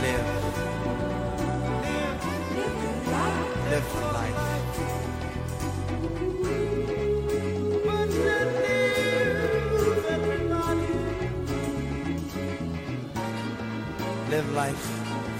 Live. 0.01 0.27
Live 3.69 3.85
for 3.85 4.05
life. 4.15 4.41
Live 14.31 14.49
life 14.55 14.85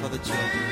for 0.03 0.09
the 0.11 0.19
children. 0.19 0.72